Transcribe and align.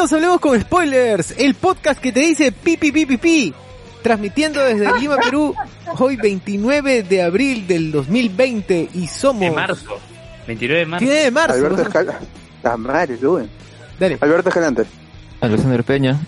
Bienvenidos 0.00 0.12
a 0.12 0.16
Hablemos 0.16 0.40
con 0.40 0.58
Spoilers, 0.58 1.34
el 1.36 1.54
podcast 1.56 2.00
que 2.00 2.10
te 2.10 2.20
dice 2.20 2.52
pi 2.52 2.78
pi 2.78 2.90
pi 2.90 3.04
pi 3.04 3.18
pi. 3.18 3.54
Transmitiendo 4.02 4.64
desde 4.64 4.98
Lima, 4.98 5.18
Perú, 5.18 5.54
hoy 5.98 6.16
29 6.16 7.02
de 7.02 7.22
abril 7.22 7.66
del 7.66 7.92
2020 7.92 8.88
y 8.94 9.06
somos... 9.08 9.42
De 9.42 9.50
marzo. 9.50 9.98
29 10.46 10.78
de 10.80 10.86
marzo. 10.86 11.04
29 11.04 11.24
de 11.24 11.30
marzo. 11.30 11.54
Alberto 11.54 11.82
Escalante. 11.82 12.26
La 12.62 12.76
madre, 12.78 13.18
Rubén. 13.20 13.50
Dale. 13.98 14.16
Alberto 14.22 14.48
Escalante. 14.48 14.84
Alexander 15.42 15.84
Peña. 15.84 16.18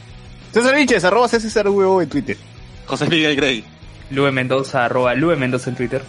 César 0.53 0.77
Vinches, 0.77 1.03
arroba 1.05 1.29
César 1.29 1.67
en 1.67 2.09
Twitter. 2.11 2.37
José 2.85 3.07
Miguel 3.07 3.37
Grey. 3.37 3.65
Lue 4.11 4.31
Mendoza, 4.33 4.85
arroba 4.85 5.15
Lue 5.15 5.35
Mendoza 5.37 5.71
en 5.71 5.77
Twitter. 5.77 6.03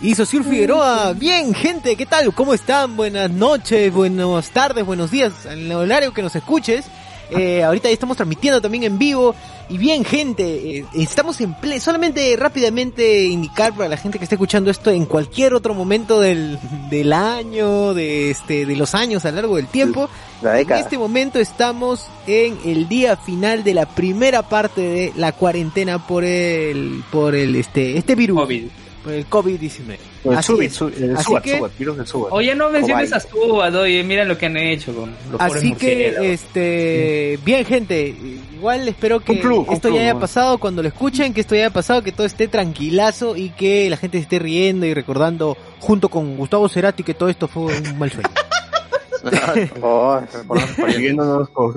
Y 0.00 0.14
Sociur 0.14 0.42
Figueroa, 0.42 1.12
bien 1.12 1.52
gente, 1.52 1.96
¿qué 1.96 2.06
tal? 2.06 2.32
¿Cómo 2.32 2.54
están? 2.54 2.96
Buenas 2.96 3.30
noches, 3.30 3.92
buenas 3.92 4.48
tardes, 4.52 4.86
buenos 4.86 5.10
días, 5.10 5.44
en 5.44 5.66
el 5.66 5.72
horario 5.72 6.14
que 6.14 6.22
nos 6.22 6.34
escuches. 6.34 6.86
Eh, 7.30 7.62
ahorita 7.62 7.88
ya 7.88 7.92
estamos 7.92 8.16
transmitiendo 8.16 8.60
también 8.60 8.84
en 8.84 8.98
vivo. 8.98 9.34
Y 9.68 9.78
bien 9.78 10.04
gente, 10.04 10.78
eh, 10.78 10.84
estamos 10.94 11.40
en 11.40 11.54
pleno, 11.54 11.80
solamente 11.80 12.34
rápidamente 12.36 13.26
indicar 13.26 13.72
para 13.72 13.88
la 13.88 13.96
gente 13.96 14.18
que 14.18 14.24
esté 14.24 14.34
escuchando 14.34 14.68
esto 14.68 14.90
en 14.90 15.06
cualquier 15.06 15.54
otro 15.54 15.74
momento 15.74 16.20
del, 16.20 16.58
del 16.90 17.12
año, 17.12 17.94
de 17.94 18.30
este, 18.30 18.66
de 18.66 18.74
los 18.74 18.96
años 18.96 19.24
a 19.24 19.30
lo 19.30 19.36
largo 19.36 19.56
del 19.56 19.68
tiempo. 19.68 20.08
La 20.42 20.58
En 20.58 20.72
este 20.72 20.98
momento 20.98 21.38
estamos 21.38 22.06
en 22.26 22.58
el 22.64 22.88
día 22.88 23.16
final 23.16 23.62
de 23.62 23.74
la 23.74 23.86
primera 23.86 24.42
parte 24.42 24.80
de 24.80 25.12
la 25.16 25.32
cuarentena 25.32 26.04
por 26.04 26.24
el, 26.24 27.04
por 27.12 27.36
el, 27.36 27.54
este, 27.54 27.96
este 27.96 28.16
virus. 28.16 28.40
COVID. 28.40 28.64
Por 29.02 29.14
el 29.14 29.26
COVID-19. 29.28 29.96
El 30.24 30.34
Así 30.36 30.52
es. 30.60 30.80
el 30.82 31.16
Así 31.16 31.24
Subat, 31.24 31.42
que- 31.42 31.56
Subat, 31.56 31.78
virus 31.78 31.96
del 31.96 32.06
Subat. 32.06 32.32
Oye, 32.32 32.54
no 32.54 32.68
menciones 32.68 33.12
a 33.14 33.20
Subat, 33.20 33.74
oye, 33.74 34.04
mira 34.04 34.26
lo 34.26 34.36
que 34.36 34.44
han 34.46 34.56
hecho 34.58 34.94
con 34.94 35.10
los 35.32 35.40
Así 35.40 35.72
que, 35.74 36.32
este, 36.32 37.38
bien 37.42 37.64
gente, 37.64 38.14
igual 38.54 38.86
espero 38.88 39.20
que 39.20 39.40
esto 39.72 39.88
ya 39.88 40.02
haya 40.02 40.18
pasado 40.18 40.58
cuando 40.58 40.82
lo 40.82 40.88
escuchen, 40.88 41.32
que 41.32 41.40
esto 41.40 41.54
ya 41.54 41.62
haya 41.62 41.70
pasado, 41.72 42.02
que 42.02 42.12
todo 42.12 42.26
esté 42.26 42.46
tranquilazo 42.46 43.36
y 43.36 43.48
que 43.50 43.88
la 43.88 43.96
gente 43.96 44.18
se 44.18 44.22
esté 44.24 44.38
riendo 44.38 44.84
y 44.84 44.92
recordando 44.92 45.56
junto 45.78 46.10
con 46.10 46.36
Gustavo 46.36 46.68
Cerati 46.68 47.02
que 47.02 47.14
todo 47.14 47.30
esto 47.30 47.48
fue 47.48 47.62
un 47.74 47.98
mal 47.98 48.10
sueño. 48.10 48.28
Oh, 49.82 50.18
con, 50.46 50.58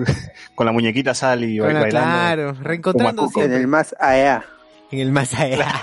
con 0.56 0.66
la 0.66 0.72
muñequita 0.72 1.14
Sally 1.14 1.60
Bueno, 1.60 1.82
bailando. 1.82 2.10
claro, 2.10 2.54
reencontrando 2.62 3.30
Como 3.30 3.46
en 3.46 3.54
el 3.54 3.68
más 3.68 3.94
allá. 4.00 4.46
En 4.94 5.00
el 5.00 5.12
más 5.12 5.34
allá. 5.34 5.82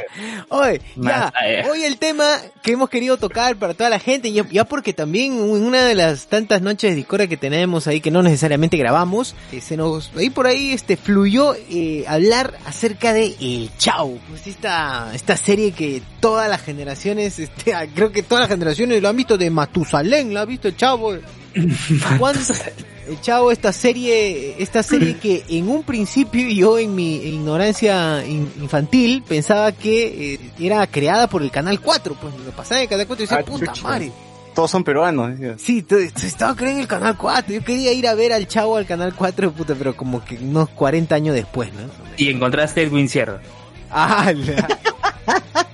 Hoy, 0.48 0.80
ya, 0.96 1.32
hoy 1.70 1.82
el 1.82 1.98
tema 1.98 2.26
que 2.62 2.72
hemos 2.72 2.88
querido 2.88 3.16
tocar 3.16 3.56
para 3.56 3.74
toda 3.74 3.90
la 3.90 3.98
gente, 3.98 4.32
ya, 4.32 4.46
ya 4.50 4.64
porque 4.64 4.92
también 4.92 5.34
en 5.34 5.64
una 5.64 5.84
de 5.84 5.94
las 5.94 6.26
tantas 6.26 6.62
noches 6.62 6.90
de 6.90 6.96
discordia 6.96 7.26
que 7.26 7.36
tenemos 7.36 7.86
ahí 7.86 8.00
que 8.00 8.10
no 8.10 8.22
necesariamente 8.22 8.76
grabamos, 8.76 9.34
eh, 9.52 9.60
se 9.60 9.76
nos 9.76 10.10
ahí 10.16 10.30
por 10.30 10.46
ahí 10.46 10.72
este 10.72 10.96
fluyó 10.96 11.54
eh, 11.70 12.04
hablar 12.06 12.58
acerca 12.66 13.12
de 13.12 13.34
El 13.40 13.70
Chau, 13.78 14.18
pues 14.28 14.46
esta 14.46 15.10
esta 15.14 15.36
serie 15.36 15.72
que 15.72 16.02
todas 16.20 16.48
las 16.48 16.62
generaciones, 16.62 17.38
este, 17.38 17.74
creo 17.94 18.12
que 18.12 18.22
todas 18.22 18.42
las 18.42 18.50
generaciones 18.50 19.02
lo 19.02 19.08
han 19.08 19.16
visto 19.16 19.36
de 19.36 19.50
Matusalén, 19.50 20.32
lo 20.32 20.40
ha 20.40 20.44
visto 20.44 20.68
el 20.68 20.76
Chavo. 20.76 21.14
El 23.10 23.20
Chavo, 23.20 23.50
esta 23.50 23.72
serie, 23.72 24.54
esta 24.62 24.82
serie 24.84 25.16
que 25.18 25.44
en 25.48 25.68
un 25.68 25.82
principio 25.82 26.48
yo 26.48 26.78
en 26.78 26.94
mi 26.94 27.16
ignorancia 27.16 28.24
in- 28.24 28.50
infantil 28.60 29.22
pensaba 29.26 29.72
que 29.72 30.34
eh, 30.34 30.40
era 30.60 30.86
creada 30.86 31.26
por 31.28 31.42
el 31.42 31.50
Canal 31.50 31.80
4, 31.80 32.16
pues 32.20 32.32
lo 32.44 32.52
pasaba 32.52 32.76
en 32.78 32.82
el 32.84 32.88
Canal 32.88 33.06
4 33.08 33.22
y 33.22 33.26
decía, 33.26 33.38
Ah, 33.40 33.44
puta 33.44 33.66
chucha. 33.72 33.82
madre. 33.88 34.12
Todos 34.54 34.70
son 34.70 34.84
peruanos. 34.84 35.38
Sí, 35.58 35.84
estaba 36.24 36.54
creyendo 36.54 36.78
en 36.78 36.82
el 36.82 36.86
Canal 36.88 37.16
4, 37.16 37.52
yo 37.52 37.64
quería 37.64 37.92
ir 37.92 38.06
a 38.06 38.14
ver 38.14 38.32
al 38.32 38.46
Chavo 38.46 38.76
al 38.76 38.86
Canal 38.86 39.12
4, 39.14 39.50
puta, 39.52 39.74
pero 39.74 39.96
como 39.96 40.24
que 40.24 40.36
unos 40.36 40.68
40 40.70 41.12
años 41.14 41.34
después, 41.34 41.72
¿no? 41.72 41.80
Y 42.16 42.28
encontraste 42.30 42.82
el 42.82 43.08
Sierra. 43.08 43.40
Ah, 43.90 44.32
la- 44.32 44.68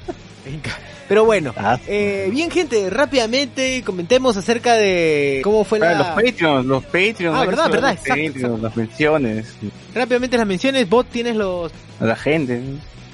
Venga. 0.44 0.78
Pero 1.08 1.24
bueno, 1.24 1.52
Ah. 1.56 1.78
eh, 1.86 2.28
bien 2.32 2.50
gente, 2.50 2.90
rápidamente 2.90 3.82
comentemos 3.84 4.36
acerca 4.36 4.74
de 4.74 5.40
cómo 5.44 5.62
fue 5.64 5.78
la... 5.78 5.94
Los 5.94 6.06
Patreons, 6.08 6.66
los 6.66 6.82
Patreons. 6.84 7.36
Ah, 7.38 7.44
verdad, 7.44 7.70
verdad, 7.70 7.88
de 7.88 7.94
exacto, 7.94 8.08
Patreon, 8.14 8.34
exacto. 8.36 8.58
Las 8.62 8.76
menciones, 8.76 9.46
Rápidamente 9.94 10.36
las 10.36 10.46
menciones, 10.46 10.88
bot 10.88 11.08
tienes 11.08 11.36
los... 11.36 11.70
a 12.00 12.04
la 12.04 12.16
gente. 12.16 12.60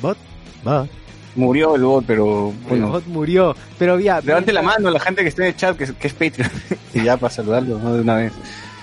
Bot, 0.01 0.17
bot. 0.65 0.89
Murió 1.35 1.77
el 1.77 1.83
bot, 1.83 2.05
pero 2.07 2.49
El 2.63 2.69
bueno. 2.69 2.89
bot 2.89 3.07
murió, 3.07 3.55
pero 3.79 4.01
ya... 4.01 4.21
Levante 4.23 4.53
la 4.55 4.63
mano 4.63 4.89
a 4.89 4.91
la 4.93 5.01
gente 5.01 5.23
que 5.23 5.29
esté 5.29 5.43
en 5.43 5.49
el 5.49 5.57
chat, 5.57 5.77
que, 5.77 5.85
es- 5.85 5.93
que 5.93 6.07
es 6.09 6.15
Patreon. 6.15 6.51
y 6.95 7.03
ya 7.05 7.17
para 7.19 7.33
saludarlo 7.33 7.79
¿no? 7.79 7.95
de 7.95 8.01
una 8.01 8.17
vez. 8.17 8.33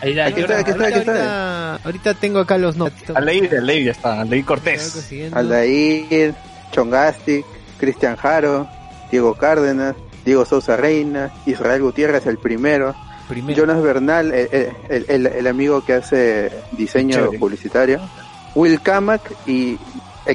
Ahí 0.01 0.13
la 0.13 0.27
Aquí 0.27 0.41
está, 0.41 0.59
aquí 0.59 0.69
está, 0.71 0.83
Ahorita, 0.83 0.99
aquí 0.99 1.09
está. 1.09 1.71
ahorita, 1.71 1.83
ahorita 1.85 2.13
tengo 2.13 2.39
acá 2.39 2.57
los 2.59 2.77
notes. 2.77 3.09
Aldeir, 3.13 3.53
Aldeir 3.55 3.85
ya 3.85 3.91
está. 3.91 4.21
Aldeir 4.21 4.45
Cortés. 4.45 5.11
Aldair, 5.33 6.33
Chongastic, 6.71 7.43
Cristian 7.79 8.15
Jaro, 8.15 8.69
Diego 9.11 9.33
Cárdenas, 9.35 9.95
Diego 10.25 10.45
Sousa 10.45 10.75
Reina, 10.77 11.31
Israel 11.45 11.81
Gutiérrez 11.81 12.25
el 12.27 12.37
primero, 12.37 12.93
Primero. 13.27 13.59
Jonas 13.59 13.81
Bernal, 13.81 14.33
el, 14.33 14.49
el- 14.89 15.05
el- 15.07 15.27
el 15.27 15.47
amigo 15.47 15.83
que 15.85 15.93
hace 15.93 16.51
diseño 16.71 17.15
Chévere. 17.15 17.39
publicitario, 17.39 17.99
Will 18.55 18.81
Kamak 18.81 19.21
y 19.47 19.77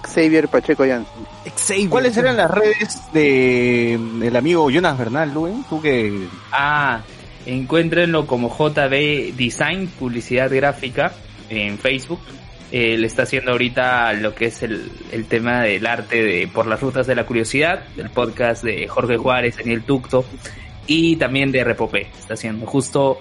Xavier 0.03 0.49
Pacheco 0.49 0.85
Janssen. 0.87 1.25
Xavier. 1.57 1.89
¿Cuáles 1.91 2.17
eran 2.17 2.37
las 2.37 2.51
redes 2.51 3.01
de 3.13 3.95
el 3.95 4.37
amigo 4.37 4.69
Jonas 4.71 4.97
Bernal, 4.99 5.33
Luen? 5.35 5.65
Tú 5.69 5.81
que 5.83 6.27
Ah, 6.53 7.01
encuéntrenlo 7.47 8.27
como 8.27 8.49
JB 8.49 9.35
Design, 9.37 9.89
publicidad 9.99 10.51
gráfica, 10.51 11.13
en 11.51 11.79
Facebook. 11.79 12.21
Él 12.75 13.05
está 13.05 13.23
haciendo 13.23 13.53
ahorita 13.53 14.13
lo 14.15 14.35
que 14.35 14.47
es 14.47 14.65
el, 14.65 14.91
el 15.13 15.27
tema 15.27 15.63
del 15.63 15.87
arte 15.87 16.25
de 16.25 16.49
Por 16.49 16.67
las 16.67 16.81
Rutas 16.81 17.07
de 17.07 17.15
la 17.15 17.25
Curiosidad, 17.25 17.87
del 17.95 18.11
podcast 18.11 18.65
de 18.65 18.89
Jorge 18.89 19.17
Juárez, 19.17 19.59
Daniel 19.59 19.85
Tucto, 19.85 20.25
y 20.89 21.15
también 21.15 21.53
de 21.53 21.63
Repopé. 21.63 22.09
Está 22.19 22.35
haciendo 22.35 22.67
justo 22.67 23.21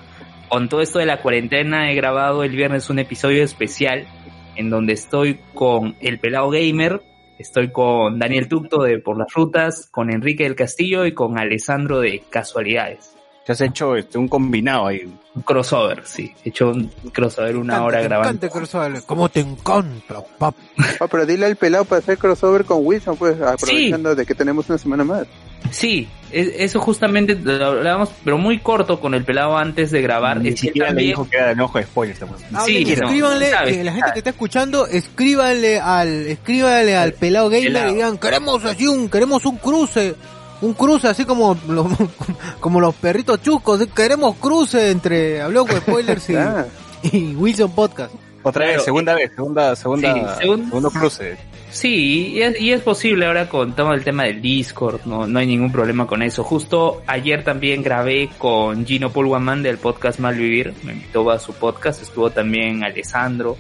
con 0.49 0.69
todo 0.69 0.81
esto 0.81 0.97
de 0.97 1.05
la 1.05 1.21
cuarentena, 1.21 1.91
he 1.91 1.93
grabado 1.93 2.43
el 2.43 2.55
viernes 2.55 2.89
un 2.89 2.97
episodio 2.97 3.44
especial 3.44 4.07
en 4.55 4.71
donde 4.71 4.94
estoy 4.94 5.39
con 5.53 5.95
el 5.99 6.17
Pelado 6.19 6.49
Gamer, 6.49 7.03
estoy 7.38 7.71
con 7.71 8.17
Daniel 8.17 8.47
Tucto 8.47 8.81
de 8.81 8.97
Por 8.97 9.19
las 9.19 9.31
Rutas, 9.31 9.88
con 9.91 10.11
Enrique 10.11 10.45
del 10.45 10.56
Castillo 10.56 11.06
y 11.06 11.13
con 11.13 11.38
Alessandro 11.38 11.99
de 11.99 12.23
Casualidades. 12.27 13.15
te 13.45 13.51
has 13.51 13.61
hecho 13.61 13.95
este, 13.95 14.17
un 14.17 14.27
combinado 14.27 14.88
ahí. 14.88 15.13
Crossover, 15.45 16.03
sí. 16.06 16.31
He 16.45 16.50
hecho 16.50 16.69
un 16.69 16.91
crossover 17.12 17.56
una 17.57 17.74
Encanta, 17.74 17.83
hora 17.85 17.97
te 18.00 18.03
grabando. 18.03 18.30
encanta 18.30 18.45
el 18.45 18.51
crossover. 18.51 19.03
¿Cómo 19.06 19.30
te 19.30 19.39
encanta, 19.39 20.21
pap? 20.38 20.56
Oh, 21.00 21.07
pero 21.07 21.25
dile 21.25 21.45
al 21.47 21.56
pelado 21.56 21.85
para 21.85 22.00
hacer 22.00 22.18
crossover 22.19 22.65
con 22.65 22.80
Wilson, 22.85 23.18
pues 23.18 23.41
aprovechando 23.41 24.13
de 24.15 24.25
que 24.25 24.35
tenemos 24.35 24.69
una 24.69 24.77
semana 24.77 25.03
más. 25.03 25.25
Sí, 25.71 26.07
es- 26.31 26.51
eso 26.57 26.80
justamente 26.80 27.33
lo 27.35 27.65
hablábamos, 27.65 28.09
pero 28.24 28.38
muy 28.38 28.59
corto 28.59 29.00
con 29.00 29.15
el 29.15 29.24
pelado 29.24 29.57
antes 29.57 29.89
de 29.91 30.01
grabar. 30.01 30.39
Ni 30.39 30.56
siquiera 30.56 30.88
le 30.88 30.91
también- 30.91 31.09
dijo 31.09 31.27
que 31.30 31.38
era 31.38 31.47
de 31.47 31.51
enojo 31.53 31.77
de 31.80 31.85
spoilers. 31.85 32.19
pues. 32.19 32.41
Sí, 32.65 32.83
no, 32.85 32.91
escríbanle, 32.91 33.50
sabes, 33.50 33.77
la 33.77 33.91
gente 33.91 34.00
sabes. 34.01 34.13
que 34.13 34.19
está 34.19 34.30
escuchando, 34.30 34.85
escríbanle 34.85 35.80
al, 35.80 36.27
escríbanle 36.27 36.95
al 36.95 37.13
pelado 37.13 37.50
gamer 37.50 37.68
Pelado. 37.69 37.89
y 37.89 37.94
digan, 37.95 38.18
queremos 38.19 38.63
así 38.65 38.88
un, 38.88 39.09
queremos 39.09 39.45
un 39.45 39.57
cruce, 39.57 40.15
un 40.63 40.74
cruce 40.74 41.07
así 41.07 41.25
como 41.25 41.57
los, 41.68 41.88
como 42.60 42.80
los 42.81 42.95
perritos 42.95 43.42
chucos, 43.42 43.81
¿eh? 43.81 43.88
queremos 43.95 44.36
cruce 44.38 44.92
entre 44.92 45.42
Habló 45.42 45.65
con 45.65 45.77
spoilers 45.77 46.30
y, 46.30 46.36
Ah, 46.36 46.65
y 47.04 47.36
Wilson 47.36 47.71
Podcast. 47.71 48.13
Otra 48.45 48.63
Claro, 48.65 48.77
vez, 48.77 48.83
segunda 48.83 49.15
vez, 49.15 49.31
segunda, 49.36 49.75
segunda, 49.75 50.13
Sí, 50.13 50.44
segun- 50.45 50.65
segundo 50.68 50.89
cruce. 50.92 51.38
Sí, 51.71 52.33
y 52.33 52.42
es, 52.42 52.60
y 52.62 52.71
es 52.71 52.81
posible 52.81 53.25
ahora 53.25 53.48
con 53.50 53.74
todo 53.74 53.94
el 53.94 54.04
tema 54.04 54.25
del 54.25 54.42
Discord, 54.42 55.01
no, 55.06 55.25
no 55.25 55.39
hay 55.39 55.48
ningún 55.48 55.71
problema 55.71 56.06
con 56.06 56.21
eso. 56.21 56.44
Justo 56.44 57.01
ayer 57.07 57.44
también 57.44 57.81
grabé 57.81 58.30
con 58.38 58.86
Gino 58.86 59.09
Pulwaman 59.12 59.63
del 59.63 59.77
podcast 59.77 60.19
Malvivir, 60.19 60.74
me 60.83 60.92
invitó 60.94 61.31
a 61.31 61.39
su 61.39 61.54
podcast, 61.54 62.01
estuvo 62.04 62.30
también 62.30 62.83
Alessandro 62.83 63.57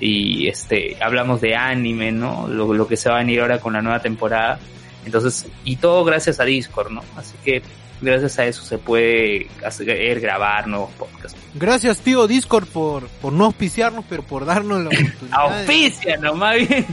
y 0.00 0.48
este 0.48 0.96
hablamos 1.00 1.40
de 1.40 1.54
anime, 1.54 2.10
¿no? 2.12 2.46
Lo, 2.48 2.74
lo 2.74 2.86
que 2.88 2.96
se 2.96 3.08
va 3.08 3.14
a 3.16 3.18
venir 3.20 3.40
ahora 3.40 3.60
con 3.60 3.72
la 3.72 3.80
nueva 3.82 4.00
temporada. 4.00 4.58
Entonces, 5.04 5.46
y 5.64 5.76
todo 5.76 6.04
gracias 6.04 6.40
a 6.40 6.44
Discord, 6.44 6.90
¿no? 6.90 7.02
Así 7.16 7.34
que 7.44 7.62
gracias 8.00 8.38
a 8.38 8.46
eso 8.46 8.62
se 8.64 8.78
puede 8.78 9.48
hacer 9.64 10.20
grabar 10.20 10.66
nuevos 10.66 10.90
podcasts. 10.98 11.38
Gracias, 11.54 11.98
tío 12.00 12.26
Discord, 12.26 12.66
por, 12.66 13.06
por 13.08 13.32
no 13.32 13.44
auspiciarnos, 13.46 14.04
pero 14.08 14.22
por 14.22 14.44
darnos 14.44 14.80
la 14.82 14.88
oportunidad. 14.90 15.38
Auspicia, 15.58 16.16
no 16.16 16.34
más 16.34 16.56
bien. 16.56 16.86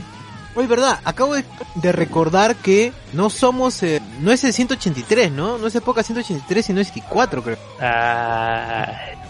Oye, 0.54 0.66
verdad, 0.68 1.00
acabo 1.04 1.34
de, 1.34 1.44
de 1.76 1.92
recordar 1.92 2.56
que 2.56 2.92
no 3.14 3.30
somos, 3.30 3.82
eh, 3.82 4.02
no 4.20 4.30
es 4.32 4.44
el 4.44 4.52
183, 4.52 5.32
¿no? 5.32 5.56
No 5.56 5.66
es 5.66 5.74
época 5.74 6.02
183, 6.02 6.66
sino 6.66 6.80
es 6.82 6.92
4, 7.08 7.42
creo. 7.42 7.56
Ah, 7.80 8.86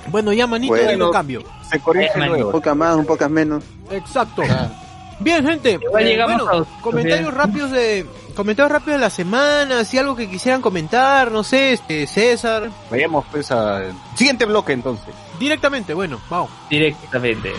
Bueno, 0.09 0.33
ya 0.33 0.49
manito, 0.49 0.75
Bueno. 0.75 1.07
lo 1.07 1.11
cambio. 1.13 1.45
Se 1.71 1.79
corrige 1.79 2.11
man. 2.19 2.31
Un 2.31 2.37
luego. 2.37 2.51
poco 2.53 2.75
más, 2.75 2.97
un 2.97 3.07
poco 3.07 3.29
menos. 3.29 3.63
Exacto. 3.93 4.43
Bien, 5.21 5.47
gente. 5.47 5.75
Eh, 5.75 6.05
llegamos 6.05 6.43
bueno, 6.45 6.65
a- 6.65 6.81
comentarios 6.83 7.29
bien. 7.29 7.35
rápidos 7.37 7.71
de 7.71 8.05
comentarios 8.35 8.73
rápidos 8.73 8.99
de 8.99 9.05
la 9.05 9.11
semana, 9.11 9.85
si 9.85 9.99
algo 9.99 10.15
que 10.17 10.29
quisieran 10.29 10.61
comentar, 10.63 11.31
no 11.31 11.45
sé, 11.45 11.73
este 11.73 12.07
César, 12.07 12.71
Vayamos 12.91 13.25
pues 13.31 13.51
al 13.51 13.93
siguiente 14.15 14.45
bloque 14.45 14.73
entonces. 14.73 15.15
directamente, 15.39 15.95
bueno, 15.95 16.21
vamos. 16.31 16.51
directamente. 16.71 17.53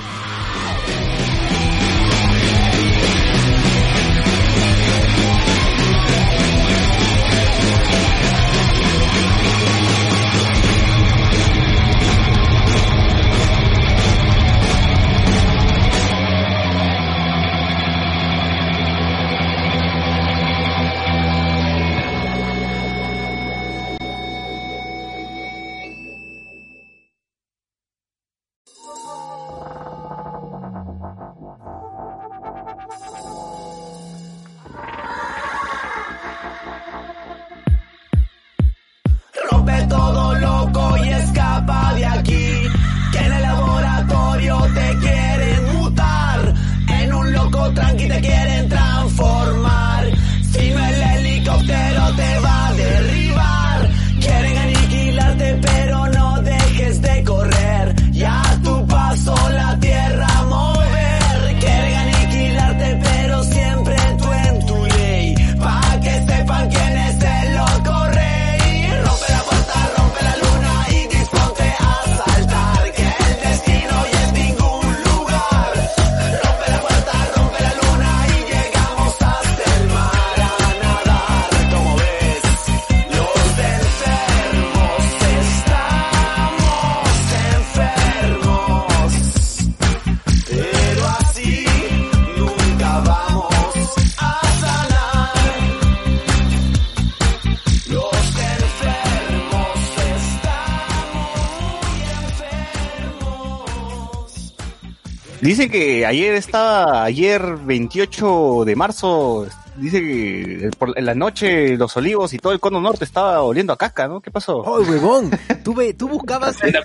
Dice 105.54 105.70
que 105.70 106.04
ayer 106.04 106.34
estaba, 106.34 107.04
ayer 107.04 107.58
28 107.64 108.64
de 108.66 108.76
marzo, 108.76 109.46
dice 109.76 110.02
que 110.02 110.72
por, 110.80 110.98
en 110.98 111.06
la 111.06 111.14
noche 111.14 111.78
los 111.78 111.96
olivos 111.96 112.34
y 112.34 112.40
todo 112.40 112.54
el 112.54 112.60
cono 112.60 112.82
norte 112.82 113.06
estaba 113.06 113.40
oliendo 113.44 113.72
a 113.72 113.78
caca, 113.78 114.08
¿no? 114.08 114.20
¿Qué 114.20 114.32
pasó? 114.32 114.64
Oh, 114.66 114.82
huevón, 114.82 115.30
tú, 115.64 115.76
ve- 115.76 115.94
tú 115.94 116.10
buscabas. 116.10 116.58
Era, 116.64 116.82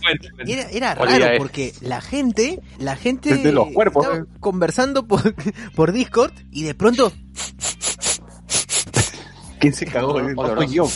era 0.71 0.97
Olía 1.01 1.19
raro 1.19 1.39
porque 1.39 1.73
la 1.81 2.03
gente, 2.03 2.61
la 2.79 2.95
gente 2.95 3.37
Desde 3.37 3.53
los 3.53 3.69
cuerpos, 3.73 4.05
estaba 4.05 4.23
eh. 4.23 4.27
conversando 4.39 5.07
por, 5.07 5.35
por 5.75 5.93
Discord 5.93 6.33
y 6.51 6.65
de 6.65 6.75
pronto, 6.75 7.11
¿Quién 9.61 9.73
se 9.73 9.87
cagó? 9.87 10.21
No 10.21 10.57
fui 10.57 10.69
yo. 10.69 10.87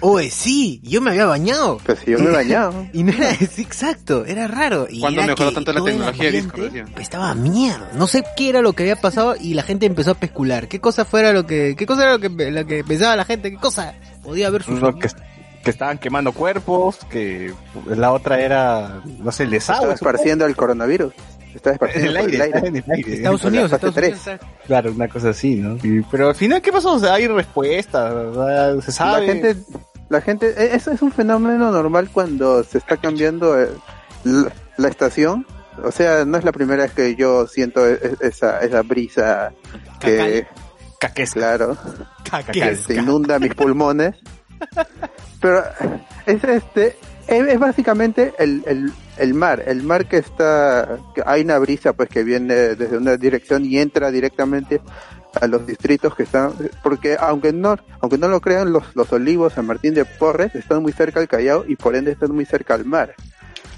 Oye, 0.00 0.30
sí, 0.30 0.80
yo 0.82 1.00
me 1.00 1.10
había 1.10 1.26
bañado. 1.26 1.78
Pues 1.84 1.98
si 2.00 2.10
yo 2.12 2.18
me 2.18 2.30
he 2.30 2.32
bañado. 2.32 2.86
Y 2.92 3.02
no 3.04 3.12
era 3.12 3.34
sí, 3.36 3.62
exacto, 3.62 4.24
era 4.24 4.46
raro. 4.48 4.86
Y 4.90 5.00
¿Cuándo 5.00 5.20
era 5.20 5.32
mejoró 5.32 5.48
que 5.50 5.54
tanto 5.54 5.72
la 5.72 5.84
tecnología 5.84 6.24
de 6.24 6.30
Discord, 6.32 6.62
decía? 6.64 6.84
Estaba 6.98 7.34
mierda. 7.34 7.90
No 7.94 8.06
sé 8.06 8.24
qué 8.36 8.48
era 8.50 8.60
lo 8.62 8.72
que 8.72 8.82
había 8.84 8.96
pasado 8.96 9.34
y 9.40 9.54
la 9.54 9.62
gente 9.62 9.86
empezó 9.86 10.10
a 10.10 10.12
especular. 10.14 10.68
¿Qué 10.68 10.80
cosa 10.80 11.04
fuera 11.04 11.32
lo 11.32 11.46
que, 11.46 11.74
qué 11.76 11.86
cosa 11.86 12.02
era 12.02 12.12
lo 12.12 12.20
que, 12.20 12.28
lo 12.50 12.66
que 12.66 12.84
pensaba 12.84 13.16
la 13.16 13.24
gente? 13.24 13.50
¿Qué 13.50 13.56
cosa 13.58 13.94
podía 14.22 14.46
haber 14.48 14.62
sucedido? 14.62 14.92
No, 14.92 14.98
que, 14.98 15.08
que 15.64 15.70
estaban 15.70 15.98
quemando 15.98 16.32
cuerpos, 16.32 16.98
que 17.10 17.52
la 17.86 18.12
otra 18.12 18.40
era, 18.40 19.02
no 19.18 19.32
sé, 19.32 19.44
el 19.44 19.54
Estaba 19.54 19.78
desagüe. 19.80 19.94
esparciendo 19.94 20.46
el 20.46 20.56
coronavirus. 20.56 21.12
Estaba. 21.54 21.72
En 21.72 21.74
esparciendo 21.74 22.10
el 22.10 22.16
aire, 22.18 22.34
el 22.36 22.42
aire. 22.42 22.68
en 22.68 22.76
el 22.76 22.84
aire. 22.88 23.14
Estados 23.14 23.42
la 23.42 23.48
Unidos, 23.48 23.72
Estados. 23.72 24.40
Claro, 24.66 24.92
una 24.92 25.08
cosa 25.08 25.30
así, 25.30 25.56
¿no? 25.56 25.76
Y- 25.82 26.02
pero 26.10 26.28
al 26.28 26.34
final, 26.34 26.60
¿qué 26.62 26.70
pasó? 26.70 26.92
O 26.92 26.98
sea, 26.98 27.14
hay 27.14 27.26
respuestas, 27.26 28.14
¿verdad? 28.14 28.80
Se 28.80 28.92
sabe. 28.92 29.26
La 29.26 29.32
gente, 29.32 29.56
la 30.08 30.20
gente, 30.20 30.54
e- 30.56 30.74
eso 30.74 30.90
es 30.90 31.02
un 31.02 31.12
fenómeno 31.12 31.70
normal 31.70 32.10
cuando 32.12 32.62
se 32.64 32.78
está 32.78 32.96
cambiando 32.96 33.60
eh, 33.60 33.68
la, 34.24 34.52
la 34.76 34.88
estación. 34.88 35.46
O 35.82 35.92
sea, 35.92 36.24
no 36.24 36.38
es 36.38 36.44
la 36.44 36.52
primera 36.52 36.82
vez 36.84 36.92
que 36.92 37.14
yo 37.14 37.46
siento 37.46 37.86
e- 37.86 37.94
e- 38.02 38.26
esa, 38.26 38.60
esa 38.60 38.82
brisa 38.82 39.52
que, 40.00 40.46
Caquesca. 40.98 41.40
claro, 41.40 41.76
que 42.52 42.76
se 42.76 42.94
inunda 42.94 43.38
mis 43.38 43.54
pulmones. 43.54 44.16
Pero 45.40 45.62
es 46.26 46.42
este, 46.42 46.96
es, 47.28 47.46
es 47.46 47.58
básicamente 47.60 48.34
el, 48.38 48.64
el, 48.66 48.92
el 49.18 49.34
mar, 49.34 49.62
el 49.66 49.84
mar 49.84 50.08
que 50.08 50.16
está, 50.16 50.98
que 51.14 51.22
hay 51.24 51.42
una 51.42 51.58
brisa 51.58 51.92
pues 51.92 52.08
que 52.08 52.24
viene 52.24 52.54
desde 52.74 52.96
una 52.96 53.16
dirección 53.16 53.64
y 53.64 53.78
entra 53.78 54.10
directamente 54.10 54.80
a 55.40 55.46
los 55.46 55.66
distritos 55.66 56.14
que 56.14 56.22
están, 56.24 56.52
porque 56.82 57.16
aunque 57.18 57.52
no, 57.52 57.76
aunque 58.00 58.18
no 58.18 58.28
lo 58.28 58.40
crean, 58.40 58.72
los, 58.72 58.84
los 58.94 59.12
olivos 59.12 59.52
San 59.54 59.66
Martín 59.66 59.94
de 59.94 60.04
Porres 60.04 60.54
están 60.54 60.82
muy 60.82 60.92
cerca 60.92 61.20
al 61.20 61.28
Callao 61.28 61.64
y 61.66 61.76
por 61.76 61.96
ende 61.96 62.12
están 62.12 62.32
muy 62.34 62.44
cerca 62.44 62.74
al 62.74 62.84
mar. 62.84 63.14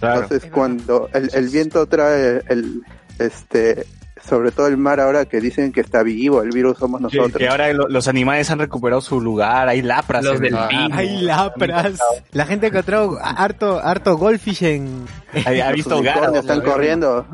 Claro. 0.01 0.23
Entonces 0.23 0.45
Es 0.47 0.51
cuando 0.53 1.09
el, 1.13 1.31
el 1.35 1.49
viento 1.49 1.85
trae 1.87 2.43
el, 2.49 2.83
este, 3.19 3.85
sobre 4.27 4.51
todo 4.51 4.67
el 4.67 4.77
mar 4.79 4.99
ahora 5.01 5.25
que 5.27 5.41
dicen 5.41 5.73
que 5.73 5.81
está 5.83 6.03
vivo, 6.03 6.43
el 6.43 6.51
virus 6.51 6.79
somos 6.79 7.01
nosotros. 7.01 7.33
que 7.37 7.49
ahora 7.49 7.73
lo- 7.73 7.89
los 7.89 8.09
animales 8.09 8.51
han 8.51 8.59
recuperado 8.59 9.01
su 9.03 9.21
lugar, 9.21 9.69
hay 9.69 9.83
lapras. 9.83 10.25
Los 10.25 10.37
en 10.39 10.47
el 10.47 10.53
mar. 10.53 10.69
delfines. 10.69 10.99
Hay 10.99 11.17
lapras. 11.23 11.99
La 12.33 12.47
gente 12.47 12.67
ha 12.67 12.69
encontrado 12.71 13.19
harto, 13.23 13.79
harto 13.79 14.17
goldfish 14.17 14.63
en... 14.65 15.05
Ha 15.47 15.73
visto 15.73 16.03
gatos. 16.03 16.37
están 16.37 16.61
corriendo, 16.63 17.27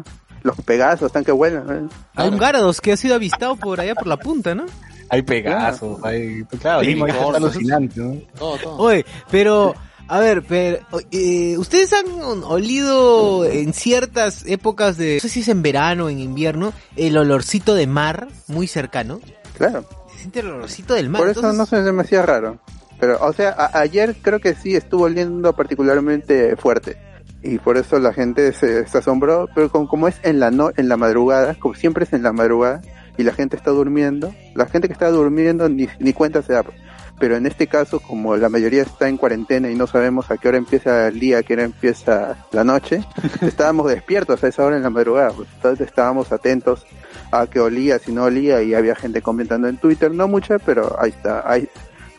los 0.47 0.57
pegasos 0.63 1.07
están 1.09 1.25
que 1.25 1.33
vuelan. 1.33 1.71
¿eh? 1.71 1.89
Hay 2.15 2.29
un 2.29 2.39
Garados 2.39 2.81
que 2.81 2.93
ha 2.93 2.97
sido 2.97 3.15
avistado 3.17 3.57
por 3.57 3.81
allá 3.81 3.95
por 3.95 4.07
la 4.07 4.17
punta, 4.17 4.55
¿no? 4.55 4.65
Hay 5.11 5.23
pegasos, 5.23 5.99
hay... 6.03 6.43
Claro, 6.61 6.81
Hay 6.81 6.87
Lima 6.95 7.07
es 7.09 7.15
unicornios. 7.15 7.53
alucinante, 7.53 8.01
¿no? 8.01 8.17
Todo, 8.39 8.57
todo. 8.59 8.77
Oye, 8.79 9.05
pero, 9.31 9.75
a 10.09 10.19
ver, 10.19 10.43
pero, 10.43 10.79
eh, 11.13 11.57
¿ustedes 11.59 11.93
han 11.93 12.07
olido 12.45 13.45
en 13.45 13.73
ciertas 13.73 14.45
épocas 14.47 14.97
de, 14.97 15.15
no 15.15 15.21
sé 15.21 15.29
si 15.29 15.41
es 15.41 15.49
en 15.49 15.63
verano 15.63 16.07
o 16.07 16.09
en 16.09 16.19
invierno, 16.19 16.73
el 16.97 17.17
olorcito 17.19 17.75
de 17.75 17.87
mar 17.87 18.29
muy 18.49 18.67
cercano? 18.67 19.21
Claro, 19.57 19.85
Se 20.13 20.19
siente 20.19 20.41
el 20.41 20.49
olorcito 20.51 20.95
del 20.95 21.09
mar. 21.09 21.21
por 21.23 21.31
eso 21.31 21.41
entonces- 21.41 21.59
no 21.59 21.85
se 21.85 21.93
me 21.93 22.03
hacía 22.03 22.23
raro. 22.23 22.59
Pero, 22.99 23.19
o 23.25 23.33
sea, 23.33 23.51
a- 23.51 23.79
ayer 23.81 24.17
creo 24.23 24.41
que 24.41 24.55
sí 24.55 24.75
estuvo 24.75 25.05
oliendo 25.05 25.53
particularmente 25.55 26.57
fuerte. 26.57 26.97
Y 27.43 27.59
por 27.59 27.77
eso 27.77 27.99
la 27.99 28.13
gente 28.13 28.53
se, 28.53 28.87
se 28.87 28.99
asombró, 28.99 29.49
pero 29.55 29.71
como, 29.71 29.89
como 29.89 30.09
es 30.09 30.17
en 30.23 30.41
la 30.41 30.51
no, 30.51 30.71
en 30.77 30.89
la 30.89 30.97
madrugada, 30.97 31.55
como 31.55 31.75
siempre 31.75 32.05
es 32.05 32.13
en 32.13 32.23
la 32.23 32.33
madrugada 32.33 32.81
y 33.19 33.23
la 33.23 33.33
gente 33.33 33.57
está 33.57 33.71
durmiendo, 33.71 34.35
la 34.55 34.67
gente 34.67 34.89
que 34.89 34.93
está 34.93 35.09
durmiendo 35.11 35.69
ni, 35.69 35.89
ni 36.01 36.13
cuenta 36.13 36.43
se 36.43 36.53
da. 36.55 36.65
Pero 37.19 37.35
en 37.37 37.47
este 37.47 37.67
caso, 37.67 37.99
como 38.01 38.37
la 38.37 38.51
mayoría 38.51 38.83
está 38.83 39.09
en 39.09 39.17
cuarentena 39.17 39.71
y 39.71 39.75
no 39.75 39.87
sabemos 39.87 40.31
a 40.31 40.37
qué 40.37 40.49
hora 40.49 40.59
empieza 40.59 41.09
el 41.09 41.19
día, 41.19 41.39
a 41.39 41.43
qué 41.43 41.55
hora 41.55 41.63
empieza 41.65 42.37
la 42.53 42.63
noche, 42.63 43.03
estábamos 43.41 43.89
despiertos 43.89 44.45
a 44.45 44.49
esa 44.49 44.65
hora 44.67 44.77
en 44.77 44.83
la 44.83 44.91
madrugada, 44.91 45.31
pues, 45.31 45.49
entonces 45.57 45.87
estábamos 45.87 46.31
atentos 46.31 46.85
a 47.31 47.47
que 47.47 47.59
olía, 47.61 47.99
si 47.99 48.13
no 48.13 48.25
olía, 48.25 48.61
y 48.63 48.75
había 48.75 48.95
gente 48.95 49.23
comentando 49.23 49.67
en 49.67 49.79
Twitter, 49.79 50.11
no 50.13 50.29
mucha, 50.29 50.59
pero 50.59 50.95
ahí 51.01 51.09
está, 51.11 51.51
ahí, 51.51 51.67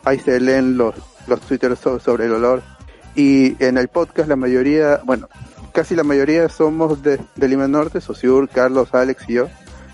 ahí 0.04 0.18
se 0.18 0.40
leen 0.40 0.76
los, 0.76 0.96
los 1.28 1.40
twitters 1.42 1.78
so- 1.78 2.00
sobre 2.00 2.24
el 2.26 2.32
olor. 2.32 2.62
Y 3.14 3.56
en 3.62 3.78
el 3.78 3.88
podcast 3.88 4.28
la 4.28 4.36
mayoría, 4.36 5.00
bueno, 5.04 5.28
casi 5.72 5.94
la 5.96 6.04
mayoría 6.04 6.48
somos 6.48 7.02
de, 7.02 7.18
de 7.36 7.48
Lima 7.48 7.66
Norte, 7.68 8.00
Sociur, 8.00 8.48
Carlos, 8.48 8.94
Alex 8.94 9.24
y 9.28 9.34
yo, 9.34 9.48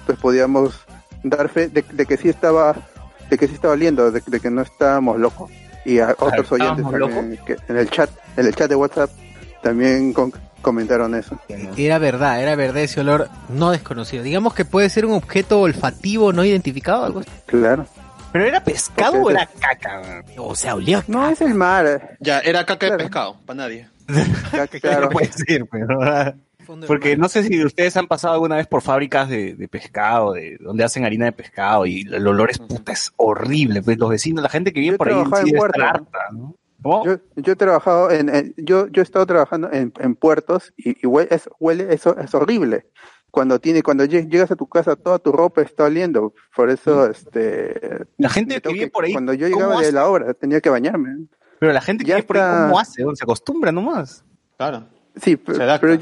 pues 0.07 0.19
podíamos 0.19 0.75
dar 1.23 1.49
fe 1.49 1.69
de, 1.69 1.83
de 1.91 2.07
que 2.07 2.17
sí 2.17 2.29
estaba, 2.29 2.75
de 3.31 3.39
que 3.39 3.49
sí 3.49 3.55
estaba 3.55 3.75
oliendo, 3.75 4.11
de, 4.11 4.23
de 4.27 4.41
que 4.41 4.51
no 4.51 4.63
estábamos 4.63 5.19
locos. 5.19 5.51
Y 5.87 5.99
a 5.99 6.15
otros 6.19 6.51
oyentes 6.53 6.85
¿estábamos 6.85 7.15
también, 7.15 7.41
que 7.45 7.57
en 7.69 7.77
el 7.77 7.91
chat, 7.91 8.11
en 8.37 8.47
el 8.47 8.55
chat 8.55 8.69
de 8.69 8.75
WhatsApp 8.77 9.11
también 9.63 10.13
con- 10.15 10.33
comentaron 10.63 11.15
eso. 11.15 11.39
Era 11.77 11.99
verdad, 11.99 12.43
era 12.43 12.57
verdad 12.57 12.83
ese 12.83 13.01
olor 13.01 13.29
no 13.51 13.71
desconocido. 13.71 14.23
Digamos 14.23 14.55
que 14.55 14.65
puede 14.65 14.89
ser 14.89 15.05
un 15.05 15.13
objeto 15.13 15.61
olfativo 15.61 16.33
no 16.33 16.43
identificado, 16.45 17.05
algo 17.05 17.21
así. 17.21 17.29
Claro. 17.47 17.87
¿Pero 18.35 18.47
era 18.47 18.65
pescado 18.65 19.23
o 19.23 19.31
era 19.31 19.47
caca? 19.47 20.25
O 20.39 20.57
sea, 20.57 20.75
olía. 20.75 21.05
No, 21.07 21.29
es 21.31 21.41
el 21.41 21.55
mar. 21.55 22.17
Ya, 22.19 22.41
era 22.41 22.67
caca 22.67 22.81
Claro. 22.89 22.97
de 22.97 23.05
pescado, 23.05 23.37
para 23.47 23.57
nadie. 23.59 23.89
Claro. 24.83 25.09
Puede 25.11 25.31
ser, 25.33 25.65
pero... 25.71 25.99
Porque 26.89 27.17
no 27.17 27.29
sé 27.29 27.45
si 27.45 27.63
ustedes 27.65 27.97
han 27.97 28.07
pasado 28.09 28.35
alguna 28.35 28.57
vez 28.57 28.67
por 28.67 28.83
fábricas 28.83 29.29
de, 29.29 29.55
de 29.55 29.69
pescado, 29.69 30.33
de 30.33 30.57
donde 30.59 30.83
hacen 30.83 31.05
harina 31.05 31.27
de 31.27 31.33
pescado 31.33 31.87
y 31.87 32.01
el 32.11 32.27
olor 32.27 32.51
es 32.51 32.59
puta, 32.59 32.91
es 32.93 33.13
horrible. 33.17 33.83
Pues 33.83 33.99
los 33.99 34.09
vecinos, 34.11 34.43
la 34.43 34.49
gente 34.49 34.73
que 34.73 34.81
vive 34.81 34.95
Yo 34.95 34.99
por 34.99 35.09
ahí 35.09 35.45
sí 35.45 35.51
en 35.55 35.83
harta, 35.83 36.19
¿no? 36.33 36.57
¿Cómo? 36.83 37.05
Yo, 37.05 37.19
yo 37.37 37.53
he 37.53 37.57
trabajado 37.57 38.11
en, 38.11 38.35
en- 38.35 38.55
yo, 38.57 38.89
yo 38.89 39.01
he 39.01 39.05
estado 39.05 39.27
trabajando 39.27 39.71
en, 39.73 39.93
en 40.01 40.15
puertos 40.17 40.73
y, 40.77 40.97
y 41.03 41.07
huele, 41.07 41.35
es, 41.35 41.49
huele 41.61 41.95
eso 41.95 42.19
es 42.19 42.35
horrible. 42.35 42.87
Cuando 43.35 43.59
tiene, 43.59 43.83
cuando 43.83 44.05
lleg- 44.05 44.31
llegas 44.31 44.53
a 44.53 44.55
tu 44.55 44.69
casa, 44.69 44.95
toda 44.95 45.19
tu 45.19 45.33
ropa 45.33 45.61
está 45.61 45.83
oliendo. 45.87 46.33
Por 46.55 46.71
eso, 46.71 47.11
este, 47.11 48.07
La 48.17 48.29
gente 48.29 48.61
que 48.61 48.73
vive 48.73 48.89
por 48.91 49.05
ahí, 49.05 49.13
cuando 49.13 49.35
yo 49.35 49.51
¿cómo 49.51 49.57
llegaba 49.65 49.83
de 49.83 49.91
la 49.91 50.07
obra, 50.09 50.35
tenía 50.35 50.61
que 50.61 50.71
bañarme. 50.71 51.27
Pero 51.59 51.73
la 51.73 51.81
gente 51.81 52.05
que 52.05 52.11
Ya 52.11 52.15
vive 52.15 52.29
por 52.29 52.39
ahí. 52.39 52.63
¿cómo 52.69 52.79
hace? 52.79 53.03
Se 53.15 53.25
acostumbra 53.25 53.73
nomás. 53.73 54.25
Claro. 54.57 54.87
Sí, 55.17 55.37
adapta, 55.49 55.81
pero 55.81 55.95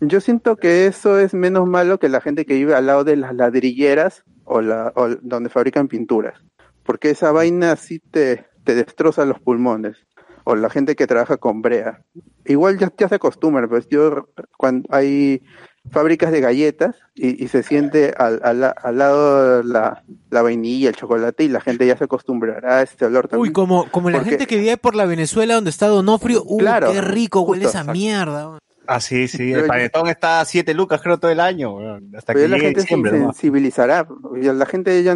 yo, 0.00 0.20
siento 0.20 0.56
que 0.56 0.86
eso 0.88 1.20
es 1.20 1.32
menos 1.32 1.68
malo 1.68 2.00
que 2.00 2.08
la 2.08 2.20
gente 2.20 2.44
que 2.44 2.54
vive 2.54 2.74
al 2.74 2.86
lado 2.86 3.04
de 3.04 3.14
las 3.14 3.36
ladrilleras 3.36 4.24
o, 4.44 4.60
la, 4.60 4.92
o 4.96 5.10
donde 5.22 5.50
fabrican 5.50 5.86
pinturas. 5.86 6.40
Porque 6.82 7.10
esa 7.10 7.30
vaina 7.30 7.76
sí 7.76 8.00
te, 8.00 8.46
te 8.64 8.74
destroza 8.74 9.24
los 9.26 9.38
pulmones. 9.38 9.96
O 10.42 10.56
la 10.56 10.70
gente 10.70 10.96
que 10.96 11.06
trabaja 11.06 11.36
con 11.36 11.62
brea. 11.62 12.02
Igual 12.46 12.78
ya, 12.78 12.90
ya 12.98 13.08
se 13.08 13.14
acostumbra, 13.14 13.68
pues 13.68 13.86
yo 13.88 14.28
cuando 14.56 14.88
hay 14.90 15.42
fábricas 15.90 16.30
de 16.32 16.40
galletas 16.40 16.96
y, 17.14 17.42
y 17.42 17.48
se 17.48 17.62
siente 17.62 18.14
al, 18.16 18.40
al, 18.42 18.60
la- 18.60 18.70
al 18.70 18.98
lado 18.98 19.62
la, 19.62 20.02
la 20.30 20.42
vainilla, 20.42 20.88
el 20.90 20.96
chocolate 20.96 21.44
y 21.44 21.48
la 21.48 21.60
gente 21.60 21.86
ya 21.86 21.96
se 21.96 22.04
acostumbrará 22.04 22.78
a 22.78 22.82
este 22.82 23.04
olor 23.06 23.28
también. 23.28 23.48
Uy, 23.48 23.52
como, 23.52 23.90
como 23.90 24.10
la 24.10 24.18
Porque- 24.18 24.30
gente 24.30 24.46
que 24.46 24.56
vive 24.58 24.76
por 24.76 24.94
la 24.94 25.06
Venezuela 25.06 25.54
donde 25.54 25.70
está 25.70 25.86
Donofrio. 25.88 26.42
Uy, 26.46 26.58
Claro, 26.60 26.92
qué 26.92 27.00
rico 27.00 27.40
huele 27.42 27.64
justo, 27.64 27.70
esa 27.78 27.80
exacto. 27.80 27.98
mierda. 27.98 28.58
Ah, 28.86 29.00
sí, 29.00 29.28
sí. 29.28 29.52
El 29.52 29.60
yo- 29.62 29.66
panetón 29.66 30.08
está 30.08 30.40
a 30.40 30.44
7 30.44 30.72
lucas, 30.74 31.00
creo, 31.02 31.18
todo 31.18 31.30
el 31.30 31.40
año. 31.40 31.76
Hasta 32.16 32.32
Pero 32.32 32.46
que 32.46 32.48
la 32.48 32.58
gente 32.58 32.80
se 32.80 32.88
sensibilizará. 32.88 34.08
La 34.34 34.64
gente 34.66 35.02
ya, 35.02 35.14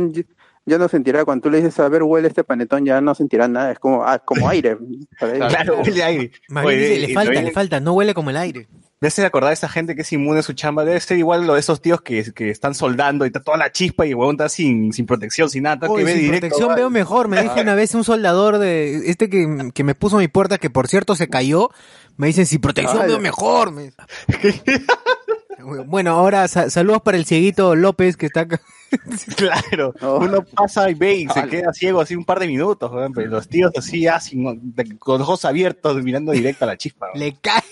ya 0.66 0.78
no 0.78 0.88
sentirá. 0.88 1.24
Cuando 1.24 1.44
tú 1.44 1.50
le 1.50 1.58
dices, 1.58 1.80
a 1.80 1.88
ver, 1.88 2.02
huele 2.02 2.28
este 2.28 2.44
panetón, 2.44 2.84
ya 2.84 3.00
no 3.00 3.14
sentirá 3.14 3.48
nada. 3.48 3.72
Es 3.72 3.78
como, 3.78 4.04
ah, 4.04 4.18
como 4.18 4.48
aire. 4.48 4.76
Claro, 5.18 5.80
huele 5.80 6.02
aire. 6.02 6.32
Oye, 6.64 6.98
le 6.98 7.14
falta, 7.14 7.32
le 7.40 7.50
falta, 7.50 7.80
no 7.80 7.94
huele 7.94 8.12
como 8.12 8.28
el 8.30 8.36
aire. 8.36 8.68
Debe 9.02 9.10
ser 9.10 9.26
acordar 9.26 9.50
a 9.50 9.52
esa 9.52 9.68
gente 9.68 9.96
que 9.96 10.02
es 10.02 10.12
inmune 10.12 10.38
a 10.38 10.42
su 10.44 10.52
chamba. 10.52 10.84
Debe 10.84 11.00
ser 11.00 11.18
igual 11.18 11.44
lo 11.44 11.54
de 11.54 11.60
esos 11.60 11.82
tíos 11.82 12.00
que, 12.02 12.32
que 12.32 12.50
están 12.50 12.72
soldando 12.76 13.24
y 13.24 13.26
está 13.26 13.40
toda 13.40 13.56
la 13.58 13.72
chispa 13.72 14.06
y 14.06 14.10
el 14.10 14.14
huevón 14.14 14.36
está 14.36 14.48
sin, 14.48 14.92
sin 14.92 15.06
protección, 15.06 15.50
sin 15.50 15.64
nada. 15.64 15.74
está 15.74 15.90
Uy, 15.90 15.98
que 15.98 16.04
ve 16.04 16.12
sin 16.12 16.20
directo. 16.22 16.46
protección 16.46 16.76
veo 16.76 16.88
mejor. 16.88 17.26
Me 17.26 17.42
dijo 17.42 17.60
una 17.60 17.74
vez 17.74 17.94
un 17.96 18.04
soldador 18.04 18.58
de 18.58 19.10
este 19.10 19.28
que, 19.28 19.70
que 19.74 19.82
me 19.82 19.96
puso 19.96 20.16
a 20.16 20.20
mi 20.20 20.28
puerta, 20.28 20.56
que 20.58 20.70
por 20.70 20.86
cierto 20.86 21.16
se 21.16 21.28
cayó. 21.28 21.70
Me 22.16 22.28
dicen, 22.28 22.46
sin 22.46 22.60
protección 22.60 23.02
Ay. 23.02 23.08
veo 23.08 23.18
mejor. 23.18 23.72
me- 23.72 23.92
bueno, 25.86 26.12
ahora 26.12 26.46
sa- 26.48 26.70
saludos 26.70 27.02
para 27.02 27.16
el 27.16 27.24
cieguito 27.26 27.74
López 27.74 28.16
que 28.16 28.26
está 28.26 28.40
acá. 28.42 28.60
Claro, 29.36 29.94
Oh. 30.02 30.18
uno 30.20 30.42
pasa 30.44 30.88
y 30.90 30.94
ve 30.94 31.14
y 31.14 31.28
se 31.28 31.46
queda 31.48 31.72
ciego 31.72 32.00
así 32.02 32.14
un 32.14 32.24
par 32.26 32.38
de 32.38 32.46
minutos, 32.46 32.90
pero 33.14 33.30
los 33.30 33.48
tíos 33.48 33.72
así, 33.76 34.06
así, 34.06 34.36
con 34.98 35.18
los 35.18 35.22
ojos 35.28 35.44
abiertos, 35.46 36.02
mirando 36.02 36.30
directo 36.32 36.66
a 36.66 36.68
la 36.68 36.76
chispa. 36.76 37.06
Le 37.14 37.34
cae. 37.40 37.62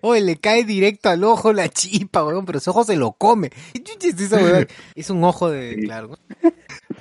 Oye, 0.00 0.20
le 0.20 0.36
cae 0.36 0.64
directo 0.64 1.08
al 1.08 1.24
ojo 1.24 1.52
la 1.52 1.68
chispa, 1.68 2.24
weón, 2.24 2.44
pero 2.46 2.60
su 2.60 2.70
ojo 2.70 2.84
se 2.84 2.96
lo 2.96 3.12
come. 3.12 3.50
¿Qué 3.72 3.82
chucha 3.82 4.66
es 4.94 5.10
un 5.10 5.24
ojo 5.24 5.50
de, 5.50 5.74
Sí. 5.74 5.82
claro. 5.86 6.18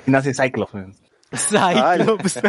Nace 0.06 0.34
Cyclops. 0.34 0.74
weón. 0.74 0.96
Cyclops. 1.36 2.40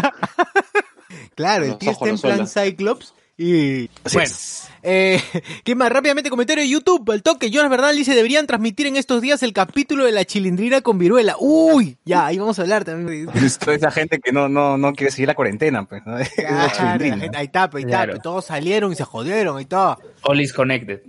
claro, 1.35 1.65
el 1.65 1.79
tío 1.79 1.91
está 1.91 2.09
en 2.09 2.19
plan 2.19 2.47
Cyclops 2.47 3.15
y... 3.37 3.91
Así 4.05 4.17
Bueno, 4.17 4.23
es. 4.31 4.69
eh, 4.83 5.21
¿qué 5.65 5.75
más? 5.75 5.91
Rápidamente 5.91 6.31
comentario 6.31 6.63
de 6.63 6.69
YouTube, 6.69 7.11
al 7.11 7.23
toque, 7.23 7.51
Jonas 7.51 7.71
Bernal 7.71 7.97
dice, 7.97 8.15
deberían 8.15 8.47
transmitir 8.47 8.87
en 8.87 8.97
estos 8.97 9.21
días 9.23 9.43
el 9.43 9.53
capítulo 9.53 10.05
de 10.05 10.13
la 10.13 10.25
chilindrina 10.25 10.81
con 10.83 10.99
viruela. 10.99 11.37
Uy, 11.41 11.97
ya, 12.05 12.27
ahí 12.27 12.39
vamos 12.39 12.59
a 12.59 12.63
hablar 12.63 12.85
también. 12.85 13.27
de- 13.27 13.33
Es 13.47 13.59
toda 13.59 13.77
esa 13.77 13.91
gente 13.91 14.19
que 14.21 14.33
no, 14.33 14.49
no, 14.49 14.77
no 14.79 14.93
quiere 14.93 15.11
seguir 15.11 15.29
la 15.29 15.35
cuarentena, 15.35 15.85
pues, 15.89 16.03
la 16.07 16.25
Claro, 16.25 16.57
la 16.57 16.73
chilindrina. 16.73 17.19
gente- 17.19 17.37
ahí 17.39 17.47
está, 17.47 17.71
pues, 17.71 17.85
ahí 17.85 17.91
está, 17.91 17.99
Claro. 17.99 18.13
pues, 18.13 18.23
todos 18.23 18.45
salieron 18.47 18.93
y 18.93 18.97
se 18.97 19.05
jodieron 19.05 19.61
y 19.61 19.65
todo. 19.65 19.99
All 20.23 20.41
is 20.41 20.53
connected. 20.53 21.01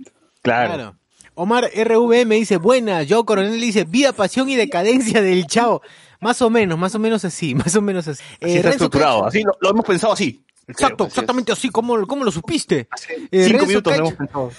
Claro. 0.42 0.74
Claro. 0.74 0.96
Omar 1.38 1.64
RV 1.74 2.24
me 2.24 2.36
dice, 2.36 2.56
buena, 2.56 3.02
Joe 3.06 3.24
Coronel 3.26 3.60
dice, 3.60 3.84
vida, 3.84 4.12
pasión 4.14 4.48
y 4.48 4.56
decadencia 4.56 5.20
del 5.20 5.46
chavo. 5.46 5.82
Más 6.18 6.40
o 6.40 6.48
menos, 6.48 6.78
más 6.78 6.94
o 6.94 6.98
menos 6.98 7.26
así, 7.26 7.54
más 7.54 7.76
o 7.76 7.82
menos 7.82 8.08
así. 8.08 8.22
Así 8.22 8.36
Eh, 8.40 8.56
está 8.56 8.70
Renzo 8.70 8.84
estructurado, 8.86 9.26
así 9.26 9.42
lo, 9.42 9.52
lo 9.60 9.68
hemos 9.70 9.84
pensado 9.84 10.14
así. 10.14 10.42
Exacto, 10.68 11.04
así 11.04 11.08
es. 11.10 11.14
exactamente 11.14 11.52
así, 11.52 11.68
¿cómo, 11.70 12.06
cómo 12.06 12.24
lo 12.24 12.30
supiste? 12.32 12.88
Hace 12.90 13.14
Eh, 13.30 13.44
cinco 13.44 13.58
Renzo 13.58 13.66
minutos 13.66 13.96
lo 13.96 14.04
Caicho- 14.04 14.06
hemos 14.06 14.14
pensado. 14.18 14.50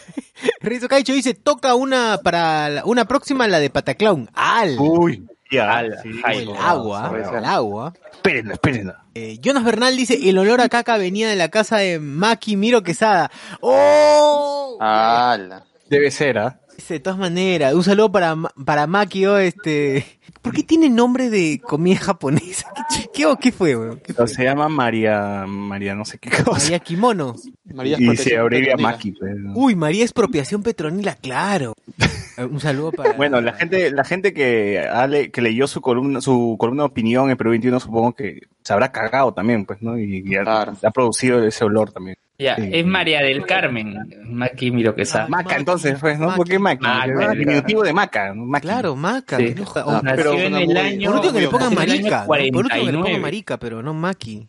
Renzo 0.61 0.87
Caicho 0.87 1.13
dice, 1.13 1.33
toca 1.33 1.75
una 1.75 2.19
para 2.23 2.69
la- 2.69 2.85
una 2.85 3.05
próxima, 3.05 3.47
la 3.47 3.59
de 3.59 3.69
Pataclown. 3.69 4.29
¡Al! 4.33 4.77
Uy, 4.79 5.25
ya. 5.51 5.77
Ala, 5.79 6.01
sí. 6.01 6.09
el 6.09 6.49
agua, 6.57 7.11
el 7.37 7.45
agua. 7.45 7.93
Espérenlo, 8.13 8.53
espérenlo. 8.53 8.93
Eh, 9.15 9.39
Jonas 9.41 9.63
Bernal 9.63 9.95
dice, 9.97 10.29
el 10.29 10.37
olor 10.37 10.61
a 10.61 10.69
caca 10.69 10.97
venía 10.97 11.27
de 11.29 11.35
la 11.35 11.49
casa 11.49 11.77
de 11.77 11.99
Maki 11.99 12.55
Miro 12.55 12.83
Quesada. 12.83 13.31
¡Oh! 13.61 14.77
¡Hala! 14.79 15.65
Debe 15.89 16.11
ser, 16.11 16.37
¿ah? 16.37 16.59
Dice, 16.75 16.95
de 16.95 16.99
todas 16.99 17.17
maneras, 17.17 17.73
un 17.73 17.83
saludo 17.83 18.11
para, 18.11 18.35
para 18.65 18.87
Maki, 18.87 19.25
oh, 19.25 19.37
este... 19.37 20.16
¿Por 20.41 20.53
qué 20.53 20.63
tiene 20.63 20.89
nombre 20.89 21.29
de 21.29 21.59
comida 21.63 21.97
japonesa? 21.97 22.67
¿Qué, 22.93 23.09
qué, 23.13 23.35
qué 23.39 23.51
fue, 23.51 23.75
weón? 23.75 23.99
¿Qué 24.03 24.13
fue? 24.13 24.27
Se 24.27 24.43
llama 24.43 24.69
María, 24.69 25.45
María 25.47 25.95
no 25.95 26.05
sé 26.05 26.17
qué 26.19 26.29
cosa. 26.29 26.51
María 26.63 26.79
Kimono. 26.79 27.35
María 27.73 27.97
y 27.99 28.15
se 28.17 28.37
abrevia. 28.37 28.77
Maki. 28.77 29.11
pues, 29.13 29.35
¿no? 29.35 29.53
Uy, 29.55 29.75
María 29.75 30.03
Expropiación 30.03 30.63
Petronila, 30.63 31.15
claro. 31.15 31.73
Un 32.37 32.59
saludo 32.59 32.91
para... 32.91 33.13
Bueno, 33.13 33.41
la 33.41 33.53
gente, 33.53 33.89
la 33.91 34.03
gente 34.03 34.31
que, 34.33 34.79
ha 34.79 35.07
le- 35.07 35.31
que 35.31 35.41
leyó 35.41 35.65
su 35.67 35.81
columna, 35.81 36.21
su 36.21 36.55
columna 36.59 36.83
de 36.83 36.87
opinión 36.89 37.29
en 37.31 37.37
Perú 37.37 37.49
21 37.51 37.79
supongo 37.79 38.13
que 38.13 38.41
se 38.63 38.73
habrá 38.73 38.91
cagado 38.91 39.33
también, 39.33 39.65
pues, 39.65 39.81
¿no? 39.81 39.97
Y, 39.97 40.23
y 40.25 40.35
ha, 40.35 40.43
Claro. 40.43 40.73
ha 40.83 40.91
producido 40.91 41.43
ese 41.43 41.65
olor 41.65 41.91
también. 41.91 42.17
Ya, 42.39 42.55
Sí. 42.55 42.69
es 42.71 42.85
María 42.85 43.21
del 43.23 43.45
Carmen. 43.47 43.95
Maki 44.25 44.69
Miro 44.69 44.93
que 44.93 45.05
sabe. 45.05 45.27
Maca, 45.27 45.55
entonces, 45.57 45.97
pues, 45.99 46.19
¿no? 46.19 46.27
Maki. 46.27 46.37
¿Por 46.37 46.47
qué 46.47 46.59
Maca? 46.59 46.87
Maca, 46.87 47.01
Ah, 47.01 47.05
claro. 47.11 47.33
diminutivo 47.39 47.83
de 47.83 47.93
Maca. 47.93 48.33
Claro, 48.61 48.95
Maca. 48.95 49.37
Sí. 49.37 49.55
no 49.57 49.65
joda- 49.65 50.01
Ah, 50.05 50.13
pero 50.15 50.33
en 50.33 50.55
el 50.55 50.77
año. 50.77 51.09
Por 51.09 51.15
último 51.15 51.33
que 51.33 51.41
le 51.41 51.47
pongan 51.49 51.73
marica. 51.73 52.25
Por 52.27 52.37
último 52.39 52.51
que 52.51 52.51
le 52.51 52.51
pongan 52.51 52.79
49. 52.81 53.19
marica, 53.19 53.57
pero 53.57 53.81
no 53.81 53.93
Maki. 53.95 54.47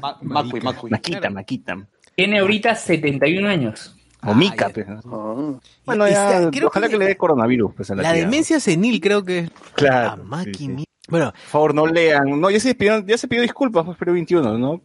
Ma- 0.00 0.16
Macui, 0.22 0.60
Macui. 0.60 0.90
Maquita, 0.90 1.18
Claro. 1.18 1.34
Maquita. 1.34 1.76
Tiene 2.14 2.38
ahorita 2.38 2.74
71 2.76 3.48
años. 3.48 3.96
O 4.24 4.34
Mica, 4.34 4.68
pues. 4.68 4.86
¿no? 4.86 5.00
Oh. 5.10 5.60
Bueno, 5.84 6.06
ya, 6.08 6.48
creo 6.52 6.68
ojalá 6.68 6.86
que- 6.86 6.92
que, 6.92 6.98
le 7.00 7.06
dé 7.06 7.16
coronavirus, 7.16 7.72
pues, 7.74 7.90
a 7.90 7.96
la, 7.96 8.12
demencia 8.12 8.60
senil 8.60 9.00
creo 9.00 9.24
que... 9.24 9.50
Claro. 9.74 10.10
Ah, 10.12 10.16
Maki, 10.24 10.52
sí, 10.54 10.58
sí. 10.58 10.68
mi- 10.68 10.84
Bueno, 11.08 11.32
Por 11.32 11.40
favor, 11.40 11.74
no 11.74 11.86
lean. 11.88 12.40
No, 12.40 12.48
ya 12.48 12.60
se 12.60 12.76
pidió, 12.76 13.04
ya 13.04 13.18
se 13.18 13.26
pidió 13.26 13.42
disculpas, 13.42 13.84
pues, 13.84 13.96
pero 13.98 14.12
21, 14.12 14.56
¿no? 14.56 14.80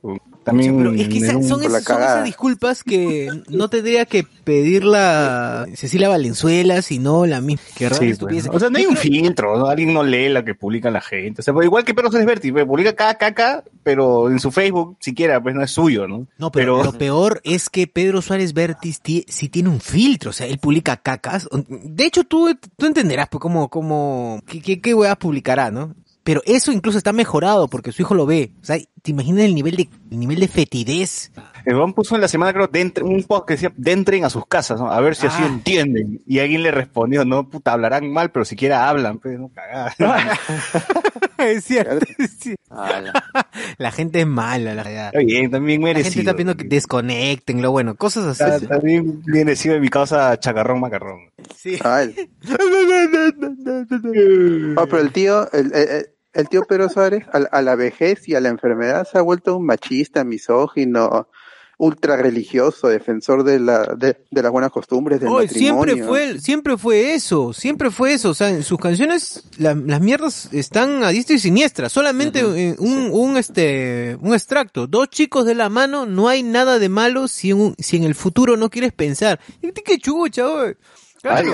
También. 0.47 0.77
pero 0.77 0.91
es 0.93 1.07
que 1.09 1.17
esa- 1.19 1.33
son, 1.43 1.59
la 1.61 1.67
esas, 1.67 1.83
son 1.83 1.95
cagada. 1.95 2.13
esas 2.15 2.25
disculpas 2.25 2.83
que 2.83 3.29
no 3.49 3.69
tendría 3.69 4.05
que 4.05 4.25
pedirla 4.43 5.67
Cecilia 5.75 6.09
Valenzuela, 6.09 6.81
sino 6.81 7.25
la 7.25 7.41
misma. 7.41 7.63
Que 7.75 7.89
Sí, 7.89 8.13
pues, 8.19 8.47
O 8.51 8.59
sea, 8.59 8.69
no 8.69 8.77
hay 8.77 8.85
un 8.85 8.97
filtro, 8.97 9.57
¿no? 9.57 9.67
Alguien 9.67 9.93
no 9.93 10.03
lee 10.03 10.29
lo 10.29 10.43
que 10.43 10.55
publica 10.55 10.91
la 10.91 11.01
gente. 11.01 11.41
O 11.41 11.43
sea, 11.43 11.53
pues, 11.53 11.65
igual 11.65 11.83
que 11.83 11.93
Perros 11.93 12.13
es 12.15 12.25
Verti, 12.25 12.51
pues, 12.51 12.65
publica 12.65 12.93
cada 12.95 13.15
caca, 13.15 13.63
pero 13.83 14.29
en 14.29 14.39
su 14.39 14.51
Facebook, 14.51 14.97
siquiera, 14.99 15.41
pues 15.41 15.55
no 15.55 15.63
es 15.63 15.71
suyo, 15.71 16.07
¿no? 16.07 16.27
No, 16.37 16.51
pero, 16.51 16.83
lo 16.83 16.93
peor 16.93 17.41
es 17.43 17.69
que 17.69 17.87
Pedro 17.87 18.21
Suárez 18.21 18.53
ti- 19.01 19.25
sí 19.27 19.49
tiene 19.49 19.69
un 19.69 19.79
filtro, 19.79 20.31
o 20.31 20.33
sea, 20.33 20.47
él 20.47 20.57
publica 20.59 20.97
cacas. 20.97 21.47
De 21.69 22.05
hecho, 22.05 22.23
tú, 22.23 22.55
tú 22.77 22.85
entenderás 22.85 23.27
pues, 23.29 23.41
cómo, 23.41 23.69
cómo, 23.69 24.41
qué, 24.47 24.61
qué, 24.61 24.81
qué 24.81 24.93
weas 24.93 25.17
publicará, 25.17 25.71
¿no? 25.71 25.95
Pero 26.27 26.41
eso 26.45 26.73
incluso 26.73 26.97
está 26.97 27.13
mejorado 27.13 27.69
porque 27.69 27.93
su 27.93 28.01
hijo 28.01 28.13
lo 28.13 28.25
ve. 28.25 28.51
O 28.61 28.65
sea, 28.65 28.77
¿te 29.01 29.11
imaginas 29.11 29.45
el 29.45 29.55
nivel 29.55 29.77
de, 29.77 29.87
el 30.11 30.19
nivel 30.19 30.41
de 30.41 30.49
fetidez? 30.49 31.31
El 31.63 31.75
Juan 31.77 31.93
puso 31.93 32.15
en 32.15 32.21
la 32.21 32.27
semana, 32.27 32.51
creo, 32.51 32.67
de 32.67 32.81
entre- 32.81 33.03
un 33.05 33.23
post 33.23 33.45
que 33.47 33.53
decía, 33.53 33.71
de 33.77 33.91
entren 33.93 34.25
a 34.25 34.29
sus 34.29 34.45
casas, 34.45 34.77
¿no? 34.79 34.91
A 34.91 34.99
ver 34.99 35.15
si 35.15 35.25
así 35.27 35.41
Ah. 35.41 35.47
entienden. 35.47 36.21
Y 36.27 36.39
alguien 36.39 36.63
le 36.63 36.71
respondió, 36.71 37.23
no, 37.23 37.47
puta, 37.49 37.71
hablarán 37.71 38.11
mal, 38.11 38.29
pero 38.31 38.43
siquiera 38.43 38.89
hablan, 38.89 39.19
pues, 39.19 39.39
no 39.39 39.49
cagada. 39.53 39.93
es 41.37 41.63
cierto. 41.63 42.05
La 43.77 43.91
gente 43.91 44.21
es 44.21 44.27
mala, 44.27 44.75
la 44.75 44.83
verdad. 44.83 45.07
Está 45.07 45.19
bien, 45.19 45.49
también 45.49 45.81
La 45.81 45.87
merecido. 45.87 46.11
gente 46.13 46.19
está 46.21 46.33
pidiendo 46.33 46.57
que 46.57 46.63
desconecten, 46.65 47.61
lo 47.61 47.71
bueno, 47.71 47.95
cosas 47.95 48.33
Está- 48.33 48.55
así. 48.55 48.67
También 48.67 49.21
merecido 49.25 49.75
de 49.75 49.79
mi 49.81 49.89
causa 49.89 50.37
chacarrón 50.39 50.79
macarrón. 50.81 51.19
Sí. 51.55 51.77
Ah, 54.77 54.85
pero 54.89 54.99
el 55.01 55.11
tío, 55.11 55.51
el, 55.51 55.73
el- 55.73 55.89
el 55.89 56.09
tío 56.47 56.61
Pedro 56.65 56.89
Suárez, 56.89 57.25
a, 57.33 57.39
la- 57.39 57.49
a 57.51 57.61
la 57.63 57.75
vejez 57.75 58.29
y 58.29 58.35
a 58.35 58.39
la 58.41 58.49
enfermedad 58.49 59.07
se 59.11 59.17
ha 59.17 59.21
vuelto 59.21 59.57
un 59.57 59.65
machista, 59.65 60.23
misógino, 60.23 61.27
ultra 61.79 62.17
religioso, 62.17 62.87
defensor 62.87 63.43
de 63.43 63.59
la 63.59 63.93
de, 63.95 64.17
de 64.31 64.41
las 64.41 64.51
buenas 64.51 64.71
costumbres 64.71 65.19
del 65.19 65.29
Oye, 65.29 65.45
matrimonio. 65.47 65.93
siempre 65.93 66.07
fue, 66.07 66.39
siempre 66.39 66.77
fue 66.77 67.13
eso, 67.13 67.53
siempre 67.53 67.91
fue 67.91 68.13
eso. 68.13 68.31
O 68.31 68.33
sea, 68.33 68.49
en 68.49 68.63
sus 68.63 68.79
canciones 68.79 69.43
la- 69.59 69.75
las 69.75 70.01
mierdas 70.01 70.49
están 70.53 71.03
a 71.03 71.09
diestra 71.09 71.35
y 71.35 71.39
siniestra. 71.39 71.87
Solamente 71.89 72.39
eh, 72.39 72.75
un, 72.79 73.09
un 73.11 73.37
este 73.37 74.17
un 74.21 74.33
extracto. 74.33 74.87
Dos 74.87 75.09
chicos 75.09 75.45
de 75.45 75.53
la 75.55 75.69
mano, 75.69 76.05
no 76.07 76.27
hay 76.29 76.41
nada 76.41 76.79
de 76.79 76.89
malo 76.89 77.27
si 77.27 77.51
en, 77.51 77.61
un- 77.61 77.75
si 77.77 77.97
en 77.97 78.03
el 78.05 78.15
futuro 78.15 78.57
no 78.57 78.69
quieres 78.71 78.91
pensar. 78.93 79.39
¿Y 79.61 79.71
qué 79.71 79.99
chucha, 79.99 80.47
oye? 80.47 80.77
Claro. 81.27 81.53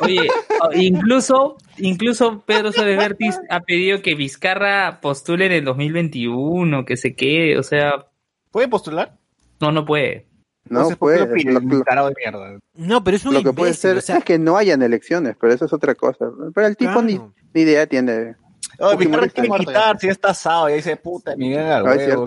Oye, 0.00 0.28
o- 0.62 0.72
incluso, 0.74 1.56
incluso 1.78 2.42
Pedro 2.46 2.72
Suárez 2.72 2.98
Vértiz 2.98 3.38
ha 3.50 3.60
pedido 3.60 4.00
que 4.02 4.14
Vizcarra 4.14 5.00
postule 5.00 5.46
en 5.46 5.52
el 5.52 5.64
2021, 5.64 6.84
que 6.84 6.96
se 6.96 7.14
quede, 7.14 7.58
o 7.58 7.62
sea, 7.62 8.06
¿Puede 8.50 8.68
postular? 8.68 9.16
no, 9.60 9.72
no 9.72 9.84
puede. 9.84 10.26
No 10.68 10.78
Entonces, 10.80 10.96
¿por 10.96 11.12
qué 11.12 11.18
puede. 11.18 11.28
lo 11.28 11.34
pide? 11.34 11.52
Lo, 11.52 11.58
Un 11.60 11.68
lo- 11.78 11.84
tarado 11.84 12.08
de 12.08 12.14
mierda. 12.16 12.58
No, 12.74 13.04
pero 13.04 13.16
es 13.18 13.24
un 13.26 13.34
lo 13.34 13.42
que 13.42 13.52
puede 13.52 13.74
ser 13.74 13.98
o 13.98 14.00
sea, 14.00 14.16
es 14.18 14.24
que 14.24 14.38
no 14.38 14.56
hayan 14.56 14.82
elecciones, 14.82 15.36
pero 15.38 15.52
eso 15.52 15.66
es 15.66 15.72
otra 15.74 15.94
cosa. 15.94 16.26
Pero 16.54 16.66
el 16.66 16.76
tipo 16.76 17.02
ni 17.02 17.20
idea 17.54 17.86
tiene. 17.86 18.36
Oh, 18.78 18.96
mi 18.96 19.06
cara 19.06 19.22
Fujimorista. 19.28 19.40
quiere 19.42 19.58
quitarse, 19.58 20.06
ya 20.06 20.12
está 20.12 20.30
asado, 20.30 20.68
ya 20.68 20.74
dice, 20.76 20.96
puta, 20.96 21.36
Miguel, 21.36 21.60
al 21.60 21.86
Ah, 21.86 21.94
es 21.94 22.08
huevo, 22.08 22.26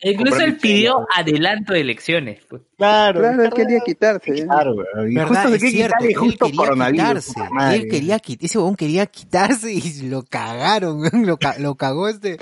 Incluso 0.00 0.40
él 0.40 0.56
pidió 0.58 1.06
adelanto 1.14 1.72
de 1.72 1.80
elecciones. 1.80 2.40
pues. 2.48 2.62
Claro, 2.76 3.20
Claro, 3.20 3.42
él 3.44 3.50
quería 3.54 3.80
quitarse. 3.80 4.32
Claro, 4.44 4.74
y 5.08 5.14
Es 5.54 5.60
cierto, 5.70 5.96
quitar 5.98 6.02
y 6.02 6.06
él 6.12 6.14
justo 6.16 6.46
quería 6.46 6.60
quitarse, 6.92 7.32
puta 7.32 7.74
él 7.74 7.88
quería 7.88 8.18
quitar, 8.18 8.44
ese 8.46 8.58
huevón 8.58 8.76
quería 8.76 9.06
quitarse 9.06 9.72
y 9.72 10.02
lo 10.08 10.22
cagaron, 10.22 11.02
lo, 11.26 11.36
ca- 11.36 11.58
lo 11.58 11.74
cagó 11.74 12.08
este, 12.08 12.38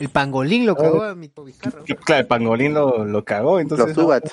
el 0.00 0.08
pangolín 0.08 0.66
lo 0.66 0.74
cagó 0.76 1.02
a 1.02 1.14
mi 1.14 1.28
Claro, 2.04 2.20
el 2.20 2.26
pangolín 2.26 2.74
lo, 2.74 3.04
lo 3.04 3.24
cagó, 3.24 3.60
entonces... 3.60 3.86
Los. 3.96 4.32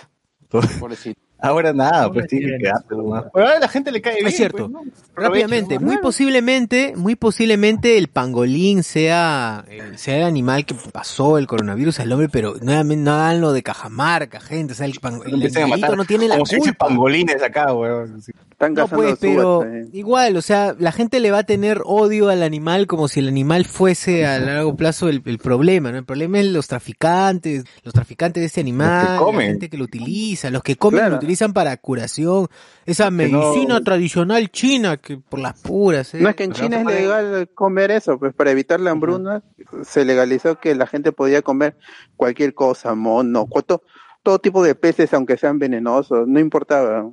Pobrecito. 0.79 1.19
Ahora 1.41 1.74
nada, 1.74 2.12
pues 2.12 2.27
tiene 2.27 2.57
que 2.60 2.69
ahora 2.69 3.55
a 3.57 3.60
la 3.60 3.67
gente 3.67 3.91
le 3.91 4.01
cae 4.01 4.15
bien. 4.15 4.27
Es 4.27 4.36
cierto. 4.38 4.69
pues, 4.69 4.86
¿no? 4.86 4.91
Rápidamente, 5.15 5.79
muy 5.79 5.98
posiblemente, 5.98 6.93
muy 6.95 7.15
posiblemente 7.15 7.98
el 7.98 8.07
pangolín 8.07 8.83
sea, 8.83 9.65
eh, 9.69 9.81
sea 9.95 10.17
el 10.17 10.24
animal 10.24 10.65
que 10.65 10.75
pasó 10.91 11.38
el 11.38 11.48
coronavirus 11.48 12.00
al 12.00 12.12
hombre, 12.12 12.29
pero 12.29 12.55
nuevamente 12.62 13.03
no 13.03 13.12
hagan 13.13 13.41
lo 13.41 13.53
de 13.53 13.63
Cajamarca, 13.63 14.39
gente, 14.39 14.74
o 14.74 14.75
sea, 14.75 14.86
el, 14.86 14.93
pango- 15.00 15.25
el 15.25 15.33
Empiecen 15.33 15.57
a 15.57 15.65
animalito 15.65 15.88
matar 15.88 15.98
no 15.98 16.05
tiene 16.05 16.27
la 16.27 16.36
como 16.36 16.45
si 16.45 16.57
culpa. 16.57 16.88
pangolines 16.88 17.41
acá, 17.43 17.74
weón. 17.74 18.21
Están 18.51 18.74
No, 18.75 18.88
pues, 18.88 19.17
pero 19.19 19.63
eh. 19.65 19.88
igual, 19.93 20.38
o 20.38 20.41
sea, 20.43 20.75
la 20.77 20.91
gente 20.91 21.19
le 21.19 21.31
va 21.31 21.39
a 21.39 21.43
tener 21.43 21.81
odio 21.83 22.29
al 22.29 22.44
animal 22.44 22.85
como 22.87 23.07
si 23.07 23.20
el 23.20 23.27
animal 23.27 23.65
fuese 23.65 24.25
a 24.27 24.37
largo 24.39 24.75
plazo 24.75 25.09
el, 25.09 25.22
el 25.25 25.39
problema, 25.39 25.92
¿no? 25.92 25.98
El 25.98 26.05
problema 26.05 26.39
es 26.39 26.46
los 26.46 26.68
traficantes, 26.68 27.65
los 27.83 27.94
traficantes 27.94 28.42
de 28.42 28.46
ese 28.48 28.61
animal, 28.61 29.20
la 29.35 29.42
gente 29.42 29.70
que 29.70 29.77
lo 29.77 29.85
utiliza, 29.85 30.50
los 30.51 30.61
que 30.61 30.75
comen 30.75 31.00
Claro. 31.00 31.11
lo 31.11 31.18
utilizan 31.18 31.30
para 31.53 31.77
curación, 31.77 32.48
esa 32.85 33.09
medicina 33.11 33.81
tradicional 33.81 34.50
china 34.51 34.98
que 34.98 35.17
por 35.17 35.39
las 35.39 35.59
puras, 35.61 36.13
¿eh? 36.13 36.20
No 36.22 36.29
es 36.29 36.35
que 36.35 36.44
en 36.44 36.51
China 36.53 36.79
es 36.79 36.85
legal 36.85 37.50
comer 37.53 37.91
eso, 37.91 38.17
pues 38.20 38.33
para 38.33 38.51
evitar 38.51 38.79
la 38.79 38.91
hambruna 38.91 39.44
se 39.83 40.05
legalizó 40.05 40.59
que 40.59 40.75
la 40.75 40.87
gente 40.87 41.11
podía 41.11 41.41
comer 41.41 41.77
cualquier 42.15 42.53
cosa, 42.53 42.96
mono, 42.96 43.46
cuato- 43.48 43.83
todo 44.24 44.39
tipo 44.39 44.63
de 44.63 44.75
peces, 44.75 45.13
aunque 45.13 45.37
sean 45.37 45.57
venenosos, 45.59 46.27
no 46.27 46.39
importaba. 46.39 47.09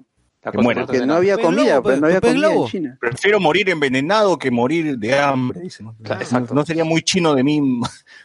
Que 0.52 0.56
muera. 0.58 0.86
Porque 0.86 1.04
no 1.04 1.14
había 1.14 1.36
comida, 1.36 1.82
pues 1.82 1.98
pues, 1.98 2.00
no 2.00 2.06
había 2.06 2.20
pez 2.20 2.32
comida 2.32 2.52
en 2.52 2.66
China. 2.66 2.98
Prefiero 3.00 3.40
morir 3.40 3.68
envenenado 3.68 4.38
que 4.38 4.50
morir 4.50 4.96
de 4.96 5.18
hambre. 5.18 5.60
¿no? 5.80 5.96
Exacto. 6.14 6.64
Sería 6.64 6.84
muy 6.84 7.02
chino 7.02 7.34
de 7.34 7.42
mí 7.44 7.60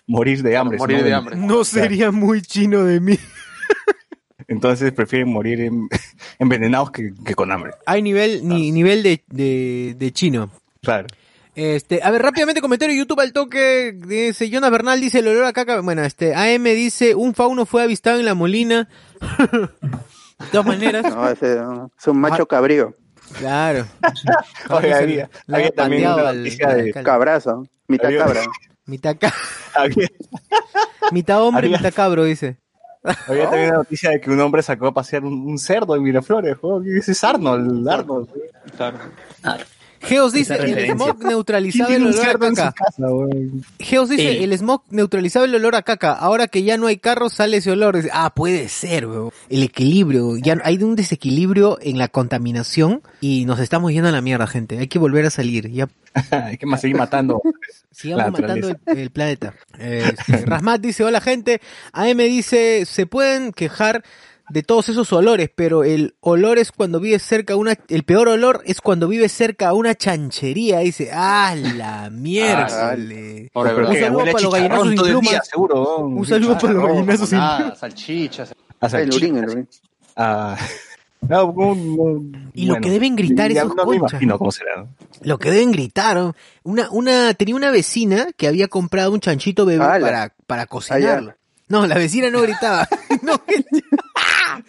morir 0.06 0.44
de 0.44 0.56
hambre. 0.56 0.78
Morir 0.78 1.04
de 1.04 1.14
hambre. 1.14 1.36
No 1.36 1.64
sería 1.66 2.12
muy 2.12 2.42
chino 2.42 2.84
de 2.84 3.00
mí. 3.00 3.18
Entonces 4.48 4.92
prefieren 4.92 5.30
morir 5.32 5.62
en- 5.62 5.88
envenenados 6.40 6.92
que, 6.92 7.14
que 7.26 7.36
con 7.36 7.52
hambre. 7.52 7.74
Hay 7.86 8.02
nivel, 8.02 8.48
ni, 8.48 8.72
nivel 8.72 9.04
de, 9.04 9.24
de, 9.28 9.96
de 9.98 10.12
chino. 10.12 10.50
Claro. 10.82 11.08
Este, 11.56 12.02
a 12.02 12.10
ver, 12.10 12.22
rápidamente 12.24 12.62
comentario 12.62 12.96
YouTube 12.96 13.20
al 13.20 13.32
toque. 13.32 13.94
Dice, 13.96 14.50
Jonas 14.50 14.72
Bernal 14.72 15.00
dice 15.00 15.20
el 15.20 15.28
olor 15.28 15.46
a 15.46 15.54
caca. 15.54 15.82
Bueno, 15.82 16.04
este, 16.04 16.34
AM 16.34 16.64
dice, 16.64 17.14
un 17.16 17.36
fauno 17.36 17.66
fue 17.68 17.84
avistado 17.84 18.20
en 18.20 18.26
la 18.26 18.34
molina. 18.34 18.90
de 19.52 20.48
todas 20.52 20.66
maneras, 20.66 21.04
No, 21.16 21.30
ese, 21.30 21.54
es 21.54 22.08
un 22.08 22.20
macho 22.20 22.48
cabrío, 22.48 22.96
claro. 23.38 23.86
Oye, 24.70 24.88
Se 24.90 24.94
había, 24.96 25.30
le 25.48 25.56
había 25.56 25.68
ha 25.68 25.72
también 25.72 26.08
una 26.12 26.34
noticia 26.34 26.70
al 26.70 26.86
de... 26.86 27.04
cabrazo, 27.04 27.68
mitad 27.88 28.08
Había- 28.08 28.20
cabra. 28.26 28.42
Mitad, 28.86 29.16
ca- 29.18 29.34
Había, 29.76 30.10
mitad 31.12 31.42
hombre, 31.42 31.68
Había- 31.68 31.78
mitad 31.78 31.94
cabro, 31.94 32.26
dice. 32.26 32.58
Había 33.28 33.50
también 33.50 33.70
una 33.70 33.78
noticia 33.80 34.12
de 34.12 34.22
que 34.22 34.30
un 34.30 34.40
hombre 34.40 34.62
sacó 34.62 34.88
a 34.88 34.94
pasear 34.94 35.24
un, 35.24 35.34
un 35.34 35.58
cerdo 35.58 35.96
en 35.96 36.04
Miraflores. 36.04 36.58
¿Qué 36.60 37.12
es 37.12 37.24
Arnold? 37.24 37.88
Arnold. 37.88 38.30
Claro. 38.76 38.98
Geos 40.04 40.34
dice, 40.34 40.56
el 40.56 40.92
smog 40.92 41.18
¿Quién 41.18 41.30
neutralizaba 41.30 41.96
el 41.96 42.06
olor 42.08 42.28
a 42.28 42.34
caca. 42.34 42.72
casa? 42.74 43.08
Geos 43.80 44.10
dice, 44.10 44.38
Sí. 44.38 44.44
el 44.44 44.54
smog 44.58 44.84
neutralizaba 44.90 45.46
el 45.46 45.56
olor 45.56 45.76
a 45.76 45.82
caca. 45.82 46.14
Ahora 46.14 46.48
que 46.48 46.64
ya 46.64 46.78
no 46.78 46.88
hay 46.88 46.98
carros, 46.98 47.34
sale 47.34 47.58
ese 47.58 47.72
olor. 47.72 47.96
Dice, 47.96 48.10
ah, 48.14 48.34
puede 48.34 48.68
ser, 48.70 49.08
weón. 49.08 49.32
El 49.50 49.64
equilibrio. 49.64 50.38
Ya 50.38 50.58
hay 50.64 50.78
un 50.84 50.96
desequilibrio 50.96 51.78
en 51.82 51.98
la 51.98 52.08
contaminación 52.08 53.02
y 53.22 53.46
nos 53.46 53.60
estamos 53.60 53.92
yendo 53.92 54.10
a 54.10 54.12
la 54.12 54.22
mierda, 54.22 54.48
gente. 54.48 54.78
Hay 54.78 54.88
que 54.88 55.00
volver 55.00 55.26
a 55.26 55.30
salir. 55.30 55.70
Ya 55.72 55.88
Hay 56.32 56.58
que 56.58 56.66
más 56.66 56.82
seguir 56.82 56.98
matando. 56.98 57.42
sigamos 57.92 58.40
matando 58.40 58.76
el, 58.88 59.10
planeta. 59.10 59.54
Este, 59.78 60.46
Rasmat 60.46 60.82
dice, 60.82 61.04
hola 61.04 61.22
gente. 61.22 61.62
AM 61.92 62.18
dice, 62.18 62.86
se 62.86 63.06
pueden 63.06 63.52
quejar 63.52 64.04
de 64.50 64.62
todos 64.64 64.90
esos 64.90 65.12
olores, 65.14 65.50
pero 65.54 65.84
el 65.84 66.16
olor 66.20 66.58
es 66.60 66.72
cuando 66.72 67.00
vives 67.00 67.24
cerca 67.24 67.54
a 67.54 67.58
una, 67.58 67.76
el 67.88 68.04
peor 68.04 68.28
olor 68.28 68.62
es 68.66 68.82
cuando 68.82 69.08
vives 69.08 69.32
cerca 69.32 69.70
a 69.70 69.74
una 69.74 69.96
chanchería. 69.96 70.80
Dice, 70.80 71.10
ah, 71.14 71.56
la 71.56 72.10
Pero 72.12 73.76
verdad. 73.76 73.90
Un 73.90 74.00
saludo 74.00 74.26
para 74.26 74.42
los 74.44 74.54
gallinazos 74.54 74.88
sin 74.90 74.98
el 75.00 75.04
día, 75.06 75.20
plumas. 75.20 75.48
seguro. 75.48 75.98
Un 76.00 76.26
saludo 76.26 76.58
para 76.58 76.74
los 76.74 76.88
gallinazos 76.88 77.30
sin 77.30 77.38
nada, 77.40 77.76
salchichas. 77.76 78.54
A 78.80 78.90
salchichas. 78.90 79.56
Ah, 80.16 80.58
no, 81.30 81.54
Y 82.54 82.66
lo 82.66 82.76
que 82.82 82.90
deben 82.90 83.16
gritar 83.16 83.52
ya 83.52 83.62
esos 83.62 83.76
no 83.76 83.86
me 83.86 83.98
conchas, 83.98 84.12
imagino 84.14 84.34
¿no? 84.34 84.38
cómo 84.40 84.52
será. 84.52 84.76
¿no? 84.78 84.90
Lo 85.22 85.40
que 85.40 85.52
deben 85.52 85.72
gritar. 85.72 86.34
Una, 86.64 86.90
una, 86.92 87.34
tenía 87.34 87.56
una 87.56 87.72
vecina 87.72 88.28
que 88.36 88.48
había 88.48 88.68
comprado 88.68 89.12
un 89.14 89.22
chanchito 89.22 89.66
bebé 89.66 89.80
para, 89.86 90.34
para 90.48 90.66
cocinarlo. 90.66 91.30
Allá. 91.30 91.38
No, 91.70 91.88
la 91.88 91.96
vecina 91.96 92.30
no 92.30 92.42
gritaba. 92.42 92.88
no, 93.22 93.44
que- 93.46 93.64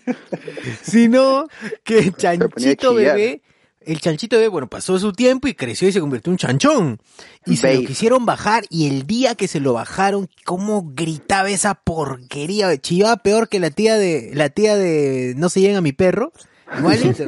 sino 0.83 1.49
que 1.83 1.99
el 1.99 2.15
chanchito 2.15 2.95
bebé, 2.95 3.43
el 3.81 4.01
chanchito 4.01 4.37
bebé, 4.37 4.49
bueno, 4.49 4.69
pasó 4.69 4.99
su 4.99 5.13
tiempo 5.13 5.49
y 5.49 5.55
creció 5.55 5.89
y 5.89 5.93
se 5.93 6.01
convirtió 6.01 6.31
en 6.31 6.35
un 6.35 6.39
chanchón. 6.39 7.01
Y 7.47 7.57
se 7.57 7.75
lo 7.75 7.87
quisieron 7.87 8.25
bajar 8.27 8.65
y 8.71 8.89
el 8.89 9.07
día 9.07 9.35
que 9.35 9.49
se 9.49 9.61
lo 9.61 9.75
bajaron, 9.75 10.29
cómo 10.45 10.93
gritaba 10.95 11.51
esa 11.51 11.75
porquería, 11.75 12.77
chillaba 12.79 13.19
peor 13.19 13.49
que 13.49 13.61
la 13.61 13.71
tía 13.71 13.97
de, 13.97 14.31
la 14.35 14.49
tía 14.49 14.77
de 14.77 15.35
No 15.37 15.49
se 15.49 15.61
llega 15.61 15.79
a 15.79 15.83
mi 15.83 15.93
perro. 15.93 16.33
Igualito. 16.79 17.27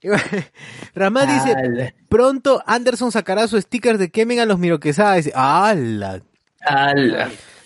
Ramad 0.94 1.26
dice, 1.26 1.94
pronto 2.08 2.62
Anderson 2.66 3.10
sacará 3.10 3.48
su 3.48 3.60
sticker 3.60 3.98
de 3.98 4.10
quemen 4.10 4.38
a 4.38 4.46
los 4.46 4.58
miroquesadas. 4.58 5.24
Dice, 5.24 5.32
¡Hala! 5.34 6.22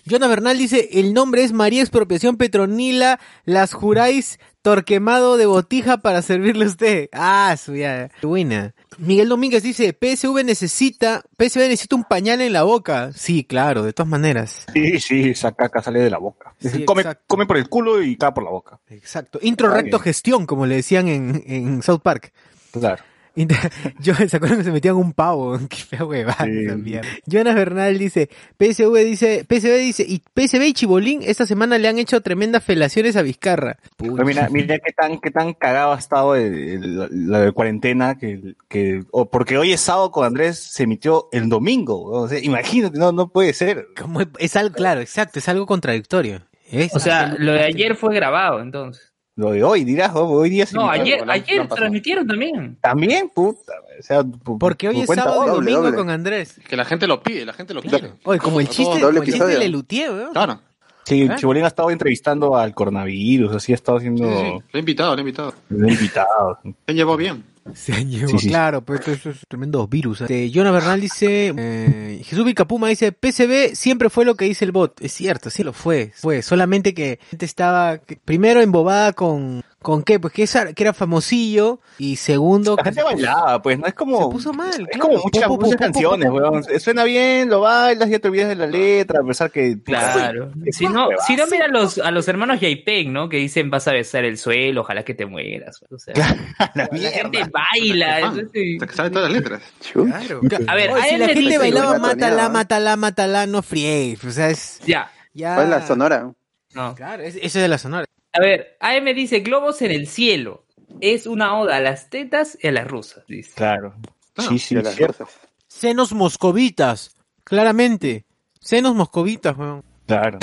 Ala. 0.04 0.10
Jonas 0.10 0.28
Bernal 0.28 0.58
dice, 0.58 0.88
el 0.92 1.14
nombre 1.14 1.44
es 1.44 1.52
María 1.52 1.80
Expropiación 1.82 2.36
Petronila, 2.36 3.20
las 3.44 3.72
juráis 3.72 4.38
torquemado 4.62 5.36
de 5.36 5.46
botija 5.46 5.98
para 5.98 6.22
servirle 6.22 6.64
a 6.64 6.68
usted. 6.68 7.08
Ah, 7.12 7.56
su 7.58 7.74
ya, 7.74 8.08
qué 8.20 8.26
buena. 8.26 8.74
Miguel 8.98 9.28
Domínguez 9.28 9.62
dice, 9.62 9.96
PSV 9.98 10.44
necesita, 10.44 11.22
PSV 11.38 11.68
necesita 11.68 11.96
un 11.96 12.04
pañal 12.04 12.40
en 12.40 12.52
la 12.52 12.62
boca. 12.62 13.12
Sí, 13.14 13.44
claro, 13.44 13.82
de 13.82 13.92
todas 13.92 14.08
maneras. 14.08 14.66
Sí, 14.72 15.00
sí, 15.00 15.30
esa 15.30 15.52
caca 15.52 15.82
sale 15.82 16.00
de 16.00 16.10
la 16.10 16.18
boca. 16.18 16.54
Sí, 16.60 16.84
come, 16.84 17.02
come 17.26 17.46
por 17.46 17.56
el 17.56 17.68
culo 17.68 18.02
y 18.02 18.16
cae 18.16 18.32
por 18.32 18.44
la 18.44 18.50
boca. 18.50 18.78
Exacto. 18.88 19.38
Intro 19.42 19.68
recto 19.68 19.98
gestión, 19.98 20.46
como 20.46 20.66
le 20.66 20.76
decían 20.76 21.08
en, 21.08 21.42
en 21.46 21.82
South 21.82 22.00
Park. 22.02 22.32
Claro. 22.70 23.02
Yo, 24.00 24.14
¿se 24.14 24.36
acuerdan 24.36 24.58
que 24.58 24.64
se 24.64 24.72
metían 24.72 24.96
un 24.96 25.12
pavo? 25.12 25.58
Qué 25.68 25.76
fea 25.76 26.04
huevada 26.04 26.44
Sí. 26.44 27.00
Jonas 27.26 27.54
Bernal 27.54 27.98
dice, 27.98 28.28
PSV 28.58 28.96
dice, 29.04 29.46
PSV 29.48 29.78
dice, 29.78 30.04
y 30.08 30.22
PSV 30.34 30.62
y 30.66 30.72
Chibolín 30.72 31.20
esta 31.22 31.46
semana 31.46 31.78
le 31.78 31.88
han 31.88 31.98
hecho 31.98 32.20
tremendas 32.20 32.62
felaciones 32.64 33.16
a 33.16 33.22
Vizcarra. 33.22 33.78
Pero 33.96 34.16
mira, 34.24 34.48
mira 34.50 34.78
qué 34.78 34.92
tan, 34.92 35.18
qué 35.20 35.30
tan 35.30 35.54
cagado 35.54 35.92
ha 35.92 35.98
estado 35.98 36.36
el- 36.36 36.54
el- 36.54 37.30
la 37.30 37.40
de 37.40 37.52
cuarentena 37.52 38.18
que, 38.18 38.54
que 38.68 39.02
o 39.10 39.30
porque 39.30 39.56
hoy 39.58 39.72
es 39.72 39.80
sábado 39.80 40.10
con 40.10 40.24
Andrés 40.26 40.58
se 40.58 40.82
emitió 40.84 41.28
el 41.32 41.48
domingo. 41.48 42.02
O 42.04 42.28
sea, 42.28 42.38
imagínate, 42.38 42.98
no, 42.98 43.12
no 43.12 43.28
puede 43.28 43.52
ser. 43.54 43.88
Como 44.00 44.20
es- 44.20 44.28
es 44.38 44.56
algo, 44.56 44.74
claro, 44.74 45.00
exacto, 45.00 45.38
es 45.38 45.48
algo 45.48 45.66
contradictorio. 45.66 46.42
Es 46.70 46.94
O 46.94 46.98
sea, 47.00 47.34
lo 47.38 47.52
de 47.52 47.64
ayer 47.64 47.94
fue 47.96 48.14
grabado, 48.14 48.60
entonces. 48.60 49.12
Lo 49.34 49.50
de 49.52 49.64
hoy, 49.64 49.84
dirás, 49.84 50.12
oh, 50.14 50.26
hoy 50.26 50.50
día 50.50 50.66
se 50.66 50.74
No, 50.76 50.90
ayer, 50.90 51.24
ayer 51.28 51.66
transmitieron 51.68 52.26
también. 52.26 52.76
También, 52.82 53.30
puta. 53.30 53.72
O 53.98 54.02
sea, 54.02 54.22
Porque 54.58 54.88
hoy 54.88 55.00
es 55.00 55.06
sábado 55.08 55.46
y 55.46 55.50
domingo 55.50 55.82
doble. 55.82 55.96
con 55.96 56.10
Andrés. 56.10 56.60
Que 56.68 56.76
la 56.76 56.84
gente 56.84 57.06
lo 57.06 57.22
pide, 57.22 57.46
la 57.46 57.54
gente 57.54 57.72
lo 57.72 57.80
quiere. 57.80 58.12
Oye, 58.24 58.38
como 58.38 58.60
el 58.60 58.68
chiste, 58.68 59.00
como 59.00 59.08
el 59.18 59.24
chiste 59.24 59.46
de 59.46 59.58
Lelutier, 59.58 60.10
weón. 60.10 60.32
Claro. 60.32 60.60
Sí, 61.04 61.26
¿Ah? 61.28 61.36
Chibolín 61.36 61.64
ha 61.64 61.68
estado 61.68 61.90
entrevistando 61.90 62.56
al 62.56 62.74
coronavirus, 62.74 63.56
así 63.56 63.72
ha 63.72 63.74
estado 63.74 63.98
haciendo 63.98 64.24
sí, 64.24 64.34
sí. 64.36 64.64
Lo 64.72 64.76
he 64.76 64.78
invitado, 64.78 65.12
lo 65.14 65.18
he 65.18 65.22
invitado. 65.22 65.54
invitados. 65.70 66.58
Se 66.86 66.94
llevó 66.94 67.16
bien. 67.16 67.42
Se 67.75 67.92
han 67.92 68.11
llevado, 68.11 68.38
Sí, 68.38 68.44
sí. 68.44 68.48
claro, 68.48 68.85
pues 68.85 69.07
eso 69.09 69.31
es 69.31 69.38
tremendo 69.48 69.87
virus. 69.87 70.22
Este, 70.22 70.51
Jonah 70.53 70.70
Bernal 70.72 71.01
dice, 71.01 71.55
eh, 71.57 72.22
Jesús 72.25 72.44
Vicapuma 72.44 72.88
dice, 72.88 73.12
PCB 73.12 73.75
siempre 73.75 74.11
fue 74.11 74.25
lo 74.25 74.35
que 74.35 74.44
dice 74.46 74.64
el 74.64 74.72
bot. 74.72 75.01
Es 75.01 75.12
cierto, 75.12 75.51
sí 75.51 75.62
lo 75.62 75.72
fue, 75.72 76.12
fue. 76.14 76.42
Solamente 76.42 76.94
que 76.94 77.18
la 77.22 77.29
gente 77.29 77.46
estaba 77.46 78.01
primero 78.25 78.61
embobada 78.61 79.12
con, 79.12 79.62
¿con 79.82 80.02
qué? 80.02 80.18
Pues 80.20 80.32
que, 80.32 80.44
esa- 80.44 80.72
que 80.72 80.82
era 80.82 80.92
famosillo 80.92 81.80
y 81.98 82.16
segundo... 82.16 82.76
La 82.76 82.82
que 82.82 82.88
gente 82.90 83.02
bailaba, 83.02 83.60
pues, 83.60 83.78
no 83.78 83.86
es 83.86 83.94
como... 83.94 84.18
Se 84.24 84.30
puso 84.30 84.52
mal, 84.52 84.70
Es 84.70 84.76
claro. 84.88 85.00
como 85.00 85.22
muchas, 85.22 85.42
Po, 85.42 85.48
po, 85.48 85.54
po, 85.58 85.66
muchas 85.66 85.76
po, 85.76 85.82
canciones, 85.84 86.30
weón. 86.30 86.64
Suena 86.80 87.04
bien, 87.04 87.48
lo 87.50 87.60
bailas, 87.60 88.08
ya 88.08 88.18
te 88.18 88.28
olvidas 88.28 88.48
de 88.48 88.56
la 88.56 88.66
letra, 88.66 89.20
a 89.22 89.26
pesar 89.26 89.50
que... 89.50 89.80
Claro. 89.82 90.50
Uy, 90.56 90.72
Si 90.72 90.86
no, 90.88 91.08
si 91.26 91.36
no 91.36 91.46
mira 91.48 91.66
a 91.66 91.68
los, 91.68 91.98
a 91.98 92.10
los 92.10 92.26
hermanos 92.28 92.60
Yapek, 92.60 93.08
¿no? 93.08 93.28
Que 93.28 93.36
dicen 93.38 93.70
vas 93.70 93.86
a 93.88 93.92
besar 93.92 94.24
el 94.24 94.38
suelo, 94.38 94.82
ojalá 94.82 95.02
que 95.04 95.14
te 95.14 95.26
mueras. 95.26 95.84
O 95.90 95.98
sea, 95.98 96.14
la 96.74 96.88
la 96.90 97.10
gente 97.10 97.40
baila. 97.52 98.28
Hasta 98.28 98.86
que 98.86 98.94
sabe 98.94 99.10
todas 99.10 99.30
las 99.30 99.32
letras. 99.32 99.62
Claro. 99.92 100.40
A 100.66 100.74
ver, 100.74 100.90
Oye, 100.92 101.02
a 101.02 101.04
si 101.04 101.14
él 101.14 101.20
la 101.20 101.28
gente 101.28 101.58
bailaba 101.58 101.98
mátala, 101.98 102.48
mátala, 102.48 102.96
mátala, 102.96 103.46
no 103.46 103.62
friegues. 103.62 104.24
O 104.24 104.30
sea, 104.30 104.50
es 104.50 104.80
Ya. 104.86 105.10
ya... 105.34 105.54
¿Cuál 105.54 105.66
es 105.66 105.70
la 105.70 105.86
sonora? 105.86 106.32
No. 106.74 106.94
Claro, 106.94 107.22
es- 107.22 107.36
eso 107.36 107.44
es 107.44 107.54
de 107.62 107.68
la 107.68 107.78
sonora. 107.78 108.06
A 108.32 108.40
ver, 108.40 108.76
AM 108.80 109.04
dice 109.14 109.40
globos 109.40 109.82
en 109.82 109.90
el 109.90 110.06
cielo. 110.06 110.64
Es 111.00 111.26
una 111.26 111.58
oda 111.58 111.76
a 111.76 111.80
las 111.80 112.10
tetas 112.10 112.58
y 112.60 112.68
a 112.68 112.72
las 112.72 112.86
rusas. 112.86 113.24
Dice. 113.26 113.52
Claro. 113.54 113.94
Ah, 114.36 114.42
sí, 114.48 114.58
sí, 114.58 114.74
las 114.74 114.94
cierto. 114.94 115.24
rosas. 115.24 115.40
Senos 115.66 116.12
moscovitas, 116.12 117.16
claramente. 117.44 118.24
Senos 118.60 118.94
moscovitas, 118.94 119.56
weón. 119.56 119.82
Claro. 120.06 120.38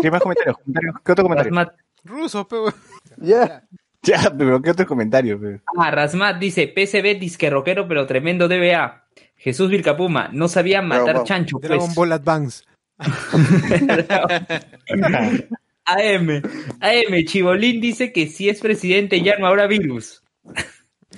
¿Qué 0.00 0.10
más 0.10 0.22
comentarios? 0.22 0.56
¿Comentarios? 0.58 0.94
¿Qué 1.04 1.12
otro 1.12 1.24
comentario? 1.24 1.50
Rasmat, 1.50 1.74
Rusos, 2.04 2.46
pe, 2.46 2.56
weón. 2.56 2.74
Ya. 3.18 3.62
Ya, 4.02 4.32
pero 4.36 4.60
¿qué 4.60 4.70
otro 4.70 4.86
comentario? 4.86 5.40
pe? 5.40 5.60
ah, 5.78 5.90
Rasmat 5.90 6.38
dice 6.38 6.66
PCB 6.66 7.20
disque 7.20 7.50
rockero 7.50 7.86
pero 7.86 8.06
tremendo 8.06 8.48
DBA. 8.48 9.04
Jesús 9.36 9.70
Vilcapuma, 9.70 10.28
no 10.32 10.48
sabía 10.48 10.82
matar 10.82 11.06
Dragon 11.06 11.24
chancho. 11.24 11.58
Pues. 11.58 11.68
Dragon 11.68 11.94
Ball 11.94 12.12
Advance. 12.12 12.64
AM, 15.84 16.42
AM, 16.80 17.24
Chibolín 17.26 17.80
dice 17.80 18.12
que 18.12 18.26
si 18.28 18.48
es 18.48 18.60
presidente 18.60 19.20
ya 19.20 19.36
no 19.38 19.46
habrá 19.46 19.66
virus. 19.66 20.22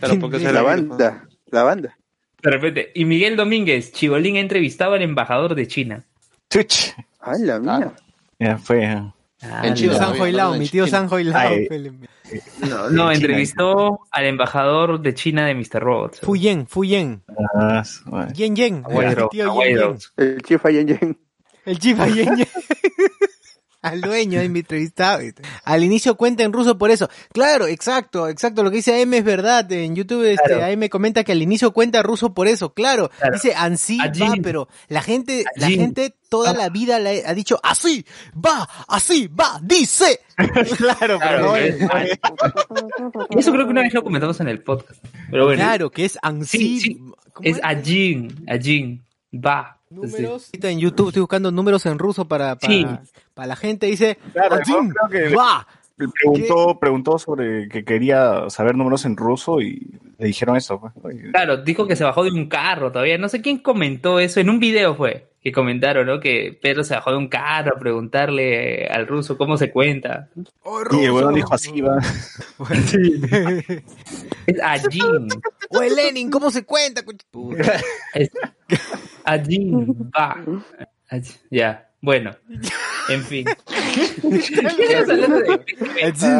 Claro, 0.00 0.18
porque 0.20 0.38
es 0.38 0.42
La 0.44 0.62
banda. 0.62 1.28
La 1.50 1.62
banda. 1.62 1.96
De 2.42 2.50
repente, 2.50 2.90
y 2.94 3.04
Miguel 3.04 3.36
Domínguez, 3.36 3.92
Chibolín 3.92 4.36
ha 4.36 4.40
entrevistado 4.40 4.94
al 4.94 5.02
embajador 5.02 5.54
de 5.54 5.66
China. 5.66 6.04
Chuch. 6.50 6.92
Ay, 7.20 7.42
la 7.42 7.58
mía. 7.58 7.92
Ya 8.38 8.58
fue. 8.58 8.84
Ah, 8.86 9.62
Mi 9.62 9.74
tío 9.74 9.94
Sanjo 9.94 10.26
en 10.26 10.58
mi 10.58 10.68
tío. 10.68 10.86
Sanjo 10.86 11.16
pe, 11.16 11.78
le- 11.78 11.92
No, 12.68 12.90
no, 12.90 13.12
entrevistó 13.12 14.00
al 14.10 14.24
embajador 14.26 15.00
de 15.00 15.14
China 15.14 15.46
de 15.46 15.54
Mr. 15.54 15.80
Robots. 15.80 16.20
Fuyen, 16.20 16.66
Fuyen. 16.66 17.22
Ah. 17.54 17.82
Yen 18.34 18.56
Yen. 18.56 18.82
Aguaido, 18.84 19.10
El 19.24 19.28
tío 19.30 19.44
Yen 19.44 19.48
Aguaido. 19.50 19.96
Yen. 19.96 20.00
El 20.16 20.42
chifa 20.42 20.70
Yen 20.70 20.86
Yen. 20.88 21.18
El 21.66 21.78
chifa 21.78 22.08
Yen 22.08 22.36
Yen. 22.36 22.48
Al 23.84 24.00
dueño 24.00 24.40
de 24.40 24.48
mi 24.48 24.60
entrevistado. 24.60 25.20
Al 25.64 25.84
inicio 25.84 26.16
cuenta 26.16 26.42
en 26.42 26.52
ruso 26.52 26.78
por 26.78 26.90
eso. 26.90 27.08
Claro, 27.32 27.66
exacto, 27.66 28.28
exacto. 28.28 28.62
Lo 28.62 28.70
que 28.70 28.76
dice 28.78 29.00
AM 29.02 29.14
es 29.14 29.24
verdad. 29.24 29.70
En 29.72 29.94
YouTube 29.94 30.24
este, 30.24 30.54
Claro. 30.54 30.64
AM 30.72 30.88
comenta 30.88 31.22
que 31.22 31.32
al 31.32 31.42
inicio 31.42 31.72
cuenta 31.72 32.02
ruso 32.02 32.32
por 32.34 32.48
eso. 32.48 32.72
Claro. 32.72 33.10
Claro. 33.18 33.34
Dice 33.34 33.54
ansí 33.54 33.98
Allí. 34.00 34.20
va, 34.22 34.34
pero 34.42 34.68
la 34.88 35.02
gente, 35.02 35.44
la 35.56 35.66
Allí. 35.66 35.76
gente 35.76 36.14
toda 36.28 36.52
la 36.54 36.68
vida 36.68 36.98
le 36.98 37.24
ha 37.26 37.32
dicho 37.34 37.60
así 37.62 38.04
va, 38.34 38.68
así 38.88 39.28
va, 39.28 39.60
dice. 39.62 40.20
claro, 40.76 41.18
Claro, 41.20 41.20
pero 41.20 41.54
eso 43.38 43.52
creo 43.52 43.64
que 43.66 43.70
una 43.70 43.82
vez 43.82 43.94
lo 43.94 44.02
comentamos 44.02 44.40
en 44.40 44.48
el 44.48 44.62
podcast. 44.62 45.04
Pero 45.30 45.44
bueno, 45.46 45.62
Claro, 45.62 45.90
que 45.90 46.04
es 46.04 46.18
ansí. 46.22 46.58
Sí, 46.58 46.80
sí. 46.80 46.94
¿cómo 47.32 47.48
es 47.48 47.60
Ajin, 47.62 48.44
Ajin, 48.48 49.04
va. 49.32 49.78
Números. 49.94 50.50
En 50.52 50.78
YouTube 50.78 51.08
estoy 51.08 51.20
buscando 51.20 51.50
números 51.50 51.86
en 51.86 51.98
ruso 51.98 52.26
para, 52.26 52.56
para, 52.56 53.02
para 53.34 53.46
la 53.46 53.56
gente. 53.56 53.86
Dice, 53.86 54.18
claro, 54.32 54.56
preguntó, 55.96 56.78
preguntó 56.80 57.18
sobre 57.18 57.68
que 57.68 57.84
quería 57.84 58.50
saber 58.50 58.76
números 58.76 59.04
en 59.04 59.16
ruso 59.16 59.60
y 59.60 59.98
le 60.18 60.26
dijeron 60.26 60.56
eso. 60.56 60.80
Pues. 61.00 61.16
Claro, 61.32 61.58
dijo 61.58 61.86
que 61.86 61.96
se 61.96 62.04
bajó 62.04 62.24
de 62.24 62.30
un 62.30 62.48
carro 62.48 62.90
todavía. 62.90 63.18
No 63.18 63.28
sé 63.28 63.40
quién 63.40 63.58
comentó 63.58 64.18
eso. 64.18 64.40
En 64.40 64.50
un 64.50 64.58
video 64.58 64.94
fue 64.94 65.28
que 65.44 65.52
comentaron, 65.52 66.06
¿no? 66.06 66.20
Que 66.20 66.58
Pedro 66.60 66.84
se 66.84 66.94
bajó 66.94 67.10
de 67.10 67.18
un 67.18 67.28
carro 67.28 67.76
a 67.76 67.78
preguntarle 67.78 68.86
al 68.86 69.06
ruso 69.06 69.36
cómo 69.36 69.58
se 69.58 69.70
cuenta. 69.70 70.30
Oh, 70.62 70.82
ruso. 70.82 71.02
Y 71.02 71.04
el 71.04 71.12
bueno 71.12 71.30
dijo 71.32 71.54
así, 71.54 71.80
va. 71.82 71.98
Bueno, 72.58 72.82
sí. 72.86 72.96
es. 74.46 74.56
Oye, 75.70 75.90
Lenin, 75.90 76.30
¿cómo 76.30 76.50
se 76.50 76.64
cuenta? 76.64 77.02
Ajin, 79.24 80.10
va. 80.16 80.36
Aj- 81.10 81.40
Ya, 81.50 81.90
bueno. 82.00 82.30
En 83.08 83.22
fin. 83.22 83.44
¿Qué 84.22 84.36
estamos 84.38 85.10
hablando 85.10 85.38
de- 85.40 85.64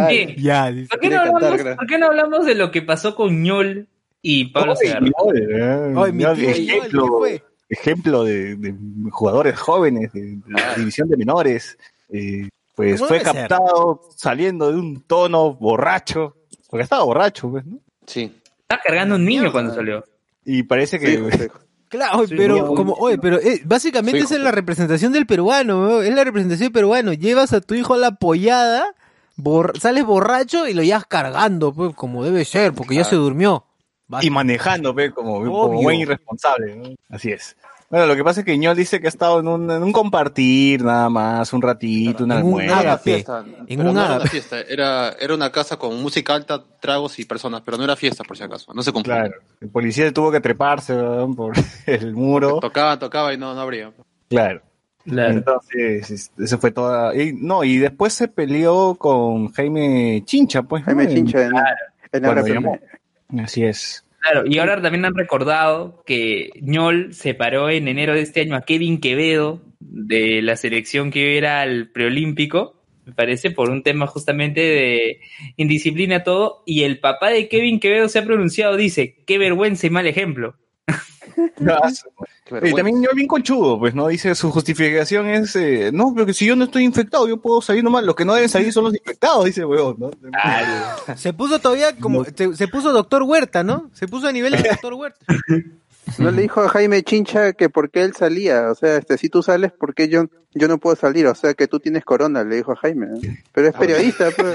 ¿Qué? 0.09 0.37
Ya, 0.39 0.71
dice. 0.71 0.89
¿Por 0.89 1.01
qué, 1.01 1.09
no 1.11 1.21
hablamos. 1.21 1.63
¿Por 1.77 1.87
qué 1.87 1.99
no 1.99 2.07
hablamos 2.07 2.47
de 2.47 2.55
lo 2.55 2.71
que 2.71 2.83
pasó 2.83 3.15
con 3.15 3.43
Ñol 3.43 3.89
y 4.23 4.47
Pablo 4.47 4.75
Segarra? 4.77 5.07
oye, 5.19 5.95
Oye, 5.97 6.13
mi 6.13 6.23
ya, 6.23 6.35
tío 6.35 6.45
Yol, 6.47 6.55
¿qué 6.55 6.63
ejemplo, 6.77 7.07
fue? 7.19 7.43
ejemplo 7.69 8.25
de, 8.25 8.57
de 8.57 8.75
jugadores 9.11 9.59
jóvenes 9.59 10.13
de, 10.13 10.39
la 10.49 10.75
división 10.75 11.09
de 11.09 11.17
menores. 11.17 11.77
eh, 12.11 12.49
pues 12.75 12.99
¿Cómo 12.99 13.09
fue 13.09 13.21
ser? 13.21 13.33
captado 13.33 14.01
saliendo 14.17 14.73
de 14.73 14.79
un 14.79 15.03
tono 15.03 15.55
borracho, 15.55 16.37
porque 16.69 16.83
estaba 16.83 17.05
borracho, 17.05 17.49
pues, 17.51 17.65
¿no? 17.67 17.79
Sí. 18.07 18.33
Estaba 18.63 18.83
cargando 18.85 19.15
un 19.15 19.25
niño 19.25 19.53
cuando 19.53 19.73
salió. 19.75 20.05
Y 20.45 20.65
parece 20.65 20.99
que 20.99 21.07
Sí. 21.07 21.19
Claro, 21.95 22.27
Sí, 22.27 22.35
pero 22.37 22.57
no, 22.57 22.75
como, 22.75 22.93
oye, 22.95 23.19
pero 23.19 23.39
eh, 23.39 23.61
básicamente 23.65 24.19
esa 24.19 24.35
es 24.35 24.41
la 24.41 24.51
representación 24.51 25.13
del 25.13 25.27
peruano, 25.27 25.89
¿no? 25.89 26.03
es 26.03 26.15
la 26.15 26.25
representación 26.25 26.67
del 26.67 26.73
peruano. 26.73 27.13
Llevas 27.13 27.53
a 27.53 27.61
tu 27.61 27.75
hijo 27.75 27.95
a 27.95 27.99
la 27.99 28.17
pollada, 28.17 28.95
bor- 29.37 29.79
sales 29.79 30.05
borracho 30.05 30.67
y 30.67 30.75
lo 30.75 30.83
llevas 30.83 31.07
cargando, 31.07 31.73
pues, 31.73 31.95
como 31.95 32.25
debe 32.25 32.45
ser, 32.45 32.73
porque 32.73 32.97
ya 32.97 33.05
se 33.05 33.17
durmió. 33.17 33.65
y 34.21 34.31
manejando, 34.31 34.93
pues, 34.93 35.13
como, 35.13 35.41
como 35.41 35.83
buen 35.83 35.97
irresponsable, 36.01 36.77
¿no? 36.77 36.95
Así 37.09 37.31
es. 37.31 37.57
Bueno, 37.95 38.07
lo 38.09 38.17
que 38.17 38.25
pasa 38.25 38.41
es 38.41 38.47
que 38.47 38.59
Ñol 38.59 38.77
dice 38.77 39.01
que 39.01 39.07
ha 39.07 39.09
estado 39.09 39.39
en 39.39 39.47
un, 39.47 39.71
en 39.71 39.81
un 39.85 39.93
compartir 39.93 40.83
nada 40.83 41.09
más, 41.09 41.53
un 41.53 41.63
ratito, 41.63 42.25
un 42.25 42.33
En 42.33 42.39
un 42.39 42.45
almuerzo. 42.45 42.73
Era 42.73 42.81
una 42.81 42.91
ágape. 42.91 43.03
fiesta, 43.15 43.45
En 43.69 43.81
un 43.87 43.95
no 43.95 44.05
era 44.05 44.17
una 44.17 44.27
fiesta, 44.27 44.61
era, 44.63 45.11
era 45.21 45.33
una 45.35 45.53
casa 45.53 45.77
con 45.77 46.03
música 46.03 46.35
alta, 46.35 46.65
tragos 46.81 47.19
y 47.21 47.25
personas, 47.25 47.63
pero 47.65 47.77
no 47.79 47.85
era 47.85 47.95
fiesta 47.95 48.25
por 48.25 48.37
si 48.37 48.43
acaso, 48.43 48.75
no 48.75 48.83
se 48.83 48.91
cumplía. 48.91 49.17
Claro, 49.27 49.35
el 49.61 49.69
policía 49.69 50.13
tuvo 50.13 50.33
que 50.33 50.41
treparse 50.41 50.95
¿verdad? 50.95 51.27
por 51.37 51.53
el 51.87 52.13
muro. 52.15 52.59
Tocaba, 52.61 52.99
tocaba 52.99 53.33
y 53.33 53.39
no, 53.39 53.55
no 53.55 53.61
abría. 53.61 53.93
Claro. 54.29 54.61
Claro. 55.05 55.33
Entonces, 55.35 56.11
es- 56.11 56.33
eso 56.39 56.59
fue 56.59 56.71
toda. 56.73 57.15
Y, 57.15 57.33
no, 57.35 57.63
y 57.63 57.77
después 57.79 58.13
se 58.15 58.27
peleó 58.27 58.97
con 58.97 59.53
Jaime 59.53 60.23
Chincha, 60.25 60.63
pues. 60.63 60.83
¿no? 60.83 60.87
Jaime 60.87 61.05
En- 61.05 61.15
Chincha 61.15 61.43
en, 61.45 61.53
en 62.13 62.23
la. 62.23 62.79
Así 63.45 63.65
es. 63.65 64.04
Claro, 64.25 64.45
y 64.47 64.57
ahora 64.59 64.81
también 64.81 65.05
han 65.05 65.15
recordado 65.15 66.03
que 66.07 66.49
Ñol 66.63 67.13
separó 67.13 67.69
en 67.69 67.89
enero 67.89 68.15
de 68.15 68.23
este 68.23 68.41
año 68.41 68.57
a 68.57 68.63
Kevin 68.63 68.99
Quevedo 68.99 69.61
de 69.81 70.41
la 70.41 70.57
selección 70.57 71.11
que 71.11 71.19
iba 71.19 71.29
a 71.29 71.37
ir 71.37 71.47
al 71.47 71.91
preolímpico, 71.91 72.83
me 73.05 73.13
parece, 73.13 73.51
por 73.51 73.69
un 73.69 73.83
tema 73.83 74.07
justamente 74.07 74.63
de 74.63 75.21
indisciplina 75.59 76.23
todo, 76.25 76.63
y 76.65 76.85
el 76.85 77.01
papá 77.01 77.29
de 77.29 77.49
Kevin 77.51 77.79
Quevedo 77.81 78.09
se 78.09 78.19
ha 78.19 78.25
pronunciado, 78.25 78.77
dice, 78.79 79.23
qué 79.27 79.37
vergüenza 79.37 79.87
y 79.87 79.91
mal 79.91 80.07
ejemplo. 80.07 80.57
Y 82.63 82.75
también 82.75 83.03
yo 83.03 83.09
bien 83.15 83.27
conchudo, 83.27 83.79
pues, 83.79 83.95
¿no? 83.95 84.09
Dice, 84.09 84.35
su 84.35 84.51
justificación 84.51 85.27
es, 85.29 85.57
eh, 85.57 85.91
no, 85.93 86.13
pero 86.13 86.27
que 86.27 86.35
si 86.35 86.45
yo 86.45 86.55
no 86.57 86.65
estoy 86.65 86.85
infectado, 86.85 87.27
yo 87.27 87.39
puedo 87.39 87.63
salir 87.63 87.83
nomás, 87.83 88.05
los 88.05 88.15
que 88.15 88.27
no 88.27 88.35
deben 88.35 88.51
salir 88.51 88.71
son 88.71 88.85
los 88.85 88.95
infectados, 88.95 89.47
dice, 89.47 89.65
weón, 89.65 89.97
¿no? 89.99 90.11
Se 91.17 91.33
puso 91.33 91.59
todavía 91.59 91.97
como, 91.97 92.25
se, 92.25 92.55
se 92.55 92.69
puso 92.69 92.93
doctor 92.93 93.23
Huerta, 93.23 93.65
¿no? 93.65 93.91
Se 93.95 94.07
puso 94.07 94.29
a 94.29 94.33
nivel 94.33 94.53
de 94.53 94.63
doctor 94.69 94.93
Huerta. 94.93 95.25
No 96.19 96.31
le 96.31 96.43
dijo 96.43 96.61
a 96.61 96.69
Jaime 96.69 97.03
Chincha 97.03 97.55
que 97.55 97.71
por 97.71 97.91
qué 97.91 98.03
él 98.03 98.15
salía, 98.15 98.71
o 98.71 98.75
sea, 98.75 98.97
este, 98.97 99.17
si 99.17 99.31
tú 99.31 99.43
sales, 99.43 99.73
¿por 99.73 99.95
qué 99.95 100.09
yo, 100.09 100.27
yo 100.53 100.69
no 100.69 100.79
puedo 100.79 100.97
salir? 100.97 101.27
O 101.27 101.35
sea, 101.35 101.55
que 101.55 101.67
tú 101.67 101.81
tienes 101.81 102.05
corona, 102.05 102.45
le 102.45 102.57
dijo 102.57 102.73
a 102.73 102.77
Jaime. 102.77 103.07
Pero 103.53 103.69
es 103.69 103.75
periodista, 103.75 104.31
pues. 104.37 104.55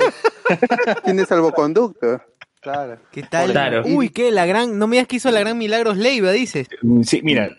Tiene 1.03 1.25
salvoconducto. 1.25 2.21
Claro. 2.61 2.97
¿Qué 3.11 3.23
tal? 3.23 3.51
Claro. 3.51 3.83
Uy, 3.85 4.09
¿qué? 4.09 4.31
La 4.31 4.45
gran, 4.45 4.77
no 4.77 4.87
me 4.87 4.97
digas 4.97 5.07
que 5.07 5.15
hizo 5.17 5.31
la 5.31 5.39
gran 5.39 5.57
Milagros 5.57 5.97
Leiva, 5.97 6.31
dices. 6.31 6.67
Mm, 6.81 7.03
Sí, 7.03 7.21
mira, 7.23 7.49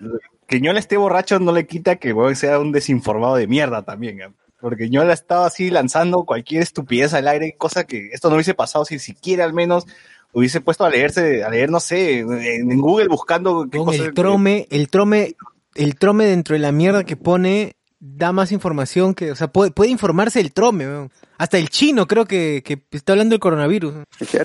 que 0.47 0.61
Ñola 0.61 0.79
esté 0.79 0.97
borracho 0.97 1.39
no 1.39 1.53
le 1.53 1.67
quita 1.67 1.97
que 1.97 2.13
weón, 2.13 2.37
sea 2.37 2.59
un 2.59 2.73
desinformado 2.73 3.37
de 3.37 3.47
mierda 3.47 3.83
también, 3.83 4.21
¿eh? 4.21 4.29
porque 4.61 4.91
Ñola 4.91 5.15
estaba 5.15 5.47
así 5.47 5.71
lanzando 5.71 6.25
cualquier 6.25 6.63
estupidez 6.63 7.15
al 7.15 7.29
aire, 7.29 7.55
cosa 7.57 7.85
que 7.85 8.09
esto 8.13 8.29
no 8.29 8.35
hubiese 8.35 8.53
pasado 8.53 8.85
si 8.85 8.99
siquiera 8.99 9.45
al 9.47 9.55
menos 9.55 9.87
hubiese 10.33 10.61
puesto 10.61 10.85
a 10.85 10.91
leerse, 10.91 11.43
a 11.45 11.49
leer, 11.49 11.71
no 11.71 11.81
sé, 11.81 12.19
en, 12.19 12.71
en 12.71 12.79
Google 12.81 13.09
buscando 13.09 13.67
qué 13.71 13.79
Con 13.79 13.87
cosa- 13.87 14.05
el 14.05 14.13
trome, 14.13 14.67
el 14.71 14.89
trome, 14.91 15.35
el 15.77 15.95
trome 15.97 16.27
dentro 16.27 16.53
de 16.55 16.59
la 16.61 16.73
mierda 16.73 17.05
que 17.05 17.17
pone 17.17 17.73
da 18.01 18.33
más 18.33 18.51
información 18.51 19.15
que, 19.15 19.31
o 19.31 19.37
sea, 19.37 19.49
puede, 19.49 19.71
puede 19.71 19.91
informarse 19.91 20.41
el 20.41 20.53
trome, 20.53 20.87
weón. 20.87 21.13
Hasta 21.37 21.59
el 21.59 21.69
chino 21.69 22.07
creo 22.07 22.25
que, 22.25 22.63
que 22.65 22.83
está 22.91 23.13
hablando 23.13 23.35
del 23.35 23.41
coronavirus. 23.41 23.95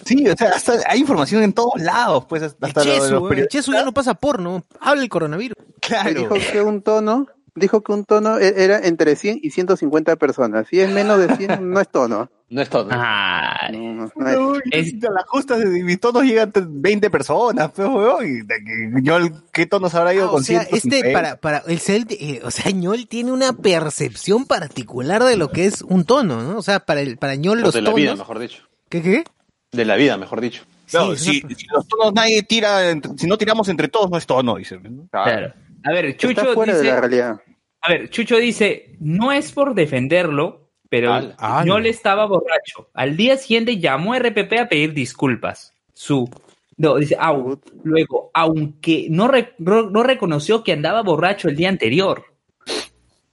Sí, 0.06 0.28
o 0.28 0.36
sea, 0.36 0.52
hasta 0.52 0.74
hay 0.88 1.00
información 1.00 1.41
en 1.41 1.54
todos 1.54 1.82
lados, 1.82 2.26
pues 2.28 2.44
hasta 2.44 2.68
El 2.68 2.74
lo 2.74 2.82
de 2.82 2.89
Chesu, 2.89 3.02
los 3.02 3.12
weón, 3.12 3.24
el 3.24 3.30
periodistas. 3.30 3.65
Chesu 3.65 3.74
ya 3.74 3.84
no 3.84 3.94
pasa 3.94 4.13
porno, 4.13 4.63
habla 4.80 5.02
el 5.02 5.10
coronavirus. 5.10 5.56
Claro. 5.82 6.20
dijo 6.20 6.36
que 6.52 6.62
un 6.62 6.82
tono, 6.82 7.28
dijo 7.56 7.82
que 7.82 7.91
un 7.94 8.06
tono 8.06 8.38
e- 8.38 8.54
era 8.63 8.80
entre 8.86 9.15
100 9.15 9.39
y 9.41 9.50
150 9.52 10.15
personas. 10.18 10.68
Si 10.70 10.80
es 10.80 10.89
menos 10.91 11.20
de 11.20 11.36
100, 11.36 11.70
no 11.70 11.80
es 11.80 11.88
tono. 11.89 12.30
No 12.48 12.62
es 12.62 12.70
todo. 12.70 12.88
Ay, 12.91 13.76
No, 13.76 13.94
no, 13.96 14.06
es- 14.06 14.12
No, 14.15 14.54
Es- 14.72 14.94
a 15.04 15.12
las 15.12 15.26
justas 15.26 15.60
de 15.62 15.65
mis 15.84 16.00
tonos 16.00 16.22
llegan 16.24 16.52
20 16.56 17.10
personas, 17.10 17.72
pero 17.76 17.91
weón, 17.96 18.24
y 18.24 18.41
de 18.44 18.56
que 18.63 19.02
Ñol, 19.02 19.32
¿qué 19.52 19.65
tonos 19.65 19.96
habrá 19.96 20.13
ido 20.13 20.26
Ah, 20.28 20.30
con 20.30 20.41
o 20.41 20.44
sea, 20.44 20.62
150? 20.63 20.98
este 20.98 21.12
para 21.12 21.38
para 21.38 21.58
el 21.65 21.80
cel- 21.80 22.06
eh, 22.20 22.41
o 22.44 22.52
sea, 22.52 22.72
Ñol 22.72 23.08
tiene 23.08 23.32
una 23.32 23.54
percepción 23.54 24.46
particular 24.46 25.24
de 25.24 25.38
lo 25.38 25.50
que 25.50 25.65
es 25.65 25.82
un 25.82 26.06
tono, 26.06 26.44
¿no? 26.44 26.60
O 26.60 26.62
sea, 26.62 26.82
para 26.82 27.02
el 27.02 27.18
para 27.18 27.34
Ñol 27.34 27.62
los 27.62 27.74
de 27.74 27.82
la 27.82 27.86
tonos. 27.89 28.00
vida, 28.00 28.15
mejor 28.15 28.38
dicho. 28.38 28.62
¿Qué 28.89 29.02
qué? 29.02 29.24
De 29.72 29.86
la 29.86 29.96
vida, 29.96 30.15
mejor 30.18 30.39
dicho. 30.39 30.63
No, 30.94 31.15
Sí, 31.15 31.41
si, 31.41 31.48
es 31.52 31.58
si 31.58 31.65
los 31.74 31.88
tonos 31.88 32.13
nadie 32.13 32.44
tira, 32.44 32.91
entre- 32.91 33.18
si 33.18 33.26
no 33.26 33.39
tiramos 33.39 33.68
entre 33.70 33.88
todos, 33.88 34.12
no 34.12 34.18
es 34.18 34.26
tono, 34.28 34.56
dice. 34.58 34.80
¿no? 34.80 35.08
claro. 35.10 35.52
A 35.86 35.91
ver, 35.91 36.06
Está 36.06 36.28
Chucho 36.28 36.54
de 36.56 36.65
dice, 36.74 36.84
la 36.84 37.00
realidad. 37.00 37.41
a 37.82 37.89
ver, 37.89 38.10
Chucho 38.10 38.36
dice, 38.38 38.95
no 39.00 39.32
es 39.32 39.52
por 39.52 39.74
defenderlo, 39.76 40.69
pero 40.89 41.13
Ala. 41.13 41.36
Ala. 41.38 41.65
no 41.65 41.80
le 41.80 41.89
estaba 41.89 42.26
borracho. 42.26 42.89
Al 42.93 43.15
día 43.15 43.38
siguiente 43.38 43.78
llamó 43.80 44.13
a 44.13 44.19
RPP 44.19 44.54
a 44.60 44.67
pedir 44.67 44.93
disculpas. 44.93 45.74
Su 45.93 46.30
no, 46.78 46.95
dice, 46.98 47.15
au, 47.17 47.58
luego, 47.84 48.32
aunque 48.34 49.08
no, 49.10 49.30
re- 49.30 49.54
no, 49.60 49.89
no 49.89 50.04
reconoció 50.04 50.62
que 50.63 50.74
andaba 50.74 51.02
borracho 51.04 51.48
el 51.48 51.56
día 51.56 51.69
anterior. 51.69 52.26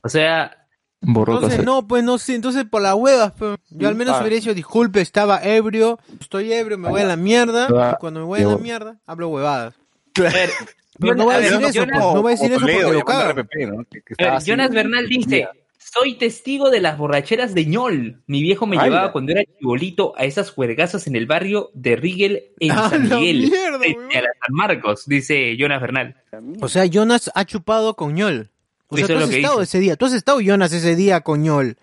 O 0.02 0.08
sea, 0.08 0.66
Entonces, 1.00 1.64
no, 1.64 1.88
pues 1.88 2.04
no 2.04 2.18
sé, 2.18 2.34
entonces 2.36 2.64
por 2.64 2.82
las 2.82 2.94
huevas, 2.94 3.32
pues. 3.36 3.58
Yo 3.70 3.88
al 3.88 3.94
menos 3.96 4.14
Ah. 4.16 4.20
hubiera 4.20 4.36
dicho, 4.36 4.54
disculpe, 4.54 5.00
estaba 5.00 5.42
ebrio, 5.42 5.98
estoy 6.20 6.52
ebrio, 6.52 6.78
me 6.78 6.88
voy 6.90 7.00
a 7.00 7.04
la 7.06 7.16
mierda, 7.16 7.66
y 7.68 7.98
cuando 8.00 8.20
me 8.20 8.26
voy 8.26 8.42
a 8.42 8.46
la 8.48 8.58
mierda, 8.58 9.00
hablo 9.06 9.28
huevadas. 9.28 9.74
a 10.18 10.22
ver, 10.22 10.50
Pero 10.98 11.14
no 11.14 11.26
va 11.26 11.34
a 11.34 11.38
ver, 11.38 11.50
decir 11.50 11.64
eso, 11.66 11.72
Jonas- 11.80 12.02
pues, 12.02 12.14
no 12.14 12.22
va 12.22 12.28
a 12.28 12.32
decir 12.32 12.50
eso 12.52 12.60
porque 12.60 12.72
Toledo 12.74 12.92
lo 12.92 12.98
llamando 12.98 13.06
caga. 13.06 13.24
a 13.24 13.32
RPP, 13.32 13.66
¿no? 13.66 13.84
Que- 13.84 13.84
que 13.84 13.96
A 13.98 14.02
ver, 14.02 14.06
estaba 14.18 14.36
así. 14.36 14.50
Jonas 14.50 14.70
Bernal 14.70 15.08
dice, 15.08 15.48
soy 15.78 16.14
testigo 16.18 16.70
de 16.70 16.80
las 16.80 16.98
borracheras 16.98 17.54
de 17.54 17.66
ñol. 17.66 18.22
Mi 18.26 18.42
viejo 18.42 18.66
me 18.66 18.76
llevaba 18.76 19.12
cuando 19.12 19.32
era 19.32 19.42
chibolito 19.58 20.12
a 20.16 20.24
esas 20.24 20.50
juergazas 20.50 21.06
en 21.06 21.16
el 21.16 21.26
barrio 21.26 21.70
de 21.74 21.96
Rigel 21.96 22.44
en 22.60 22.72
¡A 22.72 22.88
San 22.90 23.08
la 23.08 23.16
Miguel, 23.16 23.50
mierda, 23.50 23.78
frente 23.78 24.18
a 24.18 24.22
la 24.22 24.28
San 24.46 24.54
Marcos, 24.54 25.04
dice 25.06 25.56
Jonas 25.56 25.80
Bernal. 25.80 26.16
O 26.60 26.68
sea, 26.68 26.84
Jonas 26.86 27.30
ha 27.34 27.44
chupado 27.44 27.94
con 27.94 28.14
ñol. 28.14 28.50
O 28.88 28.96
sea, 28.96 29.06
tú 29.06 29.14
has 29.14 29.20
lo 29.20 29.28
que 29.28 29.36
estado 29.36 29.60
dice. 29.60 29.78
ese 29.78 29.80
día, 29.80 29.96
tú 29.96 30.04
has 30.04 30.12
estado 30.12 30.40
Jonas 30.40 30.72
ese 30.74 30.94
día 30.94 31.20
con 31.22 31.42
ñol. 31.42 31.76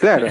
Claro. 0.00 0.26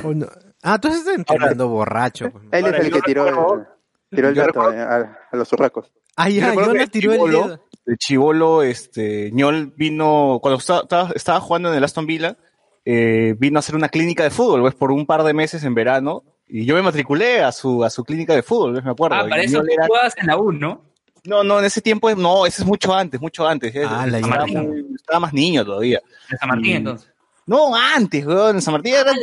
Ah, 0.64 0.80
tú 0.80 0.88
estás 0.88 1.16
entrenando 1.16 1.68
borracho. 1.68 2.32
pues. 2.32 2.44
Él 2.52 2.66
es 2.74 2.86
el 2.86 2.92
que 2.92 3.02
tiró 3.02 3.28
el, 3.28 3.66
tiró 4.10 4.30
el 4.30 4.38
eh, 4.38 4.80
a, 4.82 5.18
a 5.32 5.36
los 5.38 5.48
zurracos. 5.48 5.92
Ah, 6.18 6.30
Yo 6.30 6.42
ya, 6.42 6.48
recuerdo 6.50 6.72
Jonas 6.74 6.86
que 6.86 6.92
tiró 6.92 7.14
el 7.14 7.20
Chibolo- 7.20 7.46
dedo. 7.48 7.64
De 7.86 7.96
Chivolo, 7.98 8.64
este, 8.64 9.32
Ñol 9.32 9.72
vino, 9.78 10.40
cuando 10.42 10.58
estaba, 10.60 11.40
jugando 11.40 11.70
en 11.72 11.76
el 11.78 11.84
Aston 11.86 12.06
Villa, 12.06 12.36
eh, 12.84 13.34
vino 13.40 13.58
a 13.58 13.62
hacer 13.62 13.76
una 13.76 13.88
clínica 13.88 14.24
de 14.24 14.30
fútbol, 14.30 14.60
pues, 14.62 14.76
por 14.76 14.92
un 14.92 15.06
par 15.06 15.24
de 15.24 15.34
meses 15.34 15.64
en 15.64 15.74
verano, 15.74 16.24
y 16.50 16.66
yo 16.66 16.76
me 16.76 16.82
matriculé 16.82 17.42
a 17.42 17.54
su, 17.54 17.86
a 17.86 17.90
su 17.90 18.04
clínica 18.04 18.34
de 18.36 18.44
fútbol, 18.44 18.74
¿ves? 18.74 18.84
me 18.84 18.92
acuerdo. 18.92 19.16
Ah, 19.16 19.26
para 19.30 19.42
Y 19.42 19.46
eso 19.46 19.62
tú 19.62 19.68
era- 19.72 19.88
jugabas 19.88 20.14
en 20.18 20.28
la 20.28 20.38
U, 20.38 20.52
¿no? 20.52 20.84
No, 21.24 21.44
no, 21.46 21.60
en 21.60 21.66
ese 21.66 21.82
tiempo, 21.82 22.14
no, 22.16 22.46
ese 22.46 22.62
es 22.62 22.68
mucho 22.68 22.94
antes, 22.94 23.22
mucho 23.22 23.48
antes. 23.48 23.74
eh, 23.76 23.84
Ah, 23.88 24.06
la 24.08 24.18
estaba, 24.20 24.38
Martín. 24.38 24.70
muy- 24.70 24.86
estaba 24.96 25.20
más 25.22 25.34
niño 25.34 25.64
todavía. 25.66 26.02
En 26.30 26.38
San 26.38 26.50
Martín, 26.50 26.76
entonces. 26.78 27.10
No, 27.46 27.74
antes, 27.74 28.26
weón, 28.26 28.56
en 28.58 28.62
San 28.62 28.74
Martín 28.74 28.96
era 28.96 29.14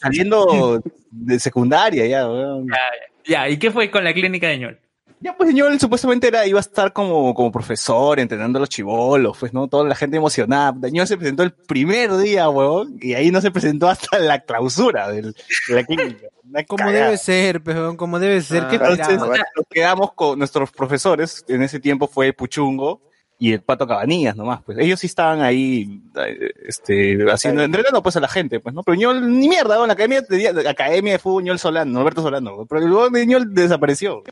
saliendo 0.00 0.80
de 1.10 1.38
secundaria 1.38 2.06
ya, 2.06 2.28
weón. 2.28 2.66
Ya, 3.26 3.48
¿y 3.48 3.58
qué 3.58 3.70
fue 3.70 3.90
con 3.90 4.04
la 4.04 4.12
clínica 4.12 4.48
de 4.48 4.58
ñol? 4.58 4.78
Ya 5.22 5.36
pues 5.36 5.54
Ñol 5.54 5.78
supuestamente 5.78 6.26
era, 6.26 6.44
iba 6.46 6.58
a 6.58 6.60
estar 6.60 6.92
como, 6.92 7.32
como 7.34 7.52
profesor, 7.52 8.18
entrenando 8.18 8.58
a 8.58 8.60
los 8.60 8.68
chivolos, 8.68 9.36
pues, 9.38 9.52
¿no? 9.54 9.68
Toda 9.68 9.88
la 9.88 9.94
gente 9.94 10.16
emocionada. 10.16 10.74
Ñol 10.90 11.06
se 11.06 11.16
presentó 11.16 11.42
el 11.44 11.52
primer 11.52 12.16
día, 12.16 12.48
huevón, 12.50 12.98
y 13.00 13.14
ahí 13.14 13.30
no 13.30 13.40
se 13.40 13.50
presentó 13.52 13.88
hasta 13.88 14.18
la 14.18 14.40
clausura 14.40 15.08
del- 15.10 15.34
de 15.68 15.74
la 15.74 15.84
clínica. 15.84 16.26
Una 16.48 16.64
Como 16.66 16.90
debe 16.90 17.16
ser, 17.18 17.62
peón, 17.62 17.96
como 17.96 18.18
debe 18.18 18.40
ser. 18.42 18.66
¿Qué 18.66 18.76
Ah, 18.76 18.88
Entonces, 18.90 19.08
esperabas? 19.08 19.40
nos 19.56 19.66
quedamos 19.70 20.12
con 20.14 20.38
nuestros 20.38 20.70
profesores, 20.72 21.44
en 21.48 21.62
ese 21.62 21.78
tiempo 21.78 22.08
fue 22.08 22.32
Puchungo 22.32 23.00
y 23.38 23.52
el 23.52 23.62
Pato 23.62 23.86
Cabanillas 23.86 24.36
nomás, 24.36 24.60
pues. 24.64 24.78
Ellos 24.78 25.00
sí 25.00 25.06
estaban 25.06 25.40
ahí, 25.40 26.00
eh, 26.16 26.50
este, 26.66 27.16
haciendo, 27.30 27.62
entrenando 27.62 28.02
pues 28.02 28.16
a 28.16 28.20
la 28.20 28.28
gente, 28.28 28.60
pues, 28.60 28.74
¿no? 28.74 28.82
Pero 28.82 28.96
Ñol, 28.96 29.38
ni 29.38 29.48
mierda, 29.48 29.76
¿no? 29.76 29.86
la 29.86 29.92
academia, 29.94 30.20
de, 30.22 30.52
la 30.52 30.70
academia 30.70 31.12
de 31.14 31.18
fútbol 31.18 31.44
Ñol 31.44 31.58
Solano, 31.58 31.90
Norberto 31.92 32.22
Solano, 32.22 32.56
¿no? 32.56 32.66
pero 32.66 33.08
el 33.16 33.26
Ñol 33.26 33.54
desapareció. 33.54 34.22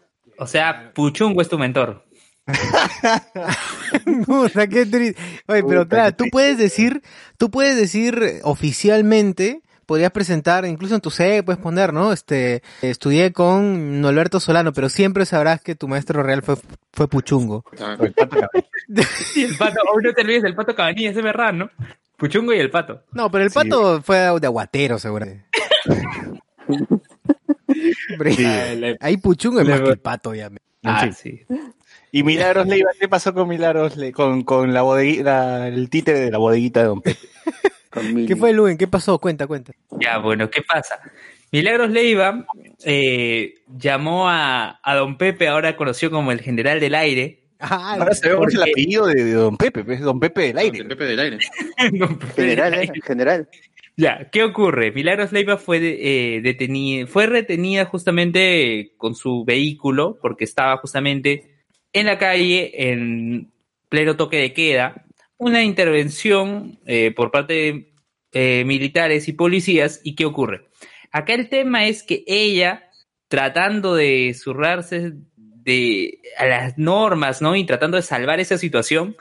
O 0.40 0.46
sea, 0.46 0.92
Puchungo 0.94 1.42
es 1.42 1.48
tu 1.48 1.58
mentor. 1.58 2.04
Puta, 4.26 4.66
qué 4.66 4.86
triste. 4.86 5.20
Oye, 5.46 5.62
pero 5.62 5.82
Puta, 5.84 5.96
claro, 5.96 6.16
tú 6.16 6.24
puedes 6.32 6.58
decir, 6.58 7.02
tú 7.36 7.50
puedes 7.50 7.76
decir 7.76 8.18
eh, 8.22 8.40
oficialmente, 8.42 9.60
podrías 9.86 10.10
presentar, 10.12 10.64
incluso 10.64 10.94
en 10.94 11.00
tu 11.02 11.10
CV 11.10 11.42
puedes 11.42 11.60
poner, 11.60 11.92
¿no? 11.92 12.12
Este, 12.12 12.62
estudié 12.82 13.32
con 13.32 14.00
Norberto 14.00 14.40
Solano, 14.40 14.72
pero 14.72 14.88
siempre 14.88 15.26
sabrás 15.26 15.60
que 15.60 15.74
tu 15.74 15.88
maestro 15.88 16.22
real 16.22 16.42
fue, 16.42 16.56
fue 16.92 17.06
Puchungo. 17.08 17.64
El 18.00 18.12
Pato 18.14 18.36
Cabanillas. 18.40 18.70
Y 19.36 19.44
el 19.44 19.56
pato, 19.56 19.80
hoy 19.94 20.02
no 20.02 20.12
te 20.12 20.22
olvides 20.22 20.42
del 20.42 20.54
pato 20.54 20.74
Cabanilla, 20.74 21.10
ese 21.10 21.22
verdad, 21.22 21.52
¿no? 21.52 21.70
Puchungo 22.16 22.52
y 22.54 22.58
el 22.58 22.70
pato. 22.70 23.02
No, 23.12 23.30
pero 23.30 23.44
el 23.44 23.50
Sí. 23.50 23.54
pato 23.58 24.02
fue 24.02 24.16
de 24.40 24.46
aguatero, 24.46 24.98
seguramente. 24.98 25.44
Hombre, 28.12 28.96
Ahí 29.00 29.16
Puchungo 29.16 29.60
es 29.60 29.68
más 29.68 29.80
que 29.80 29.88
el 29.90 29.98
pato, 29.98 30.34
ya. 30.34 30.50
Ah, 30.84 31.02
fin. 31.02 31.12
sí. 31.12 31.42
Y 32.12 32.22
Milagros 32.22 32.66
Leiva, 32.68 32.90
¿qué 32.98 33.08
pasó 33.08 33.32
con 33.34 33.48
Milagros 33.48 33.96
Le- 33.96 34.12
con, 34.12 34.42
con 34.42 34.72
la 34.74 34.82
bodeguita, 34.82 35.68
el 35.68 35.88
títere 35.90 36.20
de 36.20 36.30
la 36.30 36.38
bodeguita 36.38 36.80
de 36.80 36.86
Don 36.86 37.00
Pepe? 37.02 37.18
¿Qué 38.26 38.36
fue, 38.36 38.52
Luen? 38.52 38.78
¿Qué 38.78 38.86
pasó? 38.86 39.18
Cuenta, 39.18 39.46
cuenta. 39.46 39.72
Ya, 40.00 40.18
bueno, 40.18 40.48
¿qué 40.50 40.62
pasa? 40.62 41.00
Milagros 41.52 41.90
Leiva 41.90 42.46
eh, 42.84 43.54
llamó 43.76 44.28
a, 44.28 44.78
a 44.82 44.94
Don 44.94 45.18
Pepe, 45.18 45.48
ahora 45.48 45.76
conocido 45.76 46.10
como 46.12 46.30
el 46.32 46.40
general 46.40 46.78
del 46.78 46.94
aire. 46.94 47.38
Ah, 47.58 47.96
Ahora 47.98 48.14
sabemos 48.14 48.54
el 48.54 48.58
porque- 48.60 48.70
apellido 48.70 49.06
de, 49.06 49.22
de 49.24 49.32
Don 49.32 49.56
Pepe, 49.56 49.84
pues, 49.84 50.00
Don 50.00 50.18
Pepe 50.20 50.42
del 50.42 50.58
aire. 50.58 50.78
El 50.78 50.86
Pepe 50.88 51.04
del 51.04 51.18
aire. 51.20 51.38
Don 51.92 52.16
Pepe 52.16 52.26
del 52.42 52.50
General, 52.50 52.72
aire. 52.74 52.92
¿eh? 52.96 53.00
General. 53.04 53.48
¿Qué 54.30 54.44
ocurre? 54.44 54.92
Milagros 54.92 55.32
Leiva 55.32 55.56
fue 55.56 55.78
eh, 55.78 56.40
detenida, 56.40 57.06
fue 57.06 57.26
retenida 57.26 57.84
justamente 57.84 58.94
con 58.96 59.14
su 59.14 59.44
vehículo 59.44 60.18
porque 60.20 60.44
estaba 60.44 60.76
justamente 60.78 61.64
en 61.92 62.06
la 62.06 62.18
calle 62.18 62.90
en 62.90 63.52
pleno 63.88 64.16
toque 64.16 64.38
de 64.38 64.52
queda. 64.52 65.04
Una 65.36 65.62
intervención 65.62 66.78
eh, 66.86 67.12
por 67.14 67.30
parte 67.30 67.54
de 67.54 67.92
eh, 68.32 68.64
militares 68.64 69.28
y 69.28 69.32
policías. 69.32 70.00
¿Y 70.04 70.14
qué 70.14 70.24
ocurre? 70.24 70.68
Acá 71.10 71.34
el 71.34 71.48
tema 71.48 71.86
es 71.86 72.02
que 72.02 72.22
ella, 72.26 72.88
tratando 73.28 73.94
de 73.94 74.34
zurrarse 74.34 75.12
de 75.36 76.20
a 76.38 76.46
las 76.46 76.78
normas, 76.78 77.42
¿no? 77.42 77.56
Y 77.56 77.64
tratando 77.64 77.96
de 77.96 78.02
salvar 78.02 78.40
esa 78.40 78.58
situación, 78.58 79.16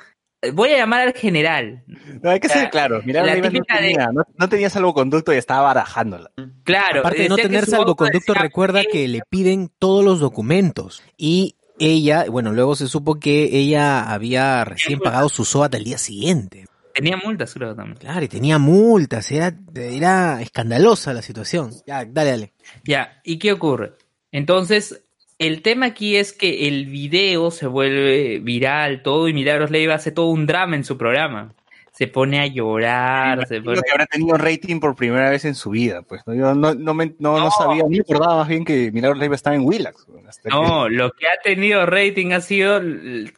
voy 0.54 0.69
a 0.71 0.78
llamar 0.78 1.02
al 1.08 1.13
general. 1.13 1.84
No, 2.21 2.30
hay 2.30 2.39
que 2.39 2.47
O 2.47 2.49
sea, 2.49 2.62
ser 2.62 2.69
claro. 2.69 3.02
Mira, 3.06 3.23
la 3.25 3.36
no 3.36 3.41
típica 3.49 3.75
de- 3.75 3.82
tenía, 3.89 4.10
no, 4.13 4.23
no 4.38 4.49
tenía 4.49 4.69
salvoconducto 4.69 5.34
y 5.34 5.38
estaba 5.38 5.62
barajándola. 5.63 6.32
Claro, 6.63 7.02
Aparte 7.02 7.23
de 7.23 7.30
no 7.30 7.36
decía 7.36 7.49
que 7.49 7.56
tener 7.56 7.65
salvoconducto, 7.69 8.34
decía 8.34 8.41
recuerda 8.43 8.84
que 8.84 9.08
le 9.08 9.21
piden 9.30 9.71
todos 9.80 10.04
los 10.04 10.19
documentos. 10.19 11.02
Y 11.17 11.56
ella, 11.80 12.25
bueno, 12.30 12.52
luego 12.54 12.75
se 12.75 12.88
supo 12.88 13.19
que 13.19 13.43
ella 13.58 14.12
había 14.12 14.65
recién 14.65 14.99
pagado 14.99 15.30
su 15.30 15.45
SOAT 15.45 15.75
al 15.75 15.84
día 15.84 15.97
siguiente. 15.97 16.65
Tenía 16.93 17.15
multas, 17.17 17.54
creo 17.54 17.75
también. 17.75 17.97
Claro, 17.97 18.25
y 18.25 18.28
tenía 18.28 18.58
multas, 18.58 19.32
era, 19.32 19.54
era 19.73 20.41
escandalosa 20.41 21.13
la 21.13 21.21
situación. 21.21 21.71
Ya, 21.88 22.04
dale, 22.06 22.32
dale. 22.32 22.54
Ya, 22.84 23.21
¿y 23.23 23.39
qué 23.39 23.54
ocurre? 23.54 23.93
Entonces, 24.34 25.04
el 25.39 25.62
tema 25.62 25.88
aquí 25.88 26.15
es 26.17 26.34
que 26.34 26.67
el 26.67 26.86
video 26.86 27.49
se 27.49 27.65
vuelve 27.65 28.39
viral, 28.39 29.02
todo, 29.02 29.28
y 29.28 29.34
Milagros 29.34 29.71
Leiva 29.71 29.95
hace 29.95 30.12
todo 30.12 30.28
un 30.28 30.45
drama 30.45 30.75
en 30.75 30.84
su 30.84 30.97
programa. 30.97 31.54
Se 31.91 32.08
pone 32.08 32.39
a 32.39 32.47
llorar, 32.47 33.41
se 33.47 33.56
Creo 33.62 33.63
pone... 33.63 33.82
que 33.82 33.91
habrá 33.91 34.06
tenido 34.06 34.38
rating 34.38 34.80
por 34.80 34.95
primera 34.95 35.30
vez 35.30 35.43
en 35.43 35.54
su 35.56 35.69
vida, 35.71 36.02
pues. 36.02 36.21
¿no? 36.25 36.34
Yo 36.34 36.56
no, 36.56 36.73
no, 36.73 36.93
me- 36.93 37.13
no, 37.19 37.38
no 37.38 37.52
sabía, 37.52 37.84
ni 37.89 37.97
me 37.97 38.02
acordaba 38.02 38.38
más 38.38 38.47
bien 38.47 38.63
que 38.63 38.89
Milagros 38.93 39.19
Leiva 39.19 39.36
estaba 39.36 39.56
en 39.58 39.63
Willax. 39.65 40.06
que- 40.41 40.49
No, 40.49 40.88
lo 40.88 41.12
que 41.12 41.28
ha 41.28 41.41
tenido 41.43 41.86
rating 41.86 42.32
ha 42.32 42.39
sido 42.39 42.82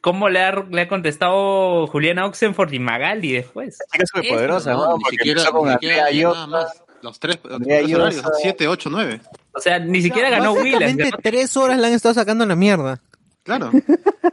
cómo 0.02 0.30
le 0.30 0.42
ha, 0.42 0.64
le 0.70 0.82
ha 0.82 0.88
contestado 0.88 1.88
Juliana 1.88 2.26
Oxenford 2.28 2.72
y 2.74 2.78
Magali 2.80 3.32
después. 3.32 3.80
chica 3.92 4.06
superpoderosa, 4.06 4.74
No, 4.74 4.90
¿no? 4.90 4.98
ni 4.98 5.04
Porque 5.06 5.18
siquiera, 5.18 5.52
con 5.52 5.68
ni 5.68 5.74
siquiera 5.74 6.06
nada 6.12 6.48
más. 6.48 6.84
Los 7.02 7.20
tres, 7.20 7.40
los 7.44 7.54
Andrea 7.54 7.80
tres 7.82 7.96
horarios, 7.96 8.24
Llosa. 8.24 8.32
7, 8.42 8.68
8, 8.68 8.90
9. 8.92 9.22
O 9.54 9.60
sea, 9.60 9.80
ni 9.80 10.02
siquiera 10.02 10.30
ganó 10.30 10.54
Willax. 10.54 10.72
Básicamente 10.74 11.04
ganó- 11.06 11.18
tres 11.24 11.58
horas 11.58 11.78
la 11.80 11.88
han 11.88 11.94
estado 11.94 12.14
sacando 12.16 12.46
la 12.46 12.56
mierda. 12.56 13.00
Claro. 13.44 13.72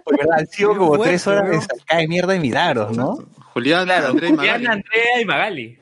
Pues, 0.04 0.18
¿verdad? 0.18 0.38
Han 0.40 0.46
sido 0.48 0.70
como 0.70 0.87
fuerte, 0.88 1.09
tres 1.09 1.26
horas 1.26 1.50
de 1.50 1.61
sacar 1.61 1.98
de 2.00 2.09
mierda 2.09 2.33
de 2.35 2.38
Milagros, 2.40 2.96
¿no? 2.96 3.18
Julián, 3.52 3.85
Claro, 3.85 4.09
André 4.09 4.28
y 4.28 4.33
Magali. 4.33 4.52
Juliana, 4.66 4.72
Andrea 4.74 5.20
y 5.20 5.24
Magali. 5.24 5.78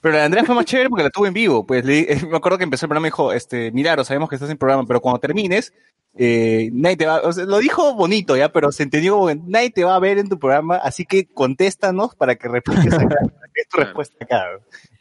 Pero 0.00 0.12
la 0.14 0.20
de 0.20 0.24
Andrea 0.26 0.44
fue 0.44 0.54
más 0.54 0.64
chévere 0.64 0.88
porque 0.88 1.02
la 1.04 1.10
tuve 1.10 1.28
en 1.28 1.34
vivo. 1.34 1.66
Pues 1.66 1.84
le- 1.84 2.06
me 2.30 2.36
acuerdo 2.36 2.58
que 2.58 2.64
empezó 2.64 2.86
el 2.86 2.88
programa 2.88 3.08
y 3.08 3.10
dijo, 3.10 3.32
este, 3.32 3.70
Milagros, 3.72 4.06
sabemos 4.06 4.28
que 4.28 4.36
estás 4.36 4.50
en 4.50 4.58
programa, 4.58 4.84
pero 4.86 5.00
cuando 5.00 5.18
termines, 5.20 5.72
eh, 6.16 6.70
nadie 6.72 6.96
te 6.96 7.06
va, 7.06 7.20
o 7.20 7.32
sea, 7.32 7.44
lo 7.44 7.58
dijo 7.58 7.94
bonito 7.94 8.36
ya, 8.36 8.50
pero 8.52 8.72
se 8.72 8.82
entendió 8.82 9.14
como 9.14 9.28
que 9.28 9.38
nadie 9.46 9.70
te 9.70 9.84
va 9.84 9.94
a 9.94 9.98
ver 10.00 10.18
en 10.18 10.28
tu 10.28 10.38
programa, 10.38 10.76
así 10.76 11.04
que 11.04 11.26
contéstanos 11.26 12.14
para 12.16 12.34
que 12.36 12.48
repliques 12.48 12.92
acá, 12.92 13.16
que 13.54 13.60
es 13.60 13.68
tu 13.68 13.76
respuesta 13.78 14.16
acá. 14.24 14.42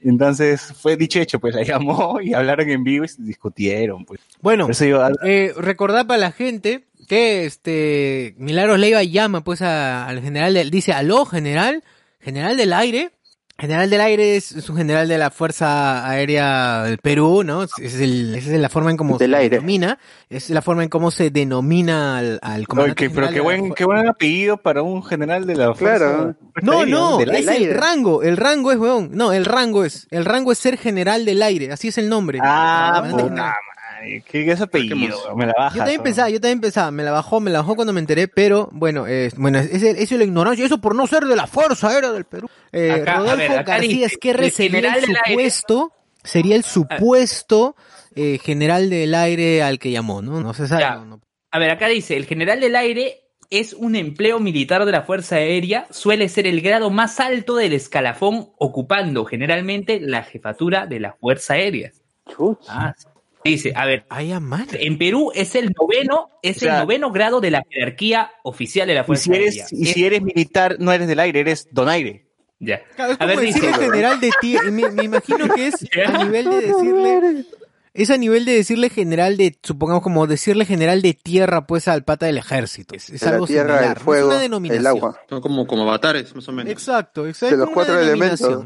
Entonces 0.02 0.62
fue 0.80 0.96
dicho 0.96 1.20
hecho, 1.20 1.40
pues 1.40 1.56
la 1.56 1.64
llamó 1.64 2.20
y 2.22 2.34
hablaron 2.34 2.70
en 2.70 2.84
vivo 2.84 3.06
y 3.06 3.08
se 3.08 3.22
discutieron, 3.24 4.06
pues. 4.06 4.20
Bueno, 4.42 4.68
yo, 4.72 5.04
al- 5.04 5.18
eh, 5.24 5.54
recordar 5.58 6.06
para 6.06 6.20
la 6.20 6.32
gente 6.32 6.84
que 7.08 7.46
este 7.46 8.36
Milagros 8.38 8.78
Leiva 8.80 9.02
llama 9.04 9.44
pues 9.44 9.62
a- 9.62 10.08
al 10.08 10.22
general 10.22 10.54
del, 10.54 10.70
dice 10.70 10.94
aló 10.94 11.26
general, 11.26 11.84
general 12.20 12.58
del 12.58 12.74
aire. 12.74 13.12
General 13.60 13.90
del 13.90 14.02
aire 14.02 14.36
es, 14.38 14.52
es 14.52 14.70
un 14.70 14.78
general 14.78 15.08
de 15.08 15.18
la 15.18 15.32
Fuerza 15.32 16.08
Aérea 16.08 16.84
del 16.84 17.00
Perú, 17.00 17.44
¿no? 17.44 17.64
Es, 17.64 17.72
es 17.82 17.96
el- 18.00 18.36
esa 18.36 18.54
es 18.54 18.60
la 18.60 18.70
forma 18.70 18.92
en 18.92 18.98
cómo 18.98 19.18
Del 19.18 19.32
se 19.32 19.38
aire. 19.38 19.56
denomina, 19.56 19.98
es 20.30 20.52
la 20.52 20.62
forma 20.62 20.84
en 20.84 20.90
cómo 20.90 21.10
se 21.10 21.32
denomina 21.32 22.20
al, 22.20 22.40
al 22.44 22.68
comandante. 22.68 23.06
Oye, 23.06 23.10
que- 23.10 23.16
pero 23.16 23.28
general 23.28 23.34
qué 23.34 23.40
buen, 23.42 23.74
qué 23.74 23.86
buen 23.86 24.08
apellido 24.08 24.58
para 24.58 24.84
un 24.84 25.04
general 25.04 25.48
de 25.48 25.56
la 25.56 25.74
fuerza. 25.74 25.98
Claro. 25.98 26.36
No, 26.62 26.86
no, 26.86 27.18
del 27.18 27.32
es 27.32 27.48
aire. 27.48 27.72
el 27.72 27.78
rango, 27.80 28.22
el 28.22 28.38
rango 28.38 28.72
es, 28.72 28.78
weón. 28.78 29.10
No, 29.14 29.34
el 29.34 29.44
rango 29.46 29.86
es, 29.86 30.08
el 30.12 30.26
rango 30.26 30.52
es 30.52 30.60
ser 30.60 30.78
general 30.78 31.26
del 31.26 31.42
aire, 31.42 31.72
así 31.72 31.88
es 31.88 31.98
el 31.98 32.10
nombre. 32.10 32.38
Ah, 32.44 33.08
puta 33.10 33.56
qué, 34.02 34.22
qué 34.46 34.52
es 34.52 34.62
apellido, 34.62 35.36
me 35.36 35.46
la 35.46 35.54
baja. 35.58 35.76
Yo 35.76 35.80
también 35.82 36.04
pensaba, 36.04 36.30
yo 36.30 36.40
también 36.42 36.62
pensaba, 36.62 36.92
me 36.92 37.04
la 37.04 37.12
bajó, 37.12 37.40
me 37.40 37.52
la 37.52 37.60
bajó 37.60 37.76
cuando 37.76 37.94
me 37.94 38.00
enteré, 38.00 38.28
pero 38.28 38.70
bueno, 38.72 39.06
eh, 39.08 39.30
bueno, 39.38 39.60
ese, 39.60 39.92
eso 39.92 40.16
es 40.16 40.20
la 40.20 40.24
ignorancia, 40.24 40.66
eso 40.66 40.80
por 40.80 40.96
no 40.96 41.08
ser 41.08 41.24
de 41.26 41.36
la 41.36 41.48
Fuerza 41.48 41.90
Aérea 41.90 42.12
del 42.12 42.26
Perú. 42.26 42.50
Eh, 42.72 42.92
Acá, 43.02 43.18
Rodolfo 43.18 43.54
ver, 43.54 43.64
García 43.66 44.06
Esquerre 44.06 44.46
el 44.46 44.52
sería 44.52 44.80
el 44.80 44.86
general 44.86 45.02
del 45.02 45.10
aire- 45.26 45.30
supuesto, 45.32 45.94
sería 46.24 46.56
el 46.56 46.64
supuesto 46.64 47.76
eh, 48.16 48.40
general 48.44 48.90
del 48.90 49.14
aire 49.16 49.62
al 49.64 49.80
que 49.80 49.92
llamó, 49.92 50.22
¿no? 50.22 50.42
No 50.42 50.54
se 50.54 50.68
sabe. 50.68 50.82
Ya. 50.82 50.96
no, 50.96 51.06
no. 51.06 51.22
A 51.52 51.60
ver, 51.60 51.70
acá 51.72 51.88
dice, 51.88 52.18
el 52.18 52.26
general 52.26 52.60
del 52.60 52.76
aire 52.76 53.22
es 53.50 53.72
un 53.74 53.96
empleo 53.96 54.40
militar 54.42 54.84
de 54.86 54.92
la 54.92 55.04
Fuerza 55.04 55.38
Aérea, 55.38 55.88
suele 55.90 56.28
ser 56.28 56.48
el 56.48 56.60
grado 56.62 56.90
más 56.90 57.22
alto 57.22 57.56
del 57.56 57.72
escalafón, 57.72 58.50
ocupando 58.58 59.24
generalmente 59.24 60.00
la 60.02 60.24
jefatura 60.24 60.86
de 60.86 61.00
la 61.00 61.14
Fuerza 61.14 61.54
Aérea. 61.54 61.92
Chuch. 62.30 62.58
Ah, 62.68 62.94
sí. 62.98 63.08
Dice, 63.48 63.74
a 63.76 63.86
ver, 63.86 64.06
Ay, 64.10 64.32
en 64.32 64.98
Perú 64.98 65.32
es 65.34 65.56
el 65.56 65.72
noveno, 65.80 66.30
es 66.42 66.58
O 66.58 66.60
sea, 66.62 66.76
el 66.76 66.82
noveno 66.84 67.12
grado 67.12 67.42
de 67.42 67.52
la 67.52 67.64
jerarquía 67.70 68.32
oficial 68.44 68.88
de 68.88 68.94
la 68.96 69.02
Y 69.02 69.04
Fuerza 69.04 69.24
si 69.26 69.32
Aérea. 69.32 69.48
eres, 69.50 69.74
y 69.74 69.86
si 69.86 70.06
eres 70.06 70.22
militar, 70.22 70.78
no 70.80 70.92
eres 70.92 71.08
del 71.08 71.20
aire, 71.20 71.40
eres 71.42 71.68
donaire. 71.72 72.26
ya. 72.60 72.82
Claro, 72.96 73.14
es 73.14 73.22
A 73.22 73.26
ver, 73.26 73.40
dice, 73.40 73.74
general 73.74 74.20
de 74.20 74.32
tierra, 74.42 74.72
me, 74.72 74.90
me 74.92 75.04
imagino 75.04 75.48
que 75.54 75.68
es 75.68 75.76
Ya. 75.96 76.10
a 76.20 76.24
nivel 76.24 76.50
de 76.50 76.62
decirle, 76.62 77.46
es 77.94 78.10
a 78.12 78.18
nivel 78.18 78.46
de 78.46 78.54
decirle 78.54 78.90
general 78.92 79.38
de, 79.38 79.58
supongamos 79.64 80.04
como 80.04 80.28
decirle 80.28 80.66
general 80.66 81.02
de 81.02 81.14
tierra 81.16 81.66
pues 81.66 81.88
al 81.88 82.04
pata 82.04 82.28
del 82.28 82.38
ejército. 82.38 82.94
Es, 82.96 83.10
es 83.10 83.22
De 83.22 83.26
la 83.26 83.32
algo 83.34 83.48
tierra, 83.48 83.78
similar, 83.80 84.02
el 84.08 84.14
es 84.20 84.24
una 84.26 84.40
denominación. 84.40 84.82
el 84.82 84.88
agua. 84.88 85.20
Son 85.28 85.42
como, 85.42 85.66
como 85.66 85.82
avatares, 85.84 86.36
más 86.36 86.48
o 86.48 86.52
menos. 86.52 86.72
Exacto, 86.72 87.26
exacto. 87.28 87.56
De 87.56 87.66
los 87.66 87.72
cuatro 87.72 88.00
elementos. 88.00 88.66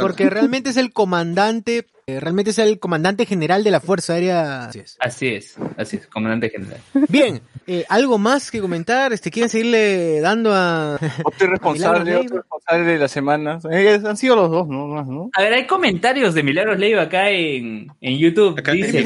Porque 0.00 0.28
realmente 0.30 0.70
es 0.70 0.76
el 0.76 0.92
comandante, 0.92 1.86
realmente 2.06 2.50
es 2.50 2.58
el 2.58 2.78
comandante 2.78 3.26
general 3.26 3.62
de 3.64 3.70
la 3.70 3.80
Fuerza 3.80 4.14
Aérea. 4.14 4.64
Así 4.66 4.78
es. 4.80 4.96
Así 5.00 5.28
es, 5.28 5.56
así 5.76 5.96
es, 5.96 6.06
comandante 6.08 6.50
general. 6.50 6.78
Bien, 7.08 7.40
eh, 7.66 7.84
algo 7.88 8.18
más 8.18 8.50
que 8.50 8.60
comentar, 8.60 9.12
este, 9.12 9.30
quieren 9.30 9.48
seguirle 9.48 10.20
dando 10.20 10.52
a 10.54 10.98
Otro 11.24 11.46
responsable, 11.50 12.16
otro 12.16 12.38
responsable 12.38 12.92
de 12.92 12.98
la 12.98 13.08
semana. 13.08 13.58
Eh, 13.70 14.00
han 14.04 14.16
sido 14.16 14.36
los 14.36 14.50
dos, 14.50 14.68
¿no? 14.68 14.86
Más, 14.88 15.06
¿no? 15.06 15.30
A 15.36 15.42
ver, 15.42 15.52
hay 15.54 15.66
comentarios 15.66 16.34
de 16.34 16.42
Milagros 16.42 16.78
Leiva 16.78 17.02
acá 17.02 17.30
en, 17.30 17.88
en 18.00 18.18
YouTube. 18.18 18.58
Acá, 18.58 18.72
dice, 18.72 19.04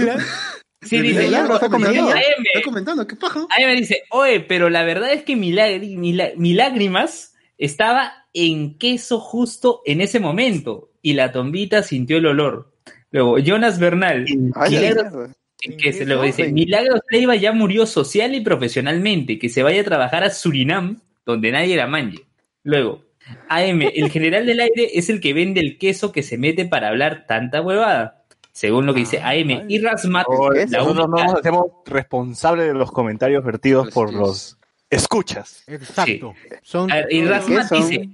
sí, 0.83 1.01
dice, 1.01 1.23
Milagros 1.25 1.57
está 1.57 1.69
comentando. 1.69 2.11
AM, 2.11 2.19
Está 2.55 2.63
comentando, 2.65 3.07
¿qué 3.07 3.17
paja? 3.17 3.41
AM 3.41 3.77
dice, 3.77 4.03
oye, 4.11 4.41
pero 4.41 4.71
la 4.71 4.85
verdad 4.85 5.13
es 5.13 5.23
que 5.23 5.37
mi, 5.37 5.53
lágri- 5.53 5.97
mi 5.99 6.13
lá- 6.15 6.31
mi 6.37 6.55
lágrimas 6.55 7.35
estaba 7.59 8.13
en 8.33 8.77
queso 8.79 9.19
justo 9.19 9.81
en 9.87 10.01
ese 10.01 10.21
momento 10.21 10.91
y 11.03 11.15
la 11.15 11.33
tombita 11.33 11.83
sintió 11.83 12.17
el 12.19 12.27
olor. 12.27 12.73
Luego, 13.17 13.39
Jonas 13.39 13.79
Bernal, 13.79 14.27
Ay, 14.55 14.75
la 14.75 14.81
Milagros, 14.81 15.31
que 15.59 15.93
se 15.95 16.05
luego 16.05 16.25
dice, 16.25 16.53
Milagros 16.53 17.01
Leiva 17.09 17.35
ya 17.35 17.51
murió 17.53 17.87
social 17.87 18.35
y 18.35 18.43
profesionalmente, 18.43 19.39
que 19.39 19.49
se 19.49 19.63
vaya 19.63 19.81
a 19.81 19.85
trabajar 19.85 20.23
a 20.23 20.29
Surinam, 20.29 21.01
donde 21.25 21.51
nadie 21.51 21.77
la 21.77 21.87
manje. 21.87 22.27
Luego, 22.63 23.05
AM, 23.49 23.81
el 23.81 24.11
general 24.11 24.45
del 24.45 24.61
aire 24.61 24.91
es 24.99 25.09
el 25.09 25.23
que 25.23 25.33
vende 25.33 25.63
el 25.63 25.79
queso 25.79 26.13
que 26.13 26.23
se 26.23 26.37
mete 26.37 26.67
para 26.67 26.89
hablar 26.89 27.25
tanta 27.27 27.63
huevada. 27.63 28.25
Según 28.53 28.85
lo 28.85 28.93
que 28.93 29.01
dice 29.01 29.23
AM. 29.23 29.65
Y 29.67 29.79
Rasmat, 29.79 30.27
¿Qué? 30.53 30.67
la 30.67 30.81
Nosotros 30.81 31.09
no 31.09 31.15
única, 31.15 31.25
nos 31.25 31.41
hacemos 31.41 31.67
responsables 31.87 32.67
de 32.67 32.75
los 32.75 32.93
comentarios 32.93 33.43
vertidos 33.43 33.89
por 33.95 34.13
los 34.13 34.59
escuchas. 34.91 35.65
Exacto. 35.67 36.35
Son 36.61 36.91
y 37.09 37.23
¿Qué 37.23 37.27
Rasmat 37.27 37.73
dice. 37.73 38.11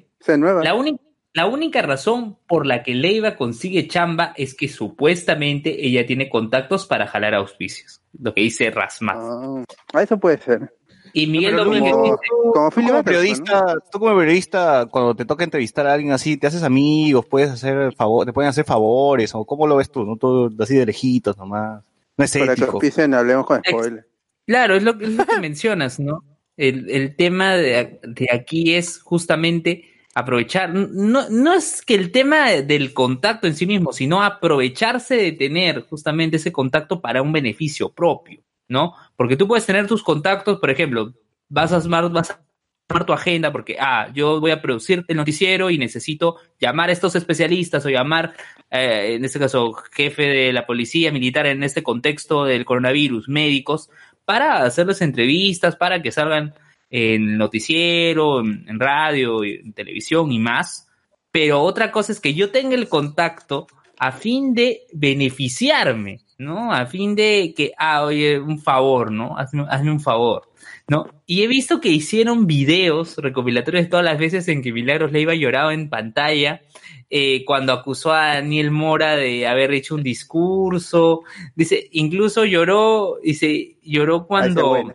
La, 0.62 0.74
única 0.74 1.01
la 1.34 1.46
única 1.46 1.80
razón 1.80 2.36
por 2.46 2.66
la 2.66 2.82
que 2.82 2.94
Leiva 2.94 3.36
consigue 3.36 3.88
chamba 3.88 4.34
es 4.36 4.54
que 4.54 4.68
supuestamente 4.68 5.86
ella 5.86 6.04
tiene 6.04 6.28
contactos 6.28 6.86
para 6.86 7.06
jalar 7.06 7.34
auspicios. 7.34 8.02
Lo 8.20 8.34
que 8.34 8.42
dice 8.42 8.70
Rasmat. 8.70 9.16
Ah, 9.94 10.02
eso 10.02 10.18
puede 10.18 10.38
ser. 10.38 10.74
y 11.14 11.26
Miguel 11.26 11.56
Domínguez 11.56 11.92
Como, 11.92 12.04
dice, 12.04 12.16
como 12.52 12.70
Tú 12.70 12.82
como 12.86 13.02
periodista, 13.02 13.76
tú 13.90 13.98
como 13.98 14.18
periodista, 14.18 14.86
cuando 14.90 15.16
te 15.16 15.24
toca 15.24 15.44
entrevistar 15.44 15.86
a 15.86 15.94
alguien 15.94 16.12
así, 16.12 16.36
te 16.36 16.48
haces 16.48 16.62
amigos, 16.62 17.24
puedes 17.24 17.50
hacer 17.50 17.94
favor, 17.94 18.26
te 18.26 18.34
pueden 18.34 18.50
hacer 18.50 18.66
favores, 18.66 19.34
o 19.34 19.46
cómo 19.46 19.66
lo 19.66 19.76
ves 19.76 19.90
tú, 19.90 20.04
¿no? 20.04 20.16
Todo 20.16 20.50
así 20.60 20.76
de 20.76 20.84
lejitos 20.84 21.38
nomás. 21.38 21.82
No 22.18 22.24
es 22.26 22.36
¿no? 22.36 22.44
Para 22.44 22.56
que 22.56 22.64
auspicien, 22.64 23.14
hablemos 23.14 23.46
con 23.46 23.62
spoiler. 23.66 24.06
claro, 24.46 24.74
es 24.74 24.82
lo, 24.82 25.00
es 25.00 25.14
lo 25.14 25.24
que 25.24 25.36
mencionas, 25.40 25.98
¿no? 25.98 26.24
El, 26.58 26.90
el 26.90 27.16
tema 27.16 27.54
de, 27.54 27.98
de 28.02 28.28
aquí 28.30 28.74
es 28.74 29.00
justamente 29.00 29.91
aprovechar, 30.14 30.74
no, 30.74 31.28
no 31.30 31.54
es 31.54 31.82
que 31.82 31.94
el 31.94 32.12
tema 32.12 32.50
del 32.50 32.92
contacto 32.92 33.46
en 33.46 33.54
sí 33.54 33.66
mismo, 33.66 33.92
sino 33.92 34.22
aprovecharse 34.22 35.16
de 35.16 35.32
tener 35.32 35.82
justamente 35.82 36.36
ese 36.36 36.52
contacto 36.52 37.00
para 37.00 37.22
un 37.22 37.32
beneficio 37.32 37.90
propio, 37.92 38.42
¿no? 38.68 38.94
Porque 39.16 39.36
tú 39.36 39.48
puedes 39.48 39.66
tener 39.66 39.86
tus 39.86 40.02
contactos, 40.02 40.58
por 40.58 40.70
ejemplo, 40.70 41.14
vas 41.48 41.72
a 41.72 41.76
armar, 41.76 42.10
vas 42.10 42.30
a 42.30 43.06
tu 43.06 43.12
agenda 43.12 43.52
porque, 43.52 43.76
ah, 43.80 44.10
yo 44.12 44.38
voy 44.38 44.50
a 44.50 44.60
producir 44.60 45.04
el 45.08 45.16
noticiero 45.16 45.70
y 45.70 45.78
necesito 45.78 46.36
llamar 46.60 46.90
a 46.90 46.92
estos 46.92 47.14
especialistas 47.16 47.86
o 47.86 47.90
llamar, 47.90 48.34
eh, 48.70 49.14
en 49.14 49.24
este 49.24 49.38
caso, 49.38 49.72
jefe 49.92 50.22
de 50.24 50.52
la 50.52 50.66
policía 50.66 51.10
militar 51.10 51.46
en 51.46 51.62
este 51.62 51.82
contexto 51.82 52.44
del 52.44 52.66
coronavirus, 52.66 53.28
médicos, 53.28 53.88
para 54.26 54.62
hacerles 54.62 55.00
entrevistas, 55.00 55.76
para 55.76 56.02
que 56.02 56.12
salgan 56.12 56.54
en 56.92 57.38
noticiero, 57.38 58.40
en, 58.40 58.64
en 58.68 58.78
radio, 58.78 59.42
en 59.42 59.72
televisión 59.72 60.30
y 60.30 60.38
más. 60.38 60.88
Pero 61.32 61.62
otra 61.62 61.90
cosa 61.90 62.12
es 62.12 62.20
que 62.20 62.34
yo 62.34 62.50
tenga 62.50 62.76
el 62.76 62.88
contacto 62.88 63.66
a 63.98 64.12
fin 64.12 64.54
de 64.54 64.82
beneficiarme, 64.92 66.20
¿no? 66.36 66.72
A 66.72 66.86
fin 66.86 67.16
de 67.16 67.54
que, 67.56 67.72
ah, 67.78 68.04
oye, 68.04 68.38
un 68.38 68.58
favor, 68.58 69.10
¿no? 69.10 69.38
Hazme, 69.38 69.64
hazme 69.68 69.90
un 69.90 70.00
favor. 70.00 70.52
¿no? 70.88 71.06
Y 71.26 71.42
he 71.42 71.46
visto 71.46 71.80
que 71.80 71.88
hicieron 71.88 72.46
videos 72.46 73.16
recopilatorios 73.16 73.88
todas 73.88 74.04
las 74.04 74.18
veces 74.18 74.46
en 74.48 74.62
que 74.62 74.72
Milagros 74.72 75.12
Leiva 75.12 75.34
lloraba 75.34 75.72
en 75.72 75.88
pantalla 75.88 76.62
eh, 77.08 77.44
cuando 77.44 77.72
acusó 77.72 78.12
a 78.12 78.34
Daniel 78.34 78.70
Mora 78.70 79.16
de 79.16 79.46
haber 79.46 79.72
hecho 79.72 79.94
un 79.94 80.02
discurso. 80.02 81.22
Dice, 81.54 81.88
incluso 81.92 82.44
lloró, 82.44 83.18
dice, 83.22 83.76
lloró 83.82 84.26
cuando. 84.26 84.92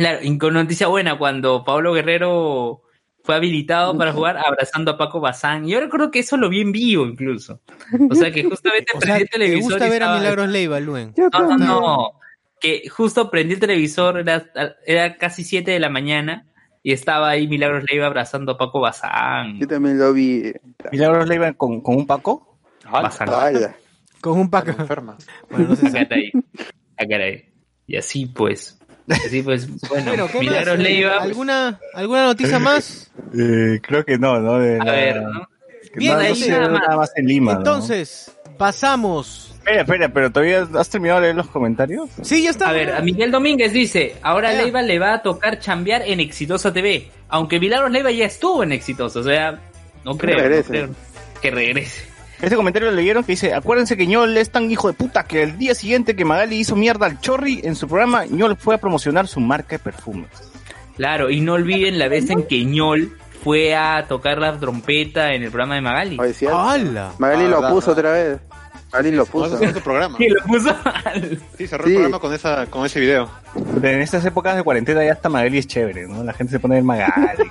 Claro, 0.00 0.18
y 0.22 0.38
con 0.38 0.54
noticia 0.54 0.86
buena, 0.88 1.16
cuando 1.18 1.64
Pablo 1.64 1.92
Guerrero 1.92 2.82
fue 3.22 3.34
habilitado 3.34 3.96
para 3.98 4.12
jugar 4.12 4.38
abrazando 4.38 4.90
a 4.92 4.98
Paco 4.98 5.20
Bazán. 5.20 5.66
Yo 5.66 5.78
recuerdo 5.80 6.10
que 6.10 6.20
eso 6.20 6.36
lo 6.36 6.48
vi 6.48 6.62
en 6.62 6.72
vivo 6.72 7.04
incluso. 7.06 7.60
O 8.10 8.14
sea 8.14 8.32
que 8.32 8.44
justamente 8.44 8.92
O 8.96 9.00
sea, 9.00 9.16
prendí 9.16 9.22
el 9.22 9.28
¿te 9.28 9.32
televisor. 9.38 9.62
gusta 9.72 9.86
y 9.86 9.90
ver 9.90 10.02
a 10.02 10.06
estaba- 10.06 10.18
Milagros 10.18 10.48
Leiva, 10.48 10.80
Luen? 10.80 11.14
No, 11.16 11.28
no, 11.30 11.58
no. 11.58 12.10
Que 12.60 12.88
justo 12.88 13.30
prendí 13.30 13.54
el 13.54 13.60
televisor, 13.60 14.18
era, 14.18 14.46
era 14.86 15.16
casi 15.16 15.44
7 15.44 15.70
de 15.70 15.80
la 15.80 15.88
mañana, 15.90 16.46
y 16.82 16.92
estaba 16.92 17.28
ahí 17.28 17.46
Milagros 17.46 17.84
Leiva 17.90 18.06
abrazando 18.06 18.52
a 18.52 18.58
Paco 18.58 18.80
Bazán. 18.80 19.58
Yo 19.60 19.68
también 19.68 19.98
lo 19.98 20.12
vi. 20.14 20.52
Milagros 20.90 21.28
Leiva 21.28 21.52
con, 21.52 21.82
con 21.82 21.96
un 21.96 22.06
Paco. 22.06 22.58
Bazán. 22.90 23.28
Vaya. 23.28 23.76
Con 24.22 24.38
un 24.40 24.50
paco. 24.50 24.70
enferma. 24.70 25.16
Bueno, 25.50 25.68
no 25.68 25.76
sé 25.76 25.90
si- 25.90 25.96
Acá 25.98 26.14
ahí. 26.14 26.30
Acá 26.96 27.16
ahí. 27.16 27.44
Y 27.86 27.96
así 27.96 28.26
pues. 28.26 28.78
Así 29.08 29.42
pues, 29.42 29.66
bueno, 29.88 30.06
Bueno, 30.08 30.26
¿qué 30.28 30.34
más? 30.34 30.40
Milagros 30.46 30.78
Leiva. 30.78 31.16
¿Alguna, 31.22 31.80
¿Alguna 31.94 32.24
noticia 32.26 32.58
más? 32.58 33.10
Eh, 33.38 33.78
creo 33.82 34.04
que 34.04 34.18
no, 34.18 34.40
¿no? 34.40 34.58
De 34.58 34.80
A 34.80 34.84
la- 34.84 34.92
ver, 34.92 35.22
¿no? 35.22 35.48
Bien, 35.94 36.12
no, 36.14 36.18
no 36.18 36.22
entonces- 36.22 36.46
sé, 36.46 36.50
nada 36.60 36.96
más 36.96 37.12
en 37.14 37.26
Lima. 37.26 37.52
¿no? 37.52 37.58
Entonces, 37.58 38.32
pasamos. 38.58 39.52
Espera, 39.54 39.82
espera, 39.82 40.08
pero 40.08 40.30
todavía 40.32 40.66
has 40.74 40.88
terminado 40.88 41.20
de 41.20 41.26
leer 41.26 41.36
los 41.36 41.46
comentarios. 41.48 42.08
Sí, 42.22 42.42
ya 42.42 42.50
está. 42.50 42.70
A 42.70 42.72
ver, 42.72 42.92
a 42.92 43.00
Miguel 43.02 43.30
Domínguez 43.30 43.72
dice, 43.72 44.16
ahora 44.22 44.52
Ya. 44.52 44.62
Leiva 44.62 44.82
le 44.82 44.98
va 44.98 45.14
a 45.14 45.22
tocar 45.22 45.60
chambear 45.60 46.02
en 46.06 46.18
Exitosa 46.18 46.72
TV, 46.72 47.10
aunque 47.28 47.60
Milagros 47.60 47.90
Leiva 47.92 48.10
ya 48.10 48.24
estuvo 48.26 48.62
en 48.64 48.72
Exitosa, 48.72 49.20
o 49.20 49.22
sea, 49.22 49.60
no 50.04 50.16
creo, 50.16 50.36
no 50.36 50.42
regrese. 50.42 50.68
creo 50.68 50.88
que 51.42 51.50
regrese. 51.50 52.02
Este 52.42 52.56
comentario 52.56 52.90
lo 52.90 52.96
leyeron 52.96 53.22
que 53.22 53.32
dice, 53.32 53.52
acuérdense 53.52 53.96
que 53.98 54.06
Ñol 54.06 54.36
es 54.36 54.50
tan 54.50 54.70
hijo 54.70 54.88
de 54.88 54.94
puta 54.94 55.24
que 55.24 55.42
el 55.42 55.58
día 55.58 55.74
siguiente 55.74 56.16
que 56.16 56.24
Magali 56.24 56.56
hizo 56.56 56.74
mierda 56.74 57.04
al 57.06 57.20
Chorri 57.20 57.60
en 57.64 57.76
su 57.76 57.86
programa, 57.86 58.24
Ñol 58.24 58.56
fue 58.56 58.76
a 58.76 58.78
promocionar 58.78 59.26
su 59.28 59.40
marca 59.40 59.70
de 59.76 59.78
perfumes. 59.78 60.30
Claro, 60.96 61.28
y 61.30 61.40
no 61.42 61.54
olviden 61.54 61.98
la 61.98 62.08
vez 62.08 62.30
en 62.30 62.44
que 62.46 62.64
Ñol 62.64 63.16
fue 63.44 63.74
a 63.74 64.06
tocar 64.08 64.38
la 64.38 64.58
trompeta 64.58 65.32
en 65.34 65.42
el 65.42 65.50
programa 65.50 65.74
de 65.74 65.80
Magali. 65.82 66.16
Oye, 66.18 66.32
sí, 66.32 66.46
¡Hala! 66.46 67.12
Magali 67.18 67.44
Ah, 67.44 67.48
lo 67.48 67.56
verdad, 67.60 67.74
puso 67.74 67.94
verdad. 67.94 68.10
otra 68.12 68.12
vez. 68.30 68.40
Magali 68.92 69.10
lo 69.12 69.26
puso. 69.26 69.54
hacer 69.54 69.72
tu 69.74 69.80
programa. 69.80 70.16
Y 70.18 70.28
lo 70.28 70.42
puso 70.44 70.74
mal. 70.84 71.40
Sí, 71.58 71.66
cerró 71.66 71.84
Sí. 71.84 71.90
el 71.90 71.96
programa 71.96 72.18
con, 72.20 72.34
esa, 72.34 72.66
con 72.66 72.86
ese 72.86 73.00
video. 73.00 73.30
En 73.82 74.00
estas 74.00 74.24
épocas 74.24 74.56
de 74.56 74.62
cuarentena 74.62 75.04
ya 75.04 75.12
hasta 75.12 75.28
Magali 75.28 75.58
es 75.58 75.66
chévere, 75.66 76.06
¿no? 76.08 76.24
La 76.24 76.32
gente 76.32 76.52
se 76.52 76.58
pone 76.58 76.78
en 76.78 76.86
Magali. 76.86 77.50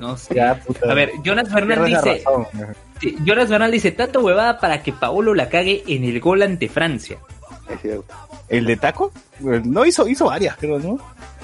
No 0.00 0.16
sé. 0.16 0.34
Ya, 0.34 0.54
puta. 0.60 0.90
A 0.90 0.94
ver, 0.94 1.12
Jonas 1.24 1.50
la 1.50 1.84
dice, 1.84 2.24
sí, 3.00 3.16
Jonas 3.24 3.48
Bernal 3.48 3.70
dice, 3.70 3.92
tanto 3.92 4.20
huevada 4.20 4.58
para 4.58 4.82
que 4.82 4.92
Paolo 4.92 5.34
la 5.34 5.48
cague 5.48 5.82
en 5.86 6.04
el 6.04 6.20
gol 6.20 6.42
ante 6.42 6.68
Francia. 6.68 7.18
Es 7.68 7.80
cierto. 7.82 8.14
¿El 8.48 8.64
de 8.64 8.76
taco? 8.76 9.12
Eh, 9.40 9.60
No, 9.64 9.84
hizo, 9.84 10.08
hizo 10.08 10.26
varias, 10.26 10.56
creo, 10.56 10.78
¿no? 10.78 10.98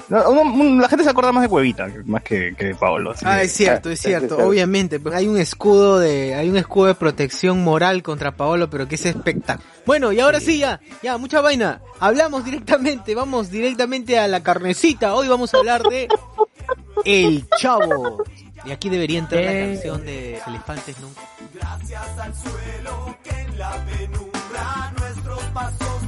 No, 0.07 0.29
uno- 0.29 0.41
un- 0.41 0.79
la 0.81 0.87
gente 0.87 1.03
se 1.03 1.09
acuerda 1.09 1.31
más 1.31 1.41
de 1.43 1.47
Huevita, 1.47 1.87
que- 1.91 2.03
más 2.03 2.21
que, 2.21 2.53
que 2.55 2.65
de 2.65 2.75
Paolo. 2.75 3.11
así 3.11 3.25
Ah, 3.27 3.41
es 3.41 3.51
cierto, 3.53 3.89
es 3.89 3.99
cierto. 3.99 4.35
cierto. 4.35 4.47
Obviamente, 4.47 4.99
pues, 4.99 5.15
hay 5.15 5.27
un 5.27 5.37
escudo 5.39 5.97
de, 5.99 6.35
hay 6.35 6.47
un 6.49 6.57
escudo 6.57 6.87
de 6.87 6.95
protección 6.95 7.63
moral 7.63 8.03
contra 8.03 8.31
Paolo, 8.35 8.69
pero 8.69 8.87
que 8.87 8.95
es 8.95 9.05
espectacular. 9.05 9.67
Bueno, 9.85 10.11
y 10.11 10.19
ahora 10.19 10.39
sí 10.39 10.59
ya, 10.59 10.79
ya, 11.01 11.17
mucha 11.17 11.41
vaina. 11.41 11.81
Hablamos 11.99 12.45
directamente, 12.45 13.15
vamos 13.15 13.49
directamente 13.49 14.19
a 14.19 14.27
la 14.27 14.41
carnecita. 14.43 15.15
Hoy 15.15 15.27
vamos 15.27 15.53
a 15.55 15.57
hablar 15.57 15.81
de 15.83 16.07
El 17.03 17.47
Chavo. 17.59 18.23
Y 18.65 18.71
aquí 18.71 18.89
debería 18.89 19.19
entrar 19.19 19.43
la 19.43 19.51
Eh. 19.53 19.73
canción 19.73 20.05
de 20.05 20.39
Elefantes 20.47 20.95
Nunca. 20.99 21.21
Seremos 25.37 26.04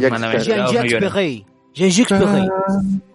Jean-Jacques 0.00 0.20
Maravilla. 0.20 1.00
Perret. 1.00 1.44
Jean-Jacques. 1.74 2.18
Perret. 2.18 2.50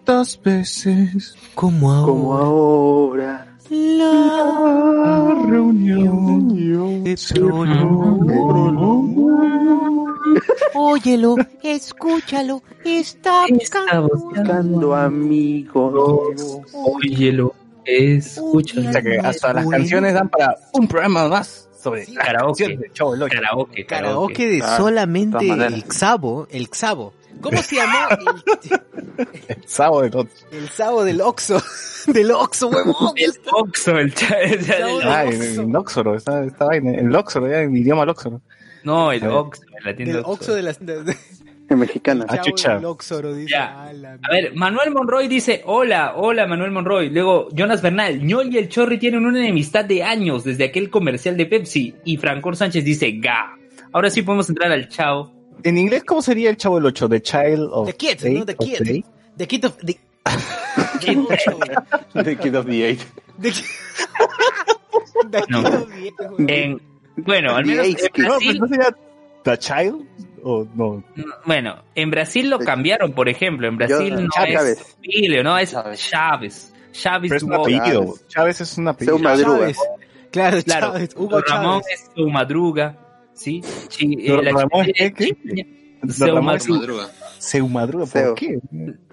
Tantas 0.04 0.40
veces 0.42 1.36
Como 1.54 1.92
ahora. 1.92 2.06
Como 2.06 2.34
ahora. 2.34 3.48
La 3.70 5.34
reunión 5.48 7.04
se 7.16 7.40
Óyelo, 10.74 11.36
escúchalo, 11.62 12.62
está 12.84 13.46
Buscando 14.00 14.94
amigos. 14.94 16.62
Óyelo, 16.72 17.54
escucha. 17.84 18.80
O 18.80 18.92
sea 18.92 19.02
que 19.02 19.18
hasta 19.18 19.52
las 19.54 19.66
canciones 19.66 20.14
dan 20.14 20.28
para 20.28 20.56
un 20.72 20.86
programa 20.88 21.28
más. 21.28 21.68
Sobre 21.82 22.04
Sí, 22.06 22.12
la 22.14 22.24
karaoke. 22.24 22.64
canción 22.64 22.80
de 22.80 22.90
Chavo 22.92 23.12
del 23.12 23.22
Ocho. 23.24 23.34
Karaoke, 23.34 23.86
Karaoke 23.86 24.46
de 24.48 24.60
Ah, 24.62 24.76
solamente 24.76 25.44
de 25.44 25.66
el 25.66 25.84
Xavo, 25.90 26.46
el 26.50 26.68
Xavo. 26.68 27.12
¿Cómo 27.40 27.60
se 27.62 27.76
llamó? 27.76 27.98
El, 29.48 29.62
Sábado 29.66 30.02
del 30.02 30.14
Ocho. 30.16 30.30
el 30.52 30.68
Xavo 30.68 31.04
del 31.04 31.20
Oxo. 31.20 31.62
Del 32.06 32.30
Oxo, 32.30 32.68
huevón. 32.70 33.12
El 33.16 33.32
Oxxo, 33.52 33.98
el 33.98 34.14
cha- 34.14 34.40
el 34.40 34.64
cha- 34.66 34.78
Chavo 34.78 35.00
el- 35.00 35.08
Ah, 35.08 35.78
Oxford, 35.78 36.14
está, 36.16 36.44
está 36.44 36.64
vaina, 36.66 36.92
en 36.92 37.14
Oxford, 37.14 37.50
ya 37.50 37.60
en 37.62 37.76
idioma 37.76 38.02
Oxford. 38.04 38.40
No, 38.84 39.10
el. 39.12 39.24
Oxxo, 39.26 39.62
la 39.84 39.94
tienda. 39.96 40.20
Oxo 40.24 40.54
de 40.54 40.62
las... 40.62 40.78
de- 40.84 41.02
de- 41.04 41.16
mexicana. 41.76 42.26
Ah, 42.28 42.40
chucha. 42.40 42.78
dice. 43.34 43.50
Ya. 43.50 43.84
"A 43.88 44.30
ver, 44.30 44.54
Manuel 44.54 44.90
Monroy 44.92 45.28
dice, 45.28 45.62
hola, 45.64 46.14
hola 46.16 46.46
Manuel 46.46 46.70
Monroy. 46.70 47.10
Luego, 47.10 47.48
Jonas 47.52 47.82
Bernal, 47.82 48.22
Ñol 48.22 48.52
y 48.54 48.58
el 48.58 48.68
Chorri 48.68 48.98
tienen 48.98 49.24
una 49.26 49.38
enemistad 49.38 49.84
de 49.84 50.02
años 50.02 50.44
desde 50.44 50.64
aquel 50.64 50.90
comercial 50.90 51.36
de 51.36 51.46
Pepsi. 51.46 51.94
Y 52.04 52.16
Francor 52.16 52.56
Sánchez 52.56 52.84
dice, 52.84 53.12
ga. 53.18 53.56
Ahora 53.92 54.08
sí 54.10 54.22
podemos 54.22 54.48
entrar 54.48 54.72
al 54.72 54.88
chao. 54.88 55.32
En 55.64 55.78
inglés, 55.78 56.02
¿cómo 56.04 56.22
sería 56.22 56.50
el 56.50 56.56
Chavo 56.56 56.76
del 56.76 56.86
Ocho? 56.86 57.08
The 57.08 57.22
Child 57.22 57.68
of 57.70 57.86
The 57.86 57.92
Kid, 57.94 58.24
Eight 58.24 58.38
¿no? 58.38 58.46
The 58.46 58.52
of 58.58 58.58
Kid. 58.66 58.78
Day? 58.84 59.04
The 59.36 59.46
Kid 59.46 59.64
of... 59.66 59.76
The... 59.76 59.96
Kid. 61.00 61.18
The 62.24 62.36
Kid 62.36 62.54
of 62.56 62.66
the 62.66 62.84
Eight. 62.84 63.00
The 63.40 63.50
Kid... 63.50 63.64
The 65.30 65.40
Kid 65.42 65.50
No. 65.50 65.58
of 65.60 65.88
the 65.88 66.04
Eight, 66.06 66.14
güey. 66.18 66.46
En, 66.48 66.80
bueno, 67.16 67.54
al 67.54 67.64
menos 67.66 67.86
en 67.86 67.92
No, 68.24 68.28
Brasil, 68.30 68.58
pues 68.58 68.60
no 68.60 68.66
sería 68.68 68.96
The 69.44 69.58
Child 69.58 70.06
o 70.42 70.66
no. 70.74 71.02
bueno, 71.46 71.82
en 71.94 72.10
Brasil 72.10 72.50
lo 72.50 72.58
cambiaron, 72.58 73.12
por 73.12 73.28
ejemplo. 73.28 73.68
En 73.68 73.76
Brasil 73.76 74.10
Yo- 74.10 74.20
no 74.20 74.28
Chávez. 74.34 74.62
es 74.80 74.96
Filio, 75.00 75.42
no, 75.44 75.56
es 75.58 75.70
Chávez. 75.72 76.72
Chávez. 76.92 77.30
Pero 77.30 77.36
es 77.36 77.42
un 77.42 77.54
apellido. 77.54 78.14
Chávez 78.28 78.60
es 78.60 78.78
un 78.78 78.88
apellido. 78.88 79.16
Seu 79.16 79.24
Madruga. 79.24 79.72
Claro, 80.30 80.62
Claro, 80.62 80.86
Chávez. 80.92 81.10
Hugo 81.16 81.28
Don 81.30 81.42
Ramón 81.46 81.80
Chávez. 81.82 82.00
es 82.02 82.10
su 82.14 82.28
madruga, 82.30 82.98
¿sí? 83.34 83.60
Chi- 83.88 84.16
eh, 84.26 84.42
la 84.42 84.50
Ramón, 84.52 84.86
es 84.94 85.12
¿Qué? 85.14 85.36
Seu 86.08 86.26
Ramón 86.28 86.44
Madruga. 86.44 86.78
Madruga. 86.80 87.08
Seu 87.38 87.68
Madruga, 87.68 88.04
¿por 88.06 88.12
Seu. 88.12 88.34
qué? 88.34 88.58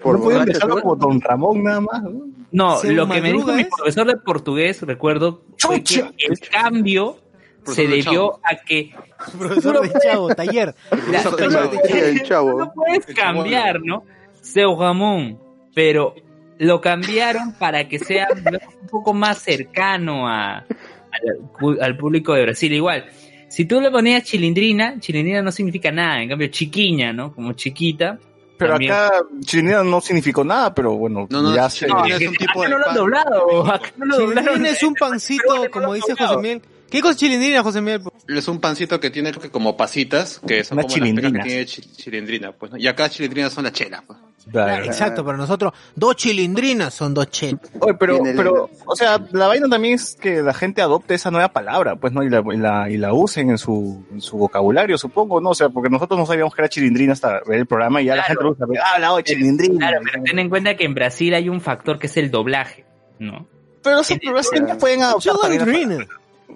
Por 0.02 0.18
no 0.18 0.24
pueden 0.24 0.44
dejarlo 0.46 0.80
como 0.82 0.96
Don 0.96 1.20
Ramón 1.20 1.62
nada 1.64 1.80
más. 1.80 2.02
¿no? 2.02 2.26
No, 2.52 2.76
Seu 2.78 2.92
lo 2.92 3.06
que 3.08 3.20
me 3.20 3.28
dijo 3.32 3.38
Madruga 3.40 3.54
mi 3.56 3.62
es- 3.62 3.68
profesor 3.76 4.06
de 4.06 4.16
portugués, 4.16 4.82
recuerdo, 4.82 5.44
fue 5.58 5.82
que 5.84 6.00
el 6.00 6.38
cambio 6.50 7.18
se 7.66 7.82
de 7.82 7.88
debió 7.88 8.02
Chavo. 8.02 8.40
a 8.44 8.56
que 8.56 8.90
Profesor 9.38 9.80
de 9.88 9.98
Chavo, 10.00 10.28
taller. 10.34 10.74
la- 11.10 11.22
Profesor 11.22 11.70
de 11.70 12.14
no, 12.14 12.22
Chavo. 12.24 12.58
No 12.58 12.72
puedes 12.72 13.06
cambiar, 13.06 13.80
¿no? 13.82 14.04
Seu 14.40 14.78
Ramón, 14.78 15.38
pero 15.74 16.14
lo 16.58 16.80
cambiaron 16.80 17.52
para 17.58 17.88
que 17.88 17.98
sea 17.98 18.28
un 18.32 18.86
poco 18.88 19.12
más 19.14 19.38
cercano 19.38 20.28
a, 20.28 20.58
al, 20.58 21.78
al 21.82 21.96
público 21.96 22.34
de 22.34 22.42
Brasil. 22.42 22.72
Igual, 22.72 23.06
si 23.48 23.64
tú 23.64 23.80
le 23.80 23.90
ponías 23.90 24.22
chilindrina, 24.24 24.98
chilindrina 25.00 25.42
no 25.42 25.52
significa 25.52 25.90
nada, 25.90 26.22
en 26.22 26.28
cambio 26.30 26.48
chiquiña, 26.48 27.12
¿no? 27.12 27.34
Como 27.34 27.52
chiquita. 27.54 28.18
Pero 28.58 28.72
también. 28.72 28.92
acá 28.92 29.22
Chilindrina 29.40 29.82
no 29.84 30.00
significó 30.02 30.44
nada, 30.44 30.74
pero 30.74 30.92
bueno, 30.94 31.26
No, 31.30 31.40
no, 31.42 31.54
ya 31.54 31.70
se... 31.70 31.86
no, 31.86 32.04
es 32.04 32.20
un 32.28 32.34
tipo 32.34 32.60
acá 32.60 32.62
de 32.62 32.68
no 32.68 32.78
lo 32.78 32.88
han 32.90 32.94
doblado, 32.94 33.66
acá 33.72 33.90
no 33.96 34.04
lo 34.04 34.18
doblaron. 34.18 34.44
Chilindrina 34.44 34.68
es 34.70 34.82
un 34.82 34.94
pancito, 34.94 35.70
como 35.70 35.94
dice 35.94 36.14
José 36.14 36.36
Miguel. 36.36 36.62
¿Qué 36.90 37.00
cosa 37.00 37.12
es 37.12 37.16
chilindrina, 37.18 37.62
José 37.62 37.80
Miguel? 37.80 38.02
Es 38.28 38.48
un 38.48 38.58
pancito 38.60 38.98
que 39.00 39.10
tiene 39.10 39.30
creo 39.30 39.42
que 39.42 39.50
como 39.50 39.76
pasitas, 39.76 40.40
que 40.46 40.64
son 40.64 40.78
Una 40.78 40.82
como 40.82 40.96
las 40.96 41.00
pegas 41.00 41.08
chilindrina. 41.14 41.42
que 41.44 41.48
tiene 41.48 41.66
chi- 41.66 41.82
chilindrina, 41.96 42.52
pues, 42.52 42.72
¿no? 42.72 42.78
Y 42.78 42.86
acá 42.88 43.08
chilindrinas 43.08 43.52
son 43.52 43.64
las 43.64 43.72
chelas, 43.72 44.02
pues. 44.06 44.18
Claro. 44.50 44.84
Exacto, 44.84 45.24
para 45.24 45.36
nosotros, 45.36 45.72
dos 45.94 46.16
chilindrinas 46.16 46.92
son 46.94 47.14
dos 47.14 47.28
chelas. 47.30 47.60
Oye, 47.78 47.94
pero, 47.94 48.20
pero, 48.36 48.70
o 48.86 48.96
sea, 48.96 49.20
la 49.32 49.46
vaina 49.46 49.68
también 49.68 49.94
es 49.94 50.16
que 50.20 50.42
la 50.42 50.54
gente 50.54 50.82
adopte 50.82 51.14
esa 51.14 51.30
nueva 51.30 51.52
palabra, 51.52 51.96
pues, 51.96 52.12
¿no? 52.12 52.22
Y 52.24 52.30
la, 52.30 52.42
y 52.52 52.56
la, 52.56 52.90
y 52.90 52.96
la 52.96 53.12
usen 53.12 53.50
en 53.50 53.58
su, 53.58 54.04
en 54.10 54.20
su 54.20 54.38
vocabulario, 54.38 54.96
supongo, 54.98 55.40
¿no? 55.40 55.50
O 55.50 55.54
sea, 55.54 55.68
porque 55.68 55.90
nosotros 55.90 56.18
no 56.18 56.26
sabíamos 56.26 56.54
que 56.54 56.62
era 56.62 56.68
chilindrina 56.68 57.12
hasta 57.12 57.40
ver 57.46 57.58
el 57.60 57.66
programa 57.66 58.00
y 58.02 58.06
ya 58.06 58.16
la 58.16 58.22
gente 58.24 58.42
lo 58.42 58.50
usa. 58.52 58.66
Ah, 58.84 58.98
la 58.98 59.14
de 59.14 59.22
chilindrina. 59.22 59.88
Claro, 59.88 60.00
pero 60.10 60.24
ten 60.24 60.38
en 60.38 60.48
cuenta 60.48 60.74
que 60.76 60.84
en 60.84 60.94
Brasil 60.94 61.34
hay 61.34 61.48
un 61.48 61.60
factor 61.60 61.98
que 62.00 62.06
es 62.08 62.16
el 62.16 62.30
doblaje, 62.32 62.84
¿no? 63.20 63.46
Pero 63.82 63.96
los 63.96 64.08
brasileños 64.08 64.76
pueden 64.78 65.02
adoptar 65.02 65.34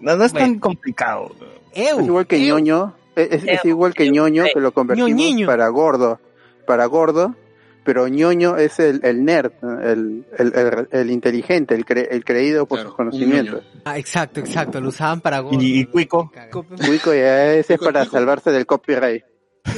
No, 0.00 0.16
no 0.16 0.24
es 0.24 0.32
tan 0.32 0.58
complicado. 0.58 1.34
Es 1.72 1.92
igual 2.00 2.26
que 2.26 2.40
ñoño. 2.40 2.94
Es, 3.16 3.64
igual 3.64 3.94
que 3.94 4.10
ñoño, 4.10 4.44
que 4.52 4.60
lo 4.60 4.72
convertimos 4.72 5.10
Ñoñiño. 5.10 5.46
para 5.46 5.68
gordo. 5.68 6.20
Para 6.66 6.86
gordo. 6.86 7.34
Pero 7.84 8.08
ñoño 8.08 8.56
es 8.56 8.80
el, 8.80 9.00
el 9.04 9.24
nerd, 9.26 9.52
el, 9.62 10.24
el, 10.38 10.52
el, 10.54 10.88
el 10.90 11.10
inteligente, 11.10 11.74
el, 11.74 11.84
cre- 11.84 12.08
el 12.10 12.24
creído 12.24 12.64
por 12.66 12.78
Claro, 12.78 12.88
sus 12.88 12.96
conocimientos. 12.96 13.62
Ah, 13.84 13.98
exacto, 13.98 14.40
exacto, 14.40 14.80
lo 14.80 14.88
usaban 14.88 15.20
para 15.20 15.40
gordo. 15.40 15.60
Y, 15.60 15.80
y 15.80 15.84
Cuico. 15.84 16.32
Cuico 16.50 17.12
ya 17.12 17.52
ese 17.52 17.74
es 17.74 17.80
para 17.80 18.00
Cuico. 18.00 18.16
salvarse 18.16 18.50
del 18.52 18.64
copyright. 18.64 19.22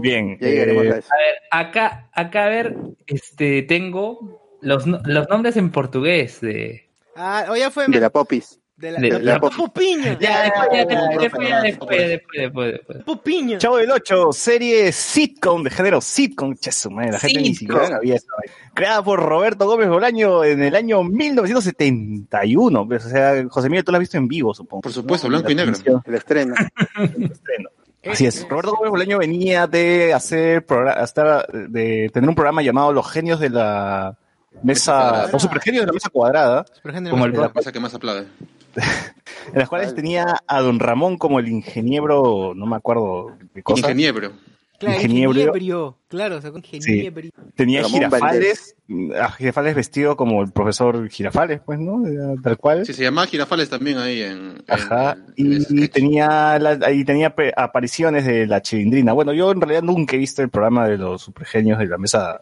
Bien. 0.00 0.38
Ya 0.40 0.48
llegaremos 0.48 0.84
eh, 0.84 0.92
a 0.92 0.96
eso. 0.98 1.08
Acá, 1.50 2.10
acá 2.12 2.44
a 2.44 2.48
ver, 2.48 2.76
este, 3.06 3.62
tengo 3.62 4.58
los, 4.60 4.86
los 4.86 5.28
nombres 5.28 5.56
en 5.56 5.70
portugués 5.70 6.40
de... 6.40 6.89
Ah, 7.16 7.46
o 7.50 7.56
ya 7.56 7.70
fue. 7.70 7.86
De 7.88 8.00
la 8.00 8.10
popis. 8.10 8.56
De 8.76 8.92
la, 8.92 8.98
de 8.98 9.10
de 9.10 9.18
la- 9.20 9.34
la 9.34 9.40
Popiña. 9.40 10.18
Ya, 10.18 10.42
después, 10.44 10.68
ya, 10.72 10.84
después, 11.18 11.48
ya, 11.50 11.60
después, 11.60 12.72
después. 12.72 13.04
Popiña. 13.04 13.58
Chavo 13.58 13.76
del 13.76 13.90
8, 13.90 14.32
serie 14.32 14.90
sitcom 14.90 15.62
de 15.64 15.68
género 15.70 16.00
sitcom. 16.00 16.54
Che, 16.56 16.72
su 16.72 16.90
madre, 16.90 17.12
la 17.12 17.18
gente 17.18 17.40
ni 17.40 17.54
Sitcom. 17.54 17.76
siquiera 17.76 17.96
sabía 17.96 18.14
eso. 18.14 18.26
Creada 18.72 19.02
por 19.04 19.20
Roberto 19.20 19.66
Gómez 19.66 19.88
Bolaño 19.90 20.44
en 20.44 20.62
el 20.62 20.74
año 20.74 21.02
1971. 21.04 22.86
Pues, 22.88 23.04
o 23.04 23.08
sea, 23.10 23.44
José 23.50 23.68
Miguel, 23.68 23.84
tú 23.84 23.92
la 23.92 23.98
has 23.98 24.00
visto 24.00 24.16
en 24.16 24.28
vivo, 24.28 24.54
supongo. 24.54 24.80
Por 24.80 24.92
supuesto, 24.92 25.28
¿no? 25.28 25.32
blanco 25.42 25.50
y 25.50 25.54
negro. 25.56 26.02
El 26.06 26.14
estreno. 26.14 26.54
el 26.96 27.24
estreno. 27.24 27.68
Así 28.06 28.24
es. 28.24 28.48
Roberto 28.48 28.72
Gómez 28.76 28.90
Bolaño 28.92 29.18
venía 29.18 29.66
de 29.66 30.14
hacer 30.14 30.64
estar, 31.02 31.46
de 31.52 32.10
tener 32.14 32.28
un 32.30 32.34
programa 32.34 32.62
llamado 32.62 32.94
Los 32.94 33.10
Genios 33.10 33.40
de 33.40 33.50
la 33.50 34.16
Mesa 34.62 35.28
los 35.32 35.42
supergenios 35.42 35.82
de 35.82 35.86
la 35.86 35.92
Mesa 35.92 36.10
Cuadrada, 36.10 36.64
como 37.08 37.26
el 37.26 37.32
La 37.32 37.48
cosa 37.50 37.72
que 37.72 37.80
más 37.80 37.94
aplaude. 37.94 38.26
en 39.52 39.58
las 39.58 39.68
cuales 39.68 39.94
tenía 39.94 40.36
a 40.46 40.60
Don 40.60 40.78
Ramón 40.78 41.18
como 41.18 41.40
el 41.40 41.48
ingeniero, 41.48 42.52
no 42.54 42.66
me 42.66 42.76
acuerdo 42.76 43.36
qué 43.54 43.62
cosa. 43.62 43.80
Ingeniebro. 43.80 44.32
Claro, 44.78 44.96
ingeniebrio. 44.96 45.42
ingeniebrio. 45.42 45.98
Claro, 46.08 46.40
sacó 46.40 46.56
ingeniebrio. 46.56 47.32
Tenía 47.54 47.82
Ramón 47.82 47.98
Girafales, 48.00 48.76
a 49.20 49.30
Girafales 49.32 49.74
vestido 49.74 50.16
como 50.16 50.42
el 50.42 50.52
profesor 50.52 51.06
Girafales, 51.10 51.60
pues, 51.66 51.78
¿no? 51.78 52.06
Era 52.06 52.34
Tal 52.42 52.56
cual. 52.56 52.86
Sí, 52.86 52.94
se 52.94 53.02
llamaba 53.02 53.26
Girafales 53.26 53.68
también 53.68 53.98
ahí 53.98 54.22
en. 54.22 54.38
en 54.38 54.64
Ajá, 54.68 55.18
en 55.36 55.66
y 55.68 55.88
tenía, 55.88 56.58
la, 56.58 56.78
ahí 56.82 57.04
tenía 57.04 57.34
apariciones 57.56 58.24
de 58.24 58.46
la 58.46 58.62
chilindrina. 58.62 59.12
Bueno, 59.12 59.34
yo 59.34 59.52
en 59.52 59.60
realidad 59.60 59.82
nunca 59.82 60.16
he 60.16 60.18
visto 60.18 60.40
el 60.40 60.48
programa 60.48 60.88
de 60.88 60.96
los 60.96 61.20
supergenios 61.20 61.78
de 61.78 61.86
la 61.86 61.98
mesa 61.98 62.40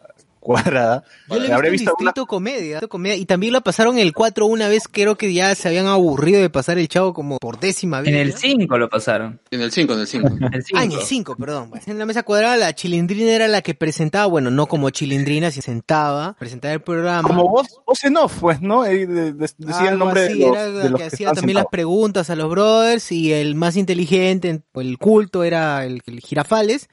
cuadrada. 0.49 1.05
Yo 1.29 1.39
le 1.39 1.49
he 1.49 1.53
Habré 1.53 1.69
visto 1.71 1.83
visto 1.91 1.97
una- 2.01 2.09
Distrito 2.11 2.27
Comedia, 2.27 2.81
Comedia, 2.89 3.17
y 3.17 3.27
también 3.27 3.53
lo 3.53 3.61
pasaron 3.61 3.99
el 3.99 4.15
4 4.15 4.47
una 4.47 4.67
vez, 4.69 4.85
creo 4.91 5.17
que 5.19 5.31
ya 5.35 5.55
se 5.55 5.69
habían 5.69 5.87
aburrido 5.87 6.41
de 6.41 6.49
pasar 6.49 6.79
el 6.79 6.89
chavo 6.89 7.13
como 7.13 7.37
por 7.39 7.61
décima 7.61 8.01
vez. 8.01 8.09
En 8.09 8.17
el 8.17 8.31
¿ya? 8.33 8.39
5 8.39 8.79
lo 8.79 8.89
pasaron. 8.89 9.41
En 9.51 9.61
el 9.61 9.71
5, 9.73 9.93
en 9.93 10.01
el 10.01 10.07
5. 10.07 10.29
El 10.53 10.65
Ah, 10.75 10.85
en 10.85 10.91
5. 10.91 11.01
el 11.03 11.07
5, 11.07 11.37
perdón. 11.37 11.69
Pues, 11.71 11.87
En 11.89 11.99
la 11.99 12.07
mesa 12.07 12.23
cuadrada 12.23 12.57
la 12.57 12.75
chilindrina 12.75 13.31
era 13.33 13.47
la 13.47 13.61
que 13.61 13.75
presentaba, 13.75 14.25
bueno, 14.27 14.51
no 14.51 14.67
como 14.67 14.89
chilindrina, 14.89 15.51
se 15.51 15.61
sentaba, 15.61 16.35
presentaba 16.39 16.73
el 16.73 16.81
programa. 16.81 17.29
como 17.29 17.47
voz, 17.49 17.67
voz 17.87 18.03
en 18.05 18.17
off, 18.17 18.39
pues, 18.41 18.63
¿no? 18.63 18.85
De- 18.85 19.07
de- 19.07 19.33
decía 19.35 19.83
el 19.83 19.89
Algo 19.89 20.05
nombre 20.07 20.25
así, 20.27 20.39
de 20.39 20.47
los, 20.47 20.57
era 20.57 20.65
de 20.71 20.85
la 20.85 20.91
los 20.91 21.01
que 21.03 21.09
que 21.09 21.15
hacía 21.15 21.33
también 21.33 21.57
las 21.57 21.67
preguntas 21.71 22.31
a 22.31 22.37
los 22.37 22.49
brothers 22.51 23.13
y 23.13 23.33
el 23.35 23.55
más 23.55 23.77
inteligente, 23.77 24.63
el 24.75 24.97
culto 24.99 25.45
era 25.45 25.85
el, 25.85 26.01
el 26.07 26.21
Girafales, 26.21 26.89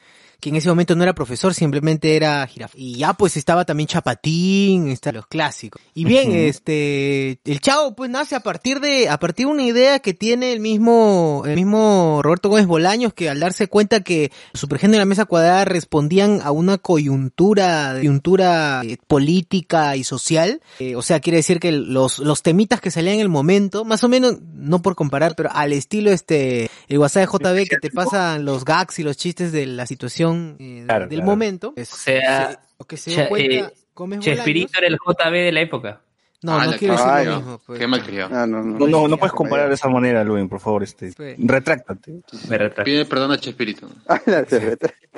que 0.46 0.50
en 0.50 0.58
ese 0.58 0.70
momento 0.70 0.96
no 0.96 1.02
era 1.02 1.16
profesor, 1.16 1.56
simplemente 1.56 2.16
era 2.16 2.46
Girafales. 2.46 2.80
Y 2.80 2.98
ya 2.98 3.14
pues 3.14 3.36
estaba 3.36 3.66
también 3.66 3.88
Chapatín, 3.88 4.90
está 4.90 5.12
los 5.12 5.26
clásicos. 5.26 5.82
Y 5.96 6.06
bien, 6.06 6.34
este, 6.34 7.40
el 7.46 7.60
chavo 7.62 7.96
pues 7.96 8.12
nace 8.12 8.36
a 8.36 8.42
partir 8.42 8.80
de, 8.80 9.10
a 9.10 9.18
partir 9.18 9.48
de 9.48 9.52
una 9.54 9.64
idea 9.64 9.98
que 9.98 10.14
tiene 10.14 10.54
el 10.54 10.60
mismo, 10.60 11.42
el 11.48 11.56
mismo 11.56 12.20
Roberto 12.22 12.50
Gómez 12.50 12.68
Bolaños, 12.68 13.16
que 13.16 13.28
al 13.28 13.40
darse 13.40 13.66
cuenta 13.66 14.02
que 14.02 14.32
supergenios 14.54 14.98
de 14.98 15.00
la 15.00 15.06
mesa 15.06 15.26
cuadrada 15.26 15.66
respondían 15.66 16.42
a 16.44 16.52
una 16.52 16.78
coyuntura, 16.78 17.94
coyuntura 17.96 18.84
eh, 18.86 18.98
política 19.08 19.96
y 19.96 20.04
social, 20.04 20.62
eh, 20.78 20.96
o 20.96 21.02
sea, 21.02 21.22
quiere 21.22 21.38
decir 21.38 21.60
que 21.60 21.72
los, 21.72 22.20
los 22.20 22.44
temitas 22.44 22.82
que 22.82 22.92
salían 22.92 23.16
en 23.16 23.22
el 23.22 23.30
momento, 23.30 23.84
más 23.84 24.04
o 24.04 24.10
menos, 24.10 24.38
no 24.54 24.84
por 24.84 24.94
comparar, 24.94 25.34
pero 25.36 25.50
al 25.52 25.74
estilo 25.74 26.12
este, 26.12 26.70
el 26.88 27.00
WhatsApp 27.00 27.32
de 27.32 27.64
JB 27.64 27.68
que 27.68 27.78
te 27.78 27.90
pasan 27.90 28.46
los 28.46 28.64
gags 28.64 29.00
y 29.00 29.04
los 29.04 29.18
chistes 29.18 29.52
de 29.52 29.66
la 29.66 29.88
situación 29.88 30.35
eh, 30.60 30.84
Claro, 30.86 31.08
del 31.08 31.20
claro. 31.20 31.32
momento, 31.32 31.74
O 31.78 31.86
sea, 31.86 32.50
se- 32.52 32.58
o 32.78 32.86
que 32.86 32.98
se 32.98 33.12
Cha- 33.12 33.22
dio 33.22 33.30
cuenta 33.30 33.56
eh, 33.56 33.74
Bolaños. 33.96 34.26
Chespirito 34.26 34.78
era 34.78 34.88
el 34.88 34.98
JB 34.98 35.32
de 35.46 35.52
la 35.52 35.62
época. 35.62 36.02
No, 36.46 36.60
Ah, 36.60 36.66
no 36.68 36.74
quiero 36.78 36.94
decir 36.96 37.28
lo 37.28 37.36
mismo. 37.38 37.62
pues. 37.66 37.80
Qué 37.80 37.88
malcriado. 37.88 38.36
Ah, 38.36 38.46
no, 38.46 38.62
no. 38.64 38.78
No, 38.80 38.88
no, 38.88 39.08
no 39.08 39.18
puedes 39.18 39.34
comparar 39.34 39.68
de 39.70 39.76
esa 39.76 39.90
manera, 39.90 40.24
Luis, 40.24 40.48
por 40.48 40.60
favor, 40.60 40.84
este. 40.84 41.12
Sí. 41.12 41.36
Retráctate. 41.40 42.22
Me 42.50 42.58
retracto. 42.58 42.84
Pide 42.84 43.06
perdón 43.06 43.32
a 43.32 43.38
Chespirito. 43.40 43.88
Ah. 44.08 44.20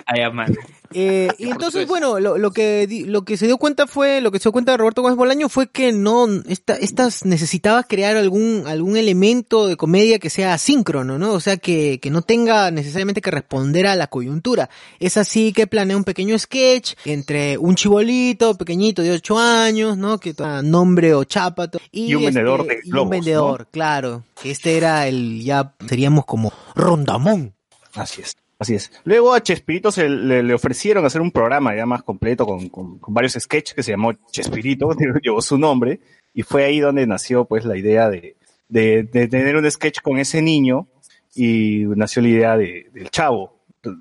Ay. 0.06 0.54
Eh, 0.94 1.28
y 1.40 1.50
entonces, 1.50 1.88
bueno, 1.88 2.20
lo, 2.20 2.38
lo 2.38 2.52
que 2.52 2.86
di- 2.88 3.04
lo 3.06 3.24
que 3.26 3.36
se 3.36 3.46
dio 3.48 3.58
cuenta 3.58 3.88
fue, 3.88 4.22
lo 4.22 4.32
que 4.32 4.38
se 4.38 4.44
dio 4.44 4.52
cuenta 4.52 4.72
de 4.72 4.78
Roberto 4.78 5.02
Gómez 5.02 5.18
Bolaño 5.18 5.50
fue 5.50 5.68
que 5.70 5.92
no, 5.92 6.28
esta, 6.48 6.76
estas 6.76 7.26
necesitaba 7.26 7.82
crear 7.84 8.16
algún, 8.16 8.64
algún 8.68 8.96
elemento 8.96 9.68
de 9.68 9.76
comedia 9.76 10.20
que 10.20 10.30
sea 10.30 10.54
asíncrono, 10.54 11.18
¿no? 11.18 11.34
O 11.34 11.40
sea, 11.40 11.58
que, 11.58 12.00
que 12.00 12.12
no 12.12 12.22
tenga 12.22 12.70
necesariamente 12.72 13.22
que 13.22 13.32
responder 13.32 13.88
a 13.88 13.96
la 13.96 14.06
coyuntura. 14.08 14.70
Es 15.00 15.18
así 15.18 15.52
que 15.52 15.66
planea 15.68 15.98
un 15.98 16.04
pequeño 16.04 16.38
sketch 16.38 16.94
entre 17.06 17.58
un 17.58 17.74
chibolito 17.76 18.56
pequeñito 18.56 19.02
de 19.02 19.12
8 19.12 19.40
años, 19.40 19.98
¿no? 19.98 20.20
Que 20.20 20.34
toma 20.36 20.62
nombre 20.62 21.14
o 21.18 21.24
chapato. 21.24 21.80
Y 21.92 22.14
un 22.16 22.26
vendedor 22.26 22.66
de 22.66 22.76
y 22.84 22.88
un 22.88 22.92
globos, 22.92 23.10
vendedor, 23.10 23.68
claro. 23.72 24.24
Que 24.42 24.52
este 24.52 24.78
era 24.78 25.08
el, 25.08 25.42
ya 25.44 25.74
seríamos 25.88 26.26
como 26.26 26.52
Rondamón. 26.76 27.54
Así 27.94 28.22
es. 28.22 28.36
Así 28.60 28.74
es. 28.74 28.92
Luego 29.04 29.34
a 29.36 29.42
Chespirito 29.44 29.92
se 29.92 30.10
le, 30.10 30.42
le 30.42 30.54
ofrecieron 30.54 31.06
hacer 31.06 31.22
un 31.22 31.30
programa 31.32 31.76
ya 31.76 31.86
más 31.86 32.02
completo 32.02 32.46
con, 32.46 32.70
con- 32.70 32.98
con 32.98 33.14
varios 33.14 33.34
sketches 33.34 33.76
que 33.76 33.84
se 33.84 33.92
llamó 33.92 34.14
Chespirito, 34.32 34.90
llevó 35.24 35.42
su 35.44 35.58
nombre, 35.60 36.00
y 36.34 36.42
fue 36.42 36.66
ahí 36.66 36.80
donde 36.80 37.06
nació 37.06 37.46
pues 37.46 37.66
la 37.66 37.78
idea 37.78 38.10
de, 38.10 38.36
de, 38.68 39.04
de 39.04 39.28
tener 39.28 39.56
un 39.58 39.70
sketch 39.70 40.02
con 40.02 40.18
ese 40.18 40.42
niño 40.42 40.88
y 41.36 41.84
nació 41.96 42.24
la 42.24 42.28
idea 42.30 42.58
de, 42.58 42.90
del 42.94 43.12
chavo. 43.12 43.54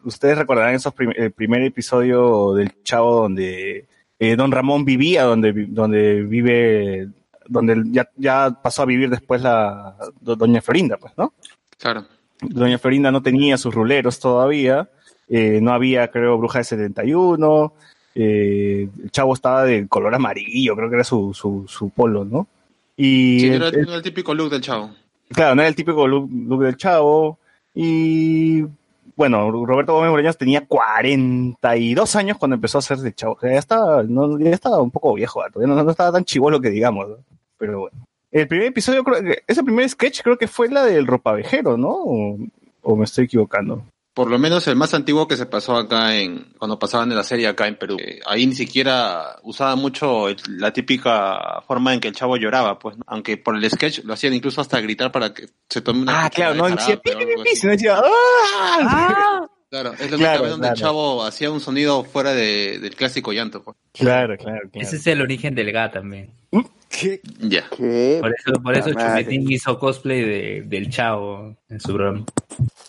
Ustedes 0.04 0.38
recordarán 0.38 0.74
esos 0.74 0.94
prim- 0.94 1.12
el 1.14 1.32
primer 1.32 1.62
episodio 1.62 2.54
del 2.54 2.72
chavo 2.82 3.14
donde 3.14 3.86
eh, 4.18 4.36
Don 4.36 4.50
Ramón 4.52 4.84
vivía, 4.84 5.24
donde, 5.24 5.52
donde 5.68 6.22
vive, 6.22 7.08
donde 7.46 7.82
ya, 7.90 8.08
ya 8.16 8.58
pasó 8.62 8.82
a 8.82 8.86
vivir 8.86 9.10
después 9.10 9.42
la 9.42 9.96
do- 10.20 10.36
Doña 10.36 10.60
Florinda, 10.62 10.96
pues, 10.96 11.12
¿no? 11.16 11.32
Claro. 11.78 12.04
Doña 12.40 12.78
Florinda 12.78 13.10
no 13.10 13.22
tenía 13.22 13.56
sus 13.58 13.74
ruleros 13.74 14.18
todavía, 14.20 14.88
eh, 15.28 15.58
no 15.62 15.72
había, 15.72 16.08
creo, 16.10 16.38
Bruja 16.38 16.58
de 16.58 16.64
71, 16.64 17.72
eh, 18.14 18.88
el 19.02 19.10
chavo 19.10 19.34
estaba 19.34 19.64
de 19.64 19.86
color 19.88 20.14
amarillo, 20.14 20.74
creo 20.76 20.88
que 20.88 20.94
era 20.96 21.04
su, 21.04 21.34
su, 21.34 21.64
su 21.68 21.90
polo, 21.90 22.24
¿no? 22.24 22.46
Y 22.96 23.40
Sí, 23.40 23.48
el- 23.48 23.54
era, 23.62 23.68
el- 23.68 24.02
típico 24.02 24.34
look 24.34 24.50
del 24.50 24.60
chavo. 24.62 24.90
claro, 25.28 25.54
no 25.54 25.62
era 25.62 25.68
el 25.68 25.74
típico 25.76 26.06
look, 26.06 26.30
look 26.32 26.62
del 26.62 26.76
chavo, 26.76 27.38
y 27.74 28.62
bueno, 29.16 29.50
Roberto 29.50 29.94
Gómez 29.94 30.10
Bolaños 30.10 30.36
tenía 30.36 30.66
42 30.66 32.16
años 32.16 32.36
cuando 32.38 32.54
empezó 32.54 32.78
a 32.78 32.80
hacer 32.80 32.98
de 32.98 33.14
chavo, 33.14 33.34
o 33.34 33.40
sea, 33.40 33.52
ya 33.52 33.58
estaba, 33.58 34.02
no, 34.02 34.38
ya 34.38 34.50
estaba 34.50 34.80
un 34.82 34.90
poco 34.90 35.14
viejo, 35.14 35.42
no, 35.54 35.82
no 35.82 35.90
estaba 35.90 36.12
tan 36.12 36.24
chivolo 36.24 36.60
que 36.60 36.70
digamos, 36.70 37.06
pero 37.58 37.80
bueno. 37.80 37.96
El 38.30 38.48
primer 38.48 38.66
episodio, 38.66 39.02
creo 39.02 39.36
ese 39.46 39.62
primer 39.62 39.88
sketch 39.88 40.20
creo 40.22 40.36
que 40.36 40.48
fue 40.48 40.68
la 40.68 40.84
del 40.84 41.06
ropavejero, 41.06 41.78
¿no? 41.78 41.96
O 42.82 42.96
me 42.96 43.04
estoy 43.04 43.24
equivocando. 43.24 43.82
Por 44.16 44.30
lo 44.30 44.38
menos 44.38 44.66
el 44.66 44.76
más 44.76 44.94
antiguo 44.94 45.28
que 45.28 45.36
se 45.36 45.44
pasó 45.44 45.76
acá 45.76 46.16
en, 46.16 46.54
cuando 46.58 46.78
pasaban 46.78 47.10
en 47.10 47.18
la 47.18 47.22
serie 47.22 47.48
acá 47.48 47.68
en 47.68 47.76
Perú. 47.76 47.98
Eh, 48.00 48.18
ahí 48.24 48.46
ni 48.46 48.54
siquiera 48.54 49.36
usaba 49.42 49.76
mucho 49.76 50.30
el- 50.30 50.38
la 50.56 50.72
típica 50.72 51.60
forma 51.66 51.92
en 51.92 52.00
que 52.00 52.08
el 52.08 52.14
chavo 52.14 52.38
lloraba, 52.38 52.78
pues, 52.78 52.96
¿no? 52.96 53.04
aunque 53.08 53.36
por 53.36 53.54
el 53.56 53.70
sketch 53.70 54.04
lo 54.04 54.14
hacían 54.14 54.32
incluso 54.32 54.62
hasta 54.62 54.80
gritar 54.80 55.12
para 55.12 55.34
que 55.34 55.46
se 55.68 55.82
tome 55.82 56.00
una 56.00 56.24
Ah, 56.24 56.30
claro, 56.30 56.54
no 56.54 56.64
de 56.64 56.70
decía 56.72 56.86
jarape 56.86 57.02
pi, 57.02 57.10
o 57.14 57.18
pi, 57.18 57.24
algo 57.32 57.42
pi, 57.44 57.50
así. 57.50 57.60
sino 57.60 57.72
decía 57.72 58.00
¡ah! 58.02 59.46
Claro, 59.68 59.92
es 59.92 59.98
la 60.00 60.06
única 60.06 60.16
Claro, 60.16 60.42
vez 60.44 60.50
donde 60.52 60.68
el 60.68 60.74
chavo 60.74 61.22
hacía 61.24 61.50
un 61.50 61.60
sonido 61.60 62.04
fuera 62.04 62.32
de- 62.32 62.78
del 62.78 62.94
clásico 62.96 63.32
llanto. 63.32 63.62
pues. 63.62 63.76
Claro, 63.92 64.36
claro, 64.38 64.60
claro. 64.70 64.86
Ese 64.86 64.96
es 64.96 65.06
el 65.08 65.20
origen 65.20 65.54
del 65.54 65.72
GA 65.72 65.90
también. 65.90 66.30
Ya. 67.40 67.68
¿Qué? 67.76 68.18
Por 68.20 68.32
eso, 68.32 68.62
por 68.62 68.74
eso. 68.78 68.90
Chupetín 68.92 69.50
hizo 69.50 69.78
cosplay 69.78 70.22
de, 70.22 70.62
del 70.66 70.88
chavo 70.88 71.56
en 71.68 71.80
su 71.80 71.92
broma. 71.92 72.24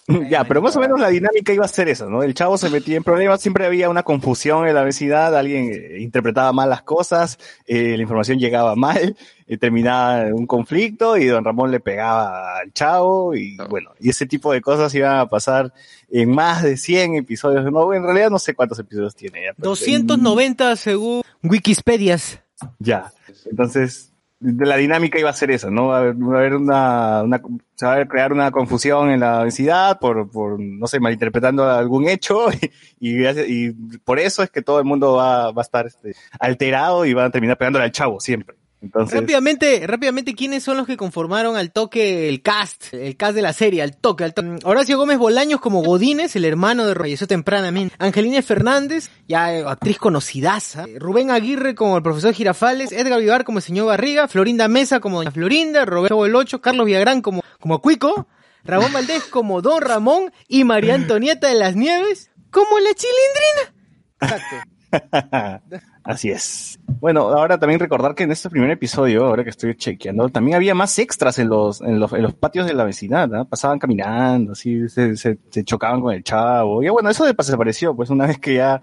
Ya, 0.29 0.45
pero 0.45 0.61
más 0.61 0.75
o 0.75 0.79
menos 0.79 0.99
la 0.99 1.09
dinámica 1.09 1.51
iba 1.51 1.65
a 1.65 1.67
ser 1.67 1.89
eso, 1.89 2.09
¿no? 2.09 2.23
El 2.23 2.33
chavo 2.33 2.57
se 2.57 2.69
metía 2.69 2.95
en 2.95 3.03
problemas, 3.03 3.41
siempre 3.41 3.65
había 3.65 3.89
una 3.89 4.03
confusión 4.03 4.67
en 4.67 4.73
la 4.73 4.83
vecindad, 4.83 5.35
alguien 5.35 5.69
eh, 5.71 5.99
interpretaba 5.99 6.53
mal 6.53 6.69
las 6.69 6.81
cosas, 6.83 7.37
eh, 7.65 7.95
la 7.97 8.01
información 8.03 8.39
llegaba 8.39 8.75
mal, 8.75 9.17
eh, 9.47 9.57
terminaba 9.57 10.33
un 10.33 10.47
conflicto 10.47 11.17
y 11.17 11.25
don 11.25 11.43
Ramón 11.43 11.71
le 11.71 11.81
pegaba 11.81 12.59
al 12.59 12.71
chavo 12.71 13.35
y 13.35 13.57
bueno, 13.69 13.91
y 13.99 14.09
ese 14.09 14.25
tipo 14.25 14.53
de 14.53 14.61
cosas 14.61 14.95
iban 14.95 15.19
a 15.19 15.27
pasar 15.27 15.73
en 16.09 16.29
más 16.29 16.63
de 16.63 16.77
100 16.77 17.15
episodios. 17.15 17.69
No, 17.71 17.93
en 17.93 18.03
realidad 18.03 18.29
no 18.29 18.39
sé 18.39 18.53
cuántos 18.53 18.79
episodios 18.79 19.13
tiene. 19.13 19.43
Ya, 19.43 19.53
pero- 19.55 19.69
290 19.71 20.75
según 20.77 21.21
Wikipedias. 21.43 22.39
Ya. 22.79 23.11
Entonces, 23.49 24.11
de 24.11 24.16
la 24.39 24.77
dinámica 24.77 25.17
iba 25.19 25.29
a 25.29 25.33
ser 25.33 25.51
eso, 25.51 25.71
¿no? 25.71 25.87
Va 25.87 25.97
a 25.97 25.99
haber, 26.01 26.53
una, 26.55 27.23
una- 27.23 27.41
se 27.75 27.85
va 27.85 27.95
a 27.95 28.07
crear 28.07 28.31
una 28.33 28.51
confusión 28.51 29.09
en 29.09 29.19
la 29.21 29.41
densidad 29.43 29.99
por, 29.99 30.29
por 30.29 30.59
no 30.59 30.85
sé, 30.87 30.99
malinterpretando 30.99 31.69
algún 31.69 32.07
hecho 32.07 32.47
y, 32.99 33.23
y, 33.25 33.27
y 33.27 33.71
por 34.03 34.19
eso 34.19 34.43
es 34.43 34.49
que 34.51 34.61
todo 34.61 34.79
el 34.79 34.85
mundo 34.85 35.13
va, 35.13 35.51
va 35.51 35.61
a 35.61 35.65
estar 35.65 35.87
este, 35.87 36.13
alterado 36.39 37.05
y 37.05 37.13
van 37.13 37.25
a 37.25 37.31
terminar 37.31 37.57
pegándole 37.57 37.85
al 37.85 37.91
chavo 37.91 38.19
siempre. 38.19 38.55
Entonces, 38.79 39.19
Rápidamente, 39.19 39.87
rápidamente, 39.87 40.35
¿quiénes 40.35 40.63
son 40.63 40.77
los 40.77 40.85
que 40.85 40.97
conformaron 40.97 41.55
al 41.55 41.71
toque 41.71 42.29
el 42.29 42.43
cast? 42.43 42.93
El 42.93 43.17
cast 43.17 43.33
de 43.35 43.41
la 43.41 43.51
serie, 43.51 43.81
al 43.81 43.97
toque, 43.97 44.23
al 44.23 44.35
toque. 44.35 44.59
Horacio 44.63 44.97
Gómez 44.97 45.17
Bolaños 45.17 45.59
como 45.59 45.81
Godínez, 45.81 46.35
el 46.35 46.45
hermano 46.45 46.85
de 46.85 46.93
falleció 46.93 47.25
tempranamente. 47.25 47.95
Angelina 47.97 48.41
Fernández, 48.43 49.09
ya 49.27 49.53
eh, 49.53 49.63
actriz 49.65 49.97
conocidaza. 49.97 50.83
Eh, 50.83 50.99
Rubén 50.99 51.31
Aguirre 51.31 51.73
como 51.73 51.97
el 51.97 52.03
profesor 52.03 52.33
Girafales. 52.33 52.91
Edgar 52.91 53.19
Vivar 53.19 53.45
como 53.45 53.57
el 53.57 53.63
señor 53.63 53.87
Barriga. 53.87 54.27
Florinda 54.27 54.67
Mesa 54.67 54.99
como 54.99 55.17
doña 55.17 55.31
Florinda. 55.31 55.83
Roberto 55.85 56.25
el 56.25 56.35
Ocho. 56.35 56.61
Carlos 56.61 56.85
Villagrán 56.85 57.21
como, 57.21 57.41
como 57.59 57.81
Cuico. 57.81 58.27
Ramón 58.63 58.93
Valdés 58.93 59.23
como 59.23 59.61
Don 59.63 59.81
Ramón. 59.81 60.31
Y 60.47 60.65
María 60.65 60.93
Antonieta 60.95 61.47
de 61.47 61.55
las 61.55 61.75
Nieves 61.75 62.29
como 62.51 62.77
la 62.79 62.89
chilindrina. 62.93 63.73
Exacto. 64.21 64.55
Así 66.07 66.29
es. 66.29 66.79
Bueno, 67.01 67.23
ahora 67.23 67.59
también 67.59 67.81
recordar 67.81 68.15
que 68.15 68.23
en 68.23 68.31
este 68.31 68.49
primer 68.49 68.71
episodio, 68.71 69.25
ahora 69.25 69.43
que 69.43 69.49
estoy 69.49 69.75
chequeando, 69.75 70.29
también 70.29 70.55
había 70.55 70.73
más 70.73 70.97
extras 70.99 71.37
en 71.37 71.49
los, 71.49 71.81
en 71.81 71.99
los, 71.99 72.13
en 72.13 72.21
los 72.21 72.33
patios 72.33 72.65
de 72.65 72.73
la 72.73 72.85
vecindad, 72.85 73.35
¿ah? 73.35 73.43
Pasaban 73.43 73.77
caminando, 73.77 74.53
así, 74.53 74.87
se, 74.87 75.17
se, 75.17 75.37
se 75.49 75.63
chocaban 75.65 75.99
con 75.99 76.13
el 76.13 76.23
chavo. 76.23 76.81
Y 76.81 76.87
bueno, 76.87 77.09
eso 77.09 77.25
desapareció, 77.25 77.93
pues 77.93 78.09
una 78.09 78.25
vez 78.27 78.39
que 78.39 78.53
ya 78.53 78.81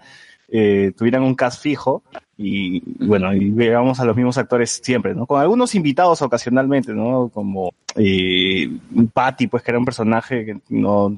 eh, 0.49 0.91
tuvieran 0.95 1.23
un 1.23 1.33
cast 1.33 1.63
fijo, 1.63 2.03
y 2.37 2.83
bueno, 3.03 3.33
y 3.33 3.49
veamos 3.49 3.99
a 3.99 4.05
los 4.05 4.15
mismos 4.15 4.37
actores 4.37 4.79
siempre, 4.83 5.15
¿no? 5.15 5.25
Con 5.25 5.41
algunos 5.41 5.73
invitados 5.73 6.21
ocasionalmente, 6.21 6.93
¿no? 6.93 7.29
Como 7.29 7.73
eh, 7.95 8.69
Patty, 9.13 9.47
pues 9.47 9.63
que 9.63 9.71
era 9.71 9.79
un 9.79 9.85
personaje 9.85 10.45
que 10.45 10.59
no 10.69 11.17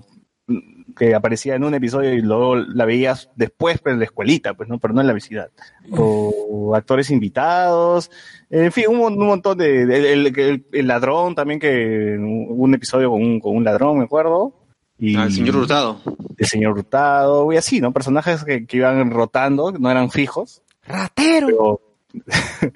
que 0.98 1.14
aparecía 1.16 1.56
en 1.56 1.64
un 1.64 1.74
episodio 1.74 2.14
y 2.14 2.22
luego 2.22 2.56
la 2.56 2.86
veías 2.86 3.30
después 3.36 3.80
pues, 3.80 3.94
en 3.94 4.00
la 4.00 4.06
escuelita, 4.06 4.54
pues 4.54 4.68
no, 4.70 4.80
pero 4.80 4.94
no 4.94 5.02
en 5.02 5.08
la 5.08 5.14
vecindad. 5.14 5.50
O 5.92 6.74
actores 6.76 7.10
invitados, 7.12 8.10
en 8.50 8.72
fin, 8.72 8.86
un, 8.90 9.00
un 9.00 9.28
montón 9.28 9.58
de, 9.58 9.86
de- 9.86 10.14
el, 10.14 10.40
el- 10.40 10.66
el 10.72 10.88
ladrón 10.88 11.36
también 11.36 11.60
que 11.60 12.18
hubo 12.20 12.64
un 12.64 12.74
episodio 12.74 13.10
con 13.12 13.22
un, 13.22 13.40
con 13.40 13.56
un 13.56 13.64
ladrón, 13.64 13.98
me 14.00 14.06
acuerdo. 14.06 14.54
Y 15.00 15.16
Al 15.16 15.32
señor 15.32 15.58
Hurtado. 15.58 16.00
el 16.38 16.46
señor 16.48 16.74
Hurtado, 16.74 17.54
y 17.54 17.58
así, 17.58 17.80
¿no? 17.80 17.92
Personajes 17.94 18.44
que, 18.44 18.66
que 18.66 18.78
iban 18.78 19.12
rotando, 19.12 19.72
no 19.72 19.92
eran 19.92 20.10
fijos, 20.10 20.64
Ratero. 20.88 21.48
pero 21.48 21.82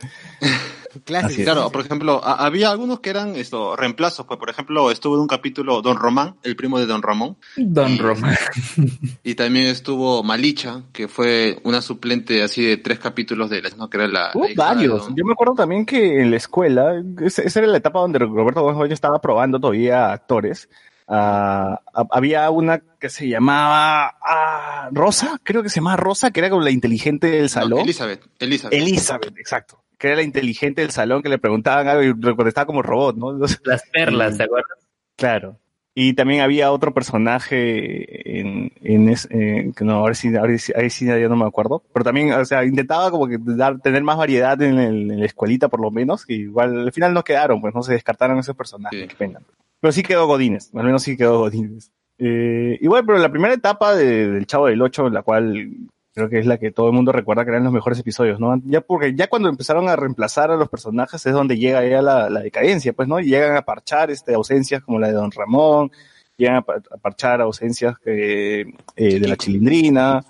Clásico. 1.06 1.44
Claro, 1.44 1.72
por 1.72 1.86
ejemplo, 1.86 2.22
a- 2.24 2.46
había 2.46 2.70
algunos 2.72 3.00
que 3.00 3.10
eran 3.10 3.36
esto, 3.36 3.76
reemplazos. 3.76 4.26
Pues, 4.26 4.39
por 4.39 4.50
ejemplo, 4.50 4.92
estuvo 4.92 5.16
en 5.16 5.22
un 5.22 5.28
capítulo 5.28 5.82
Don 5.82 5.98
Román, 5.98 6.36
el 6.44 6.56
primo 6.56 6.80
de 6.80 6.86
Don 6.86 7.02
Ramón. 7.02 7.38
Don 7.58 7.98
Román. 7.98 8.36
Y 9.24 9.36
también 9.36 9.68
estuvo 9.68 10.24
Malicha, 10.24 10.84
que 10.92 11.08
fue 11.08 11.60
una 11.64 11.82
suplente 11.82 12.42
así 12.44 12.64
de 12.66 12.78
tres 12.78 13.00
capítulos 13.00 13.50
de 13.50 13.62
la, 13.62 13.70
¿no? 13.78 13.89
que 13.89 13.98
era 13.98 14.08
la, 14.08 14.32
Hubo 14.34 14.48
la 14.48 14.54
varios. 14.56 15.06
Don- 15.08 15.16
Yo 15.16 15.26
me 15.26 15.34
acuerdo 15.34 15.54
también 15.56 15.86
que 15.86 16.22
en 16.22 16.32
la 16.32 16.38
escuela, 16.38 17.02
esa, 17.22 17.42
esa 17.44 17.60
era 17.60 17.68
la 17.68 17.78
etapa 17.78 18.00
donde 18.00 18.20
Roberto 18.20 18.62
Gómez 18.62 18.92
estaba 18.92 19.20
probando 19.22 19.60
todavía 19.60 20.12
actores. 20.12 20.70
Ah, 21.08 21.80
ha- 21.94 22.08
había 22.12 22.50
una 22.52 22.82
que 23.00 23.10
se 23.10 23.28
llamaba 23.28 24.16
ah, 24.26 24.89
Rosa, 24.94 25.39
creo 25.44 25.62
que 25.62 25.70
se 25.70 25.76
llamaba 25.82 25.98
Rosa, 25.98 26.32
que 26.32 26.39
era 26.39 26.50
como 26.50 26.62
la 26.64 26.72
inteligente 26.72 27.28
del 27.28 27.44
No, 27.44 27.50
salón. 27.50 27.80
Elizabeth, 27.80 28.22
Elizabeth. 28.39 28.80
Elizabeth, 28.80 29.38
exacto. 29.38 29.81
Que 30.02 30.08
era 30.08 30.16
la 30.16 30.24
inteligente 30.24 30.82
del 30.82 30.89
salón 30.89 31.22
que 31.22 31.30
le 31.30 31.38
preguntaban 31.38 31.88
algo 31.88 32.02
y 32.04 32.36
contestaba 32.36 32.66
como 32.66 32.82
robot, 32.82 33.18
¿no? 33.18 33.34
Las 33.66 33.84
perlas, 33.93 34.36
¿te 34.36 34.43
acuerdas? 34.45 34.80
Claro. 35.16 35.58
Y 35.93 36.14
también 36.14 36.41
había 36.41 36.72
otro 36.72 36.91
personaje 36.93 38.39
en, 38.39 38.72
en 38.82 39.10
es- 39.10 39.28
eh, 39.30 39.72
que 39.76 39.84
no, 39.86 39.93
ahora 39.97 40.14
sí, 40.16 40.36
ahora 40.36 40.58
sí, 40.58 40.72
ahí 40.76 40.89
sí 40.89 41.06
ya 41.06 41.18
no 41.28 41.36
me 41.36 41.45
acuerdo. 41.45 41.84
Pero 41.93 42.04
también, 42.04 42.32
o 42.34 42.45
sea, 42.45 42.64
intentaba 42.66 43.12
como 43.12 43.28
que 43.28 43.38
dar, 43.39 43.80
tener 43.80 44.02
más 44.02 44.18
variedad 44.18 44.60
en, 44.62 44.80
el- 44.80 45.12
en 45.12 45.20
la 45.20 45.26
escuelita 45.26 45.68
por 45.68 45.82
lo 45.82 45.91
menos, 45.91 46.26
que 46.26 46.34
igual 46.34 46.80
al 46.80 46.91
final 46.93 47.14
no 47.14 47.24
quedaron, 47.24 47.62
pues 47.62 47.76
no 47.76 47.84
se 47.84 47.93
descartaron 47.93 48.39
esos 48.39 48.56
personajes, 48.56 49.02
Sí. 49.02 49.08
qué 49.08 49.16
pena. 49.16 49.39
Pero 49.80 49.91
sí 49.91 50.02
quedó 50.02 50.28
Godínez, 50.28 50.72
al 50.74 50.84
menos 50.86 51.04
sí 51.04 51.16
quedó 51.18 51.39
Godínez. 51.39 51.91
Eh, 52.18 52.78
igual, 52.82 53.06
pero 53.06 53.18
la 53.20 53.30
primera 53.32 53.54
etapa 53.54 53.95
de- 53.95 54.30
del 54.32 54.47
Chavo 54.47 54.68
del 54.68 54.82
Ocho, 54.82 55.10
la 55.10 55.24
cual 55.24 55.68
creo 56.14 56.30
que 56.30 56.39
es 56.39 56.45
la 56.45 56.57
que 56.57 56.72
todo 56.72 56.88
el 56.88 56.93
mundo 56.93 57.12
recuerda 57.12 57.43
que 57.45 57.51
eran 57.51 57.64
los 57.64 57.74
mejores 57.74 57.99
episodios, 57.99 58.39
¿no? 58.39 58.59
Ya 58.66 58.82
porque 58.82 59.16
ya 59.16 59.28
cuando 59.28 59.49
empezaron 59.49 59.88
a 59.89 59.95
reemplazar 59.95 60.51
a 60.51 60.55
los 60.57 60.70
personajes 60.70 61.26
es 61.26 61.34
donde 61.34 61.57
llega 61.57 61.86
ya 61.86 62.01
la, 62.01 62.30
la 62.30 62.41
decadencia, 62.41 62.93
pues, 62.93 63.07
¿no? 63.07 63.20
Y 63.20 63.26
llegan 63.28 63.55
a 63.55 63.62
parchar 63.62 64.12
este, 64.12 64.34
ausencias 64.34 64.84
como 64.84 64.99
la 64.99 65.07
de 65.07 65.14
Don 65.14 65.32
Ramón, 65.32 65.91
llegan 66.38 66.57
a, 66.57 66.62
pa- 66.64 66.82
a 66.91 66.97
parchar 66.97 67.39
ausencias 67.41 67.95
que, 67.99 68.62
eh, 68.95 69.20
de 69.20 69.28
la 69.28 69.36
Chilindrina, 69.38 70.24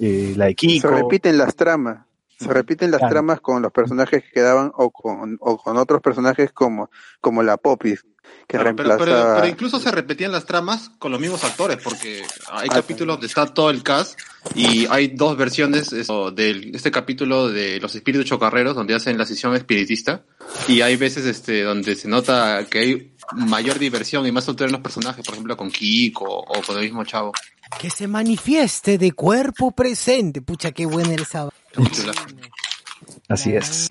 eh, 0.00 0.34
la 0.36 0.44
de 0.46 0.50
Se 0.52 0.54
Kiko. 0.56 0.88
repiten 0.88 1.36
las 1.38 1.54
tramas. 1.56 2.04
Se 2.38 2.52
repiten 2.52 2.90
las 2.90 2.98
Claro. 2.98 3.12
tramas 3.14 3.40
con 3.40 3.62
los 3.62 3.70
personajes 3.72 4.22
que 4.24 4.30
quedaban 4.32 4.72
o 4.74 4.90
con, 4.90 5.38
o 5.40 5.56
con 5.56 5.76
otros 5.76 6.00
personajes 6.02 6.52
como, 6.52 6.90
como 7.20 7.42
la 7.44 7.56
Popis, 7.56 8.04
que 8.46 8.58
Claro, 8.58 8.76
pero, 8.76 8.88
reemplazaba... 8.88 9.04
pero- 9.24 9.34
pero 9.36 9.46
incluso 9.48 9.80
se 9.80 9.90
repetían 9.90 10.32
las 10.32 10.44
tramas 10.46 10.90
con 10.98 11.10
los 11.12 11.20
mismos 11.20 11.42
actores, 11.44 11.78
porque 11.82 12.22
hay 12.50 12.68
Ah, 12.70 12.74
capítulos 12.74 13.14
donde 13.16 13.26
está 13.26 13.46
todo 13.46 13.70
el 13.70 13.82
cast 13.82 14.18
y 14.54 14.86
hay 14.90 15.08
dos 15.08 15.36
versiones 15.36 15.92
eso, 15.92 16.30
de 16.30 16.70
este 16.74 16.90
capítulo 16.90 17.48
de 17.48 17.80
los 17.80 17.94
espíritus 17.94 18.26
chocarreros, 18.26 18.74
donde 18.76 18.94
hacen 18.94 19.16
la 19.16 19.24
sesión 19.26 19.54
espiritista, 19.56 20.22
y 20.68 20.82
hay 20.82 20.96
veces 20.96 21.24
este 21.24 21.62
donde 21.62 21.96
se 21.96 22.06
nota 22.08 22.66
que 22.70 22.78
hay 22.78 23.12
mayor 23.32 23.78
diversión 23.78 24.26
y 24.26 24.32
más 24.32 24.44
soltura 24.44 24.66
en 24.66 24.72
los 24.72 24.82
personajes, 24.82 25.24
por 25.24 25.34
ejemplo 25.34 25.56
con 25.56 25.70
Kiko 25.70 26.24
o 26.26 26.62
con 26.62 26.76
el 26.76 26.82
mismo 26.84 27.04
chavo. 27.04 27.32
Que 27.80 27.88
se 27.88 28.06
manifieste 28.06 28.98
de 28.98 29.12
cuerpo 29.12 29.70
presente. 29.72 30.42
Pucha, 30.42 30.70
qué 30.72 30.84
buena 30.86 31.14
era 31.14 31.22
esa. 31.22 31.48
Así 33.28 33.54
es. 33.56 33.88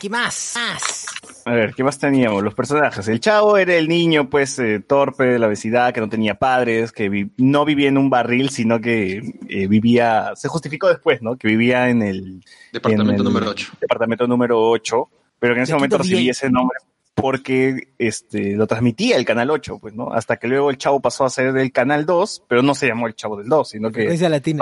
¿Qué 0.00 0.08
más? 0.08 0.52
Más. 0.54 1.06
A 1.44 1.52
ver, 1.52 1.74
¿qué 1.74 1.82
más 1.84 1.98
teníamos? 1.98 2.42
Los 2.42 2.54
personajes. 2.54 3.06
El 3.08 3.20
chavo 3.20 3.56
era 3.56 3.74
el 3.74 3.88
niño, 3.88 4.28
pues, 4.28 4.58
eh, 4.58 4.80
torpe 4.80 5.24
de 5.24 5.38
la 5.38 5.46
vecindad, 5.46 5.92
que 5.92 6.00
no 6.00 6.08
tenía 6.08 6.34
padres, 6.34 6.92
que 6.92 7.08
vi- 7.08 7.30
no 7.38 7.64
vivía 7.64 7.88
en 7.88 7.98
un 7.98 8.10
barril, 8.10 8.50
sino 8.50 8.80
que 8.80 9.22
eh, 9.48 9.66
vivía, 9.66 10.32
se 10.36 10.48
justificó 10.48 10.88
después, 10.88 11.22
¿no? 11.22 11.36
Que 11.36 11.48
vivía 11.48 11.88
en 11.88 12.02
el... 12.02 12.44
Departamento 12.72 13.12
en 13.12 13.18
el 13.18 13.24
número 13.24 13.50
8. 13.50 13.72
Departamento 13.80 14.26
número 14.26 14.60
8, 14.70 15.08
pero 15.38 15.54
que 15.54 15.58
en 15.60 15.62
ese 15.64 15.72
momento 15.74 15.96
recibía 16.14 16.30
ese 16.32 16.50
nombre 16.50 16.78
porque 17.14 17.88
este, 17.98 18.54
lo 18.56 18.66
transmitía 18.66 19.16
el 19.16 19.26
Canal 19.26 19.50
8, 19.50 19.78
pues, 19.78 19.94
¿no? 19.94 20.10
Hasta 20.12 20.36
que 20.38 20.48
luego 20.48 20.70
el 20.70 20.78
chavo 20.78 21.00
pasó 21.00 21.24
a 21.24 21.30
ser 21.30 21.52
del 21.52 21.70
Canal 21.70 22.06
2, 22.06 22.44
pero 22.48 22.62
no 22.62 22.74
se 22.74 22.86
llamó 22.86 23.08
el 23.08 23.14
chavo 23.14 23.36
del 23.36 23.48
2, 23.48 23.68
sino 23.68 23.90
que 23.92 24.06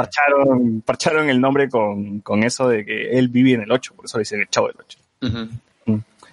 parcharon, 0.03 0.81
parcharon 0.81 1.29
el 1.31 1.41
nombre 1.41 1.69
con, 1.69 2.19
con 2.21 2.43
eso 2.43 2.69
de 2.69 2.85
que 2.85 3.11
él 3.19 3.29
vive 3.29 3.53
en 3.53 3.63
el 3.63 3.71
8, 3.71 3.95
por 3.95 4.07
eso 4.07 4.19
le 4.19 4.23
dicen 4.23 4.41
el 4.41 4.49
chavo 4.49 4.69
del 4.69 4.77
8. 4.81 4.99
Ujú. 5.23 5.49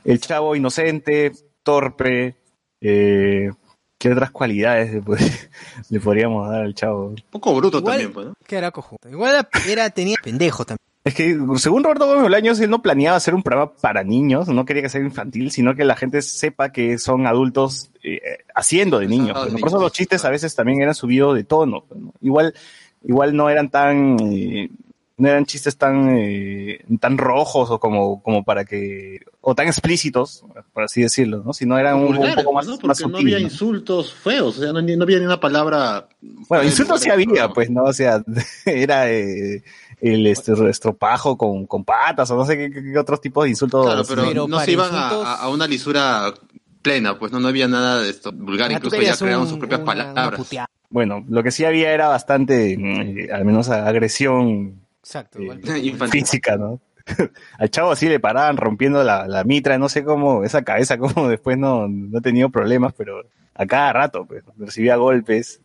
El 0.05 0.19
chavo 0.21 0.55
inocente, 0.55 1.31
torpe, 1.63 2.35
eh, 2.81 3.49
¿qué 3.97 4.11
otras 4.11 4.31
cualidades 4.31 4.93
le, 4.93 5.01
pod- 5.01 5.17
le 5.89 5.99
podríamos 5.99 6.49
dar 6.49 6.61
al 6.61 6.75
chavo? 6.75 7.07
Un 7.07 7.15
poco 7.31 7.55
bruto 7.55 7.79
Igual- 7.79 7.91
también, 7.93 8.13
pues, 8.13 8.25
¿no? 8.27 8.33
Que 8.47 8.57
era 8.57 8.71
cojo. 8.71 8.97
Igual 9.09 9.47
era, 9.69 9.89
tenía 9.89 10.15
pendejo 10.23 10.63
también. 10.65 10.79
Es 11.03 11.13
que, 11.13 11.37
según 11.57 11.83
Roberto 11.83 12.07
Gómez 12.07 12.23
Bolaños, 12.23 12.59
él 12.59 12.69
no 12.71 12.81
planeaba 12.81 13.15
hacer 13.17 13.35
un 13.35 13.43
programa 13.43 13.71
para 13.79 14.03
niños, 14.03 14.47
no 14.47 14.65
quería 14.65 14.81
que 14.81 14.89
sea 14.89 15.01
infantil, 15.01 15.51
sino 15.51 15.75
que 15.75 15.85
la 15.85 15.95
gente 15.95 16.21
sepa 16.23 16.71
que 16.71 16.97
son 16.97 17.27
adultos 17.27 17.91
eh, 18.01 18.19
haciendo 18.55 18.97
de 18.97 19.07
niños. 19.07 19.37
Ah, 19.39 19.45
pues. 19.49 19.59
Por 19.61 19.69
eso 19.69 19.79
los 19.79 19.91
chistes 19.91 20.25
a 20.25 20.31
veces 20.31 20.55
también 20.55 20.81
eran 20.81 20.95
subidos 20.95 21.35
de 21.35 21.43
tono. 21.43 21.83
pues, 21.87 21.99
¿no? 22.01 22.11
Igual, 22.21 22.55
igual 23.03 23.35
no 23.35 23.51
eran 23.51 23.69
tan, 23.69 24.17
eh, 24.19 24.69
no 25.17 25.29
eran 25.29 25.45
chistes 25.45 25.77
tan, 25.77 26.09
eh, 26.17 26.83
tan 26.99 27.17
rojos 27.17 27.71
o 27.71 27.79
como, 27.79 28.21
como 28.21 28.43
para 28.43 28.65
que, 28.65 29.19
o 29.39 29.55
tan 29.55 29.67
explícitos, 29.67 30.43
por 30.73 30.83
así 30.83 31.01
decirlo, 31.01 31.41
¿no? 31.45 31.53
Sino 31.53 31.77
eran 31.77 31.95
un, 31.97 32.17
poco 32.35 32.51
más, 32.53 32.67
¿no? 32.67 32.73
Porque 32.73 32.87
más 32.87 32.99
no 33.01 33.07
sutiles, 33.09 33.21
había 33.35 33.39
¿no? 33.39 33.43
insultos 33.51 34.13
feos, 34.13 34.57
o 34.57 34.61
sea, 34.61 34.73
no, 34.73 34.81
no 34.81 35.03
había 35.03 35.19
ni 35.19 35.25
una 35.25 35.39
palabra. 35.39 36.07
Bueno, 36.21 36.63
eh, 36.63 36.67
insultos 36.67 36.99
sí 37.01 37.09
había, 37.09 37.47
pues, 37.49 37.69
¿no? 37.69 37.83
O 37.83 37.93
sea, 37.93 38.21
era 38.65 39.09
eh, 39.09 39.63
el 40.01 40.27
este, 40.27 40.51
estropajo 40.69 41.37
con, 41.37 41.65
con 41.65 41.85
patas 41.85 42.29
o 42.31 42.35
no 42.35 42.45
sé 42.45 42.57
qué, 42.71 42.97
otros 42.97 43.21
tipos 43.21 43.45
de 43.45 43.51
insultos. 43.51 43.85
Claro, 43.85 44.03
pero, 44.07 44.23
Pero 44.27 44.47
no 44.49 44.59
se 44.59 44.71
iban 44.73 44.93
a- 44.93 44.97
insultos- 45.09 45.25
a, 45.27 45.35
a 45.43 45.49
una 45.49 45.65
lisura 45.67 46.33
plena, 46.81 47.17
pues 47.17 47.31
no, 47.31 47.39
no 47.39 47.47
había 47.47 47.67
nada 47.69 48.01
de 48.01 48.09
esto 48.09 48.31
vulgar, 48.33 48.69
Ah, 48.69 48.73
incluso 48.75 48.97
ya 49.01 49.39
un- 49.39 49.47
sus 49.47 49.57
propias 49.59 49.79
una- 49.81 49.85
palabras. 50.13 50.41
Bueno, 50.89 51.25
lo 51.27 51.41
que 51.41 51.51
sí 51.51 51.65
había 51.65 51.91
era 51.93 52.09
bastante, 52.09 52.77
mm, 52.77 53.33
al 53.33 53.43
menos 53.45 53.69
agresión 53.69 54.84
Exacto. 55.05 55.37
eh, 55.39 55.43
igual. 55.43 55.61
Infantil. 55.85 56.21
física, 56.21 56.57
¿no? 56.57 56.81
Al 57.59 57.69
chavo 57.69 57.91
así 57.91 58.09
le 58.09 58.19
paraban 58.19 58.57
rompiendo 58.57 59.03
la, 59.03 59.27
la 59.27 59.43
mitra, 59.43 59.77
no 59.77 59.87
sé 59.89 60.03
cómo, 60.03 60.43
esa 60.43 60.63
cabeza, 60.63 60.97
cómo 60.97 61.29
después 61.29 61.57
no, 61.57 61.87
no 61.87 62.17
ha 62.17 62.21
tenido 62.21 62.49
problemas, 62.49 62.93
pero 62.97 63.21
a 63.57 63.65
cada 63.67 63.93
rato, 63.93 64.25
pues, 64.25 64.43
recibía 64.57 64.95
golpes, 64.97 65.61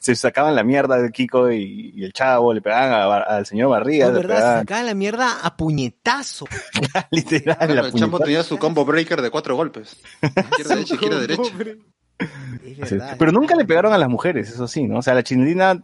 se 0.00 0.14
sacaban 0.16 0.54
la 0.54 0.64
mierda 0.64 0.98
de 1.00 1.10
Kiko 1.10 1.50
y, 1.50 1.92
y 1.94 2.04
el 2.04 2.12
chavo, 2.12 2.52
le 2.52 2.60
pegaban 2.60 2.92
a 2.92 3.16
al 3.16 3.46
señor 3.46 3.70
Barriga, 3.70 4.08
No, 4.08 4.14
verdad, 4.14 4.34
se 4.34 4.38
pegaban 4.40 4.60
sacaba 4.60 4.82
la 4.82 4.94
mierda 4.94 5.40
a 5.42 5.56
puñetazo. 5.56 6.46
literal 7.10 7.56
Claro, 7.56 7.74
la 7.74 7.80
el 7.82 7.92
chamo 7.94 8.18
puñetada. 8.18 8.24
tenía 8.24 8.42
su 8.42 8.58
combo 8.58 8.84
breaker 8.84 9.22
de 9.22 9.30
cuatro 9.30 9.54
golpes. 9.56 9.96
Izquierda, 10.20 10.74
derecha, 10.74 10.94
izquierda, 10.94 11.20
derecha. 11.20 11.42
Es 12.18 12.88
Sí, 12.88 12.96
verdad. 12.96 13.16
Pero 13.18 13.32
nunca 13.32 13.54
le 13.54 13.64
pegaron 13.64 13.92
a 13.92 13.98
las 13.98 14.08
mujeres, 14.08 14.50
eso 14.50 14.66
sí, 14.66 14.86
¿no? 14.86 14.98
O 14.98 15.02
sea, 15.02 15.14
la 15.14 15.22
vez 15.22 15.82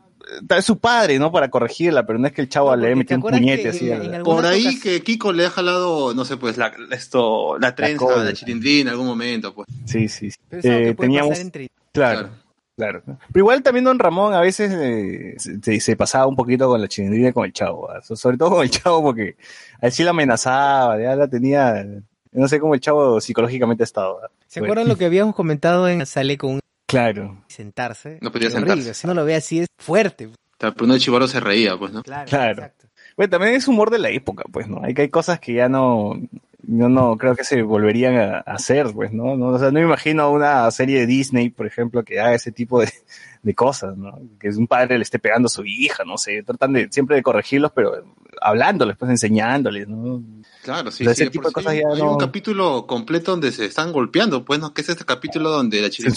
su 0.62 0.78
padre, 0.78 1.18
¿no? 1.18 1.30
Para 1.32 1.50
corregirla, 1.50 2.04
pero 2.06 2.18
no 2.18 2.26
es 2.26 2.32
que 2.32 2.42
el 2.42 2.48
chavo 2.48 2.70
No, 2.70 2.76
le 2.76 2.82
porque 2.88 2.96
metió 2.96 3.08
¿te 3.08 3.14
un 3.26 3.30
puñete 3.32 3.62
que 3.62 3.68
así. 3.70 3.90
en- 3.90 4.10
la- 4.10 4.22
Por 4.22 4.46
ahí 4.46 4.78
que 4.80 5.02
Kiko 5.02 5.32
le 5.32 5.46
ha 5.46 5.50
jalado, 5.50 6.14
no 6.14 6.24
sé, 6.24 6.36
pues 6.36 6.56
la, 6.56 6.72
esto, 6.90 7.58
la 7.58 7.74
trenza, 7.74 8.22
la, 8.24 8.32
chilindrina 8.32 8.82
en 8.82 8.88
algún 8.88 9.06
momento, 9.06 9.54
pues. 9.54 9.68
Sí, 9.86 10.08
sí, 10.08 10.30
sí. 10.30 10.38
Pero 10.48 10.60
es 10.60 10.66
algo 10.66 10.78
Eh, 10.78 10.84
que 10.86 10.94
puede 10.94 11.06
teníamos, 11.08 11.28
pasar 11.30 11.44
entre- 11.46 11.68
claro, 11.92 12.28
claro. 12.76 13.02
Pero 13.04 13.18
igual 13.42 13.62
también 13.62 13.84
Don 13.84 13.98
Ramón 13.98 14.34
a 14.34 14.40
veces 14.40 14.72
eh, 14.74 15.34
se, 15.38 15.80
se 15.80 15.96
pasaba 15.96 16.26
un 16.26 16.36
poquito 16.36 16.68
con 16.68 16.80
la 16.80 16.88
chilindrina 16.88 17.28
y 17.28 17.32
con 17.32 17.44
el 17.44 17.52
chavo, 17.52 17.90
¿ah? 17.90 18.00
So- 18.02 18.16
sobre 18.16 18.36
todo 18.36 18.50
con 18.50 18.62
el 18.62 18.70
chavo 18.70 19.02
porque 19.02 19.36
a 19.80 19.86
él 19.86 19.92
sí 19.92 20.02
la 20.04 20.10
amenazaba, 20.10 21.00
ya 21.00 21.14
la 21.16 21.28
tenía, 21.28 21.84
no 22.32 22.48
sé 22.48 22.58
cómo 22.60 22.74
el 22.74 22.80
chavo 22.80 23.20
psicológicamente 23.20 23.84
estaba. 23.84 24.14
¿ah? 24.24 24.28
¿Se 24.46 24.60
Bueno, 24.60 24.72
acuerdan 24.72 24.88
lo 24.88 24.96
que 24.98 25.04
habíamos 25.06 25.34
comentado 25.34 25.88
en 25.88 26.04
Sale 26.06 26.36
con 26.38 26.52
un 26.54 26.60
Claro, 26.92 27.42
sentarse? 27.48 28.18
No 28.20 28.30
podía 28.30 28.48
horrible, 28.48 28.66
sentarse. 28.68 28.94
Si 28.94 29.06
no 29.06 29.14
lo 29.14 29.24
ve 29.24 29.34
así 29.34 29.60
es 29.60 29.68
fuerte. 29.78 30.28
Pero 30.58 30.74
uno 30.82 30.92
de 30.92 31.00
chivolo 31.00 31.26
se 31.26 31.40
reía, 31.40 31.78
pues, 31.78 31.90
¿no? 31.90 32.02
Claro. 32.02 32.28
Claro. 32.28 32.52
exacto. 32.52 32.86
Bueno, 33.16 33.30
también 33.30 33.54
es 33.54 33.66
humor 33.66 33.90
de 33.90 33.98
la 33.98 34.10
época, 34.10 34.44
pues, 34.52 34.68
¿no? 34.68 34.82
Hay 34.84 34.92
que 34.92 35.02
hay 35.02 35.08
cosas 35.08 35.40
que 35.40 35.54
ya 35.54 35.70
no, 35.70 36.20
yo 36.64 36.88
no 36.88 37.16
creo 37.18 37.34
que 37.34 37.44
se 37.44 37.62
volverían 37.62 38.16
a, 38.16 38.36
a 38.38 38.54
hacer, 38.54 38.92
pues, 38.92 39.12
¿no? 39.12 39.36
¿no? 39.36 39.48
O 39.48 39.58
sea, 39.58 39.68
no 39.70 39.80
me 39.80 39.86
imagino 39.86 40.30
una 40.30 40.70
serie 40.70 41.00
de 41.00 41.06
Disney, 41.06 41.50
por 41.50 41.66
ejemplo, 41.66 42.04
que 42.04 42.20
haga 42.20 42.34
ese 42.34 42.52
tipo 42.52 42.80
de, 42.80 42.90
de 43.42 43.54
cosas, 43.54 43.96
¿no? 43.96 44.20
Que 44.38 44.48
un 44.50 44.66
padre 44.66 44.96
le 44.98 45.02
esté 45.02 45.18
pegando 45.18 45.46
a 45.46 45.50
su 45.50 45.64
hija, 45.64 46.04
no 46.04 46.18
sé, 46.18 46.42
tratan 46.42 46.72
de 46.72 46.88
siempre 46.90 47.16
de 47.16 47.22
corregirlos, 47.22 47.72
pero 47.74 48.04
hablándoles, 48.40 48.96
pues, 48.96 49.10
enseñándoles, 49.10 49.88
¿no? 49.88 50.22
Claro, 50.62 50.90
sí, 50.90 51.04
sí. 51.04 51.10
ese 51.10 51.30
tipo 51.30 51.42
por 51.42 51.44
de 51.44 51.48
sí 51.50 51.54
cosas 51.54 51.72
hay, 51.72 51.80
ya 51.80 51.88
hay 51.94 51.98
no- 52.02 52.12
un 52.12 52.18
capítulo 52.18 52.86
completo 52.86 53.32
donde 53.32 53.50
se 53.52 53.64
están 53.66 53.92
golpeando, 53.92 54.44
pues, 54.44 54.60
¿no? 54.60 54.72
Que 54.72 54.82
es 54.82 54.88
este 54.88 55.04
capítulo 55.04 55.50
donde 55.50 55.80
la 55.82 55.90
tiene 55.90 56.10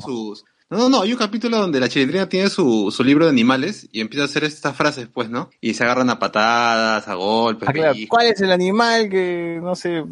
sus... 0.00 0.44
No, 0.72 0.78
no, 0.78 0.88
no, 0.88 1.02
hay 1.02 1.12
un 1.12 1.18
capítulo 1.18 1.58
donde 1.58 1.78
la 1.80 1.88
chilindrina 1.88 2.28
tiene 2.28 2.48
su, 2.48 2.90
su 2.90 3.04
libro 3.04 3.26
de 3.26 3.30
animales 3.30 3.88
y 3.92 4.00
empieza 4.00 4.22
a 4.22 4.26
hacer 4.26 4.44
estas 4.44 4.74
frases, 4.76 5.06
pues, 5.12 5.28
¿no? 5.28 5.50
Y 5.60 5.74
se 5.74 5.84
agarran 5.84 6.08
a 6.10 6.18
patadas, 6.18 7.06
a 7.08 7.14
golpes, 7.14 7.68
Ah, 7.68 7.72
claro. 7.72 7.94
¿Cuál 8.08 8.26
es 8.26 8.40
el 8.40 8.50
animal 8.52 9.08
que, 9.08 9.58
no 9.62 9.74
sé, 9.76 10.02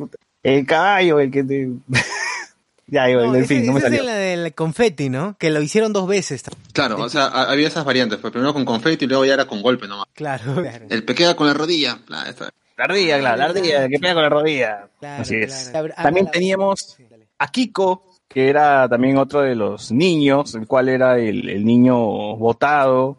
el 0.42 0.66
caballo, 0.66 1.18
el 1.20 1.30
que 1.30 1.44
te... 1.44 1.68
ya, 2.86 3.06
No, 3.08 3.34
en 3.34 3.42
ese, 3.42 3.46
fin, 3.54 3.66
no 3.66 3.72
me 3.72 3.78
es 3.78 3.84
salió. 3.84 4.00
en 4.00 4.06
la 4.06 4.14
del 4.14 4.54
confeti, 4.54 5.08
¿no? 5.10 5.36
Que 5.38 5.50
lo 5.50 5.62
hicieron 5.62 5.92
dos 5.92 6.08
veces. 6.08 6.42
Claro, 6.72 7.00
o 7.02 7.08
sea, 7.08 7.24
ha- 7.26 7.50
había 7.52 7.68
esas 7.68 7.84
variantes, 7.84 8.18
pues 8.18 8.32
primero 8.32 8.52
con 8.52 8.64
confeti 8.64 9.04
y 9.04 9.08
luego 9.08 9.24
ya 9.24 9.34
era 9.34 9.46
con 9.46 9.62
golpe 9.62 9.86
nomás. 9.88 10.06
Claro, 10.14 10.56
claro. 10.62 10.86
El 10.90 11.04
pequeña 11.04 11.34
con 11.36 11.46
la 11.46 11.54
rodilla, 11.54 11.98
esta- 12.28 12.50
La 12.76 12.84
ardilla, 12.84 13.18
claro, 13.18 13.36
la 13.36 13.44
ardilla, 13.46 13.88
que 13.88 13.98
pega 13.98 14.14
con 14.14 14.22
la 14.24 14.28
rodilla. 14.28 14.88
Claro, 14.98 15.22
Así 15.22 15.36
es. 15.36 15.68
claro. 15.70 15.94
También 15.96 16.30
teníamos 16.30 16.96
a 17.38 17.48
Kiko, 17.50 18.09
que 18.32 18.48
era 18.48 18.88
también 18.88 19.18
otro 19.18 19.40
de 19.42 19.56
los 19.56 19.90
niños, 19.90 20.54
el 20.54 20.68
cual 20.68 20.88
era 20.88 21.18
el, 21.18 21.48
el 21.48 21.64
niño 21.64 21.96
votado, 22.36 23.16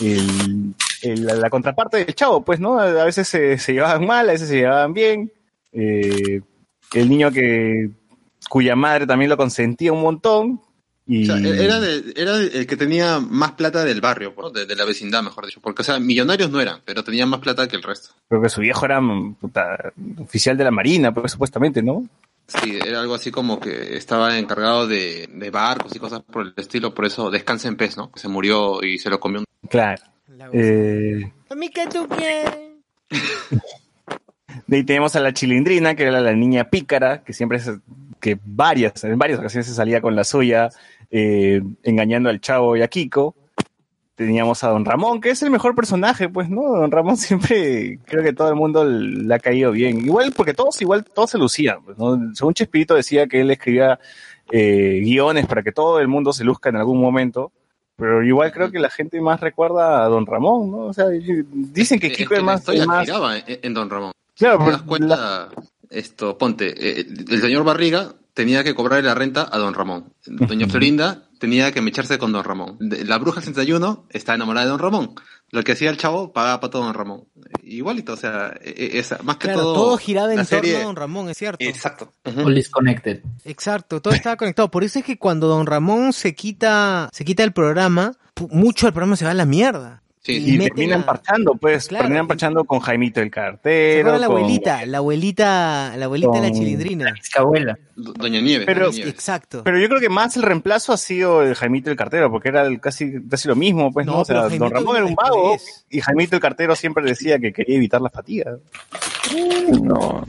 el, 0.00 0.74
el- 1.02 1.26
la 1.40 1.50
contraparte 1.50 1.98
del 1.98 2.14
chavo, 2.14 2.42
pues, 2.42 2.60
¿no? 2.60 2.80
A 2.80 3.04
veces 3.04 3.28
se, 3.28 3.58
se 3.58 3.74
llevaban 3.74 4.06
mal, 4.06 4.26
a 4.28 4.32
veces 4.32 4.48
se 4.48 4.56
llevaban 4.56 4.94
bien. 4.94 5.30
Eh, 5.72 6.40
el 6.94 7.08
niño 7.10 7.30
que 7.30 7.90
cuya 8.48 8.74
madre 8.74 9.06
también 9.06 9.28
lo 9.28 9.36
consentía 9.36 9.92
un 9.92 10.00
montón. 10.00 10.60
Y, 11.06 11.24
O 11.24 11.26
sea, 11.26 11.36
e-, 11.46 11.62
era, 11.64 11.78
de- 11.80 12.14
era 12.16 12.36
el 12.38 12.66
que 12.66 12.76
tenía 12.78 13.20
más 13.20 13.52
plata 13.52 13.84
del 13.84 14.00
barrio, 14.00 14.32
¿no? 14.34 14.48
de, 14.48 14.64
de 14.64 14.74
la 14.76 14.86
vecindad, 14.86 15.22
mejor 15.22 15.44
dicho. 15.44 15.60
Porque, 15.60 15.82
o 15.82 15.84
sea, 15.84 15.98
millonarios 16.00 16.50
no 16.50 16.58
eran, 16.58 16.80
pero 16.86 17.04
tenían 17.04 17.28
más 17.28 17.40
plata 17.40 17.68
que 17.68 17.76
el 17.76 17.82
resto. 17.82 18.14
creo 18.30 18.40
que 18.40 18.48
su 18.48 18.62
viejo 18.62 18.86
era 18.86 18.98
puta, 19.38 19.92
oficial 20.18 20.56
de 20.56 20.64
la 20.64 20.70
marina, 20.70 21.12
pues, 21.12 21.32
supuestamente, 21.32 21.82
¿no? 21.82 22.08
Sí, 22.46 22.78
era 22.84 23.00
algo 23.00 23.14
así 23.14 23.30
como 23.30 23.58
que 23.58 23.96
estaba 23.96 24.38
encargado 24.38 24.86
de, 24.86 25.28
de 25.32 25.50
barcos 25.50 25.96
y 25.96 25.98
cosas 25.98 26.20
por 26.22 26.42
el 26.46 26.54
estilo, 26.56 26.92
por 26.94 27.06
eso 27.06 27.30
descansa 27.30 27.68
en 27.68 27.76
pez, 27.76 27.96
¿no? 27.96 28.10
Que 28.12 28.20
se 28.20 28.28
murió 28.28 28.82
y 28.82 28.98
se 28.98 29.08
lo 29.10 29.18
comió 29.18 29.40
un... 29.40 29.46
Claro. 29.68 30.02
La- 30.28 30.50
Eh, 30.52 31.32
A 31.50 31.54
mí 31.54 31.70
que 31.70 31.86
tú 31.86 32.06
quieres. 32.08 32.50
De 34.66 34.76
ahí 34.76 34.84
tenemos 34.84 35.14
a 35.16 35.20
la 35.20 35.32
chilindrina, 35.32 35.94
que 35.94 36.04
era 36.04 36.20
la 36.20 36.32
niña 36.32 36.64
pícara, 36.70 37.22
que 37.22 37.32
siempre 37.32 37.58
se- 37.60 37.78
que 38.20 38.38
varias, 38.44 39.04
en 39.04 39.18
varias 39.18 39.38
ocasiones 39.38 39.66
se 39.66 39.74
salía 39.74 40.00
con 40.00 40.14
la 40.16 40.24
suya, 40.24 40.70
eh, 41.10 41.62
engañando 41.82 42.28
al 42.30 42.40
chavo 42.40 42.76
y 42.76 42.82
a 42.82 42.88
Kiko. 42.88 43.34
Teníamos 44.16 44.62
a 44.62 44.68
Don 44.68 44.84
Ramón, 44.84 45.20
que 45.20 45.30
es 45.30 45.42
el 45.42 45.50
mejor 45.50 45.74
personaje, 45.74 46.28
pues, 46.28 46.48
¿no? 46.48 46.62
Don 46.62 46.90
Ramón 46.90 47.16
siempre, 47.16 47.98
creo 48.04 48.22
que 48.22 48.32
todo 48.32 48.48
el 48.48 48.54
mundo 48.54 48.84
le 48.84 49.34
ha 49.34 49.38
caído 49.40 49.72
bien. 49.72 49.98
Igual, 50.04 50.32
porque 50.36 50.54
todos, 50.54 50.80
igual, 50.82 51.04
todos 51.04 51.30
se 51.30 51.38
lucían, 51.38 51.78
pues, 51.84 51.98
¿no? 51.98 52.18
Según 52.34 52.54
Chespirito 52.54 52.94
decía 52.94 53.26
que 53.26 53.40
él 53.40 53.50
escribía 53.50 53.98
eh, 54.52 55.00
guiones 55.02 55.46
para 55.46 55.62
que 55.62 55.72
todo 55.72 55.98
el 56.00 56.06
mundo 56.08 56.32
se 56.32 56.44
luzca 56.44 56.68
en 56.68 56.76
algún 56.76 57.00
momento. 57.00 57.50
Pero 57.96 58.24
igual 58.24 58.52
creo 58.52 58.70
que 58.72 58.80
la 58.80 58.90
gente 58.90 59.20
más 59.20 59.40
recuerda 59.40 60.04
a 60.04 60.08
Don 60.08 60.26
Ramón, 60.26 60.70
¿no? 60.70 60.78
O 60.86 60.92
sea, 60.92 61.06
dicen 61.08 62.00
que 62.00 62.10
Kiko 62.10 62.34
es, 62.34 62.40
la 62.40 62.44
más, 62.46 62.60
historia 62.60 62.82
es 62.82 62.86
más- 62.88 63.44
en, 63.46 63.58
en 63.62 63.74
Don 63.74 63.88
Ramón. 63.88 64.12
Claro, 64.36 64.58
¿Te 64.58 64.64
pero 64.64 64.76
das 64.76 64.82
cuenta? 64.86 65.48
Esto, 65.90 66.36
ponte, 66.36 66.74
eh, 67.00 67.06
el 67.28 67.40
señor 67.40 67.62
Barriga 67.62 68.12
tenía 68.32 68.64
que 68.64 68.74
cobrarle 68.74 69.06
la 69.06 69.14
renta 69.14 69.48
a 69.50 69.58
Don 69.58 69.74
Ramón. 69.74 70.12
Doña 70.26 70.66
Florinda 70.68 71.22
tenía 71.44 71.72
que 71.72 71.82
mecharse 71.82 72.16
con 72.18 72.32
Don 72.32 72.42
Ramón. 72.42 72.78
La 72.80 73.18
bruja 73.18 73.40
61 73.42 74.06
está 74.08 74.34
enamorada 74.34 74.64
de 74.64 74.70
Don 74.70 74.78
Ramón. 74.80 75.14
Lo 75.50 75.62
que 75.62 75.72
hacía 75.72 75.90
el 75.90 75.98
chavo 75.98 76.32
pagaba 76.32 76.58
para 76.60 76.70
todo 76.70 76.84
Don 76.84 76.94
Ramón. 76.94 77.24
Igualito, 77.62 78.14
o 78.14 78.16
sea, 78.16 78.54
eh, 78.62 78.74
eh, 78.76 78.90
esa- 78.94 79.18
más 79.22 79.36
que 79.36 79.48
Claro, 79.48 79.60
todo. 79.60 79.74
todo, 79.74 79.96
giraba 79.98 80.28
en 80.32 80.36
torno 80.36 80.44
serie- 80.46 80.76
a 80.80 80.84
Don 80.84 80.96
Ramón, 80.96 81.28
es 81.28 81.36
cierto. 81.36 81.62
Exacto. 81.64 82.12
All 82.24 82.54
disconnected. 82.54 83.22
Exacto, 83.44 84.00
todo 84.00 84.14
estaba 84.14 84.36
conectado. 84.36 84.70
Por 84.70 84.84
eso 84.84 84.98
es 85.00 85.04
que 85.04 85.18
cuando 85.18 85.46
Don 85.46 85.66
Ramón 85.66 86.12
se 86.14 86.34
quita, 86.34 87.10
se 87.12 87.24
quita 87.24 87.44
el 87.44 87.52
programa, 87.52 88.16
mucho 88.50 88.86
del 88.86 88.94
programa 88.94 89.16
se 89.16 89.24
va 89.26 89.32
a 89.32 89.34
la 89.34 89.44
mierda. 89.44 90.02
Sí, 90.26 90.54
y 90.54 90.58
terminan 90.58 91.02
a- 91.02 91.06
parchando, 91.06 91.54
pues, 91.54 91.86
Claro, 91.88 92.04
terminan 92.04 92.26
parchando 92.26 92.64
con 92.64 92.80
Jaimito 92.80 93.20
el 93.20 93.26
¿Se 93.26 93.30
cartero. 93.30 94.16
la 94.16 94.26
con- 94.26 94.38
abuelita? 94.38 94.86
La 94.86 94.98
abuelita, 94.98 95.94
la 95.98 96.06
abuelita 96.06 96.32
de 96.32 96.40
la 96.40 96.50
chilindrina. 96.50 97.14
Es 97.20 97.36
abuela. 97.36 97.78
Do- 97.94 98.14
Doña 98.14 98.40
Nieves. 98.40 98.64
Pero- 98.64 98.86
Doña 98.86 98.96
Nieves. 98.96 99.12
Exacto. 99.14 99.60
Pero 99.64 99.78
yo 99.78 99.86
creo 99.86 100.00
que 100.00 100.08
más 100.08 100.34
el 100.38 100.42
reemplazo 100.44 100.94
ha 100.94 100.96
sido 100.96 101.42
el 101.42 101.54
Jaimito 101.54 101.90
el 101.90 101.96
cartero, 101.98 102.30
porque 102.30 102.48
era 102.48 102.62
el- 102.62 102.80
casi, 102.80 103.20
casi 103.28 103.48
lo 103.48 103.54
mismo, 103.54 103.92
pues, 103.92 104.06
¿no? 104.06 104.12
No, 104.14 104.20
O 104.20 104.24
sea, 104.24 104.36
pero 104.36 104.40
Don 104.44 104.50
Jaimito 104.58 104.74
Ramón 104.74 104.96
era 104.96 105.04
un 105.04 105.14
vago 105.14 105.56
y 105.90 106.00
Jaimito 106.00 106.36
el 106.36 106.40
cartero 106.40 106.74
siempre 106.74 107.04
decía 107.04 107.38
que 107.38 107.52
quería 107.52 107.76
evitar 107.76 108.00
las 108.00 108.12
fatigas. 108.12 108.60
No. 109.82 110.24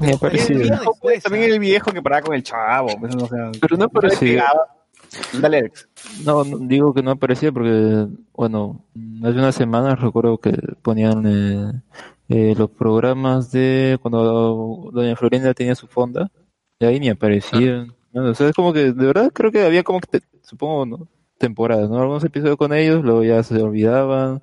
Me 0.00 0.06
después, 0.08 1.22
también 1.22 1.44
¿ah? 1.50 1.54
el 1.54 1.58
viejo 1.60 1.92
que 1.92 2.02
paraba 2.02 2.22
con 2.22 2.34
el 2.34 2.42
chavo, 2.42 2.98
pues, 2.98 3.14
o 3.14 3.28
sea, 3.28 3.50
Pero 3.60 3.76
no 3.76 3.88
parecía. 3.88 4.46
Dale, 5.40 5.58
Alex. 5.58 5.88
No, 6.24 6.44
no, 6.44 6.58
digo 6.58 6.94
que 6.94 7.02
no 7.02 7.10
aparecía 7.12 7.52
porque, 7.52 8.06
bueno, 8.32 8.84
hace 9.22 9.38
unas 9.38 9.54
semanas 9.54 10.00
recuerdo 10.00 10.38
que 10.38 10.52
ponían 10.82 11.24
eh, 11.26 11.72
eh, 12.28 12.54
los 12.56 12.70
programas 12.70 13.50
de 13.52 13.98
cuando 14.00 14.90
Doña 14.92 15.16
Florinda 15.16 15.54
tenía 15.54 15.74
su 15.74 15.86
fonda, 15.86 16.30
y 16.78 16.84
ahí 16.86 17.00
ni 17.00 17.08
aparecían. 17.08 17.94
¿no? 18.12 18.24
O 18.30 18.34
sea, 18.34 18.48
es 18.48 18.54
como 18.54 18.72
que, 18.72 18.92
de 18.92 19.06
verdad, 19.06 19.30
creo 19.32 19.50
que 19.50 19.64
había 19.64 19.82
como 19.82 20.00
que, 20.00 20.18
te- 20.18 20.26
supongo, 20.42 20.86
¿no? 20.86 21.08
temporadas, 21.38 21.90
¿no? 21.90 21.98
Algunos 21.98 22.22
episodios 22.22 22.56
con 22.56 22.72
ellos, 22.72 23.02
luego 23.02 23.24
ya 23.24 23.42
se 23.42 23.60
olvidaban, 23.60 24.40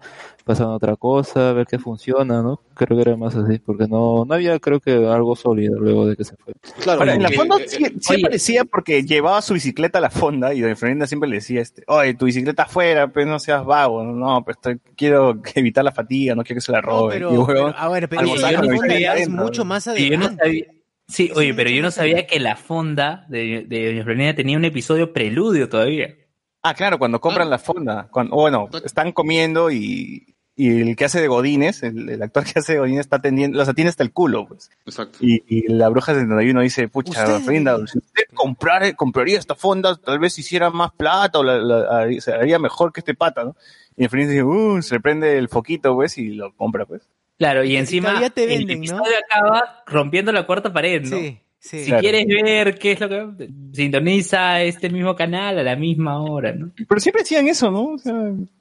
pasaban 0.50 0.74
a 0.74 0.78
otra 0.78 0.96
cosa, 0.96 1.52
a 1.52 1.54
ver 1.54 1.68
qué 1.68 1.78
funciona, 1.78 2.42
¿no? 2.42 2.60
Creo 2.74 2.98
que 2.98 3.02
era 3.08 3.16
más 3.16 3.36
así, 3.36 3.60
porque 3.60 3.86
no, 3.88 4.26
no 4.26 4.34
había, 4.34 4.58
creo 4.60 4.80
que 4.80 4.92
algo 4.94 5.36
sólido 5.36 5.80
luego 5.80 6.08
de 6.08 6.16
que 6.16 6.24
se 6.24 6.36
fue. 6.38 6.54
Claro, 6.82 7.02
Ahora, 7.02 7.14
en 7.14 7.22
la 7.22 7.30
fonda 7.30 7.58
eh, 7.58 7.68
sí, 7.68 8.24
eh, 8.32 8.40
sí 8.40 8.58
porque 8.72 9.04
llevaba 9.04 9.44
su 9.44 9.54
bicicleta 9.54 10.00
a 10.00 10.02
la 10.02 10.10
fonda 10.10 10.56
y 10.56 10.62
Doña 10.62 10.76
Florinda 10.76 11.06
siempre 11.06 11.30
le 11.30 11.36
decía, 11.36 11.62
este, 11.62 11.84
oye, 11.86 12.16
tu 12.16 12.26
bicicleta 12.26 12.64
afuera, 12.64 13.08
pues 13.10 13.28
no 13.28 13.38
seas 13.38 13.64
vago, 13.64 14.04
no, 14.04 14.44
pues 14.44 14.58
estoy- 14.58 14.80
quiero 14.96 15.40
evitar 15.54 15.84
la 15.86 15.92
fatiga, 15.92 16.34
no 16.34 16.44
quiero 16.44 16.58
que 16.58 16.66
se 16.66 16.72
la 16.72 16.82
No, 16.82 16.88
roben. 16.88 17.20
pero, 17.20 17.32
y 17.32 17.38
huevón, 17.38 17.48
pero, 17.48 17.68
a 17.78 17.90
ver, 17.90 18.10
es 18.12 19.08
adentro. 19.08 19.44
mucho 19.44 19.66
más 19.66 19.86
no 19.86 19.94
adelante. 19.94 20.72
Sí, 21.08 21.32
oye, 21.36 21.54
pero 21.54 21.70
yo 21.70 21.82
no 21.82 21.92
sabía 21.92 22.26
que 22.28 22.40
la 22.40 22.56
fonda 22.56 23.26
de, 23.30 23.66
de 23.68 23.88
Doña 23.88 24.04
Florinda 24.04 24.34
tenía 24.36 24.58
un 24.58 24.66
episodio 24.66 25.14
preludio 25.14 25.70
todavía. 25.70 26.16
Ah, 26.62 26.74
claro, 26.74 27.00
cuando 27.00 27.22
compran 27.22 27.50
la 27.50 27.58
fonda. 27.58 28.10
Cuando, 28.12 28.36
o 28.36 28.42
bueno, 28.42 28.70
están 28.84 29.12
comiendo 29.12 29.72
y, 29.72 30.36
y 30.62 30.82
el 30.82 30.96
que 30.98 31.06
hace 31.06 31.22
de 31.22 31.28
Godines, 31.28 31.84
el, 31.84 32.10
el 32.10 32.22
actor 32.22 32.44
que 32.44 32.60
hace 32.60 32.74
de 32.74 32.80
Godines 32.80 33.00
está 33.02 33.16
atendiendo, 33.16 33.58
los 33.58 33.70
atiende 33.70 33.90
hasta 33.90 34.04
el 34.04 34.12
culo, 34.12 34.46
pues. 34.48 34.70
Exacto. 34.86 35.18
Y, 35.22 35.42
y 35.48 35.72
la 35.72 35.88
bruja 35.90 36.14
71 36.14 36.62
dice, 36.62 36.88
pucha, 36.90 37.12
Usted- 37.24 37.40
Florinda, 37.44 37.78
si 37.88 37.98
usted 38.00 38.24
comprara, 38.34 38.94
compraría 38.94 39.40
esta 39.40 39.56
fonda, 39.56 39.96
tal 39.96 40.20
vez 40.20 40.38
hiciera 40.38 40.70
más 40.70 40.92
plata 40.92 41.40
o 41.40 41.44
la, 41.44 42.08
se 42.20 42.34
haría 42.34 42.60
mejor 42.60 42.92
que 42.92 43.00
este 43.00 43.16
pata, 43.16 43.46
¿no? 43.46 43.56
Y 43.96 44.08
Florinda 44.10 44.34
dice, 44.34 44.44
uh, 44.44 44.82
se 44.82 44.96
le 44.96 45.00
prende 45.02 45.38
el 45.38 45.48
foquito, 45.50 45.96
pues, 45.96 46.18
y 46.18 46.30
lo 46.34 46.54
compra, 46.56 46.86
pues. 46.86 47.04
Claro, 47.38 47.64
y 47.64 47.78
encima 47.78 48.10
todavía 48.10 48.30
te 48.30 48.46
venden, 48.46 48.84
el 48.84 48.90
¿no? 48.92 48.98
episodio 48.98 49.18
acaba 49.32 49.84
rompiendo 49.88 50.32
la 50.34 50.46
cuarta 50.46 50.74
pared, 50.74 51.04
¿no? 51.04 51.18
Sí, 51.18 51.40
sí. 51.60 51.80
Si 51.80 51.86
Claro. 51.88 52.02
quieres 52.02 52.26
ver 52.28 52.78
qué 52.80 52.92
es 52.94 53.00
lo 53.00 53.10
que 53.10 53.50
sintoniza 53.74 54.62
este 54.62 54.90
mismo 54.90 55.16
canal 55.16 55.60
a 55.60 55.64
la 55.64 55.76
misma 55.76 56.22
hora, 56.22 56.54
¿no? 56.54 56.72
Pero 56.88 57.00
siempre 57.00 57.22
decían 57.24 57.48
eso, 57.48 57.70
¿no? 57.72 57.94
O 57.94 57.98
sea, 57.98 58.14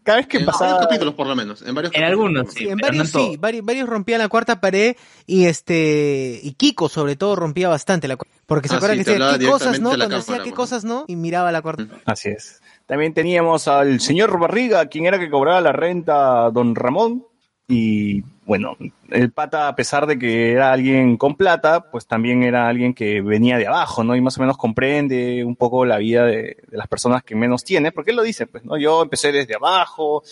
cada 0.03 0.18
vez 0.18 0.26
que 0.26 0.38
En 0.38 0.46
pasaba... 0.46 0.72
varios 0.72 0.86
capítulos, 0.88 1.14
por 1.14 1.26
lo 1.26 1.36
menos. 1.36 1.62
En, 1.62 1.74
varios 1.74 1.94
En 1.94 2.01
capítulos, 2.03 2.11
algunos, 2.11 2.53
Sí, 2.55 2.64
en 2.68 2.76
no 2.76 2.82
varios 2.86 3.14
en 3.14 3.20
sí, 3.20 3.36
varios, 3.38 3.64
varios 3.64 3.88
rompían 3.88 4.18
la 4.18 4.28
cuarta 4.28 4.61
pared 4.61 4.96
y 5.26 5.44
este 5.46 6.40
y 6.42 6.53
Kiko 6.53 6.88
sobre 6.88 7.16
todo 7.16 7.36
rompía 7.36 7.68
bastante 7.68 8.09
la 8.09 8.16
cuarta 8.16 8.34
porque 8.46 8.68
se 8.68 8.74
Ah, 8.74 8.76
acuerdan 8.78 8.99
sí, 8.99 9.05
que 9.05 9.11
decía 9.12 9.38
qué 9.38 9.46
cosas 9.46 9.80
no 9.80 9.88
cuando 9.90 10.09
decía 10.16 10.38
qué 10.42 10.53
cosas 10.53 10.84
no 10.84 11.05
y 11.09 11.16
miraba 11.16 11.53
la 11.53 11.62
cuarta 11.62 11.86
Así 12.07 12.30
es. 12.30 12.61
También 12.86 13.12
teníamos 13.12 13.68
al 13.68 14.01
señor 14.01 14.38
Barriga, 14.38 14.86
quien 14.86 15.05
era 15.07 15.18
que 15.18 15.28
cobraba 15.28 15.61
la 15.61 15.72
renta 15.72 16.46
a 16.46 16.51
don 16.51 16.74
Ramón. 16.74 17.24
Y 17.70 18.22
bueno, 18.46 18.78
el 19.10 19.30
pata, 19.30 19.68
a 19.68 19.76
pesar 19.76 20.06
de 20.06 20.18
que 20.18 20.52
era 20.52 20.72
alguien 20.72 21.18
con 21.18 21.36
plata, 21.36 21.90
pues 21.90 22.06
también 22.06 22.42
era 22.42 22.66
alguien 22.66 22.94
que 22.94 23.20
venía 23.20 23.58
de 23.58 23.66
abajo, 23.66 24.02
¿no? 24.02 24.16
Y 24.16 24.22
más 24.22 24.38
o 24.38 24.40
menos 24.40 24.56
comprende 24.56 25.44
un 25.44 25.54
poco 25.54 25.84
la 25.84 25.98
vida 25.98 26.24
de, 26.24 26.56
de 26.66 26.76
las 26.78 26.88
personas 26.88 27.22
que 27.22 27.34
menos 27.34 27.64
tiene, 27.64 27.92
porque 27.92 28.12
él 28.12 28.16
lo 28.16 28.22
dice, 28.22 28.46
pues, 28.46 28.64
¿no? 28.64 28.78
Yo 28.78 29.02
empecé 29.02 29.32
desde 29.32 29.54
abajo, 29.54 30.22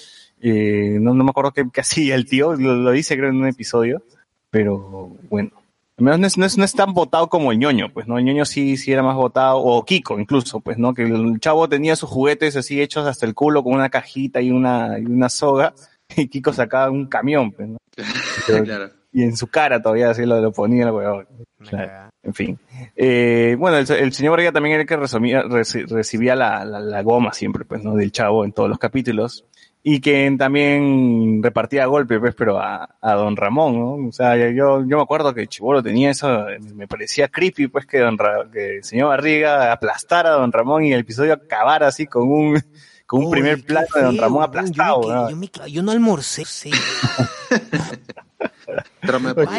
eh, 0.40 0.96
no, 0.98 1.12
no 1.12 1.24
me 1.24 1.30
acuerdo 1.30 1.52
qué, 1.52 1.66
qué 1.70 1.82
hacía 1.82 2.14
el 2.14 2.24
tío, 2.24 2.54
lo, 2.54 2.74
lo 2.74 2.90
dice 2.90 3.18
creo 3.18 3.28
en 3.28 3.36
un 3.36 3.48
episodio, 3.48 4.02
pero 4.50 5.14
bueno. 5.28 5.50
Al 5.98 6.04
menos 6.04 6.20
no 6.20 6.26
es, 6.26 6.36
no 6.36 6.44
es, 6.44 6.58
no 6.58 6.64
es 6.64 6.74
tan 6.74 6.92
votado 6.92 7.28
como 7.30 7.52
el 7.52 7.58
ñoño, 7.58 7.90
pues, 7.90 8.06
¿no? 8.06 8.18
El 8.18 8.24
ñoño 8.26 8.44
sí, 8.44 8.76
sí 8.76 8.92
era 8.92 9.02
más 9.02 9.16
votado, 9.16 9.58
o 9.58 9.82
Kiko 9.82 10.20
incluso, 10.20 10.60
pues, 10.60 10.76
¿no? 10.76 10.92
Que 10.92 11.04
el 11.04 11.40
chavo 11.40 11.70
tenía 11.70 11.96
sus 11.96 12.10
juguetes 12.10 12.54
así 12.54 12.82
hechos 12.82 13.06
hasta 13.06 13.24
el 13.24 13.34
culo 13.34 13.62
con 13.62 13.72
una 13.72 13.88
cajita 13.88 14.42
y 14.42 14.50
una, 14.50 14.98
y 14.98 15.06
una 15.06 15.30
soga, 15.30 15.72
y 16.16 16.28
Kiko 16.28 16.52
sacaba 16.52 16.90
un 16.90 17.06
camión, 17.06 17.52
pues, 17.52 17.68
¿no? 17.68 17.78
Claro. 18.64 18.90
Y 19.12 19.22
en 19.22 19.34
su 19.36 19.46
cara 19.46 19.80
todavía 19.80 20.10
así 20.10 20.26
lo, 20.26 20.40
lo 20.42 20.52
ponía 20.52 20.84
el 20.84 20.90
huevón. 20.90 21.26
Claro. 21.66 22.10
En 22.22 22.34
fin. 22.34 22.58
Eh, 22.94 23.56
bueno, 23.58 23.78
el, 23.78 23.90
el 23.90 24.12
señor 24.12 24.32
Vargas 24.32 24.52
también 24.52 24.74
era 24.74 24.82
el 24.82 24.88
que 24.88 24.96
resumía- 24.96 25.44
reci- 25.44 25.86
recibía 25.88 26.36
la, 26.36 26.66
la, 26.66 26.80
la 26.80 27.02
goma 27.02 27.32
siempre, 27.32 27.64
pues, 27.64 27.82
¿no? 27.82 27.94
Del 27.94 28.12
chavo 28.12 28.44
en 28.44 28.52
todos 28.52 28.68
los 28.68 28.78
capítulos. 28.78 29.46
Y 29.82 30.00
que 30.00 30.34
también 30.36 31.40
repartía 31.42 31.86
golpe, 31.86 32.18
pues, 32.20 32.34
pero 32.34 32.58
a, 32.60 32.96
a 33.00 33.14
don 33.14 33.36
Ramón, 33.36 33.78
¿no? 33.78 34.08
O 34.08 34.12
sea, 34.12 34.36
yo, 34.36 34.80
yo 34.84 34.96
me 34.96 35.02
acuerdo 35.02 35.32
que 35.32 35.46
Chibolo 35.46 35.82
tenía 35.82 36.10
eso, 36.10 36.44
me 36.74 36.86
parecía 36.88 37.28
creepy, 37.28 37.68
pues, 37.68 37.86
que, 37.86 38.00
don 38.00 38.18
Ra- 38.18 38.50
que 38.52 38.76
el 38.78 38.84
señor 38.84 39.08
Barriga 39.10 39.72
aplastara 39.72 40.30
a 40.30 40.38
don 40.38 40.52
Ramón 40.52 40.84
y 40.84 40.92
el 40.92 41.00
episodio 41.00 41.32
acabara 41.34 41.86
así 41.86 42.06
con 42.06 42.28
un, 42.28 42.60
con 43.06 43.24
un 43.24 43.30
primer 43.30 43.64
plano 43.64 43.86
de 43.94 44.02
don 44.02 44.18
Ramón 44.18 44.42
aplastado, 44.42 45.02
yo, 45.02 45.30
yo, 45.30 45.36
me 45.36 45.48
quedé- 45.48 45.70
yo 45.70 45.82
no 45.82 45.92
almorcé 45.92 46.44
sí. 46.44 46.70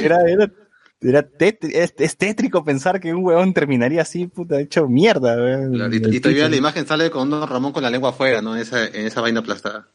Era, 0.03 0.17
era, 0.27 0.51
era 0.99 1.21
tétri- 1.29 1.71
es, 1.73 1.93
es 1.97 2.17
tétrico 2.17 2.63
pensar 2.65 2.99
que 2.99 3.13
un 3.13 3.23
huevón 3.23 3.53
terminaría 3.53 4.01
así, 4.01 4.27
puta, 4.27 4.59
hecho 4.59 4.87
mierda. 4.87 5.35
weón. 5.35 5.73
Claro, 5.73 5.93
y, 5.93 6.15
y 6.15 6.19
todavía 6.19 6.49
la 6.49 6.55
imagen 6.55 6.85
sale 6.87 7.09
con 7.09 7.29
Don 7.29 7.47
Ramón 7.47 7.71
con 7.71 7.83
la 7.83 7.89
lengua 7.89 8.09
afuera, 8.09 8.41
¿no? 8.41 8.55
En 8.55 8.61
esa, 8.61 8.85
en 8.85 9.05
esa 9.07 9.21
vaina 9.21 9.39
aplastada. 9.39 9.87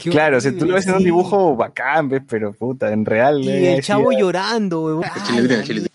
Qué 0.00 0.10
Claro, 0.10 0.40
si 0.40 0.48
tú 0.50 0.56
horrible, 0.56 0.68
lo 0.70 0.74
ves 0.76 0.86
en 0.86 0.94
un 0.94 1.04
dibujo 1.04 1.56
bacán, 1.56 2.08
¿ves? 2.08 2.22
pero 2.28 2.52
puta, 2.52 2.92
en 2.92 3.04
real. 3.04 3.42
y 3.42 3.48
eh, 3.50 3.74
el 3.74 3.82
chavo 3.82 4.12
ya- 4.12 4.18
llorando 4.20 4.88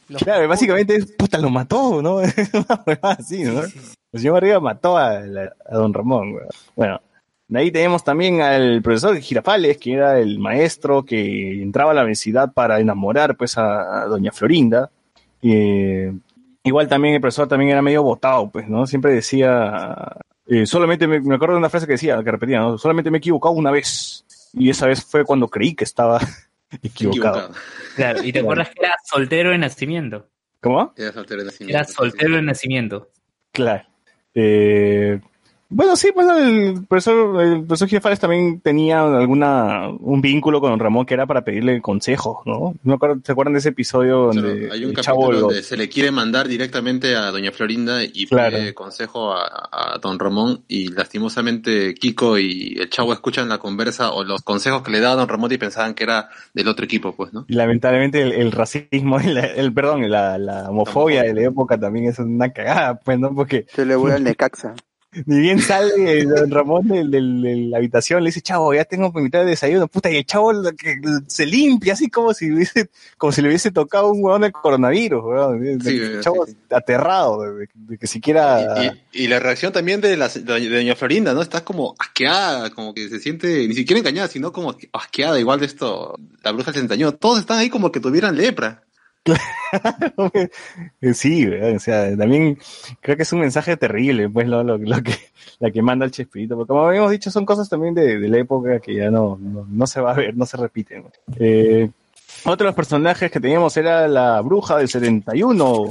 lo- 0.10 0.18
Claro, 0.20 0.47
básicamente 0.47 0.95
es, 0.95 1.05
puta, 1.14 1.38
lo 1.39 1.49
mató, 1.49 2.01
¿no? 2.01 2.20
Así, 3.01 3.43
¿no? 3.43 3.64
Sí, 3.64 3.72
sí, 3.72 3.80
sí. 3.80 3.93
El 4.12 4.20
señor 4.20 4.38
Arriba 4.38 4.60
mató 4.60 4.97
a, 4.97 5.20
la- 5.20 5.53
a 5.70 5.76
don 5.76 5.93
Ramón, 5.93 6.34
weón. 6.34 6.47
Bueno, 6.76 7.01
de 7.47 7.60
ahí 7.60 7.72
tenemos 7.72 8.03
también 8.03 8.41
al 8.41 8.82
profesor 8.82 9.18
Girafales, 9.20 9.78
que 9.78 9.93
era 9.93 10.20
el 10.20 10.39
maestro 10.39 11.03
que 11.03 11.62
entraba 11.62 11.91
a 11.91 11.93
la 11.93 12.01
universidad 12.01 12.51
para 12.53 12.80
enamorar, 12.80 13.36
pues, 13.38 13.57
a, 13.57 14.03
a 14.03 14.05
doña 14.05 14.32
Florinda. 14.32 14.89
Eh, 15.41 16.12
igual 16.64 16.88
también 16.88 17.16
el 17.16 17.22
profesor 17.22 17.47
también 17.47 17.72
era 17.72 17.82
medio 17.82 18.03
botado, 18.03 18.49
pues, 18.49 18.68
¿no? 18.68 18.86
Siempre 18.88 19.14
decía, 19.14 19.95
eh, 20.47 20.66
solamente 20.66 21.07
me, 21.07 21.20
me 21.22 21.36
acuerdo 21.36 21.53
de 21.55 21.60
una 21.60 21.70
frase 21.70 21.86
que 21.86 21.93
decía, 21.93 22.22
que 22.24 22.32
repetía, 22.32 22.60
¿no? 22.60 22.78
Solamente 22.78 23.10
me 23.12 23.18
he 23.18 23.20
equivocado 23.20 23.53
una 23.53 23.72
vez. 23.72 24.26
Y 24.53 24.70
esa 24.72 24.88
vez 24.88 25.03
fue 25.05 25.24
cuando 25.24 25.47
creí 25.47 25.76
que 25.76 25.84
estaba 25.84 26.20
equivocado. 26.82 27.38
Equivocado. 27.39 27.53
Claro, 27.95 28.24
y 28.24 28.32
te 28.34 28.39
acuerdas 28.39 28.70
que 28.70 28.84
era 28.86 28.95
soltero 29.03 29.51
de 29.51 29.57
nacimiento. 29.60 30.28
¿Cómo? 30.62 30.93
Era 30.97 31.14
soltero 31.14 31.41
de 31.41 31.45
nacimiento. 31.45 31.78
Era 31.78 31.88
soltero 31.88 32.36
de 32.36 32.41
nacimiento. 32.41 33.10
Claro. 33.51 33.84
Eh, 34.34 35.19
bueno, 35.70 35.95
sí, 35.95 36.09
pues 36.13 36.28
el 36.28 36.86
profesor, 36.88 37.41
el 37.41 37.63
profesor 37.65 37.88
Girafales 37.88 38.20
también 38.20 38.59
tenía 38.61 39.01
alguna, 39.03 39.88
un 39.89 40.20
vínculo 40.22 40.59
con 40.61 40.72
don 40.72 40.80
Ramón 40.80 41.05
que 41.05 41.13
era 41.13 41.28
para 41.28 41.43
pedirle 41.43 41.80
consejos, 41.82 42.38
¿no? 42.45 42.74
No 42.84 42.97
¿Se 43.24 43.32
acuerdan 43.32 43.53
de 43.53 43.59
ese 43.59 43.70
episodio 43.70 44.32
Claro, 44.32 44.47
donde 44.49 44.72
hay 44.72 44.84
un 44.84 44.89
el 44.91 44.95
capítulo 44.95 45.01
chavo 45.03 45.32
lo- 45.32 45.39
donde 45.41 45.61
se 45.63 45.78
le 45.78 45.88
quiere 45.88 46.11
mandar 46.11 46.47
directamente 46.47 47.15
a 47.15 47.32
Doña 47.32 47.51
Florinda 47.51 48.03
y 48.03 48.26
Claro. 48.26 48.57
pide 48.57 48.74
consejo 48.74 49.32
a, 49.34 49.70
a 49.72 49.97
Don 49.99 50.17
Ramón 50.17 50.63
y 50.67 50.89
lastimosamente 50.91 51.93
Kiko 51.93 52.38
y 52.39 52.78
el 52.80 52.89
chavo 52.89 53.13
escuchan 53.13 53.47
la 53.49 53.59
conversa 53.59 54.11
o 54.11 54.24
los 54.24 54.41
consejos 54.41 54.82
que 54.82 54.91
le 54.91 54.99
da 54.99 55.15
Don 55.15 55.28
Ramón 55.28 55.51
y 55.51 55.57
pensaban 55.57 55.93
que 55.93 56.03
era 56.03 56.30
del 56.53 56.67
otro 56.67 56.86
equipo, 56.86 57.15
pues, 57.15 57.32
¿no? 57.34 57.45
y 57.47 57.53
lamentablemente 57.53 58.22
el, 58.22 58.32
el 58.34 58.51
racismo, 58.51 59.20
el, 59.20 59.38
el- 59.38 59.74
perdón, 59.74 60.09
la, 60.09 60.38
la 60.38 60.70
homofobia 60.70 61.24
de 61.24 61.34
la 61.34 61.41
época 61.43 61.78
también 61.80 62.07
es 62.07 62.17
una 62.20 62.51
cagada, 62.51 62.99
pues, 62.99 63.20
¿no? 63.20 63.34
Porque 63.36 63.65
Se 63.74 63.86
le 63.86 63.95
vuelve 63.95 64.17
al 64.17 64.24
Necaxa. 64.24 64.74
Ni 65.26 65.39
bien 65.39 65.60
sale 65.60 66.24
don 66.24 66.51
Ramón 66.51 66.88
de, 66.88 67.03
de- 67.07 67.20
de 67.20 67.55
la 67.68 67.78
habitación, 67.78 68.24
le 68.24 68.28
dice, 68.30 68.41
chavo, 68.41 68.76
ya 68.76 68.86
tengo 68.86 69.12
que 69.12 69.18
invitar 69.20 69.41
el 69.41 69.47
desayuno, 69.47 69.88
puta, 69.88 70.12
y 70.12 70.18
el 70.18 70.26
chavo 70.26 70.51
que 70.78 70.97
se 71.26 71.47
limpia 71.47 71.93
así 71.93 72.10
como 72.12 72.32
si 72.36 72.51
hubiese, 72.51 72.91
como 73.18 73.32
si 73.32 73.41
le 73.41 73.47
hubiese 73.47 73.72
tocado 73.72 74.12
un 74.12 74.24
huevón 74.24 74.43
de 74.43 74.51
coronavirus, 74.51 75.24
weón. 75.24 75.82
Sí, 75.82 75.97
el 75.97 76.14
sí, 76.18 76.22
chavo 76.22 76.45
sí. 76.45 76.55
aterrado 76.70 77.41
de, 77.55 77.68
de 77.74 77.97
que 77.97 78.05
siquiera... 78.05 78.93
Y, 79.12 79.24
y 79.24 79.28
la 79.28 79.39
reacción 79.39 79.74
también 79.74 79.99
de, 79.99 80.16
la, 80.16 80.28
de 80.28 80.70
doña 80.70 80.95
Florinda, 80.95 81.34
¿no? 81.34 81.41
Está 81.41 81.66
como 81.66 81.95
asqueada, 81.97 82.70
como 82.70 82.93
que 82.93 83.10
se 83.10 83.20
siente 83.20 83.68
ni 83.68 83.74
siquiera 83.74 83.99
engañada, 83.99 84.28
sino 84.28 84.51
como 84.51 84.76
asqueada, 84.93 85.39
igual 85.39 85.60
de 85.60 85.66
esto, 85.66 86.20
la 86.43 86.51
bruja 86.51 86.72
del 86.72 86.82
61. 86.84 87.14
Todos 87.14 87.39
están 87.39 87.57
ahí 87.57 87.70
como 87.72 87.91
que 87.91 87.99
tuvieran 87.99 88.38
lepra. 88.38 88.84
Eh, 91.01 91.13
Sí, 91.13 91.45
o 91.47 91.80
sea, 91.80 92.15
también 92.17 92.57
creo 93.01 93.15
que 93.17 93.24
es 93.24 93.34
un 93.34 93.41
mensaje 93.41 93.78
terrible, 93.78 94.30
pues, 94.30 94.47
lo, 94.47 94.63
lo, 94.63 94.78
lo 94.78 95.03
que, 95.03 95.13
la 95.59 95.72
que 95.72 95.82
manda 95.82 96.05
el 96.05 96.11
Chespirito, 96.11 96.55
porque 96.55 96.70
como 96.70 96.88
habíamos 96.88 97.11
dicho, 97.11 97.32
son 97.32 97.45
cosas 97.45 97.70
también 97.70 97.93
de, 97.93 98.20
de 98.20 98.30
la 98.30 98.38
época 98.39 98.80
que 98.80 98.95
ya 98.95 99.09
no, 99.11 99.38
no, 99.39 99.65
no 99.70 99.88
se 99.88 100.01
va 100.01 100.11
a 100.11 100.15
ver, 100.15 100.36
no 100.36 100.45
se 100.45 100.57
repiten. 100.57 101.05
Eh, 101.39 101.89
otro 102.45 102.65
de 102.65 102.70
los 102.70 102.76
personajes 102.76 103.32
que 103.32 103.39
teníamos 103.39 103.76
era 103.78 104.07
la 104.07 104.41
bruja 104.41 104.78
del 104.78 104.88
71, 104.88 105.86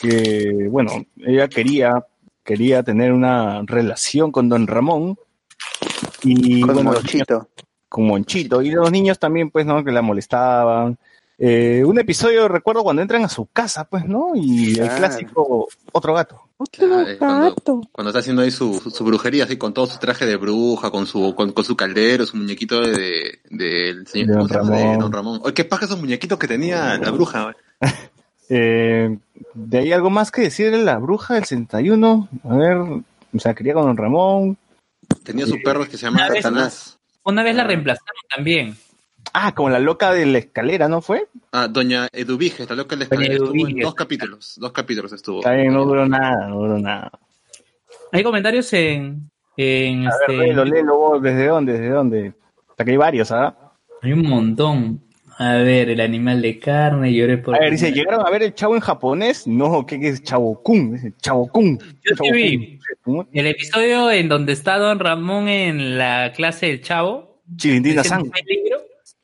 que, 0.00 0.68
bueno, 0.70 0.92
ella 1.18 1.48
quería, 1.48 2.04
quería 2.44 2.82
tener 2.82 3.12
una 3.12 3.62
relación 3.66 4.32
con 4.32 4.48
Don 4.48 4.66
Ramón, 4.66 5.18
y 6.22 6.60
Con 6.62 6.74
bueno, 6.74 6.92
los 6.92 7.02
niños- 7.04 7.26
Monchito. 7.28 7.48
con 7.88 8.06
Monchito. 8.06 8.62
Y 8.62 8.70
los 8.70 8.90
niños 8.92 9.18
también, 9.18 9.50
pues, 9.50 9.66
¿no? 9.66 9.82
Que 9.84 9.90
la 9.90 10.02
molestaban. 10.02 10.98
Eh, 11.42 11.82
un 11.86 11.98
episodio, 11.98 12.48
recuerdo, 12.48 12.82
cuando 12.82 13.00
entran 13.00 13.24
a 13.24 13.28
su 13.30 13.46
casa, 13.46 13.84
pues, 13.84 14.04
¿no? 14.04 14.32
Y 14.34 14.78
el 14.78 14.90
clásico, 14.90 15.68
otro 15.90 16.12
gato. 16.12 16.42
Ah, 16.58 17.04
eh, 17.08 17.16
cuando, 17.18 17.54
cuando 17.90 18.10
está 18.10 18.18
haciendo 18.18 18.42
ahí 18.42 18.50
su, 18.50 18.78
su 18.78 19.04
brujería, 19.04 19.44
así 19.44 19.56
con 19.56 19.72
todo 19.72 19.86
su 19.86 19.98
traje 19.98 20.26
de 20.26 20.36
bruja, 20.36 20.90
con 20.90 21.06
su, 21.06 21.34
con, 21.34 21.52
con 21.52 21.64
su 21.64 21.74
caldero, 21.76 22.26
su 22.26 22.36
muñequito 22.36 22.82
de, 22.82 23.38
del 23.48 24.06
señor 24.06 24.26
De 24.28 24.34
Don 24.34 24.46
de 24.46 24.54
Ramón. 24.54 24.98
Don 24.98 25.12
Ramón. 25.12 25.40
Oye, 25.42 25.54
qué 25.54 25.64
paja 25.64 25.86
esos 25.86 25.98
muñequitos 25.98 26.38
que 26.38 26.46
tenía 26.46 26.98
la 26.98 27.10
bruja. 27.10 27.56
Eh, 28.52 29.16
de 29.54 29.78
ahí 29.78 29.92
algo 29.92 30.10
más 30.10 30.32
que 30.32 30.40
decir 30.40 30.72
de 30.72 30.78
la 30.82 30.98
bruja 30.98 31.34
del 31.34 31.44
61. 31.44 32.28
A 32.42 32.56
ver, 32.56 32.78
o 32.78 33.38
sea, 33.38 33.54
quería 33.54 33.74
con 33.74 33.84
Don 33.84 33.96
Ramón. 33.96 34.58
Tenía 35.22 35.46
su 35.46 35.56
perro 35.62 35.88
que 35.88 35.96
se 35.96 36.06
llamaba 36.06 36.26
Una 36.26 36.34
vez 36.34 36.42
Satanás. 36.42 36.98
Una 37.22 37.44
vez 37.44 37.54
la 37.54 37.62
reemplazaron 37.62 38.22
también. 38.34 38.76
Ah, 39.32 39.54
como 39.54 39.70
la 39.70 39.78
loca 39.78 40.12
de 40.12 40.26
la 40.26 40.38
escalera, 40.38 40.88
¿no 40.88 41.00
fue? 41.00 41.26
Ah, 41.52 41.68
doña 41.68 42.08
Eduvige, 42.12 42.62
está 42.62 42.74
loca 42.74 42.94
en 42.94 43.00
la 43.00 43.06
Doña 43.06 43.22
escalera. 43.22 43.44
Estuvo 43.44 43.68
en 43.68 43.76
dos 43.78 43.94
capítulos. 43.94 44.54
Dos 44.56 44.72
capítulos 44.72 45.12
estuvo. 45.12 45.38
Está 45.38 45.52
bien, 45.52 45.72
no 45.72 45.84
duró 45.84 46.06
nada, 46.06 46.48
no 46.48 46.58
duró 46.58 46.78
nada. 46.78 47.10
Hay 48.12 48.22
comentarios 48.22 48.72
en. 48.72 49.30
en 49.56 50.06
A 50.06 50.10
ver, 50.10 50.30
este, 50.30 50.46
léelo, 50.46 50.64
léelo 50.64 50.96
vos, 50.96 51.22
¿desde 51.22 51.46
dónde? 51.46 51.72
¿Desde 51.72 51.90
dónde? 51.90 52.32
Hasta 52.70 52.84
que 52.84 52.90
hay 52.90 52.96
varios, 52.96 53.30
¿ah? 53.30 53.56
Hay 54.02 54.12
un 54.12 54.22
montón. 54.22 55.02
A 55.38 55.54
ver, 55.54 55.88
el 55.88 56.00
animal 56.00 56.42
de 56.42 56.58
carne, 56.58 57.14
lloré 57.14 57.38
por. 57.38 57.54
A 57.56 57.60
ver, 57.60 57.70
dice, 57.70 57.92
¿llegaron 57.92 58.26
a 58.26 58.30
ver 58.30 58.42
el 58.42 58.54
chavo 58.54 58.74
en 58.74 58.80
japonés? 58.80 59.46
No, 59.46 59.86
¿qué, 59.86 59.98
qué 59.98 60.08
es 60.08 60.22
chavo-kun? 60.22 60.92
Dice, 60.92 61.14
chavo-kun. 61.22 61.78
Yo 61.78 62.16
sí 62.22 62.30
vi. 62.30 62.78
El 63.32 63.46
episodio 63.46 64.10
en 64.10 64.28
donde 64.28 64.52
está 64.52 64.76
Don 64.76 64.98
Ramón 64.98 65.48
en 65.48 65.96
la 65.96 66.32
clase 66.34 66.66
del 66.66 66.82
chavo. 66.82 67.40
Chilindrina 67.56 68.02
¿Ese 68.02 68.10
San. 68.10 68.22
libro? 68.22 68.82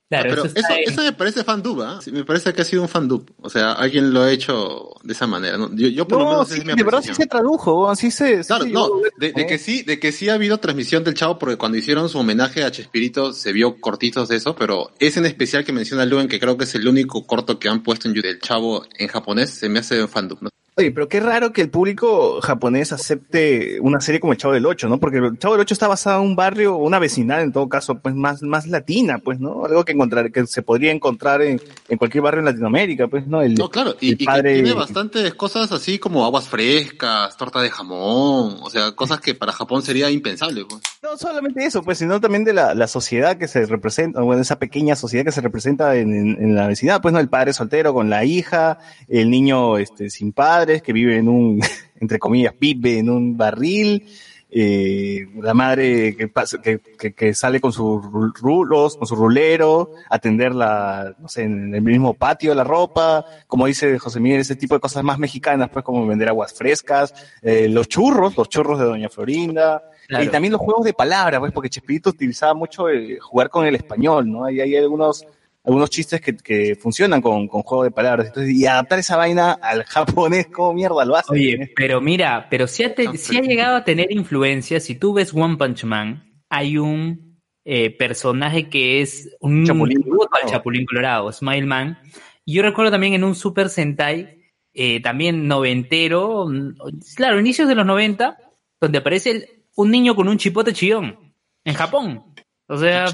Claro, 0.09 0.31
pero 0.31 0.45
eso 0.45 0.75
eso, 0.87 1.03
me 1.03 1.13
parece 1.13 1.43
fan 1.43 1.63
dub, 1.63 1.83
¿ah? 1.83 1.99
Sí, 2.01 2.13
me 2.13 2.25
parece 2.25 2.53
que 2.53 2.63
ha 2.63 2.65
sido 2.65 2.83
un 2.83 2.89
fan 2.89 3.09
dub. 3.09 3.29
O 3.41 3.51
sea, 3.51 3.73
alguien 3.73 4.15
lo 4.15 4.23
ha 4.23 4.31
hecho 4.31 4.91
de 5.03 5.13
esa 5.13 5.27
manera. 5.27 5.59
¿no? 5.59 5.75
Yo, 5.75 5.89
yo 5.89 6.07
por 6.07 6.19
lo 6.19 6.25
No, 6.25 6.31
menos 6.31 6.49
sí, 6.49 6.61
mi 6.65 6.75
de 6.75 6.83
verdad 6.85 7.03
sí 7.03 7.13
se 7.13 7.27
tradujo, 7.27 7.91
así 7.91 8.13
se... 8.13 8.45
sí 8.45 8.47
Claro, 8.47 8.67
no, 8.67 8.89
de, 9.19 9.33
que 9.33 9.59
sí, 9.59 9.83
de 9.83 9.99
que 9.99 10.13
sí 10.13 10.29
ha 10.29 10.35
habido 10.35 10.59
transmisión 10.59 11.03
del 11.03 11.15
Chavo, 11.15 11.39
porque 11.41 11.57
cuando 11.57 11.77
hicieron 11.77 12.09
su 12.09 12.19
homenaje 12.19 12.63
a 12.63 12.71
Chespirito 12.71 13.33
se 13.33 13.53
vio 13.53 13.81
cortitos 13.81 14.29
de 14.29 14.37
eso, 14.37 14.55
pero 14.55 14.93
ese 15.01 15.19
en 15.19 15.27
especial 15.27 15.65
que 15.65 15.73
menciona 15.73 16.05
Luen, 16.05 16.29
que 16.29 16.39
creo 16.39 16.57
que 16.57 16.65
es 16.65 16.75
el 16.77 16.87
único 16.87 17.27
corto 17.27 17.59
que 17.59 17.69
han 17.69 17.83
puesto 17.83 18.07
en 18.07 18.15
YouTube 18.15 18.29
del 18.31 18.41
Chavo 18.41 18.85
en 18.99 19.09
japonés, 19.09 19.51
se 19.51 19.69
me 19.69 19.81
hace 19.81 20.07
fandom, 20.07 20.39
¿no? 20.41 20.51
Oye, 20.79 20.91
pero 20.91 21.09
qué 21.09 21.21
raro 21.21 21.55
que 21.55 21.63
el 21.63 21.71
público 21.71 22.39
japonés 22.43 22.93
acepte 22.93 23.81
una 23.81 23.99
serie 24.03 24.21
como 24.21 24.35
El 24.35 24.39
Chavo 24.39 24.53
del 24.53 24.67
Ocho, 24.67 24.91
¿no? 24.91 25.01
Porque 25.01 25.17
El 25.17 25.39
Chavo 25.39 25.55
del 25.55 25.63
Ocho 25.63 25.73
está 25.73 25.89
basado 25.89 26.21
en 26.21 26.29
un 26.29 26.37
barrio, 26.37 26.77
una 26.77 26.99
vecindad 26.99 27.41
en 27.41 27.51
todo 27.51 27.67
caso, 27.67 27.95
pues 27.99 28.15
más, 28.15 28.43
más 28.43 28.67
latina, 28.67 29.17
pues, 29.17 29.41
¿no? 29.41 29.65
Algo 29.65 29.87
que 29.87 29.93
encontrar, 29.93 30.31
que 30.31 30.47
se 30.47 30.61
podría 30.61 30.93
encontrar 30.93 31.41
en, 31.41 31.63
en 31.89 31.97
cualquier 31.97 32.23
barrio 32.23 32.41
en 32.41 32.45
Latinoamérica, 32.45 33.09
pues, 33.09 33.27
¿no? 33.27 33.41
El, 33.41 33.55
No, 33.55 33.71
claro, 33.71 33.97
y, 34.03 34.09
el 34.09 34.15
y 34.15 34.17
que 34.19 34.25
padre- 34.27 34.53
tiene 34.57 34.75
bastantes 34.75 35.33
cosas 35.33 35.73
así 35.73 35.99
como 35.99 36.27
aguas 36.27 36.47
frescas, 36.47 37.35
torta 37.39 37.63
de 37.63 37.71
jamón, 37.71 38.59
o 38.61 38.69
sea, 38.69 38.93
cosas 38.93 39.23
que 39.23 39.35
para 39.35 39.53
Japón 39.53 39.81
sería 39.81 40.11
impensable, 40.11 40.67
pues. 40.69 40.83
No 41.03 41.17
solamente 41.17 41.65
eso, 41.65 41.83
pues, 41.85 41.97
sino 41.97 42.21
también 42.21 42.45
de 42.45 42.53
la, 42.53 42.75
la 42.75 42.87
sociedad 42.87 43.39
que 43.39 43.49
se 43.49 43.65
representa, 43.65 44.21
bueno, 44.21 44.43
esa 44.43 44.59
pequeña 44.59 44.95
sociedad 44.95 45.25
que 45.25 45.33
se 45.33 45.41
representa 45.41 45.97
en, 45.97 46.13
en- 46.13 46.37
en 46.43 46.55
la 46.55 46.67
vecindad, 46.67 47.01
pues, 47.01 47.15
¿no? 47.15 47.21
El 47.21 47.31
padre 47.31 47.55
soltero 47.55 47.95
con 47.95 48.11
la 48.11 48.27
hija, 48.27 48.79
el 49.09 49.31
niño, 49.31 49.79
este, 49.79 50.11
sin 50.11 50.33
padres, 50.67 50.83
que 50.83 50.93
vive 50.93 51.17
en 51.17 51.29
un, 51.29 51.61
entre 52.01 52.19
comillas, 52.19 52.55
vive 52.59 52.99
en 52.99 53.09
un 53.11 53.37
barril, 53.37 54.05
eh, 54.51 55.27
la 55.43 55.55
madre 55.55 56.17
que, 56.17 56.29
pasa, 56.29 56.61
que, 56.63 56.79
que, 56.99 57.13
que 57.13 57.35
sale 57.35 57.61
con 57.61 57.73
sus 57.73 58.03
ru- 58.03 58.33
rulos, 58.37 58.97
con 58.97 59.07
su 59.07 59.15
rulero, 59.15 59.91
atender 60.11 60.55
la, 60.55 61.15
no 61.19 61.29
sé, 61.29 61.43
en 61.43 61.75
el 61.75 61.83
mismo 61.83 62.15
patio 62.15 62.55
la 62.55 62.65
ropa, 62.65 63.25
como 63.47 63.67
dice 63.67 63.99
José 63.99 64.19
Miguel, 64.21 64.41
ese 64.41 64.57
tipo 64.57 64.75
de 64.75 64.81
cosas 64.81 65.05
más 65.05 65.19
mexicanas, 65.19 65.69
pues 65.71 65.85
como 65.85 66.07
vender 66.07 66.29
aguas 66.29 66.53
frescas, 66.55 67.13
eh, 67.43 67.69
los 67.69 67.87
churros, 67.89 68.37
los 68.37 68.49
churros 68.49 68.79
de 68.79 68.87
Doña 68.87 69.09
Florinda, 69.09 69.83
Claro. 70.09 70.25
y 70.25 70.29
también 70.29 70.53
los 70.53 70.61
juegos 70.61 70.85
de 70.85 70.93
palabras, 70.95 71.41
pues, 71.41 71.51
porque 71.53 71.69
Chespirito 71.69 72.11
utilizaba 72.11 72.55
mucho 72.55 72.89
eh, 72.89 73.19
jugar 73.21 73.51
con 73.51 73.67
el 73.67 73.75
español, 73.75 74.31
¿no? 74.31 74.49
Y 74.49 74.61
hay 74.61 74.77
algunos, 74.77 75.27
algunos 75.67 75.91
chistes 75.91 76.21
que, 76.21 76.37
que 76.37 76.77
funcionan 76.77 77.21
con, 77.21 77.49
con 77.49 77.63
juego 77.63 77.85
de 77.85 77.91
palabras. 77.91 78.29
Entonces, 78.29 78.55
y 78.55 78.65
adaptar 78.67 78.99
esa 79.01 79.17
vaina 79.17 79.53
al 79.61 79.83
japonés, 79.87 80.47
¿cómo 80.47 80.73
mierda 80.73 81.05
lo 81.05 81.17
hace? 81.17 81.33
Oye, 81.33 81.73
pero 81.77 82.01
mira, 82.01 82.47
pero 82.49 82.67
si 82.67 82.85
ha, 82.85 82.95
te- 82.95 83.17
sí 83.19 83.37
ha 83.37 83.43
llegado 83.43 83.77
a 83.77 83.85
tener 83.85 84.11
influencia. 84.13 84.81
Si 84.81 84.95
tú 84.95 85.13
ves 85.13 85.35
One 85.35 85.57
Punch 85.57 85.85
Man, 85.85 86.41
hay 86.49 86.79
un 86.79 87.41
eh, 87.65 87.91
personaje 87.91 88.69
que 88.69 89.01
es 89.03 89.37
un 89.41 89.65
Chapulín 89.67 89.99
al 89.99 90.05
Colorado. 90.05 90.49
Chapulín 90.49 90.87
Colorado, 90.87 91.33
Smile 91.33 91.67
Man. 91.67 91.99
Y 92.45 92.55
yo 92.55 92.63
recuerdo 92.63 92.93
también 92.93 93.15
en 93.15 93.25
un 93.25 93.35
Super 93.35 93.69
Sentai, 93.69 94.39
eh, 94.73 95.01
también 95.03 95.49
noventero, 95.49 96.47
mm, 96.47 96.75
claro, 97.17 97.41
inicios 97.41 97.67
de 97.69 97.75
los 97.75 97.85
90, 97.85 98.39
donde 98.81 98.99
aparece 98.99 99.31
el- 99.33 99.47
un 99.75 99.91
niño 99.91 100.15
con 100.15 100.29
un 100.29 100.39
chipote 100.39 100.73
chillón 100.73 101.35
en 101.65 101.75
Japón. 101.75 102.23
O 102.69 102.77
sea, 102.79 103.07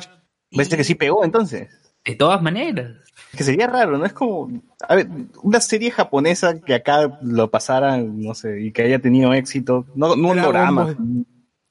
¿Ves 0.51 0.69
que 0.69 0.85
sí 0.85 0.95
pegó 0.95 1.25
entonces? 1.25 1.71
De 2.05 2.15
todas 2.15 2.43
maneras. 2.43 2.97
Que 3.37 3.45
sería 3.45 3.67
raro, 3.67 3.99
¿no? 3.99 4.05
Es 4.05 4.13
como, 4.13 4.51
a 4.87 4.95
ver, 4.95 5.09
una 5.43 5.61
serie 5.61 5.91
japonesa 5.91 6.61
que 6.61 6.75
acá 6.75 7.19
lo 7.23 7.51
pasaran, 7.51 8.21
no 8.21 8.35
sé, 8.35 8.61
y 8.61 8.73
que 8.73 8.83
haya 8.83 8.99
tenido 8.99 9.33
éxito, 9.33 9.87
no, 9.95 10.17
no 10.17 10.29
un 10.29 10.43
drama. 10.43 10.95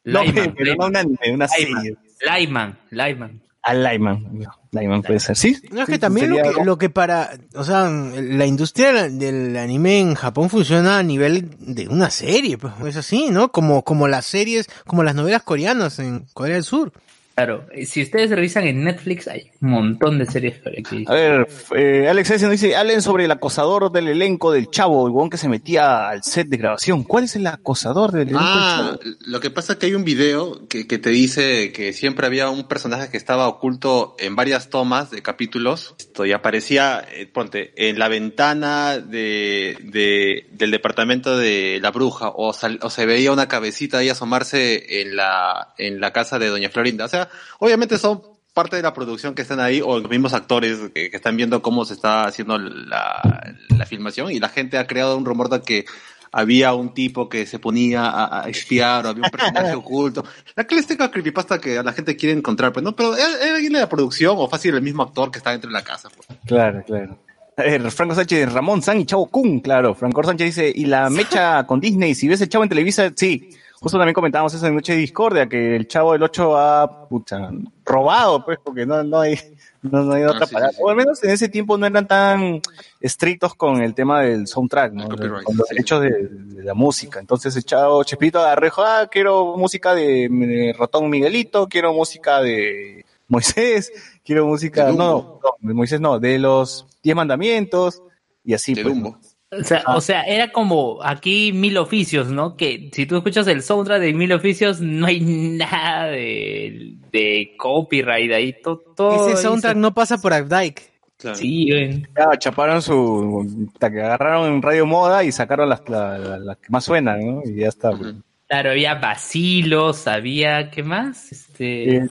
No, 0.03 0.23
Lyman, 0.23 0.55
pero 0.57 0.75
no 0.75 0.88
un 0.88 0.95
anime, 0.97 1.34
una 1.34 1.47
serie. 1.47 1.95
Lyman, 2.25 2.77
Lyman. 2.89 3.41
A 3.63 3.75
Lyman. 3.75 4.39
Lyman 4.71 5.03
puede 5.03 5.19
ser, 5.19 5.38
¿sí? 5.38 5.55
No, 5.71 5.82
es 5.82 5.86
Sí, 5.86 5.91
que 5.93 5.99
también 5.99 6.32
lo 6.32 6.38
que, 6.38 6.63
lo 6.65 6.77
que 6.79 6.89
para, 6.89 7.29
o 7.53 7.63
sea, 7.63 7.88
la 7.89 8.47
industria 8.47 9.07
del 9.07 9.55
anime 9.55 9.99
en 9.99 10.15
Japón 10.15 10.49
funciona 10.49 10.97
a 10.97 11.03
nivel 11.03 11.49
de 11.59 11.88
una 11.88 12.09
serie, 12.09 12.57
pues 12.57 12.73
es 12.88 12.97
así, 12.97 13.29
¿no? 13.29 13.51
Como, 13.51 13.84
como 13.84 14.07
las 14.07 14.25
series, 14.25 14.67
como 14.88 15.03
las 15.03 15.13
novelas 15.13 15.43
coreanas 15.43 15.99
en 15.99 16.25
Corea 16.34 16.55
del 16.55 16.63
Sur. 16.63 16.91
Claro, 17.36 17.65
eh, 17.71 17.86
si 17.86 18.03
ustedes 18.03 18.29
revisan 18.29 18.65
en 18.65 18.84
Netflix, 18.84 19.27
hay 19.27 19.49
un 19.61 19.69
montón 19.71 20.19
de 20.19 20.25
series 20.25 20.59
por 20.59 20.73
aquí. 20.77 21.05
A 21.07 21.13
ver, 21.13 21.47
eh, 21.75 22.07
Alex 22.09 22.29
S. 22.32 22.43
nos 22.45 22.51
dice, 22.51 22.75
hablen 22.75 23.01
sobre 23.01 23.25
el 23.25 23.32
acosador 23.32 23.91
del 23.91 24.09
elenco 24.09 24.51
del 24.51 24.69
chavo, 24.69 25.07
el 25.07 25.13
huevón 25.13 25.29
que 25.29 25.38
se 25.38 25.47
metía 25.49 26.09
al 26.09 26.23
set 26.23 26.47
de 26.49 26.57
grabación. 26.57 27.03
¿Cuál 27.03 27.23
es 27.23 27.36
el 27.38 27.47
acosador 27.47 28.11
del 28.11 28.27
elenco 28.29 28.39
Ah, 28.43 28.97
del 29.01 29.15
chavo? 29.15 29.17
lo 29.25 29.39
que 29.39 29.49
pasa 29.49 29.73
es 29.73 29.79
que 29.79 29.86
hay 29.88 29.95
un 29.95 30.03
video 30.03 30.67
que, 30.67 30.86
que 30.88 30.97
te 30.99 31.09
dice 31.09 31.71
que 31.71 31.93
siempre 31.93 32.27
había 32.27 32.49
un 32.49 32.67
personaje 32.67 33.09
que 33.09 33.17
estaba 33.17 33.47
oculto 33.47 34.15
en 34.19 34.36
varias 34.36 34.69
tomas 34.69 35.09
de 35.09 35.21
capítulos. 35.21 35.95
Esto 35.97 36.25
y 36.25 36.34
aparecía, 36.34 37.03
eh, 37.15 37.25
ponte, 37.27 37.71
en 37.77 37.97
la 37.97 38.07
ventana 38.09 38.99
de, 38.99 39.77
de- 39.84 40.47
del 40.51 40.69
departamento 40.71 41.38
de 41.38 41.79
la 41.82 41.91
bruja 41.91 42.29
o, 42.36 42.53
sal- 42.53 42.79
o 42.82 42.89
se 42.89 43.05
veía 43.05 43.32
una 43.32 43.47
cabecita 43.47 43.99
ahí 43.99 44.09
asomarse 44.09 45.01
en 45.01 45.15
la, 45.15 45.73
en 45.77 45.99
la 46.01 46.11
casa 46.11 46.38
de 46.38 46.47
Doña 46.49 46.69
Florinda. 46.69 47.05
O 47.05 47.09
sea, 47.09 47.20
obviamente 47.59 47.97
son 47.97 48.22
parte 48.53 48.76
de 48.76 48.82
la 48.82 48.93
producción 48.93 49.34
que 49.34 49.43
están 49.43 49.59
ahí 49.59 49.82
o 49.84 49.99
los 49.99 50.09
mismos 50.09 50.34
actores 50.34 50.80
que, 50.93 51.09
que 51.09 51.15
están 51.15 51.38
viendo 51.38 51.61
cómo 51.61 51.86
se 51.86 51.93
está 51.93 52.24
haciendo 52.24 52.57
la, 52.57 53.55
la 53.69 53.86
filmación 53.86 54.32
y 54.32 54.39
la 54.39 54.49
gente 54.49 54.78
ha 54.78 54.88
creado 54.88 55.17
un 55.17 55.26
rumor 55.26 55.49
de 55.49 55.61
que 55.61 55.86
había 56.32 56.74
un 56.74 56.93
tipo 56.93 57.28
que 57.28 57.45
se 57.45 57.59
ponía 57.59 58.05
a, 58.05 58.43
a 58.43 58.49
espiar 58.49 59.05
o 59.05 59.09
había 59.09 59.24
un 59.26 59.32
personaje 59.32 59.74
oculto. 59.76 60.24
La 60.55 60.63
clásica 60.65 61.11
creepypasta 61.11 61.59
que 61.59 61.82
la 61.84 61.93
gente 61.93 62.15
quiere 62.15 62.38
encontrar, 62.38 62.72
pues 62.72 62.84
no, 62.84 62.95
pero 62.95 63.15
era 63.15 63.55
alguien 63.55 63.74
de 63.74 63.80
la 63.80 63.89
producción 63.89 64.36
o 64.38 64.47
fácil 64.47 64.76
el 64.76 64.82
mismo 64.82 65.03
actor 65.03 65.32
que 65.32 65.39
está 65.39 65.51
dentro 65.51 65.69
de 65.69 65.74
la 65.74 65.84
casa. 65.84 66.09
pues. 66.09 66.28
Claro, 66.45 66.84
claro. 66.86 67.17
Ver, 67.57 67.91
Franco 67.91 68.15
Sánchez, 68.15 68.51
Ramón 68.51 68.82
San 68.82 68.99
y 68.99 69.05
Chavo 69.05 69.28
Kun, 69.28 69.59
claro. 69.59 69.93
Franco 69.93 70.24
Sánchez 70.24 70.55
dice, 70.55 70.72
y 70.74 70.86
la 70.86 71.09
mecha 71.09 71.63
con 71.67 71.80
Disney, 71.80 72.15
si 72.15 72.28
ves 72.28 72.41
el 72.41 72.49
chavo 72.49 72.63
en 72.63 72.69
Televisa, 72.69 73.11
sí. 73.15 73.49
Justo 73.82 73.97
también 73.97 74.13
comentábamos 74.13 74.53
eso 74.53 74.67
en 74.67 74.75
Noche 74.75 74.93
de 74.93 74.99
Discordia, 74.99 75.49
que 75.49 75.75
el 75.75 75.88
Chavo 75.88 76.13
del 76.13 76.21
8 76.21 76.55
ha, 76.55 77.09
pucha, 77.09 77.49
robado, 77.84 78.45
pues, 78.45 78.59
porque 78.63 78.86
no, 78.86 79.03
no 79.03 79.21
hay, 79.21 79.39
no, 79.82 80.03
no 80.03 80.13
hay 80.13 80.21
otra 80.23 80.43
Ah, 80.43 80.45
sí, 80.45 80.53
palabra. 80.53 80.71
sí, 80.73 80.77
sí. 80.77 80.84
O 80.86 80.89
al 80.89 80.95
menos 80.95 81.23
en 81.23 81.32
ese 81.32 81.49
tiempo 81.49 81.79
no 81.79 81.88
eran 81.88 82.07
tan 82.07 82.61
estrictos 82.99 83.55
con 83.55 83.82
el 83.82 83.95
tema 83.95 84.21
del 84.21 84.45
soundtrack, 84.45 84.93
¿no? 84.93 85.09
Con 85.09 85.57
los 85.57 85.67
derechos 85.67 85.99
de, 85.99 86.27
de 86.27 86.63
la 86.63 86.75
música. 86.75 87.19
Entonces 87.19 87.55
el 87.55 87.65
Chavo 87.65 88.03
Chespirito 88.03 88.39
agarró 88.39 88.69
ah, 88.86 89.07
quiero 89.11 89.57
música 89.57 89.95
de, 89.95 90.29
de 90.29 90.75
Ratón 90.77 91.09
Miguelito, 91.09 91.67
quiero 91.67 91.91
música 91.91 92.39
de 92.39 93.03
Moisés, 93.29 93.91
quiero 94.23 94.45
música, 94.45 94.91
no, 94.91 95.39
no, 95.43 95.55
de 95.59 95.73
Moisés 95.73 95.99
no, 95.99 96.19
de 96.19 96.38
los 96.38 96.86
Diez 97.01 97.15
Mandamientos, 97.15 98.03
y 98.43 98.53
así, 98.53 98.75
De 98.75 98.84
pues, 98.84 98.93
Dumbo. 98.93 99.17
O 99.52 99.64
sea, 99.66 99.84
o 99.88 99.99
sea, 99.99 100.22
era 100.24 100.52
como 100.52 100.99
aquí 101.04 101.52
mil 101.52 101.78
oficios, 101.78 102.30
¿no? 102.32 102.56
Que 102.56 102.89
si 102.93 103.06
tú 103.06 103.18
escuchas 103.18 103.45
el 103.47 103.62
soundtrack 103.62 103.99
de 103.99 104.14
mil 104.14 104.32
oficios, 104.32 104.80
no 104.80 105.08
hay 105.08 105.20
nada 105.20 106.06
de, 106.06 106.93
de 107.12 107.54
copyright 107.58 108.32
ahí. 108.32 108.54
to- 108.64 108.82
todo 108.95 109.28
Ese 109.30 109.41
soundtrack 109.41 109.76
no 109.76 109.93
pasa 109.93 110.18
por 110.20 110.32
Updike. 110.32 110.89
Claro. 111.18 111.36
Sí, 111.36 111.68
güey. 111.70 112.02
Ya, 112.18 112.38
chaparon 112.39 112.82
su. 112.82 113.68
hasta 113.74 113.91
que 113.91 114.02
agarraron 114.02 114.54
en 114.54 114.62
Radio 114.62 114.86
Moda 114.86 115.24
y 115.26 115.32
sacaron 115.34 115.68
las, 115.70 115.88
la- 115.89 116.18
la- 116.18 116.39
las 116.39 116.58
que 116.58 116.68
más 116.70 116.86
suenan, 116.86 117.20
¿no? 117.20 117.41
Y 117.45 117.56
ya 117.60 117.68
está. 117.68 117.91
pues. 117.91 118.16
Claro, 118.47 118.72
había 118.72 118.95
vacilos, 118.95 120.08
había, 120.08 120.70
¿qué 120.72 120.82
más? 120.84 121.32
Este, 121.32 121.97
Eh. 121.97 122.10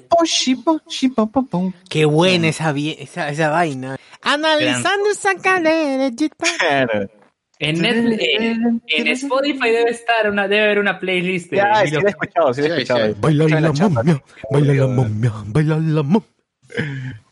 Qué 1.88 2.04
buena 2.04 2.48
esa, 2.48 2.74
esa, 2.76 3.28
esa 3.30 3.48
vaina. 3.50 3.96
Analizando 4.22 5.10
esa 5.10 5.34
cadera. 5.36 6.10
Claro. 6.58 7.08
en, 7.60 7.76
Net- 7.76 8.18
en, 8.20 8.82
en 8.88 9.06
Spotify 9.08 9.70
debe 9.70 9.90
estar 9.90 10.28
una, 10.30 10.48
debe 10.48 10.64
haber 10.64 10.78
una 10.80 10.98
playlist 10.98 11.50
de 11.50 11.58
Ya, 11.58 11.84
sí 11.86 11.90
la 11.92 12.00
he 12.00 12.08
escuchado, 12.10 12.52
sí 12.54 12.62
la 12.62 12.66
he 12.68 12.70
Sí, 12.70 12.82
escuchado. 12.82 13.06
sí. 13.08 13.14
Baila 13.20 13.60
la 13.60 13.72
chapa. 13.72 13.88
momia, 14.02 14.22
baila 14.50 14.74
la 14.74 14.86
momia, 14.88 15.32
baila 15.46 15.76
la 15.78 16.02
momia. 16.02 16.28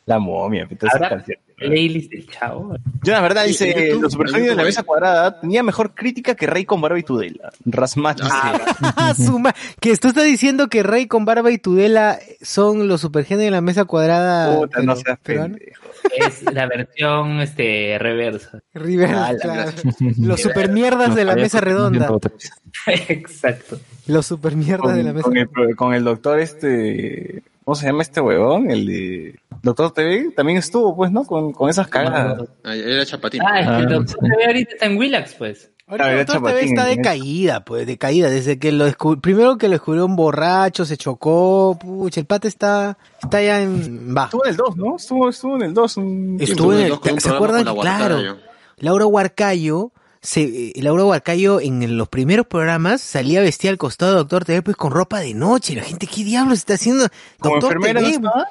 La 0.07 0.19
momia, 0.19 0.67
canción. 0.67 1.37
playlist 1.57 2.11
del 2.11 2.27
chavo. 2.31 2.75
Yo, 3.03 3.13
la 3.13 3.21
verdad, 3.21 3.43
Sí, 3.43 3.49
dice, 3.49 3.75
YouTube, 3.89 4.03
los 4.03 4.13
supersónicos 4.13 4.51
en 4.53 4.57
de 4.57 4.63
la 4.63 4.67
mesa 4.67 4.83
cuadrada 4.83 5.39
tenía 5.41 5.63
mejor 5.63 5.95
crítica 5.95 6.35
que 6.35 6.47
Rey 6.47 6.65
con 6.65 6.81
barba 6.81 6.99
y 6.99 7.03
tudela. 7.03 7.51
Rasmat 7.67 8.19
Ah, 8.23 9.13
dice, 9.17 9.27
Suma- 9.31 9.55
que 9.81 9.95
tú 9.99 10.09
estás 10.09 10.25
diciendo 10.25 10.69
que 10.69 10.83
Rey 10.83 11.07
con 11.09 11.25
Barba 11.27 11.51
y 11.51 11.59
Tudela 11.59 12.19
son 12.41 12.89
los 12.89 13.03
supergenios 13.03 13.45
de 13.45 13.51
la 13.51 13.61
mesa 13.61 13.85
cuadrada. 13.85 14.57
puta, 14.59 14.81
no 14.81 14.97
seas 14.97 15.19
pendejo. 15.23 15.88
Es 16.17 16.43
la 16.53 16.67
versión 16.67 17.41
este 17.41 17.97
reversa. 17.99 18.61
River, 18.75 19.11
Ah, 19.15 19.33
la 19.33 19.39
claro. 19.39 19.73
Los 20.19 20.41
supermierdas 20.41 21.15
de 21.15 21.25
la 21.25 21.35
mesa 21.35 21.61
redonda. 21.61 22.09
Exacto. 23.09 23.79
Los 24.07 24.27
supermierdas 24.27 24.97
de 24.97 25.03
la 25.03 25.13
mesa 25.13 25.25
con 25.25 25.37
el, 25.37 25.49
con 25.77 25.95
el 25.95 26.05
doctor 26.05 26.39
este... 26.41 27.43
¿Cómo 27.65 27.75
se 27.75 27.87
llama 27.87 28.03
este 28.03 28.21
huevón? 28.23 28.71
El 28.71 28.87
de... 28.87 29.39
Doctor 29.63 29.93
TV 29.93 30.31
también 30.35 30.57
estuvo, 30.59 30.97
pues, 30.97 31.11
¿no? 31.13 31.25
Con, 31.25 31.53
con 31.53 31.69
esas 31.69 31.87
cagadas. 31.89 32.49
Ahí 32.65 32.81
Era 32.81 33.05
Chapatín. 33.05 33.43
Ah, 33.45 33.61
es 33.61 33.67
que 33.69 33.77
el 33.77 33.89
doctor. 33.89 34.19
TV 34.21 34.47
ahorita 34.47 34.73
está 34.73 34.87
en 34.87 34.97
Willax, 34.97 35.35
pues. 35.35 35.71
Ahorita 35.89 36.05
Ah, 36.07 36.11
TV 36.11 36.25
Chapatín, 36.27 36.69
está 36.69 36.85
decaída, 36.85 37.65
pues, 37.65 37.87
decaída. 37.87 38.29
Desde 38.29 38.59
que 38.59 38.73
lo 38.73 38.87
descub- 38.87 39.21
primero 39.21 39.57
que 39.57 39.69
lo 39.69 39.73
descubrió 39.73 40.05
un 40.05 40.17
borracho, 40.17 40.85
se 40.85 40.97
chocó, 40.97 41.79
pucha, 41.81 42.21
el 42.21 42.27
pata 42.27 42.47
está, 42.47 42.99
está 43.23 43.43
ya 43.43 43.63
en 43.63 44.15
bajo. 44.15 44.27
Estuvo 44.29 44.45
en 44.45 44.51
el 44.51 44.57
2, 44.57 44.77
¿no? 44.77 44.97
Estuvo, 44.97 45.29
estuvo 45.29 45.57
en 45.57 45.63
el 45.63 45.75
2. 45.75 45.97
un. 45.97 46.37
Estuvo 46.41 46.73
en 46.75 46.81
el, 46.81 47.21
¿se 47.21 47.31
acuerdan? 47.31 47.65
la 47.65 47.75
Claro. 47.75 48.37
Laura 48.77 49.07
Huarcayo, 49.07 49.93
se, 50.21 50.43
eh, 50.43 50.73
Laura 50.83 51.05
Huarcayo 51.05 51.61
en 51.61 51.97
los 51.97 52.09
primeros 52.09 52.47
programas 52.47 53.01
salía 53.01 53.41
vestida 53.41 53.71
al 53.71 53.79
costado 53.79 54.13
de 54.13 54.19
Doctor 54.19 54.45
TV 54.45 54.63
pues 54.63 54.77
con 54.77 54.91
ropa 54.93 55.21
de 55.21 55.35
noche. 55.35 55.75
La 55.75 55.83
gente, 55.83 56.07
¿qué 56.07 56.23
diablos 56.23 56.59
está 56.59 56.75
haciendo? 56.75 57.07
Como 57.41 57.57
Doctor 57.61 57.77
enfermera, 57.79 58.01
¿no 58.21 58.31
TV. 58.31 58.45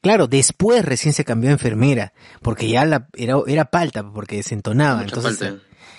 Claro, 0.00 0.26
después 0.26 0.84
recién 0.84 1.14
se 1.14 1.24
cambió 1.24 1.48
a 1.48 1.54
enfermera, 1.54 2.12
porque 2.42 2.68
ya 2.68 2.84
la, 2.84 3.08
era, 3.14 3.36
era 3.46 3.64
palta, 3.64 4.02
porque 4.10 4.36
desentonaba. 4.36 5.00
Mucha 5.02 5.16
entonces. 5.16 5.54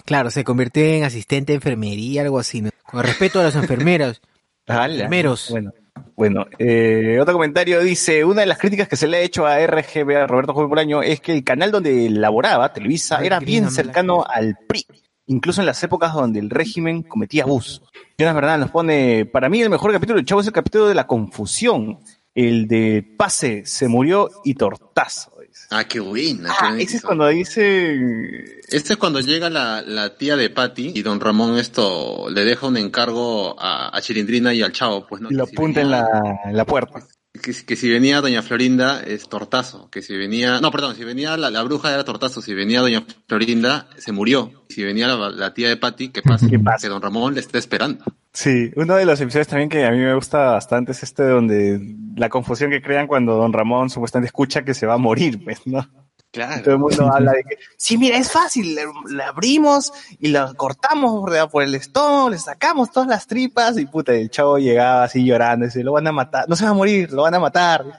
Claro, 0.06 0.32
se 0.32 0.44
convirtió 0.44 0.84
en 0.84 1.04
asistente 1.04 1.52
de 1.52 1.58
enfermería, 1.58 2.22
algo 2.22 2.40
así. 2.40 2.62
¿no? 2.62 2.70
Con 2.84 3.04
respeto 3.04 3.40
a 3.40 3.44
las 3.44 3.56
enfermeras. 3.56 4.22
Enfermeros. 4.68 5.50
Bueno, 5.52 5.72
bueno 6.16 6.46
eh, 6.58 7.20
otro 7.22 7.34
comentario 7.34 7.82
dice, 7.82 8.26
una 8.26 8.42
de 8.42 8.48
las 8.48 8.58
críticas 8.58 8.88
que 8.88 8.96
se 8.96 9.08
le 9.08 9.18
ha 9.18 9.22
hecho 9.22 9.46
a 9.46 9.60
RGB, 9.66 10.18
a 10.18 10.28
Roberto 10.28 10.54
Joven 10.54 10.70
Bolaño, 10.70 11.04
es 11.04 11.20
que 11.20 11.34
el 11.34 11.44
canal 11.44 11.72
donde 11.72 12.10
laboraba, 12.10 12.74
Televisa, 12.74 13.20
Ay, 13.20 13.28
era 13.28 13.40
bien 13.40 13.70
cercano 13.70 14.26
al 14.28 14.58
PRI, 14.68 14.88
incluso 15.28 15.62
en 15.62 15.68
las 15.68 15.84
épocas 15.84 16.14
donde 16.14 16.40
el 16.40 16.50
régimen 16.50 17.04
cometía 17.04 17.44
abusos. 17.44 17.84
Jonas 18.18 18.36
Verdad 18.36 18.58
nos 18.58 18.72
pone, 18.72 19.26
para 19.26 19.50
mí 19.50 19.62
el 19.62 19.70
mejor 19.70 19.92
capítulo 19.92 20.18
del 20.18 20.26
Chavo 20.26 20.42
es 20.42 20.48
el 20.48 20.54
capítulo 20.54 20.88
de 20.88 20.96
la 20.96 21.06
confusión, 21.06 22.00
el 22.34 22.68
de 22.68 23.06
pase, 23.18 23.66
se 23.66 23.88
murió 23.88 24.30
y 24.44 24.56
tortazo. 24.56 25.35
Ah, 25.70 25.84
qué 25.86 26.00
buena. 26.00 26.54
Ah, 26.60 26.76
ese 26.78 26.98
es 26.98 27.04
cuando 27.04 27.28
dice... 27.28 28.62
Este 28.68 28.94
es 28.94 28.98
cuando 28.98 29.20
llega 29.20 29.50
la, 29.50 29.82
la 29.82 30.16
tía 30.18 30.36
de 30.36 30.50
Patty 30.50 30.92
y 30.96 31.02
don 31.02 31.20
Ramón 31.20 31.58
esto 31.58 32.28
le 32.30 32.46
deja 32.46 32.68
un 32.68 32.78
encargo 32.78 33.60
a, 33.60 33.96
a 33.96 34.02
Chilindrina 34.02 34.54
y 34.54 34.62
al 34.62 34.72
Chavo, 34.72 35.06
pues 35.08 35.22
no. 35.22 35.30
Y 35.32 35.34
lo 35.36 35.44
apunta 35.44 35.82
en 35.82 35.92
la, 35.92 36.08
en 36.46 36.56
la 36.56 36.66
puerta. 36.66 37.06
Que, 37.42 37.54
si- 37.54 37.66
que 37.66 37.76
si 37.76 37.90
venía 37.90 38.22
doña 38.22 38.42
Florinda 38.42 39.02
es 39.02 39.28
tortazo, 39.28 39.90
que 39.90 40.02
si 40.02 40.16
venía, 40.16 40.60
no, 40.62 40.72
perdón, 40.72 40.96
si 40.96 41.04
venía 41.04 41.36
la, 41.38 41.50
la 41.50 41.64
bruja 41.64 41.94
era 41.94 42.04
tortazo, 42.04 42.42
si 42.42 42.54
venía 42.54 42.82
doña 42.82 43.04
Florinda 43.28 43.88
se 43.98 44.12
murió, 44.12 44.66
si 44.70 44.84
venía 44.84 45.08
la, 45.08 45.30
la 45.30 45.54
tía 45.54 45.68
de 45.70 45.78
Patty, 45.78 46.10
¿qué 46.10 46.22
pasa? 46.22 46.48
¿Qué 46.50 46.60
pasa? 46.60 46.88
Que 46.88 46.90
don 46.94 47.02
Ramón 47.02 47.34
le 47.34 47.42
está 47.42 47.58
esperando. 47.58 48.04
Sí, 48.32 48.72
uno 48.76 48.96
de 48.96 49.06
los 49.06 49.20
episodios 49.22 49.48
también 49.48 49.70
que 49.70 49.86
a 49.86 49.92
mí 49.92 49.98
me 49.98 50.14
gusta 50.14 50.52
bastante 50.52 50.92
es 50.94 51.04
este 51.04 51.24
donde 51.24 51.80
la 52.16 52.30
confusión 52.30 52.70
que 52.72 52.82
crean 52.82 53.08
cuando 53.08 53.36
Don 53.36 53.54
Ramón 53.54 53.90
supuestamente 53.90 54.28
escucha 54.28 54.64
que 54.66 54.74
se 54.74 54.86
va 54.86 54.96
a 54.96 54.98
morir, 54.98 55.44
pues, 55.44 55.62
¿no? 55.66 55.88
Claro. 56.36 56.62
Todo 56.64 56.74
el 56.74 56.80
mundo 56.82 57.10
habla 57.14 57.32
de 57.32 57.44
que, 57.44 57.58
sí, 57.78 57.98
mira, 57.98 58.18
es 58.18 58.30
fácil, 58.30 58.76
le, 58.76 58.84
le 59.10 59.24
abrimos 59.24 59.94
y 60.20 60.28
la 60.28 60.54
cortamos 60.54 61.22
por, 61.22 61.50
por 61.50 61.64
el 61.64 61.74
estómago, 61.76 62.30
le 62.30 62.38
sacamos 62.38 62.92
todas 62.92 63.08
las 63.08 63.26
tripas 63.26 63.78
y 63.78 63.86
puta, 63.86 64.14
el 64.14 64.30
chavo 64.30 64.58
llegaba 64.58 65.06
así 65.06 65.26
llorando 65.26 65.66
dice, 65.66 65.82
lo 65.82 65.94
van 65.94 66.08
a 66.08 66.12
matar, 66.12 66.50
no 66.50 66.58
se 66.58 66.66
va 66.66 66.72
a 66.72 66.74
morir, 66.74 67.14
lo 67.14 67.22
van 67.22 67.36
a 67.36 67.40
matar. 67.40 67.86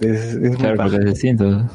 Es, 0.00 0.10
es 0.10 0.38
muy 0.38 0.56
Claro, 0.56 0.86
es 0.86 1.04
distinto. 1.04 1.68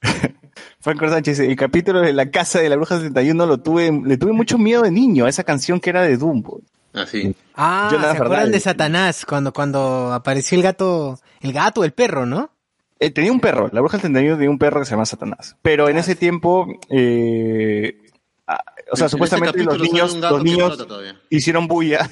Franco 0.80 1.08
Sánchez, 1.08 1.38
el 1.40 1.54
capítulo 1.54 2.00
de 2.00 2.12
la 2.12 2.30
casa 2.30 2.60
de 2.60 2.68
la 2.68 2.76
bruja 2.76 2.98
71 2.98 3.46
lo 3.46 3.58
tuve, 3.58 3.92
le 4.04 4.16
tuve 4.16 4.32
mucho 4.32 4.58
miedo 4.58 4.82
de 4.82 4.90
niño 4.90 5.26
a 5.26 5.28
esa 5.28 5.44
canción 5.44 5.78
que 5.78 5.90
era 5.90 6.02
de 6.02 6.16
Dumbo. 6.16 6.60
Así. 6.94 7.36
Ah, 7.54 7.90
la 7.92 8.12
¿se 8.12 8.18
acuerdan 8.18 8.50
de 8.50 8.58
Satanás? 8.58 9.24
Cuando, 9.26 9.52
cuando 9.52 10.12
apareció 10.12 10.56
el 10.56 10.62
gato, 10.62 11.20
el 11.40 11.52
gato, 11.52 11.84
el 11.84 11.92
perro, 11.92 12.26
¿no? 12.26 12.50
Eh, 13.02 13.10
tenía 13.10 13.32
un 13.32 13.40
perro, 13.40 13.68
la 13.72 13.80
bruja 13.80 13.96
del 13.96 14.02
71 14.02 14.36
tenía 14.36 14.50
un 14.50 14.58
perro 14.60 14.78
que 14.78 14.86
se 14.86 14.92
llama 14.92 15.06
Satanás. 15.06 15.56
Pero 15.60 15.88
en 15.88 15.98
ese 15.98 16.14
tiempo, 16.14 16.68
eh, 16.88 17.96
ah, 18.46 18.62
o 18.92 18.96
sea, 18.96 19.06
En 19.06 19.10
supuestamente 19.10 19.64
los 19.64 19.76
niños, 19.80 20.14
los 20.14 20.44
niños 20.44 20.86
hicieron 21.28 21.66
bulla 21.66 22.08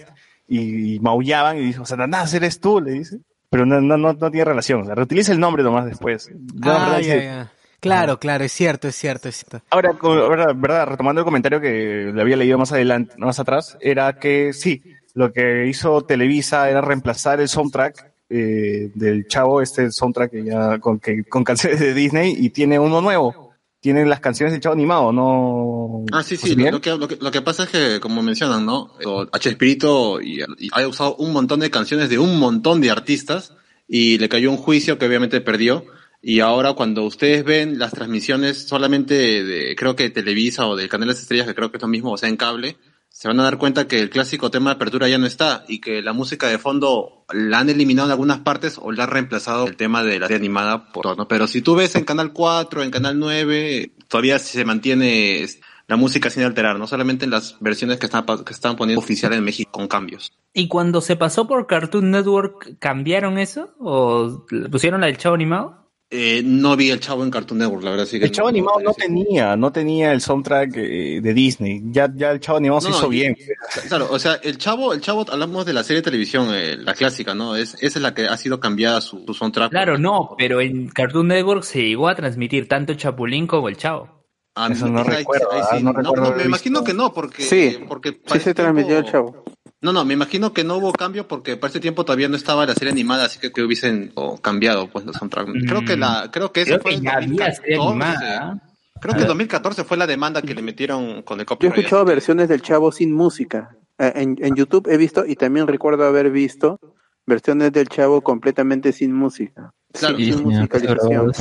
y, 0.48 0.98
maullaban 0.98 1.58
y 1.58 1.60
dijo, 1.60 1.86
Satanás, 1.86 2.34
eres 2.34 2.58
tú, 2.58 2.80
le 2.80 2.90
dice. 2.90 3.20
Pero 3.50 3.66
no, 3.66 3.80
no, 3.80 3.96
no, 3.96 4.14
no 4.14 4.30
tiene 4.32 4.44
relación, 4.44 4.82
o 4.82 4.84
sea, 4.84 4.96
reutiliza 4.96 5.30
el 5.30 5.38
nombre 5.38 5.62
nomás 5.62 5.84
después. 5.84 6.28
Ah, 6.28 6.34
verdad, 6.66 6.90
ya, 6.92 6.98
dice- 6.98 7.24
ya. 7.24 7.52
Claro, 7.78 8.18
claro, 8.18 8.44
es 8.44 8.52
cierto, 8.52 8.88
es 8.88 8.96
cierto, 8.96 9.28
es 9.28 9.36
cierto. 9.36 9.64
Ahora, 9.70 9.96
ahora, 10.02 10.52
verdad, 10.54 10.86
retomando 10.88 11.20
el 11.20 11.24
comentario 11.24 11.60
que 11.60 12.10
le 12.12 12.20
había 12.20 12.36
leído 12.36 12.58
más 12.58 12.72
adelante, 12.72 13.14
más 13.16 13.38
atrás, 13.38 13.78
era 13.80 14.18
que 14.18 14.52
sí, 14.52 14.82
lo 15.14 15.32
que 15.32 15.66
hizo 15.68 16.02
Televisa 16.02 16.68
era 16.68 16.80
reemplazar 16.80 17.40
el 17.40 17.48
soundtrack 17.48 18.09
eh, 18.30 18.90
del 18.94 19.26
Chavo, 19.26 19.60
este 19.60 19.90
soundtrack 19.90 20.30
que 20.30 20.44
ya 20.44 20.78
con, 20.78 21.00
que, 21.00 21.24
con 21.24 21.42
canciones 21.44 21.80
de 21.80 21.92
Disney 21.92 22.34
y 22.38 22.50
tiene 22.50 22.78
uno 22.78 23.00
nuevo. 23.00 23.50
Tiene 23.80 24.04
las 24.04 24.20
canciones 24.20 24.52
del 24.52 24.60
Chavo 24.60 24.74
animado, 24.74 25.10
¿no? 25.10 26.04
Ah, 26.12 26.22
sí, 26.22 26.36
sí. 26.36 26.54
Lo, 26.54 26.80
que, 26.80 26.90
lo, 26.90 27.08
que, 27.08 27.16
lo 27.16 27.30
que 27.30 27.40
pasa 27.40 27.64
es 27.64 27.70
que, 27.70 27.98
como 27.98 28.22
mencionan, 28.22 28.66
¿no? 28.66 28.92
H. 29.32 29.48
Espíritu 29.48 30.20
y, 30.20 30.40
y 30.58 30.68
ha 30.70 30.86
usado 30.86 31.16
un 31.16 31.32
montón 31.32 31.60
de 31.60 31.70
canciones 31.70 32.10
de 32.10 32.18
un 32.18 32.38
montón 32.38 32.80
de 32.80 32.90
artistas 32.90 33.54
y 33.88 34.18
le 34.18 34.28
cayó 34.28 34.50
un 34.50 34.58
juicio 34.58 34.98
que 34.98 35.06
obviamente 35.06 35.40
perdió. 35.40 35.84
Y 36.22 36.40
ahora 36.40 36.74
cuando 36.74 37.04
ustedes 37.04 37.44
ven 37.44 37.78
las 37.78 37.92
transmisiones 37.92 38.68
solamente 38.68 39.42
de, 39.42 39.74
creo 39.74 39.96
que 39.96 40.10
Televisa 40.10 40.68
o 40.68 40.76
del 40.76 40.88
Canal 40.88 41.08
de 41.08 41.14
las 41.14 41.22
Estrellas, 41.22 41.46
que 41.46 41.54
creo 41.54 41.70
que 41.70 41.78
es 41.78 41.82
lo 41.82 41.88
mismo, 41.88 42.12
o 42.12 42.18
sea, 42.18 42.28
en 42.28 42.36
cable, 42.36 42.76
se 43.20 43.28
van 43.28 43.38
a 43.38 43.42
dar 43.42 43.58
cuenta 43.58 43.86
que 43.86 44.00
el 44.00 44.08
clásico 44.08 44.50
tema 44.50 44.70
de 44.70 44.76
apertura 44.76 45.06
ya 45.06 45.18
no 45.18 45.26
está 45.26 45.66
y 45.68 45.82
que 45.82 46.00
la 46.00 46.14
música 46.14 46.46
de 46.46 46.56
fondo 46.56 47.26
la 47.30 47.58
han 47.58 47.68
eliminado 47.68 48.08
en 48.08 48.12
algunas 48.12 48.38
partes 48.38 48.78
o 48.80 48.92
la 48.92 49.04
han 49.04 49.10
reemplazado 49.10 49.66
el 49.66 49.76
tema 49.76 50.02
de 50.02 50.18
la 50.18 50.26
serie 50.26 50.38
animada 50.38 50.90
por 50.90 51.18
¿no? 51.18 51.28
Pero 51.28 51.46
si 51.46 51.60
tú 51.60 51.74
ves 51.74 51.94
en 51.96 52.04
Canal 52.04 52.32
4, 52.32 52.82
en 52.82 52.90
Canal 52.90 53.18
9, 53.18 53.92
todavía 54.08 54.38
se 54.38 54.64
mantiene 54.64 55.46
la 55.86 55.96
música 55.96 56.30
sin 56.30 56.44
alterar, 56.44 56.78
no 56.78 56.86
solamente 56.86 57.26
en 57.26 57.30
las 57.30 57.58
versiones 57.60 57.98
que 57.98 58.06
están, 58.06 58.24
que 58.24 58.54
están 58.54 58.76
poniendo 58.76 59.02
oficial 59.02 59.34
en 59.34 59.44
México 59.44 59.70
con 59.70 59.86
cambios. 59.86 60.32
¿Y 60.54 60.68
cuando 60.68 61.02
se 61.02 61.16
pasó 61.16 61.46
por 61.46 61.66
Cartoon 61.66 62.10
Network, 62.10 62.78
cambiaron 62.78 63.36
eso? 63.36 63.74
¿O 63.80 64.46
pusieron 64.70 65.02
la 65.02 65.08
del 65.08 65.18
chavo 65.18 65.34
animado? 65.34 65.79
Eh, 66.12 66.42
no 66.44 66.74
vi 66.76 66.90
el 66.90 66.98
Chavo 66.98 67.22
en 67.22 67.30
Cartoon 67.30 67.58
Network, 67.60 67.84
la 67.84 67.90
verdad 67.92 68.04
sí 68.04 68.18
que 68.18 68.24
El 68.24 68.32
Chavo 68.32 68.48
no- 68.48 68.50
Animado 68.50 68.80
no 68.80 68.92
tenía, 68.94 69.54
no 69.56 69.70
tenía 69.70 70.10
el 70.12 70.20
soundtrack 70.20 70.72
eh, 70.76 71.20
de 71.22 71.34
Disney. 71.34 71.80
Ya, 71.84 72.10
ya 72.12 72.32
el 72.32 72.40
Chavo 72.40 72.58
Animado 72.58 72.80
se 72.80 72.90
No, 72.90 72.96
hizo 72.96 73.06
y- 73.06 73.10
bien. 73.16 73.36
Claro, 73.88 74.08
o 74.10 74.18
sea, 74.18 74.34
el 74.42 74.58
Chavo, 74.58 74.92
el 74.92 75.00
Chavo, 75.00 75.24
hablamos 75.30 75.64
de 75.66 75.72
la 75.72 75.84
serie 75.84 76.00
de 76.00 76.04
televisión, 76.06 76.48
eh, 76.52 76.76
la 76.76 76.94
clásica, 76.94 77.32
¿no? 77.36 77.54
Es, 77.54 77.74
esa 77.74 77.98
es 78.00 78.02
la 78.02 78.12
que 78.12 78.26
ha 78.26 78.36
sido 78.36 78.58
cambiada 78.58 79.00
su, 79.00 79.22
su 79.24 79.34
soundtrack. 79.34 79.70
Claro, 79.70 79.98
no, 79.98 80.34
pero 80.36 80.60
en 80.60 80.88
Cartoon 80.88 81.28
Network 81.28 81.62
se 81.62 81.80
llegó 81.82 82.08
a 82.08 82.16
transmitir 82.16 82.66
tanto 82.66 82.90
el 82.90 82.98
Chapulín 82.98 83.46
como 83.46 83.68
el 83.68 83.76
Chavo. 83.76 84.24
Ah, 84.56 84.68
Eso 84.72 84.88
no 84.88 85.02
ahí- 85.02 85.06
ahí 85.10 85.16
recuerdo, 85.18 85.48
ah, 85.52 85.68
sí. 85.70 85.76
no 85.84 85.92
No, 85.92 85.98
recuerdo 86.00 86.22
no, 86.22 86.26
haber 86.30 86.38
me 86.38 86.44
imagino 86.46 86.80
visto. 86.80 86.84
que 86.92 86.94
no, 86.98 87.12
porque... 87.14 87.42
Sí, 87.44 87.78
porque 87.86 88.20
sí 88.26 88.40
se 88.40 88.52
transmitió 88.52 88.98
el 88.98 89.04
chavo. 89.04 89.44
No, 89.82 89.92
no, 89.94 90.04
me 90.04 90.12
imagino 90.14 90.52
que 90.52 90.62
no 90.62 90.76
hubo 90.76 90.92
cambio 90.92 91.26
porque 91.26 91.56
para 91.56 91.70
ese 91.70 91.80
tiempo 91.80 92.04
todavía 92.04 92.28
no 92.28 92.36
estaba 92.36 92.66
la 92.66 92.74
serie 92.74 92.92
animada, 92.92 93.24
así 93.24 93.38
que 93.38 93.50
que 93.50 93.62
hubiesen 93.62 94.12
cambiado 94.42 94.88
pues 94.90 95.06
los 95.06 95.16
soundtrack. 95.16 95.48
Creo 95.66 95.84
que 95.84 95.96
la, 95.96 96.28
creo 96.30 96.52
que 96.52 96.64
Creo 96.64 96.80
fue 96.80 96.90
que 96.92 96.96
en 96.98 97.02
ya 97.04 97.12
había 97.14 97.52
serie 97.52 97.76
2014. 97.76 97.76
animada. 97.76 98.60
Creo 99.00 99.14
que 99.14 99.22
en 99.22 99.28
2014 99.28 99.84
fue 99.84 99.96
la 99.96 100.06
demanda 100.06 100.42
que 100.42 100.54
le 100.54 100.60
metieron 100.60 101.22
con 101.22 101.40
el 101.40 101.46
Yo 101.46 101.54
he 101.54 101.56
copyright. 101.56 101.78
escuchado 101.78 102.04
versiones 102.04 102.48
del 102.50 102.60
Chavo 102.60 102.92
sin 102.92 103.12
música. 103.14 103.74
Eh, 103.98 104.12
En, 104.16 104.36
en 104.40 104.54
YouTube 104.54 104.86
he 104.90 104.98
visto 104.98 105.24
y 105.26 105.36
también 105.36 105.66
recuerdo 105.66 106.04
haber 106.04 106.30
visto 106.30 106.78
versiones 107.26 107.72
del 107.72 107.88
Chavo 107.88 108.20
completamente 108.20 108.92
sin 108.92 109.14
música. 109.14 109.72
Claro, 109.94 110.18
sin, 110.18 110.42
musicalización. 110.42 111.32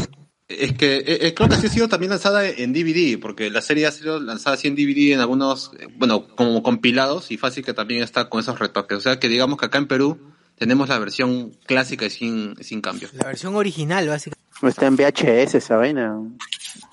Es 0.50 0.74
que 0.74 0.98
eh, 0.98 1.28
eh, 1.28 1.34
creo 1.36 1.48
que 1.48 1.58
sí 1.58 1.68
ha 1.68 1.70
sido 1.70 1.88
también 1.88 2.10
lanzada 2.10 2.48
en 2.48 2.74
DVD, 2.74 3.20
porque 3.20 3.52
la 3.52 3.62
serie 3.62 3.86
ha 3.86 3.92
sido 3.92 4.20
lanzada 4.20 4.56
así 4.56 4.68
en 4.68 4.76
DVD 4.76 5.14
en 5.14 5.20
algunos, 5.20 5.72
eh, 5.80 5.88
bueno, 5.96 6.28
como 6.28 6.64
compilados 6.64 7.30
y 7.30 7.38
fácil 7.38 7.64
que 7.64 7.76
también 7.76 8.02
está 8.02 8.30
con 8.30 8.40
esos 8.40 8.58
retoques. 8.58 8.98
O 8.98 9.02
sea 9.02 9.20
que 9.20 9.28
digamos 9.30 9.60
que 9.60 9.68
acá 9.68 9.78
en 9.78 9.88
Perú 9.88 10.20
tenemos 10.58 10.90
la 10.90 10.98
versión 10.98 11.52
clásica 11.68 12.08
y 12.08 12.10
sin, 12.10 12.56
sin 12.64 12.82
cambio. 12.82 13.10
La 13.14 13.28
versión 13.28 13.56
original, 13.56 14.08
básicamente. 14.08 14.44
Está 14.64 14.88
en 14.88 14.96
VHS 14.98 15.54
esa 15.54 15.78
vaina. 15.78 16.18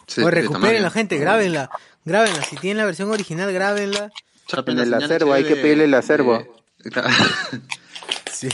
Sí, 0.06 0.20
Pues 0.20 0.34
de 0.34 0.42
recuperen 0.42 0.82
la 0.82 0.90
gente, 0.90 1.16
grábenla. 1.16 1.70
Grábenla. 2.04 2.42
Si 2.44 2.56
tienen 2.56 2.76
la 2.76 2.84
versión 2.84 3.10
original, 3.10 3.50
grábenla. 3.52 4.12
En 4.66 4.78
el 4.78 4.92
acervo, 4.94 5.32
hay 5.32 5.44
que 5.44 5.56
pedirle 5.56 5.84
el 5.84 5.94
acervo. 5.94 6.46
Sí. 8.32 8.48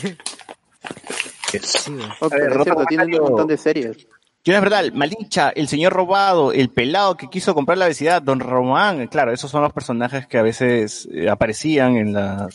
A 2.20 2.28
ver, 2.28 2.52
cierto, 2.62 2.84
tienen 2.86 3.14
un 3.14 3.20
montón 3.20 3.48
de 3.48 3.58
series. 3.58 4.06
Yo 4.44 4.54
es 4.54 4.60
verdad, 4.60 4.84
Malincha, 4.92 5.50
el 5.50 5.68
señor 5.68 5.92
robado, 5.92 6.52
el 6.52 6.68
pelado 6.68 7.16
que 7.16 7.28
quiso 7.30 7.54
comprar 7.54 7.78
la 7.78 7.86
vecindad, 7.86 8.20
Don 8.22 8.40
Román, 8.40 9.06
claro, 9.06 9.32
esos 9.32 9.50
son 9.50 9.62
los 9.62 9.72
personajes 9.72 10.26
que 10.26 10.36
a 10.38 10.42
veces 10.42 11.08
eh, 11.12 11.30
aparecían 11.30 11.96
en, 11.96 12.12
las, 12.12 12.48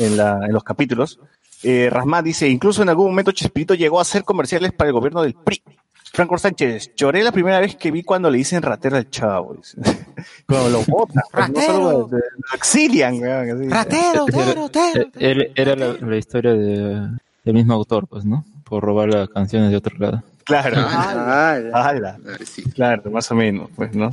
en, 0.00 0.16
la, 0.16 0.40
en 0.44 0.52
los 0.52 0.64
capítulos. 0.64 1.20
Eh, 1.62 1.88
Rasmán 1.90 2.24
dice, 2.24 2.48
incluso 2.48 2.82
en 2.82 2.88
algún 2.88 3.06
momento 3.06 3.30
Chespirito 3.30 3.74
llegó 3.74 4.00
a 4.00 4.02
hacer 4.02 4.24
comerciales 4.24 4.72
para 4.72 4.88
el 4.88 4.94
gobierno 4.94 5.22
del 5.22 5.34
PRI. 5.34 5.62
Franco 6.12 6.38
Sánchez, 6.38 6.92
lloré 6.96 7.22
la 7.22 7.30
primera 7.30 7.60
vez 7.60 7.76
que 7.76 7.90
vi 7.92 8.02
cuando 8.02 8.30
le 8.30 8.38
dicen 8.38 8.62
ratero 8.62 8.96
al 8.96 9.08
chavo. 9.10 9.54
dice. 9.54 9.76
cuando 10.46 10.70
lo 10.70 10.82
botan, 10.84 11.22
no 11.32 11.38
¡Ratero! 11.38 11.66
solo 11.72 12.08
lo 12.10 12.18
exilian. 12.56 13.14
así. 13.24 13.68
Ratero, 13.68 14.24
tero, 14.26 14.68
tero. 14.70 15.02
Eh, 15.02 15.10
Era, 15.20 15.44
era 15.54 15.76
la, 15.76 15.92
la 16.00 16.16
historia 16.16 16.52
de, 16.54 17.08
del 17.44 17.54
mismo 17.54 17.74
autor, 17.74 18.08
pues, 18.08 18.24
¿no? 18.24 18.44
Por 18.64 18.82
robar 18.82 19.08
las 19.10 19.28
canciones 19.28 19.70
de 19.70 19.76
otro 19.76 19.96
lado. 19.98 20.22
Claro. 20.48 20.76
Ah. 20.80 21.60
Ah, 21.72 21.94
sí. 22.44 22.62
Claro, 22.74 23.08
más 23.10 23.30
o 23.30 23.34
menos, 23.36 23.70
pues, 23.76 23.94
¿no? 23.94 24.10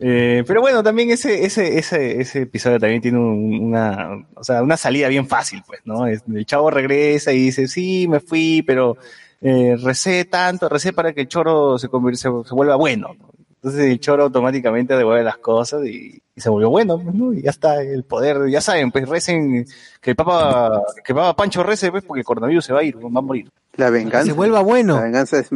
Eh, 0.00 0.44
pero 0.46 0.60
bueno, 0.60 0.80
también 0.82 1.10
ese, 1.10 1.44
ese, 1.44 1.76
ese, 1.76 2.20
ese 2.20 2.42
episodio 2.42 2.78
también 2.78 3.02
tiene 3.02 3.18
un- 3.18 3.58
una, 3.64 4.10
o 4.34 4.44
sea, 4.44 4.62
una 4.62 4.76
salida 4.76 5.08
bien 5.08 5.26
fácil, 5.26 5.62
pues, 5.66 5.80
¿no? 5.84 6.06
El 6.06 6.46
chavo 6.46 6.70
regresa 6.70 7.32
y 7.32 7.38
dice, 7.46 7.66
sí, 7.66 8.06
me 8.06 8.20
fui, 8.20 8.62
pero 8.64 8.96
eh, 9.40 9.76
recé 9.82 10.24
tanto, 10.26 10.68
recé 10.68 10.92
para 10.92 11.12
que 11.12 11.22
el 11.22 11.28
choro 11.28 11.78
se, 11.78 11.88
convier- 11.88 12.14
se, 12.14 12.28
se 12.48 12.54
vuelva 12.54 12.76
bueno. 12.76 13.08
¿no? 13.18 13.28
Entonces 13.56 13.86
el 13.90 13.98
choro 13.98 14.22
automáticamente 14.24 14.96
devuelve 14.96 15.24
las 15.24 15.38
cosas 15.38 15.84
y, 15.84 16.22
y 16.36 16.40
se 16.40 16.48
volvió 16.48 16.70
bueno, 16.70 16.96
pues, 17.00 17.12
¿no? 17.16 17.32
Y 17.32 17.42
ya 17.42 17.50
está 17.50 17.82
el 17.82 18.04
poder, 18.04 18.48
ya 18.48 18.60
saben, 18.60 18.92
pues 18.92 19.08
recen, 19.08 19.66
que 20.00 20.10
el 20.10 20.16
Papa, 20.16 20.80
que 21.04 21.12
el 21.12 21.16
Papa 21.16 21.34
Pancho 21.34 21.64
rece, 21.64 21.90
pues, 21.90 22.04
porque 22.04 22.20
el 22.20 22.24
coronavirus 22.26 22.64
se 22.64 22.72
va 22.72 22.80
a 22.80 22.84
ir, 22.84 22.96
va 23.04 23.08
a 23.18 23.22
morir. 23.22 23.50
La 23.78 23.88
venganza. 23.90 24.26
Se 24.26 24.32
vuelva 24.32 24.60
bueno. 24.60 24.96
La 24.96 25.02
venganza 25.04 25.38
es, 25.38 25.48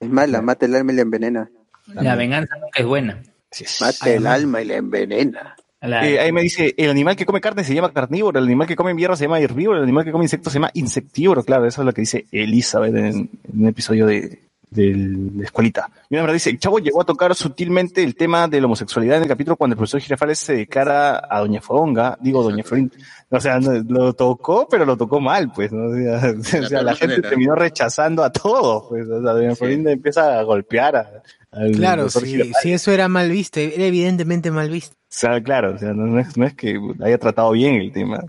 es 0.00 0.08
mala, 0.10 0.42
mata 0.42 0.66
el 0.66 0.74
alma 0.76 0.92
y 0.92 0.96
la 0.96 1.02
envenena. 1.02 1.50
La 1.94 2.14
venganza 2.16 2.54
nunca 2.56 2.78
es 2.80 2.84
buena. 2.86 3.22
Mata 3.80 4.10
el 4.10 4.26
alma 4.26 4.60
y 4.60 4.64
la 4.66 4.76
envenena. 4.76 5.56
La- 5.80 6.06
Eh, 6.06 6.20
ahí 6.20 6.30
me 6.30 6.42
dice, 6.42 6.74
el 6.76 6.90
animal 6.90 7.16
que 7.16 7.24
come 7.24 7.40
carne 7.40 7.64
se 7.64 7.74
llama 7.74 7.90
carnívoro, 7.92 8.38
el 8.38 8.44
animal 8.44 8.66
que 8.66 8.76
come 8.76 8.94
hierro 8.94 9.16
se 9.16 9.24
llama 9.24 9.40
herbívoro, 9.40 9.78
el 9.78 9.84
animal 9.84 10.04
que 10.04 10.12
come 10.12 10.24
insectos 10.26 10.52
se 10.52 10.58
llama 10.58 10.70
insectívoro, 10.74 11.42
claro, 11.42 11.64
eso 11.66 11.80
es 11.80 11.86
lo 11.86 11.92
que 11.94 12.02
dice 12.02 12.26
Elizabeth 12.32 12.94
en, 12.94 13.06
en 13.06 13.30
un 13.54 13.66
episodio 13.66 14.06
de, 14.06 14.40
del- 14.70 15.36
de 15.38 15.44
Escuelita. 15.44 15.90
Y 16.08 16.14
una 16.14 16.22
verdad 16.22 16.34
dice, 16.34 16.56
chavo 16.58 16.78
llegó 16.78 17.00
a 17.02 17.04
tocar 17.04 17.34
sutilmente 17.34 18.02
el 18.02 18.14
tema 18.14 18.46
de 18.48 18.60
la 18.60 18.66
homosexualidad 18.66 19.16
en 19.16 19.24
el 19.24 19.28
capítulo 19.28 19.56
cuando 19.56 19.74
el 19.74 19.78
profesor 19.78 20.00
Girafales 20.00 20.38
se 20.38 20.54
declara 20.56 21.26
a 21.28 21.40
Doña 21.40 21.60
Foronga, 21.60 22.16
digo 22.20 22.42
Doña 22.42 22.62
Florinda, 22.62 22.94
o 23.30 23.40
sea, 23.40 23.58
no- 23.60 23.72
lo 23.88 24.12
tocó, 24.14 24.66
pero 24.70 24.84
lo 24.84 24.96
tocó 24.96 25.20
mal, 25.20 25.50
pues, 25.52 25.72
¿no? 25.72 25.88
O 25.90 25.94
sea, 25.94 26.30
o 26.38 26.42
sea, 26.42 26.68
peor 26.68 26.84
la 26.84 26.94
gente 26.94 27.20
terminó 27.22 27.54
rechazando 27.54 28.22
a 28.24 28.30
todos, 28.30 28.84
pues, 28.88 29.08
o 29.08 29.22
sea, 29.22 29.32
Doña 29.32 29.50
Sí. 29.50 29.56
Florinda 29.56 29.90
empieza 29.92 30.38
a 30.38 30.42
golpear 30.42 30.96
a, 30.96 31.10
al 31.52 31.72
Claro, 31.72 32.08
Girafales. 32.08 32.52
sí, 32.62 32.72
eso 32.72 32.92
era 32.92 33.08
mal 33.08 33.30
visto, 33.30 33.58
era 33.60 33.84
evidentemente 33.84 34.50
mal 34.50 34.70
visto. 34.70 34.94
O 34.94 35.12
sea, 35.12 35.42
claro, 35.42 35.74
o 35.74 35.78
sea, 35.78 35.92
no, 35.92 36.06
no 36.06 36.20
es, 36.20 36.36
no 36.36 36.46
es 36.46 36.54
que 36.54 36.78
haya 37.02 37.18
tratado 37.18 37.50
bien 37.50 37.74
el 37.74 37.90
tema. 37.90 38.22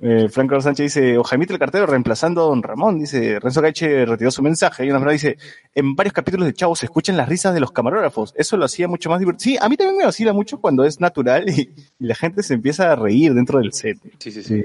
Eh, 0.00 0.28
Franco 0.28 0.60
Sánchez 0.60 0.84
dice, 0.94 1.16
o 1.16 1.24
Jaimito 1.24 1.54
el 1.54 1.58
cartero 1.58 1.86
reemplazando 1.86 2.42
a 2.42 2.48
Don 2.48 2.62
Ramón, 2.62 2.98
dice, 2.98 3.40
Renzo 3.40 3.62
Caiche 3.62 4.04
retiró 4.04 4.30
su 4.30 4.42
mensaje, 4.42 4.84
y 4.84 4.90
una 4.90 4.98
verdad 4.98 5.12
dice, 5.14 5.38
en 5.74 5.94
varios 5.96 6.12
capítulos 6.12 6.46
de 6.46 6.52
Chavo 6.52 6.76
se 6.76 6.84
escuchan 6.84 7.16
las 7.16 7.26
risas 7.26 7.54
de 7.54 7.60
los 7.60 7.72
camarógrafos, 7.72 8.34
eso 8.36 8.58
lo 8.58 8.66
hacía 8.66 8.86
mucho 8.86 9.08
más 9.08 9.18
divertido. 9.18 9.42
Sí, 9.42 9.58
a 9.58 9.66
mí 9.70 9.78
también 9.78 9.96
me 9.96 10.04
vacila 10.04 10.34
mucho 10.34 10.60
cuando 10.60 10.84
es 10.84 11.00
natural 11.00 11.48
y, 11.48 11.70
y 11.98 12.06
la 12.06 12.14
gente 12.14 12.42
se 12.42 12.52
empieza 12.52 12.92
a 12.92 12.96
reír 12.96 13.32
dentro 13.32 13.58
del 13.58 13.72
set. 13.72 13.96
Sí, 14.18 14.30
sí, 14.30 14.42
sí. 14.42 14.62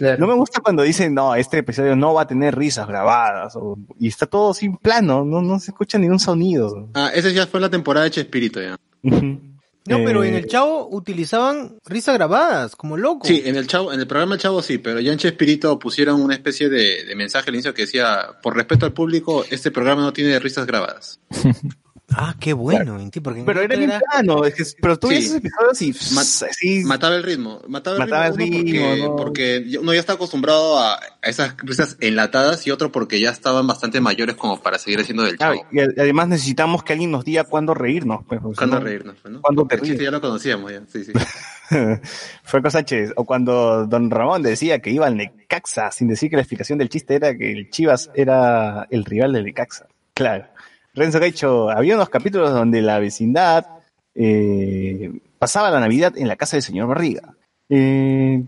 Claro. 0.00 0.18
No 0.18 0.26
me 0.26 0.34
gusta 0.34 0.60
cuando 0.60 0.82
dicen, 0.82 1.14
no, 1.14 1.34
este 1.34 1.58
episodio 1.58 1.94
no 1.94 2.14
va 2.14 2.22
a 2.22 2.26
tener 2.26 2.56
risas 2.56 2.88
grabadas, 2.88 3.54
o- 3.56 3.78
y 3.98 4.08
está 4.08 4.26
todo 4.26 4.52
sin 4.54 4.76
plano, 4.78 5.24
no, 5.24 5.42
no 5.42 5.60
se 5.60 5.70
escucha 5.70 5.98
ningún 5.98 6.18
sonido. 6.18 6.88
Ah, 6.94 7.10
esa 7.14 7.28
ya 7.30 7.46
fue 7.46 7.60
la 7.60 7.68
temporada 7.70 8.04
de 8.04 8.10
Chespirito 8.12 8.60
ya. 8.60 8.76
No, 9.02 9.96
pero 10.04 10.22
Eh, 10.22 10.28
en 10.28 10.34
el 10.34 10.46
Chavo 10.46 10.88
utilizaban 10.90 11.78
risas 11.86 12.14
grabadas, 12.14 12.76
como 12.76 12.96
loco. 12.96 13.26
Sí, 13.26 13.42
en 13.44 13.56
el 13.56 13.66
chavo, 13.66 13.92
en 13.92 13.98
el 14.00 14.06
programa 14.06 14.34
El 14.34 14.40
Chavo 14.40 14.62
sí, 14.62 14.78
pero 14.78 15.00
ya 15.00 15.10
en 15.12 15.18
Chespirito 15.18 15.78
pusieron 15.78 16.20
una 16.20 16.34
especie 16.34 16.68
de, 16.68 17.04
de 17.06 17.16
mensaje 17.16 17.48
al 17.48 17.54
inicio 17.54 17.72
que 17.74 17.82
decía, 17.82 18.28
por 18.42 18.54
respeto 18.54 18.84
al 18.86 18.92
público, 18.92 19.44
este 19.50 19.70
programa 19.70 20.02
no 20.02 20.12
tiene 20.12 20.38
risas 20.38 20.66
grabadas. 20.66 21.18
Ah, 22.12 22.34
qué 22.40 22.52
bueno, 22.52 22.98
en 22.98 23.10
ti, 23.10 23.20
porque 23.20 23.42
Pero 23.44 23.60
era 23.62 23.76
bien 23.76 23.92
plano, 24.10 24.44
es 24.44 24.54
que- 24.54 24.64
pero 24.82 24.98
tú 24.98 25.08
Sí. 25.08 25.14
ves 25.14 25.24
esos 25.26 25.36
episodios 25.36 25.82
y 25.82 26.14
Ma- 26.14 26.20
así, 26.22 26.84
Mataba 26.84 27.14
el 27.14 27.22
ritmo, 27.22 27.60
mataba 27.68 27.96
el 27.96 28.00
Mataba 28.00 28.30
ritmo, 28.30 28.44
el 28.44 28.50
uno 28.52 28.94
ritmo, 28.94 29.16
porque, 29.16 29.60
¿no? 29.60 29.64
porque 29.64 29.78
uno 29.80 29.94
ya 29.94 30.00
está 30.00 30.12
acostumbrado 30.14 30.78
a, 30.80 30.98
esas 31.22 31.54
risas 31.58 31.96
enlatadas 32.00 32.66
y 32.66 32.70
otro 32.72 32.90
porque 32.90 33.20
ya 33.20 33.30
estaban 33.30 33.66
bastante 33.66 34.00
mayores 34.00 34.34
como 34.36 34.60
para 34.60 34.78
seguir 34.78 35.00
haciendo 35.00 35.22
del 35.22 35.34
Ah, 35.34 35.38
chavo. 35.38 35.66
y 35.70 35.80
ad- 35.80 35.98
además 35.98 36.28
necesitamos 36.28 36.82
que 36.82 36.94
alguien 36.94 37.10
nos 37.12 37.24
diga 37.24 37.44
cuándo 37.44 37.74
reírnos. 37.74 38.24
Pues, 38.26 38.40
no- 38.42 38.80
reírnos, 38.80 39.16
pues, 39.22 39.32
¿no? 39.34 39.40
¿Cuándo 39.40 39.66
te 39.66 39.76
ríes? 39.76 39.98
ya 40.00 40.10
lo 40.10 40.20
conocíamos 40.20 40.72
ya, 40.72 40.82
sí, 40.88 41.04
sí. 41.04 41.12
Franco 42.42 42.70
Sánchez, 42.70 43.12
o 43.16 43.24
cuando 43.24 43.86
Don 43.86 44.10
Ramón 44.10 44.42
decía 44.42 44.80
que 44.80 44.90
iba 44.90 45.06
al 45.06 45.16
Necaxa, 45.16 45.90
sin 45.92 46.08
decir 46.08 46.30
que 46.30 46.36
la 46.36 46.42
explicación 46.42 46.78
del 46.78 46.88
chiste 46.88 47.14
era 47.14 47.36
que 47.36 47.52
el 47.52 47.70
Chivas 47.70 48.10
era 48.14 48.86
el 48.90 49.04
rival 49.04 49.32
del 49.32 49.44
Necaxa. 49.44 49.86
Claro. 50.14 50.46
Renzo 50.94 51.20
Gaicho, 51.20 51.70
había 51.70 51.94
unos 51.94 52.08
capítulos 52.08 52.50
donde 52.52 52.82
la 52.82 52.98
vecindad 52.98 53.66
eh, 54.14 55.10
pasaba 55.38 55.70
la 55.70 55.80
Navidad 55.80 56.14
en 56.16 56.28
la 56.28 56.36
casa 56.36 56.56
del 56.56 56.62
señor 56.62 56.88
Barriga. 56.88 57.34
Eh, 57.68 58.42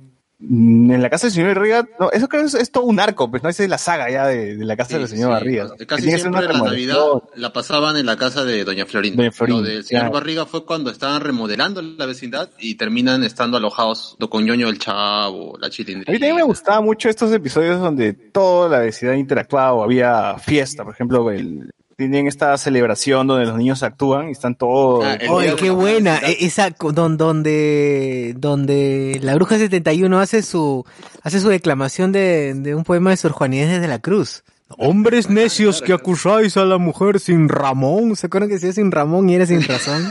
en 0.45 1.01
la 1.03 1.09
casa 1.09 1.29
del 1.29 1.35
señor 1.35 1.55
Barriga, 1.55 1.87
no, 2.01 2.11
eso 2.11 2.27
creo 2.29 2.43
que 2.43 2.49
es, 2.49 2.55
es 2.55 2.73
todo 2.73 2.83
un 2.85 2.99
arco, 2.99 3.31
pues 3.31 3.45
no 3.45 3.49
esa 3.49 3.63
es 3.63 3.69
la 3.69 3.79
saga 3.79 4.11
ya 4.11 4.27
de, 4.27 4.57
de 4.57 4.65
la 4.65 4.77
casa 4.77 4.95
Sí, 4.95 4.99
del 4.99 5.07
señor 5.07 5.29
sí, 5.29 5.33
Barriga. 5.35 5.69
Casi 5.87 6.11
siempre 6.11 6.49
la 6.49 6.59
Navidad 6.59 6.97
la 7.37 7.53
pasaban 7.53 7.97
en 7.97 8.07
la 8.07 8.17
casa 8.17 8.45
de 8.45 8.65
Doña 8.65 8.85
Florinda. 8.85 9.23
Doña 9.23 9.31
Florinda, 9.31 9.63
Lo 9.63 9.69
del 9.69 9.85
señor 9.85 10.03
claro. 10.03 10.15
Barriga 10.15 10.47
fue 10.47 10.67
cuando 10.67 10.91
estaban 10.91 11.21
remodelando 11.21 11.81
la 11.81 12.07
vecindad 12.07 12.51
y 12.59 12.75
terminan 12.75 13.23
estando 13.23 13.57
alojados 13.57 14.17
con 14.29 14.45
ñoño 14.45 14.69
el 14.69 14.81
chavo, 14.81 15.57
la 15.61 15.69
A 15.69 15.71
chilindrina. 15.71 16.13
mí 16.13 16.19
también 16.19 16.37
me 16.37 16.43
gustaba 16.43 16.81
mucho 16.81 17.09
estos 17.09 17.33
episodios 17.33 17.79
donde 17.81 18.13
toda 18.13 18.69
la 18.69 18.79
vecindad 18.81 19.15
interactuaba 19.15 19.75
o 19.75 19.85
había 19.85 20.39
fiesta, 20.39 20.83
por 20.83 20.93
ejemplo, 20.93 21.31
el, 21.31 21.71
tienen 22.09 22.27
esta 22.27 22.57
celebración 22.59 23.27
donde 23.27 23.47
los 23.47 23.57
niños 23.57 23.83
actúan 23.83 24.29
y 24.29 24.33
están 24.33 24.55
todos... 24.55 25.05
Ah, 25.05 25.17
día 25.17 25.57
qué 25.57 25.71
buena. 25.71 26.19
E- 26.19 26.45
Esa 26.45 26.71
donde 26.71 28.35
donde 28.37 29.19
la 29.23 29.35
bruja 29.35 29.59
71 29.59 30.19
hace 30.21 30.43
su 30.43 30.85
hace 31.23 31.41
su 31.41 31.49
declamación 31.49 32.13
de, 32.13 32.55
de 32.55 32.75
un 32.75 32.85
poema 32.85 33.11
de 33.11 33.17
Sor 33.17 33.33
Juanidad 33.33 33.81
de 33.81 33.89
la 33.89 33.99
Cruz. 34.01 34.45
Hombres 34.79 35.29
necios 35.29 35.83
que 35.83 35.93
acusáis 35.93 36.57
a 36.57 36.65
la 36.65 36.79
mujer 36.79 37.21
sin 37.21 37.49
Ramón. 37.49 38.17
¿Se 38.17 38.27
acuerdan 38.27 38.49
que 38.49 38.55
decía 38.55 38.73
sin 38.73 38.91
Ramón 38.91 39.29
y 39.29 39.35
era 39.35 39.45
sin 39.47 39.63
razón? 39.69 40.11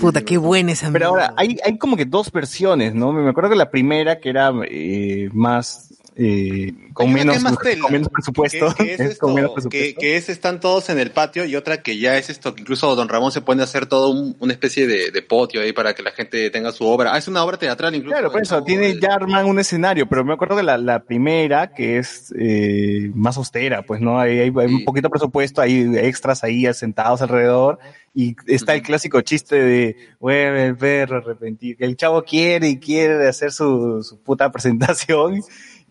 Puta, 0.00 0.20
qué 0.22 0.36
buena 0.38 0.72
esa 0.72 0.90
Pero 0.92 1.12
mierda. 1.12 1.26
ahora, 1.30 1.34
hay, 1.38 1.56
hay 1.64 1.76
como 1.78 1.96
que 1.96 2.04
dos 2.04 2.30
versiones, 2.30 2.94
¿no? 2.94 3.12
Me 3.12 3.28
acuerdo 3.28 3.50
que 3.50 3.56
la 3.56 3.70
primera, 3.70 4.20
que 4.20 4.28
era 4.28 4.52
eh, 4.70 5.28
más 5.32 5.91
eh, 6.16 6.72
con 6.92 7.12
menos, 7.12 7.32
que 7.34 7.38
es 7.38 7.42
más 7.44 7.58
tela, 7.58 7.82
con 7.82 7.92
menos 7.92 8.08
presupuesto. 8.08 8.74
Que, 8.74 8.84
que 8.84 8.94
es 8.94 9.00
es 9.12 9.18
con 9.18 9.30
esto, 9.30 9.34
menos 9.34 9.50
que, 9.54 9.60
presupuesto. 9.60 10.00
que 10.00 10.16
es 10.16 10.28
están 10.28 10.60
todos 10.60 10.90
en 10.90 10.98
el 10.98 11.10
patio 11.10 11.44
y 11.44 11.56
otra 11.56 11.82
que 11.82 11.98
ya 11.98 12.18
es 12.18 12.28
esto, 12.30 12.54
que 12.54 12.60
incluso 12.62 12.94
Don 12.94 13.08
Ramón 13.08 13.32
se 13.32 13.40
pone 13.40 13.62
a 13.62 13.64
hacer 13.64 13.86
todo 13.86 14.10
un- 14.10 14.36
una 14.40 14.52
especie 14.52 14.86
de, 14.86 15.10
de 15.10 15.22
potio 15.22 15.60
ahí 15.62 15.72
para 15.72 15.94
que 15.94 16.02
la 16.02 16.10
gente 16.12 16.50
tenga 16.50 16.72
su 16.72 16.84
obra. 16.84 17.14
Ah, 17.14 17.18
es 17.18 17.28
una 17.28 17.42
obra 17.44 17.56
teatral 17.56 17.94
incluso. 17.94 18.12
Claro, 18.14 18.30
por 18.30 18.42
eso, 18.42 18.62
tiene 18.62 18.90
el- 18.90 19.00
ya 19.00 19.14
arman 19.14 19.46
un 19.46 19.58
escenario, 19.58 20.06
pero 20.08 20.24
me 20.24 20.34
acuerdo 20.34 20.56
de 20.56 20.62
la, 20.64 20.76
la 20.78 21.02
primera, 21.04 21.72
que 21.72 21.98
es 21.98 22.32
eh, 22.38 23.10
más 23.14 23.36
austera, 23.38 23.82
pues, 23.82 24.00
¿no? 24.00 24.20
Hay, 24.20 24.38
hay, 24.38 24.52
hay 24.54 24.72
un 24.74 24.84
poquito 24.84 25.08
presupuesto, 25.08 25.60
hay 25.62 25.90
extras 25.96 26.44
ahí 26.44 26.66
sentados 26.74 27.22
alrededor, 27.22 27.78
y 28.14 28.36
está 28.46 28.74
el 28.74 28.82
clásico 28.82 29.22
chiste 29.22 29.56
de, 29.56 29.96
hueve 30.20 30.66
el 30.66 30.76
perro 30.76 31.16
arrepentido, 31.16 31.78
que 31.78 31.84
el 31.86 31.96
chavo 31.96 32.22
quiere 32.24 32.68
y 32.68 32.76
quiere 32.78 33.26
hacer 33.26 33.52
su, 33.52 34.02
su 34.02 34.20
puta 34.20 34.52
presentación, 34.52 35.40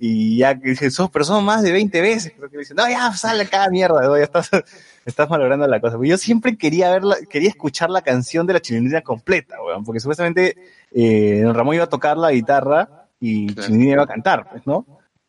y 0.03 0.37
ya 0.37 0.55
dice, 0.55 0.89
"Sos- 0.89 1.11
pero 1.11 1.23
son 1.23 1.45
más 1.45 1.61
de 1.61 1.71
20 1.71 2.01
veces, 2.01 2.33
creo 2.35 2.49
que 2.49 2.57
le 2.57 2.61
dice, 2.61 2.73
no, 2.73 2.89
ya, 2.89 3.13
sale 3.13 3.43
acá, 3.43 3.69
mierda, 3.69 4.01
¿no? 4.01 4.17
ya 4.17 4.23
estás, 4.23 4.49
estás 5.05 5.29
malogrando 5.29 5.67
la 5.67 5.79
cosa. 5.79 5.97
Yo 6.03 6.17
siempre 6.17 6.57
quería 6.57 6.89
verla, 6.89 7.17
quería 7.29 7.49
escuchar 7.49 7.91
la 7.91 8.01
canción 8.01 8.47
de 8.47 8.53
la 8.53 8.59
chilindrina 8.61 9.01
completa, 9.01 9.57
weón, 9.63 9.83
porque 9.85 9.99
supuestamente 9.99 10.55
eh, 10.91 11.41
Don 11.43 11.53
Ramón 11.53 11.75
iba 11.75 11.83
a 11.83 11.89
tocar 11.89 12.17
la 12.17 12.31
guitarra 12.31 13.05
y 13.19 13.53
Claro. 13.53 13.75
Iba 13.75 14.03
a 14.03 14.07
cantar, 14.07 14.49
pues, 14.49 14.65
¿no? 14.65 14.85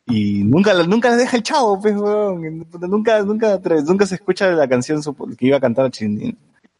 Y 0.07 0.43
nunca, 0.43 0.73
la- 0.73 0.87
nunca 0.87 1.09
la 1.11 1.17
deja 1.17 1.37
el 1.37 1.43
chavo, 1.43 1.79
pues, 1.79 1.95
weón. 1.95 2.65
Nunca, 2.81 3.21
nunca, 3.21 3.59
nunca 3.59 4.05
se 4.07 4.15
escucha 4.15 4.49
la 4.51 4.67
canción 4.67 5.01
que 5.37 5.45
iba 5.47 5.57
a 5.57 5.61
cantar 5.61 5.91
Chilindrina. 5.91 6.35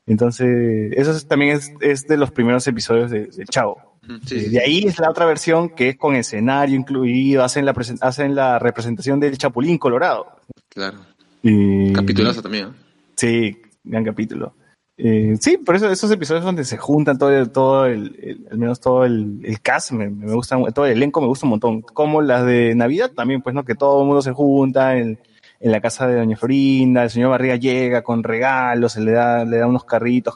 Entonces, 0.07 0.91
eso 0.97 1.11
es- 1.11 1.27
también 1.27 1.55
es, 1.55 1.71
es 1.79 2.07
de 2.07 2.17
los 2.17 2.31
primeros 2.31 2.67
episodios 2.67 3.09
de, 3.11 3.27
del 3.27 3.47
Chavo. 3.47 3.92
Sí, 4.25 4.35
Eh, 4.35 4.49
de 4.49 4.59
ahí 4.61 4.83
es 4.85 4.99
la 4.99 5.09
otra 5.09 5.25
versión 5.25 5.69
que 5.69 5.89
es 5.89 5.97
con 5.97 6.15
escenario 6.15 6.75
incluido, 6.75 7.43
hacen 7.43 7.65
la, 7.65 7.73
hacen 8.01 8.35
la 8.35 8.59
representación 8.59 9.19
del 9.19 9.37
Chapulín 9.37 9.77
Colorado. 9.77 10.27
Claro. 10.69 10.99
Y- 11.41 11.93
Capitulazo 11.93 12.41
también. 12.41 12.67
¿eh? 12.67 12.71
Sí, 13.15 13.57
gran 13.83 14.03
capítulo. 14.03 14.53
Eh, 14.97 15.35
sí, 15.39 15.57
por 15.57 15.75
eso 15.75 15.89
esos 15.89 16.11
episodios 16.11 16.43
donde 16.45 16.63
se 16.65 16.77
juntan 16.77 17.17
todo 17.17 17.31
el, 17.31 17.49
todo 17.49 17.85
el, 17.87 18.15
el- 18.21 18.47
al 18.51 18.57
menos 18.57 18.79
todo 18.79 19.05
el, 19.05 19.39
el 19.43 19.59
cast, 19.61 19.91
me, 19.91 20.09
me 20.09 20.31
gusta, 20.33 20.57
todo 20.73 20.85
el 20.85 20.91
elenco 20.93 21.19
me 21.21 21.27
gusta 21.27 21.45
un 21.45 21.51
montón. 21.51 21.81
Como 21.81 22.21
las 22.21 22.45
de 22.45 22.75
Navidad 22.75 23.11
también, 23.11 23.41
pues, 23.41 23.55
¿no? 23.55 23.63
Que 23.65 23.75
todo 23.75 24.01
el 24.01 24.05
mundo 24.07 24.21
se 24.21 24.31
junta 24.33 24.97
en, 24.97 25.17
en 25.59 25.71
la 25.71 25.81
casa 25.81 26.07
de 26.07 26.15
Doña 26.17 26.35
Florinda, 26.37 27.03
el 27.03 27.09
señor 27.09 27.31
Barriga 27.31 27.55
llega 27.55 28.03
con 28.03 28.21
regalos, 28.23 28.91
se 28.93 29.01
le 29.01 29.11
da, 29.13 29.45
le 29.45 29.57
da 29.57 29.65
unos 29.67 29.85
carritos 29.85 30.35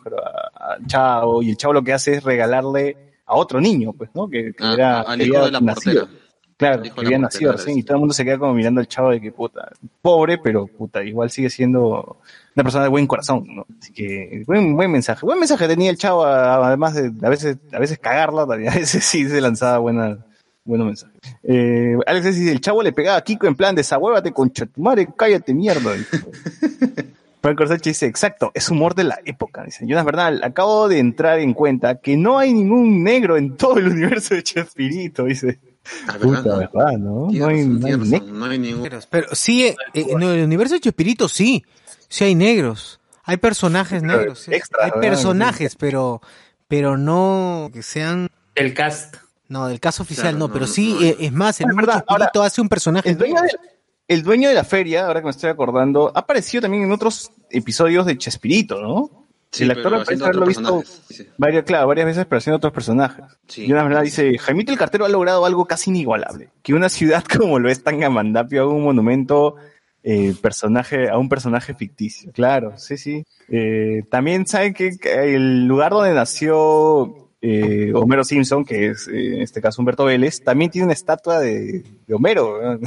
al 0.56 0.86
chavo, 0.88 1.44
y 1.44 1.50
el 1.52 1.58
chavo 1.58 1.74
lo 1.74 1.84
que 1.84 1.94
hace 1.94 2.16
es 2.16 2.24
regalarle 2.24 2.98
a 3.28 3.36
otro 3.36 3.62
niño, 3.62 3.94
pues, 3.94 4.10
¿no? 4.16 4.28
Que, 4.28 4.54
que 4.54 4.64
Ah, 4.64 4.74
era, 4.74 5.02
al 5.02 5.22
hijo 5.22 5.46
de 5.46 5.52
la 5.52 5.60
nacido. 5.62 6.02
portera. 6.08 6.22
Claro, 6.58 6.82
que 6.82 6.92
había 6.98 7.20
nacido 7.20 7.52
recién, 7.52 7.78
y 7.78 7.84
todo 7.84 7.98
el 7.98 8.00
mundo 8.00 8.16
se 8.16 8.26
queda 8.26 8.40
como 8.40 8.56
mirando 8.56 8.82
al 8.82 8.88
chavo 8.88 9.12
de 9.12 9.22
que 9.22 9.32
puta, 9.32 9.70
pobre, 10.02 10.40
pero 10.40 10.66
puta, 10.66 11.04
igual 11.04 11.30
sigue 11.30 11.52
siendo 11.52 12.18
una 12.56 12.64
persona 12.64 12.86
de 12.86 12.90
buen 12.90 13.06
corazón, 13.06 13.46
¿no? 13.48 13.68
Así 13.80 13.94
que, 13.94 14.44
buen, 14.48 14.76
buen 14.76 14.90
mensaje. 14.90 15.24
Buen 15.24 15.38
mensaje 15.38 15.68
tenía 15.68 15.92
el 15.92 15.98
chavo, 15.98 16.26
además 16.26 16.96
de 16.96 17.12
a 17.24 17.30
veces, 17.30 17.58
a 17.72 17.78
veces 17.78 18.00
cagarla, 18.00 18.48
también, 18.48 18.72
a 18.72 18.76
veces 18.76 19.04
sí 19.04 19.30
se 19.30 19.40
lanzaba 19.40 19.78
buena, 19.78 20.18
buenos 20.66 20.88
mensajes. 20.88 21.16
Eh, 21.44 21.96
Alex 22.08 22.26
dice, 22.26 22.52
el 22.52 22.60
chavo 22.62 22.82
le 22.82 22.92
pegaba 22.92 23.18
a 23.20 23.22
Kiko 23.24 23.46
en 23.46 23.56
plan, 23.56 23.76
desahuévate 23.76 24.32
con 24.32 24.50
chatumare, 24.52 25.08
cállate 25.16 25.54
mierda. 25.54 25.92
Orsache 27.56 27.92
dice, 27.92 28.06
exacto, 28.08 28.52
es 28.54 28.70
humor 28.70 28.96
de 28.96 29.04
la 29.06 29.20
época. 29.26 29.64
Dice, 29.64 29.86
Jonas 29.88 30.06
Bernal, 30.06 30.42
acabo 30.44 30.88
de 30.88 31.00
entrar 31.00 31.40
en 31.40 31.54
cuenta 31.54 32.00
que 32.02 32.18
no 32.18 32.40
hay 32.40 32.54
ningún 32.54 33.04
negro 33.04 33.38
en 33.38 33.56
todo 33.58 33.78
el 33.78 33.88
universo 33.88 34.34
de 34.36 34.44
Chespirito, 34.44 35.26
dice. 35.26 35.60
Ah, 36.08 36.18
Puta, 36.22 36.42
¿verdad? 36.42 36.70
¿verdad? 36.74 36.98
¿No? 37.00 37.30
Hay, 37.30 37.40
razón, 37.40 37.80
no 37.80 37.88
hay 37.88 37.98
tienes 37.98 38.10
negro. 38.10 38.26
razón, 38.28 38.40
no 38.40 38.46
hay 38.46 38.60
ningún... 38.60 38.90
Pero 39.10 39.28
sí, 39.36 39.64
eh, 39.66 39.76
en 39.94 40.22
el 40.24 40.44
universo 40.44 40.74
de 40.76 40.82
Chespirito 40.82 41.30
sí, 41.30 41.64
sí 42.10 42.24
hay 42.26 42.36
negros, 42.36 43.00
hay 43.24 43.38
personajes 43.38 44.02
Pero 44.02 44.18
negros, 44.18 44.40
sí. 44.40 44.54
extra, 44.54 44.86
hay 44.86 44.92
¿verdad? 44.92 45.02
personajes, 45.10 45.76
pero 45.76 46.22
pero 46.68 46.98
no 46.98 47.70
que 47.74 47.82
sean, 47.84 48.30
El 48.56 48.74
cast. 48.74 49.16
no, 49.48 49.68
del 49.70 49.80
caso 49.80 50.04
oficial 50.04 50.24
Claro, 50.34 50.38
no, 50.40 50.48
no, 50.48 50.54
pero 50.54 50.68
sí, 50.68 50.94
no. 51.00 51.02
eh, 51.06 51.16
es 51.22 51.32
más, 51.32 51.62
el 51.62 51.68
verdad, 51.74 52.04
Chespirito 52.06 52.44
hace 52.44 52.60
un 52.62 52.68
personaje 52.70 53.10
El 53.10 53.18
dueño, 53.18 53.36
negro. 53.42 53.58
de, 53.62 53.77
el 54.08 54.24
dueño 54.24 54.50
de 54.50 54.56
la 54.56 54.64
feria, 54.64 55.08
ahora 55.08 55.20
que 55.20 55.26
me 55.26 55.32
estoy 55.32 55.50
acordando, 55.50 56.12
ha 56.16 56.20
aparecido 56.20 56.62
también 56.62 56.84
en 56.84 56.92
otros 56.92 57.32
episodios 57.50 58.06
de 58.06 58.18
Chespirito, 58.18 58.82
¿no? 58.82 59.26
Sí, 59.52 59.64
el 59.64 59.72
actor 59.72 60.04
parece 60.04 60.24
haberlo 60.24 60.46
visto 60.46 60.84
sí, 61.10 61.28
varias, 61.38 61.64
claro, 61.64 61.88
varias 61.88 62.06
veces, 62.06 62.26
pero 62.26 62.38
haciendo 62.38 62.58
otros 62.58 62.74
personajes. 62.74 63.26
Sí. 63.48 63.66
Y 63.66 63.72
una 63.72 63.84
verdad 63.84 64.04
dice, 64.04 64.38
Jaimito 64.38 64.72
el 64.72 64.78
Cartero 64.78 65.06
ha 65.06 65.10
logrado 65.10 65.46
algo 65.46 65.66
casi 65.66 65.90
inigualable. 65.90 66.50
Que 66.62 66.74
una 66.74 66.90
ciudad 66.90 67.24
como 67.38 67.58
lo 67.58 67.70
es 67.70 67.84
Tangamandapio 67.84 68.64
haga 68.64 68.72
un 68.72 68.84
monumento 68.84 69.56
eh, 70.04 70.36
personaje, 70.42 71.10
a 71.10 71.18
un 71.18 71.30
personaje 71.30 71.74
ficticio. 71.74 72.32
Claro, 72.34 72.78
sí, 72.78 72.98
sí. 72.98 73.26
Eh, 73.50 74.04
también 74.12 74.46
saben 74.48 74.74
que 74.74 74.98
el 75.04 75.66
lugar 75.66 75.92
donde 75.94 76.14
nació 76.14 77.27
eh, 77.42 77.92
Homero 77.94 78.24
Simpson, 78.24 78.66
que 78.66 78.88
es 78.88 79.08
eh, 79.08 79.36
en 79.36 79.42
este 79.42 79.62
caso 79.62 79.82
Humberto 79.82 80.06
Vélez, 80.06 80.44
también 80.44 80.72
tiene 80.72 80.86
una 80.86 80.94
estatua 80.94 81.40
de, 81.40 81.84
de 82.08 82.14
Homero. 82.14 82.60
¿no? 82.62 82.80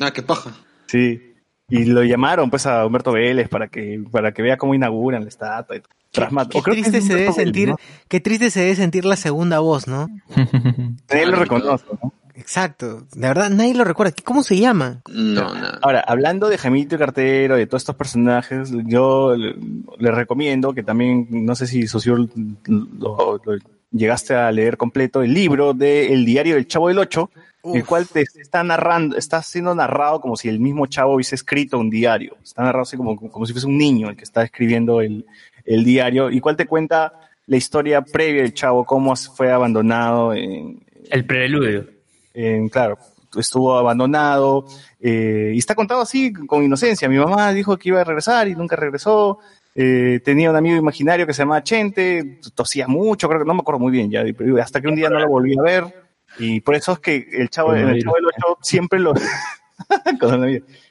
Ah, 0.00 0.12
qué 0.12 0.22
paja. 0.22 0.52
Sí. 0.86 1.34
Y 1.68 1.84
lo 1.86 2.04
llamaron 2.04 2.48
pues 2.48 2.66
a 2.66 2.86
Humberto 2.86 3.12
Vélez 3.12 3.48
para 3.48 3.68
que, 3.68 4.02
para 4.10 4.32
que 4.32 4.42
vea 4.42 4.56
cómo 4.56 4.74
inauguran 4.74 5.22
la 5.22 5.28
estatua. 5.28 5.76
y 5.76 5.80
todo. 5.80 6.62
Qué 6.62 6.70
triste 6.70 7.00
se 7.00 7.14
debe 7.14 7.32
sentir, 7.32 7.70
¿no? 7.70 7.76
qué 8.08 8.20
triste 8.20 8.50
se 8.50 8.60
debe 8.60 8.76
sentir 8.76 9.04
la 9.04 9.16
segunda 9.16 9.58
voz, 9.58 9.88
¿no? 9.88 10.08
Nadie 11.10 11.26
lo 11.26 11.36
reconoce, 11.36 11.84
¿no? 12.02 12.12
Exacto, 12.36 13.06
de 13.12 13.28
verdad 13.28 13.48
nadie 13.48 13.74
lo 13.74 13.82
recuerda. 13.82 14.12
¿Cómo 14.22 14.42
se 14.42 14.58
llama? 14.58 15.00
No, 15.08 15.54
nada. 15.54 15.78
Ahora, 15.80 16.04
hablando 16.06 16.50
de 16.50 16.58
Jaimito 16.58 16.94
el 16.94 16.98
Cartero, 16.98 17.56
de 17.56 17.66
todos 17.66 17.80
estos 17.80 17.96
personajes, 17.96 18.70
yo 18.84 19.34
le, 19.34 19.56
le 19.98 20.10
recomiendo 20.10 20.74
que 20.74 20.82
también, 20.82 21.26
no 21.30 21.54
sé 21.54 21.66
si 21.66 21.86
Socio 21.86 22.14
lo, 22.14 23.40
lo 23.42 23.54
llegaste 23.98 24.34
a 24.34 24.50
leer 24.52 24.76
completo, 24.76 25.22
el 25.22 25.32
libro 25.34 25.74
de 25.74 26.12
El 26.12 26.24
diario 26.24 26.54
del 26.54 26.66
Chavo 26.68 26.88
del 26.88 26.98
Ocho, 26.98 27.30
el 27.74 27.84
cual 27.84 28.06
te 28.06 28.20
está 28.22 28.62
narrando, 28.62 29.16
está 29.16 29.42
siendo 29.42 29.74
narrado 29.74 30.20
como 30.20 30.36
si 30.36 30.48
el 30.48 30.60
mismo 30.60 30.86
Chavo 30.86 31.14
hubiese 31.14 31.34
escrito 31.34 31.78
un 31.78 31.90
diario. 31.90 32.36
Está 32.42 32.62
narrado 32.62 32.82
así 32.82 32.96
como, 32.96 33.16
como 33.16 33.44
si 33.44 33.52
fuese 33.52 33.66
un 33.66 33.76
niño 33.76 34.08
el 34.08 34.16
que 34.16 34.22
está 34.24 34.42
escribiendo 34.44 35.00
el, 35.00 35.26
el 35.64 35.84
diario, 35.84 36.30
y 36.30 36.40
cual 36.40 36.56
te 36.56 36.66
cuenta 36.66 37.12
la 37.46 37.56
historia 37.56 38.02
previa 38.02 38.42
del 38.42 38.54
Chavo, 38.54 38.84
cómo 38.84 39.16
fue 39.16 39.50
abandonado 39.50 40.32
en, 40.32 40.80
El 41.10 41.24
preludio. 41.26 41.86
en- 42.34 42.68
claro, 42.68 42.98
estuvo 43.36 43.76
abandonado, 43.76 44.64
eh, 45.00 45.52
y 45.54 45.58
está 45.58 45.74
contado 45.74 46.00
así, 46.02 46.32
con 46.32 46.62
inocencia. 46.62 47.08
Mi 47.08 47.18
mamá 47.18 47.52
dijo 47.52 47.76
que 47.76 47.88
iba 47.88 48.00
a 48.00 48.04
regresar 48.04 48.46
y 48.48 48.54
nunca 48.54 48.76
regresó. 48.76 49.38
Eh, 49.78 50.20
tenía 50.24 50.48
un 50.50 50.56
amigo 50.56 50.74
imaginario 50.76 51.26
que 51.26 51.34
se 51.34 51.42
llamaba 51.42 51.62
Chente, 51.62 52.40
tosía 52.54 52.88
mucho, 52.88 53.28
creo 53.28 53.40
que 53.42 53.46
no 53.46 53.52
me 53.54 53.60
acuerdo 53.60 53.78
muy 53.78 53.92
bien 53.92 54.10
ya, 54.10 54.24
hasta 54.62 54.80
que 54.80 54.88
un 54.88 54.96
día 54.96 55.10
no 55.10 55.18
lo 55.20 55.28
volví 55.28 55.54
a 55.58 55.62
ver. 55.62 56.06
Y 56.38 56.60
por 56.60 56.74
eso 56.74 56.92
es 56.92 56.98
que 56.98 57.28
el 57.32 57.50
chavo, 57.50 57.74
el 57.74 58.02
chavo 58.02 58.16
del 58.16 58.26
8 58.26 58.58
siempre 58.62 58.98
lo. 58.98 59.12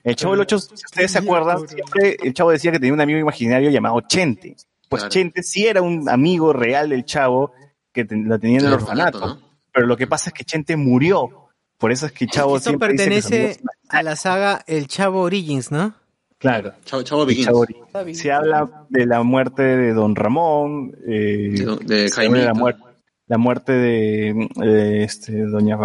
El 0.03 0.15
chavo 0.15 0.33
del 0.33 0.41
8, 0.41 0.59
si 0.59 0.73
ustedes 0.75 1.11
se 1.11 1.17
acuerdan, 1.19 1.67
siempre 1.67 2.17
el 2.21 2.33
chavo 2.33 2.51
decía 2.51 2.71
que 2.71 2.77
tenía 2.79 2.93
un 2.93 3.01
amigo 3.01 3.17
imaginario 3.19 3.69
llamado 3.71 3.99
Chente. 4.01 4.55
Pues 4.87 5.01
Claro. 5.01 5.09
Chente 5.09 5.41
sí 5.43 5.65
era 5.65 5.81
un 5.81 6.07
amigo 6.07 6.53
real 6.53 6.89
del 6.89 7.03
chavo 7.05 7.51
que 7.91 8.05
te- 8.05 8.15
lo 8.15 8.39
tenía 8.39 8.59
en 8.59 8.65
el 8.65 8.73
El 8.73 8.73
orfanato. 8.79 9.17
orfanato, 9.17 9.41
¿no? 9.41 9.49
Pero 9.73 9.87
lo 9.87 9.97
que 9.97 10.05
pasa 10.07 10.29
es 10.29 10.33
que 10.35 10.43
Chente 10.43 10.77
murió. 10.77 11.47
Por 11.77 11.91
eso 11.91 12.05
es 12.05 12.11
que 12.11 12.27
Chavo 12.27 12.55
Eso 12.57 12.69
siempre 12.69 12.89
dice 12.93 13.03
que 13.03 13.09
pertenece 13.09 13.59
a 13.89 14.03
la 14.03 14.15
saga 14.15 14.63
El 14.67 14.87
Chavo 14.87 15.21
Origins, 15.21 15.71
¿no? 15.71 15.93
Claro. 16.37 16.73
Chavo, 16.83 17.03
Chavo 17.03 17.25
Begins. 17.25 17.47
Chavo 17.47 17.65
Se 18.13 18.31
habla 18.31 18.85
de 18.89 19.05
la 19.05 19.23
muerte 19.23 19.63
de 19.63 19.93
Don 19.93 20.15
Ramón, 20.15 20.95
eh, 21.07 21.53
De, 21.85 22.09
de 22.09 22.09
de 22.09 22.45
la, 22.45 22.53
muerte, 22.53 22.81
la 23.27 23.37
muerte 23.37 23.71
de 23.71 24.49
eh, 24.63 25.03
este, 25.03 25.43
Doña 25.45 25.77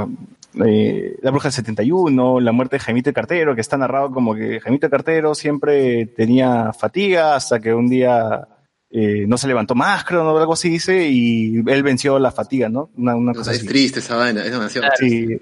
eh, 0.66 1.16
la 1.22 1.30
bruja 1.30 1.48
del 1.48 1.52
71, 1.52 2.40
la 2.40 2.52
muerte 2.52 2.76
de 2.76 2.80
Jaimito 2.80 3.12
Cartero, 3.12 3.54
que 3.54 3.60
está 3.60 3.76
narrado 3.76 4.10
como 4.10 4.34
que 4.34 4.58
Jaimito 4.60 4.90
Cartero 4.90 5.34
siempre 5.34 6.06
tenía 6.06 6.72
fatiga 6.72 7.36
hasta 7.36 7.60
que 7.60 7.72
un 7.72 7.88
día 7.88 8.48
eh, 8.90 9.26
no 9.28 9.38
se 9.38 9.46
levantó 9.46 9.76
más, 9.76 10.04
creo, 10.04 10.24
¿no? 10.24 10.36
algo 10.36 10.54
así 10.54 10.68
dice, 10.68 11.08
y 11.08 11.62
él 11.64 11.82
venció 11.84 12.18
la 12.18 12.32
fatiga, 12.32 12.68
¿no? 12.68 12.90
Una, 12.96 13.14
una 13.14 13.30
O 13.30 13.34
cosa 13.36 13.52
sea, 13.52 13.54
es 13.54 13.60
así. 13.60 13.68
triste 13.68 14.00
esa 14.00 14.16
vaina, 14.16 14.44
es 14.44 14.50
demasiado 14.50 14.88
Sí, 14.98 15.38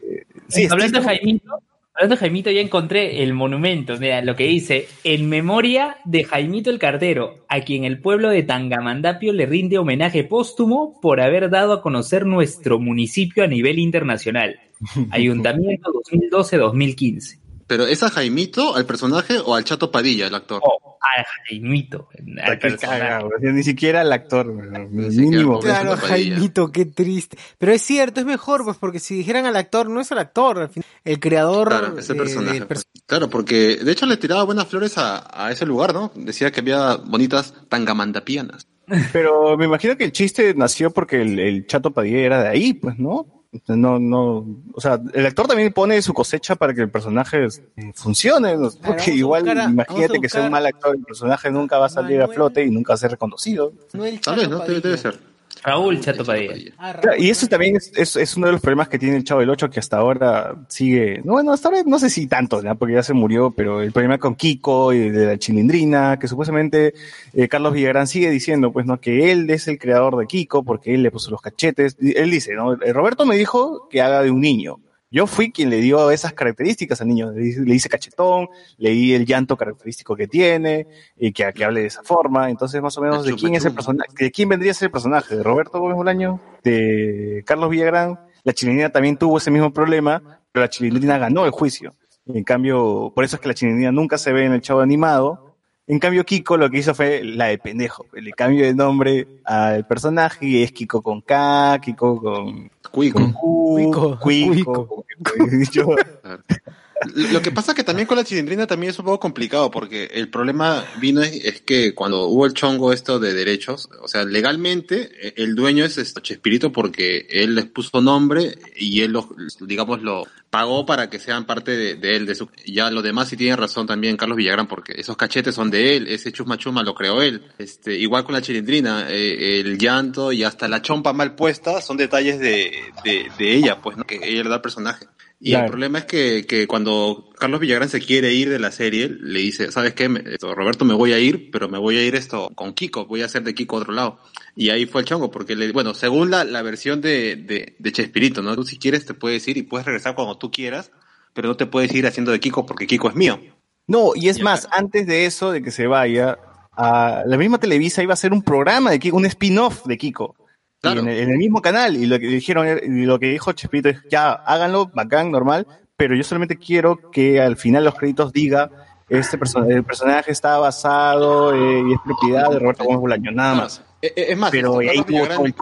sí, 0.49 0.65
es 0.65 0.73
hablando, 0.73 1.01
de. 1.01 1.05
Jaimito, 1.07 1.59
hablando 1.99 2.15
de 2.15 2.21
Jaimito, 2.21 2.51
ya 2.51 2.61
encontré 2.61 3.25
el 3.25 3.35
monumento. 3.35 3.99
Mira, 3.99 4.23
lo 4.23 4.37
que 4.37 4.45
dice: 4.45 4.87
En 5.03 5.29
memoria 5.29 5.97
de 6.05 6.25
Jaimito 6.25 6.71
el 6.71 6.79
Cartero, 6.79 7.45
a 7.49 7.61
quien 7.61 7.85
el 7.85 8.01
pueblo 8.01 8.31
de 8.31 8.45
Tangamandapio 8.45 9.33
le 9.33 9.47
rinde 9.47 9.79
homenaje 9.79 10.23
póstumo 10.23 11.01
por 11.01 11.21
haber 11.21 11.51
dado 11.51 11.73
a 11.73 11.83
conocer 11.83 12.25
nuestro 12.25 12.79
municipio 12.79 13.43
a 13.43 13.49
nivel 13.49 13.81
internacional. 13.81 14.61
Ayuntamiento 15.11 15.91
2012-2015. 16.11 17.48
Pero 17.69 17.87
¿es 17.87 18.03
a 18.03 18.11
Jaimito, 18.11 18.75
al 18.75 18.85
personaje 18.87 19.39
o 19.39 19.55
al 19.55 19.63
Chato 19.63 19.93
Padilla, 19.93 20.27
el 20.27 20.35
actor? 20.35 20.61
Oh, 20.65 20.99
al 21.01 21.25
Jaimito. 21.47 22.09
Al 22.43 22.59
personaje. 22.59 22.99
caga. 23.01 23.29
Ni 23.41 23.63
siquiera 23.63 24.03
el 24.03 24.11
actor, 24.13 24.51
güey. 24.53 24.69
Ni 24.91 25.09
mínimo. 25.17 25.61
Claro. 25.61 25.61
Claro, 25.61 25.95
Chato 25.97 26.09
Padilla. 26.09 26.35
Jaimito, 26.37 26.73
qué 26.73 26.87
triste. 26.87 27.39
Pero 27.59 27.73
es 27.73 27.83
cierto, 27.83 28.21
es 28.21 28.27
mejor, 28.27 28.65
pues, 28.65 28.77
porque 28.79 28.99
si 28.99 29.15
dijeran 29.17 29.47
al 29.47 29.55
actor, 29.55 29.89
no 29.89 30.01
es 30.01 30.11
el 30.11 30.19
actor, 30.19 30.59
al 30.59 30.69
fin- 30.71 30.83
el 31.05 31.21
creador 31.21 31.69
Claro, 31.69 31.99
ese 31.99 32.15
eh, 32.15 32.17
personaje. 32.17 32.67
perso- 32.67 32.83
Claro, 33.07 33.31
porque 33.31 33.77
de 33.77 33.93
hecho 33.93 34.07
le 34.07 34.17
tiraba 34.17 34.43
buenas 34.45 34.67
flores 34.67 34.99
a, 34.99 35.27
a 35.31 35.53
ese 35.53 35.65
lugar, 35.67 35.95
¿no? 35.95 36.11
Decía 36.17 36.51
que 36.51 36.61
había 36.61 36.97
bonitas 36.97 37.55
tangamandapianas. 37.69 38.67
Pero 39.13 39.57
me 39.59 39.67
imagino 39.67 39.97
que 39.99 40.05
el 40.05 40.13
chiste 40.13 40.55
nació 40.55 40.91
porque 40.91 41.21
el, 41.21 41.39
el 41.39 41.67
Chato 41.67 41.91
Padilla 41.93 42.19
era 42.21 42.43
de 42.43 42.49
ahí, 42.49 42.73
pues, 42.73 42.99
¿no? 42.99 43.38
No, 43.69 43.99
no, 43.99 44.47
o 44.75 44.81
sea, 44.81 45.01
el 45.15 45.25
actor 45.25 45.47
también 45.47 45.73
pone 45.73 46.03
su 46.03 46.13
cosecha 46.13 46.55
para 46.55 46.75
que 46.75 46.83
el 46.83 46.91
personaje 46.91 47.47
funcione, 47.95 48.55
¿no? 48.59 48.71
porque 48.85 49.13
igual 49.13 49.45
buscar 49.45 49.71
imagínate 49.71 50.21
que 50.21 50.29
sea 50.29 50.45
un 50.45 50.51
mal 50.51 50.67
actor, 50.67 50.95
el 50.95 51.03
personaje 51.03 51.51
nunca 51.51 51.79
va 51.79 51.87
a 51.87 51.89
salir 51.89 52.21
a 52.21 52.29
flote 52.29 52.63
y 52.65 52.71
nunca 52.71 52.93
va 52.93 52.97
a 52.97 52.99
ser 52.99 53.11
reconocido. 53.13 53.73
no 53.95 54.05
el 54.05 54.21
Tal 54.21 54.37
vez, 54.37 54.51
¿no? 54.51 54.59
Debe, 54.59 54.81
debe 54.81 54.99
ser. 54.99 55.19
Raúl 55.63 56.01
Chato 56.01 56.25
Padilla. 56.25 56.73
Ah, 56.79 56.93
Raúl, 56.93 57.19
y 57.19 57.31
eso 57.31 57.47
también 57.47 57.77
es, 57.77 57.93
es, 57.97 58.17
es 58.17 58.37
uno 58.37 58.47
de 58.47 58.53
los 58.53 58.61
problemas 58.61 58.89
que 58.89 58.99
tiene 58.99 59.17
el 59.17 59.25
Chavo 59.25 59.41
del 59.41 59.51
Ocho 59.51 59.71
que 59.71 59.81
hasta 59.81 59.99
ahora 59.99 60.57
sigue, 60.69 61.21
no, 61.25 61.33
bueno, 61.33 61.53
hasta 61.53 61.69
ahora 61.69 61.83
no 61.85 61.99
sé 61.99 62.11
si 62.11 62.27
tanto, 62.27 62.63
¿no? 62.63 62.77
porque 62.77 62.95
ya 62.95 63.03
se 63.03 63.15
murió, 63.15 63.51
pero 63.51 63.83
el 63.83 63.93
problema 63.93 64.19
con 64.19 64.35
Kiko 64.35 64.93
y 64.93 65.11
de 65.11 65.27
la 65.27 65.39
chilindrina, 65.39 66.19
que 66.19 66.29
supuestamente 66.29 66.95
eh, 67.33 67.49
Carlos 67.49 67.73
Villagrán 67.73 68.07
sigue 68.07 68.31
diciendo, 68.31 68.73
pues, 68.73 68.87
¿no? 68.87 69.01
Que 69.01 69.33
él 69.33 69.51
es 69.51 69.69
el 69.69 69.79
creador 69.79 70.17
de 70.17 70.27
Kiko 70.27 70.63
porque 70.63 70.95
él 70.95 71.03
le 71.03 71.11
puso 71.11 71.31
los 71.31 71.41
cachetes. 71.41 71.97
Él 72.01 72.31
dice, 72.31 72.55
¿no? 72.55 72.75
Eh, 72.75 72.93
Roberto 72.93 73.27
me 73.27 73.37
dijo 73.37 73.89
que 73.91 74.01
haga 74.01 74.23
de 74.23 74.31
un 74.31 74.41
niño. 74.41 74.81
Yo 75.11 75.27
fui 75.27 75.51
quien 75.51 75.71
le 75.71 75.79
dio 75.79 76.11
esas 76.11 76.33
características 76.35 77.01
al 77.01 77.09
niño. 77.09 77.33
Le, 77.33 77.47
hice- 77.47 77.61
le 77.65 77.75
hice 77.75 77.89
cachetón, 77.89 78.49
leí 78.77 79.15
el 79.15 79.25
llanto 79.25 79.57
característico 79.57 80.15
que 80.15 80.27
tiene, 80.29 80.87
y 81.17 81.33
que, 81.33 81.51
que 81.55 81.65
hable 81.65 81.81
de 81.81 81.87
esa 81.87 82.03
forma. 82.03 82.51
Entonces, 82.51 82.83
más 82.83 82.97
o 82.99 83.01
menos, 83.01 83.25
¿de 83.25 83.31
quién 83.41 83.55
es 83.55 83.65
el 83.65 83.75
personaje? 83.75 84.11
¿De 84.19 84.31
quién 84.31 84.49
vendría 84.51 84.73
a 84.73 84.75
ser 84.75 84.87
el 84.87 84.93
personaje? 84.93 85.37
¿De 85.37 85.43
Roberto 85.43 85.81
Gómez 85.81 85.97
Bolaño? 85.97 86.41
¿De 86.63 87.43
Carlos 87.47 87.71
Villagrán? 87.71 88.19
La 88.45 88.53
chilindrina 88.53 88.91
también 88.91 89.17
tuvo 89.17 89.39
ese 89.39 89.51
mismo 89.51 89.73
problema, 89.73 90.41
pero 90.53 90.65
la 90.65 90.71
chilindrina 90.71 91.19
ganó 91.19 91.45
el 91.45 91.51
juicio. 91.51 91.95
En 92.27 92.45
cambio, 92.45 93.11
por 93.15 93.25
eso 93.25 93.37
es 93.37 93.41
que 93.41 93.49
la 93.49 93.55
chilindrina 93.55 93.91
nunca 93.93 94.19
se 94.19 94.33
ve 94.33 94.45
en 94.45 94.53
el 94.53 94.61
chavo 94.61 94.81
animado. 94.81 95.48
En 95.89 95.99
cambio, 95.99 96.25
Kiko 96.25 96.59
lo 96.59 96.69
que 96.69 96.79
hizo 96.79 96.95
fue 96.95 97.25
la 97.25 97.47
de 97.47 97.57
pendejo. 97.57 98.05
Le 98.13 98.33
cambio 98.33 98.67
de 98.67 98.75
nombre 98.75 99.27
al 99.45 99.87
personaje 99.87 100.47
y 100.47 100.63
es 100.63 100.71
Kiko 100.71 101.01
con 101.01 101.23
K, 101.23 101.79
Kiko 101.83 102.21
con 102.21 102.71
Cuico. 102.91 103.19
con 103.19 103.33
Q, 103.33 103.73
Cuico, 103.73 104.19
Cuico, 104.21 105.05
Cuico. 105.23 105.97
Lo 107.15 107.43
que 107.43 107.53
pasa 107.53 107.75
que 107.75 107.85
también 107.85 108.07
con 108.07 108.17
la 108.17 108.25
chilindrina 108.25 108.67
también 108.67 108.91
es 108.91 108.99
un 108.99 109.05
poco 109.05 109.21
complicado 109.21 109.71
porque 109.71 110.11
el 110.15 110.29
problema 110.29 110.85
vino 111.01 111.23
es, 111.23 111.61
que 111.63 111.95
cuando 111.95 112.27
hubo 112.27 112.47
el 112.47 112.55
chongo 112.55 112.93
esto 112.93 113.19
de 113.21 113.35
derechos, 113.35 113.89
o 114.03 114.09
sea, 114.09 114.25
legalmente 114.25 115.11
eh, 115.21 115.35
el 115.37 115.55
dueño 115.55 115.85
es 115.85 115.99
este 115.99 116.21
Chespirito 116.21 116.73
porque 116.73 117.27
él 117.31 117.55
les 117.55 117.67
puso 117.67 118.01
nombre 118.01 118.59
y 118.77 119.03
él 119.03 119.13
los, 119.13 119.27
digamos, 119.61 120.03
lo 120.03 120.27
pagó 120.51 120.87
para 120.87 121.09
que 121.09 121.19
sean 121.19 121.47
parte 121.47 121.77
de, 121.77 122.17
él, 122.17 122.27
de 122.27 122.35
su, 122.35 122.49
ya 122.67 122.91
lo 122.91 123.03
demás 123.03 123.29
sí 123.29 123.37
tiene 123.37 123.55
razón 123.55 123.87
también 123.87 124.17
Carlos 124.17 124.37
Villagrán 124.37 124.67
porque 124.67 124.95
esos 124.97 125.17
cachetes 125.17 125.55
son 125.55 125.71
de 125.71 125.97
él, 125.97 126.09
ese 126.09 126.33
chusma 126.33 126.59
chuma 126.59 126.83
lo 126.83 126.95
creó 126.95 127.23
él, 127.23 127.43
este, 127.59 127.97
igual 127.97 128.25
con 128.25 128.35
la 128.35 128.43
chilindrina, 128.43 129.07
eh, 129.09 129.61
el 129.61 129.79
llanto 129.79 130.33
y 130.33 130.43
hasta 130.43 130.67
la 130.67 130.83
chompa 130.83 131.13
mal 131.13 131.35
puesta 131.35 131.81
son 131.81 131.97
detalles 131.97 132.41
de, 132.41 132.73
de, 133.05 133.55
ella, 133.55 133.81
pues, 133.81 133.97
que 134.07 134.17
ella 134.17 134.43
le 134.43 134.49
da 134.49 134.57
al 134.57 134.63
personaje. 134.63 135.07
Y 135.41 135.51
Claro. 135.51 135.67
el 135.67 135.71
problema 135.71 135.99
es 136.01 136.05
que, 136.07 136.47
que 136.47 136.67
cuando 136.67 137.31
Carlos 137.39 137.61
Villagrán 137.61 137.89
se 137.89 138.01
quiere 138.01 138.33
ir 138.33 138.51
de 138.51 138.59
la 138.59 138.73
serie, 138.73 139.09
le 139.09 139.39
dice, 139.39 139.71
¿sabes 139.71 139.95
qué? 139.95 140.09
Me- 140.09 140.25
esto, 140.27 140.53
Roberto, 140.53 140.85
me 140.85 140.95
voy 140.95 141.13
a 141.13 141.21
ir, 141.21 141.51
pero 141.53 141.69
me 141.69 141.79
voy 141.79 141.97
a 141.97 142.05
ir 142.05 142.17
esto 142.17 142.51
con 142.57 142.73
Kiko, 142.75 143.07
voy 143.07 143.23
a 143.23 143.27
hacer 143.27 143.45
de 143.45 143.55
Kiko 143.55 143.77
otro 143.77 143.93
lado. 143.93 144.19
Y 144.57 144.71
ahí 144.71 144.87
fue 144.87 145.03
el 145.03 145.07
chongo, 145.07 145.31
porque, 145.31 145.55
le, 145.55 145.71
bueno, 145.71 145.95
según 145.95 146.31
la, 146.33 146.43
la 146.45 146.63
versión 146.63 147.01
de, 147.01 147.37
de, 147.37 147.77
de 147.79 147.93
Chespirito, 147.93 148.43
¿no? 148.43 148.57
Tú 148.57 148.65
si 148.65 148.79
quieres 148.79 149.07
te 149.07 149.15
puedes 149.15 149.47
ir 149.47 149.57
y 149.59 149.63
puedes 149.63 149.87
regresar 149.87 150.17
cuando 150.17 150.37
tú 150.39 150.51
quieras, 150.51 150.91
pero 151.35 151.47
no 151.47 151.57
te 151.57 151.67
puedes 151.67 151.95
ir 151.95 152.07
haciendo 152.09 152.33
de 152.33 152.41
Kiko 152.41 152.67
porque 152.67 152.89
Kiko 152.89 153.09
es 153.09 153.15
mío. 153.15 153.39
No, 153.87 154.11
y 154.17 154.29
es 154.29 154.43
más, 154.43 154.67
antes 154.73 155.07
de 155.07 155.25
eso, 155.27 155.53
de 155.53 155.63
que 155.63 155.71
se 155.71 155.87
vaya, 155.87 156.37
a 156.77 157.23
la 157.27 157.37
misma 157.39 157.59
Televisa 157.59 158.03
iba 158.03 158.13
a 158.13 158.15
hacer 158.15 158.33
un 158.33 158.43
programa 158.43 158.91
de 158.91 158.99
Kiko, 158.99 159.17
un 159.17 159.27
spin-off 159.27 159.87
de 159.87 159.97
Kiko. 159.99 160.35
Y 160.79 160.83
Claro. 160.83 161.01
en, 161.01 161.09
el, 161.09 161.19
en 161.19 161.31
el 161.31 161.39
mismo 161.39 161.61
canal, 161.61 161.97
y 161.97 162.07
lo 162.07 162.19
que 162.21 162.27
dijeron, 162.29 162.67
y 162.69 163.05
lo 163.05 163.19
que 163.19 163.31
dijo 163.31 163.53
Chespirito 163.53 163.89
es, 163.89 163.99
ya, 164.09 164.31
háganlo, 164.33 164.87
bacán, 164.95 165.31
normal, 165.33 165.67
pero 165.97 166.15
yo 166.15 166.23
solamente 166.23 166.57
quiero 166.57 167.11
que 167.11 167.41
al 167.41 167.57
final 167.57 167.85
los 167.85 167.95
créditos 167.97 168.33
diga, 168.33 168.71
este 169.09 169.39
perso- 169.39 169.69
el 169.69 169.83
personaje 169.83 170.31
está 170.31 170.57
basado 170.59 171.53
eh, 171.53 171.83
y 171.89 171.93
es 171.95 171.99
propiedad 172.05 172.49
de 172.51 172.59
Roberto 172.61 172.85
Gómez 172.85 173.01
Bolaño, 173.01 173.33
nada 173.33 173.55
más. 173.55 173.83
Eh, 174.01 174.13
eh, 174.15 174.27
Es 174.31 174.39
más, 174.39 174.51
Pero 174.51 174.79
ahí 174.79 174.87
Carlos, 174.87 175.07
Villagrán, 175.07 175.55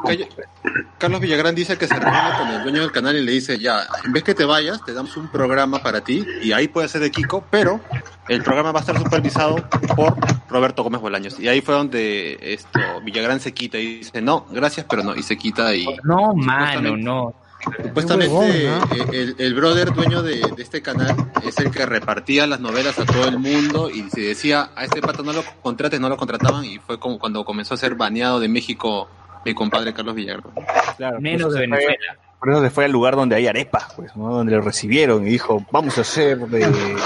Carlos 0.98 1.20
Villagrán 1.20 1.54
dice 1.54 1.78
que 1.78 1.86
se 1.86 1.94
reúne 1.94 2.30
con 2.38 2.48
el 2.48 2.62
dueño 2.62 2.80
del 2.82 2.92
canal 2.92 3.16
y 3.16 3.24
le 3.24 3.32
dice, 3.32 3.58
ya, 3.58 3.86
en 4.04 4.12
vez 4.12 4.24
que 4.24 4.34
te 4.34 4.44
vayas, 4.44 4.84
te 4.84 4.92
damos 4.92 5.16
un 5.16 5.28
programa 5.28 5.82
para 5.82 6.02
ti 6.02 6.26
y 6.42 6.52
ahí 6.52 6.68
puedes 6.68 6.90
ser 6.90 7.00
de 7.00 7.10
Kiko, 7.10 7.44
pero 7.50 7.80
el 8.28 8.42
programa 8.42 8.72
va 8.72 8.80
a 8.80 8.82
estar 8.82 8.98
supervisado 8.98 9.56
por 9.96 10.16
Roberto 10.50 10.82
Gómez 10.82 11.00
Bolaños. 11.00 11.40
Y 11.40 11.48
ahí 11.48 11.62
fue 11.62 11.74
donde 11.74 12.38
esto 12.42 12.78
Villagrán 13.02 13.40
se 13.40 13.54
quita 13.54 13.78
y 13.78 13.98
dice, 13.98 14.20
no, 14.20 14.46
gracias, 14.50 14.84
pero 14.88 15.02
no, 15.02 15.16
y 15.16 15.22
se 15.22 15.38
quita 15.38 15.74
y 15.74 15.86
No, 16.04 16.34
mano, 16.34 16.96
no. 16.96 17.45
Supuestamente 17.82 18.34
huevón, 18.34 18.50
eh, 18.50 19.06
el, 19.12 19.36
el 19.38 19.54
brother 19.54 19.92
dueño 19.92 20.22
de, 20.22 20.40
de 20.40 20.62
este 20.62 20.82
canal 20.82 21.14
es 21.44 21.58
el 21.58 21.70
que 21.70 21.86
repartía 21.86 22.46
las 22.46 22.60
novelas 22.60 22.98
a 22.98 23.04
todo 23.04 23.26
el 23.26 23.38
mundo 23.38 23.90
y 23.90 24.08
si 24.10 24.22
decía, 24.22 24.70
a 24.74 24.84
este 24.84 25.00
pato 25.00 25.22
no 25.22 25.32
lo 25.32 25.42
contrates, 25.62 26.00
no 26.00 26.08
lo 26.08 26.16
contrataban 26.16 26.64
y 26.64 26.78
fue 26.78 26.98
como 26.98 27.18
cuando 27.18 27.44
comenzó 27.44 27.74
a 27.74 27.76
ser 27.76 27.94
baneado 27.94 28.40
de 28.40 28.48
México 28.48 29.08
mi 29.44 29.54
compadre 29.54 29.94
Carlos 29.94 30.14
Villagrán. 30.14 30.52
Claro, 30.96 31.20
Menos 31.20 31.52
de 31.52 31.60
se 31.60 31.66
Venezuela. 31.66 32.18
Por 32.38 32.50
eso 32.50 32.62
se 32.62 32.70
fue 32.70 32.84
al 32.84 32.92
lugar 32.92 33.16
donde 33.16 33.34
hay 33.34 33.46
arepas, 33.46 33.92
pues, 33.96 34.14
¿no? 34.16 34.28
Donde 34.30 34.52
lo 34.54 34.60
recibieron 34.60 35.26
y 35.26 35.30
dijo, 35.30 35.64
vamos 35.72 35.96
a 35.98 36.02
hacer 36.02 36.38
de 36.38 36.96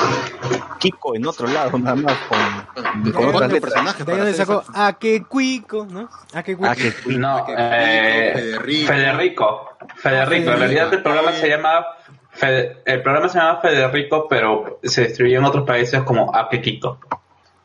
Kiko 0.79 1.15
en 1.15 1.27
otro 1.27 1.47
lado, 1.47 1.79
nada 1.79 1.95
más, 1.97 2.17
con, 2.29 3.13
con 3.13 3.25
otras 3.27 3.35
otro 3.37 3.49
letras. 3.49 3.61
personaje 3.73 4.05
De 4.05 4.21
ahí 4.29 4.35
sacó 4.35 4.63
a 4.75 4.93
que 4.95 5.23
cuico, 5.25 5.87
¿no? 5.89 6.09
A 6.35 6.43
que 6.43 6.57
cuico. 6.57 6.75
Que 6.75 7.17
No, 7.17 7.45
que 7.47 7.55
eh, 7.57 8.33
Federico. 8.35 8.93
Federico. 8.93 9.69
Federico. 9.97 10.51
En 10.53 10.59
realidad 10.59 10.95
el 10.95 11.03
programa 11.03 11.33
se 11.33 11.49
llama 11.49 11.85
Fede- 12.33 12.83
el 12.85 13.03
programa 13.03 13.29
se 13.29 13.39
llama 13.39 13.61
Federico, 13.61 14.27
pero 14.29 14.81
se 14.83 15.05
distribuyó 15.07 15.39
en 15.39 15.45
otros 15.45 15.67
países 15.67 16.03
como 16.03 16.35
Akekiko. 16.35 16.99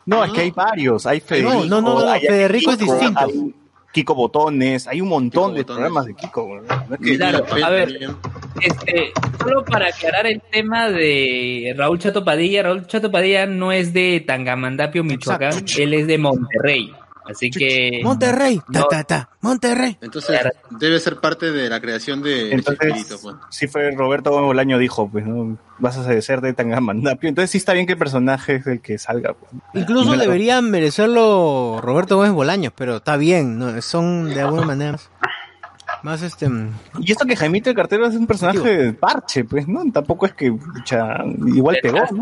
No, 0.06 0.24
es 0.24 0.32
que 0.32 0.42
hay 0.42 0.52
varios, 0.52 1.06
hay 1.08 1.20
Federico. 1.20 1.66
no, 1.66 1.82
no, 1.82 2.00
no, 2.06 2.14
Federico 2.20 2.72
es 2.72 2.78
Kiko, 2.78 2.94
distinto. 2.94 3.20
hay 3.22 3.56
Kiko 3.96 4.14
Botones, 4.14 4.88
hay 4.90 5.00
un 5.00 5.08
montón 5.08 5.54
Kiko 5.54 5.56
de 5.56 5.62
Botones. 5.62 5.78
programas 5.78 6.06
de 6.06 6.16
Kiko. 6.16 6.62
No 6.90 6.98
Claro, 6.98 7.46
a 7.64 7.70
ver. 7.70 7.98
Este, 8.62 9.14
solo 9.42 9.64
para 9.64 9.88
aclarar 9.88 10.28
el 10.28 10.42
tema 10.52 10.90
de 10.90 11.74
Raúl 11.78 11.98
Chato 11.98 12.26
Padilla, 12.26 12.64
Raúl 12.64 12.88
Chato 12.88 13.10
Padilla 13.10 13.46
no 13.46 13.72
es 13.72 13.94
de 13.94 14.22
Tangamandapio, 14.28 15.02
Michoacán, 15.06 15.54
Exacto. 15.54 15.82
él 15.82 15.94
es 15.94 16.08
de 16.08 16.18
Monterrey. 16.18 16.92
Así 17.26 17.50
que. 17.50 18.02
Monterrey, 18.04 18.62
ta, 18.72 18.80
no- 18.82 18.86
ta, 18.88 19.04
ta, 19.04 19.30
Monterrey. 19.42 19.98
Entonces 20.02 20.40
debe 20.72 21.00
ser 21.00 21.18
parte 21.18 21.52
de 21.52 21.70
la 21.70 21.80
creación 21.82 22.22
de 22.22 22.52
Entonces, 22.54 22.80
Chespirito, 22.94 23.20
pues. 23.22 23.36
sí 23.50 23.68
fue 23.68 23.92
Roberto 23.92 24.32
Gómez 24.32 24.46
Bolaño 24.48 24.78
dijo, 24.78 25.10
pues, 25.10 25.26
¿no? 25.26 25.58
Vas 25.80 25.98
a 25.98 26.22
ser 26.22 26.42
de 26.42 26.54
Tangamandapio. 26.54 27.28
Entonces 27.30 27.50
sí 27.52 27.58
está 27.58 27.74
bien 27.74 27.86
que 27.88 27.94
el 27.94 28.00
personaje 28.00 28.56
es 28.56 28.68
el 28.68 28.80
que 28.82 28.98
salga. 28.98 29.34
pues. 29.34 29.52
Incluso 29.74 30.16
la- 30.16 30.24
debería 30.24 30.62
merecerlo 30.62 31.80
Roberto 31.82 32.18
Gómez 32.18 32.32
Bolaños, 32.32 32.74
pero 32.76 32.98
está 32.98 33.18
bien, 33.18 33.58
¿no? 33.58 33.82
son 33.82 34.30
de 34.34 34.42
alguna 34.42 34.64
manera 34.66 34.98
más, 36.04 36.22
este 36.22 36.48
Y 37.00 37.12
esto 37.12 37.26
que 37.26 37.36
Jaimito 37.36 37.72
el 37.72 37.76
Cartero 37.76 38.06
es 38.06 38.16
un 38.16 38.28
personaje 38.28 38.60
de 38.78 38.94
parche, 38.94 39.44
pues, 39.44 39.68
¿no? 39.68 39.82
Tampoco 39.92 40.28
es 40.28 40.34
que, 40.34 40.52
pucha, 40.52 41.18
igual 41.48 41.78
pegó, 41.82 41.98
¿no? 42.12 42.22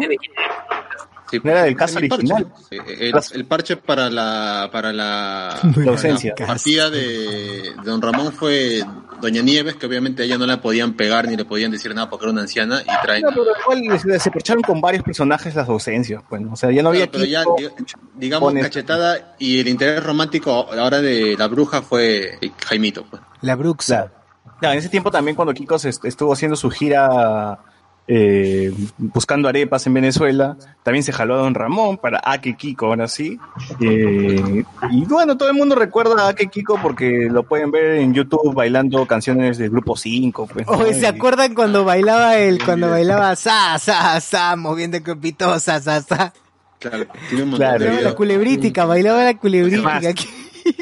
Sí, 1.38 1.41
No 1.43 1.51
era 1.51 1.64
del 1.64 1.76
caso 1.76 1.99
el 1.99 2.07
parche. 2.10 2.34
original. 2.34 2.53
Sí, 2.69 2.77
el, 2.99 3.14
el 3.34 3.45
parche 3.45 3.77
para 3.77 4.10
la 4.10 4.69
para 4.72 4.93
la, 4.93 5.60
La 5.64 5.72
para 5.73 5.91
ausencia. 5.91 6.34
la 6.38 6.45
partida 6.47 6.89
de, 6.89 7.73
Don 7.84 8.01
Ramón 8.01 8.31
fue 8.34 8.84
Doña 9.22 9.41
Nieves, 9.41 9.76
que 9.76 9.85
obviamente 9.85 10.22
a 10.23 10.26
ella 10.26 10.38
no 10.38 10.45
la 10.45 10.61
podían 10.61 10.93
pegar 10.93 11.27
ni 11.27 11.35
le 11.35 11.45
podían 11.45 11.72
decir 11.72 11.93
nada 11.95 12.10
porque 12.10 12.26
era 12.26 12.31
una 12.34 12.41
anciana 12.41 12.81
y 12.81 13.05
traen 13.05 13.22
No, 13.23 13.30
pero 13.30 13.45
igual 13.85 13.99
se, 13.99 14.19
se 14.19 14.31
percharon 14.31 14.61
con 14.64 14.80
varios 14.81 15.03
personajes 15.03 15.55
las 15.55 15.68
ausencias, 15.69 16.22
pues. 16.27 16.41
O 16.51 16.55
sea, 16.55 16.72
ya 16.72 16.84
no 16.84 16.89
había 16.89 17.07
Claro, 17.07 17.55
pero 17.55 17.69
ya, 17.69 17.84
digamos, 18.15 18.51
pones- 18.53 18.64
cachetada 18.64 19.35
y 19.39 19.60
el 19.60 19.68
interés 19.68 20.03
romántico 20.03 20.51
ahora 20.72 21.01
de 21.01 21.35
la 21.38 21.47
bruja 21.47 21.81
fue 21.81 22.38
Jaimito. 22.65 23.05
Pues. 23.10 23.22
la 23.41 23.55
Bruxa. 23.55 24.11
Claro. 24.60 24.73
En 24.73 24.80
ese 24.80 24.89
tiempo 24.89 25.11
también 25.11 25.35
cuando 25.35 25.53
Kiko 25.53 25.77
se 25.80 25.89
est- 25.89 26.05
estuvo 26.05 26.31
haciendo 26.31 26.55
su 26.55 26.69
gira 26.69 27.60
eh, 28.07 28.73
buscando 28.97 29.47
arepas 29.47 29.88
en 29.88 29.93
Venezuela. 29.93 30.57
También 30.84 31.03
se 31.03 31.13
jaló 31.13 31.35
a 31.35 31.38
Don 31.39 31.53
Ramón 31.55 31.97
para 31.97 32.19
Ake 32.23 32.55
Kiko, 32.57 32.88
ahora 32.88 33.07
sí. 33.07 33.39
Eh, 33.80 34.63
y 34.91 35.05
bueno, 35.05 35.38
todo 35.38 35.49
el 35.49 35.55
mundo 35.55 35.75
recuerda 35.75 36.25
a 36.25 36.30
Ake 36.30 36.47
Kiko 36.47 36.80
porque 36.81 37.27
lo 37.31 37.43
pueden 37.43 37.71
ver 37.71 37.95
en 37.99 38.13
YouTube 38.13 38.53
bailando 38.53 39.05
canciones 39.05 39.57
del 39.57 39.69
grupo 39.69 39.95
5. 39.95 40.47
Pues, 40.47 40.67
¿no? 40.67 40.73
Oye, 40.73 40.93
¿se 40.93 41.07
acuerdan 41.07 41.53
cuando 41.53 41.85
bailaba 41.85 42.38
él, 42.38 42.59
cuando 42.63 42.89
bailaba 42.89 43.35
sa, 43.35 43.77
sa, 43.80 44.19
sa, 44.19 44.55
moviendo 44.55 44.97
el 44.97 45.03
copito, 45.03 45.57
sa, 45.59 45.80
sa, 45.80 46.01
sa? 46.01 46.34
Claro, 46.80 47.05
tiene 47.30 47.43
un 47.43 47.49
montón 47.51 47.67
Claro. 47.67 47.80
de 47.80 47.85
Bailaba 47.89 48.09
la 48.09 48.15
culebrítica, 48.15 48.85
bailaba 48.85 49.23
la 49.23 49.38
culebrítica. 49.38 49.97
Además, 49.97 50.25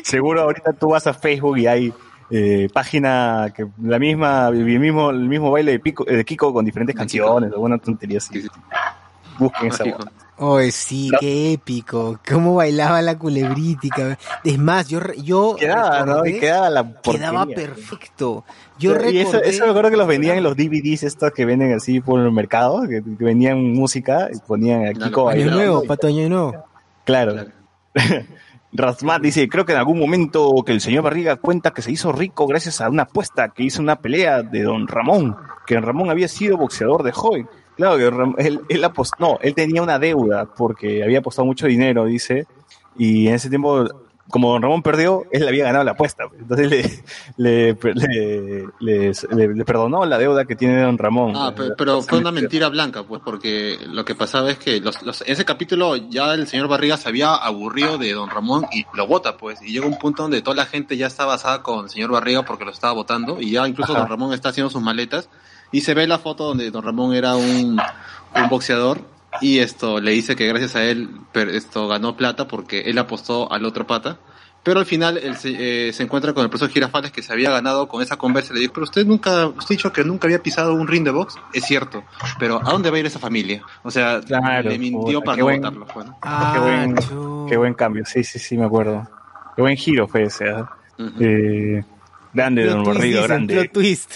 Seguro 0.03 0.41
ahorita 0.41 0.73
tú 0.73 0.89
vas 0.89 1.07
a 1.07 1.13
Facebook 1.13 1.57
y 1.59 1.67
hay 1.67 1.93
eh, 2.31 2.69
página 2.73 3.51
que 3.55 3.67
la 3.83 3.99
misma, 3.99 4.47
el 4.47 4.63
mismo, 4.79 5.09
el 5.09 5.27
mismo 5.27 5.51
baile 5.51 5.73
de, 5.73 5.79
Pico, 5.79 6.05
eh, 6.07 6.15
de 6.17 6.25
Kiko 6.25 6.53
con 6.53 6.63
diferentes 6.63 6.95
canciones, 6.95 7.51
alguna 7.51 7.77
tontería 7.77 8.19
así. 8.19 8.47
Busquen 9.37 9.67
esa 9.67 9.83
boda. 9.83 10.11
Oye, 10.37 10.71
sí, 10.71 11.11
qué 11.19 11.53
épico. 11.53 12.19
Cómo 12.27 12.55
bailaba 12.55 13.01
la 13.01 13.17
culebrítica. 13.17 14.17
Es 14.43 14.57
más, 14.57 14.87
yo, 14.87 14.99
yo 15.13 15.55
Quedaba, 15.59 16.03
¿no? 16.03 16.25
Y 16.25 16.39
quedaba 16.39 16.69
la 16.69 17.01
quedaba 17.01 17.45
perfecto. 17.45 18.43
Yo 18.79 18.95
y 19.09 19.19
eso, 19.19 19.39
eso 19.43 19.65
me 19.65 19.69
acuerdo 19.69 19.91
que 19.91 19.97
los 19.97 20.07
vendían 20.07 20.37
en 20.37 20.43
los 20.43 20.55
DVDs 20.57 21.03
estos 21.03 21.31
que 21.31 21.45
venden 21.45 21.73
así 21.73 22.01
por 22.01 22.19
el 22.19 22.31
mercado, 22.31 22.81
que, 22.87 23.03
que 23.03 23.23
vendían 23.23 23.61
música 23.73 24.29
y 24.33 24.39
ponían 24.39 24.87
a 24.87 24.93
Kiko 24.93 25.29
Año 25.29 25.41
bailando. 25.41 25.55
nuevo, 25.55 25.83
pato 25.83 26.07
año 26.07 26.27
nuevo. 26.27 26.65
Claro. 27.03 27.45
Rasmat 28.73 29.21
dice, 29.21 29.49
creo 29.49 29.65
que 29.65 29.73
en 29.73 29.79
algún 29.79 29.99
momento 29.99 30.53
que 30.65 30.71
el 30.71 30.79
señor 30.79 31.03
Barriga 31.03 31.35
cuenta 31.35 31.71
que 31.71 31.81
se 31.81 31.91
hizo 31.91 32.11
rico 32.11 32.47
gracias 32.47 32.79
a 32.79 32.89
una 32.89 33.03
apuesta 33.03 33.49
que 33.49 33.63
hizo 33.63 33.81
una 33.81 33.97
pelea 33.97 34.43
de 34.43 34.63
don 34.63 34.87
Ramón, 34.87 35.35
que 35.67 35.75
don 35.75 35.83
Ramón 35.83 36.09
había 36.09 36.27
sido 36.27 36.57
boxeador 36.57 37.03
de 37.03 37.11
joven. 37.11 37.49
Claro 37.75 37.97
que 37.97 38.43
él, 38.43 38.61
él 38.69 38.83
apostó, 38.83 39.15
no, 39.19 39.39
él 39.41 39.55
tenía 39.55 39.81
una 39.81 39.99
deuda 39.99 40.45
porque 40.45 41.03
había 41.03 41.19
apostado 41.19 41.45
mucho 41.45 41.67
dinero, 41.67 42.05
dice, 42.05 42.47
y 42.97 43.27
en 43.27 43.35
ese 43.35 43.49
tiempo, 43.49 43.85
como 44.31 44.51
don 44.51 44.61
Ramón 44.61 44.81
perdió, 44.81 45.25
él 45.31 45.47
había 45.47 45.65
ganado 45.65 45.83
la 45.83 45.91
apuesta. 45.91 46.23
Entonces 46.39 46.69
le, 47.37 47.73
le, 47.75 47.77
le, 48.79 49.13
le- 49.55 49.65
perdonó 49.65 50.05
la 50.05 50.17
deuda 50.17 50.45
que 50.45 50.55
tiene 50.55 50.81
don 50.81 50.97
Ramón. 50.97 51.33
Ah, 51.35 51.53
pero, 51.55 51.75
pero 51.77 52.01
fue 52.01 52.17
una 52.19 52.31
mentira 52.31 52.69
blanca, 52.69 53.03
pues, 53.03 53.21
porque 53.23 53.77
lo 53.87 54.03
que 54.05 54.15
pasaba 54.15 54.49
es 54.51 54.57
que 54.57 54.79
los, 54.79 55.01
los- 55.03 55.21
ese 55.27 55.45
capítulo 55.45 55.95
ya 55.95 56.33
el 56.33 56.47
señor 56.47 56.67
Barriga 56.67 56.97
se 56.97 57.09
había 57.09 57.35
aburrido 57.35 57.97
de 57.97 58.13
Don 58.13 58.29
Ramón 58.29 58.65
y 58.71 58.85
lo 58.93 59.05
vota, 59.07 59.37
pues, 59.37 59.61
y 59.61 59.71
llega 59.73 59.85
un 59.85 59.99
punto 59.99 60.23
donde 60.23 60.41
toda 60.41 60.55
la 60.55 60.65
gente 60.65 60.97
ya 60.97 61.07
está 61.07 61.25
basada 61.25 61.61
con 61.61 61.85
el 61.85 61.89
señor 61.89 62.11
Barriga 62.11 62.43
porque 62.43 62.65
lo 62.65 62.71
estaba 62.71 62.93
votando, 62.93 63.39
y 63.39 63.51
ya 63.51 63.67
incluso 63.67 63.91
Ajá. 63.91 64.01
Don 64.01 64.09
Ramón 64.09 64.33
está 64.33 64.49
haciendo 64.49 64.69
sus 64.69 64.81
maletas, 64.81 65.29
y 65.71 65.81
se 65.81 65.93
ve 65.93 66.07
la 66.07 66.17
foto 66.19 66.45
donde 66.45 66.71
Don 66.71 66.83
Ramón 66.83 67.13
era 67.15 67.35
un, 67.35 67.79
un 68.35 68.49
boxeador, 68.49 68.99
y 69.39 69.59
esto 69.59 69.99
le 70.01 70.11
dice 70.11 70.35
que 70.35 70.47
gracias 70.47 70.75
a 70.75 70.83
él 70.83 71.09
esto 71.33 71.87
ganó 71.87 72.17
plata 72.17 72.47
porque 72.47 72.81
él 72.81 72.97
apostó 72.97 73.51
al 73.51 73.65
otro 73.65 73.87
pata. 73.87 74.17
Pero 74.63 74.79
al 74.79 74.85
final 74.85 75.17
él 75.17 75.37
se, 75.37 75.87
eh, 75.87 75.91
se 75.91 76.03
encuentra 76.03 76.33
con 76.33 76.43
el 76.43 76.49
profesor 76.51 76.69
Girafales 76.71 77.11
que 77.11 77.23
se 77.23 77.33
había 77.33 77.49
ganado 77.49 77.87
con 77.87 78.03
esa 78.03 78.17
conversa 78.17 78.51
y 78.51 78.55
le 78.55 78.59
dice, 78.59 78.71
pero 78.71 78.83
usted 78.83 79.07
nunca, 79.07 79.47
usted 79.47 79.65
ha 79.73 79.75
dicho 79.75 79.91
que 79.91 80.03
nunca 80.03 80.27
había 80.27 80.43
pisado 80.43 80.75
un 80.75 80.87
ring 80.87 81.03
de 81.03 81.09
box. 81.09 81.35
Es 81.51 81.65
cierto, 81.65 82.03
pero 82.37 82.59
¿a 82.63 82.71
dónde 82.71 82.91
va 82.91 82.97
a 82.97 82.99
ir 82.99 83.05
esa 83.07 83.17
familia? 83.17 83.63
O 83.81 83.89
sea, 83.89 84.21
Claro, 84.21 84.69
le 84.69 84.77
mintió 84.77 85.19
puta, 85.19 85.25
para 85.25 85.35
qué 85.35 85.39
no 85.39 85.45
buen- 85.45 85.61
votarlo. 85.61 85.87
pues, 85.91 86.05
¿no? 86.05 86.17
Ah, 86.21 86.51
qué, 86.53 86.59
buen, 86.59 86.95
chu. 86.97 87.45
qué 87.49 87.57
buen 87.57 87.73
cambio, 87.73 88.05
sí, 88.05 88.23
sí, 88.23 88.37
sí, 88.37 88.55
me 88.55 88.65
acuerdo. 88.65 89.07
Qué 89.55 89.63
buen 89.63 89.75
giro 89.77 90.07
fue 90.07 90.23
ese. 90.25 90.47
¿ah? 90.51 90.69
Ujú. 90.99 91.11
Eh, 91.19 91.83
grande, 92.31 92.65
don 92.67 92.83
dicen, 93.01 93.23
grande. 93.23 93.53
plot 93.55 93.71
twist. 93.71 94.11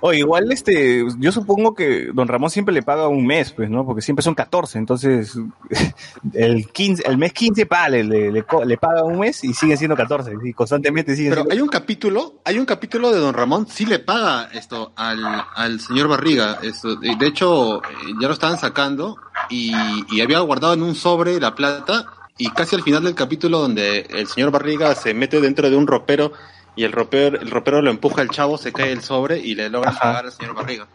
O 0.00 0.12
igual, 0.12 0.50
este, 0.50 1.04
yo 1.18 1.30
supongo 1.30 1.74
que 1.74 2.06
don 2.12 2.26
Ramón 2.26 2.50
siempre 2.50 2.74
le 2.74 2.82
paga 2.82 3.06
un 3.08 3.24
mes, 3.26 3.52
pues, 3.52 3.70
¿no? 3.70 3.86
Porque 3.86 4.02
siempre 4.02 4.22
son 4.22 4.34
14, 4.34 4.78
entonces 4.78 5.36
el 6.32 6.66
15, 6.68 7.04
el 7.06 7.18
mes 7.18 7.32
15, 7.32 7.66
pa, 7.66 7.88
le, 7.88 8.02
le, 8.04 8.32
le 8.32 8.42
co- 8.42 8.64
le 8.64 8.76
paga 8.76 9.04
un 9.04 9.20
mes 9.20 9.44
y 9.44 9.54
siguen 9.54 9.78
siendo 9.78 9.96
14, 9.96 10.32
y 10.44 10.52
constantemente 10.52 11.14
siguen 11.14 11.30
Pero 11.30 11.42
siendo... 11.42 11.54
hay 11.54 11.60
un 11.60 11.68
capítulo, 11.68 12.34
hay 12.44 12.58
un 12.58 12.64
capítulo 12.66 13.10
de 13.12 13.18
Don 13.20 13.34
Ramón, 13.34 13.66
sí 13.68 13.86
le 13.86 13.98
paga 14.00 14.48
esto 14.52 14.92
al, 14.96 15.22
al 15.54 15.80
señor 15.80 16.08
Barriga. 16.08 16.58
Esto, 16.62 16.96
de 16.96 17.14
de 17.16 17.26
hecho, 17.26 17.78
eh, 17.82 17.88
ya 18.20 18.26
lo 18.28 18.34
estaban 18.34 18.58
sacando 18.58 19.16
y, 19.48 19.72
y 20.10 20.20
había 20.20 20.40
guardado 20.40 20.74
en 20.74 20.82
un 20.82 20.94
sobre 20.94 21.38
la 21.40 21.54
plata 21.54 22.06
y 22.38 22.48
casi 22.50 22.74
al 22.76 22.82
final 22.82 23.04
del 23.04 23.14
capítulo 23.14 23.60
donde 23.60 24.00
el 24.10 24.26
señor 24.26 24.50
Barriga 24.50 24.94
se 24.94 25.14
mete 25.14 25.40
dentro 25.40 25.70
de 25.70 25.76
un 25.76 25.86
ropero 25.86 26.32
y 26.76 26.84
el 26.84 26.92
ropero, 26.92 27.38
el 27.40 27.50
ropero 27.50 27.82
lo 27.82 27.90
empuja 27.90 28.22
al 28.22 28.30
chavo, 28.30 28.56
se 28.58 28.72
cae 28.72 28.92
el 28.92 29.02
sobre 29.02 29.38
y 29.38 29.54
le 29.54 29.68
logran 29.70 29.92
Ajá. 29.94 30.00
pagar 30.02 30.24
al 30.26 30.32
señor 30.32 30.54
Barriga. 30.54 30.86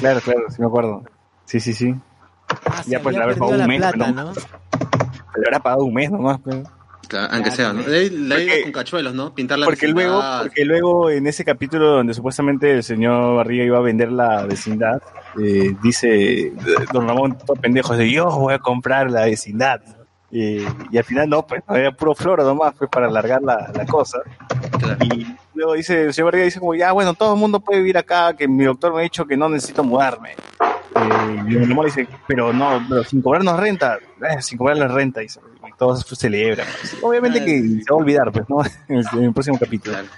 Claro, 0.00 0.20
claro, 0.20 0.42
sí 0.50 0.60
me 0.60 0.66
acuerdo. 0.66 1.02
Sí, 1.44 1.60
sí, 1.60 1.74
sí. 1.74 1.94
Ah, 2.66 2.82
Ya, 2.86 3.00
pues, 3.00 3.16
le 3.16 3.22
habrá 3.22 3.34
pagado 3.36 3.56
la 3.56 3.64
un 3.64 3.68
mes, 3.68 3.78
plata, 3.78 3.96
¿no? 4.12 4.24
¿no? 4.24 4.32
Le 4.32 5.46
habrá 5.46 5.60
pagado 5.60 5.84
un 5.84 5.94
mes 5.94 6.10
nomás, 6.10 6.40
pues. 6.42 6.56
Claro, 7.08 7.28
aunque 7.32 7.50
Claro, 7.50 7.56
sea, 7.56 7.72
¿no? 7.74 7.82
De 7.82 8.08
de 8.10 8.34
ahí 8.34 8.46
Porque- 8.46 8.62
con 8.62 8.72
cachuelos, 8.72 9.14
¿no? 9.14 9.34
Pintar 9.34 9.58
la 9.58 9.66
Porque 9.66 9.88
luego, 9.88 10.22
porque 10.40 10.64
luego 10.64 11.10
en 11.10 11.26
ese 11.26 11.44
capítulo 11.44 11.88
donde 11.90 12.14
supuestamente 12.14 12.70
el 12.72 12.82
señor 12.82 13.36
Barriga 13.36 13.64
iba 13.64 13.76
a 13.78 13.82
vender 13.82 14.10
la 14.10 14.46
vecindad, 14.46 15.02
eh, 15.42 15.74
dice 15.82 16.52
Don 16.92 17.06
Ramón, 17.06 17.36
todo 17.44 17.56
pendejo, 17.60 17.94
dice, 17.94 18.10
yo 18.10 18.26
voy 18.30 18.54
a 18.54 18.58
comprar 18.58 19.10
la 19.10 19.24
vecindad. 19.26 19.82
Eh, 20.32 20.66
y 20.90 20.96
al 20.98 21.04
final 21.04 21.28
no, 21.28 21.46
pues 21.46 21.62
era 21.68 21.92
puro 21.92 22.14
floro 22.14 22.42
nomás, 22.42 22.74
pues 22.78 22.90
para 22.90 23.06
alargar 23.06 23.42
la, 23.42 23.70
la 23.74 23.84
cosa. 23.86 24.18
Claro. 24.84 24.98
Y 25.16 25.36
luego 25.54 25.72
dice, 25.74 26.02
el 26.04 26.14
señor 26.14 26.26
Barriga 26.26 26.44
dice 26.44 26.60
como, 26.60 26.74
ya 26.74 26.92
bueno, 26.92 27.14
todo 27.14 27.34
el 27.34 27.40
mundo 27.40 27.60
puede 27.60 27.78
vivir 27.80 27.96
acá, 27.98 28.34
que 28.34 28.46
mi 28.48 28.64
doctor 28.64 28.92
me 28.92 29.00
ha 29.00 29.02
dicho 29.02 29.24
que 29.26 29.36
no 29.36 29.48
necesito 29.48 29.82
mudarme. 29.84 30.30
Eh, 30.30 31.36
y 31.48 31.56
mi 31.56 31.66
mamá 31.66 31.84
dice, 31.84 32.06
pero 32.26 32.52
no, 32.52 32.84
pero 32.88 33.04
sin 33.04 33.20
cobrarnos 33.22 33.58
renta, 33.58 33.98
eh, 33.98 34.40
sin 34.42 34.58
cobrarles 34.58 34.90
renta, 34.90 35.22
y, 35.22 35.26
y 35.26 35.72
todos 35.78 36.04
pues, 36.04 36.18
celebran. 36.18 36.66
Obviamente 37.02 37.44
que 37.44 37.60
se 37.60 37.76
va 37.76 37.82
a 37.90 37.94
olvidar, 37.94 38.32
pues, 38.32 38.48
¿no? 38.48 38.62
En 38.88 38.98
el, 38.98 39.04
en 39.14 39.24
el 39.24 39.32
próximo 39.32 39.58
capítulo. 39.58 39.96
Claro. 39.96 40.08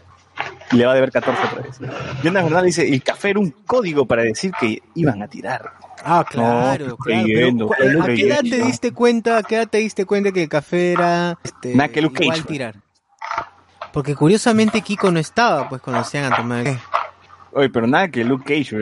Le 0.73 0.85
va 0.85 0.93
a 0.93 0.95
deber 0.97 1.13
14 1.13 1.43
otra 1.47 1.63
vez. 1.63 1.79
Y 2.23 2.29
una 2.29 2.43
verdad 2.43 2.63
dice, 2.63 2.87
el 2.87 3.03
café 3.03 3.31
era 3.31 3.41
un 3.41 3.53
código 3.67 4.05
para 4.05 4.23
decir 4.23 4.53
que 4.61 4.83
iban 4.95 5.23
a 5.23 5.29
tirar. 5.29 5.73
Ah, 6.05 6.25
claro, 6.29 6.87
No, 6.89 6.97
claro. 6.97 6.97
creyendo, 6.99 7.69
Pero, 7.69 7.99
¿cu- 7.99 8.03
¿A 8.03 8.07
qué 8.07 8.27
edad 8.27 8.41
te 8.41 8.61
diste 8.63 8.93
cuenta, 8.93 9.39
a 9.39 9.43
qué 9.45 9.57
edad 9.57 9.69
te 9.69 9.79
diste 9.79 10.05
cuenta 10.05 10.33
que 10.33 10.43
el 10.43 10.49
café 10.49 10.93
era 10.93 11.39
este, 11.43 11.71
igual 11.71 11.91
Cage, 11.93 12.13
pues. 12.13 12.47
tirar? 12.47 12.75
Porque 13.97 14.15
curiosamente 14.15 14.83
Kiko 14.83 15.11
no 15.11 15.19
estaba, 15.19 15.71
pues 15.71 15.81
cuando 15.81 16.01
hacían 16.03 16.31
a 16.31 16.37
tomar. 16.37 16.67
Oye, 17.53 17.71
pero 17.71 17.87
nada 17.87 18.09
que 18.09 18.23
Luke 18.23 18.45
Cage, 18.45 18.77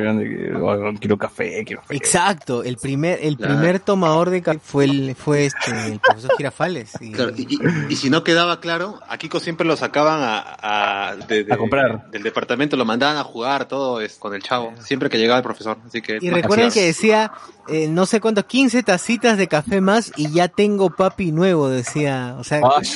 oh, 0.60 0.92
quiero 0.98 1.16
café, 1.16 1.62
quiero 1.64 1.82
café. 1.82 1.94
Exacto, 1.94 2.64
el 2.64 2.76
primer, 2.76 3.20
el 3.22 3.36
Claro. 3.36 3.54
primer 3.54 3.78
tomador 3.78 4.30
de 4.30 4.42
café 4.42 4.58
fue 4.60 4.84
el, 4.86 5.14
fue 5.14 5.46
este, 5.46 5.70
el 5.92 6.00
profesor 6.00 6.32
Girafales. 6.36 6.90
Y, 7.00 7.12
Claro, 7.12 7.30
y, 7.36 7.42
y- 7.54 7.58
y 7.90 7.94
si 7.94 8.10
no 8.10 8.24
quedaba 8.24 8.58
claro, 8.58 8.98
a 9.08 9.16
Kiko 9.16 9.38
siempre 9.38 9.64
lo 9.64 9.76
sacaban 9.76 10.18
a, 10.20 11.10
a, 11.10 11.14
de- 11.14 11.44
de- 11.44 11.54
A 11.54 11.56
comprar. 11.56 12.10
Del 12.10 12.24
departamento, 12.24 12.76
lo 12.76 12.84
mandaban 12.84 13.16
a 13.16 13.22
jugar 13.22 13.68
todo 13.68 14.00
es, 14.00 14.16
con 14.16 14.34
el 14.34 14.42
chavo, 14.42 14.72
siempre 14.80 15.08
que 15.08 15.18
llegaba 15.18 15.38
el 15.38 15.44
profesor. 15.44 15.78
Así 15.86 16.02
que 16.02 16.18
y 16.20 16.30
recuerden 16.30 16.72
que 16.72 16.82
decía, 16.86 17.30
eh, 17.68 17.86
no 17.86 18.06
sé 18.06 18.20
cuánto, 18.20 18.44
15 18.44 18.82
tacitas 18.82 19.38
de 19.38 19.46
café 19.46 19.80
más 19.80 20.10
y 20.16 20.32
ya 20.32 20.48
tengo 20.48 20.90
papi 20.90 21.30
nuevo, 21.30 21.68
decía. 21.68 22.34
O 22.40 22.42
sea, 22.42 22.58
Ay, 22.76 22.88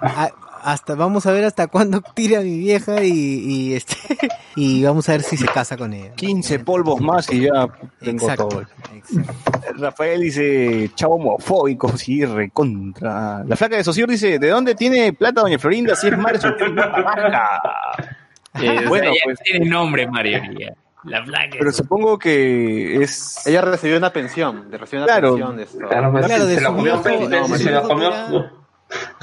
a- 0.00 0.30
hasta 0.62 0.94
vamos 0.94 1.26
a 1.26 1.32
ver 1.32 1.44
hasta 1.44 1.66
cuándo 1.66 2.00
tira 2.14 2.40
mi 2.40 2.58
vieja 2.58 3.02
y, 3.02 3.10
y 3.12 3.74
este 3.74 3.96
y 4.56 4.82
vamos 4.84 5.08
a 5.08 5.12
ver 5.12 5.22
si 5.22 5.36
se 5.36 5.46
casa 5.46 5.76
con 5.76 5.92
ella. 5.92 6.12
15 6.14 6.60
polvos 6.60 7.00
más 7.00 7.30
y 7.32 7.40
ya 7.42 7.68
tengo 8.00 8.22
Exacto, 8.24 8.48
todo. 8.48 8.62
exacto. 8.62 9.32
Rafael 9.78 10.20
dice, 10.20 10.90
chavo 10.94 11.14
homofóbico, 11.16 11.96
sí, 11.96 12.24
recontra. 12.24 13.42
La 13.46 13.56
flaca 13.56 13.76
de 13.76 13.84
Socior 13.84 14.08
dice, 14.08 14.38
¿de 14.38 14.48
dónde 14.48 14.74
tiene 14.74 15.12
plata 15.12 15.40
doña 15.42 15.58
Florinda 15.58 15.94
si 15.96 16.08
es 16.08 16.14
trabaja? 16.40 17.60
Eh, 18.60 18.84
o 18.84 18.88
Bueno, 18.88 19.04
sea, 19.04 19.14
ya 19.14 19.20
pues- 19.24 19.38
tiene 19.40 19.66
nombre, 19.66 20.06
Mario. 20.06 20.40
La 21.04 21.24
placa. 21.24 21.56
Pero 21.58 21.72
supongo 21.72 22.16
que 22.16 23.02
es... 23.02 23.44
Ella 23.46 23.60
recibió 23.62 23.96
una 23.96 24.12
pensión, 24.12 24.70
de- 24.70 24.78
recibió 24.78 25.04
una 25.04 25.12
Claro. 25.12 25.28
pensión 25.34 25.56
de 25.56 25.62
esto. 25.64 25.78
Claro, 25.78 26.12
Claro, 26.12 26.46
de 26.46 26.54
se 26.54 26.60
su 26.60 26.64
lo 26.70 26.76
comió 26.76 26.94
no, 26.96 27.02
se 27.02 27.72
comió. 27.82 28.61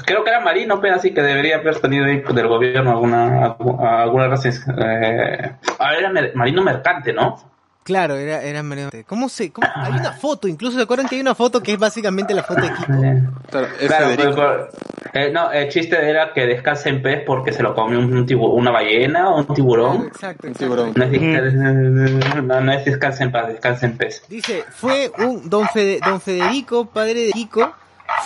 Creo 0.04 0.24
que 0.24 0.30
era 0.30 0.40
Marino, 0.40 0.80
pero 0.80 0.96
así 0.96 1.12
que 1.14 1.22
debería 1.22 1.56
haber 1.56 1.78
tenido 1.80 2.04
ahí 2.06 2.20
del 2.20 2.48
gobierno 2.48 2.90
alguna 2.90 3.56
alguna 4.02 4.28
razón. 4.28 4.52
Eh, 4.78 5.52
ah, 5.78 5.94
era 5.94 6.10
Mer- 6.10 6.32
Marino 6.34 6.62
Mercante, 6.62 7.12
¿no? 7.12 7.38
Claro, 7.82 8.14
era, 8.16 8.42
era 8.42 8.62
Mariano. 8.62 8.90
¿Cómo 9.06 9.28
se, 9.28 9.50
cómo? 9.52 9.66
Hay 9.74 9.92
una 9.94 10.12
foto, 10.12 10.46
incluso 10.46 10.76
se 10.76 10.82
acuerdan 10.82 11.08
que 11.08 11.14
hay 11.16 11.20
una 11.22 11.34
foto 11.34 11.62
que 11.62 11.72
es 11.72 11.78
básicamente 11.78 12.34
la 12.34 12.42
foto 12.42 12.60
de 12.60 12.68
Kiko. 12.72 12.92
Claro, 13.50 13.68
Claro, 13.78 14.06
Federico. 14.06 14.34
pero- 14.34 14.34
pero- 14.34 14.70
eh, 15.12 15.32
no, 15.32 15.50
el 15.50 15.68
chiste 15.70 15.96
era 16.08 16.32
que 16.32 16.46
descanse 16.46 16.88
en 16.90 17.02
pez 17.02 17.22
porque 17.26 17.52
se 17.52 17.62
lo 17.64 17.74
comió 17.74 17.98
un 17.98 18.26
tibu- 18.26 18.52
una 18.54 18.70
ballena 18.70 19.30
o 19.30 19.38
un 19.38 19.54
tiburón. 19.54 20.06
Exacto, 20.06 20.46
Un 20.46 20.52
exacto. 20.52 20.58
tiburón. 20.58 20.92
No 20.94 21.04
es, 21.04 21.54
no, 22.44 22.60
no 22.60 22.72
es 22.72 22.84
descanse 22.84 23.24
en 23.24 23.32
paz, 23.32 23.48
descanse 23.48 23.86
en 23.86 23.96
pez. 23.96 24.22
Dice, 24.28 24.62
fue 24.70 25.10
un 25.18 25.48
don, 25.48 25.66
Fede- 25.68 26.00
don 26.04 26.20
Federico, 26.20 26.84
padre 26.84 27.14
de 27.26 27.32
Kiko, 27.32 27.72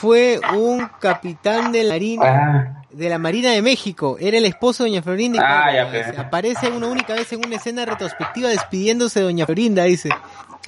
fue 0.00 0.40
un 0.56 0.88
capitán 1.00 1.72
de 1.72 1.84
la 1.84 1.94
marina 1.94 2.24
Ah, 2.76 2.80
de 2.90 3.08
la 3.08 3.18
Marina 3.18 3.50
de 3.50 3.60
México. 3.62 4.16
Era 4.20 4.38
el 4.38 4.44
esposo 4.44 4.84
de 4.84 4.90
Doña 4.90 5.02
Florinda. 5.02 5.38
y 5.38 5.42
Ah, 5.44 5.62
claro, 5.64 5.74
ya, 5.76 5.90
pues. 5.90 6.06
dice, 6.06 6.20
Aparece 6.20 6.70
una 6.70 6.86
única 6.86 7.14
vez 7.14 7.32
en 7.32 7.44
una 7.44 7.56
escena 7.56 7.84
retrospectiva 7.84 8.48
despidiéndose 8.50 9.18
de 9.20 9.24
Doña 9.26 9.46
Florinda, 9.46 9.82
dice. 9.84 10.10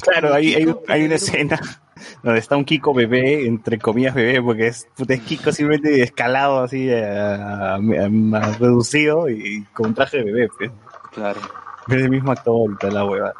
Claro, 0.01 0.35
hay, 0.35 0.55
hay, 0.55 0.75
hay 0.89 1.05
una 1.05 1.15
escena 1.15 1.61
donde 2.25 2.41
está 2.41 2.57
un 2.57 2.65
Kiko 2.65 2.93
bebé, 2.93 3.47
entre 3.47 3.79
comillas 3.79 4.13
bebé, 4.15 4.43
porque 4.43 4.67
es, 4.67 4.89
puta, 4.97 5.15
es 5.15 5.21
Kiko 5.21 5.53
simplemente 5.53 6.03
escalado 6.03 6.63
así, 6.65 6.93
a, 6.93 7.75
a- 7.75 7.75
a- 7.77 8.53
reducido 8.59 9.29
y 9.31 9.65
con 9.73 9.95
traje 9.95 10.19
de 10.19 10.25
bebé. 10.25 10.49
Pues. 10.59 10.71
Claro. 11.13 11.41
Es 11.89 11.95
el 11.95 12.11
mismo 12.11 12.33
actor 12.33 12.77
y 12.83 12.91
la 12.91 13.05
hueva. 13.05 13.33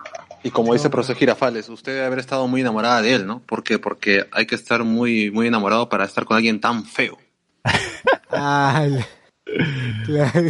Y 0.47 0.53
como 0.53 0.75
dice 0.75 0.87
el 0.87 0.93
profesor 0.93 1.17
Girafales, 1.17 1.69
usted 1.69 1.93
debe 1.93 2.07
haber 2.07 2.21
estado 2.21 2.47
muy 2.47 2.61
enamorada 2.61 3.03
de 3.03 3.15
él, 3.15 3.27
¿no? 3.27 3.41
¿Por 3.41 3.65
qué? 3.65 3.81
Porque 3.81 4.27
hay 4.31 4.47
que 4.47 4.55
estar 4.55 4.85
muy, 4.85 5.29
muy 5.33 5.49
enamorado 5.49 5.89
para 5.89 6.05
estar 6.05 6.25
con 6.25 6.37
alguien 6.37 6.61
tan 6.61 6.85
feo. 6.85 7.19
Claro. 10.05 10.45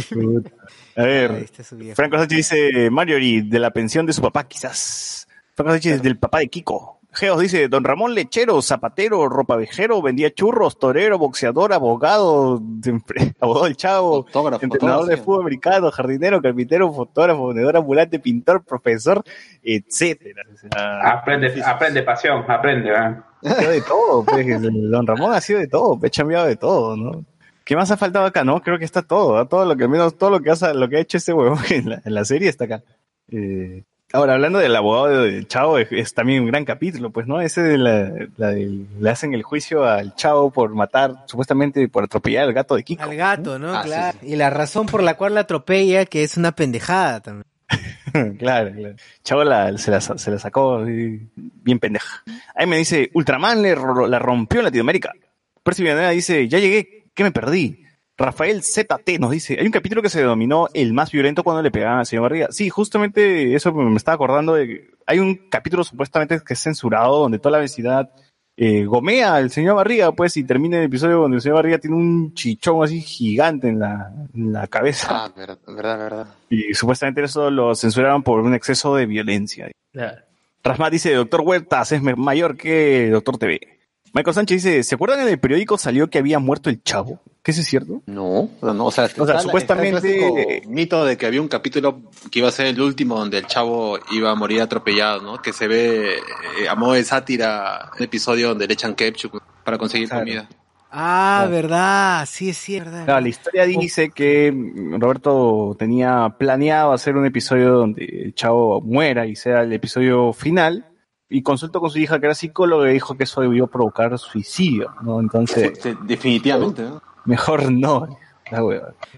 A 0.95 1.03
ver. 1.03 1.49
Franco 1.95 2.17
Sánchez 2.17 2.37
dice, 2.37 2.89
Marjorie, 2.91 3.41
de 3.41 3.57
la 3.57 3.71
pensión 3.71 4.05
de 4.05 4.13
su 4.13 4.21
papá, 4.21 4.47
quizás. 4.47 5.27
Franco 5.55 5.71
Sánchez, 5.71 6.03
del 6.03 6.19
papá 6.19 6.39
de 6.39 6.47
Kiko. 6.49 6.96
Geos 7.17 7.39
dice, 7.39 7.67
don 7.67 7.83
Ramón 7.83 8.13
Lechero, 8.13 8.61
zapatero, 8.61 9.27
ropavejero, 9.27 10.03
vendía 10.03 10.31
churros, 10.31 10.77
torero, 10.77 11.17
boxeador, 11.17 11.73
abogado, 11.73 12.61
abogado 13.39 13.65
del 13.65 13.75
chavo, 13.75 14.23
Fotógrafo, 14.23 14.63
entrenador 14.63 15.07
de 15.07 15.17
fútbol 15.17 15.41
americano, 15.41 15.89
jardinero, 15.89 16.41
carpintero, 16.41 16.93
fotógrafo, 16.93 17.47
vendedor 17.47 17.77
ambulante, 17.77 18.19
pintor, 18.19 18.63
profesor, 18.63 19.23
etcétera. 19.63 20.43
O 20.53 20.57
sea, 20.57 21.11
Aprende, 21.11 21.63
aprende 21.65 22.03
pasión, 22.03 22.45
aprende. 22.47 22.91
¿eh? 22.91 23.15
ha 23.45 23.55
sido 23.55 23.71
de 23.71 23.81
todo, 23.81 24.23
pues, 24.23 24.61
don 24.61 25.07
Ramón 25.07 25.33
ha 25.33 25.41
sido 25.41 25.59
de 25.59 25.67
todo, 25.67 25.99
pues, 25.99 26.11
ha 26.15 26.21
cambiado 26.21 26.45
de 26.45 26.55
todo, 26.55 26.95
¿no? 26.95 27.25
¿Qué 27.63 27.75
más 27.75 27.89
ha 27.89 27.97
faltado 27.97 28.25
acá, 28.25 28.43
no? 28.43 28.61
Creo 28.61 28.77
que 28.77 28.85
está 28.85 29.01
todo, 29.01 29.43
todo 29.47 29.65
lo 29.65 29.75
que 29.75 29.87
menos, 29.87 30.17
todo 30.19 30.29
lo 30.29 30.39
que, 30.39 30.51
hace, 30.51 30.73
lo 30.75 30.87
que 30.87 30.97
ha 30.97 30.99
hecho 30.99 31.17
este 31.17 31.33
huevón 31.33 31.57
en 31.71 31.89
la, 31.89 32.01
en 32.05 32.13
la 32.13 32.23
serie 32.25 32.47
está 32.47 32.65
acá. 32.65 32.83
Eh, 33.29 33.83
ahora, 34.13 34.33
hablando 34.33 34.59
del 34.59 34.75
abogado 34.75 35.23
del 35.23 35.47
Chavo, 35.47 35.77
es, 35.77 35.87
es 35.91 36.13
también 36.13 36.41
un 36.41 36.47
gran 36.47 36.65
capítulo, 36.65 37.09
pues, 37.11 37.27
¿no? 37.27 37.41
Ese 37.41 37.61
de 37.61 37.77
la, 37.77 38.11
la 38.37 38.49
del- 38.51 38.87
le 38.99 39.09
hacen 39.09 39.33
el 39.33 39.43
juicio 39.43 39.83
al 39.85 40.15
Chavo 40.15 40.51
por 40.51 40.73
matar, 40.73 41.23
supuestamente 41.25 41.87
por 41.87 42.03
atropellar 42.05 42.43
al 42.45 42.53
gato 42.53 42.75
de 42.75 42.83
Kiko. 42.83 43.03
Al 43.03 43.15
gato, 43.15 43.59
¿no? 43.59 43.73
Ah, 43.75 43.83
sí, 43.83 43.89
claro. 43.89 44.17
Y 44.21 44.35
la 44.35 44.49
razón 44.49 44.85
por 44.87 45.03
la 45.03 45.15
cual 45.15 45.33
la 45.35 45.41
atropella, 45.41 46.05
que 46.05 46.23
es 46.23 46.37
una 46.37 46.51
pendejada 46.53 47.19
también. 47.21 47.45
claro, 48.39 48.71
claro. 48.73 48.95
Chavo 49.23 49.43
la- 49.43 49.77
se, 49.77 49.91
la, 49.91 49.99
se 50.01 50.31
la 50.31 50.39
sacó 50.39 50.83
bien 50.85 51.79
pendeja. 51.79 52.23
Ahí 52.55 52.65
me 52.67 52.77
dice, 52.77 53.09
Ultraman 53.13 53.61
le 53.61 53.75
ro- 53.75 54.07
la 54.07 54.19
rompió 54.19 54.59
en 54.61 54.65
Latinoamérica. 54.65 55.11
Percy 55.63 55.83
Villanueva 55.83 56.11
dice, 56.11 56.47
ya 56.47 56.59
llegué, 56.59 57.07
¿qué 57.13 57.23
me 57.23 57.31
perdí? 57.31 57.83
Rafael 58.17 58.63
ZT 58.63 59.19
nos 59.19 59.31
dice, 59.31 59.57
hay 59.59 59.65
un 59.65 59.71
capítulo 59.71 60.01
que 60.01 60.09
se 60.09 60.19
denominó 60.19 60.67
el 60.73 60.93
más 60.93 61.11
violento 61.11 61.43
cuando 61.43 61.61
le 61.61 61.69
pegaban 61.69 61.99
al 61.99 62.05
señor 62.07 62.23
Barriga. 62.23 62.47
Sí, 62.49 62.69
justamente 62.69 63.53
eso 63.53 63.71
me 63.73 63.95
estaba 63.95 64.15
acordando 64.15 64.55
de 64.55 64.67
que 64.67 64.89
hay 65.05 65.19
un 65.19 65.35
capítulo 65.49 65.83
supuestamente 65.83 66.39
que 66.43 66.53
es 66.53 66.59
censurado 66.59 67.19
donde 67.19 67.37
toda 67.37 67.51
la 67.53 67.59
vecindad 67.59 68.09
eh, 68.59 68.85
gomea 68.85 69.35
al 69.35 69.51
señor 69.51 69.75
Barriga, 69.75 70.11
pues, 70.13 70.35
y 70.35 70.43
termina 70.43 70.79
el 70.79 70.85
episodio 70.85 71.17
donde 71.17 71.35
el 71.35 71.41
señor 71.41 71.57
Barriga 71.57 71.77
tiene 71.77 71.95
un 71.95 72.33
chichón 72.33 72.83
así 72.83 73.01
gigante 73.01 73.67
en 73.67 73.77
la, 73.77 74.11
en 74.33 74.51
la 74.51 74.65
cabeza. 74.65 75.07
Ah, 75.11 75.31
verdad, 75.35 75.59
verdad, 75.67 75.97
verdad. 75.99 76.27
Y 76.49 76.73
supuestamente 76.73 77.21
eso 77.23 77.51
lo 77.51 77.75
censuraron 77.75 78.23
por 78.23 78.39
un 78.39 78.55
exceso 78.55 78.95
de 78.95 79.05
violencia. 79.05 79.69
Claro. 79.93 80.23
Rasmat 80.63 80.91
dice, 80.91 81.13
Doctor 81.13 81.41
Huertas 81.41 81.91
es 81.91 82.01
mayor 82.01 82.57
que 82.57 83.11
Doctor 83.11 83.37
TV. 83.37 83.76
Michael 84.17 84.33
Sánchez 84.33 84.63
dice, 84.63 84.83
¿se 84.83 84.95
acuerdan 84.95 85.19
en 85.19 85.27
el 85.27 85.39
periódico 85.39 85.77
salió 85.77 86.09
que 86.09 86.17
había 86.17 86.39
muerto 86.39 86.71
el 86.71 86.81
chavo? 86.81 87.19
¿Qué 87.43 87.51
eso 87.51 87.61
es 87.61 87.67
cierto? 87.67 88.01
No, 88.07 88.49
no, 88.63 88.85
o 88.87 88.91
sea, 88.91 89.05
está 89.05 89.23
la- 89.25 89.39
supuestamente- 89.39 90.63
el 90.63 90.67
mito 90.69 91.05
de 91.05 91.17
que 91.17 91.27
había 91.27 91.39
un 91.39 91.47
capítulo 91.47 92.01
que 92.31 92.39
iba 92.39 92.47
a 92.47 92.51
ser 92.51 92.65
el 92.65 92.81
último 92.81 93.17
donde 93.19 93.37
el 93.37 93.45
chavo 93.45 93.99
iba 94.11 94.31
a 94.31 94.35
morir 94.35 94.61
atropellado, 94.61 95.21
¿no? 95.21 95.39
Que 95.41 95.53
se 95.53 95.67
ve 95.67 96.15
eh, 96.15 96.67
a 96.67 96.73
modo 96.75 96.93
de 96.93 97.03
sátira 97.03 97.91
un 97.97 98.03
episodio 98.03 98.49
donde 98.49 98.65
le 98.67 98.73
echan 98.73 98.95
ketchup 98.95 99.39
para 99.63 99.77
conseguir 99.77 100.09
Claro. 100.09 100.23
comida. 100.25 100.49
Ah, 100.89 101.41
Claro. 101.41 101.51
verdad. 101.51 102.25
Sí, 102.27 102.49
es 102.49 102.57
cierto. 102.57 102.89
Claro, 103.05 103.21
la 103.21 103.29
historia 103.29 103.65
dice 103.65 104.09
que 104.09 104.51
Roberto 104.97 105.75
tenía 105.77 106.33
planeado 106.39 106.91
hacer 106.91 107.15
un 107.15 107.25
episodio 107.25 107.69
donde 107.71 108.03
el 108.03 108.33
chavo 108.33 108.81
muera 108.81 109.27
y 109.27 109.35
sea 109.35 109.61
el 109.61 109.73
episodio 109.73 110.33
final. 110.33 110.85
Y 111.29 111.41
consultó 111.43 111.79
con 111.79 111.89
su 111.89 111.99
hija 111.99 112.19
que 112.19 112.25
era 112.27 112.35
psicóloga 112.35 112.89
y 112.89 112.93
dijo 112.93 113.15
que 113.15 113.25
eso 113.25 113.41
debió 113.41 113.67
provocar 113.67 114.17
suicidio, 114.17 114.93
¿no? 115.01 115.19
Entonces, 115.19 115.77
Sí, 115.81 115.93
definitivamente, 116.03 116.83
¿no? 116.83 117.01
mejor 117.25 117.71
no. 117.71 118.07
La. 118.49 118.61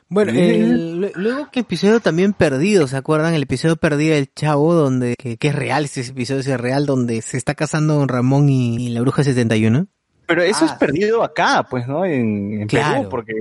Bueno, 0.08 0.32
luego 1.16 1.50
que 1.52 1.60
episodio 1.60 2.00
también 2.00 2.34
perdido, 2.34 2.88
¿se 2.88 2.98
acuerdan? 2.98 3.36
El 3.36 3.44
episodio 3.44 3.76
perdido 3.76 4.16
del 4.16 4.34
Chavo, 4.34 4.74
donde, 4.74 5.16
que, 5.18 5.38
que 5.38 5.50
es 5.50 5.56
real, 5.56 5.86
ese 5.86 6.02
episodio 6.02 6.40
es 6.40 6.60
real, 6.60 6.88
donde 6.88 7.22
se 7.22 7.38
está 7.38 7.54
casando 7.54 7.96
don 7.96 8.08
Ramón 8.08 8.50
y, 8.50 8.88
y 8.88 8.90
la 8.90 9.02
bruja 9.02 9.24
71. 9.24 9.88
Pero 10.30 10.44
eso 10.44 10.64
es 10.64 10.72
Ah. 10.72 10.78
perdido 10.78 11.24
acá, 11.24 11.66
pues, 11.68 11.88
¿no? 11.88 12.06
En, 12.06 12.62
en 12.62 12.68
Claro. 12.68 12.98
Perú, 13.00 13.10
porque 13.10 13.34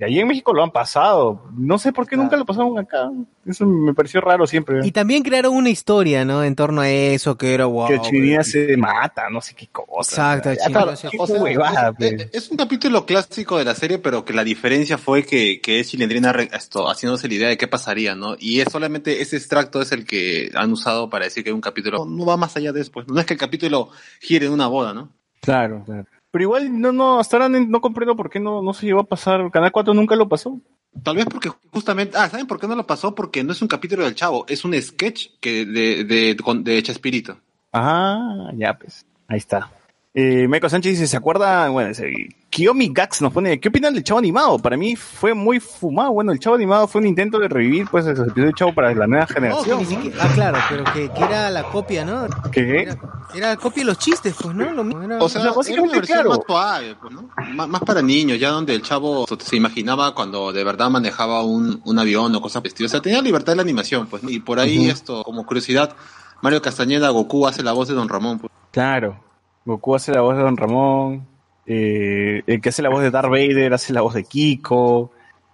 allí 0.00 0.20
en 0.20 0.28
México 0.28 0.54
lo 0.54 0.62
han 0.62 0.70
pasado. 0.70 1.42
No 1.58 1.76
sé 1.76 1.92
por 1.92 2.06
qué 2.06 2.16
nunca 2.16 2.36
lo 2.36 2.46
pasaron 2.46 2.78
acá. 2.78 3.10
Eso 3.44 3.66
me 3.66 3.92
pareció 3.94 4.20
raro 4.20 4.46
siempre. 4.46 4.78
Y 4.86 4.92
también 4.92 5.24
crearon 5.24 5.54
una 5.54 5.70
historia, 5.70 6.24
¿no? 6.24 6.44
En 6.44 6.54
torno 6.54 6.82
a 6.82 6.88
eso, 6.88 7.36
que 7.36 7.52
era 7.52 7.66
wow. 7.66 7.88
que 7.88 8.00
Chirina 8.00 8.44
se 8.44 8.76
mata, 8.76 9.28
no 9.28 9.40
sé 9.40 9.56
qué 9.56 9.66
cosa. 9.72 10.36
Exacto, 10.36 10.52
Ya, 10.52 10.66
Chirina 10.66 10.96
se- 10.96 11.06
es, 11.08 11.12
pues. 11.16 12.28
es- 12.32 12.50
un 12.52 12.56
capítulo 12.56 13.04
clásico 13.06 13.58
de 13.58 13.64
la 13.64 13.74
serie, 13.74 13.98
pero 13.98 14.24
que 14.24 14.32
la 14.32 14.44
diferencia 14.44 14.98
fue 14.98 15.24
que, 15.24 15.60
que 15.60 15.80
es 15.80 15.88
Chilindrina 15.90 16.30
esto, 16.52 16.88
haciéndose 16.88 17.26
la 17.26 17.34
idea 17.34 17.48
de 17.48 17.56
qué 17.56 17.66
pasaría, 17.66 18.14
¿no? 18.14 18.36
Y 18.38 18.60
es 18.60 18.68
solamente 18.70 19.20
ese 19.20 19.36
extracto 19.36 19.82
es 19.82 19.90
el 19.90 20.04
que 20.06 20.50
han 20.54 20.70
usado 20.70 21.10
para 21.10 21.24
decir 21.24 21.42
que 21.42 21.52
un 21.52 21.60
capítulo 21.60 22.04
no 22.04 22.24
va 22.24 22.36
más 22.36 22.56
allá 22.56 22.72
de 22.72 22.82
eso, 22.82 22.92
pues. 22.92 23.08
No 23.08 23.18
es 23.18 23.26
que 23.26 23.34
el 23.34 23.40
capítulo 23.40 23.88
gire 24.20 24.46
en 24.46 24.52
una 24.52 24.68
boda, 24.68 24.94
¿no? 24.94 25.10
Claro, 25.40 25.82
claro. 25.84 26.06
Pero 26.36 26.42
igual, 26.44 26.78
no, 26.82 26.92
no, 26.92 27.18
hasta 27.18 27.38
ahora 27.38 27.48
no- 27.48 27.80
comprendo 27.80 28.14
por 28.14 28.28
qué 28.28 28.38
no, 28.38 28.60
no 28.60 28.74
se 28.74 28.84
llevó 28.84 29.00
a 29.00 29.04
pasar. 29.04 29.50
Canal 29.50 29.72
4 29.72 29.94
nunca 29.94 30.16
lo 30.16 30.28
pasó. 30.28 30.60
Tal 31.02 31.16
vez 31.16 31.24
porque 31.24 31.50
justamente, 31.72 32.14
ah, 32.18 32.28
¿saben 32.28 32.46
por 32.46 32.60
qué 32.60 32.68
no 32.68 32.76
lo 32.76 32.86
pasó? 32.86 33.14
Porque 33.14 33.42
no 33.42 33.52
es 33.52 33.62
un 33.62 33.68
capítulo 33.68 34.04
del 34.04 34.14
chavo, 34.14 34.44
es 34.46 34.62
un 34.62 34.74
sketch 34.78 35.28
que 35.40 35.64
de, 35.64 36.04
de, 36.04 36.36
con- 36.36 36.62
de 36.62 36.82
Chespirito. 36.82 37.38
Ah, 37.72 38.50
ya 38.54 38.74
pues. 38.78 39.06
Ahí 39.28 39.38
está. 39.38 39.70
Eh, 40.18 40.48
Michael 40.48 40.70
Sánchez 40.70 40.92
dice, 40.92 41.06
¿se 41.06 41.16
acuerda? 41.18 41.68
Bueno, 41.68 41.90
ese, 41.90 42.10
Kiyomi 42.48 42.88
Gax 42.90 43.20
nos 43.20 43.34
pone, 43.34 43.60
¿qué 43.60 43.68
opinan 43.68 43.92
del 43.92 44.02
Chavo 44.02 44.18
Animado? 44.18 44.58
Para 44.58 44.78
mí 44.78 44.96
fue 44.96 45.34
muy 45.34 45.60
fumado. 45.60 46.10
Bueno, 46.12 46.32
el 46.32 46.38
Chavo 46.40 46.56
Animado 46.56 46.88
fue 46.88 47.02
un 47.02 47.06
intento 47.06 47.38
de 47.38 47.48
revivir, 47.48 47.86
pues, 47.90 48.06
el 48.06 48.12
episodio 48.12 48.44
del 48.44 48.54
Chavo 48.54 48.74
para 48.74 48.94
la 48.94 49.06
nueva 49.06 49.24
No, 49.24 49.28
que 49.28 49.34
generación. 49.34 50.12
ah, 50.18 50.30
claro, 50.34 50.58
pero 50.70 50.84
que, 50.84 51.10
que 51.10 51.22
era 51.22 51.50
la 51.50 51.64
copia, 51.64 52.06
¿no? 52.06 52.26
¿Qué? 52.50 52.80
Era, 52.84 52.96
era 53.34 53.48
la 53.50 53.56
copia 53.58 53.82
de 53.82 53.88
los 53.88 53.98
chistes, 53.98 54.34
pues, 54.40 54.54
¿no? 54.56 54.70
Lo 54.72 54.84
mismo, 54.84 55.02
era- 55.02 55.18
O 55.18 55.28
sea, 55.28 55.42
era 55.42 55.52
básicamente, 55.52 55.90
una 55.90 55.98
versión 55.98 56.16
claro. 56.22 56.30
más 56.30 56.38
suave, 56.46 56.96
pues, 56.98 57.12
¿no? 57.12 57.28
Más, 57.54 57.68
más 57.68 57.80
para 57.82 58.00
niños, 58.00 58.40
ya 58.40 58.48
donde 58.52 58.74
el 58.74 58.80
chavo 58.80 59.26
se 59.38 59.56
imaginaba 59.56 60.14
cuando 60.14 60.50
de 60.50 60.64
verdad 60.64 60.88
manejaba 60.88 61.42
un, 61.44 61.82
un 61.84 61.98
avión 61.98 62.34
o 62.34 62.40
cosas 62.40 62.62
vestidas. 62.62 62.90
O 62.90 62.92
sea, 62.92 63.02
tenía 63.02 63.20
libertad 63.20 63.52
de 63.52 63.56
la 63.56 63.62
animación, 63.62 64.06
pues. 64.06 64.22
¿no? 64.22 64.30
Y 64.30 64.38
por 64.40 64.60
ahí 64.60 64.88
esto, 64.88 65.22
como 65.24 65.44
curiosidad, 65.44 65.94
Mario 66.40 66.62
Castañeda, 66.62 67.10
Goku 67.10 67.46
hace 67.46 67.62
la 67.62 67.72
voz 67.72 67.88
de 67.88 67.92
Don 67.94 68.08
Ramón, 68.08 68.38
pues. 68.38 68.50
Claro. 68.70 69.20
Goku 69.66 69.94
hace 69.94 70.12
la 70.12 70.20
voz 70.22 70.36
de 70.36 70.42
Don 70.42 70.56
Ramón. 70.56 71.26
eh, 71.66 72.42
el 72.46 72.60
que 72.60 72.68
hace 72.70 72.80
la 72.82 72.88
voz 72.90 73.02
de 73.02 73.10
Darth 73.10 73.28
Vader 73.28 73.74
hace 73.74 73.92
la 73.92 74.00
voz 74.00 74.14
de 74.14 74.24
Kiko. 74.24 75.10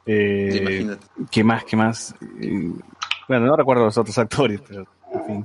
eh, 0.06 0.58
Imagínate. 0.60 1.06
¿Qué 1.30 1.42
más? 1.42 1.64
¿Qué 1.64 1.76
más? 1.76 2.14
Eh, 2.40 2.70
bueno, 3.28 3.46
no 3.46 3.56
recuerdo 3.56 3.84
los 3.86 3.96
otros 3.98 4.16
actores, 4.18 4.60
pero 4.68 4.84
en 5.14 5.44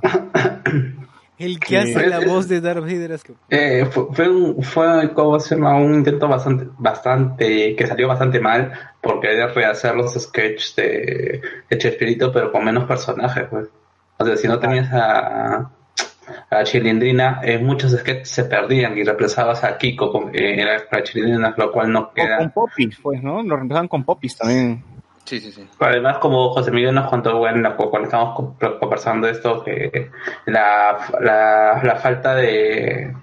el 1.38 1.58
que 1.60 1.78
hace 1.78 2.06
la 2.08 2.20
voz 2.20 2.48
de 2.48 2.60
Darth 2.60 2.80
Vader. 2.82 3.12
es 3.12 3.22
que- 3.24 3.32
Eh, 3.48 3.86
fue, 3.86 4.06
fue, 4.12 4.28
un, 4.28 4.62
fue 4.62 5.12
¿cómo 5.14 5.38
se 5.40 5.54
llama? 5.54 5.76
un 5.76 5.94
intento 5.94 6.28
bastante, 6.28 6.66
bastante, 6.78 7.74
que 7.76 7.86
salió 7.86 8.08
bastante 8.08 8.40
mal 8.40 8.72
por 9.00 9.20
querer 9.20 9.54
rehacer 9.54 9.94
los 9.94 10.12
sketches 10.14 10.74
de, 10.76 11.40
de 11.70 11.78
Chespirito, 11.78 12.30
pero 12.32 12.52
con 12.52 12.64
menos 12.64 12.84
personajes, 12.84 13.44
pues. 13.48 13.68
O 14.18 14.24
sea, 14.26 14.36
si 14.36 14.48
no 14.48 14.58
tenías 14.58 14.92
a, 14.92 15.70
a 16.50 16.64
Chilindrina, 16.64 17.40
en 17.42 17.64
muchos 17.64 17.92
sketches 17.92 18.30
se 18.30 18.44
perdían 18.44 18.96
y 18.98 19.04
reemplazabas 19.04 19.64
a 19.64 19.76
Kiko 19.78 20.10
con, 20.12 20.34
eh, 20.34 20.60
era 20.60 20.78
para 20.90 21.02
Chilindrina, 21.02 21.54
lo 21.56 21.72
cual 21.72 21.92
no 21.92 22.00
O 22.00 22.04
con 22.06 22.14
queda. 22.14 22.48
Popis, 22.50 22.98
pues, 23.02 23.22
¿no? 23.22 23.42
Lo 23.42 23.56
reemplazaban 23.56 23.88
con 23.88 24.04
Popis 24.04 24.36
también. 24.36 24.82
Sí, 25.24 25.40
sí, 25.40 25.52
sí. 25.52 25.66
Además, 25.78 26.18
como 26.18 26.50
José 26.54 26.70
Miguel 26.70 26.94
nos 26.94 27.10
contó 27.10 27.36
bueno, 27.36 27.60
la- 27.60 27.76
cuando 27.76 28.04
estábamos 28.04 28.34
co- 28.58 28.78
conversando 28.80 29.28
esto, 29.28 29.62
que 29.62 30.10
la, 30.46 30.96
la, 31.20 31.80
la 31.84 31.96
falta 31.96 32.34
de, 32.34 33.14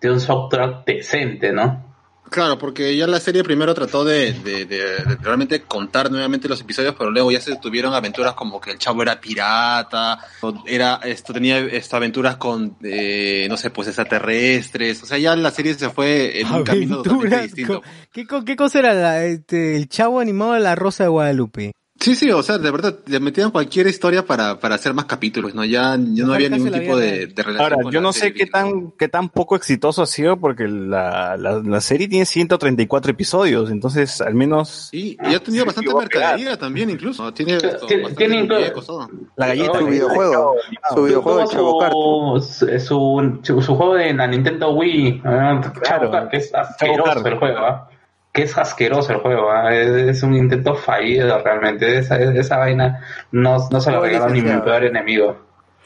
de 0.00 0.10
un 0.10 0.18
soundtrack 0.18 0.84
decente, 0.84 1.52
¿no? 1.52 1.93
Claro, 2.30 2.58
porque 2.58 2.96
ya 2.96 3.06
la 3.06 3.20
serie 3.20 3.44
primero 3.44 3.74
trató 3.74 4.04
de, 4.04 4.32
de, 4.32 4.64
de- 4.64 4.76
de 5.04 5.16
realmente 5.22 5.62
contar 5.62 6.10
nuevamente 6.10 6.48
los 6.48 6.60
episodios, 6.60 6.94
pero 6.98 7.10
luego 7.10 7.30
ya 7.30 7.40
se 7.40 7.54
tuvieron 7.56 7.94
aventuras 7.94 8.34
como 8.34 8.60
que 8.60 8.72
el 8.72 8.78
chavo 8.78 9.02
era 9.02 9.20
pirata, 9.20 10.18
era 10.66 11.00
esto 11.04 11.32
tenía 11.32 11.58
esto, 11.60 11.96
aventuras 11.96 12.36
con, 12.36 12.76
eh, 12.82 13.46
no 13.48 13.56
sé, 13.56 13.70
pues 13.70 13.88
extraterrestres. 13.88 15.02
O 15.02 15.06
sea, 15.06 15.18
ya 15.18 15.36
la 15.36 15.50
serie 15.50 15.74
se 15.74 15.90
fue 15.90 16.40
en 16.40 16.46
un 16.48 16.64
camino 16.64 16.96
totalmente 17.02 17.36
distinto. 17.42 17.82
¿Qué, 18.12 18.26
qué 18.44 18.56
cosa 18.56 18.78
era 18.80 18.94
la, 18.94 19.24
este, 19.24 19.76
el 19.76 19.88
chavo 19.88 20.18
animado 20.18 20.54
de 20.54 20.60
la 20.60 20.74
Rosa 20.74 21.04
de 21.04 21.10
Guadalupe? 21.10 21.72
Sí, 22.00 22.16
sí, 22.16 22.30
o 22.32 22.42
sea, 22.42 22.58
de 22.58 22.70
verdad, 22.70 22.98
le 23.06 23.20
metían 23.20 23.50
cualquier 23.52 23.86
historia 23.86 24.26
para, 24.26 24.58
para 24.58 24.74
hacer 24.74 24.92
más 24.92 25.04
capítulos, 25.06 25.54
¿no? 25.54 25.64
Ya, 25.64 25.96
ya 25.96 26.24
no 26.26 26.34
había 26.34 26.50
ningún 26.50 26.72
tipo 26.72 26.96
de, 26.98 27.28
de 27.28 27.42
relación. 27.42 27.60
Ahora, 27.72 27.76
con 27.82 27.92
yo 27.92 28.00
no 28.00 28.12
sé 28.12 28.20
serie. 28.20 28.34
qué 28.44 28.46
tan, 28.50 28.90
qué 28.98 29.08
tan 29.08 29.28
poco 29.30 29.54
exitoso 29.56 30.02
ha 30.02 30.06
sido 30.06 30.36
porque 30.38 30.66
la, 30.68 31.36
la, 31.38 31.62
la 31.64 31.80
serie 31.80 32.08
tiene 32.08 32.26
134 32.26 33.12
episodios, 33.12 33.70
entonces 33.70 34.20
al 34.20 34.34
menos 34.34 34.88
Sí, 34.90 35.16
y 35.24 35.34
ha 35.34 35.40
tenido 35.40 35.64
bastante 35.64 35.94
mercadería 35.94 36.58
también, 36.58 36.90
incluso. 36.90 37.32
Tiene, 37.32 37.54
esto, 37.56 37.86
Tiene- 37.86 38.02
bastantes 38.02 38.16
tiene 38.16 38.36
incluso- 38.42 38.60
muñecos, 38.60 38.86
todo. 38.86 39.08
la 39.36 39.46
galleta. 39.46 39.78
Su 39.78 39.86
videojuego. 39.86 40.54
Su 40.94 41.02
videojuego 41.04 41.40
el 41.40 41.48
Chavo 41.48 41.78
Kart. 41.78 41.92
Tuvo 41.92 42.40
su, 42.40 43.40
su, 43.42 43.62
su, 43.62 43.74
juego 43.76 43.94
de 43.94 44.12
la 44.12 44.26
Nintendo 44.26 44.72
Wii, 44.72 45.22
ah, 45.24 45.60
Chavo 45.82 46.10
Claro. 46.10 46.28
Que 46.28 46.36
es 46.38 46.52
asqueroso 46.54 47.26
el 47.26 47.38
juego, 47.38 47.58
¿ah? 47.60 47.88
Que 48.34 48.42
es 48.42 48.58
asqueroso 48.58 49.12
el 49.12 49.20
juego, 49.20 49.48
¿ah? 49.48 49.72
es, 49.72 50.16
es 50.16 50.22
un 50.24 50.34
intento 50.34 50.74
fallido 50.74 51.38
realmente, 51.38 51.98
esa, 51.98 52.16
esa 52.16 52.58
vaina 52.58 53.00
no, 53.30 53.56
no 53.70 53.80
se 53.80 53.92
lo 53.92 54.00
Muy 54.00 54.08
regaló 54.08 54.34
ni 54.34 54.42
mi 54.42 54.60
peor 54.60 54.84
enemigo. 54.84 55.36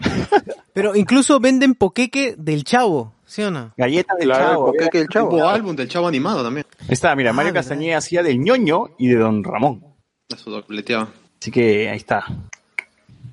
Pero 0.72 0.96
incluso 0.96 1.40
venden 1.40 1.74
poqueque 1.74 2.34
del 2.38 2.64
chavo, 2.64 3.12
¿sí 3.26 3.42
o 3.42 3.50
no? 3.50 3.74
Galletas 3.76 4.16
del 4.16 4.28
Claro, 4.28 4.44
Chavo. 4.44 4.66
¿Por 4.66 4.76
qué 4.78 4.88
que 4.88 5.00
el 5.00 5.08
chavo? 5.08 5.46
Álbum 5.46 5.76
del 5.76 5.88
chavo 5.88 6.08
animado 6.08 6.42
también. 6.42 6.64
Está, 6.88 7.14
mira, 7.14 7.34
Mario 7.34 7.50
Ah. 7.50 7.54
Castañeda 7.54 7.98
hacía 7.98 8.22
del 8.22 8.38
ñoño 8.38 8.94
y 8.98 9.08
de 9.08 9.16
Don 9.16 9.44
Ramón. 9.44 9.84
Dobleteaba. 10.46 11.08
Así 11.38 11.50
que 11.50 11.90
ahí 11.90 11.98
está. 11.98 12.24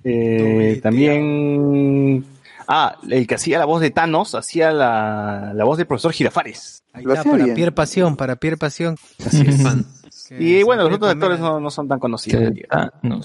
Eh, 0.03 0.81
también. 0.83 2.25
Ah, 2.67 2.97
el 3.09 3.25
que 3.25 3.35
hacía 3.35 3.59
la 3.59 3.65
voz 3.65 3.79
de 3.79 3.91
Thanos 3.91 4.35
hacía 4.35 4.71
la, 4.71 5.51
la 5.53 5.63
voz 5.63 5.77
del 5.77 5.87
profesor 5.87 6.11
Girafares. 6.11 6.83
Ahí 6.95 7.03
Lo 7.03 7.11
está, 7.11 7.21
hacía 7.21 7.31
para 7.33 7.43
bien. 7.43 7.55
Pierre 7.55 7.71
Pasión, 7.71 8.15
para 8.15 8.35
Pierre 8.37 8.57
Pasión. 8.57 8.97
Así 9.25 9.45
es. 9.47 10.31
Y 10.39 10.63
bueno, 10.63 10.83
los 10.83 10.93
otros 10.95 11.11
actores 11.11 11.39
no, 11.39 11.59
no 11.59 11.69
son 11.69 11.87
tan 11.87 11.99
conocidos. 11.99 12.53
No. 13.03 13.21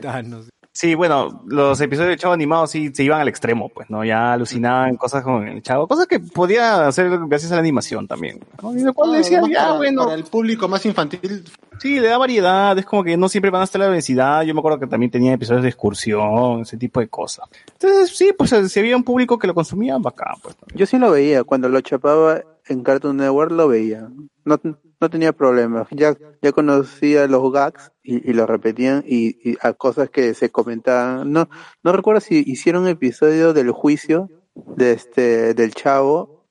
Thanos. 0.00 0.48
Sí, 0.76 0.94
bueno, 0.94 1.42
los 1.46 1.80
episodios 1.80 2.10
de 2.10 2.16
Chavo 2.18 2.34
animado 2.34 2.66
sí 2.66 2.90
se 2.92 3.02
iban 3.02 3.22
al 3.22 3.28
extremo, 3.28 3.70
pues, 3.70 3.88
¿no? 3.88 4.04
Ya 4.04 4.34
alucinaban 4.34 4.98
cosas 4.98 5.22
con 5.24 5.48
el 5.48 5.62
Chavo, 5.62 5.88
cosas 5.88 6.06
que 6.06 6.20
podía 6.20 6.86
hacer 6.86 7.08
gracias 7.28 7.50
a 7.50 7.54
la 7.54 7.62
animación 7.62 8.06
también. 8.06 8.40
¿no? 8.62 8.76
Y 8.76 8.82
lo 8.82 8.92
cual 8.92 9.14
Ah, 9.14 9.16
decía, 9.16 9.40
ya, 9.50 9.68
para, 9.68 9.76
bueno, 9.78 10.04
para 10.04 10.16
el 10.16 10.24
público 10.24 10.68
más 10.68 10.84
infantil, 10.84 11.44
sí, 11.78 11.98
le 11.98 12.08
da 12.08 12.18
variedad, 12.18 12.78
es 12.78 12.84
como 12.84 13.02
que 13.02 13.16
no 13.16 13.30
siempre 13.30 13.50
van 13.50 13.62
a 13.62 13.64
estar 13.64 13.80
la 13.80 13.88
densidad. 13.88 14.42
Yo 14.42 14.52
me 14.52 14.60
acuerdo 14.60 14.78
que 14.78 14.86
también 14.86 15.10
tenía 15.10 15.32
episodios 15.32 15.62
de 15.62 15.70
excursión, 15.70 16.60
ese 16.60 16.76
tipo 16.76 17.00
de 17.00 17.08
cosas. 17.08 17.48
Entonces, 17.72 18.14
sí, 18.14 18.34
pues 18.36 18.50
si 18.70 18.78
había 18.78 18.98
un 18.98 19.02
público 19.02 19.38
que 19.38 19.46
lo 19.46 19.54
consumía, 19.54 19.96
bacán, 19.96 20.34
pues. 20.42 20.56
Yo 20.74 20.84
sí 20.84 20.98
lo 20.98 21.10
veía, 21.10 21.42
cuando 21.44 21.70
lo 21.70 21.80
chapaba 21.80 22.42
en 22.68 22.82
Cartoon 22.82 23.16
Network 23.18 23.52
lo 23.52 23.68
veía. 23.68 24.08
No, 24.44 24.60
no 25.00 25.10
tenía 25.10 25.32
problemas. 25.32 25.88
Ya, 25.90 26.16
ya 26.42 26.52
conocía 26.52 27.26
los 27.26 27.52
gags 27.52 27.92
y, 28.02 28.28
y 28.30 28.32
lo 28.32 28.46
repetían 28.46 29.04
y, 29.06 29.50
y 29.50 29.56
a 29.60 29.72
cosas 29.72 30.10
que 30.10 30.34
se 30.34 30.50
comentaban. 30.50 31.32
No, 31.32 31.48
no 31.82 31.92
recuerdo 31.92 32.20
si 32.20 32.42
hicieron 32.46 32.82
un 32.82 32.88
episodio 32.88 33.52
del 33.52 33.70
juicio 33.70 34.30
de 34.54 34.92
este, 34.92 35.54
del 35.54 35.74
chavo. 35.74 36.46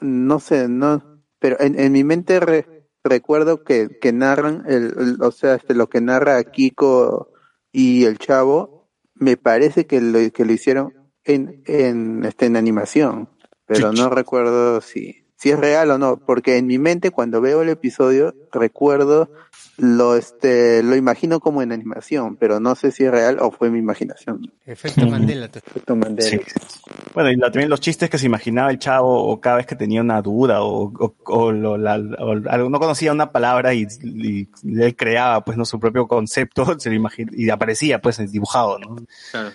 No 0.00 0.40
sé, 0.40 0.68
no, 0.68 1.20
pero 1.38 1.60
en, 1.60 1.78
en 1.78 1.92
mi 1.92 2.02
mente 2.04 2.40
re- 2.40 2.88
recuerdo 3.04 3.62
que, 3.62 3.98
que 4.00 4.12
narran 4.12 4.64
el, 4.66 4.92
el- 4.98 5.22
o 5.22 5.30
sea, 5.30 5.54
este, 5.54 5.74
lo 5.74 5.88
que 5.88 6.00
narra 6.00 6.42
Kiko 6.44 7.30
y 7.70 8.04
el 8.04 8.18
chavo, 8.18 8.88
me 9.14 9.36
parece 9.36 9.86
que 9.86 10.00
lo, 10.00 10.18
que 10.32 10.44
lo 10.44 10.52
hicieron 10.52 10.92
en, 11.24 11.62
en, 11.66 12.24
este, 12.24 12.46
en 12.46 12.56
animación, 12.56 13.28
pero 13.66 13.92
no 13.92 14.10
recuerdo 14.10 14.80
si, 14.80 15.23
si 15.44 15.50
es 15.50 15.58
real 15.58 15.90
o 15.90 15.98
no, 15.98 16.16
porque 16.16 16.56
en 16.56 16.66
mi 16.66 16.78
mente 16.78 17.10
cuando 17.10 17.42
veo 17.42 17.60
el 17.60 17.68
episodio 17.68 18.34
recuerdo 18.50 19.28
lo, 19.76 20.16
este, 20.16 20.82
lo 20.82 20.96
imagino 20.96 21.38
como 21.38 21.60
en 21.60 21.70
animación, 21.70 22.36
pero 22.36 22.60
no 22.60 22.74
sé 22.76 22.92
si 22.92 23.04
es 23.04 23.10
real 23.10 23.36
o 23.40 23.50
fue 23.50 23.68
mi 23.68 23.78
imaginación. 23.78 24.50
Efecto 24.64 25.06
Mandela. 25.06 25.48
te- 25.48 25.58
Efecto 25.58 25.96
Mandela. 25.96 26.30
Sí. 26.30 26.40
Bueno, 27.12 27.30
y 27.30 27.36
la- 27.36 27.50
también 27.50 27.68
los 27.68 27.80
chistes 27.80 28.08
que 28.08 28.16
se 28.16 28.24
imaginaba 28.24 28.70
el 28.70 28.78
chavo 28.78 29.22
o 29.28 29.38
cada 29.38 29.56
vez 29.56 29.66
que 29.66 29.76
tenía 29.76 30.00
una 30.00 30.22
duda 30.22 30.62
o, 30.62 30.90
o, 30.98 31.14
o 31.26 31.52
lo- 31.52 31.76
la- 31.76 31.96
o 32.20 32.34
no 32.70 32.80
conocía 32.80 33.12
una 33.12 33.30
palabra 33.32 33.74
y, 33.74 33.86
y 34.02 34.48
él 34.80 34.96
creaba 34.96 35.44
pues 35.44 35.58
no 35.58 35.66
su 35.66 35.78
propio 35.78 36.08
concepto 36.08 36.64
se 36.80 36.88
lo 36.88 36.94
imagina, 36.96 37.32
y 37.34 37.50
aparecía 37.50 38.00
pues 38.00 38.16
dibujado, 38.32 38.78
¿no? 38.78 38.96
claro. 39.30 39.50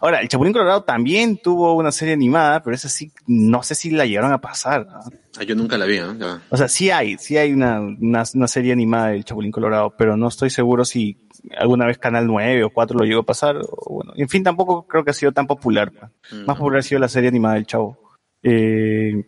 Ahora, 0.00 0.20
el 0.20 0.28
Chapulín 0.28 0.52
Colorado 0.52 0.82
también 0.82 1.36
tuvo 1.36 1.74
una 1.74 1.92
serie 1.92 2.14
animada, 2.14 2.62
pero 2.62 2.74
esa 2.74 2.88
sí, 2.88 3.12
no 3.26 3.62
sé 3.62 3.74
si 3.74 3.90
la 3.90 4.06
llegaron 4.06 4.32
a 4.32 4.40
pasar. 4.40 4.86
¿no? 4.86 5.00
Ah, 5.38 5.44
yo 5.44 5.54
nunca 5.54 5.78
la 5.78 5.86
vi. 5.86 5.96
Ya. 5.96 6.42
O 6.50 6.56
sea, 6.56 6.68
sí 6.68 6.90
hay, 6.90 7.16
sí 7.18 7.36
hay 7.36 7.52
una, 7.52 7.80
una, 7.80 8.24
una 8.34 8.48
serie 8.48 8.72
animada 8.72 9.08
del 9.08 9.24
Chapulín 9.24 9.52
Colorado, 9.52 9.94
pero 9.96 10.16
no 10.16 10.28
estoy 10.28 10.50
seguro 10.50 10.84
si 10.84 11.16
alguna 11.56 11.86
vez 11.86 11.98
Canal 11.98 12.26
9 12.26 12.64
o 12.64 12.70
4 12.70 12.98
lo 12.98 13.04
llegó 13.04 13.20
a 13.20 13.26
pasar. 13.26 13.56
O 13.56 13.94
bueno, 13.94 14.12
en 14.16 14.28
fin, 14.28 14.42
tampoco 14.42 14.86
creo 14.86 15.04
que 15.04 15.10
ha 15.10 15.14
sido 15.14 15.32
tan 15.32 15.46
popular. 15.46 15.92
pues. 15.92 16.42
Más 16.46 16.56
popular 16.56 16.80
ha 16.80 16.82
sido 16.82 17.00
la 17.00 17.08
serie 17.08 17.28
animada 17.28 17.54
del 17.54 17.66
Chavo. 17.66 17.98
Eh, 18.42 19.24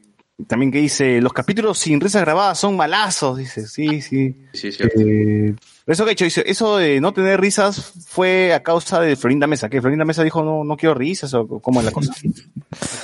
también 0.49 0.73
que 0.73 0.79
dice, 0.79 1.21
los 1.21 1.33
capítulos 1.33 1.79
sin 1.79 2.01
risas 2.01 2.23
grabadas 2.23 2.59
son 2.59 2.77
malazos, 2.77 3.39
dice, 3.39 3.67
sí, 3.67 4.01
sí. 4.01 4.35
Sí. 4.53 4.71
Eh, 4.81 5.55
eso 5.87 6.05
que 6.05 6.11
he 6.11 6.15
hecho, 6.15 6.41
eso 6.47 6.79
de 6.79 7.01
no 7.01 7.13
tener 7.13 7.41
risas 7.41 7.93
fue 8.07 8.55
a 8.55 8.63
causa 8.63 9.01
de 9.01 9.17
Florinda 9.17 9.47
Mesa, 9.47 9.69
que 9.69 9.83
Florinda 9.83 10.07
Mesa 10.07 10.23
dijo 10.23 10.43
no, 10.43 10.65
no 10.65 10.77
quiero 10.77 10.95
risas 10.95 11.35
o 11.35 11.47
cómo 11.61 11.81
es 11.81 11.87
la 11.87 11.93
cosa. 11.93 12.15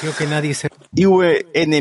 Creo 0.00 0.16
que 0.16 0.26
nadie 0.26 0.54
se... 0.54 0.68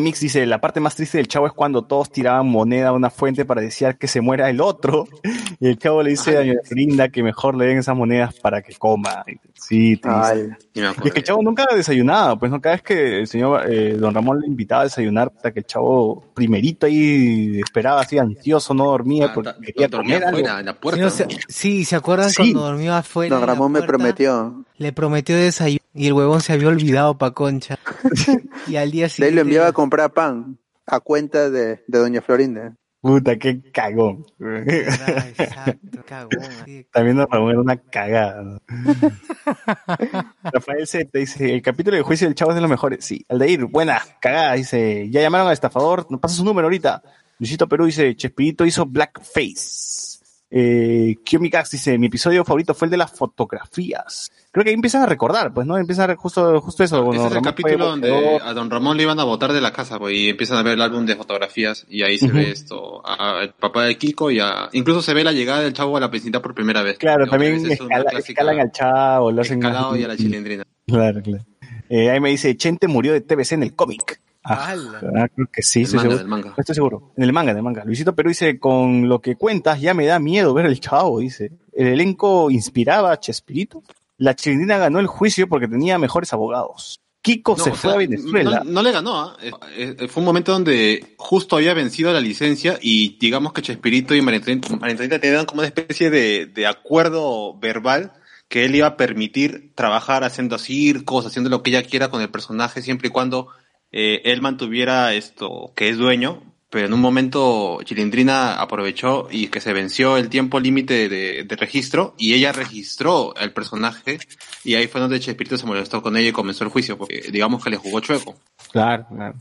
Mix 0.01 0.19
dice, 0.19 0.45
la 0.45 0.59
parte 0.59 0.81
más 0.81 0.95
triste 0.95 1.17
del 1.17 1.27
chavo 1.27 1.47
es 1.47 1.53
cuando 1.53 1.83
todos 1.83 2.11
tiraban 2.11 2.47
moneda 2.47 2.89
a 2.89 2.91
una 2.91 3.09
fuente 3.09 3.45
para 3.45 3.61
desear 3.61 3.97
que 3.97 4.07
se 4.07 4.21
muera 4.21 4.49
el 4.49 4.61
otro. 4.61 5.07
Y 5.61 5.67
el 5.67 5.77
chavo 5.77 6.01
le 6.01 6.11
dice 6.11 6.37
a 6.37 6.63
Florinda 6.63 7.09
que 7.09 7.21
mejor 7.21 7.55
le 7.55 7.65
den 7.65 7.79
esas 7.79 7.95
monedas 7.95 8.33
para 8.33 8.61
que 8.61 8.73
coma. 8.75 9.25
Sí, 9.61 9.97
triste. 9.97 10.57
Y 10.73 10.79
es 10.81 11.13
que 11.13 11.19
el 11.19 11.23
chavo 11.23 11.41
nunca 11.43 11.65
desayunaba, 11.75 12.37
pues 12.39 12.49
no 12.51 12.61
cada 12.61 12.75
vez 12.75 12.81
que 12.81 13.19
el 13.19 13.27
señor 13.27 13.69
eh, 13.69 13.95
don 13.97 14.13
Ramón 14.15 14.39
le 14.39 14.47
invitaba 14.47 14.81
a 14.81 14.83
desayunar, 14.85 15.31
hasta 15.35 15.51
que 15.51 15.59
el 15.59 15.65
chavo 15.65 16.23
primerito 16.33 16.85
ahí 16.85 17.59
esperaba 17.59 18.01
así 18.01 18.17
ansioso, 18.17 18.73
no 18.73 18.85
dormía 18.85 19.27
Ah, 19.27 19.31
porque 19.33 19.51
quería 19.65 19.87
dormía 19.89 20.15
comer 20.21 20.27
algo. 20.27 20.37
afuera, 20.39 20.59
en 20.61 20.65
la 20.65 20.71
Sí, 20.71 20.77
puerta. 20.81 21.01
no 21.01 21.09
sé- 21.09 21.27
sí, 21.49 21.85
¿se 21.85 21.95
acuerdan 21.95 22.29
Sí. 22.29 22.35
cuando 22.37 22.61
dormía 22.61 22.97
afuera? 22.97 23.35
don 23.35 23.43
en 23.43 23.47
la 23.47 23.53
Ramón 23.53 23.71
me 23.73 23.81
prometió. 23.83 24.65
Le 24.77 24.93
prometió 24.93 25.35
desayuno 25.35 25.79
y 25.93 26.07
el 26.07 26.13
huevón 26.13 26.39
se 26.41 26.53
había 26.53 26.69
olvidado 26.69 27.17
pa' 27.17 27.31
concha. 27.31 27.77
y 28.67 28.77
al 28.77 28.91
día 28.91 29.01
De 29.01 29.05
ahí 29.05 29.09
siguiente... 29.09 29.35
lo 29.35 29.41
enviaba 29.41 29.67
a 29.67 29.73
comprar 29.73 30.13
pan 30.13 30.57
a 30.87 30.99
cuenta 31.01 31.49
de, 31.49 31.83
de 31.87 31.99
doña 31.99 32.21
Florinda. 32.21 32.75
Puta, 33.01 33.37
qué 33.37 33.61
cagón. 33.71 34.25
Exacto, 34.39 36.03
cagón. 36.05 36.29
así. 36.41 36.85
También 36.91 37.15
nos 37.15 37.29
Ramón 37.29 37.51
era 37.51 37.61
una 37.61 37.77
cagada. 37.77 38.43
¿no? 38.43 38.59
Rafael 40.43 40.85
Z 40.85 41.09
dice, 41.13 41.53
el 41.53 41.61
capítulo 41.61 41.95
de 41.95 42.03
juicio 42.03 42.27
del 42.27 42.35
chavo 42.35 42.51
es 42.51 42.55
de 42.55 42.61
los 42.61 42.69
mejores. 42.69 43.05
Sí, 43.05 43.25
Aldeir, 43.29 43.65
buena, 43.65 44.01
cagada, 44.19 44.53
dice, 44.53 45.09
ya 45.09 45.21
llamaron 45.21 45.47
al 45.47 45.53
estafador, 45.53 46.07
nos 46.09 46.19
pasa 46.19 46.35
su 46.35 46.43
número 46.43 46.65
ahorita. 46.65 47.01
Luisito 47.39 47.69
Perú 47.69 47.85
dice, 47.85 48.15
Chespirito 48.17 48.65
hizo 48.65 48.85
blackface. 48.85 50.18
Eh, 50.51 51.15
Kiyomicax 51.23 51.71
dice, 51.71 51.97
mi 51.99 52.07
episodio 52.07 52.43
favorito 52.43 52.73
fue 52.73 52.87
el 52.87 52.91
de 52.91 52.97
las 52.97 53.11
fotografías. 53.11 54.31
Creo 54.51 54.63
que 54.63 54.69
ahí 54.71 54.73
empiezan 54.73 55.03
a 55.03 55.05
recordar, 55.05 55.53
pues, 55.53 55.67
¿no? 55.67 55.77
Empiezan 55.77 56.09
a 56.09 56.15
justo, 56.15 56.59
justo 56.61 56.83
eso. 56.83 57.07
Ese 57.11 57.17
es 57.19 57.23
el 57.25 57.29
Ramón 57.29 57.43
capítulo 57.43 57.85
donde 57.85 58.39
a 58.43 58.53
Don 58.53 58.69
Ramón 58.71 58.97
le 58.97 59.03
iban 59.03 59.19
a 59.19 59.23
botar 59.23 59.53
de 59.53 59.61
la 59.61 59.71
casa, 59.71 59.99
pues, 59.99 60.15
y 60.15 60.29
empiezan 60.29 60.57
a 60.57 60.63
ver 60.63 60.73
el 60.73 60.81
álbum 60.81 61.05
de 61.05 61.15
fotografías, 61.15 61.85
y 61.87 62.01
ahí 62.01 62.17
se 62.17 62.31
ve 62.31 62.49
esto, 62.49 63.05
al 63.05 63.53
papá 63.53 63.83
de 63.85 63.97
Kiko, 63.97 64.31
y 64.31 64.39
a, 64.39 64.69
incluso 64.71 65.01
se 65.03 65.13
ve 65.13 65.23
la 65.23 65.31
llegada 65.33 65.61
del 65.61 65.73
chavo 65.73 65.97
a 65.97 65.99
la 65.99 66.07
vecindad 66.07 66.41
por 66.41 66.55
primera 66.55 66.81
vez. 66.81 66.97
Claro, 66.97 67.27
también 67.27 67.53
escala- 67.69 68.05
clásica 68.05 68.41
escalan 68.41 68.59
al 68.59 68.71
chavo, 68.71 69.31
lo 69.31 69.41
hacen 69.41 69.59
escalado 69.59 69.91
más- 69.91 69.99
y 69.99 70.03
a 70.03 70.07
la 70.07 70.17
chilindrina. 70.17 70.63
Claro, 70.87 71.21
claro. 71.21 71.45
Eh, 71.87 72.09
ahí 72.09 72.19
me 72.19 72.29
dice, 72.31 72.57
Chente 72.57 72.87
murió 72.87 73.13
de 73.13 73.21
TBC 73.21 73.51
en 73.53 73.61
el 73.63 73.75
cómic. 73.75 74.19
Ah, 74.43 74.73
ah, 75.15 75.27
creo 75.33 75.47
que 75.51 75.61
sí, 75.61 75.81
estoy 75.81 75.97
manga, 75.97 76.11
seguro. 76.11 76.29
manga. 76.29 76.53
Estoy 76.57 76.75
seguro. 76.75 77.11
En 77.17 77.23
el 77.23 77.33
manga, 77.33 77.51
en 77.51 77.57
el 77.57 77.63
manga. 77.63 77.83
Luisito 77.83 78.15
Perú 78.15 78.29
dice, 78.29 78.57
con 78.57 79.09
lo 79.09 79.21
que 79.21 79.35
cuentas 79.35 79.81
ya 79.81 79.93
me 79.93 80.05
da 80.05 80.19
miedo 80.19 80.53
ver 80.53 80.65
el 80.65 80.79
chavo, 80.79 81.19
dice. 81.19 81.51
El 81.73 81.87
elenco 81.87 82.49
inspiraba 82.49 83.11
a 83.11 83.19
Chespirito. 83.19 83.83
La 84.17 84.35
chilindrina 84.35 84.77
ganó 84.77 84.99
el 84.99 85.07
juicio 85.07 85.47
porque 85.47 85.67
tenía 85.67 85.97
mejores 85.97 86.31
abogados. 86.33 86.99
Kiko 87.21 87.55
No, 87.57 87.63
se 87.63 87.71
fue 87.71 87.79
sea, 87.79 87.91
a 87.91 87.97
Venezuela. 87.97 88.61
No, 88.63 88.71
no 88.71 88.81
le 88.81 88.91
ganó, 88.91 89.19
¿ah? 89.19 89.37
Eh, 89.41 89.51
eh, 89.99 90.07
fue 90.07 90.21
un 90.21 90.25
momento 90.25 90.53
donde 90.53 91.15
justo 91.17 91.57
había 91.57 91.73
vencido 91.73 92.13
la 92.13 92.21
licencia 92.21 92.79
y 92.81 93.17
digamos 93.19 93.51
que 93.51 93.61
Chespirito 93.61 94.15
y 94.15 94.19
Antonieta 94.19 95.19
tenían 95.19 95.45
como 95.45 95.59
una 95.59 95.67
especie 95.67 96.09
de, 96.09 96.45
de 96.45 96.65
acuerdo 96.65 97.57
verbal 97.59 98.13
que 98.47 98.65
él 98.65 98.75
iba 98.75 98.87
a 98.87 98.97
permitir 98.97 99.73
trabajar 99.75 100.23
haciendo 100.23 100.57
circos, 100.57 101.25
haciendo 101.25 101.49
lo 101.49 101.61
que 101.61 101.69
ella 101.69 101.83
quiera 101.83 102.09
con 102.09 102.21
el 102.21 102.29
personaje, 102.29 102.81
siempre 102.81 103.09
y 103.09 103.11
cuando 103.11 103.49
eh, 103.91 104.21
él 104.25 104.41
mantuviera 104.41 105.13
esto, 105.13 105.71
que 105.75 105.89
es 105.89 105.97
dueño, 105.97 106.43
pero 106.69 106.85
en 106.85 106.93
un 106.93 107.01
momento 107.01 107.79
Chilindrina 107.83 108.61
aprovechó 108.61 109.27
y 109.31 109.47
que 109.47 109.59
se 109.59 109.73
venció 109.73 110.17
el 110.17 110.29
tiempo 110.29 110.59
límite 110.59 111.09
de, 111.09 111.43
de 111.43 111.55
registro 111.55 112.13
y 112.17 112.35
ella 112.35 112.51
registró 112.51 113.33
el 113.35 113.51
personaje 113.51 114.19
y 114.63 114.75
ahí 114.75 114.87
fue 114.87 115.01
donde 115.01 115.19
Chespirito 115.19 115.57
se 115.57 115.65
molestó 115.65 116.03
con 116.03 116.15
ella 116.15 116.29
y 116.29 116.33
comenzó 116.33 116.63
el 116.63 116.69
juicio, 116.69 116.97
porque 116.97 117.29
digamos 117.31 117.63
que 117.63 117.71
le 117.71 117.77
jugó 117.77 117.99
chueco. 118.01 118.35
Claro, 118.71 119.07
claro. 119.09 119.35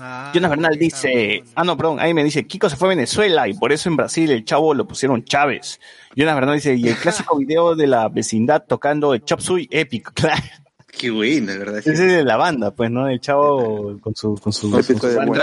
Ah, 0.00 0.30
Jonas 0.34 0.50
Bernal 0.50 0.78
dice, 0.78 1.42
ah 1.54 1.64
no, 1.64 1.76
perdón, 1.76 1.98
ahí 1.98 2.12
me 2.12 2.22
dice, 2.22 2.46
Kiko 2.46 2.68
se 2.68 2.76
fue 2.76 2.88
a 2.88 2.90
Venezuela 2.90 3.48
y 3.48 3.54
por 3.54 3.72
eso 3.72 3.88
en 3.88 3.96
Brasil 3.96 4.30
el 4.30 4.44
chavo 4.44 4.74
lo 4.74 4.86
pusieron 4.86 5.24
Chávez. 5.24 5.80
Jonas 6.14 6.34
Bernal 6.34 6.56
dice, 6.56 6.74
y 6.74 6.88
el 6.88 6.96
clásico 6.96 7.36
video 7.38 7.74
de 7.74 7.86
la 7.86 8.08
vecindad 8.08 8.64
tocando 8.66 9.14
el 9.14 9.24
Chop 9.24 9.40
Suey 9.40 9.66
épico, 9.70 10.12
claro. 10.14 10.42
Qué 10.98 11.10
buena, 11.10 11.52
de 11.52 11.58
verdad. 11.58 11.78
Ese 11.78 11.92
es 11.92 11.98
de 11.98 12.24
la 12.24 12.36
banda, 12.36 12.70
pues, 12.72 12.90
¿no? 12.90 13.08
El 13.08 13.20
chavo 13.20 13.98
con 14.00 14.14
su, 14.14 14.34
con 14.36 14.52
su, 14.52 14.70
con 14.70 14.82
su. 14.82 15.34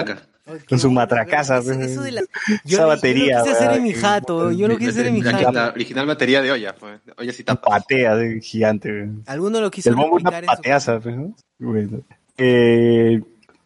Ay, 0.47 0.59
qué 0.59 0.65
con 0.67 0.77
su 0.79 0.91
matracaza, 0.91 1.57
Eso, 1.57 1.73
pues. 1.73 1.91
eso 1.91 2.03
de 2.03 2.11
la... 2.11 2.21
Esa 2.63 2.85
batería, 2.85 3.39
Yo 3.39 3.39
lo 3.39 3.43
quise 3.45 3.55
hacer 3.57 3.77
en 3.77 3.83
mi 3.83 3.93
jato, 3.93 4.51
yo 4.51 4.67
lo 4.67 4.77
quise 4.77 4.89
hacer 4.91 5.07
en 5.07 5.13
mi 5.15 5.21
La, 5.23 5.31
jato. 5.31 5.51
la 5.51 5.67
original 5.69 6.05
batería 6.05 6.41
de 6.43 6.51
olla, 6.51 6.75
pues. 6.75 6.99
Olla 7.17 7.33
sí 7.33 7.43
tapa. 7.43 7.67
patea 7.67 8.15
de 8.15 8.39
gigante. 8.41 9.09
Alguno 9.25 9.59
lo 9.59 9.71
quiso 9.71 9.89
El 9.89 9.95
bombo 9.95 10.17
una 10.17 10.29
pateaza, 10.41 10.99
pues, 10.99 11.15
¿no? 11.15 11.33
Bueno. 11.57 12.01
Eh, 12.37 13.21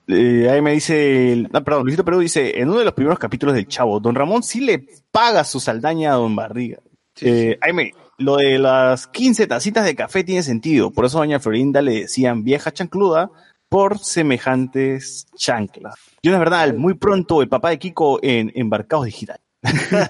eh, 0.07 0.48
ahí 0.49 0.61
me 0.61 0.72
dice, 0.72 1.34
el- 1.34 1.49
ah, 1.52 1.60
perdón, 1.61 1.84
Luisito 1.84 2.06
Perú 2.06 2.20
dice, 2.20 2.57
en 2.61 2.70
uno 2.70 2.80
de 2.80 2.86
los 2.86 2.94
primeros 2.94 3.20
capítulos 3.20 3.56
del 3.56 3.68
Chavo, 3.68 3.99
Don 3.99 4.16
Ramón 4.16 4.41
sí 4.44 4.61
le 4.61 4.86
paga 5.11 5.44
su 5.44 5.60
saldaña 5.60 6.11
a 6.14 6.16
Don 6.16 6.34
Barriga. 6.34 6.80
Eh, 7.20 7.57
ahí 7.60 7.74
me, 7.74 7.91
lo 8.20 8.38
de 8.38 8.60
las 8.60 9.08
15 9.08 9.48
tacitas 9.48 9.86
de 9.86 9.96
café 9.96 10.24
tiene 10.24 10.44
sentido, 10.44 10.91
por 10.91 11.06
eso 11.06 11.18
a 11.18 11.22
Doña 11.22 11.40
Florinda 11.40 11.82
le 11.82 12.02
decían 12.02 12.44
vieja 12.44 12.72
chancluda 12.72 13.32
por 13.70 14.00
semejantes 14.00 15.28
chanclas. 15.36 15.96
Y 16.22 16.30
una 16.30 16.40
verdad, 16.40 16.74
muy 16.74 16.96
pronto 16.96 17.41
el 17.41 17.50
papá 17.50 17.70
de 17.70 17.80
Kiko 17.80 18.20
en 18.22 18.52
Embarcados 18.56 19.06
Digital. 19.06 19.40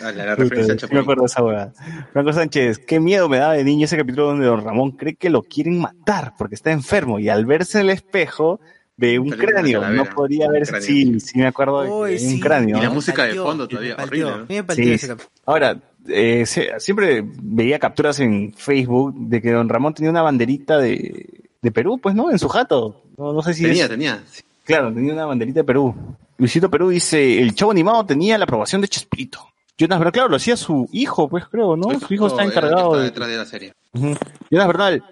Ah, 0.03 0.11
la, 0.11 0.25
la 0.25 0.35
referencia 0.35 0.75
a 0.75 0.77
Sí 0.77 0.85
me 0.91 0.99
acuerdo 0.99 1.23
de 1.23 1.27
esa 1.27 1.41
hueá. 1.43 1.73
Franco 2.13 2.31
Sánchez, 2.31 2.77
qué 2.79 2.99
miedo 2.99 3.27
me 3.27 3.37
daba 3.37 3.53
de 3.53 3.63
niño 3.63 3.85
ese 3.85 3.97
capítulo 3.97 4.27
donde 4.27 4.45
Don 4.45 4.63
Ramón 4.63 4.91
cree 4.91 5.15
que 5.15 5.31
lo 5.31 5.41
quieren 5.41 5.79
matar 5.79 6.33
porque 6.37 6.53
está 6.55 6.71
enfermo 6.71 7.17
y 7.19 7.29
al 7.29 7.47
verse 7.47 7.79
en 7.79 7.85
el 7.85 7.91
espejo 7.91 8.59
ve 8.97 9.19
un 9.19 9.29
cráneo. 9.29 9.87
No 9.89 10.05
podría 10.05 10.47
cráneo. 10.47 10.81
sí, 10.81 11.19
sí 11.19 11.37
me 11.39 11.47
acuerdo 11.47 12.03
de 12.05 12.13
un 12.13 12.19
sí. 12.19 12.39
cráneo. 12.39 12.77
Y 12.77 12.81
la 12.81 12.87
¿no? 12.89 12.93
música 12.95 13.25
de 13.25 13.35
fondo 13.35 13.67
todavía, 13.67 13.95
partió. 13.95 14.27
horrible. 14.27 14.61
¿no? 14.61 14.75
Me 14.77 14.97
Sí. 14.97 15.07
Ahora, 15.45 15.77
eh, 16.07 16.45
siempre 16.77 17.23
veía 17.41 17.79
capturas 17.79 18.19
en 18.19 18.53
Facebook 18.53 19.13
de 19.15 19.41
que 19.41 19.51
Don 19.51 19.67
Ramón 19.69 19.93
tenía 19.93 20.11
una 20.11 20.21
banderita 20.21 20.77
de, 20.77 21.25
de 21.61 21.71
Perú, 21.71 21.99
pues, 22.01 22.15
¿no? 22.15 22.31
En 22.31 22.39
su 22.39 22.47
jato. 22.47 23.03
No, 23.17 23.33
no 23.33 23.41
sé 23.41 23.53
si 23.53 23.63
Tenía, 23.63 23.83
es- 23.85 23.89
tenía. 23.89 24.23
Sí. 24.29 24.43
Claro, 24.65 24.91
tenía 24.93 25.13
una 25.13 25.25
banderita 25.25 25.59
de 25.59 25.63
Perú. 25.63 25.93
Luisito 26.37 26.69
Perú 26.71 26.89
dice, 26.89 27.39
el 27.41 27.53
chavo 27.53 27.71
animado 27.71 28.05
tenía 28.05 28.37
la 28.37 28.43
aprobación 28.45 28.81
de 28.81 28.87
Chespirito. 28.87 29.39
Jonas 29.77 29.99
Bernal, 29.99 30.11
claro, 30.13 30.29
lo 30.29 30.35
hacía 30.37 30.57
su 30.57 30.87
hijo, 30.91 31.27
pues 31.29 31.45
creo, 31.47 31.75
¿no? 31.75 31.99
Su 31.99 32.13
hijo 32.13 32.27
está 32.27 32.43
encargado 32.43 32.97
de... 32.97 33.03
detrás 33.05 33.27
de 33.29 33.37
la 33.37 33.45
serie. 33.45 33.73
Jonas 33.93 34.67
Bernal, 34.67 35.03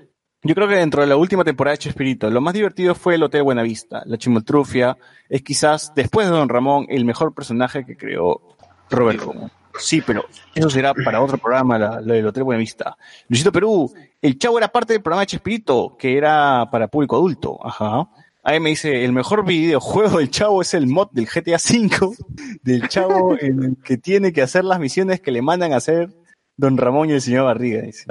yo 0.43 0.55
creo 0.55 0.67
que 0.67 0.75
dentro 0.75 1.01
de 1.01 1.07
la 1.07 1.15
última 1.15 1.43
temporada 1.43 1.73
de 1.73 1.79
Chespirito, 1.79 2.29
lo 2.29 2.41
más 2.41 2.53
divertido 2.53 2.95
fue 2.95 3.15
el 3.15 3.23
Hotel 3.23 3.43
Buenavista. 3.43 4.03
La 4.05 4.17
chimoltrufia 4.17 4.97
es 5.29 5.41
quizás, 5.41 5.93
después 5.95 6.27
de 6.27 6.33
Don 6.35 6.49
Ramón, 6.49 6.85
el 6.89 7.05
mejor 7.05 7.33
personaje 7.33 7.85
que 7.85 7.95
creó 7.97 8.41
Robert 8.89 9.19
Romo. 9.21 9.49
Sí, 9.79 10.01
pero 10.05 10.23
eso 10.53 10.69
será 10.69 10.93
para 10.93 11.19
otro 11.21 11.37
programa, 11.39 11.79
la- 11.79 11.99
lo 12.01 12.13
del 12.13 12.27
Hotel 12.27 12.43
Buenavista. 12.43 12.95
Luisito 13.27 13.51
Perú, 13.51 13.91
el 14.21 14.37
chavo 14.37 14.57
era 14.59 14.67
parte 14.67 14.93
del 14.93 15.01
programa 15.01 15.21
de 15.21 15.27
Chespirito, 15.27 15.95
que 15.97 16.15
era 16.17 16.67
para 16.71 16.87
público 16.87 17.15
adulto. 17.15 17.57
Ajá. 17.65 18.07
Ahí 18.43 18.59
me 18.59 18.69
dice, 18.71 19.05
el 19.05 19.13
mejor 19.13 19.45
videojuego 19.45 20.19
del 20.19 20.29
chavo 20.29 20.61
es 20.61 20.73
el 20.73 20.85
mod 20.87 21.07
del 21.11 21.25
GTA 21.27 21.55
V, 21.57 22.15
del 22.61 22.87
chavo 22.89 23.37
en 23.39 23.63
el 23.63 23.77
que 23.83 23.97
tiene 23.97 24.33
que 24.33 24.41
hacer 24.41 24.65
las 24.65 24.79
misiones 24.79 25.21
que 25.21 25.31
le 25.31 25.41
mandan 25.41 25.71
a 25.73 25.77
hacer 25.77 26.09
Don 26.55 26.77
Ramón 26.77 27.09
y 27.09 27.13
el 27.13 27.21
señor 27.21 27.45
Barriga. 27.45 27.81
Dice. 27.81 28.05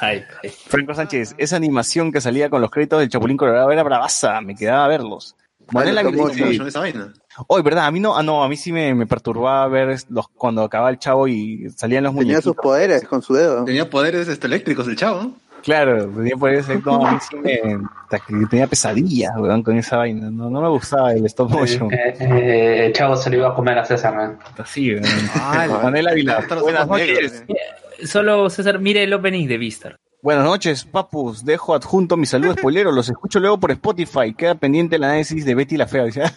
Hype. 0.00 0.50
Franco 0.66 0.94
Sánchez, 0.94 1.34
esa 1.38 1.56
animación 1.56 2.12
que 2.12 2.20
salía 2.20 2.50
con 2.50 2.60
los 2.60 2.70
créditos 2.70 3.00
del 3.00 3.08
Chapulín 3.08 3.36
Colorado 3.36 3.70
era 3.70 3.82
bravaza, 3.82 4.40
me 4.40 4.54
quedaba 4.54 4.84
a 4.84 4.88
verlos. 4.88 5.36
Ay, 5.74 6.56
Son 6.56 6.68
esa 6.68 6.80
vaina. 6.80 7.12
Oye, 7.48 7.62
¿verdad? 7.62 7.86
A 7.86 7.90
mí 7.90 7.98
no, 7.98 8.16
ah, 8.16 8.22
no, 8.22 8.44
a 8.44 8.48
mí 8.48 8.56
sí 8.56 8.72
me, 8.72 8.94
me 8.94 9.06
perturbaba 9.06 9.66
ver 9.68 9.98
los, 10.08 10.28
cuando 10.28 10.62
acababa 10.62 10.90
el 10.90 10.98
chavo 10.98 11.26
y 11.28 11.68
salían 11.76 12.04
los 12.04 12.14
Tenía 12.14 12.40
sus 12.40 12.56
poderes 12.56 13.04
con 13.04 13.20
su 13.20 13.34
dedo. 13.34 13.64
Tenía 13.64 13.90
poderes 13.90 14.28
este, 14.28 14.46
eléctricos 14.46 14.86
el 14.86 14.96
chavo. 14.96 15.32
Claro, 15.66 16.06
tenía 16.10 16.36
no, 16.84 17.06
a 17.06 17.12
mí 17.12 17.18
sí 17.28 17.36
me, 17.36 17.58
hasta 18.04 18.20
que 18.20 18.46
tenía 18.48 18.68
pesadillas, 18.68 19.32
weón, 19.36 19.64
con 19.64 19.76
esa 19.76 19.96
vaina. 19.96 20.30
No, 20.30 20.48
no 20.48 20.60
me 20.60 20.68
gustaba 20.68 21.12
el 21.12 21.26
stop 21.26 21.50
motion. 21.50 21.92
Eh, 21.92 22.14
eh, 22.20 22.86
el 22.86 22.92
chavo 22.92 23.16
se 23.16 23.30
lo 23.30 23.38
iba 23.38 23.48
a 23.48 23.54
comer 23.54 23.76
a 23.76 23.84
César, 23.84 24.14
man. 24.14 24.38
Así, 24.56 24.92
weón. 24.94 25.02
Ah, 25.34 25.66
Manuel 25.82 26.06
Ávila, 26.06 26.46
buenas 26.62 26.86
noches. 26.86 27.44
eh. 27.48 28.06
Solo 28.06 28.48
César, 28.48 28.78
mire 28.78 29.02
el 29.02 29.12
opening 29.12 29.48
de 29.48 29.58
Vistar. 29.58 29.96
Buenas 30.22 30.44
noches, 30.44 30.84
papus. 30.84 31.44
Dejo 31.44 31.74
adjunto 31.74 32.16
mi 32.16 32.26
saludo 32.26 32.52
spoilero. 32.52 32.92
Los 32.92 33.08
escucho 33.08 33.40
luego 33.40 33.58
por 33.58 33.72
Spotify. 33.72 34.34
Queda 34.34 34.54
pendiente 34.54 34.94
el 34.96 35.02
análisis 35.04 35.44
de 35.44 35.54
Betty 35.56 35.76
la 35.76 35.88
Fea. 35.88 36.04
Dice. 36.04 36.22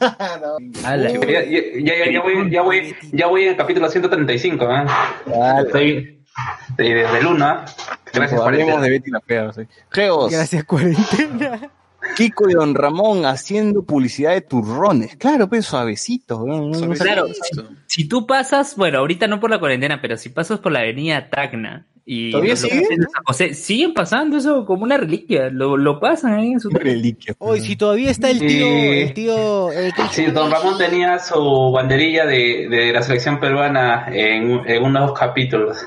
Ya, 0.84 0.96
ya, 0.98 1.14
ya, 1.84 2.12
ya 2.12 2.22
voy, 2.22 2.50
ya, 2.52 2.62
voy, 2.64 2.96
ya 3.12 3.28
voy 3.28 3.44
en 3.44 3.50
el 3.50 3.56
capítulo 3.58 3.90
135, 3.90 4.66
man. 4.66 4.88
Dale. 5.28 5.68
Estoy 5.68 6.19
y 6.78 6.94
desde 6.94 7.20
el 7.20 7.28
1, 7.28 7.46
¿ah? 7.46 7.66
Gracias, 8.14 8.40
cuarentena. 8.42 8.82
de 8.82 8.90
Betty 8.90 9.12
la 9.12 9.22
Fea. 9.22 9.54
sí. 9.54 9.62
Geos, 9.92 10.32
Gracias, 10.32 10.64
cuarentena. 10.64 11.72
Kiko 12.16 12.50
y 12.50 12.54
Don 12.54 12.76
Ramón 12.76 13.26
haciendo 13.26 13.84
publicidad 13.84 14.32
de 14.32 14.42
turrones. 14.42 15.16
Claro, 15.18 15.50
pues 15.50 15.66
suavecito. 15.66 16.46
Claro. 16.98 17.28
Si 17.88 18.08
tú 18.08 18.26
pasas, 18.26 18.76
bueno, 18.78 19.00
ahorita 19.00 19.28
no 19.28 19.40
por 19.40 19.50
la 19.50 19.60
cuarentena, 19.60 20.00
pero 20.02 20.16
si 20.18 20.30
pasas 20.30 20.60
por 20.60 20.72
la 20.72 20.80
avenida 20.80 21.30
Tacna 21.30 21.86
y 22.06 22.32
¿Todavía 22.32 22.52
los 22.54 22.60
sigue? 22.62 22.76
locales 22.78 23.00
de 23.00 23.06
San 23.06 23.24
José, 23.26 23.54
siguen 23.54 23.94
pasando 23.94 24.38
eso 24.38 24.66
como 24.66 24.84
una 24.84 24.98
reliquia, 24.98 25.50
lo, 25.52 25.76
lo 25.78 26.00
pasan 26.00 26.34
ahí 26.36 26.54
en 26.54 26.60
su 26.60 26.70
reliquia. 26.70 27.36
Hoy, 27.38 27.60
si 27.60 27.76
todavía 27.76 28.10
está 28.10 28.30
el 28.32 28.40
tío, 28.40 28.68
el 28.68 29.14
tío, 29.14 29.72
eh, 29.72 29.92
Sí, 30.12 30.26
don 30.28 30.50
Ramón 30.50 30.78
tenía 30.78 31.20
su 31.20 31.72
banderilla 31.72 32.26
de, 32.26 32.68
de 32.70 32.94
la 32.94 33.04
selección 33.04 33.40
peruana 33.40 34.08
en, 34.12 34.62
en 34.68 34.84
unos 34.84 35.12
capítulos 35.14 35.78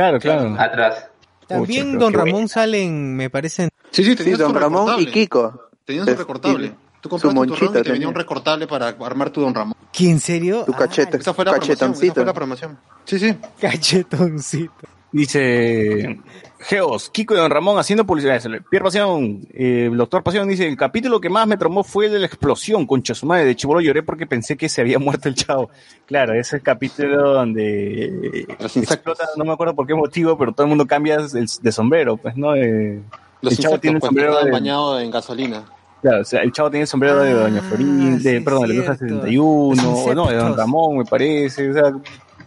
Claro, 0.00 0.18
claro. 0.18 0.56
atrás. 0.58 1.06
también 1.46 1.92
Pucha, 1.92 1.98
Don 2.04 2.12
qué 2.12 2.18
Ramón 2.18 2.48
salen, 2.48 3.16
me 3.16 3.28
parece, 3.28 3.68
Sí, 3.90 4.02
sí, 4.04 4.10
Sí, 4.12 4.16
tenía 4.16 4.36
Don 4.36 4.54
Ramón 4.54 5.00
y. 5.00 5.06
Kiko. 5.06 5.68
Tenían 5.84 6.06
su 6.06 6.14
recortable. 6.14 6.72
Tú 7.00 7.08
compraste 7.08 7.28
tu 7.28 7.34
monchita 7.34 7.58
turrón 7.58 7.70
y 7.70 7.78
te 7.78 7.82
tenía. 7.82 7.92
venía 7.94 8.08
un 8.08 8.14
recortable 8.14 8.66
para 8.66 8.88
armar 8.88 9.30
tu 9.30 9.40
Don 9.40 9.54
Ramón. 9.54 9.74
¿quién 9.92 10.12
en 10.12 10.20
serio? 10.20 10.64
Tu 10.64 10.72
cachete. 10.72 11.16
Esa 11.16 11.34
fue 11.34 11.44
la 11.44 11.52
promoción. 11.52 11.72
Esa 11.74 11.84
Cachetoncito. 11.86 12.14
fue 12.14 12.24
la 12.24 12.32
promoción. 12.34 12.78
Sí, 13.04 13.18
sí. 13.18 13.36
Ah, 13.42 13.48
cachetoncito. 13.60 14.72
Dice 15.12 16.20
Geos, 16.62 17.08
Kiko 17.08 17.34
y 17.34 17.38
Don 17.38 17.50
Ramón 17.50 17.78
haciendo 17.78 18.04
publicidad. 18.04 18.38
Pierre 18.70 18.84
Pasión, 18.84 19.40
eh, 19.54 19.88
el 19.90 19.96
doctor 19.96 20.22
Pasión 20.22 20.46
dice, 20.46 20.68
el 20.68 20.76
capítulo 20.76 21.18
que 21.20 21.30
más 21.30 21.46
me 21.46 21.56
tromó 21.56 21.82
fue 21.82 22.06
el 22.06 22.12
de 22.12 22.18
la 22.18 22.26
explosión 22.26 22.86
con 22.86 23.02
Chasumare 23.02 23.46
de 23.46 23.56
Chibolo. 23.56 23.80
Lloré 23.80 24.02
porque 24.02 24.26
pensé 24.26 24.56
que 24.58 24.68
se 24.68 24.82
había 24.82 24.98
muerto 25.00 25.28
el 25.28 25.34
chavo. 25.34 25.70
Claro, 26.06 26.32
ese 26.34 26.40
es 26.40 26.52
el 26.54 26.62
capítulo 26.62 27.32
donde 27.32 28.46
insectos. 28.60 28.76
explota, 28.92 29.24
no 29.36 29.44
me 29.44 29.52
acuerdo 29.52 29.74
por 29.74 29.86
qué 29.86 29.94
motivo, 29.94 30.36
pero 30.36 30.52
todo 30.52 30.64
el 30.64 30.68
mundo 30.68 30.86
cambia 30.86 31.16
de, 31.18 31.46
de 31.62 31.72
sombrero, 31.72 32.16
pues, 32.18 32.36
¿no? 32.36 32.54
Eh, 32.54 33.00
Los 33.40 33.54
el 33.54 33.58
chavo 33.58 33.78
tiene 33.78 33.96
el 33.96 34.00
pues, 34.00 34.08
sombrero 34.08 34.44
de, 34.44 34.50
bañados 34.50 35.02
en 35.02 35.10
gasolina. 35.10 35.64
claro, 36.02 36.20
o 36.20 36.24
sea, 36.24 36.42
el 36.42 36.52
chavo 36.52 36.70
tiene 36.70 36.82
el 36.82 36.88
sombrero 36.88 37.20
de 37.20 37.30
Ah, 37.30 37.34
Doña 37.34 37.62
Florín, 37.62 38.22
de, 38.22 38.38
sí, 38.38 38.44
perdón, 38.44 38.68
de 38.68 38.74
Luja 38.74 38.96
cierto. 38.96 39.14
71, 39.16 39.82
Los 39.82 40.06
o 40.06 40.14
no, 40.14 40.26
de 40.28 40.36
Don. 40.36 40.56
Ramón, 40.56 40.98
me 40.98 41.04
parece, 41.06 41.70
o 41.70 41.72
sea, 41.72 41.92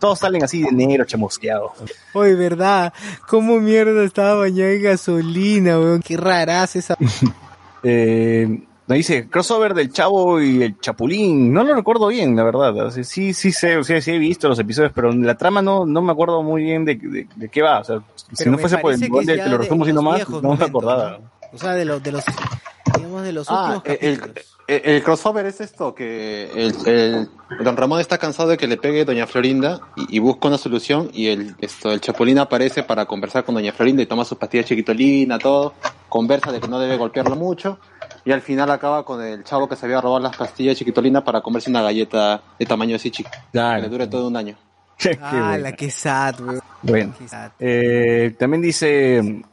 todos 0.04 0.20
salen 0.20 0.44
así 0.44 0.62
de 0.64 0.72
negro, 0.74 1.06
chamusqueados. 1.06 1.72
Oye, 2.14 2.36
verdad, 2.36 2.92
cómo 3.26 3.62
mierda 3.62 4.04
estaba 4.04 4.36
bañado 4.36 4.70
en 4.72 4.84
gasolina, 4.84 5.80
weón, 5.80 6.02
qué 6.02 6.18
raraz 6.18 6.76
esa. 6.76 6.98
Eh, 7.86 8.48
me 8.88 8.96
dice 8.96 9.28
crossover 9.30 9.74
del 9.74 9.92
Chavo 9.92 10.40
y 10.42 10.64
el 10.64 10.80
Chapulín. 10.80 11.52
No 11.54 11.64
lo 11.66 11.76
recuerdo 11.76 12.08
bien, 12.08 12.34
la 12.34 12.44
verdad. 12.44 12.92
Sí, 13.04 13.34
sí 13.34 13.52
sé, 13.52 13.76
o 13.78 13.84
sea, 13.84 14.00
sí 14.02 14.12
he 14.12 14.18
visto 14.18 14.48
los 14.48 14.58
episodios, 14.60 14.94
pero 14.96 15.12
la 15.12 15.36
trama 15.38 15.62
no, 15.62 15.86
no 15.86 16.02
me 16.02 16.14
acuerdo 16.14 16.42
muy 16.44 16.64
bien 16.64 16.86
de, 16.86 16.96
de- 16.96 17.28
de 17.36 17.50
qué 17.50 17.62
va. 17.62 17.80
O 17.80 17.84
sea, 17.84 18.02
si 18.32 18.50
no 18.50 18.58
fuese 18.58 18.78
por 18.78 18.94
el 18.94 19.10
gol 19.10 19.26
que 19.26 19.36
lo 19.36 19.58
resumo 19.58 19.84
los 19.86 19.94
nomás, 19.94 20.30
no 20.30 20.56
me 20.56 20.64
acordaba. 20.66 21.18
¿no? 21.20 21.30
O 21.54 21.58
sea, 21.58 21.74
de 21.74 21.84
los, 21.84 22.02
de 22.02 22.14
los, 22.14 22.24
digamos, 22.96 23.24
de 23.24 23.34
los 23.34 23.48
Ah, 23.50 23.76
últimos 23.78 24.00
el, 24.02 24.20
capítulos. 24.20 24.58
el- 24.68 24.82
el 24.86 25.04
crossover 25.04 25.46
es 25.46 25.62
esto, 25.62 25.94
que 25.96 26.50
el, 26.56 26.76
el- 26.88 27.30
Don 27.64 27.78
Ramón 27.78 28.00
está 28.00 28.18
cansado 28.18 28.50
de 28.50 28.58
que 28.58 28.68
le 28.68 28.78
pegue 28.78 29.06
Doña 29.06 29.28
Florinda 29.28 29.80
y, 29.96 30.16
y 30.18 30.20
busca 30.20 30.48
una 30.48 30.58
solución 30.58 31.10
y 31.14 31.28
el, 31.28 31.56
esto, 31.60 31.92
el 31.92 32.02
Chapulín 32.02 32.40
aparece 32.40 32.84
para 32.84 33.06
conversar 33.06 33.44
con 33.44 33.56
Doña 33.56 33.72
Florinda 33.74 34.02
y 34.02 34.06
toma 34.06 34.26
sus 34.26 34.38
pastillas 34.38 34.66
chiquitolina, 34.66 35.38
todo, 35.40 35.74
conversa 36.10 36.52
de 36.52 36.60
que 36.60 36.68
no 36.68 36.80
debe 36.80 36.98
golpearlo 36.98 37.36
mucho 37.36 37.78
y 38.26 38.32
al 38.32 38.42
final 38.42 38.72
acaba 38.72 39.04
con 39.06 39.22
el 39.22 39.44
chavo 39.44 39.68
que 39.68 39.76
se 39.76 39.86
había 39.86 40.00
robado 40.02 40.20
las 40.22 40.36
pastillas 40.38 40.78
chiquitolina 40.78 41.24
para 41.24 41.42
comerse 41.42 41.70
una 41.70 41.82
galleta 41.82 42.42
de 42.58 42.66
tamaño 42.66 42.96
así 42.96 43.12
chico, 43.12 43.30
que 43.32 43.38
Claro. 43.52 43.82
le 43.84 43.90
dure 43.90 44.08
todo 44.08 44.28
un 44.28 44.38
año. 44.38 44.56
Qué 44.98 45.18
Ah, 45.22 45.32
bueno. 45.50 45.58
la 45.58 45.72
que 45.74 45.92
sad, 45.92 46.40
weón. 46.40 46.62
Bueno. 46.82 47.14
Qué 47.20 47.28
sad. 47.28 47.52
Eh, 47.60 48.36
también 48.40 48.62
dice 48.62 49.44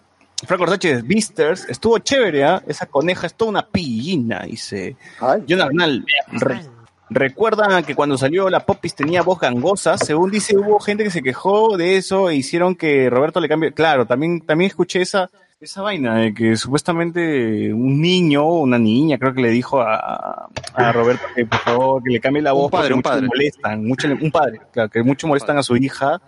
Franco 0.46 0.66
Sánchez, 0.66 1.06
Beasters, 1.06 1.66
estuvo 1.68 1.98
chévere, 1.98 2.44
¿ah? 2.44 2.62
Esa 2.66 2.86
coneja 2.86 3.26
es 3.26 3.34
toda 3.34 3.50
una 3.50 3.66
pillina, 3.66 4.40
dice. 4.40 4.96
Ay, 5.20 5.42
John 5.48 5.60
Arnal, 5.60 6.04
re- 6.32 6.60
recuerdan 7.10 7.84
que 7.84 7.94
cuando 7.94 8.16
salió 8.16 8.48
la 8.48 8.60
Popis 8.64 8.94
tenía 8.94 9.22
voz 9.22 9.38
gangosa, 9.40 9.98
según 9.98 10.30
dice, 10.30 10.56
hubo 10.56 10.78
gente 10.80 11.04
que 11.04 11.10
se 11.10 11.22
quejó 11.22 11.76
de 11.76 11.96
eso 11.96 12.30
e 12.30 12.36
hicieron 12.36 12.74
que 12.74 13.10
Roberto 13.10 13.40
le 13.40 13.48
cambie. 13.48 13.72
Claro, 13.72 14.06
también, 14.06 14.40
también 14.40 14.68
escuché 14.70 15.02
esa, 15.02 15.28
esa 15.60 15.82
vaina 15.82 16.16
de 16.16 16.32
que 16.32 16.56
supuestamente 16.56 17.72
un 17.74 18.00
niño 18.00 18.44
o 18.44 18.60
una 18.62 18.78
niña 18.78 19.18
creo 19.18 19.34
que 19.34 19.42
le 19.42 19.50
dijo 19.50 19.80
a, 19.82 20.48
a 20.74 20.92
Roberto 20.92 21.24
que 21.34 21.44
por 21.44 21.58
favor 21.60 22.02
que 22.02 22.10
le 22.12 22.20
cambie 22.20 22.42
la 22.42 22.54
Un 22.54 22.60
voz 22.62 22.70
padre, 22.70 22.94
porque 22.94 22.94
un 22.94 22.98
mucho 22.98 23.08
padre. 23.10 23.22
le 23.22 23.28
molestan, 23.28 23.84
mucho 23.86 24.08
un 24.08 24.30
padre, 24.30 24.60
claro, 24.72 24.88
que 24.88 25.02
mucho 25.02 25.26
molestan 25.26 25.58
a 25.58 25.62
su 25.62 25.76
hija 25.76 26.20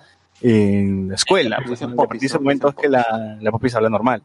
en 0.43 1.09
la 1.09 1.15
escuela. 1.15 1.57
Pues, 1.59 1.81
Dicen 1.81 1.91
¿no? 1.91 1.95
a 1.95 1.97
popis, 1.97 2.09
partir 2.09 2.21
de 2.21 2.27
ese 2.27 2.37
¿no? 2.37 2.43
momento 2.43 2.69
es 2.69 2.75
Dicen 2.75 2.83
que 2.83 2.89
la, 2.89 3.39
la 3.41 3.51
Popis 3.51 3.75
habla 3.75 3.89
normal. 3.89 4.23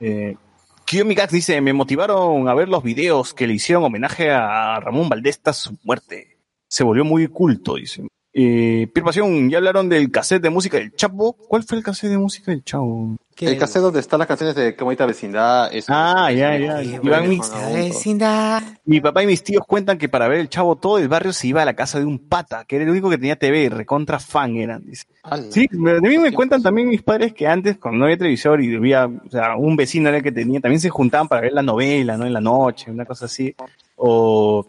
Eh, 0.00 0.36
Kiyomi 0.84 1.14
Gax 1.14 1.32
dice, 1.32 1.60
me 1.60 1.72
motivaron 1.72 2.48
a 2.48 2.54
ver 2.54 2.68
los 2.68 2.82
videos 2.82 3.32
que 3.32 3.46
le 3.46 3.54
hicieron 3.54 3.84
homenaje 3.84 4.30
a 4.30 4.80
Ramón 4.80 5.08
Valdés 5.08 5.40
tras 5.40 5.58
su 5.58 5.78
muerte. 5.84 6.38
Se 6.68 6.82
volvió 6.82 7.04
muy 7.04 7.28
culto, 7.28 7.74
dice. 7.76 8.06
Eh, 8.32 8.88
Pierre 8.94 9.06
Pasión, 9.06 9.50
ya 9.50 9.58
hablaron 9.58 9.88
del 9.88 10.10
cassette 10.10 10.42
de 10.42 10.50
música 10.50 10.78
del 10.78 10.94
Chapo. 10.94 11.32
¿Cuál 11.32 11.64
fue 11.64 11.78
el 11.78 11.84
cassette 11.84 12.10
de 12.10 12.18
música 12.18 12.52
del 12.52 12.62
Chavo? 12.62 13.16
¿Qué? 13.34 13.46
El 13.46 13.58
cassette 13.58 13.82
donde 13.82 13.98
están 13.98 14.18
las 14.20 14.28
canciones 14.28 14.54
de 14.54 14.76
Qué 14.76 14.84
bonita 14.84 15.04
vecindad. 15.04 15.68
eso. 15.74 15.92
Ah, 15.92 16.30
ya, 16.30 16.56
ya. 16.56 16.76
Mis- 17.22 17.50
vecindad. 17.72 18.62
mi 18.84 19.00
papá 19.00 19.22
y 19.24 19.26
mis 19.26 19.42
tíos 19.42 19.64
cuentan 19.66 19.98
que 19.98 20.08
para 20.08 20.28
ver 20.28 20.38
el 20.40 20.48
Chavo 20.48 20.76
todo 20.76 20.98
el 20.98 21.08
barrio 21.08 21.32
se 21.32 21.48
iba 21.48 21.62
a 21.62 21.64
la 21.64 21.74
casa 21.74 21.98
de 21.98 22.04
un 22.04 22.18
pata, 22.20 22.64
que 22.66 22.76
era 22.76 22.84
el 22.84 22.90
único 22.90 23.10
que 23.10 23.18
tenía 23.18 23.36
TV, 23.36 23.68
recontra 23.68 24.20
fan 24.20 24.56
eran, 24.56 24.84
dice. 24.86 25.06
Sí, 25.50 25.66
me- 25.72 25.94
de 25.94 26.00
mí 26.08 26.18
me 26.18 26.32
cuentan 26.32 26.62
también 26.62 26.88
mis 26.88 27.02
padres 27.02 27.32
que 27.34 27.48
antes, 27.48 27.78
cuando 27.78 27.98
no 27.98 28.04
había 28.04 28.16
televisor 28.18 28.60
y 28.62 28.76
había, 28.76 29.06
o 29.06 29.30
sea, 29.30 29.56
un 29.56 29.74
vecino 29.74 30.08
era 30.08 30.18
el 30.18 30.22
que 30.22 30.32
tenía, 30.32 30.60
también 30.60 30.80
se 30.80 30.88
juntaban 30.90 31.26
para 31.26 31.40
ver 31.42 31.52
la 31.52 31.62
novela, 31.62 32.16
¿no? 32.16 32.26
En 32.26 32.32
la 32.32 32.40
noche, 32.40 32.90
una 32.92 33.04
cosa 33.06 33.24
así. 33.24 33.54
O, 33.96 34.64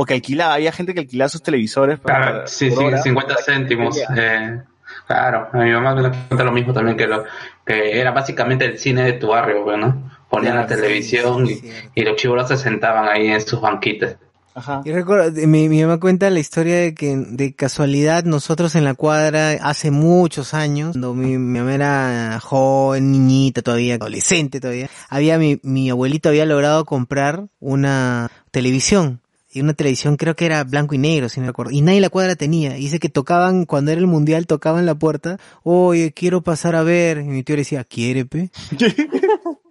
o 0.00 0.04
que 0.04 0.14
alquilaba, 0.14 0.54
había 0.54 0.70
gente 0.70 0.94
que 0.94 1.00
alquilaba 1.00 1.28
sus 1.28 1.42
televisores 1.42 1.98
para, 1.98 2.18
Claro, 2.18 2.34
para- 2.36 2.46
sí, 2.46 2.70
sí, 2.70 2.76
hora. 2.76 3.02
50 3.02 3.34
céntimos. 3.44 3.98
Eh, 4.16 4.60
claro, 5.08 5.48
a 5.52 5.56
mi 5.56 5.72
mamá 5.72 5.92
me 5.96 6.02
cuenta 6.28 6.44
lo 6.44 6.52
mismo 6.52 6.72
también, 6.72 6.96
que, 6.96 7.08
lo, 7.08 7.24
que 7.66 8.00
era 8.00 8.12
básicamente 8.12 8.64
el 8.64 8.78
cine 8.78 9.02
de 9.02 9.14
tu 9.14 9.26
barrio, 9.26 9.64
pues, 9.64 9.76
¿no? 9.76 10.08
Ponían 10.30 10.54
la 10.54 10.68
sí, 10.68 10.76
televisión 10.76 11.48
sí, 11.48 11.68
y, 11.96 12.02
los 12.04 12.14
chibolos 12.14 12.46
se 12.46 12.56
sentaban 12.56 13.08
ahí 13.08 13.26
en 13.26 13.40
sus 13.40 13.60
banquitas. 13.60 14.14
Ajá. 14.54 14.82
Yo 14.84 14.94
recuerdo, 14.94 15.32
mi, 15.48 15.68
mi 15.68 15.82
mamá 15.82 15.98
cuenta 15.98 16.30
la 16.30 16.38
historia 16.38 16.76
de 16.76 16.94
que 16.94 17.16
de 17.16 17.54
casualidad 17.56 18.22
nosotros 18.22 18.76
en 18.76 18.84
la 18.84 18.94
cuadra 18.94 19.50
hace 19.62 19.90
muchos 19.90 20.54
años, 20.54 20.92
cuando 20.92 21.12
mi, 21.12 21.38
mi 21.38 21.58
mamá 21.58 21.74
era 21.74 22.38
joven, 22.40 23.10
niñita 23.10 23.62
todavía, 23.62 23.96
adolescente 23.96 24.60
todavía, 24.60 24.88
había 25.08 25.38
mi, 25.38 25.58
mi 25.64 25.90
abuelito 25.90 26.28
había 26.28 26.46
logrado 26.46 26.84
comprar 26.84 27.46
una 27.58 28.30
televisión. 28.52 29.20
Y 29.50 29.60
una 29.62 29.72
televisión 29.72 30.16
creo 30.16 30.36
que 30.36 30.44
era 30.46 30.62
blanco 30.64 30.94
y 30.94 30.98
negro, 30.98 31.28
si 31.28 31.40
no 31.40 31.46
recuerdo. 31.46 31.72
Y 31.72 31.80
nadie 31.80 32.00
la 32.00 32.10
cuadra 32.10 32.36
tenía. 32.36 32.76
Y 32.76 32.82
dice 32.82 32.98
que 32.98 33.08
tocaban, 33.08 33.64
cuando 33.64 33.90
era 33.90 34.00
el 34.00 34.06
mundial, 34.06 34.46
tocaban 34.46 34.84
la 34.84 34.94
puerta. 34.94 35.38
Oye, 35.62 36.12
quiero 36.12 36.42
pasar 36.42 36.76
a 36.76 36.82
ver. 36.82 37.18
Y 37.18 37.24
mi 37.24 37.42
tío 37.42 37.56
le 37.56 37.62
decía, 37.62 37.84
¿quiere, 37.84 38.24
pe? 38.26 38.50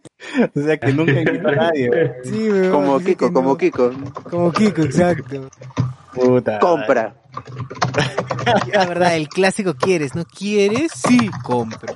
O 0.56 0.62
sea, 0.62 0.78
que 0.78 0.94
nunca 0.94 1.12
invitó 1.12 1.48
a 1.50 1.52
nadie. 1.56 1.90
Sí, 2.24 2.50
como 2.72 3.00
Kiko, 3.00 3.32
como 3.32 3.50
no. 3.50 3.58
Kiko. 3.58 3.92
Como 4.30 4.52
Kiko, 4.52 4.82
exacto. 4.82 5.50
Puta. 6.14 6.60
Compra. 6.60 7.16
La 8.74 8.86
verdad, 8.88 9.16
el 9.16 9.30
clásico 9.30 9.76
quieres, 9.76 10.16
¿no? 10.16 10.26
¿Quieres? 10.26 10.92
Sí, 11.08 11.30
compro. 11.44 11.96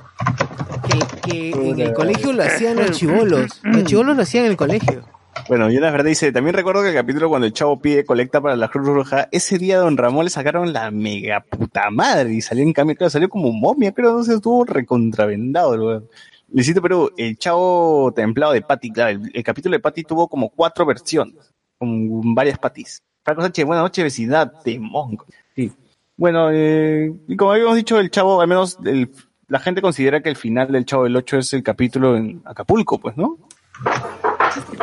Que, 0.88 1.30
que 1.30 1.50
en 1.50 1.80
el 1.80 1.92
colegio 1.92 2.32
lo 2.32 2.42
hacían 2.42 2.76
los 2.76 2.92
chivolos. 2.92 3.60
Los 3.64 3.84
chivolos 3.84 4.16
lo 4.16 4.22
hacían 4.22 4.44
en 4.44 4.52
el 4.52 4.56
colegio. 4.56 5.04
Bueno, 5.48 5.70
y 5.70 5.76
una 5.76 5.90
verdad 5.90 6.06
dice, 6.06 6.30
también 6.30 6.54
recuerdo 6.54 6.82
que 6.82 6.90
el 6.90 6.94
capítulo 6.94 7.28
cuando 7.28 7.46
el 7.46 7.52
chavo 7.52 7.80
pide 7.80 8.04
colecta 8.04 8.40
para 8.40 8.54
la 8.54 8.68
Cruz 8.68 8.86
Roja, 8.86 9.28
ese 9.32 9.58
día 9.58 9.76
a 9.76 9.80
Don 9.80 9.96
Ramón 9.96 10.24
le 10.24 10.30
sacaron 10.30 10.72
la 10.72 10.90
mega 10.90 11.40
puta 11.40 11.90
madre 11.90 12.34
y 12.34 12.40
salió 12.40 12.62
en 12.62 12.72
cambio, 12.72 12.96
claro, 12.96 13.10
salió 13.10 13.28
como 13.28 13.50
momia, 13.52 13.92
creo, 13.92 14.22
sé, 14.22 14.34
estuvo 14.34 14.64
recontravendado, 14.64 15.70
weón. 15.72 16.08
Luisito 16.52 16.82
Perú, 16.82 17.10
el 17.16 17.38
chavo 17.38 18.12
templado 18.14 18.52
de 18.52 18.60
Patty, 18.60 18.90
claro, 18.92 19.20
el, 19.32 19.42
capítulo 19.42 19.74
de 19.74 19.80
Patty 19.80 20.02
tuvo 20.04 20.28
como 20.28 20.50
cuatro 20.50 20.84
versiones, 20.84 21.52
con 21.78 22.34
varias 22.34 22.58
patis. 22.58 23.02
Franco 23.24 23.40
Sánchez, 23.40 23.64
buenas 23.64 23.84
noches, 23.84 24.04
vecindad 24.04 24.52
de 24.62 24.78
Monco. 24.78 25.24
Sí. 25.56 25.72
Bueno, 26.16 26.50
eh, 26.52 27.10
y 27.26 27.36
como 27.36 27.52
habíamos 27.52 27.76
dicho, 27.76 27.98
el 27.98 28.10
chavo, 28.10 28.40
al 28.40 28.48
menos 28.48 28.78
el- 28.84 29.10
la 29.48 29.60
gente 29.60 29.80
considera 29.80 30.22
que 30.22 30.28
el 30.28 30.36
final 30.36 30.70
del 30.70 30.84
chavo 30.84 31.04
del 31.04 31.16
8 31.16 31.38
es 31.38 31.52
el 31.54 31.62
capítulo 31.62 32.16
en 32.16 32.42
Acapulco, 32.44 32.98
pues, 32.98 33.16
¿no? 33.16 33.38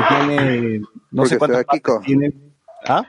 Tiene, 0.07 0.79
no 0.79 0.87
Porque 1.15 1.29
sé 1.29 1.35
se 1.35 1.39
cuántas 1.39 1.59
va 1.59 1.63
Kiko. 1.65 2.01
tiene. 2.05 2.33
¿Ah? 2.87 3.03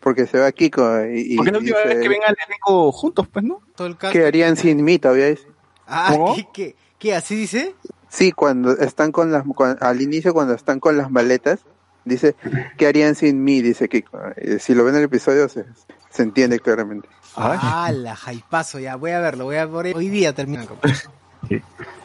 Porque 0.00 0.26
se 0.26 0.38
va 0.38 0.52
Kiko 0.52 1.04
y, 1.06 1.32
y 1.34 1.36
Porque 1.36 1.48
es 1.50 1.52
la 1.54 1.58
última 1.60 1.78
dice, 1.78 1.88
vez 1.88 2.02
que 2.02 2.08
vengan 2.08 2.30
el 2.30 2.36
elenco 2.46 2.92
juntos, 2.92 3.28
pues, 3.28 3.44
¿no? 3.44 3.60
Todo 3.74 3.86
el 3.86 3.96
caso. 3.96 4.12
¿qué 4.12 4.26
harían 4.26 4.56
sin 4.56 4.84
mí 4.84 4.98
todavía? 4.98 5.28
dice. 5.30 5.46
Ah, 5.86 6.08
¿Cómo? 6.12 6.34
¿qué, 6.34 6.46
qué, 6.52 6.76
qué, 6.98 7.14
así 7.14 7.34
dice? 7.36 7.74
Sí, 8.08 8.32
cuando 8.32 8.72
están 8.78 9.12
con 9.12 9.32
las, 9.32 9.44
cuan- 9.44 9.78
al 9.80 10.00
inicio 10.00 10.32
cuando 10.34 10.54
están 10.54 10.78
con 10.80 10.96
las 10.96 11.10
maletas, 11.10 11.60
dice, 12.04 12.36
¿qué 12.78 12.86
harían 12.86 13.14
sin 13.14 13.42
mí? 13.42 13.60
Dice 13.62 13.88
Kiko. 13.88 14.18
Y 14.40 14.58
si 14.60 14.74
lo 14.74 14.84
ven 14.84 14.94
en 14.94 15.00
el 15.00 15.06
episodio 15.06 15.48
se, 15.48 15.64
se 16.10 16.22
entiende 16.22 16.60
claramente. 16.60 17.08
Ay. 17.36 17.58
Ah, 17.60 17.90
la 17.92 18.14
jaipazo, 18.14 18.78
ya, 18.78 18.94
voy 18.96 19.10
a 19.10 19.20
verlo, 19.20 19.44
voy 19.46 19.56
a 19.56 19.66
ver. 19.66 19.96
Hoy 19.96 20.08
día 20.08 20.32
termina. 20.34 20.64
Sí. 21.48 21.60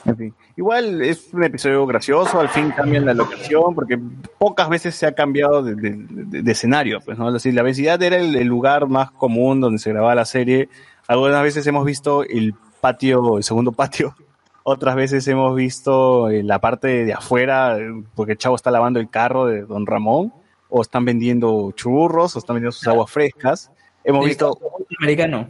En 0.05 0.17
fin. 0.17 0.33
Igual 0.55 1.01
es 1.01 1.33
un 1.33 1.43
episodio 1.43 1.85
gracioso, 1.85 2.39
al 2.39 2.49
fin 2.49 2.71
cambian 2.71 3.05
la 3.05 3.13
locación, 3.13 3.73
porque 3.75 3.97
pocas 4.37 4.67
veces 4.69 4.95
se 4.95 5.05
ha 5.05 5.13
cambiado 5.13 5.63
de, 5.63 5.75
de- 5.75 5.95
de- 6.09 6.41
de 6.41 6.51
escenario, 6.51 6.99
pues, 7.03 7.17
¿no? 7.17 7.31
Decir, 7.31 7.53
la 7.53 7.61
vecindad 7.63 8.01
era 8.01 8.17
el, 8.17 8.35
el 8.35 8.47
lugar 8.47 8.87
más 8.87 9.11
común 9.11 9.61
donde 9.61 9.79
se 9.79 9.91
grababa 9.91 10.15
la 10.15 10.25
serie. 10.25 10.67
Algunas 11.07 11.41
veces 11.43 11.65
hemos 11.67 11.85
visto 11.85 12.23
el 12.23 12.53
patio, 12.81 13.37
el 13.37 13.43
segundo 13.43 13.71
patio. 13.71 14.15
Otras 14.63 14.95
veces 14.95 15.27
hemos 15.27 15.55
visto 15.55 16.29
eh, 16.29 16.43
la 16.43 16.59
parte 16.59 17.05
de 17.05 17.13
afuera, 17.13 17.77
porque 18.15 18.33
el 18.33 18.37
chavo 18.37 18.55
está 18.55 18.69
lavando 18.71 18.99
el 18.99 19.09
carro 19.09 19.45
de 19.45 19.61
Don 19.63 19.85
Ramón, 19.85 20.33
o 20.69 20.81
están 20.81 21.05
vendiendo 21.05 21.71
churros, 21.71 22.35
o 22.35 22.39
están 22.39 22.55
vendiendo 22.55 22.73
sus 22.73 22.87
aguas 22.87 23.09
frescas. 23.09 23.71
Hemos 24.03 24.25
visto 24.25 24.57
americano. 25.01 25.47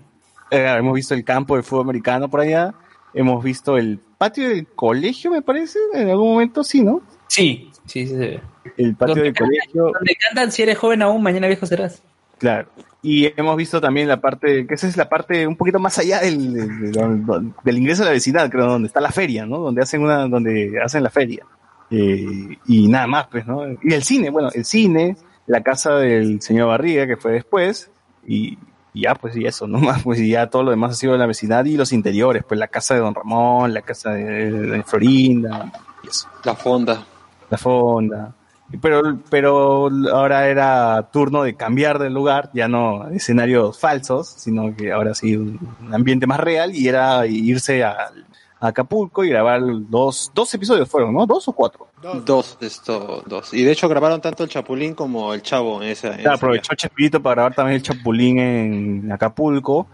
eh, 0.52 0.76
hemos 0.78 0.94
visto 0.94 1.14
el 1.14 1.24
campo 1.26 1.56
de 1.57 1.64
fútbol 1.64 1.84
americano 1.86 2.30
por 2.30 2.40
allá. 2.41 2.74
Hemos 3.14 3.44
visto 3.44 3.77
el 3.77 3.99
patio 4.18 4.49
del 4.49 4.68
colegio, 4.68 5.31
me 5.31 5.41
parece. 5.41 5.80
En 5.94 6.10
algún 6.10 6.31
momento 6.34 6.64
sí, 6.64 6.81
¿no? 6.84 7.02
Sí, 7.27 7.72
sí, 7.86 8.06
sí. 8.07 8.15
sí. 8.15 8.40
El 8.77 8.95
patio 8.95 9.15
Donde 9.15 9.31
del 9.31 9.36
colegio, 9.36 9.84
Donde 9.94 10.15
cantan 10.15 10.52
si 10.52 10.61
eres 10.64 10.77
joven 10.77 11.02
aún, 11.02 11.22
mañana 11.23 11.48
viejo 11.48 11.65
serás. 11.65 12.02
claro. 12.38 12.68
Y 13.02 13.31
hemos 13.40 13.56
visto 13.56 13.80
también 13.80 14.10
la 14.10 14.19
parte, 14.19 14.68
que 14.68 14.73
esa 14.73 14.86
es 14.86 14.98
la 14.98 15.07
parte 15.07 15.48
un 15.48 15.56
poquito 15.56 15.80
más 15.80 15.98
allá 15.99 16.19
del, 16.19 16.53
del, 16.53 16.91
del- 16.91 17.53
del 17.64 17.77
ingreso 17.77 18.02
a 18.03 18.07
la 18.07 18.11
vecindad, 18.11 18.49
creo, 18.49 18.65
donde 18.65 18.88
está 18.88 18.99
la 18.99 19.10
feria, 19.14 19.45
¿no? 19.45 19.57
Donde 19.60 19.81
hacen 19.81 20.02
una, 20.02 20.27
donde 20.27 20.73
hacen 20.84 21.02
la 21.03 21.10
feria. 21.10 21.45
Eh, 21.90 22.57
y 22.68 22.88
nada 22.90 23.07
más, 23.07 23.27
pues, 23.27 23.48
¿no? 23.48 23.61
Y 23.81 23.94
el 23.94 24.03
cine, 24.03 24.30
bueno, 24.30 24.49
el 24.53 24.65
cine, 24.65 25.15
la 25.48 25.64
casa 25.64 25.95
del 25.95 26.41
señor 26.41 26.68
Barriga, 26.68 27.07
que 27.07 27.15
fue 27.15 27.31
después, 27.31 27.90
y, 28.27 28.57
y 28.94 29.02
ya, 29.02 29.16
pues, 29.16 29.36
y 29.36 29.45
eso, 29.45 29.68
¿no? 29.68 29.80
Más, 29.80 30.03
pues, 30.03 30.20
y 30.20 30.30
ya 30.30 30.48
todo 30.48 30.64
lo 30.64 30.72
demás 30.72 30.91
ha 30.91 30.95
sido 30.95 31.18
la 31.18 31.26
vecindad 31.26 31.66
y 31.66 31.78
los 31.78 31.94
interiores, 31.94 32.44
pues, 32.48 32.60
la 32.60 32.68
casa 32.68 32.95
de 32.95 33.02
Don 33.02 33.16
Ramón, 33.16 33.74
la 33.74 33.82
casa 33.82 34.11
de, 34.11 34.52
de 34.52 34.84
Florinda, 34.84 35.72
y 36.03 36.07
eso 36.07 36.28
La 36.44 36.56
fonda. 36.56 37.06
la 37.49 37.57
fonda. 37.57 38.34
Pero, 38.82 39.18
pero 39.32 39.90
ahora 40.14 40.48
era 40.48 41.10
turno 41.11 41.41
de 41.41 41.56
cambiar 41.56 41.98
de 41.98 42.11
lugar, 42.11 42.52
ya 42.53 42.68
no 42.68 43.07
escenarios 43.10 43.80
falsos, 43.80 44.28
sino 44.28 44.76
que 44.76 44.91
ahora 44.91 45.16
sí 45.16 45.36
un, 45.36 45.60
ambiente 45.91 46.28
más 46.28 46.40
real 46.40 46.76
y 46.76 46.88
era 46.88 47.26
irse 47.26 47.84
a, 47.84 47.91
a 47.91 48.11
Acapulco 48.60 49.23
y 49.23 49.30
grabar 49.30 49.61
dos, 49.90 50.31
dos 50.34 50.53
episodios 50.53 50.90
fueron, 50.90 51.14
¿no? 51.14 51.26
¿Dos 51.26 51.48
o 51.48 51.53
cuatro? 51.53 51.88
Dos, 52.26 52.57
esto, 52.61 53.23
dos. 53.26 53.53
Y 53.53 53.64
de 53.64 53.72
hecho 53.72 53.88
grabaron 53.88 54.19
tanto 54.22 54.44
el 54.44 54.49
Chapulín 54.49 54.94
como 54.94 55.34
el 55.34 55.41
Chavo 55.41 55.81
en 55.81 55.90
esa. 55.90 56.10
en 56.10 56.22
Claro, 56.22 56.36
ese 56.36 56.38
aprovechó 56.38 56.76
Chespirito 56.76 57.22
para 57.22 57.36
grabar 57.36 57.56
también 57.56 57.77
el 57.77 57.84
Chapulín 57.84 58.40
en 58.40 59.11
Acapulco. 59.11 59.88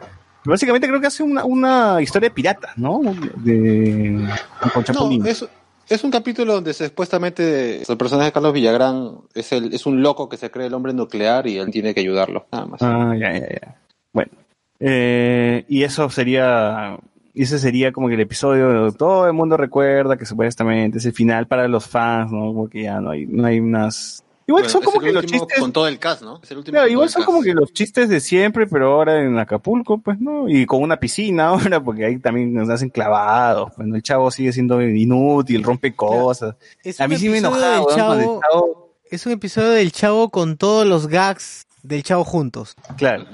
Básicamente 0.44 0.88
creo 0.88 1.02
que 1.02 1.08
hace 1.08 1.24
una, 1.24 1.44
una 1.44 2.02
historia 2.02 2.30
de 2.30 2.36
piratas, 2.36 2.78
¿no? 2.78 3.02
De, 3.38 4.28
con. 4.74 4.84
Chapulín. 4.84 5.24
No, 5.24 5.30
es, 5.30 5.46
es 5.88 6.04
un 6.04 6.12
capítulo 6.12 6.56
donde 6.56 6.74
supuestamente 6.74 7.84
el 7.88 7.98
personaje 7.98 8.26
de 8.26 8.32
Carlos 8.32 8.54
Villagrán 8.54 9.20
es, 9.36 9.52
el, 9.52 9.74
es 9.74 9.86
un 9.86 10.02
loco 10.02 10.30
que 10.30 10.38
se 10.38 10.50
cree 10.50 10.68
el 10.68 10.74
hombre 10.74 10.94
nuclear 10.94 11.46
y 11.46 11.58
él 11.58 11.70
tiene 11.70 11.94
que 11.94 12.00
ayudarlo, 12.00 12.48
nada 12.52 12.66
más. 12.66 12.82
Ah, 12.82 13.14
ya, 13.18 13.34
ya, 13.34 13.48
ya. 13.48 13.76
Bueno. 14.12 14.32
Eh, 14.80 15.66
y 15.70 15.84
eso 15.84 16.10
sería, 16.10 16.98
y 17.36 17.44
ese 17.44 17.60
sería 17.60 17.92
como 17.92 18.08
que 18.08 18.16
el 18.16 18.22
episodio, 18.22 18.92
todo 18.94 19.28
el 19.28 19.34
mundo 19.34 19.58
recuerda 19.58 20.18
que 20.18 20.26
supuestamente 20.26 20.98
es 20.98 21.06
el 21.06 21.14
final 21.14 21.48
para 21.48 21.68
los 21.68 21.86
fans, 21.88 22.32
¿no? 22.32 22.54
Porque 22.54 22.84
ya 22.84 23.00
no 23.02 23.12
hay, 23.12 23.26
no 23.28 23.46
hay 23.46 23.60
unas, 23.60 24.24
Igual 24.48 24.62
Bueno, 24.66 24.72
son 24.74 24.84
como 24.84 25.00
que 25.00 25.12
los 25.12 25.26
chistes. 25.26 25.60
Con 25.60 25.74
todo 25.74 25.88
el 25.88 25.98
cast, 25.98 26.22
¿no? 26.22 26.40
Es 26.44 26.52
el 26.52 26.60
último 26.60 26.74
Claro, 26.76 26.88
igual 26.88 27.10
son 27.10 27.24
como 27.24 27.42
que 27.42 27.56
los 27.56 27.74
chistes 27.74 28.10
de 28.10 28.20
siempre, 28.20 28.68
pero 28.68 28.94
ahora 28.94 29.20
en 29.24 29.40
Acapulco, 29.40 29.98
pues, 29.98 30.20
¿no? 30.20 30.48
Y 30.48 30.68
con 30.68 30.84
una 30.84 30.98
piscina 31.00 31.48
ahora, 31.78 31.84
porque 31.84 32.06
ahí 32.06 32.20
también 32.20 32.54
nos 32.54 32.70
hacen 32.70 32.90
clavados. 32.90 33.72
Pues, 33.76 33.88
¿no? 33.88 33.96
El 33.96 34.04
chavo 34.04 34.30
sigue 34.30 34.54
siendo 34.54 34.80
inútil, 34.84 35.64
rompe 35.64 35.96
cosas. 35.96 36.56
A 37.00 37.04
un 37.06 37.10
mí 37.10 37.18
sí 37.18 37.28
me 37.28 37.40
episodio 37.40 37.58
enojaba, 37.58 37.78
el 37.78 37.84
Chavo- 37.98 38.42
chavo- 38.42 38.88
Es 39.10 39.26
un 39.26 39.32
episodio 39.32 39.70
del 39.72 39.92
chavo 39.92 40.30
con 40.30 40.58
todos 40.58 40.86
los 40.86 41.08
gags 41.08 41.66
del 41.82 42.04
chavo 42.04 42.24
juntos. 42.24 42.76
Claro. 42.98 43.26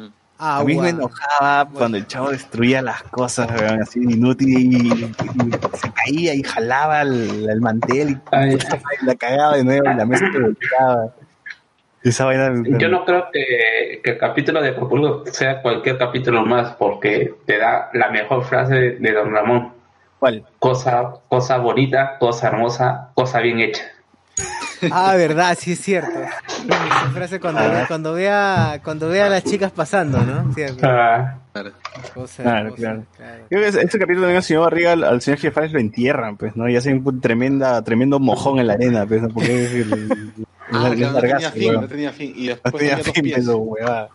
Ah, 0.44 0.58
a 0.58 0.64
mí 0.64 0.76
me 0.76 0.90
enojaba 0.90 1.70
cuando 1.72 2.00
el 2.00 2.08
chavo 2.08 2.32
destruía 2.32 2.82
las 2.82 3.04
cosas, 3.04 3.48
weón, 3.52 3.80
así 3.80 4.00
inútil 4.00 4.50
y, 4.50 4.88
y 4.88 5.12
se 5.78 5.92
caía 5.94 6.34
y 6.34 6.42
jalaba 6.42 7.04
el, 7.04 7.48
el 7.48 7.62
mantel 7.62 8.10
y 8.10 8.18
Ay. 8.32 8.58
y 8.58 9.06
la 9.06 9.14
cagaba 9.14 9.58
de 9.58 9.64
nuevo 9.64 9.84
y 9.92 9.96
la 9.96 10.04
mesa 10.04 10.26
se 10.32 10.40
volteaba. 10.40 11.14
Esa 12.02 12.26
vaina. 12.26 12.64
Yo 12.80 12.90
no 12.90 13.06
creo 13.06 13.28
que, 13.32 14.02
que 14.04 14.10
el 14.10 14.18
capítulo 14.18 14.64
de 14.64 14.70
Acapulco 14.70 15.24
sea 15.28 15.62
cualquier 15.62 16.00
capítulo 16.00 16.44
más, 16.44 16.74
porque 16.74 17.36
te 17.46 17.60
da 17.60 17.92
la 17.94 18.10
mejor 18.10 18.44
frase 18.44 18.74
de, 18.74 18.92
de 18.98 19.12
Don 19.14 19.32
Ramón. 19.32 19.74
¿Cuál? 20.18 20.44
Cosa, 20.58 21.14
cosa 21.30 21.58
bonita, 21.58 22.18
cosa 22.18 22.48
hermosa, 22.48 23.12
cosa 23.14 23.42
bien 23.42 23.60
hecha. 23.60 23.84
Ah, 24.92 25.16
verdad, 25.16 25.58
sí 25.60 25.74
es 25.74 25.82
cierto. 25.82 26.10
Esa 26.20 27.10
frase 27.14 27.40
cuando, 27.40 27.62
ve- 27.62 27.86
cuando 27.88 28.14
vea 28.14 28.80
cuando 28.84 29.10
vea 29.10 29.26
a 29.28 29.30
las 29.30 29.44
chicas 29.44 29.72
pasando, 29.72 30.20
¿no? 30.20 30.54
Sí, 30.54 30.64
Ah, 30.82 31.38
Claro. 31.54 31.72
cosa 32.14 32.44
Claro, 32.44 32.74
claro. 32.76 33.04
claro. 33.18 33.44
Creo 33.50 33.62
que 33.62 33.68
ese, 33.68 33.82
ese 33.82 34.00
capítulo 34.00 34.22
también 34.22 34.38
al 34.38 34.44
señor 34.44 34.64
Barriga, 34.64 34.92
al, 34.94 35.04
al 35.04 35.22
señor 35.22 35.40
Jefales 35.40 35.72
lo 35.74 35.80
entierran, 35.80 36.38
pues, 36.38 36.56
¿no? 36.56 36.70
Y 36.70 36.76
hacen 36.78 37.02
un 37.06 37.20
tremenda, 37.22 37.82
tremendo 37.84 38.20
mojón 38.20 38.60
en 38.60 38.68
la 38.68 38.74
arena, 38.74 39.06
pues, 39.06 39.22
¿no? 39.22 39.30
Porque 39.30 39.66
es 39.66 39.72
el, 39.74 39.94
el- 39.94 40.34
Ah, 40.74 40.88
el 40.90 40.96
claro, 40.98 41.14
no 41.14 41.20
tenía 41.22 41.52
fin, 41.52 41.74
no 41.74 41.88
tenía 41.88 42.12
fin. 42.14 42.34
Y 42.36 42.44
No 42.48 42.54
después 42.54 42.74
tenía 42.78 42.96
tenía 42.98 43.14
fin, 43.14 43.24
pies. 43.24 43.36
pero 43.46 43.58
huevada. 43.58 44.10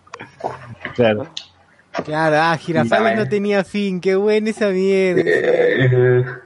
Claro. 0.95 1.27
Claro, 2.05 2.37
ah, 2.41 2.57
Girafales 2.57 3.17
no 3.17 3.29
tenía 3.29 3.63
fin, 3.65 4.01
qué 4.01 4.15
buena 4.17 4.51
esa 4.51 4.69
mierda. 4.69 6.41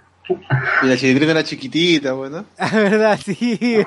Y 0.82 0.86
la 0.86 0.96
chilindrina 0.96 1.32
era 1.32 1.44
chiquitita, 1.44 2.12
bueno. 2.12 2.44
Ah, 2.58 2.70
verdad, 2.74 3.18
sí. 3.24 3.58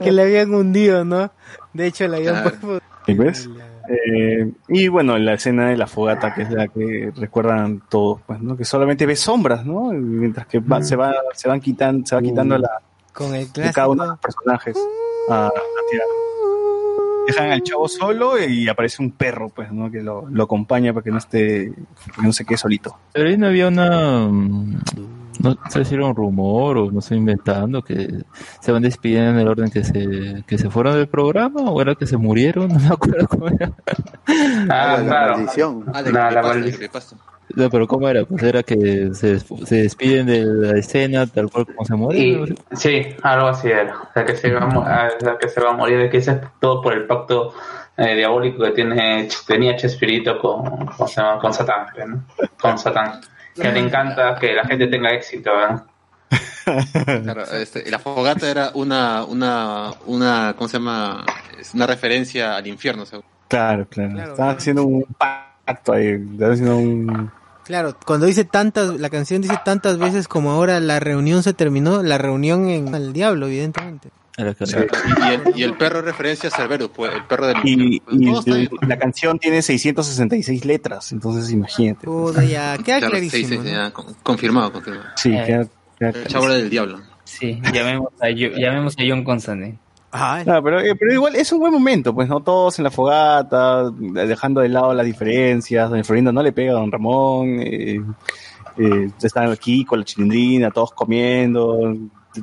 que 0.00 0.12
la 0.12 0.22
habían 0.22 0.52
hundido, 0.54 1.04
¿no? 1.04 1.30
De 1.72 1.86
hecho, 1.86 2.06
la 2.08 2.16
habían 2.18 2.34
Claro. 2.42 2.50
puesto- 2.50 2.80
¿Sí 3.06 3.14
ves? 3.14 3.48
Eh, 3.88 4.50
y 4.68 4.88
bueno, 4.88 5.16
la 5.18 5.32
escena 5.34 5.70
de 5.70 5.76
la 5.78 5.86
fogata, 5.86 6.34
que 6.34 6.42
es 6.42 6.50
la 6.50 6.68
que 6.68 7.10
recuerdan 7.16 7.80
todos, 7.88 8.20
pues, 8.26 8.38
¿no? 8.40 8.54
Que 8.56 8.64
solamente 8.64 9.06
ves 9.06 9.20
sombras, 9.20 9.64
¿no? 9.64 9.94
Y 9.94 9.98
Mientras 9.98 10.46
que 10.46 10.58
va- 10.58 10.82
se, 10.82 10.94
va, 10.94 11.14
se 11.32 11.48
van 11.48 11.60
quitando, 11.60 12.06
se 12.06 12.14
va 12.14 12.20
quitando 12.20 12.58
la, 12.58 12.68
con 13.14 13.34
el 13.34 13.50
de 13.52 13.72
cada 13.72 13.88
uno 13.88 14.02
de 14.02 14.08
los 14.10 14.18
personajes 14.18 14.76
a, 15.30 15.46
a 15.46 15.50
tirar. 15.90 16.06
Dejan 17.28 17.50
al 17.52 17.62
chavo 17.62 17.86
solo 17.88 18.38
y 18.42 18.68
aparece 18.68 19.02
un 19.02 19.10
perro, 19.12 19.48
pues, 19.50 19.70
¿no? 19.72 19.90
Que 19.90 20.02
lo, 20.02 20.26
lo 20.30 20.42
acompaña 20.44 20.92
para 20.92 21.04
que 21.04 21.10
no 21.10 21.18
esté, 21.18 21.72
que 22.16 22.22
no 22.22 22.32
se 22.32 22.44
quede 22.44 22.58
solito. 22.58 22.96
Pero 23.12 23.28
ahí 23.28 23.36
no 23.38 23.46
había 23.46 23.68
una. 23.68 24.26
mm, 24.28 24.80
No 25.40 25.56
sé 25.70 25.84
si 25.84 25.94
era 25.94 26.06
un 26.06 26.16
rumor 26.16 26.78
o 26.78 26.90
no 26.90 26.98
estoy 26.98 27.18
inventando 27.18 27.80
que 27.82 28.24
se 28.60 28.72
van 28.72 28.82
despidiendo 28.82 29.30
en 29.30 29.38
el 29.38 29.48
orden 29.48 29.70
que 29.70 29.84
se, 29.84 30.42
que 30.46 30.58
se 30.58 30.68
fueron 30.70 30.94
del 30.94 31.06
programa 31.08 31.60
o 31.70 31.80
era 31.80 31.94
que 31.94 32.06
se 32.06 32.16
murieron, 32.16 32.68
no 32.72 32.78
me 32.80 32.88
acuerdo 32.88 33.28
cómo 33.28 33.48
era. 33.48 33.70
ah, 34.26 34.96
la 34.98 35.04
claro. 35.04 35.32
maldición. 35.36 35.84
Ah, 35.94 36.02
de 36.02 36.12
No, 36.12 36.30
la 36.30 36.42
maldición. 36.42 36.90
No, 37.54 37.70
pero 37.70 37.86
¿cómo 37.86 38.08
era? 38.08 38.24
Pues 38.24 38.42
era 38.42 38.62
que 38.62 39.10
se, 39.14 39.38
se 39.40 39.74
despiden 39.76 40.26
de 40.26 40.44
la 40.44 40.78
escena 40.78 41.26
tal 41.26 41.50
cual 41.50 41.66
como 41.66 42.10
se. 42.12 42.18
Y, 42.18 42.54
sí, 42.72 43.02
algo 43.22 43.48
así 43.48 43.68
era. 43.68 43.94
O 44.02 44.12
sea, 44.12 44.24
que 44.24 44.36
se 44.36 44.52
va 44.52 44.60
a, 44.62 44.66
mo- 44.66 44.80
o 44.80 44.84
sea, 44.84 45.38
que 45.40 45.48
se 45.48 45.60
va 45.60 45.70
a 45.70 45.72
morir, 45.72 45.98
de 45.98 46.10
que 46.10 46.18
es 46.18 46.30
todo 46.60 46.82
por 46.82 46.92
el 46.92 47.06
pacto 47.06 47.54
eh, 47.96 48.14
diabólico 48.14 48.62
que 48.64 48.70
tiene 48.72 49.28
tenía 49.46 49.76
Chespirito 49.76 50.38
con, 50.38 50.86
con, 50.86 51.08
se 51.08 51.20
llama? 51.20 51.38
con 51.40 51.52
Satán. 51.54 51.86
Con 52.60 52.78
Satán. 52.78 53.20
Que 53.54 53.72
le 53.72 53.80
encanta 53.80 54.36
que 54.36 54.52
la 54.52 54.64
gente 54.64 54.86
tenga 54.86 55.10
éxito, 55.12 55.50
¿verdad? 55.52 55.84
Claro, 57.24 57.44
este, 57.54 57.90
la 57.90 57.98
fogata 57.98 58.50
era 58.50 58.70
una, 58.74 59.24
una, 59.24 59.90
una, 60.04 60.54
¿cómo 60.56 60.68
se 60.68 60.76
llama? 60.78 61.24
Es 61.58 61.72
una 61.72 61.86
referencia 61.86 62.56
al 62.56 62.66
infierno, 62.66 63.06
seguro. 63.06 63.26
Claro, 63.48 63.86
claro. 63.88 64.12
Claro, 64.12 64.34
claro. 64.34 64.50
haciendo 64.50 64.84
un 64.84 65.04
pacto 65.16 65.94
ahí. 65.94 66.08
Están 66.08 66.52
haciendo 66.52 66.76
un. 66.76 67.30
Claro, 67.68 67.94
cuando 68.04 68.26
dice 68.26 68.44
tantas, 68.44 68.98
la 68.98 69.10
canción 69.10 69.42
dice 69.42 69.56
tantas 69.64 69.98
veces 69.98 70.26
como 70.26 70.50
ahora 70.50 70.80
la 70.80 70.98
reunión 71.00 71.42
se 71.44 71.52
terminó, 71.52 72.02
la 72.02 72.18
reunión 72.18 72.68
en 72.68 72.92
el 72.94 73.12
diablo, 73.12 73.46
evidentemente. 73.46 74.08
Sí. 74.64 74.74
Y 74.76 75.32
el, 75.34 75.42
y 75.58 75.62
el 75.64 75.76
perro 75.76 75.98
es 75.98 76.04
referencia 76.06 76.48
a 76.48 76.52
Cerberus, 76.56 76.90
pues, 76.94 77.12
el 77.14 77.24
perro 77.26 77.46
del 77.48 77.56
Y, 77.64 78.00
y 78.10 78.68
la 78.86 78.96
canción 78.98 79.38
tiene 79.38 79.60
666 79.62 80.64
letras, 80.64 81.12
entonces 81.12 81.50
imagínate. 81.50 82.06
Puta, 82.06 82.42
ya, 82.44 82.76
queda 82.78 82.98
Claro, 83.00 83.16
sí, 83.18 83.28
clarísimo. 83.30 83.48
sí, 83.62 83.68
sí, 83.68 83.74
¿no? 83.74 83.82
ya, 83.84 83.90
con- 83.92 84.14
confirmado, 84.22 84.72
confirmado. 84.72 85.06
Sí, 85.16 85.30
Eh. 85.34 85.42
queda- 85.46 85.68
queda 85.98 86.08
El 86.10 86.26
chavo 86.28 86.48
del 86.48 86.70
diablo. 86.70 87.00
Sí, 87.24 87.60
llamemos 87.74 88.08
a, 88.20 88.30
llamemos 88.30 88.94
a 88.98 89.02
John 89.06 89.24
Constantine. 89.24 89.78
Ah, 90.10 90.40
Claro, 90.42 90.62
pero, 90.62 90.80
eh, 90.80 90.94
pero 90.96 91.12
igual 91.12 91.34
es 91.36 91.52
un 91.52 91.58
buen 91.58 91.72
momento, 91.72 92.14
pues, 92.14 92.28
¿no? 92.28 92.40
Todos 92.40 92.78
en 92.78 92.84
la 92.84 92.90
fogata, 92.90 93.90
dejando 93.90 94.60
de 94.62 94.68
lado 94.70 94.94
las 94.94 95.04
diferencias. 95.04 95.90
Doña 95.90 96.04
Florinda 96.04 96.32
no 96.32 96.42
le 96.42 96.52
pega 96.52 96.72
a 96.72 96.76
Don 96.76 96.90
Ramón. 96.90 97.60
Eh, 97.60 98.00
eh, 98.78 99.10
están 99.22 99.50
aquí 99.50 99.84
con 99.84 99.98
la 99.98 100.04
chilindrina, 100.04 100.70
todos 100.70 100.92
comiendo, 100.92 101.94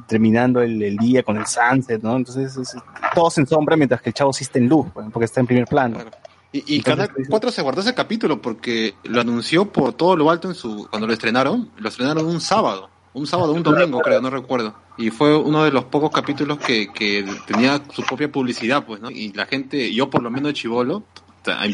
terminando 0.07 0.61
el, 0.61 0.81
el 0.83 0.97
día 0.97 1.23
con 1.23 1.37
el 1.37 1.45
sunset, 1.47 2.01
¿no? 2.03 2.15
Entonces, 2.17 2.55
es- 2.57 2.75
todos 3.15 3.37
en 3.37 3.47
sombra 3.47 3.75
mientras 3.77 4.01
que 4.01 4.09
el 4.09 4.13
chavo 4.13 4.33
sí 4.33 4.43
está 4.43 4.59
en 4.59 4.67
luz, 4.67 4.87
pues, 4.93 5.07
porque 5.11 5.25
está 5.25 5.39
en 5.39 5.47
primer 5.47 5.65
plano. 5.65 5.95
Claro. 5.95 6.11
Y, 6.51 6.75
y 6.75 6.77
Entonces, 6.77 7.07
Canal 7.09 7.27
4 7.29 7.51
se 7.51 7.61
guardó 7.61 7.81
ese 7.81 7.93
capítulo 7.93 8.41
porque 8.41 8.93
lo 9.03 9.19
anunció 9.21 9.65
por 9.71 9.91
todo 9.93 10.15
lo 10.15 10.29
alto 10.29 10.47
en 10.49 10.55
su 10.55 10.87
cuando 10.89 11.05
lo 11.07 11.13
estrenaron. 11.13 11.69
Lo 11.77 11.89
estrenaron 11.89 12.25
un 12.27 12.39
sábado. 12.39 12.89
Un 13.15 13.25
sábado, 13.27 13.53
un 13.53 13.63
domingo, 13.63 13.99
creo, 14.01 14.21
no 14.21 14.29
recuerdo. 14.29 14.75
Y 14.97 15.09
fue 15.09 15.35
uno 15.35 15.63
de 15.63 15.71
los 15.71 15.85
pocos 15.85 16.11
capítulos 16.11 16.57
que, 16.59 16.91
que 16.93 17.25
tenía 17.47 17.81
su 17.91 18.03
propia 18.03 18.29
publicidad, 18.31 18.83
pues, 18.85 19.01
¿no? 19.01 19.09
Y 19.09 19.31
la 19.33 19.45
gente, 19.45 19.93
yo 19.93 20.09
por 20.09 20.21
lo 20.21 20.29
menos 20.29 20.49
de 20.49 20.53
Chivolo, 20.53 21.03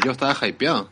yo 0.04 0.10
estaba 0.12 0.34
hypeado. 0.46 0.88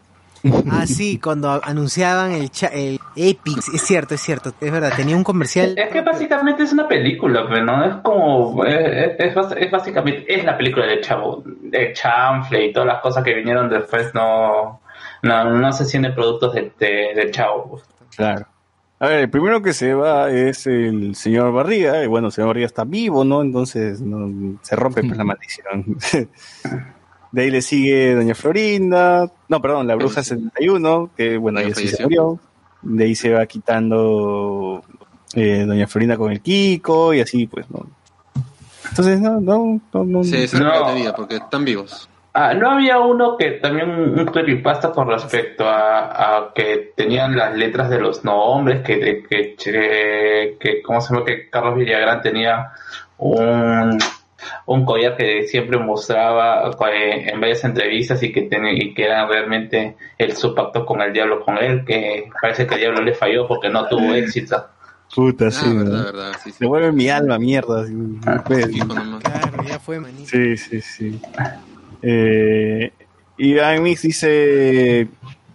Ah, 0.71 0.87
sí, 0.87 1.19
cuando 1.19 1.61
anunciaban 1.63 2.33
el, 2.33 2.51
cha- 2.51 2.69
el 2.69 2.99
Epix, 3.15 3.69
es 3.75 3.83
cierto, 3.83 4.15
es 4.15 4.23
cierto, 4.23 4.55
es 4.59 4.73
verdad, 4.73 4.91
tenía 4.97 5.15
un 5.15 5.23
comercial. 5.23 5.75
Es 5.77 5.91
que 5.93 6.01
básicamente 6.01 6.63
es 6.63 6.73
una 6.73 6.89
película, 6.89 7.47
pero 7.47 7.63
no 7.65 7.85
es 7.85 7.95
como 7.97 8.65
es, 8.65 9.13
es, 9.19 9.35
bas- 9.35 9.55
es 9.59 9.71
básicamente 9.71 10.25
es 10.35 10.43
la 10.45 10.57
película 10.57 10.87
de 10.87 11.01
Chavo, 11.03 11.43
de 11.45 11.93
Chanfle 11.93 12.65
y 12.67 12.73
todas 12.73 12.87
las 12.87 13.03
cosas 13.03 13.23
que 13.23 13.35
vinieron 13.35 13.69
después 13.69 14.15
no 14.15 14.81
no, 15.23 15.45
no 15.45 15.73
se 15.75 15.85
sienten 15.85 16.15
productos 16.15 16.55
de, 16.55 16.73
de, 16.79 17.13
del 17.15 17.31
Chavo. 17.31 17.69
pues. 17.73 17.83
Claro. 18.17 18.47
A 19.03 19.07
ver, 19.09 19.21
el 19.21 19.31
primero 19.31 19.63
que 19.63 19.73
se 19.73 19.95
va 19.95 20.31
es 20.31 20.67
el 20.67 21.15
señor 21.17 21.53
Barriga, 21.53 22.05
y 22.05 22.07
bueno, 22.07 22.27
el 22.27 22.33
señor 22.35 22.49
Barriga 22.49 22.67
está 22.67 22.85
vivo, 22.85 23.25
¿no? 23.25 23.41
Entonces 23.41 24.01
no, 24.03 24.59
se 24.61 24.77
rompe 24.77 25.03
pues, 25.03 25.17
la 25.17 25.25
maldición. 25.25 25.97
De 27.33 27.43
ahí 27.43 27.51
le 27.51 27.63
sigue 27.63 28.15
Doña 28.15 28.35
Florinda, 28.35 29.31
no, 29.49 29.63
perdón, 29.63 29.87
la 29.87 29.95
Bruja 29.95 30.23
71, 30.23 31.11
que 31.17 31.39
bueno, 31.39 31.61
Ya 31.61 31.67
ella 31.69 31.75
sí 31.77 31.89
se 31.89 32.03
murió. 32.03 32.39
De 32.83 33.05
ahí 33.05 33.15
se 33.15 33.31
va 33.31 33.47
quitando 33.47 34.83
eh, 35.35 35.65
Doña 35.67 35.87
Florinda 35.87 36.17
con 36.19 36.33
el 36.33 36.41
Kiko, 36.43 37.15
y 37.15 37.21
así, 37.21 37.47
pues, 37.47 37.71
¿no? 37.71 37.87
Entonces, 38.91 39.19
no, 39.21 39.41
no, 39.41 39.81
no, 39.95 40.05
no. 40.05 40.25
Sí, 40.25 40.37
esa 40.37 40.59
No. 40.59 40.75
es 40.75 40.81
la 40.81 40.93
vida, 40.95 41.15
porque 41.15 41.37
están 41.37 41.65
vivos. 41.65 42.10
Ah, 42.33 42.55
no 42.55 42.71
había 42.71 43.01
uno 43.01 43.37
que 43.37 43.53
también 43.53 43.91
un 43.91 44.25
creepypasta 44.27 44.93
con 44.93 45.09
respecto 45.09 45.67
a, 45.69 46.37
a 46.39 46.53
que 46.55 46.93
tenían 46.97 47.37
las 47.37 47.57
letras 47.57 47.91
de 47.91 47.99
los 48.01 48.25
nombres, 48.25 48.83
que, 48.83 48.97
de- 48.99 49.23
que, 49.25 49.57
que, 49.57 50.57
que 50.61 50.81
¿cómo 50.83 51.01
se 51.01 51.13
llama? 51.13 51.27
Que 51.27 51.51
Carlos 51.51 51.75
Villagrán 51.75 52.23
tenía 52.23 52.71
un, 53.19 53.99
un 54.67 54.85
collar 54.85 55.17
que 55.17 55.43
siempre 55.49 55.77
mostraba 55.79 56.71
eh, 56.93 57.31
en 57.33 57.41
varias 57.41 57.65
entrevistas 57.65 58.23
y 58.23 58.31
que 58.33 58.43
tenía, 58.43 58.73
y 58.75 58.95
que 58.95 59.05
era 59.07 59.27
realmente 59.27 59.97
el 60.17 60.37
su 60.37 60.55
pacto 60.55 60.87
con 60.87 61.01
el 61.03 61.13
diablo 61.13 61.41
con 61.45 61.59
él, 61.59 61.85
que 61.85 62.29
parece 62.41 62.65
que 62.65 62.75
el 62.75 62.81
diablo 62.81 63.03
le 63.03 63.15
falló 63.15 63.49
porque 63.49 63.69
no 63.69 63.87
tuvo 63.89 64.15
éxito. 64.15 64.67
Puta, 65.13 65.51
sí, 65.51 65.67
ah, 65.67 65.73
¿no? 65.75 65.85
verdad, 65.85 66.05
verdad, 66.05 66.33
sí, 66.45 66.53
sí. 66.53 66.59
Devuelve 66.61 66.93
mi 66.93 67.09
alma, 67.11 67.37
mierda. 67.41 67.83
así, 67.83 67.93
pues, 68.47 68.67
Fijo 68.69 68.87
nomás. 68.95 69.21
Claro, 69.25 69.65
ya 69.65 69.81
fue, 69.81 69.99
manito. 69.99 70.29
Sí, 70.31 70.57
sí, 70.57 70.81
sí. 70.81 71.21
Eh, 72.03 72.93
y 73.39 73.59
Agnes 73.59 74.03
dice, 74.03 75.09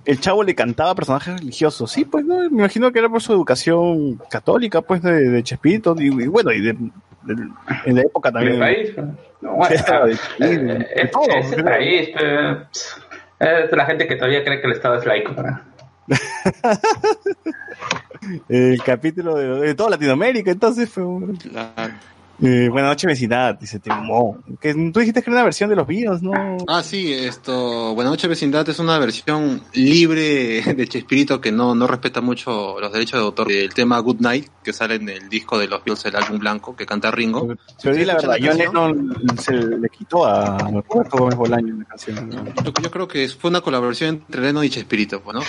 el 0.05 0.19
chavo 0.19 0.43
le 0.43 0.55
cantaba 0.55 0.91
a 0.91 0.95
personajes 0.95 1.39
religiosos. 1.39 1.91
Sí, 1.91 2.05
pues 2.05 2.25
no, 2.25 2.37
me 2.49 2.59
imagino 2.59 2.91
que 2.91 2.99
era 2.99 3.09
por 3.09 3.21
su 3.21 3.33
educación 3.33 4.19
católica, 4.29 4.81
pues, 4.81 5.01
de, 5.01 5.29
de 5.29 5.43
Chespirito. 5.43 5.95
Y, 5.99 6.07
y 6.07 6.27
bueno, 6.27 6.51
y 6.51 6.61
de, 6.61 6.73
de- 6.73 7.47
en 7.85 7.95
la 7.95 8.01
época 8.01 8.29
En 8.29 8.37
el 8.37 8.59
también. 8.59 8.59
país, 8.59 8.89
¿no? 9.41 9.53
Bueno, 9.53 9.75
de- 10.05 10.13
eh, 10.13 10.87
eh, 10.95 11.07
todo, 11.11 11.27
es 11.37 11.51
el 11.51 11.63
país, 11.63 12.09
pero, 12.13 12.61
es 13.39 13.71
la 13.71 13.85
gente 13.85 14.07
que 14.07 14.15
todavía 14.15 14.43
cree 14.43 14.59
que 14.61 14.67
el 14.67 14.73
Estado 14.73 14.95
es 14.99 15.05
laico. 15.05 15.33
El 18.49 18.81
capítulo 18.83 19.35
de, 19.35 19.67
de 19.67 19.75
toda 19.75 19.91
Latinoamérica, 19.91 20.51
entonces 20.51 20.89
fue 20.89 21.03
un- 21.05 21.35
Claro. 21.35 21.93
Eh, 22.43 22.67
buenas 22.69 22.91
noches, 22.91 23.07
vecindad, 23.07 23.55
dice 23.57 23.79
Timo. 23.79 24.37
Que 24.59 24.73
tú 24.73 24.99
dijiste 24.99 25.21
que 25.21 25.29
era 25.29 25.37
una 25.37 25.43
versión 25.45 25.69
de 25.69 25.75
los 25.77 25.87
videos, 25.87 26.21
¿no? 26.21 26.33
Ah, 26.67 26.83
sí, 26.83 27.13
esto, 27.13 27.93
Buenas 27.95 28.11
noches 28.11 28.29
vecindad 28.29 28.67
es 28.67 28.77
una 28.79 28.99
versión 28.99 29.61
libre 29.73 30.61
de 30.61 30.87
Chespirito 30.87 31.39
que 31.39 31.53
no, 31.53 31.73
no 31.75 31.87
respeta 31.87 32.19
mucho 32.19 32.77
los 32.79 32.91
derechos 32.91 33.19
de 33.21 33.25
autor 33.25 33.47
del 33.47 33.73
tema 33.73 33.99
Good 33.99 34.19
Night, 34.19 34.47
que 34.63 34.73
sale 34.73 34.95
en 34.95 35.07
el 35.07 35.29
disco 35.29 35.57
de 35.57 35.67
los 35.67 35.79
Beatles, 35.85 36.05
el 36.07 36.15
álbum 36.17 36.37
blanco, 36.39 36.75
que 36.75 36.85
canta 36.85 37.09
Ringo. 37.09 37.55
Pero 37.81 37.95
di 37.95 38.03
la 38.03 38.13
escucha 38.13 38.27
verdad, 38.33 38.45
la 38.45 38.51
John? 38.51 38.57
Lennon 38.57 39.37
se 39.39 39.53
le 39.53 39.87
quitó 39.89 40.25
a 40.25 40.57
Roberto 40.89 41.17
Gómez 41.17 41.35
Bolaño 41.37 41.75
la 41.79 41.85
canción. 41.85 42.29
¿no? 42.29 42.43
Yo, 42.63 42.73
yo 42.81 42.91
creo 42.91 43.07
que 43.07 43.29
fue 43.29 43.49
una 43.49 43.61
colaboración 43.61 44.15
entre 44.27 44.41
Lennon 44.41 44.65
y 44.65 44.69
Chespirito, 44.69 45.21
pues, 45.21 45.35
¿no? 45.37 45.41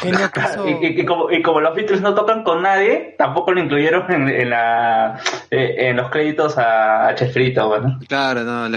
Y, 0.67 0.87
y- 0.87 1.01
y 1.01 1.05
como, 1.05 1.33
y 1.33 1.43
como 1.43 1.61
los 1.61 1.75
Beatles 1.75 2.01
no 2.01 2.15
tocan 2.15 2.45
con 2.45 2.63
nadie, 2.63 3.17
tampoco 3.19 3.51
lo 3.53 3.61
incluyeron 3.61 4.09
en, 4.13 4.29
en, 4.29 4.51
la, 4.51 5.21
eh, 5.51 5.75
en 5.89 5.97
los 5.97 6.11
créditos 6.11 6.57
a 6.59 6.76
Chespirito, 7.16 7.69
bueno. 7.69 7.98
Claro, 8.09 8.43
no, 8.44 8.69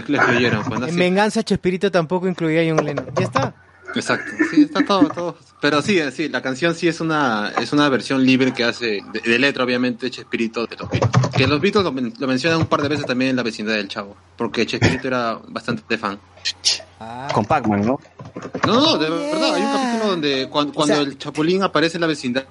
pues, 0.68 0.80
¿no? 0.80 0.86
En 0.88 0.94
Sí, 0.94 1.00
Venganza 1.00 1.44
Chespirito 1.44 1.92
tampoco 1.92 2.28
incluía 2.28 2.62
a 2.62 2.76
John 2.76 2.86
Lennon. 2.86 3.08
Ya 3.16 3.24
está. 3.26 3.54
Exacto, 3.96 4.32
sí, 4.52 4.62
está 4.64 4.86
todo, 4.86 5.10
todo. 5.10 5.38
Pero 5.62 5.82
sí, 5.82 6.00
sí, 6.12 6.30
la 6.30 6.42
canción 6.44 6.76
sí 6.76 6.88
es 6.88 7.02
una, 7.02 7.52
es 7.60 7.74
una 7.74 7.90
versión 7.90 8.24
libre 8.24 8.54
que 8.54 8.64
hace, 8.64 9.02
de, 9.12 9.20
de 9.26 9.40
letra 9.40 9.64
obviamente, 9.64 10.12
Chespirito 10.12 10.68
de 10.68 10.76
los 10.76 10.90
Beatles. 10.90 11.28
Que 11.36 11.48
los 11.48 11.60
Beatles 11.60 11.84
lo, 11.84 11.92
lo 11.92 12.28
mencionan 12.28 12.60
un 12.60 12.68
par 12.68 12.82
de 12.84 12.90
veces 12.90 13.06
también 13.08 13.32
en 13.32 13.36
la 13.36 13.44
vecindad 13.44 13.74
del 13.74 13.88
Chavo, 13.88 14.16
porque 14.38 14.66
Chespirito 14.66 15.08
era 15.08 15.40
bastante 15.48 15.98
fan. 15.98 16.20
Con 17.34 17.46
Pac-Man, 17.46 17.82
¿no? 17.86 18.00
No, 18.68 18.74
no, 18.82 18.98
de 18.98 19.10
verdad, 19.10 19.56
hay 19.56 19.62
un 19.62 19.72
capítulo 19.74 20.10
donde 20.12 20.50
cuando, 20.50 20.74
cuando 20.74 20.96
sea- 20.96 21.04
el 21.04 21.18
Chapulín 21.18 21.64
aparece 21.64 21.98
en 21.98 22.02
la 22.02 22.08
vecindad, 22.08 22.46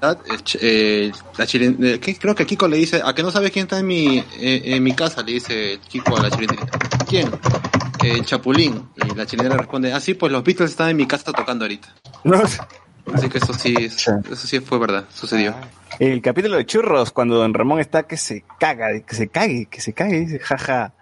eh, 0.61 1.13
la 1.37 1.45
chilen- 1.47 1.77
eh, 1.85 2.17
creo 2.19 2.35
que 2.35 2.47
Kiko 2.47 2.67
le 2.67 2.79
dice, 2.79 3.03
a 3.05 3.15
que 3.15 3.23
no 3.23 3.31
sabes 3.31 3.51
quién 3.51 3.65
está 3.65 3.79
en 3.79 3.87
mi, 3.87 4.19
eh, 4.19 4.63
en 4.65 4.83
mi 4.83 4.93
casa, 4.95 5.23
le 5.23 5.33
dice 5.33 5.75
el 5.75 5.81
Kiko 5.81 6.17
a 6.17 6.23
la 6.23 6.31
chilindrina. 6.31 6.67
¿Quién? 7.09 7.31
El 8.03 8.25
Chapulín. 8.25 8.89
Y 8.97 9.15
la 9.15 9.27
chilindrina 9.27 9.57
responde, 9.59 9.93
ah, 9.93 10.01
sí, 10.01 10.15
pues 10.15 10.33
los 10.33 10.43
Beatles 10.45 10.71
están 10.71 10.91
en 10.91 10.97
mi 10.97 11.07
casa 11.07 11.33
tocando 11.33 11.65
ahorita. 11.65 11.89
No, 12.25 12.43
Así 13.15 13.29
que 13.31 13.39
eso 13.39 13.55
sí, 13.55 13.75
es- 13.79 13.95
Sí. 13.95 14.11
eso 14.31 14.47
sí 14.47 14.61
fue 14.61 14.79
verdad, 14.79 15.05
sucedió. 15.15 15.55
El 15.99 16.21
capítulo 16.21 16.57
de 16.59 16.67
churros, 16.67 17.11
cuando 17.11 17.37
Don 17.37 17.55
Ramón 17.55 17.81
está 17.81 18.03
que 18.03 18.17
se 18.19 18.45
caga, 18.61 18.89
que 19.01 19.15
se 19.15 19.29
cague, 19.29 19.67
que 19.71 19.81
se 19.81 19.95
cague, 19.95 20.21
dice, 20.21 20.39
jaja. 20.39 20.93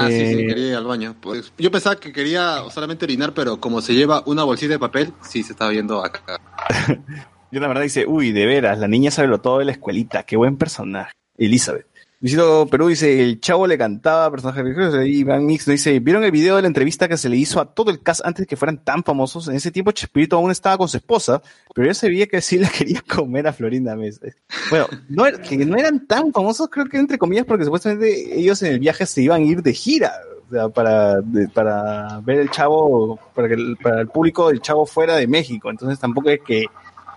Ah, 0.00 0.08
sí, 0.08 0.16
sí, 0.16 0.40
Eh, 0.40 0.46
quería 0.46 0.68
ir 0.68 0.74
al 0.76 0.84
baño. 0.84 1.14
Pues, 1.20 1.52
yo 1.58 1.70
pensaba 1.70 1.96
que 1.96 2.10
quería 2.10 2.62
solamente 2.70 3.04
orinar, 3.04 3.34
pero 3.34 3.60
como 3.60 3.82
se 3.82 3.92
lleva 3.92 4.22
una 4.24 4.44
bolsita 4.44 4.72
de 4.72 4.78
papel, 4.78 5.12
sí 5.20 5.42
se 5.42 5.52
estaba 5.52 5.70
viendo 5.70 6.02
acá. 6.02 6.40
Yo 7.52 7.58
la 7.60 7.66
verdad 7.66 7.82
dice, 7.82 8.06
uy, 8.06 8.30
de 8.30 8.46
veras, 8.46 8.78
la 8.78 8.86
niña 8.86 9.10
sabe 9.10 9.26
lo 9.26 9.40
todo 9.40 9.58
de 9.58 9.64
la 9.64 9.72
escuelita, 9.72 10.22
qué 10.22 10.36
buen 10.36 10.56
personaje. 10.56 11.12
Elizabeth. 11.36 11.89
Luisito 12.20 12.66
Perú 12.66 12.88
dice, 12.88 13.22
el 13.22 13.40
chavo 13.40 13.66
le 13.66 13.78
cantaba 13.78 14.30
personajes 14.30 14.62
religiosos. 14.62 15.06
Y 15.06 15.20
Iván 15.20 15.46
Mix 15.46 15.64
dice, 15.64 15.98
¿vieron 16.00 16.22
el 16.22 16.30
video 16.30 16.56
de 16.56 16.62
la 16.62 16.68
entrevista 16.68 17.08
que 17.08 17.16
se 17.16 17.30
le 17.30 17.36
hizo 17.38 17.60
a 17.60 17.72
todo 17.72 17.90
el 17.90 18.02
cast 18.02 18.20
antes 18.26 18.42
de 18.42 18.46
que 18.46 18.56
fueran 18.56 18.76
tan 18.84 19.02
famosos? 19.02 19.48
En 19.48 19.54
ese 19.56 19.70
tiempo 19.70 19.90
Chespirito 19.92 20.36
aún 20.36 20.50
estaba 20.50 20.76
con 20.76 20.86
su 20.86 20.98
esposa, 20.98 21.40
pero 21.74 21.86
ya 21.86 21.94
se 21.94 22.08
veía 22.10 22.26
que 22.26 22.42
sí 22.42 22.58
la 22.58 22.68
quería 22.78 23.00
comer 23.02 23.46
a 23.46 23.54
Florinda 23.54 23.96
Mesa. 23.96 24.20
Bueno, 24.68 24.86
no, 25.08 25.24
era- 25.24 25.38
que 25.40 25.56
no 25.64 25.78
eran 25.78 26.06
tan 26.06 26.30
famosos, 26.30 26.68
creo 26.70 26.84
que 26.86 26.98
entre 26.98 27.16
comillas, 27.16 27.46
porque 27.46 27.64
supuestamente 27.64 28.38
ellos 28.38 28.62
en 28.62 28.72
el 28.74 28.80
viaje 28.80 29.06
se 29.06 29.22
iban 29.22 29.40
a 29.40 29.44
ir 29.46 29.62
de 29.62 29.72
gira. 29.72 30.12
O 30.46 30.52
sea, 30.52 30.68
para, 30.68 31.22
para 31.54 32.20
ver 32.24 32.40
el 32.40 32.50
chavo, 32.50 33.18
para, 33.34 33.48
que 33.48 33.56
para 33.80 34.00
el 34.00 34.08
público 34.08 34.48
del 34.48 34.60
chavo 34.60 34.84
fuera 34.84 35.14
de 35.16 35.26
México. 35.28 35.70
Entonces 35.70 35.98
tampoco 35.98 36.28
es 36.28 36.40
que 36.44 36.64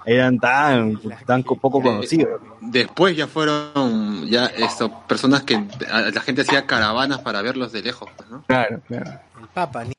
eran 0.05 0.39
tan, 0.39 0.99
tan 1.25 1.43
co- 1.43 1.55
poco 1.57 1.81
conocidos. 1.81 2.41
Después 2.61 3.15
ya 3.15 3.27
fueron 3.27 4.25
ya 4.27 4.45
esto, 4.45 4.91
personas 5.07 5.43
que 5.43 5.61
la 5.89 6.21
gente 6.21 6.41
hacía 6.41 6.65
caravanas 6.65 7.19
para 7.19 7.41
verlos 7.41 7.71
de 7.71 7.81
lejos, 7.81 8.09
pues, 8.15 8.29
¿no? 8.29 8.43
Claro, 8.47 8.81
claro. 8.87 9.11
El 9.41 9.47
Papa. 9.47 9.83
ni- 9.85 9.93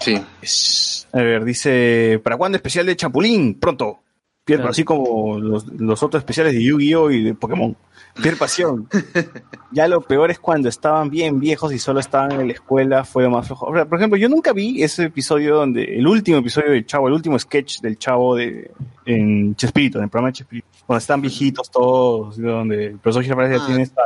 Sí. 0.00 1.06
A 1.12 1.18
ver, 1.18 1.44
dice, 1.44 2.20
¿para 2.22 2.36
cuándo 2.36 2.56
especial 2.56 2.86
de 2.86 2.96
Chapulín? 2.96 3.54
Pronto. 3.58 4.00
Claro. 4.44 4.70
así 4.70 4.82
como 4.82 5.38
los, 5.38 5.66
los 5.66 6.02
otros 6.02 6.22
especiales 6.22 6.54
de 6.54 6.62
Yu-Gi-Oh! 6.64 7.10
y 7.10 7.22
de 7.22 7.34
Pokémon. 7.34 7.76
Pier 8.22 8.36
Pasión. 8.36 8.88
ya 9.70 9.88
lo 9.88 10.00
peor 10.00 10.30
es 10.30 10.38
cuando 10.38 10.68
estaban 10.68 11.10
bien 11.10 11.38
viejos 11.40 11.72
y 11.72 11.78
solo 11.78 12.00
estaban 12.00 12.32
en 12.32 12.46
la 12.48 12.52
escuela, 12.54 13.04
fue 13.04 13.22
lo 13.24 13.30
más 13.30 13.46
flojo. 13.46 13.66
O 13.66 13.74
sea, 13.74 13.84
por 13.86 13.98
ejemplo, 13.98 14.16
yo 14.18 14.28
nunca 14.28 14.52
vi 14.52 14.82
ese 14.82 15.04
episodio 15.04 15.56
donde, 15.56 15.84
el 15.84 16.06
último 16.06 16.38
episodio 16.38 16.72
del 16.72 16.86
Chavo, 16.86 17.08
el 17.08 17.14
último 17.14 17.38
sketch 17.38 17.80
del 17.80 17.98
Chavo 17.98 18.36
de, 18.36 18.70
en 19.04 19.54
Chespirito, 19.56 19.98
en 19.98 20.04
el 20.04 20.10
programa 20.10 20.28
de 20.30 20.34
Chespirito, 20.38 20.68
cuando 20.86 20.98
están 20.98 21.20
viejitos 21.20 21.70
todos, 21.70 22.40
donde 22.40 22.86
el 22.86 22.98
profesor 22.98 23.22
Girafales 23.22 23.58
ya 23.58 23.62
Ah. 23.62 23.66
tiene 23.66 23.82
hasta, 23.82 24.02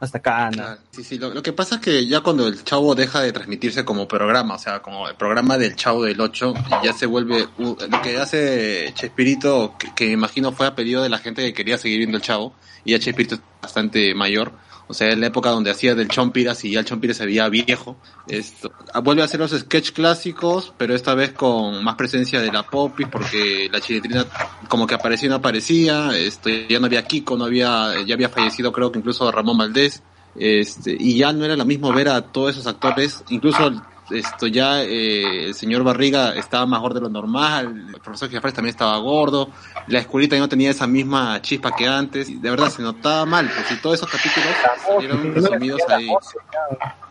hasta 0.00 0.18
cana. 0.20 0.50
Claro, 0.50 0.80
Sí, 0.90 1.04
sí, 1.04 1.18
lo, 1.18 1.32
lo 1.32 1.42
que 1.42 1.52
pasa 1.52 1.76
es 1.76 1.80
que 1.80 2.06
ya 2.06 2.20
cuando 2.20 2.48
el 2.48 2.64
Chavo 2.64 2.94
deja 2.94 3.20
de 3.20 3.32
transmitirse 3.32 3.84
como 3.84 4.08
programa, 4.08 4.54
o 4.56 4.58
sea, 4.58 4.80
como 4.82 5.08
el 5.08 5.14
programa 5.14 5.56
del 5.58 5.76
Chavo 5.76 6.02
del 6.04 6.20
8, 6.20 6.54
ya 6.82 6.92
se 6.92 7.06
vuelve 7.06 7.46
lo 7.58 7.76
que 8.02 8.16
hace 8.18 8.90
Chespirito, 8.94 9.74
que, 9.78 9.94
que 9.94 10.10
imagino 10.10 10.50
fue 10.52 10.66
a 10.66 10.74
pedido 10.74 11.02
de 11.02 11.08
la 11.08 11.18
gente 11.18 11.42
que 11.42 11.54
quería 11.54 11.78
seguir 11.78 11.98
viendo 11.98 12.16
el 12.16 12.22
Chavo, 12.22 12.52
y 12.84 12.92
ya 12.92 12.98
Chespirito 12.98 13.36
es 13.36 13.40
bastante 13.60 14.14
mayor, 14.14 14.52
o 14.88 14.94
sea, 14.94 15.10
en 15.10 15.20
la 15.20 15.28
época 15.28 15.50
donde 15.50 15.70
hacía 15.70 15.94
del 15.94 16.08
Chompiras 16.08 16.64
y 16.64 16.72
ya 16.72 16.80
el 16.80 16.84
Chompiras 16.84 17.16
se 17.16 17.26
veía 17.26 17.48
viejo, 17.48 17.96
esto, 18.26 18.72
ah, 18.92 19.00
vuelve 19.00 19.22
a 19.22 19.24
hacer 19.24 19.40
los 19.40 19.52
sketch 19.52 19.92
clásicos, 19.92 20.74
pero 20.76 20.94
esta 20.94 21.14
vez 21.14 21.32
con 21.32 21.82
más 21.82 21.94
presencia 21.94 22.40
de 22.40 22.52
la 22.52 22.64
Popis, 22.64 23.08
porque 23.08 23.68
la 23.72 23.80
chilindrina 23.80 24.26
como 24.68 24.86
que 24.86 24.94
aparecía 24.94 25.26
y 25.26 25.30
no 25.30 25.36
aparecía, 25.36 26.10
esto, 26.16 26.50
ya 26.50 26.78
no 26.78 26.86
había 26.86 27.04
Kiko, 27.06 27.36
no 27.36 27.44
había, 27.44 27.94
ya 28.04 28.14
había 28.14 28.28
fallecido 28.28 28.72
creo 28.72 28.92
que 28.92 28.98
incluso 28.98 29.30
Ramón 29.30 29.58
Valdés, 29.58 30.02
este, 30.34 30.96
y 30.98 31.16
ya 31.16 31.32
no 31.32 31.44
era 31.44 31.56
lo 31.56 31.64
mismo 31.64 31.92
ver 31.92 32.08
a 32.08 32.20
todos 32.22 32.52
esos 32.52 32.66
actores, 32.66 33.22
incluso 33.28 33.82
esto 34.12 34.46
ya 34.46 34.82
eh, 34.82 35.46
el 35.46 35.54
señor 35.54 35.82
Barriga 35.84 36.34
estaba 36.34 36.66
más 36.66 36.80
gordo 36.80 36.96
de 36.96 37.00
lo 37.02 37.08
normal, 37.08 37.90
el 37.94 38.00
profesor 38.00 38.28
Girafales 38.28 38.54
también 38.54 38.74
estaba 38.74 38.96
gordo, 38.98 39.50
la 39.88 39.98
escuelita 39.98 40.36
ya 40.36 40.40
no 40.40 40.48
tenía 40.48 40.70
esa 40.70 40.86
misma 40.86 41.40
chispa 41.42 41.74
que 41.74 41.86
antes, 41.86 42.28
y 42.28 42.36
de 42.36 42.50
verdad 42.50 42.70
se 42.70 42.82
notaba 42.82 43.24
mal, 43.26 43.50
pues 43.54 43.66
si 43.68 43.76
todos 43.76 43.96
esos 43.96 44.10
capítulos 44.10 44.50
salieron 44.86 45.34
resumidos 45.34 45.80
ahí. 45.88 46.08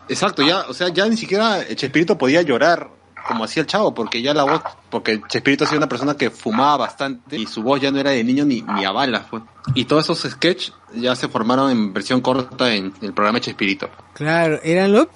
Exacto, 0.08 0.42
ya, 0.42 0.60
o 0.68 0.74
sea, 0.74 0.88
ya 0.88 1.06
ni 1.06 1.16
siquiera 1.16 1.64
Chespirito 1.74 2.18
podía 2.18 2.42
llorar 2.42 2.88
como 3.26 3.44
hacía 3.44 3.62
el 3.62 3.66
chavo, 3.66 3.94
porque 3.94 4.20
ya 4.22 4.34
la 4.34 4.44
voz, 4.44 4.62
porque 4.90 5.20
Chespirito 5.28 5.64
ha 5.64 5.66
sido 5.66 5.78
una 5.78 5.88
persona 5.88 6.16
que 6.16 6.30
fumaba 6.30 6.78
bastante 6.78 7.36
y 7.36 7.46
su 7.46 7.62
voz 7.62 7.80
ya 7.80 7.90
no 7.90 7.98
era 7.98 8.10
de 8.10 8.24
niño 8.24 8.44
ni, 8.44 8.62
ni 8.62 8.84
a 8.84 8.90
balas, 8.90 9.26
pues. 9.30 9.42
Y 9.74 9.84
todos 9.84 10.04
esos 10.04 10.30
sketches 10.32 10.72
ya 10.94 11.14
se 11.14 11.28
formaron 11.28 11.70
en 11.70 11.92
versión 11.92 12.20
corta 12.20 12.74
en 12.74 12.92
el 13.00 13.12
programa 13.12 13.40
Chespirito. 13.40 13.88
Claro, 14.14 14.60
eran 14.62 14.92
los... 14.92 15.06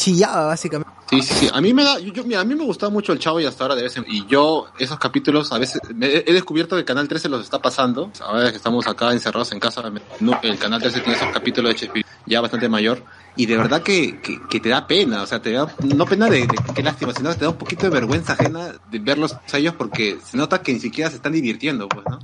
Chillaba, 0.00 0.46
básicamente. 0.46 0.90
Sí, 1.10 1.20
sí, 1.22 1.34
sí. 1.34 1.50
A 1.52 1.60
mí 1.60 1.74
me 1.74 1.84
da, 1.84 1.98
yo, 1.98 2.12
yo- 2.12 2.24
mira, 2.24 2.40
a 2.40 2.44
mí 2.44 2.54
me 2.54 2.64
gustaba 2.64 2.88
mucho 2.90 3.12
el 3.12 3.18
Chavo 3.18 3.38
y 3.40 3.44
hasta 3.44 3.64
ahora 3.64 3.74
de 3.74 3.82
vez 3.82 3.96
en 3.98 4.04
y 4.08 4.26
yo 4.26 4.68
esos 4.78 4.98
capítulos 4.98 5.52
a 5.52 5.58
veces 5.58 5.80
me- 5.94 6.06
he 6.06 6.32
descubierto 6.32 6.74
que 6.76 6.80
el 6.80 6.84
canal 6.86 7.06
13 7.06 7.28
los 7.28 7.42
está 7.42 7.58
pasando. 7.60 8.10
Ahora 8.20 8.50
que 8.50 8.56
estamos 8.56 8.86
acá 8.86 9.12
encerrados 9.12 9.52
en 9.52 9.60
casa, 9.60 9.82
no, 10.20 10.40
el 10.42 10.56
canal 10.58 10.80
13 10.80 11.00
tiene 11.00 11.18
esos 11.18 11.28
capítulos 11.30 11.72
de 11.74 11.80
Chespirito 11.80 12.08
ya 12.26 12.40
bastante 12.40 12.68
mayor 12.68 13.02
y 13.36 13.44
de 13.46 13.56
verdad 13.56 13.82
que, 13.82 14.20
que, 14.20 14.38
que 14.48 14.60
te 14.60 14.68
da 14.70 14.86
pena, 14.86 15.22
o 15.22 15.26
sea, 15.26 15.42
te 15.42 15.50
da 15.52 15.66
no 15.82 16.06
pena 16.06 16.30
de, 16.30 16.40
de 16.42 16.58
qué 16.74 16.82
lástima, 16.82 17.12
sino 17.12 17.30
que 17.30 17.36
te 17.36 17.44
da 17.44 17.50
un 17.50 17.58
poquito 17.58 17.82
de 17.82 17.90
vergüenza 17.90 18.34
ajena 18.34 18.72
de 18.90 18.98
verlos 19.00 19.36
a 19.52 19.58
ellos 19.58 19.74
porque 19.76 20.16
se 20.24 20.36
nota 20.36 20.62
que 20.62 20.72
ni 20.72 20.80
siquiera 20.80 21.10
se 21.10 21.16
están 21.16 21.32
divirtiendo, 21.32 21.88
pues, 21.88 22.06
¿no? 22.08 22.18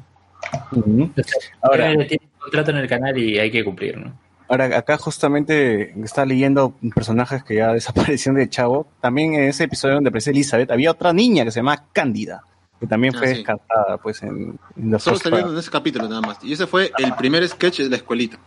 Ahora 1.61 1.89
Ahora, 1.91 2.07
tiene 2.07 2.23
un 2.35 2.41
contrato 2.41 2.71
en 2.71 2.77
el 2.79 2.89
canal 2.89 3.19
y 3.19 3.39
hay 3.39 3.51
que 3.51 3.65
cumplir, 3.65 3.99
¿no? 3.99 4.26
Ahora, 4.49 4.79
acá 4.79 4.97
justamente 4.97 5.93
está 6.05 6.25
leyendo 6.25 6.75
personajes 6.95 7.43
que 7.43 7.57
ya 7.57 7.73
desaparecieron 7.73 8.39
de 8.39 8.49
Chavo. 8.49 8.87
También 9.01 9.35
en 9.35 9.45
ese 9.49 9.65
episodio 9.65 9.95
donde 9.97 10.09
aparece 10.09 10.31
Elizabeth, 10.31 10.71
había 10.71 10.91
otra 10.91 11.13
niña 11.13 11.45
que 11.45 11.51
se 11.51 11.61
llama 11.61 11.85
Cándida, 11.93 12.43
que 12.79 12.87
también 12.87 13.15
Ah, 13.15 13.19
fue 13.19 13.29
sí. 13.29 13.35
descartada 13.35 13.99
pues, 13.99 14.23
en, 14.23 14.59
en 14.77 14.91
los 14.91 15.03
Solo 15.03 15.19
salieron 15.19 15.53
en 15.53 15.59
ese 15.59 15.71
capítulo 15.71 16.09
nada 16.09 16.21
más. 16.21 16.39
Y 16.45 16.53
ese 16.53 16.67
fue 16.67 16.91
el 16.99 17.15
primer 17.15 17.47
sketch 17.49 17.81
de 17.81 17.91
la 17.91 17.97
escuelita. 17.97 18.39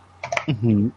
Ujú. 0.48 0.90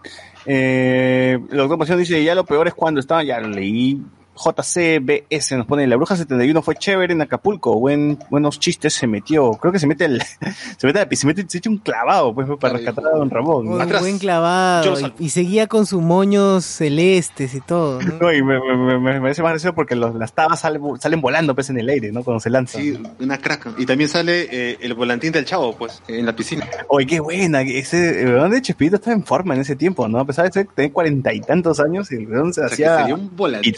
Eh, 0.45 1.39
el 1.51 1.57
doctor 1.57 1.77
Pasión 1.77 1.97
dice, 1.99 2.23
ya 2.23 2.35
lo 2.35 2.45
peor 2.45 2.67
es 2.67 2.73
cuando 2.73 2.99
estaba, 2.99 3.23
ya 3.23 3.39
leí, 3.39 4.01
JCBS 4.35 5.57
nos 5.57 5.65
pone, 5.68 5.85
la 5.88 5.95
bruja 5.95 6.15
71 6.15 6.61
fue 6.61 6.76
chévere 6.76 7.14
en 7.14 7.22
Acapulco, 7.22 7.80
buen, 7.80 8.18
buenos 8.30 8.60
chistes 8.60 8.93
se 8.93 9.07
metió, 9.07 9.51
creo 9.53 9.72
que 9.72 9.80
se 9.80 9.88
mete 9.88 10.05
el, 10.05 10.22
se 10.77 10.88
mete, 10.88 10.99
al- 10.99 11.15
se 11.15 11.27
mete, 11.27 11.45
se 11.47 11.57
echa 11.60 11.69
un 11.69 11.77
clavado 11.77 12.34
pues 12.34 12.47
para 12.47 12.57
Claro, 12.73 12.77
rescatar 12.77 13.05
a 13.14 13.18
don 13.18 13.30
Ramón. 13.30 13.68
Un 13.68 13.81
Atrás. 13.81 14.01
buen 14.01 14.18
clavado. 14.19 14.95
Y, 15.19 15.30
seguía 15.30 15.68
con 15.68 15.85
sus 15.85 16.01
moños 16.01 16.65
celestes 16.65 17.53
y 17.55 17.61
todo. 17.61 18.01
¿no? 18.01 18.14
No, 18.19 18.34
y 18.34 18.41
me, 18.43 18.60
me, 18.60 18.97
me- 18.99 19.14
me 19.14 19.22
parece 19.22 19.41
más 19.43 19.51
gracioso 19.51 19.76
porque 19.76 19.95
los, 19.95 20.15
las 20.15 20.34
tabas 20.34 20.61
salen, 20.61 20.81
salen 20.99 21.22
volando 21.22 21.53
pues 21.55 21.69
en 21.69 21.80
el 21.80 21.89
aire, 21.89 22.11
¿no? 22.11 22.23
Cuando 22.23 22.39
se 22.39 22.49
lanzan. 22.49 22.81
Sí, 22.81 22.97
una 23.19 23.38
crack. 23.38 23.76
Y 23.77 23.85
también 23.85 24.10
sale 24.10 24.47
eh, 24.51 24.77
el 24.81 24.93
volantín 24.93 25.31
del 25.31 25.45
chavo, 25.45 25.76
pues, 25.76 26.01
en 26.07 26.26
la 26.26 26.35
piscina. 26.35 26.68
Oye, 26.89 27.05
qué 27.05 27.19
buena, 27.19 27.61
ese, 27.61 28.23
el 28.23 28.34
weón 28.34 28.51
de 28.51 28.61
Chespirito 28.61 28.95
estaba 28.97 29.15
en 29.15 29.23
forma 29.23 29.53
en 29.55 29.61
ese 29.61 29.76
tiempo, 29.76 30.07
¿no? 30.07 30.19
A 30.19 30.26
pesar 30.26 30.45
de 30.45 30.51
ser- 30.51 30.68
tener 30.73 30.91
cuarenta 30.91 31.34
y 31.34 31.41
tantos 31.41 31.80
años, 31.80 32.11
el 32.11 32.27
se 32.27 32.38
O 32.39 32.51
sea, 32.53 32.65
hacía 32.65 32.97
sería 32.99 33.15
un 33.15 33.35
volantín. 33.35 33.73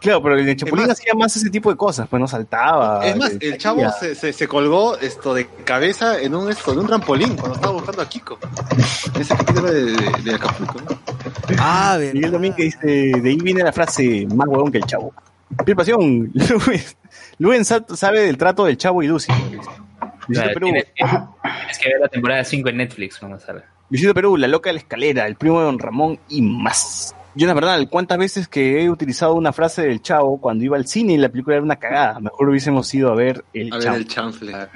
Claro, 0.00 0.22
pero 0.22 0.36
el 0.38 0.54
Chapulín 0.56 0.90
hacía 0.90 1.14
más 1.14 1.34
ese 1.34 1.48
tipo 1.48 1.70
de 1.70 1.76
cosas, 1.76 2.06
pues 2.08 2.20
no 2.20 2.28
saltaba. 2.28 3.06
Es 3.06 3.16
más, 3.16 3.32
eh, 3.32 3.38
el 3.40 3.56
chavo 3.58 3.82
se, 3.98 4.14
se, 4.14 4.34
se 4.34 4.46
colgó 4.46 4.98
esto 4.98 5.32
de 5.32 5.46
cabeza 5.64 6.20
en 6.20 6.34
un 6.34 6.50
esto, 6.50 6.72
en 6.74 6.80
un 6.80 6.86
trampolín 6.86 7.34
cuando 7.36 7.54
estaba 7.54 7.72
buscando 7.72 8.02
a 8.02 8.08
Kiko. 8.08 8.38
Ese 9.18 9.34
capítulo 9.34 9.72
de, 9.72 9.84
de, 9.84 10.22
de 10.24 10.34
Acapulco. 10.34 10.78
¿no? 10.82 10.98
Ah, 11.58 11.98
Miguel 12.12 12.32
Domínguez 12.32 12.78
dice, 12.78 12.86
de 13.18 13.30
ahí 13.30 13.36
viene 13.36 13.62
la 13.62 13.72
frase, 13.72 14.26
más 14.34 14.46
huevón 14.46 14.70
que 14.70 14.76
el 14.78 14.84
chavo. 14.84 15.14
Piel 15.64 15.76
Pasión, 15.76 16.30
Luis, 16.66 16.96
Luis 17.38 17.66
sa- 17.66 17.84
sabe 17.94 18.20
del 18.26 18.36
trato 18.36 18.66
del 18.66 18.76
chavo 18.76 19.02
y 19.02 19.06
Lucy. 19.06 19.32
Luisito 19.32 19.70
Claro, 20.28 20.50
Perú, 20.54 20.66
tienes, 20.66 20.84
que, 20.84 20.92
tienes 21.04 21.78
que 21.78 21.88
ver 21.88 22.00
la 22.00 22.08
temporada 22.08 22.44
5 22.44 22.68
en 22.68 22.76
Netflix, 22.76 23.20
vamos 23.22 23.48
a 23.48 23.52
ver. 23.54 23.64
Luisito 23.88 24.12
Perú, 24.12 24.36
la 24.36 24.48
loca 24.48 24.68
de 24.68 24.74
la 24.74 24.80
escalera, 24.80 25.26
el 25.26 25.36
primo 25.36 25.60
de 25.60 25.64
Don 25.64 25.78
Ramón 25.78 26.18
y 26.28 26.42
más. 26.42 27.14
Jonas 27.36 27.54
Bernal, 27.56 27.88
¿cuántas 27.88 28.18
veces 28.18 28.46
que 28.48 28.82
he 28.82 28.90
utilizado 28.90 29.34
una 29.34 29.52
frase 29.52 29.82
del 29.82 30.00
chavo 30.00 30.40
cuando 30.40 30.64
iba 30.64 30.76
al 30.76 30.86
cine 30.86 31.14
y 31.14 31.16
la 31.16 31.28
película 31.28 31.56
era 31.56 31.64
una 31.64 31.76
cagada? 31.76 32.20
Mejor 32.20 32.48
hubiésemos 32.48 32.92
ido 32.94 33.10
a 33.10 33.14
ver 33.14 33.44
el 33.52 33.72
A 33.72 33.78
ver 33.78 33.94
el 33.94 34.06
chanfle. 34.06 34.52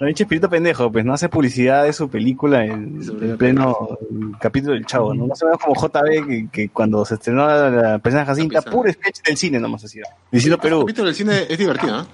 Lo 0.00 0.06
dicho 0.06 0.22
Espíritu 0.22 0.48
Pendejo, 0.48 0.92
pues 0.92 1.04
no 1.04 1.12
hace 1.12 1.28
publicidad 1.28 1.82
de 1.82 1.92
su 1.92 2.08
película 2.08 2.64
en, 2.64 3.00
en 3.20 3.36
pleno 3.36 3.98
capítulo 4.38 4.74
del 4.74 4.86
Chavo, 4.86 5.12
¿no? 5.12 5.26
Más 5.26 5.42
o 5.42 5.46
menos 5.46 5.58
como 5.60 5.74
JB, 5.74 6.28
que, 6.28 6.48
que 6.52 6.68
cuando 6.68 7.04
se 7.04 7.14
estrenó 7.14 7.48
la, 7.48 7.68
la 7.68 7.98
persona 7.98 8.24
Jacinta, 8.24 8.62
puro 8.62 8.92
sketch 8.92 9.22
del 9.24 9.36
cine 9.36 9.58
nomás 9.58 9.84
hacía. 9.84 10.04
Luisito 10.30 10.54
El 10.54 10.60
Perú. 10.60 10.80
capítulo 10.82 11.06
del 11.06 11.16
cine 11.16 11.46
es 11.48 11.58
divertido, 11.58 11.96
¿no? 11.96 12.06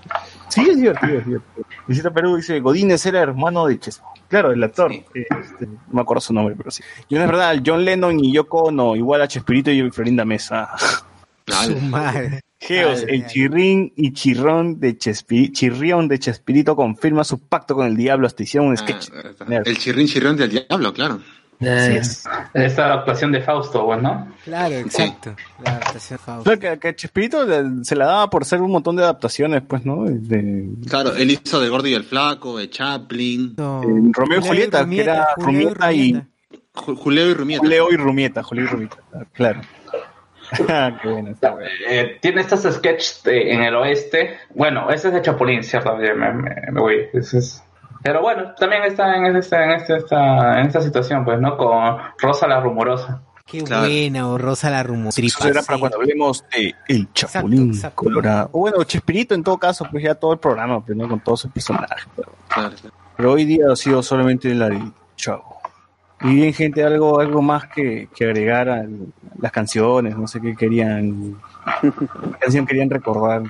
Sí, 0.48 0.60
es 0.68 0.76
divertido, 0.76 1.18
es 1.18 1.26
divertido. 1.26 1.66
Luisito 1.86 2.12
Perú 2.12 2.36
dice, 2.36 2.60
Godínez 2.60 3.04
era 3.06 3.20
hermano 3.20 3.66
de 3.66 3.78
Chespo. 3.78 4.12
Claro, 4.28 4.52
el 4.52 4.62
actor. 4.62 4.92
Este, 4.92 5.66
no 5.66 5.78
me 5.92 6.00
acuerdo 6.00 6.20
su 6.20 6.32
nombre, 6.32 6.54
pero 6.56 6.70
sí. 6.70 6.82
Y 7.08 7.14
no 7.14 7.22
es 7.22 7.26
verdad, 7.26 7.56
John 7.64 7.84
Lennon 7.84 8.18
y 8.18 8.32
Yoko 8.32 8.70
no, 8.70 8.96
igual 8.96 9.22
a 9.22 9.28
Chespirito 9.28 9.70
y 9.70 9.90
Florinda 9.90 10.24
Mesa. 10.24 10.70
Su 11.46 11.76
madre. 11.80 12.40
Geos, 12.58 13.04
el 13.06 13.26
chirrín 13.26 13.92
y 13.94 14.12
chirrón 14.14 14.80
de 14.80 14.96
Chespi, 14.96 15.52
chirrión 15.52 16.08
de 16.08 16.18
Chespirito 16.18 16.74
confirma 16.74 17.22
su 17.22 17.38
pacto 17.38 17.74
con 17.74 17.86
el 17.86 17.96
diablo 17.96 18.26
hasta 18.26 18.42
hicieron 18.42 18.70
un 18.70 18.76
sketch. 18.76 19.10
Ah, 19.12 19.60
El 19.64 19.76
chirrín 19.76 20.06
chirrión 20.06 20.36
del 20.36 20.48
diablo, 20.48 20.94
claro. 20.94 21.20
Así 21.68 21.96
es. 21.96 22.24
Esta 22.54 22.92
actuación 22.94 23.32
de 23.32 23.40
Fausto, 23.42 23.84
pues, 23.86 24.02
¿no? 24.02 24.32
Claro, 24.44 24.74
exacto. 24.74 25.34
La 25.64 25.72
adaptación 25.72 26.18
Fausto. 26.18 26.44
Claro, 26.44 26.60
que, 26.60 26.78
que 26.78 26.88
a 26.88 26.96
Chespirito 26.96 27.46
se 27.84 27.96
la 27.96 28.06
daba 28.06 28.30
por 28.30 28.44
ser 28.44 28.60
un 28.62 28.70
montón 28.72 28.96
de 28.96 29.02
adaptaciones, 29.04 29.62
pues, 29.66 29.84
¿no? 29.86 30.04
De, 30.04 30.68
Claro, 30.88 31.14
él 31.16 31.30
hizo 31.30 31.60
de 31.60 31.68
Gordo 31.68 31.88
y 31.88 31.94
el 31.94 32.04
Flaco, 32.04 32.58
de 32.58 32.68
Chaplin, 32.70 33.54
de 33.56 34.10
Romeo 34.12 34.40
y 34.40 34.46
Julieta, 34.46 34.88
que 34.88 35.00
era 35.00 35.28
Rumieta 35.36 35.92
y... 35.92 36.12
Ju- 36.74 36.96
Julio 36.96 37.30
y 37.30 37.34
Rumieta. 37.34 37.60
Julio 37.62 37.86
y 37.92 37.96
Rumieta, 37.96 38.42
Julio 38.42 38.64
y 38.64 38.66
Rumieta, 38.66 38.96
claro. 39.32 39.60
Qué 40.56 41.08
bueno, 41.08 41.30
está 41.30 41.50
bueno. 41.52 41.68
Eh, 41.88 42.18
tiene 42.20 42.42
estos 42.42 42.62
sketches 42.74 43.22
de- 43.24 43.52
en 43.52 43.62
el 43.62 43.74
oeste. 43.74 44.36
Bueno, 44.54 44.90
ese 44.90 45.08
es 45.08 45.14
de 45.14 45.22
Chapulín, 45.22 45.62
¿cierto? 45.64 45.96
Me, 45.96 46.12
me- 46.14 46.32
me 46.72 46.80
voy. 46.80 46.96
Ese 47.12 47.38
es- 47.38 47.62
Pero 48.04 48.20
bueno, 48.20 48.52
también 48.58 48.84
está 48.84 49.16
en 49.16 49.34
esta, 49.34 49.64
en, 49.64 49.70
esta, 49.70 49.96
esta, 49.96 50.60
en 50.60 50.66
esta 50.66 50.82
situación, 50.82 51.24
pues, 51.24 51.40
¿no? 51.40 51.56
Con 51.56 51.96
Rosa 52.18 52.46
la 52.46 52.60
Rumorosa. 52.60 53.22
Qué 53.46 53.62
buena, 53.62 54.28
o 54.28 54.36
Rosa 54.36 54.68
la 54.68 54.82
rumotripa. 54.82 55.38
Eso 55.38 55.48
era 55.48 55.62
para 55.62 55.78
cuando 55.78 55.96
hablemos 55.98 56.44
de 56.54 56.74
El 56.86 57.10
Chapulín 57.14 57.72
Colorado. 57.94 58.50
O 58.52 58.60
bueno, 58.60 58.84
Chespirito 58.84 59.34
en 59.34 59.42
todo 59.42 59.56
caso, 59.56 59.86
pues 59.90 60.04
ya 60.04 60.14
todo 60.14 60.34
el 60.34 60.38
programa, 60.38 60.84
pues, 60.84 60.96
¿no? 60.96 61.08
Con 61.08 61.20
todos 61.20 61.40
sus 61.40 61.50
personajes. 61.50 62.06
Pero, 62.14 62.32
Claro, 62.48 62.74
claro. 62.78 62.94
pero 63.16 63.32
hoy 63.32 63.46
día 63.46 63.66
ha 63.72 63.76
sido 63.76 64.02
solamente 64.02 64.54
la 64.54 64.68
del 64.68 64.92
Chavo. 65.16 65.60
Y 66.24 66.36
bien, 66.36 66.54
gente, 66.54 66.82
algo, 66.82 67.20
algo 67.20 67.42
más 67.42 67.66
que, 67.66 68.08
que 68.16 68.24
agregar 68.24 68.66
a 68.70 68.86
las 69.38 69.52
canciones, 69.52 70.16
no 70.16 70.26
sé 70.26 70.40
qué 70.40 70.56
querían, 70.56 71.36
canción 72.40 72.64
querían 72.64 72.88
recordar. 72.88 73.42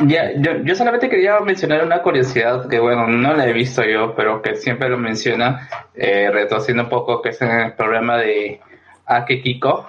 Ya, 0.00 0.30
yo, 0.36 0.58
yo 0.62 0.74
solamente 0.74 1.08
quería 1.08 1.40
mencionar 1.40 1.82
una 1.82 2.02
curiosidad 2.02 2.68
que, 2.68 2.78
bueno, 2.78 3.08
no 3.08 3.34
la 3.34 3.48
he 3.48 3.54
visto 3.54 3.82
yo, 3.82 4.14
pero 4.14 4.42
que 4.42 4.54
siempre 4.56 4.90
lo 4.90 4.98
menciona, 4.98 5.66
eh, 5.94 6.30
retorciendo 6.30 6.82
un 6.82 6.88
poco, 6.90 7.22
que 7.22 7.30
es 7.30 7.40
en 7.40 7.52
el 7.52 7.72
programa 7.72 8.18
de 8.18 8.60
Ake 9.06 9.40
Kiko, 9.40 9.86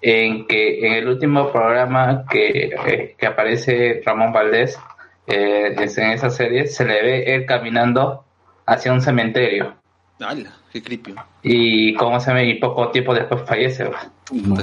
en 0.00 0.46
que 0.46 0.86
en 0.86 0.92
el 0.92 1.08
último 1.08 1.50
programa 1.50 2.24
que, 2.30 2.70
eh, 2.86 3.16
que 3.18 3.26
aparece 3.26 4.00
Ramón 4.06 4.32
Valdés, 4.32 4.78
eh, 5.26 5.74
en 5.76 6.10
esa 6.12 6.30
serie, 6.30 6.68
se 6.68 6.84
le 6.84 7.02
ve 7.02 7.34
él 7.34 7.46
caminando 7.46 8.24
hacia 8.64 8.92
un 8.92 9.00
cementerio. 9.00 9.74
¡Hala! 10.20 10.52
¡Qué 10.72 10.82
creepy! 10.82 11.14
Y 11.42 11.94
como 11.94 12.18
se 12.20 12.32
ve, 12.32 12.44
y 12.46 12.54
poco 12.54 12.90
tiempo 12.90 13.14
después 13.14 13.42
fallece. 13.46 13.86
pues. 13.86 13.98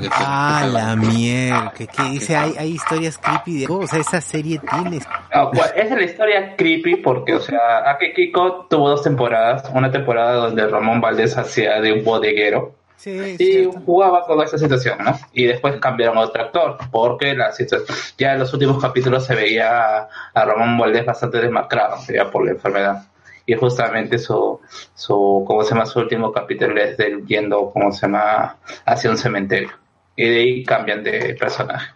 Qué 0.01 0.09
Ah, 0.11 0.63
qué 0.65 0.71
la 0.71 0.95
mierda. 0.95 1.71
Que, 1.75 1.87
que 1.87 2.03
dice, 2.03 2.35
hay, 2.35 2.55
hay 2.57 2.71
historias 2.71 3.17
creepy 3.17 3.59
de. 3.59 3.67
O 3.69 3.87
sea, 3.87 3.99
esa 3.99 4.21
serie 4.21 4.59
tiene. 4.59 4.99
Bueno, 5.33 5.61
esa 5.75 5.81
es 5.81 5.91
la 5.91 6.03
historia 6.03 6.55
creepy 6.55 6.97
porque, 6.97 7.33
o 7.33 7.39
sea, 7.39 7.89
Ake 7.91 8.13
Kiko 8.13 8.67
tuvo 8.69 8.89
dos 8.89 9.03
temporadas. 9.03 9.69
Una 9.73 9.91
temporada 9.91 10.33
donde 10.33 10.67
Ramón 10.67 11.01
Valdés 11.01 11.37
hacía 11.37 11.79
de 11.81 11.93
un 11.93 12.03
bodeguero 12.03 12.75
Sí, 12.97 13.35
y 13.37 13.69
jugaba 13.85 14.25
con 14.25 14.41
esa 14.41 14.57
situación, 14.57 14.97
¿no? 15.03 15.17
Y 15.33 15.45
después 15.45 15.75
cambiaron 15.79 16.17
a 16.17 16.21
otro 16.21 16.41
actor 16.41 16.77
porque 16.91 17.35
la 17.35 17.51
situación, 17.51 17.95
ya 18.17 18.33
en 18.33 18.39
los 18.39 18.53
últimos 18.53 18.81
capítulos 18.81 19.25
se 19.25 19.35
veía 19.35 19.97
a, 19.99 20.09
a 20.33 20.45
Ramón 20.45 20.77
Valdés 20.77 21.05
bastante 21.05 21.39
desmacrado, 21.39 21.97
ya 22.07 22.31
por 22.31 22.45
la 22.45 22.51
enfermedad. 22.51 23.03
Y 23.47 23.53
justamente 23.55 24.17
su, 24.17 24.59
su, 24.95 25.43
¿cómo 25.47 25.63
se 25.63 25.69
llama? 25.71 25.85
Su 25.85 25.99
último 25.99 26.31
capítulo 26.31 26.81
es 26.81 26.97
de 26.97 27.05
él 27.07 27.25
yendo, 27.27 27.69
¿cómo 27.71 27.91
se 27.91 28.01
llama? 28.07 28.57
Hacia 28.85 29.09
un 29.11 29.17
cementerio. 29.17 29.71
Y 30.15 30.27
de 30.29 30.35
ahí 30.39 30.63
cambian 30.63 31.03
de 31.03 31.35
personaje. 31.39 31.91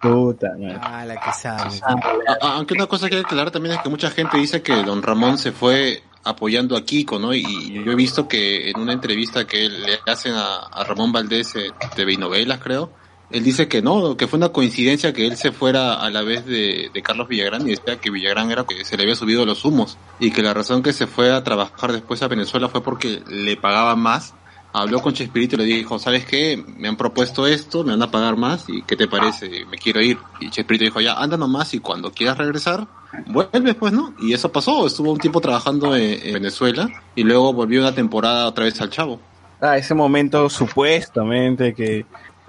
Puta. 0.00 0.52
Ah, 0.82 1.04
la 1.06 1.16
que 1.20 1.32
sabe. 1.32 1.62
A- 1.82 2.32
a- 2.46 2.54
Aunque 2.56 2.74
una 2.74 2.86
cosa 2.86 3.08
que 3.08 3.16
hay 3.16 3.22
que 3.22 3.26
aclarar 3.26 3.50
también 3.50 3.74
es 3.74 3.80
que 3.82 3.88
mucha 3.88 4.10
gente 4.10 4.36
dice 4.38 4.62
que 4.62 4.82
don 4.82 5.02
Ramón 5.02 5.38
se 5.38 5.50
fue 5.52 6.02
apoyando 6.24 6.76
a 6.76 6.84
Kiko, 6.84 7.18
¿no? 7.18 7.34
Y 7.34 7.82
yo 7.84 7.92
he 7.92 7.94
visto 7.94 8.26
que 8.28 8.70
en 8.70 8.78
una 8.80 8.92
entrevista 8.92 9.46
que 9.46 9.68
le 9.68 9.98
hacen 10.06 10.34
a, 10.34 10.56
a 10.72 10.84
Ramón 10.84 11.12
Valdés 11.12 11.54
eh, 11.56 11.70
de 11.96 12.16
novelas, 12.16 12.60
creo, 12.62 12.90
él 13.34 13.42
dice 13.42 13.66
que 13.66 13.82
no, 13.82 14.16
que 14.16 14.28
fue 14.28 14.36
una 14.36 14.50
coincidencia 14.50 15.12
que 15.12 15.26
él 15.26 15.36
se 15.36 15.50
fuera 15.50 15.94
a 15.94 16.08
la 16.08 16.22
vez 16.22 16.46
de, 16.46 16.88
de 16.94 17.02
Carlos 17.02 17.26
Villagrán 17.26 17.62
y 17.62 17.70
decía 17.70 18.00
que 18.00 18.08
Villagrán 18.08 18.52
era 18.52 18.62
que 18.64 18.84
se 18.84 18.96
le 18.96 19.02
había 19.02 19.16
subido 19.16 19.44
los 19.44 19.64
humos 19.64 19.98
y 20.20 20.30
que 20.30 20.40
la 20.40 20.54
razón 20.54 20.84
que 20.84 20.92
se 20.92 21.08
fue 21.08 21.32
a 21.32 21.42
trabajar 21.42 21.92
después 21.92 22.22
a 22.22 22.28
Venezuela 22.28 22.68
fue 22.68 22.80
porque 22.84 23.22
le 23.28 23.56
pagaban 23.56 23.98
más. 23.98 24.34
Habló 24.72 25.02
con 25.02 25.14
Chespirito 25.14 25.56
y 25.56 25.58
le 25.58 25.64
dijo, 25.64 25.98
¿sabes 25.98 26.24
qué? 26.24 26.64
Me 26.78 26.86
han 26.86 26.96
propuesto 26.96 27.46
esto, 27.48 27.82
me 27.82 27.90
van 27.90 28.02
a 28.02 28.10
pagar 28.10 28.36
más 28.36 28.68
y 28.68 28.82
¿qué 28.82 28.94
te 28.94 29.08
parece? 29.08 29.64
Me 29.66 29.78
quiero 29.78 30.00
ir. 30.00 30.18
Y 30.40 30.50
Chespirito 30.50 30.84
dijo, 30.84 31.00
ya, 31.00 31.14
anda 31.14 31.36
nomás 31.36 31.74
y 31.74 31.80
cuando 31.80 32.12
quieras 32.12 32.38
regresar, 32.38 32.86
vuelves 33.26 33.74
pues, 33.74 33.92
¿no? 33.92 34.14
Y 34.20 34.32
eso 34.32 34.52
pasó, 34.52 34.86
estuvo 34.86 35.10
un 35.10 35.18
tiempo 35.18 35.40
trabajando 35.40 35.96
en, 35.96 36.20
en 36.24 36.34
Venezuela 36.34 36.88
y 37.16 37.24
luego 37.24 37.52
volvió 37.52 37.80
una 37.80 37.94
temporada 37.94 38.46
otra 38.46 38.64
vez 38.64 38.80
al 38.80 38.90
Chavo. 38.90 39.20
Ah, 39.60 39.78
ese 39.78 39.94
momento 39.94 40.50
supuestamente 40.50 41.72
que 41.74 42.04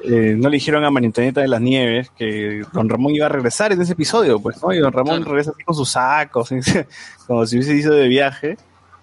eh, 0.07 0.35
no 0.37 0.49
le 0.49 0.55
dijeron 0.55 0.83
a 0.85 0.91
María 0.91 1.07
Antonieta 1.07 1.41
de 1.41 1.47
las 1.47 1.61
Nieves 1.61 2.11
que 2.17 2.63
Don 2.73 2.87
Ramón 2.89 3.13
iba 3.15 3.25
a 3.25 3.29
regresar 3.29 3.71
en 3.71 3.81
ese 3.81 3.93
episodio, 3.93 4.39
pues, 4.39 4.61
¿no? 4.61 4.73
Y 4.73 4.79
Don 4.79 4.91
Ramón 4.93 5.17
Claro. 5.17 5.31
regresa 5.31 5.51
así 5.51 5.63
con 5.63 5.75
sus 5.75 5.89
sacos, 5.89 6.49
como 7.27 7.45
si 7.45 7.57
hubiese 7.57 7.75
ido 7.75 7.93
de 7.93 8.07
viaje. 8.07 8.57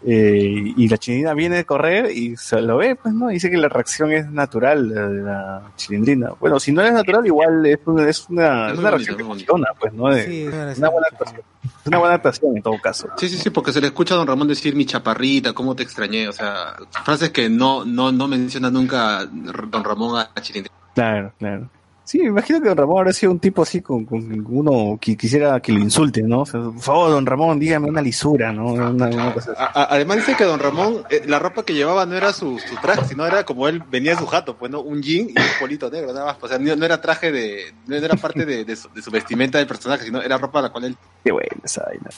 eh, 0.04 0.72
y 0.76 0.88
la 0.88 0.98
chinina 0.98 1.32
viene 1.32 1.54
de 1.54 1.64
correr 1.64 2.10
y 2.10 2.36
se 2.36 2.60
lo 2.60 2.78
ve, 2.78 2.96
pues, 2.96 3.14
¿no? 3.14 3.28
Dice 3.28 3.48
que 3.50 3.56
la 3.56 3.68
reacción 3.68 4.10
es 4.10 4.28
natural 4.28 4.88
la 4.92 5.08
de 5.08 5.22
la 5.22 5.62
chilindrina. 5.76 6.30
Bueno, 6.40 6.58
si 6.58 6.72
no 6.72 6.82
es 6.82 6.92
natural, 6.92 7.24
igual 7.24 7.64
es 7.66 7.78
una, 7.86 8.08
es 8.08 8.26
una, 8.28 8.66
Es 8.66 8.72
es 8.72 8.78
muy 8.78 8.80
una 8.80 8.90
bonito, 8.90 8.90
reacción 8.90 9.16
que 9.16 9.24
funciona, 9.24 9.66
pues, 9.78 9.92
¿no? 9.92 10.08
De- 10.08 10.24
Sí, 10.24 10.46
una 10.78 10.88
buena 10.88 11.06
actuación. 11.08 11.40
Es 11.62 11.86
una 11.86 11.98
buena 11.98 12.14
actuación 12.16 12.56
en 12.56 12.62
todo 12.64 12.78
caso. 12.82 13.08
Sí, 13.16 13.28
sí, 13.28 13.36
sí, 13.38 13.50
porque 13.50 13.72
se 13.72 13.80
le 13.80 13.86
escucha 13.86 14.14
a 14.14 14.16
Don 14.18 14.26
Ramón 14.26 14.48
decir 14.48 14.74
mi 14.74 14.86
chaparrita, 14.86 15.52
cómo 15.52 15.76
te 15.76 15.84
extrañé, 15.84 16.28
o 16.28 16.32
sea, 16.32 16.74
frases 17.04 17.30
que 17.30 17.48
no, 17.48 17.84
no, 17.84 18.10
no 18.10 18.26
menciona 18.26 18.70
nunca 18.72 19.24
Don 19.24 19.84
Ramón 19.84 20.18
a 20.34 20.40
Chilindrina. 20.40 20.76
Claro, 20.94 21.32
claro. 21.39 21.69
Sí, 22.05 22.19
me 22.19 22.27
imagino 22.27 22.60
que 22.60 22.69
Don 22.69 22.77
Ramón 22.77 22.98
habrá 22.98 23.12
sido 23.12 23.31
un 23.32 23.39
tipo 23.39 23.62
así 23.62 23.81
con, 23.81 24.05
con 24.05 24.44
uno 24.51 24.98
que 25.01 25.16
quisiera 25.16 25.60
que 25.60 25.73
lo 25.73 25.78
insulte, 25.78 26.20
¿no? 26.23 26.40
O 26.40 26.47
sea, 26.47 26.60
por 26.60 26.81
favor, 26.81 27.10
Don 27.12 27.24
Ramón, 27.24 27.60
dígame 27.60 27.89
una 27.89 28.02
lisura, 28.02 28.52
¿no? 28.52 28.73
Una, 28.73 28.90
una 28.90 29.32
cosa 29.32 29.52
así. 29.52 29.60
A- 29.62 29.82
a- 29.82 29.94
además 29.94 30.16
dice 30.19 30.35
que 30.36 30.44
Don 30.44 30.59
Ramón, 30.59 31.05
eh, 31.09 31.23
la 31.27 31.39
ropa 31.39 31.64
que 31.64 31.74
llevaba 31.74 32.05
no 32.05 32.14
era 32.16 32.32
su, 32.32 32.59
su 32.59 32.74
traje, 32.82 33.05
sino 33.06 33.24
era 33.24 33.44
como 33.44 33.69
él 33.69 33.82
venía 33.89 34.12
en 34.12 34.19
su 34.19 34.27
jato, 34.27 34.56
pues, 34.59 34.70
¿no? 34.70 34.81
Un 34.81 35.01
jean 35.01 35.28
y 35.28 35.32
un 35.39 35.47
polito 35.60 35.89
negro, 35.90 36.12
nada 36.12 36.27
más. 36.27 36.36
O 36.40 36.48
sea, 36.48 36.59
no, 36.59 36.74
no 36.74 36.85
era 36.85 37.01
traje 37.01 37.31
de, 37.31 37.73
no 37.86 37.94
era 37.94 38.16
parte 38.16 38.44
de, 38.44 38.64
de 38.64 38.77
su, 38.77 38.90
de 38.93 39.01
su 39.01 39.10
vestimenta 39.12 39.59
del 39.59 39.69
personaje, 39.69 40.05
sino 40.05 40.20
era 40.20 40.36
ropa 40.36 40.59
a 40.59 40.62
la 40.62 40.70
cual 40.70 40.85
él... 40.85 40.97
Qué 41.24 41.31
bueno 41.32 41.48
esa 41.64 41.85
vaina. 41.86 42.10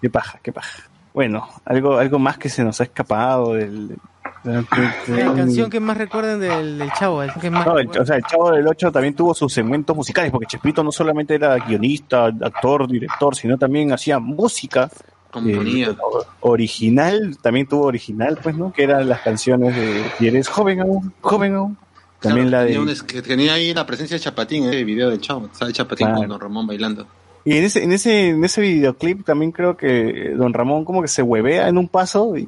Qué 0.00 0.08
paja, 0.10 0.40
qué 0.42 0.52
paja. 0.52 0.84
Bueno, 1.12 1.46
algo, 1.66 1.98
algo 1.98 2.18
más 2.18 2.38
que 2.38 2.48
se 2.48 2.64
nos 2.64 2.80
ha 2.80 2.84
escapado 2.84 3.52
del... 3.52 3.98
La 4.44 5.34
canción 5.34 5.70
que 5.70 5.78
más 5.80 5.96
recuerdan 5.96 6.40
del, 6.40 6.78
del 6.78 6.90
chavo. 6.98 7.22
el 7.22 7.32
que 7.34 7.50
más 7.50 7.66
No, 7.66 7.78
el- 7.78 7.88
o 7.88 8.04
sea, 8.06 8.16
el 8.16 8.22
Chavo 8.24 8.50
del 8.50 8.66
Ocho 8.66 8.90
también 8.90 9.14
tuvo 9.14 9.34
sus 9.34 9.52
segmentos 9.52 9.94
musicales, 9.96 10.30
porque 10.32 10.46
Chespirito 10.46 10.82
no 10.82 10.90
solamente 10.90 11.34
era 11.34 11.56
guionista, 11.56 12.24
actor, 12.26 12.88
director, 12.88 13.36
sino 13.36 13.56
también 13.58 13.92
hacía 13.92 14.18
música. 14.18 14.90
Componía. 15.30 15.88
eh, 15.90 15.96
original, 16.40 17.38
también 17.40 17.66
tuvo 17.66 17.84
original, 17.86 18.38
pues, 18.42 18.54
¿no? 18.54 18.70
Que 18.72 18.82
eran 18.82 19.08
las 19.08 19.20
canciones 19.20 19.74
de 19.74 20.04
Si 20.18 20.26
eres 20.28 20.48
joven 20.48 20.80
aún, 20.80 21.12
joven 21.22 21.54
aún, 21.54 21.78
También 22.20 22.48
Claro, 22.48 22.62
la 22.64 22.66
tenía, 22.68 22.78
de... 22.78 22.84
un 22.84 22.88
es- 22.90 23.02
que 23.02 23.22
tenía 23.22 23.54
ahí 23.54 23.72
la 23.74 23.86
presencia 23.86 24.16
de 24.16 24.20
Chapatín, 24.22 24.64
el 24.64 24.84
video 24.84 25.08
del 25.10 25.20
chavo. 25.20 25.48
Sale 25.52 25.72
Chapatín 25.72 26.06
Claro. 26.06 26.20
con 26.20 26.28
Don 26.28 26.40
Ramón 26.40 26.66
bailando. 26.66 27.06
Y 27.44 27.56
en 27.56 27.64
ese, 27.64 27.82
en 27.82 27.92
ese, 27.92 28.28
en 28.28 28.44
ese 28.44 28.60
videoclip 28.60 29.24
también 29.24 29.50
creo 29.50 29.76
que 29.76 30.32
Don 30.36 30.52
Ramón 30.52 30.84
como 30.84 31.00
que 31.02 31.08
se 31.08 31.22
huevea 31.22 31.66
en 31.68 31.78
un 31.78 31.88
paso 31.88 32.36
y, 32.36 32.46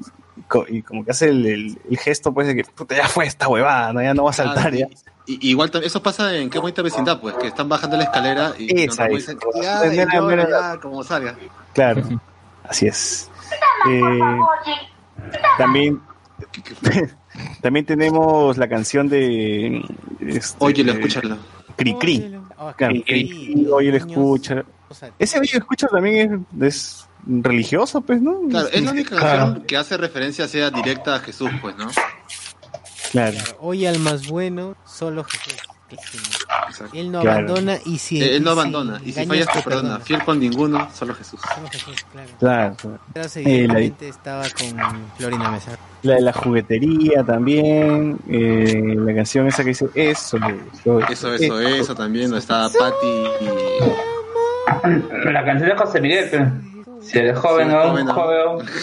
co- 0.48 0.66
y 0.68 0.82
como 0.82 1.04
que 1.04 1.10
hace 1.12 1.28
el, 1.28 1.46
el- 1.46 1.78
el 1.90 1.98
gesto 1.98 2.32
pues 2.32 2.46
de 2.46 2.56
que 2.56 2.64
puta 2.64 2.96
ya 2.96 3.08
fue 3.08 3.26
esta 3.26 3.48
huevada, 3.48 3.92
¿no? 3.92 4.02
ya 4.02 4.14
no 4.14 4.24
va 4.24 4.30
a 4.30 4.34
saltar 4.34 4.72
Ah, 4.72 4.76
ya. 4.76 4.86
Y, 5.26 5.46
y 5.46 5.50
igual 5.50 5.70
eso 5.82 6.02
pasa 6.02 6.36
en 6.36 6.50
qué 6.50 6.58
bonita 6.58 6.82
vecindad, 6.82 7.18
pues, 7.20 7.34
que 7.36 7.46
están 7.46 7.66
bajando 7.68 7.96
la 7.96 8.02
escalera 8.04 8.52
y 8.58 8.82
Esa 8.84 9.04
Ramón 9.04 9.18
es. 9.18 9.26
ya, 9.62 9.90
ya, 9.94 10.78
como 10.80 11.02
salga. 11.02 11.34
Claro, 11.72 12.02
así 12.68 12.86
es. 12.86 13.30
Eh, 13.88 14.00
también, 15.58 16.00
también 17.62 17.86
tenemos 17.86 18.56
la 18.58 18.68
canción 18.68 19.08
de... 19.08 19.82
este, 20.20 20.56
Óyelo, 20.58 20.92
escúchalo. 20.92 21.38
Cri 21.76 21.94
Cri. 21.94 22.38
Cri, 22.76 23.66
Oye, 23.72 23.90
lo 23.90 23.96
escucha. 23.96 24.64
Ese 25.18 25.40
video 25.40 25.58
escucha 25.58 25.88
también 25.88 26.46
es, 26.60 26.62
es 26.68 27.08
religioso, 27.26 28.00
pues, 28.00 28.20
¿no? 28.20 28.40
Claro, 28.48 28.68
es 28.72 28.82
la 28.82 28.90
única 28.92 29.16
Claro. 29.16 29.38
canción 29.44 29.64
que 29.66 29.76
hace 29.76 29.96
referencia 29.96 30.46
sea 30.48 30.70
directa 30.70 31.16
a 31.16 31.20
Jesús, 31.20 31.50
pues, 31.60 31.76
¿no? 31.76 31.88
Claro. 33.12 33.32
Claro, 33.38 33.56
Oye 33.60 33.88
al 33.88 33.98
más 34.00 34.26
bueno, 34.28 34.76
solo 34.84 35.24
Jesús. 35.24 35.54
Exacto. 36.68 36.96
Él 36.96 37.12
no 37.12 37.20
Claro. 37.20 37.38
abandona 37.50 37.78
y 37.86 37.98
si 37.98 38.20
Eh, 38.20 38.36
Él 38.36 38.42
no 38.42 38.50
abandona, 38.50 39.00
y 39.04 39.12
si 39.12 39.24
fallas 39.26 39.46
te 39.52 39.62
perdona. 39.62 40.00
Fiel 40.00 40.24
con 40.24 40.40
ninguno, 40.40 40.88
solo 40.92 41.14
Jesús. 41.14 41.38
Solo 41.54 41.68
Jesús, 41.70 41.94
claro. 42.10 42.30
Claro, 42.40 42.76
claro. 42.76 42.98
Eh, 43.14 43.28
seguidamente 43.28 44.08
estaba 44.08 44.42
con 44.50 44.76
Florina 45.16 45.50
Mesa. 45.52 45.78
La 46.02 46.14
de 46.14 46.20
la 46.22 46.32
juguetería 46.32 47.22
también, 47.22 48.18
eh, 48.28 48.94
la 48.96 49.14
canción 49.14 49.46
esa 49.46 49.62
que 49.62 49.68
dice 49.68 49.86
eso, 49.94 50.38
eso, 50.38 50.98
Eso, 51.08 51.34
eso, 51.34 51.60
eso 51.60 51.94
también, 51.94 52.30
no 52.30 52.38
está 52.38 52.68
Patty 52.68 53.06
y... 53.40 55.30
La 55.32 55.44
canción 55.44 55.68
de 55.68 55.76
José 55.76 56.00
Miguel, 56.00 56.28
pero 56.30 56.50
si 57.06 57.18
eres 57.18 57.38
joven 57.38 57.68
Sí, 57.68 57.74
aún, 57.74 57.90
joven 57.90 58.08
aún. 58.08 58.14
joven. 58.60 58.66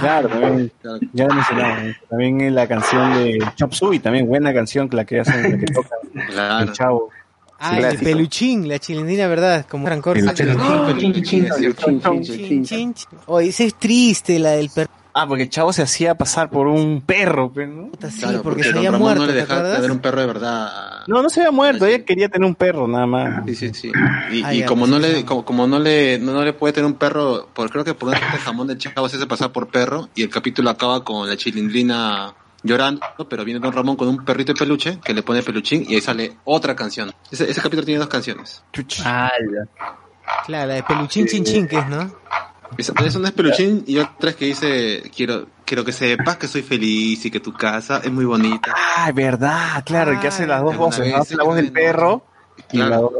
Claro, 0.00 0.28
también, 0.28 0.70
ya 1.14 1.26
lo 1.26 1.34
mencionaba, 1.34 1.84
eh. 1.86 1.96
también 2.10 2.40
en 2.42 2.54
la 2.54 2.68
canción 2.68 3.14
de 3.14 3.38
Chop 3.56 3.72
Suey, 3.72 3.98
también 3.98 4.26
buena 4.26 4.52
canción 4.52 4.90
la 4.92 5.06
que 5.06 5.20
hace, 5.20 5.50
la 5.50 5.56
que 5.58 5.64
toca 5.72 5.88
claro. 6.28 6.64
el 6.66 6.72
chavo. 6.72 7.08
Ah, 7.58 7.76
el 7.76 7.80
clásico. 7.80 8.04
peluchín, 8.04 8.68
la 8.68 8.78
chilindrina, 8.78 9.26
¿verdad? 9.26 9.64
Como 9.70 9.86
Fran 9.86 10.02
Corsa. 10.02 10.34
Pero 10.36 10.98
chin, 10.98 11.12
chin, 11.14 11.24
chin. 11.24 11.46
El 11.46 11.74
chin, 11.76 12.00
chin, 12.00 12.22
Chin, 12.22 12.64
chin. 12.64 12.64
chin, 12.64 12.94
chin. 12.94 12.94
Del. 15.14 15.22
Ah, 15.22 15.26
porque 15.26 15.44
el 15.44 15.50
chavo 15.50 15.72
se 15.72 15.82
hacía 15.82 16.14
pasar 16.14 16.50
por 16.50 16.66
un 16.66 17.00
perro, 17.02 17.52
pues, 17.52 17.68
¿no? 17.68 17.90
Sí, 18.08 18.20
Claro, 18.20 18.42
porque, 18.42 18.62
se 18.62 18.70
había 18.70 18.90
Ramón 18.90 19.00
muerto, 19.08 19.20
no 19.22 19.26
le 19.26 19.32
¿te 19.32 19.38
dejaba 19.40 19.74
tener 19.76 19.90
un 19.90 19.98
perro 19.98 20.20
de 20.20 20.26
verdad. 20.26 20.70
No, 21.06 21.22
no 21.22 21.28
se 21.30 21.40
había 21.40 21.50
muerto, 21.50 21.84
Sí. 21.86 21.92
ella 21.92 22.04
quería 22.04 22.28
tener 22.28 22.46
un 22.46 22.54
perro 22.54 22.86
nada 22.86 23.06
más. 23.06 23.44
Sí, 23.46 23.54
sí, 23.54 23.74
sí. 23.74 23.92
Y, 24.32 24.42
Ah, 24.44 24.54
y 24.54 24.58
ya, 24.60 24.66
como 24.66 24.86
no 24.86 24.96
sí, 24.96 25.02
le 25.02 25.14
sí. 25.16 25.24
como, 25.24 25.44
como 25.44 25.66
no 25.66 25.78
le 25.78 26.18
no, 26.18 26.32
no 26.32 26.44
le 26.44 26.52
puede 26.52 26.72
tener 26.72 26.86
un 26.86 26.94
perro, 26.94 27.48
por 27.54 27.70
creo 27.70 27.84
que 27.84 27.94
por 27.94 28.08
un 28.10 28.14
jamón 28.14 28.66
de 28.68 28.78
chavo 28.78 29.08
se 29.08 29.16
hace 29.16 29.26
pasar 29.26 29.52
por 29.52 29.68
perro 29.68 30.08
y 30.14 30.22
el 30.22 30.30
capítulo 30.30 30.70
acaba 30.70 31.02
con 31.04 31.28
la 31.28 31.36
chilindrina 31.36 32.34
llorando, 32.62 33.00
pero 33.28 33.44
viene 33.44 33.58
Don 33.58 33.72
Ramón 33.72 33.96
con 33.96 34.06
un 34.08 34.24
perrito 34.24 34.52
de 34.52 34.58
peluche 34.58 34.98
que 35.02 35.14
le 35.14 35.22
pone 35.22 35.42
peluchín 35.42 35.84
y 35.88 35.94
ahí 35.94 36.00
sale 36.02 36.36
otra 36.44 36.76
canción. 36.76 37.10
Ese, 37.30 37.50
ese 37.50 37.60
capítulo 37.60 37.84
tiene 37.86 37.98
dos 38.00 38.08
canciones. 38.08 38.62
Chuch. 38.72 39.00
¡Hala! 39.04 39.30
Claro, 40.46 40.68
la 40.68 40.74
de 40.74 40.82
peluchín, 40.82 41.26
chin, 41.26 41.42
chin, 41.44 41.66
que 41.66 41.78
es, 41.78 41.88
¿no? 41.88 42.12
Esa, 42.78 42.92
esa 43.04 43.18
no 43.18 43.26
es 43.26 43.32
peluchín 43.32 43.84
y 43.86 43.98
otra 43.98 44.30
es 44.30 44.36
que 44.36 44.44
dice 44.46 45.02
quiero 45.14 45.46
quiero 45.64 45.84
que 45.84 45.92
sepas 45.92 46.36
que 46.36 46.46
soy 46.48 46.62
feliz 46.62 47.24
y 47.26 47.30
que 47.30 47.40
tu 47.40 47.52
casa 47.52 48.00
es 48.02 48.10
muy 48.10 48.24
bonita. 48.24 48.74
Ah, 48.96 49.10
verdad, 49.12 49.82
claro, 49.84 50.12
el 50.12 50.20
que 50.20 50.28
hace 50.28 50.46
las 50.46 50.62
dos 50.62 50.76
voces, 50.76 51.00
vez 51.04 51.14
¿no? 51.14 51.18
hace 51.22 51.36
la 51.36 51.44
voz 51.44 51.56
del 51.56 51.66
no. 51.66 51.72
perro 51.72 52.24
y 52.72 52.76
Claro. 52.76 52.90
la 52.90 52.98
voz- 53.00 53.12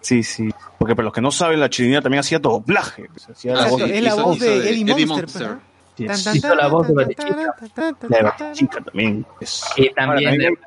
Sí, 0.00 0.22
sí. 0.22 0.48
Porque 0.78 0.94
para 0.94 1.04
los 1.06 1.12
que 1.12 1.20
no 1.20 1.30
saben, 1.32 1.58
la 1.58 1.68
chilinera 1.68 2.00
también 2.02 2.20
hacía 2.20 2.38
doblaje. 2.38 3.08
pues, 3.12 3.28
hacía 3.30 3.54
la 3.54 3.62
voz 3.64 3.72
Exacto, 3.72 3.86
sí, 3.88 3.92
es 3.98 4.02
la 4.04 4.10
hizo- 4.10 4.22
voz 4.24 4.38
de 4.38 4.60
de 4.60 4.70
Eddie 4.70 4.84
Monster, 5.06 5.24
pues, 5.24 6.08
Monster. 6.08 6.36
Hizo 6.36 6.54
la 6.54 6.68
voz 6.68 6.86
de 6.88 6.94
Batichica. 6.94 7.54
La 8.08 8.16
de 8.18 8.22
Batichica 8.22 8.80
también. 8.80 9.26
es- 9.40 9.64
Y 9.76 9.90
también 9.94 10.28
Ahora, 10.28 10.46
el 10.46 10.58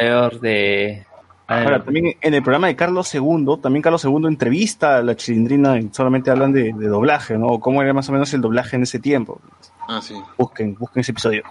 mayor 0.00 0.40
de... 0.40 1.06
Ahora, 1.48 1.82
también 1.82 2.14
en 2.20 2.34
el 2.34 2.42
programa 2.42 2.66
de 2.66 2.76
Carlos 2.76 3.12
II, 3.14 3.56
también 3.62 3.82
Carlos 3.82 4.04
II 4.04 4.26
entrevista 4.26 4.98
a 4.98 5.02
la 5.02 5.16
chilindrina 5.16 5.78
y 5.80 5.88
solamente 5.92 6.30
hablan 6.30 6.52
de, 6.52 6.74
de 6.74 6.88
doblaje, 6.88 7.38
¿no? 7.38 7.46
O 7.46 7.60
cómo 7.60 7.82
era 7.82 7.94
más 7.94 8.08
o 8.10 8.12
menos 8.12 8.32
el 8.34 8.42
doblaje 8.42 8.76
en 8.76 8.82
ese 8.82 8.98
tiempo. 8.98 9.40
Ah, 9.88 10.00
sí. 10.02 10.14
Busquen, 10.36 10.74
busquen 10.74 11.00
ese 11.00 11.12
episodio. 11.12 11.42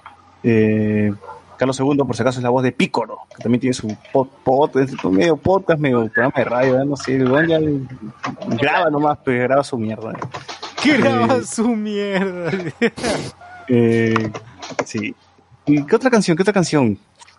Eh, 0.44 1.12
Carlos 1.58 1.80
II, 1.80 1.98
por 2.06 2.16
si 2.16 2.22
acaso, 2.22 2.38
es 2.40 2.44
la 2.44 2.52
voz 2.52 2.62
de 2.62 2.72
Pícoro, 2.72 3.22
que 3.36 3.42
también 3.42 3.60
tiene 3.60 3.74
su 3.74 3.88
pod, 4.14 4.28
pod- 4.46 4.80
es 4.80 5.04
medio 5.06 5.36
podcast, 5.38 5.80
medio 5.80 6.08
programa 6.10 6.34
de 6.38 6.44
radio, 6.44 6.80
¿eh? 6.80 6.86
no 6.86 6.96
sé, 6.96 7.16
el 7.16 7.32
weón 7.32 7.48
ya 7.48 7.60
graba 8.58 8.92
nomás, 8.92 9.18
pero 9.26 9.42
graba 9.46 9.64
su 9.64 9.80
mierda. 9.80 10.12
¿eh? 10.12 10.18
Que 10.84 10.98
graba 10.98 11.38
Eh, 11.38 11.44
su 11.44 11.68
mierda. 11.70 12.52
Eh, 13.68 14.32
sí. 14.86 15.16
¿Y 15.66 15.84
qué 15.84 15.96
otra 15.96 16.10
canción? 16.12 16.38
¿Qué 16.38 16.44
otra 16.44 16.54
canción? 16.54 16.98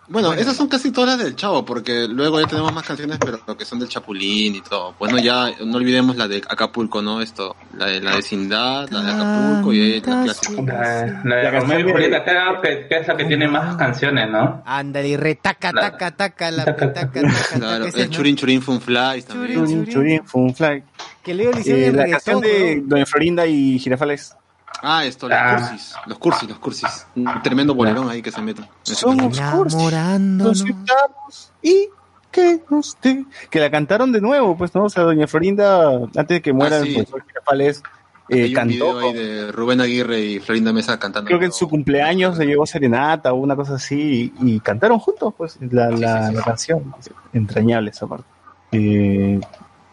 Bueno, 0.09 0.33
esas 0.33 0.55
son 0.57 0.67
casi 0.67 0.91
todas 0.91 1.11
las 1.17 1.23
del 1.25 1.35
Chavo, 1.35 1.63
porque 1.63 2.07
luego 2.07 2.41
ya 2.41 2.47
tenemos 2.47 2.73
más 2.73 2.83
canciones, 2.83 3.19
pero 3.19 3.39
que 3.55 3.63
son 3.63 3.77
del 3.79 3.87
Chapulín 3.89 4.55
y 4.55 4.61
todo. 4.61 4.95
Bueno, 4.97 5.19
ya 5.19 5.51
no 5.63 5.77
olvidemos 5.77 6.15
la 6.17 6.27
de 6.27 6.37
Acapulco, 6.49 7.01
¿no? 7.01 7.21
Esto, 7.21 7.55
la 7.77 7.85
de 7.85 8.01
la 8.01 8.15
vecindad, 8.15 8.89
la 8.89 9.01
de 9.03 9.11
Acapulco 9.11 9.71
y 9.73 10.01
la 10.01 10.23
clásica. 10.23 10.61
La, 10.63 11.21
la 11.23 11.35
de 11.35 11.43
La 11.43 11.51
Romeo 11.59 11.79
y 11.79 11.83
de- 11.83 11.91
Julieta, 11.91 12.23
que, 12.61 12.87
que 12.89 12.97
es 12.97 13.07
la 13.07 13.15
que 13.17 13.25
tiene 13.25 13.47
más 13.47 13.75
canciones, 13.75 14.29
¿no? 14.29 14.63
Ándale, 14.65 15.15
retaca, 15.15 15.71
Claro. 15.71 15.91
taca, 15.91 16.11
taca, 16.11 16.51
la 16.51 16.65
petaca, 16.65 17.11
taca, 17.11 17.57
Claro, 17.59 17.85
el 17.85 17.93
¿no? 17.95 18.05
Churin 18.15 18.35
Churin 18.35 18.61
Fun 18.63 18.81
Flies 18.81 19.25
también. 19.25 19.53
Churin. 19.59 19.85
Churin, 19.85 19.93
churin, 19.93 20.25
fun 20.25 20.55
fly. 20.55 20.83
Que 21.23 21.33
Leo 21.35 21.51
le 21.51 21.59
hicieron 21.59 21.81
Eh, 21.83 21.87
el 21.87 21.95
la 21.97 22.07
canción 22.09 22.41
de. 22.41 22.81
Doña 22.83 23.05
Florinda 23.05 23.45
y 23.45 23.77
Girafales. 23.77 24.35
Ah, 24.81 25.05
esto, 25.05 25.27
los 25.27 25.37
Ah. 25.37 25.57
cursis. 25.69 25.93
Los 26.05 26.17
cursis, 26.19 26.49
los 26.49 26.59
cursis. 26.59 27.07
Un 27.15 27.41
tremendo 27.43 27.73
bolerón 27.75 28.09
ahí 28.09 28.21
que 28.21 28.31
se 28.31 28.41
meten. 28.41 28.65
Somos 28.83 29.39
cursis. 29.39 29.79
Nos 30.19 30.61
estamos 30.61 31.51
y 31.61 31.89
que 32.31 32.61
dé. 33.01 33.25
Que 33.49 33.59
la 33.59 33.69
cantaron 33.71 34.11
de 34.11 34.21
nuevo, 34.21 34.55
pues, 34.57 34.73
¿no? 34.75 34.85
O 34.85 34.89
sea, 34.89 35.03
Doña 35.03 35.27
Florinda, 35.27 35.89
antes 35.95 36.27
de 36.27 36.41
que 36.41 36.53
muera 36.53 36.77
Ah, 36.77 36.79
el 36.79 36.85
sí. 36.87 36.93
profesor 36.95 37.23
Girafales, 37.27 37.83
eh, 38.29 38.43
Hay 38.43 38.49
un 38.49 38.53
cantó. 38.53 38.73
video 38.73 38.99
ahí 38.99 39.13
de 39.13 39.51
Rubén 39.51 39.81
Aguirre 39.81 40.19
y 40.21 40.39
Florinda 40.39 40.71
Mesa 40.71 40.99
cantando. 40.99 41.27
Creo 41.27 41.39
que 41.39 41.45
en 41.47 41.51
su 41.51 41.67
cumpleaños 41.67 42.37
le 42.37 42.45
llevó 42.45 42.65
serenata 42.67 43.33
o 43.33 43.37
una 43.37 43.55
cosa 43.55 43.75
así 43.75 44.31
y, 44.39 44.53
y 44.55 44.59
cantaron 44.59 44.99
juntos, 44.99 45.33
pues, 45.35 45.57
la, 45.71 45.89
Sí, 45.89 45.97
la, 45.97 46.21
sí, 46.21 46.29
sí, 46.29 46.35
la 46.35 46.43
canción. 46.43 46.95
Entrañable 47.33 47.89
esa 47.89 48.05
parte. 48.07 48.27
Eh, 48.71 49.41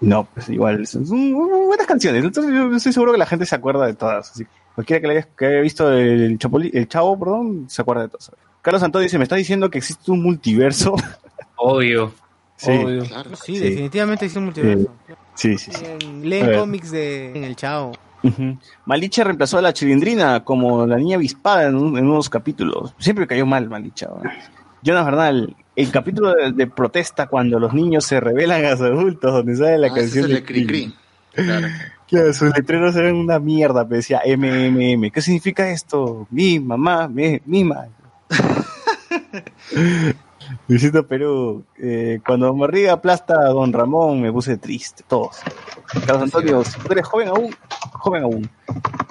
no, 0.02 0.24
pues 0.34 0.50
igual, 0.50 0.86
son 0.86 1.06
son 1.06 1.32
buenas 1.66 1.86
canciones. 1.86 2.22
Entonces, 2.22 2.52
yo 2.54 2.76
estoy 2.76 2.92
seguro 2.92 3.12
que 3.12 3.18
la 3.18 3.24
gente 3.26 3.46
se 3.46 3.54
acuerda 3.56 3.86
de 3.86 3.94
todas. 3.94 4.30
Así, 4.30 4.44
que 4.44 4.50
cualquiera 4.76 5.00
que, 5.00 5.08
le 5.08 5.12
haya, 5.18 5.28
que 5.36 5.46
haya 5.46 5.60
visto 5.60 5.92
el, 5.92 6.38
Chapuli- 6.38 6.70
el 6.72 6.86
Chavo, 6.88 7.18
perdón, 7.18 7.64
se 7.68 7.82
acuerda 7.82 8.02
de 8.02 8.08
todas. 8.10 8.30
Carlos 8.62 8.82
Antonio 8.84 9.02
dice, 9.04 9.18
me 9.18 9.24
está 9.24 9.34
diciendo 9.36 9.68
que 9.70 9.78
existe 9.78 10.10
un 10.12 10.22
multiverso. 10.22 10.94
Obvio. 11.56 12.12
sí, 12.56 12.70
Obvio. 12.70 13.04
Claro. 13.04 13.30
Sí, 13.36 13.56
Sí. 13.56 13.60
definitivamente 13.60 14.26
hizo 14.26 14.38
un 14.38 14.44
multiverso. 14.46 14.88
sí, 15.34 15.58
sí. 15.58 15.72
sí. 15.72 15.84
Leen- 16.22 16.56
cómics 16.58 16.90
de 16.92 17.32
en 17.36 17.42
el 17.44 17.56
Chao. 17.56 17.92
Ujú. 18.22 18.58
Malicha 18.86 19.22
reemplazó 19.24 19.58
a 19.58 19.62
la 19.62 19.72
chilindrina 19.72 20.42
como 20.44 20.86
la 20.86 20.96
niña 20.96 21.16
avispada 21.16 21.68
en, 21.68 21.74
un- 21.76 21.98
en 21.98 22.06
unos 22.06 22.28
capítulos. 22.28 22.94
Siempre 22.98 23.26
cayó 23.26 23.46
mal 23.46 23.68
Malicha. 23.68 24.08
Jonas 24.82 25.04
Bernal, 25.04 25.56
el 25.74 25.90
capítulo 25.90 26.34
de, 26.34 26.52
de 26.52 26.66
protesta 26.66 27.26
cuando 27.26 27.58
los 27.58 27.72
niños 27.72 28.04
se 28.04 28.20
revelan 28.20 28.64
a 28.64 28.70
los 28.72 28.80
adultos, 28.80 29.32
donde 29.32 29.56
sale 29.56 29.78
la 29.78 29.86
Ah, 29.88 29.90
ese 29.90 30.00
canción 30.00 30.24
es 30.24 30.30
el 30.30 30.34
de 30.34 30.40
de 30.40 30.44
Cri 30.46 30.66
Cri. 30.66 30.94
Claro. 31.34 31.66
Claro, 32.08 32.32
sus 32.32 32.56
letreros 32.56 32.94
eran 32.94 33.16
una 33.16 33.38
mierda, 33.38 33.84
pero 33.84 33.96
decía 33.96 34.22
MMM. 34.24 35.10
¿Qué 35.10 35.20
significa 35.20 35.68
esto? 35.70 36.26
Mi 36.30 36.60
mamá, 36.60 37.08
mi, 37.08 37.40
mima. 37.44 37.88
Luisito 40.68 41.06
Perú, 41.06 41.64
eh, 41.78 42.20
cuando 42.24 42.54
Barriga 42.54 42.92
aplasta 42.92 43.34
a 43.34 43.48
Don 43.48 43.72
Ramón 43.72 44.20
me 44.20 44.32
puse 44.32 44.56
triste, 44.56 45.04
todos. 45.06 45.40
Carlos 46.06 46.22
Antonio, 46.22 46.64
si 46.64 46.78
tú 46.78 46.92
eres 46.92 47.06
joven 47.06 47.28
aún, 47.28 47.54
joven 47.92 48.22
aún. 48.22 48.50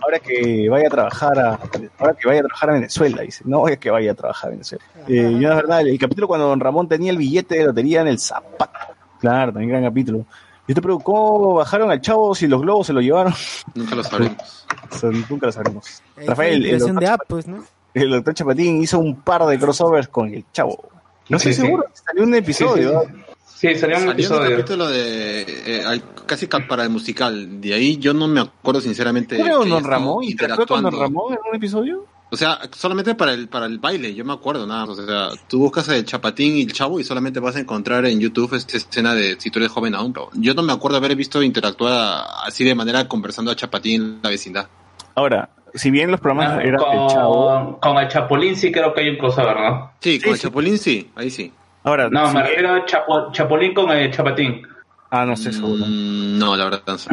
Ahora 0.01 0.19
que 0.19 0.69
vaya 0.69 0.87
a 0.87 0.91
trabajar 0.91 1.39
a, 1.39 1.59
ahora 1.97 2.13
que 2.13 2.27
vaya 2.27 2.39
a 2.39 2.43
trabajar 2.43 2.69
a 2.69 2.73
Venezuela, 2.73 3.21
dice, 3.21 3.43
no 3.45 3.67
es 3.67 3.77
que 3.77 3.89
vaya 3.89 4.11
a 4.11 4.15
trabajar 4.15 4.49
a 4.49 4.51
Venezuela. 4.51 4.83
Eh, 5.07 5.37
yo 5.39 5.49
la 5.49 5.55
verdad, 5.55 5.81
el 5.81 5.99
capítulo 5.99 6.27
cuando 6.27 6.47
Don 6.47 6.59
Ramón 6.59 6.87
tenía 6.87 7.11
el 7.11 7.17
billete 7.17 7.57
de 7.57 7.65
lotería 7.65 8.01
en 8.01 8.07
el 8.07 8.19
zapato. 8.19 8.93
Claro, 9.19 9.51
también 9.51 9.71
gran 9.71 9.83
capítulo. 9.83 10.25
Yo 10.67 10.73
te 10.73 10.81
pregunto, 10.81 11.03
¿cómo 11.05 11.53
bajaron 11.55 11.91
al 11.91 12.01
chavo 12.01 12.33
si 12.33 12.47
los 12.47 12.61
globos 12.61 12.87
se 12.87 12.93
lo 12.93 13.01
llevaron? 13.01 13.33
Nunca 13.75 13.95
lo 13.95 14.03
sabremos. 14.03 14.65
Nunca 15.29 15.45
lo 15.47 15.51
sabremos. 15.51 16.01
Ahí 16.17 16.25
Rafael, 16.27 16.65
el 16.65 16.79
doctor, 16.79 16.99
de 16.99 17.07
App, 17.07 17.21
pues, 17.27 17.47
¿no? 17.47 17.63
el 17.93 18.09
doctor 18.09 18.33
Chapatín 18.33 18.81
hizo 18.81 18.99
un 18.99 19.21
par 19.21 19.45
de 19.45 19.59
crossovers 19.59 20.07
con 20.07 20.33
el 20.33 20.43
chavo. 20.51 20.89
No 21.29 21.37
estoy 21.37 21.53
Sí, 21.53 21.59
sí. 21.61 21.65
seguro, 21.65 21.85
salió 21.93 22.23
un 22.23 22.35
episodio. 22.35 23.01
Sí, 23.01 23.07
sí, 23.45 23.73
Sí, 23.73 23.75
salió 23.79 23.95
un 23.97 24.01
Salió 24.01 24.05
un 24.05 24.11
episodio. 24.11 24.49
capítulo 24.57 24.87
de 24.89 25.41
eh, 25.47 26.01
casi 26.25 26.47
ca- 26.47 26.67
para 26.67 26.83
el 26.83 26.89
musical. 26.89 27.61
De 27.61 27.73
ahí 27.73 27.97
yo 27.97 28.13
no 28.13 28.27
me 28.27 28.41
acuerdo 28.41 28.81
sinceramente. 28.81 29.37
Creo 29.39 29.63
Don 29.65 29.83
Ramón, 29.83 30.23
interactuó 30.23 30.65
con 30.67 30.83
Don. 30.83 30.99
Ramón 30.99 31.33
en 31.33 31.39
un 31.49 31.55
episodio. 31.55 32.05
O 32.31 32.37
sea, 32.37 32.59
solamente 32.75 33.15
para 33.15 33.33
el, 33.33 33.47
para 33.47 33.65
el 33.67 33.77
baile, 33.79 34.13
yo 34.13 34.25
me 34.25 34.33
acuerdo 34.33 34.65
nada. 34.67 34.85
más. 34.85 34.97
O 34.99 35.05
sea, 35.05 35.29
tú 35.47 35.59
buscas 35.59 35.87
el 35.89 36.03
chapatín 36.05 36.57
y 36.57 36.63
el 36.63 36.73
chavo 36.73 36.99
y 36.99 37.03
solamente 37.03 37.39
vas 37.39 37.55
a 37.55 37.59
encontrar 37.59 38.05
en 38.05 38.19
YouTube 38.19 38.53
esta 38.55 38.77
escena 38.77 39.13
de 39.13 39.39
si 39.39 39.49
tú 39.51 39.59
eres 39.59 39.71
joven 39.71 39.95
aún. 39.95 40.11
pero 40.11 40.29
Yo 40.33 40.53
no 40.53 40.63
me 40.63 40.73
acuerdo 40.73 40.97
haber 40.97 41.15
visto 41.15 41.41
interactuar 41.43 42.25
así 42.45 42.63
de 42.63 42.75
manera 42.75 43.07
conversando 43.07 43.51
a 43.51 43.55
chapatín 43.55 44.01
en 44.01 44.19
la 44.21 44.29
vecindad. 44.29 44.67
Ahora, 45.13 45.49
si 45.73 45.91
bien 45.91 46.11
los 46.11 46.19
programas 46.19 46.57
Ah, 46.59 46.63
eran 46.63 46.79
del 46.79 47.07
chavo, 47.09 47.47
con, 47.47 47.73
con 47.79 47.97
el 48.03 48.07
Chapulín 48.09 48.55
sí 48.55 48.71
creo 48.71 48.93
que 48.93 49.01
hay 49.01 49.09
un 49.09 49.17
crossover, 49.17 49.55
¿no? 49.59 49.91
Sí, 50.01 50.19
con 50.19 50.33
el 50.33 50.39
chapulín 50.39 50.77
sí, 50.77 51.09
ahí 51.15 51.29
sí. 51.29 51.53
ahora, 51.83 52.09
No, 52.09 52.27
si 52.29 52.35
me 52.35 52.41
bien- 52.43 52.47
refiero 52.55 52.73
a 52.75 52.85
Chapo- 52.85 53.31
Chapulín 53.31 53.73
con 53.73 53.91
el 53.91 54.11
Chapatín. 54.11 54.61
Ah, 55.21 55.25
no 55.25 55.35
sé 55.37 55.51
seguro. 55.53 55.85
Mm, 55.85 56.37
no, 56.37 56.55
la 56.55 56.65
verdad 56.65 56.81
no 56.87 56.97
sé. 56.97 57.09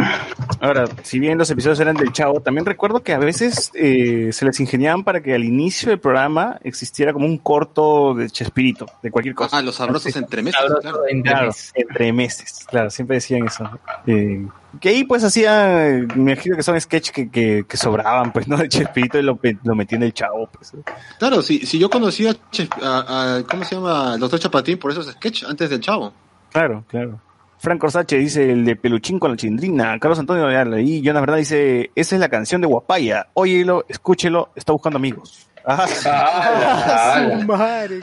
Ahora, 0.60 0.84
si 1.02 1.18
bien 1.18 1.38
los 1.38 1.50
episodios 1.50 1.80
eran 1.80 1.96
del 1.96 2.12
Chavo, 2.12 2.40
también 2.40 2.64
recuerdo 2.66 3.02
que 3.02 3.12
a 3.14 3.18
veces 3.18 3.70
eh, 3.74 4.30
se 4.32 4.44
les 4.44 4.58
ingeniaban 4.60 5.04
para 5.04 5.20
que 5.22 5.34
al 5.34 5.44
inicio 5.44 5.90
del 5.90 5.98
programa 5.98 6.58
existiera 6.62 7.12
como 7.12 7.26
un 7.26 7.38
corto 7.38 8.14
de 8.14 8.28
Chespirito, 8.30 8.86
de 9.02 9.10
cualquier 9.10 9.34
cosa. 9.34 9.58
Ah, 9.58 9.62
los 9.62 9.74
sabrosos 9.76 10.14
entremeses, 10.16 10.60
Sabroso 10.60 10.80
claro. 10.82 10.98
entre 11.08 11.30
Claro, 11.32 11.46
meses. 11.48 11.72
entre 11.74 12.12
meses, 12.12 12.66
claro, 12.68 12.90
siempre 12.90 13.16
decían 13.16 13.46
eso. 13.46 13.68
Eh, 14.06 14.46
que 14.80 14.88
ahí 14.88 15.04
pues 15.04 15.22
hacía, 15.24 15.88
eh, 15.88 16.06
me 16.14 16.32
imagino 16.32 16.56
que 16.56 16.62
son 16.62 16.80
sketch 16.80 17.10
que, 17.10 17.30
que, 17.30 17.64
que 17.68 17.76
sobraban, 17.76 18.32
pues, 18.32 18.48
¿no? 18.48 18.56
De 18.56 18.68
Chespirito 18.68 19.18
y 19.18 19.22
lo, 19.22 19.38
lo 19.64 19.74
metí 19.74 19.96
en 19.96 20.04
el 20.04 20.12
Chavo, 20.14 20.48
pues. 20.52 20.72
Claro, 21.18 21.42
si, 21.42 21.66
si 21.66 21.78
yo 21.78 21.90
conocía 21.90 22.30
a, 22.30 22.86
a- 22.86 23.36
a- 23.38 23.42
¿cómo 23.44 23.64
se 23.64 23.74
llama? 23.74 24.14
Al 24.14 24.20
doctor 24.20 24.38
Chapatín 24.40 24.78
por 24.78 24.90
esos 24.90 25.06
sketch 25.12 25.44
antes 25.44 25.68
del 25.70 25.80
chavo. 25.80 26.12
Claro, 26.52 26.84
claro. 26.88 27.18
Franco 27.62 27.88
Sache 27.88 28.16
dice 28.18 28.50
el 28.50 28.64
de 28.64 28.74
Peluchín 28.74 29.20
con 29.20 29.30
la 29.30 29.36
chindrina. 29.36 29.96
Carlos 30.00 30.18
Antonio 30.18 30.46
Ayala. 30.48 30.80
Y 30.80 31.00
Jonas 31.00 31.22
Verdad 31.22 31.36
dice, 31.36 31.92
esa 31.94 32.16
es 32.16 32.20
la 32.20 32.28
canción 32.28 32.60
de 32.60 32.66
Guapaya. 32.66 33.28
Óyelo, 33.34 33.84
escúchelo, 33.88 34.48
está 34.56 34.72
buscando 34.72 34.96
amigos. 34.98 35.46
Ah, 35.64 35.86
Ah, 36.04 37.28
Su 37.40 37.46
madre. 37.46 38.00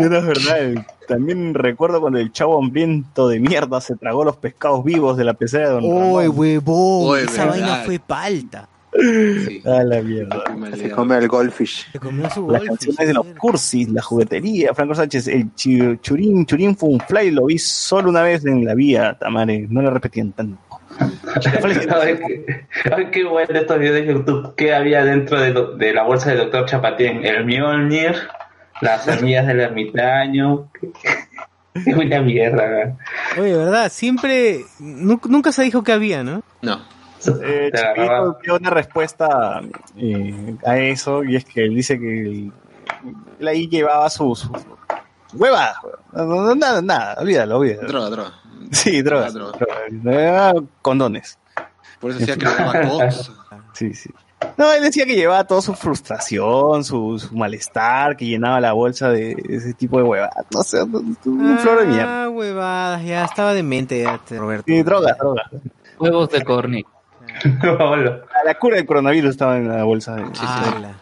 Jonas 0.00 0.24
Verdad. 0.26 0.86
También 1.06 1.52
recuerdo 1.52 2.00
cuando 2.00 2.18
el 2.18 2.32
chavo 2.32 2.58
hambriento 2.58 3.28
de 3.28 3.38
mierda 3.38 3.82
se 3.82 3.96
tragó 3.96 4.24
los 4.24 4.36
pescados 4.36 4.82
vivos 4.82 5.18
de 5.18 5.24
la 5.24 5.34
pecera 5.34 5.68
de 5.68 5.74
Don 5.74 5.82
Ramón. 5.84 6.30
huevón. 6.34 7.10
Oy, 7.10 7.20
Esa 7.20 7.44
verdad. 7.44 7.50
vaina 7.60 7.76
fue 7.84 7.98
palta. 7.98 8.68
Sí. 9.00 9.62
A 9.64 9.84
la 9.84 10.00
mierda. 10.02 10.42
Se 10.76 10.90
come 10.90 11.16
el 11.18 11.28
goldfish. 11.28 11.90
Se 11.92 11.98
comió 12.00 12.28
su 12.30 12.50
Las 12.50 12.62
canciones 12.64 13.06
de 13.06 13.14
los 13.14 13.26
cursis, 13.38 13.88
la 13.90 14.02
juguetería, 14.02 14.74
Franco 14.74 14.94
Sánchez, 14.94 15.28
el 15.28 15.54
churín, 15.54 16.44
churín 16.46 16.76
fue 16.76 16.88
un 16.88 17.00
fly, 17.00 17.30
lo 17.30 17.46
vi 17.46 17.58
solo 17.58 18.10
una 18.10 18.22
vez 18.22 18.44
en 18.44 18.64
la 18.64 18.74
vía, 18.74 19.14
Tamare, 19.18 19.66
no 19.68 19.82
lo 19.82 19.90
repetían 19.90 20.32
tanto. 20.32 20.58
Ay, 22.96 23.06
qué, 23.12 23.24
bueno 23.24 23.58
estos 23.58 23.78
videos 23.78 23.94
de 23.94 24.06
YouTube. 24.06 24.54
¿Qué 24.56 24.74
había 24.74 25.04
dentro 25.04 25.40
de, 25.40 25.50
lo- 25.50 25.76
de 25.76 25.92
la 25.92 26.02
bolsa 26.02 26.30
del 26.30 26.38
doctor 26.38 26.66
Chapatín? 26.66 27.24
El 27.24 27.44
Mjolnir, 27.44 28.16
las 28.80 29.04
semillas 29.04 29.46
del 29.46 29.60
ermitaño. 29.60 30.68
Es 31.74 31.86
una 31.96 32.20
mierda. 32.20 32.66
¿verdad? 32.66 32.94
Oye, 33.38 33.56
¿verdad? 33.56 33.92
Siempre. 33.92 34.64
nu- 34.80 35.20
Nunca 35.28 35.52
se 35.52 35.62
dijo 35.62 35.84
que 35.84 35.92
había, 35.92 36.24
¿no? 36.24 36.42
No. 36.62 36.80
Eh, 37.42 37.70
agarraba. 37.74 38.36
dio 38.42 38.56
una 38.56 38.70
respuesta 38.70 39.60
eh, 39.96 40.56
a 40.64 40.78
eso 40.78 41.24
y 41.24 41.36
es 41.36 41.44
que 41.44 41.64
él 41.64 41.74
dice 41.74 41.98
que 41.98 42.20
el- 42.22 42.52
él 43.40 43.48
ahí 43.48 43.68
llevaba 43.68 44.08
su, 44.10 44.34
su 44.34 44.50
hueva, 45.34 45.74
nada, 46.12 46.80
nada, 46.82 47.16
olvídalo, 47.20 47.58
olvídalo. 47.58 47.88
Droga, 47.88 48.10
droga. 48.10 48.32
Sí, 48.72 49.02
drogas, 49.02 49.34
Droga. 49.34 49.52
drogas, 49.58 50.54
eh, 50.56 50.62
condones. 50.82 51.38
Por 52.00 52.10
eso 52.10 52.20
decía 52.20 52.36
que 52.36 52.88
cox. 52.88 53.32
Sí, 53.72 53.94
sí. 53.94 54.10
No, 54.56 54.72
él 54.72 54.82
decía 54.82 55.04
que 55.04 55.14
llevaba 55.14 55.44
toda 55.44 55.60
su 55.62 55.72
frustración, 55.74 56.82
su, 56.84 57.18
su 57.18 57.34
malestar, 57.36 58.16
que 58.16 58.24
llenaba 58.26 58.60
la 58.60 58.72
bolsa 58.72 59.08
de 59.10 59.36
ese 59.48 59.72
tipo 59.74 59.98
de 59.98 60.04
hueva. 60.04 60.30
No 60.52 60.62
sé, 60.62 60.82
un 60.82 61.16
flor 61.60 61.80
de 61.80 61.86
mierda. 61.86 62.24
Ah, 62.24 62.28
huevadas, 62.28 63.04
ya 63.04 63.24
estaba 63.24 63.52
demente 63.54 64.02
ya, 64.02 64.20
Roberto. 64.30 64.64
Sí, 64.66 64.82
droga, 64.82 65.14
droga. 65.18 65.42
Huevos 65.98 66.28
de 66.30 66.44
corny. 66.44 66.84
Hola. 67.78 68.22
La 68.44 68.54
cura 68.54 68.76
del 68.76 68.86
coronavirus 68.86 69.30
estaba 69.30 69.56
en 69.56 69.68
la 69.68 69.84
bolsa. 69.84 70.16
De... 70.16 70.24
Ala. 70.40 70.94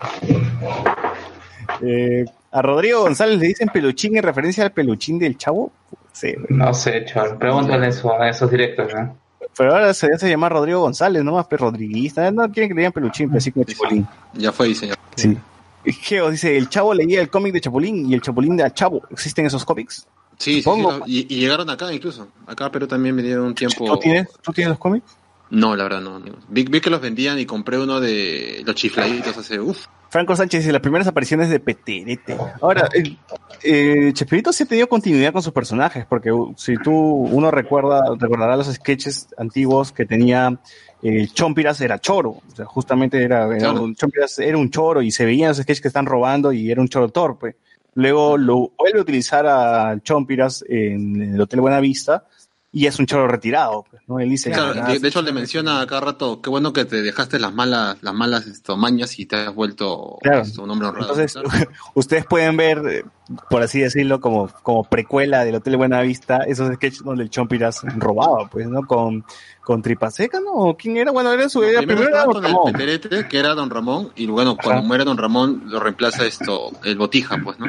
Eh, 1.82 2.24
a 2.50 2.62
Rodrigo 2.62 3.02
González 3.02 3.38
le 3.38 3.48
dicen 3.48 3.68
peluchín 3.68 4.16
en 4.16 4.22
referencia 4.22 4.64
al 4.64 4.72
peluchín 4.72 5.18
del 5.18 5.36
chavo. 5.36 5.72
Sí. 6.12 6.34
No 6.48 6.72
sé, 6.72 7.04
chaval. 7.04 7.36
Pregúntale 7.38 7.88
eso 7.88 8.18
a 8.18 8.28
esos 8.28 8.50
directos. 8.50 8.92
¿no? 8.94 9.16
pero 9.56 9.72
ahora 9.72 9.94
se 9.94 10.12
hace 10.12 10.28
llamar 10.28 10.52
Rodrigo 10.52 10.80
González, 10.80 11.24
no 11.24 11.32
más, 11.32 11.46
Rodriguista. 11.50 12.30
No 12.30 12.50
quieren 12.50 12.68
que 12.68 12.74
le 12.74 12.80
digan 12.80 12.92
peluchín, 12.92 13.28
pero 13.28 13.38
así 13.38 13.52
como 13.52 13.64
Chapulín. 13.64 14.06
Ya 14.34 14.52
fue 14.52 14.68
diseñado. 14.68 14.98
Sí. 15.16 15.36
Geo 15.84 16.30
dice, 16.30 16.56
el 16.56 16.68
chavo 16.68 16.92
leía 16.92 17.20
el 17.20 17.30
cómic 17.30 17.52
de 17.52 17.60
Chapulín 17.60 18.10
y 18.10 18.14
el 18.14 18.20
Chapulín 18.20 18.56
de 18.56 18.70
Chavo. 18.72 19.02
¿Existen 19.10 19.46
esos 19.46 19.64
cómics? 19.64 20.06
Sí, 20.38 20.50
sí, 20.50 20.54
sí, 20.56 20.62
Supongo. 20.62 20.98
no, 20.98 21.04
y, 21.06 21.32
y 21.34 21.40
llegaron 21.40 21.70
acá 21.70 21.92
incluso. 21.92 22.28
Acá 22.46 22.66
a 22.66 22.72
Perú 22.72 22.86
también 22.86 23.16
vinieron 23.16 23.46
un 23.46 23.54
tiempo. 23.54 23.86
¿Tú 23.86 23.98
tienes, 23.98 24.28
¿Tú 24.42 24.52
tienes 24.52 24.70
los 24.70 24.78
cómics? 24.78 25.16
No, 25.50 25.76
la 25.76 25.84
verdad 25.84 26.00
no. 26.00 26.20
Vi, 26.48 26.64
vi 26.64 26.80
que 26.80 26.90
los 26.90 27.00
vendían 27.00 27.38
y 27.38 27.46
compré 27.46 27.78
uno 27.78 28.00
de 28.00 28.62
los 28.64 28.74
chifladitos 28.74 29.36
hace. 29.36 29.60
Uf. 29.60 29.86
Franco 30.08 30.36
Sánchez 30.36 30.60
dice 30.60 30.72
las 30.72 30.80
primeras 30.80 31.06
apariciones 31.06 31.50
de 31.50 31.60
Peterete. 31.60 32.36
Ahora, 32.60 32.88
eh, 32.94 33.16
eh, 33.62 34.12
Chespirito 34.12 34.52
sí 34.52 34.62
ha 34.62 34.66
tenido 34.66 34.88
continuidad 34.88 35.32
con 35.32 35.42
sus 35.42 35.52
personajes, 35.52 36.06
porque 36.06 36.32
uh, 36.32 36.54
si 36.56 36.76
tú, 36.76 36.92
uno 36.92 37.50
recuerda, 37.50 38.02
recordará 38.18 38.56
los 38.56 38.72
sketches 38.72 39.28
antiguos 39.36 39.92
que 39.92 40.06
tenía 40.06 40.58
eh, 41.02 41.26
Chompiras 41.32 41.80
era 41.80 41.98
choro, 41.98 42.30
o 42.30 42.54
sea, 42.54 42.64
justamente 42.64 43.22
era, 43.22 43.46
un, 43.46 43.94
Chompiras 43.94 44.38
era 44.38 44.56
un 44.56 44.70
choro 44.70 45.02
y 45.02 45.10
se 45.10 45.24
veían 45.24 45.48
los 45.48 45.58
sketches 45.58 45.80
que 45.80 45.88
están 45.88 46.06
robando 46.06 46.52
y 46.52 46.70
era 46.70 46.80
un 46.80 46.88
choro 46.88 47.08
torpe. 47.08 47.56
Luego 47.94 48.36
lo 48.36 48.72
vuelve 48.78 48.98
a 48.98 49.02
utilizar 49.02 49.46
a 49.46 49.98
Chompiras 50.02 50.64
en 50.68 51.34
el 51.34 51.40
Hotel 51.40 51.60
Buenavista 51.60 52.26
y 52.72 52.86
es 52.86 52.98
un 52.98 53.06
choro 53.06 53.26
retirado, 53.26 53.84
pues, 53.90 53.95
¿no? 54.06 54.20
Él 54.20 54.30
dice, 54.30 54.50
Claro, 54.52 54.80
"Ah, 54.82 54.92
de, 54.92 54.98
de 55.00 55.08
hecho 55.08 55.20
le 55.22 55.32
menciona 55.32 55.80
a 55.80 55.86
cada 55.86 56.00
rato, 56.00 56.40
qué 56.40 56.48
bueno 56.50 56.72
que 56.72 56.84
te 56.84 57.02
dejaste 57.02 57.38
las 57.38 57.52
malas, 57.52 57.96
las 58.02 58.14
malas 58.14 58.46
esto, 58.46 58.76
mañas 58.76 59.18
y 59.18 59.26
te 59.26 59.36
has 59.36 59.54
vuelto 59.54 60.18
Claro. 60.22 60.42
esto, 60.42 60.62
un 60.62 60.70
hombre 60.70 60.88
honrado. 60.88 61.10
Entonces, 61.10 61.32
Claro. 61.32 61.48
ustedes 61.94 62.24
pueden 62.26 62.56
ver, 62.56 62.78
eh, 62.88 63.04
por 63.50 63.62
así 63.62 63.80
decirlo, 63.80 64.20
como, 64.20 64.48
como 64.62 64.84
precuela 64.84 65.44
del 65.44 65.56
Hotel 65.56 65.76
Buenavista, 65.76 66.38
esos 66.46 66.72
sketches 66.74 67.02
donde 67.02 67.24
el 67.24 67.30
Chompiras 67.30 67.82
robaba, 67.96 68.48
pues, 68.48 68.68
¿no? 68.68 68.82
Con, 68.86 69.24
con 69.64 69.82
Tripaseca, 69.82 70.38
¿no? 70.38 70.52
¿O 70.52 70.76
¿Quién 70.76 70.96
era? 70.96 71.10
Bueno, 71.10 71.32
era 71.32 71.48
su, 71.48 71.62
era, 71.64 71.78
Primero 71.80 71.98
primero 72.02 72.08
era 72.08 72.18
estaba 72.18 72.32
con 72.32 72.44
el 72.44 72.52
Ramón. 72.52 72.72
Peterete, 72.72 73.26
que 73.28 73.38
era 73.38 73.54
Don 73.54 73.68
Ramón, 73.70 74.10
y 74.14 74.26
bueno, 74.26 74.56
cuando 74.56 74.78
Ajá. 74.80 74.86
muere 74.86 75.04
Don 75.04 75.18
Ramón, 75.18 75.62
lo 75.66 75.80
reemplaza 75.80 76.24
esto, 76.24 76.70
el 76.84 76.96
Botija, 76.96 77.38
pues, 77.42 77.58
¿no? 77.58 77.66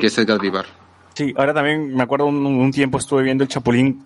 Que 0.00 0.08
es 0.08 0.18
Edgar 0.18 0.38
Vivar. 0.40 0.66
Sí, 1.16 1.32
ahora 1.34 1.54
también 1.54 1.94
me 1.94 2.02
acuerdo 2.02 2.26
un, 2.26 2.44
un 2.44 2.70
tiempo 2.70 2.98
estuve 2.98 3.22
viendo 3.22 3.42
el 3.42 3.48
Chapulín, 3.48 4.04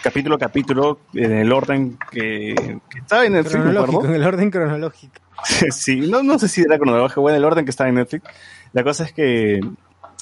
capítulo 0.00 0.36
a 0.36 0.38
capítulo, 0.38 1.00
en 1.12 1.32
el 1.32 1.52
orden 1.52 1.98
que, 2.12 2.54
que 2.88 2.98
estaba 3.00 3.24
en 3.24 3.32
Netflix, 3.32 3.56
Cronológico, 3.56 4.04
en 4.04 4.14
el 4.14 4.22
orden 4.22 4.50
cronológico. 4.52 5.14
sí, 5.70 5.96
no, 5.96 6.22
no 6.22 6.38
sé 6.38 6.46
si 6.46 6.60
era 6.60 6.78
cronológico 6.78 7.22
o 7.22 7.28
en 7.28 7.34
el 7.34 7.44
orden 7.44 7.64
que 7.64 7.72
estaba 7.72 7.88
en 7.88 7.96
Netflix. 7.96 8.22
La 8.72 8.84
cosa 8.84 9.02
es 9.02 9.12
que 9.12 9.60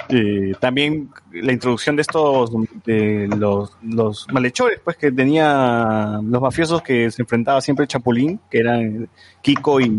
eh, 0.08 0.52
también 0.60 1.10
la 1.32 1.52
introducción 1.52 1.96
de 1.96 2.02
estos, 2.02 2.50
de 2.84 3.28
los, 3.36 3.76
los 3.82 4.26
malhechores, 4.32 4.80
pues 4.84 4.96
que 4.96 5.10
tenía 5.10 6.20
los 6.22 6.40
mafiosos 6.40 6.82
que 6.82 7.10
se 7.10 7.22
enfrentaba 7.22 7.60
siempre 7.60 7.84
el 7.84 7.88
Chapulín, 7.88 8.40
que 8.50 8.58
eran 8.58 9.08
Kiko 9.42 9.80
y 9.80 9.90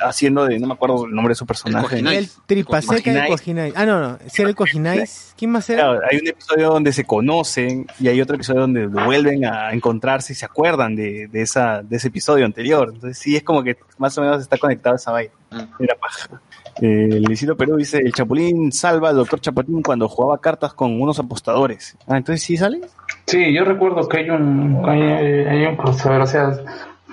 haciendo 0.00 0.46
de, 0.46 0.58
no 0.58 0.66
me 0.66 0.74
acuerdo 0.74 1.06
el 1.06 1.14
nombre 1.14 1.32
de 1.32 1.36
su 1.36 1.46
personaje. 1.46 1.88
Cojinais. 1.88 2.18
El 2.18 2.30
tripaseca 2.46 2.94
el 2.94 3.02
Cojinais. 3.02 3.30
cojinais. 3.30 3.74
Ah, 3.76 3.86
no, 3.86 4.00
no. 4.00 4.18
Si 4.26 4.42
era 4.42 4.48
el 4.48 4.56
cojinais. 4.56 5.34
¿Quién 5.36 5.50
más 5.50 5.68
era? 5.70 5.82
Claro, 5.82 6.00
hay 6.10 6.18
un 6.18 6.28
episodio 6.28 6.70
donde 6.70 6.92
se 6.92 7.04
conocen 7.04 7.86
y 8.00 8.08
hay 8.08 8.20
otro 8.20 8.36
episodio 8.36 8.62
donde 8.62 8.86
vuelven 8.86 9.44
a 9.44 9.72
encontrarse 9.72 10.32
y 10.32 10.36
se 10.36 10.44
acuerdan 10.44 10.96
de, 10.96 11.28
de 11.28 11.42
esa, 11.42 11.82
de 11.82 11.96
ese 11.96 12.08
episodio 12.08 12.44
anterior. 12.44 12.90
Entonces 12.92 13.18
sí 13.18 13.36
es 13.36 13.42
como 13.42 13.62
que 13.62 13.76
más 13.98 14.16
o 14.18 14.22
menos 14.22 14.40
está 14.42 14.58
conectado 14.58 14.96
esa 14.96 15.12
vaina. 15.12 15.32
Era 15.78 15.94
paja. 15.96 16.40
Eh, 16.80 17.20
Luisito 17.24 17.56
Perú 17.56 17.76
dice, 17.76 17.98
el 17.98 18.12
Chapulín 18.12 18.72
salva 18.72 19.10
al 19.10 19.16
doctor 19.16 19.40
Chapatín 19.40 19.80
cuando 19.82 20.08
jugaba 20.08 20.40
cartas 20.40 20.74
con 20.74 21.00
unos 21.00 21.18
apostadores. 21.18 21.96
Ah, 22.08 22.16
entonces 22.16 22.42
sí 22.42 22.56
sale. 22.56 22.80
Sí, 23.26 23.52
yo 23.54 23.64
recuerdo 23.64 24.08
que 24.08 24.18
hay 24.18 24.30
un, 24.30 24.82
hay, 24.84 25.66
un 25.66 25.76
crossover, 25.76 26.20
o 26.20 26.26
sea, 26.26 26.50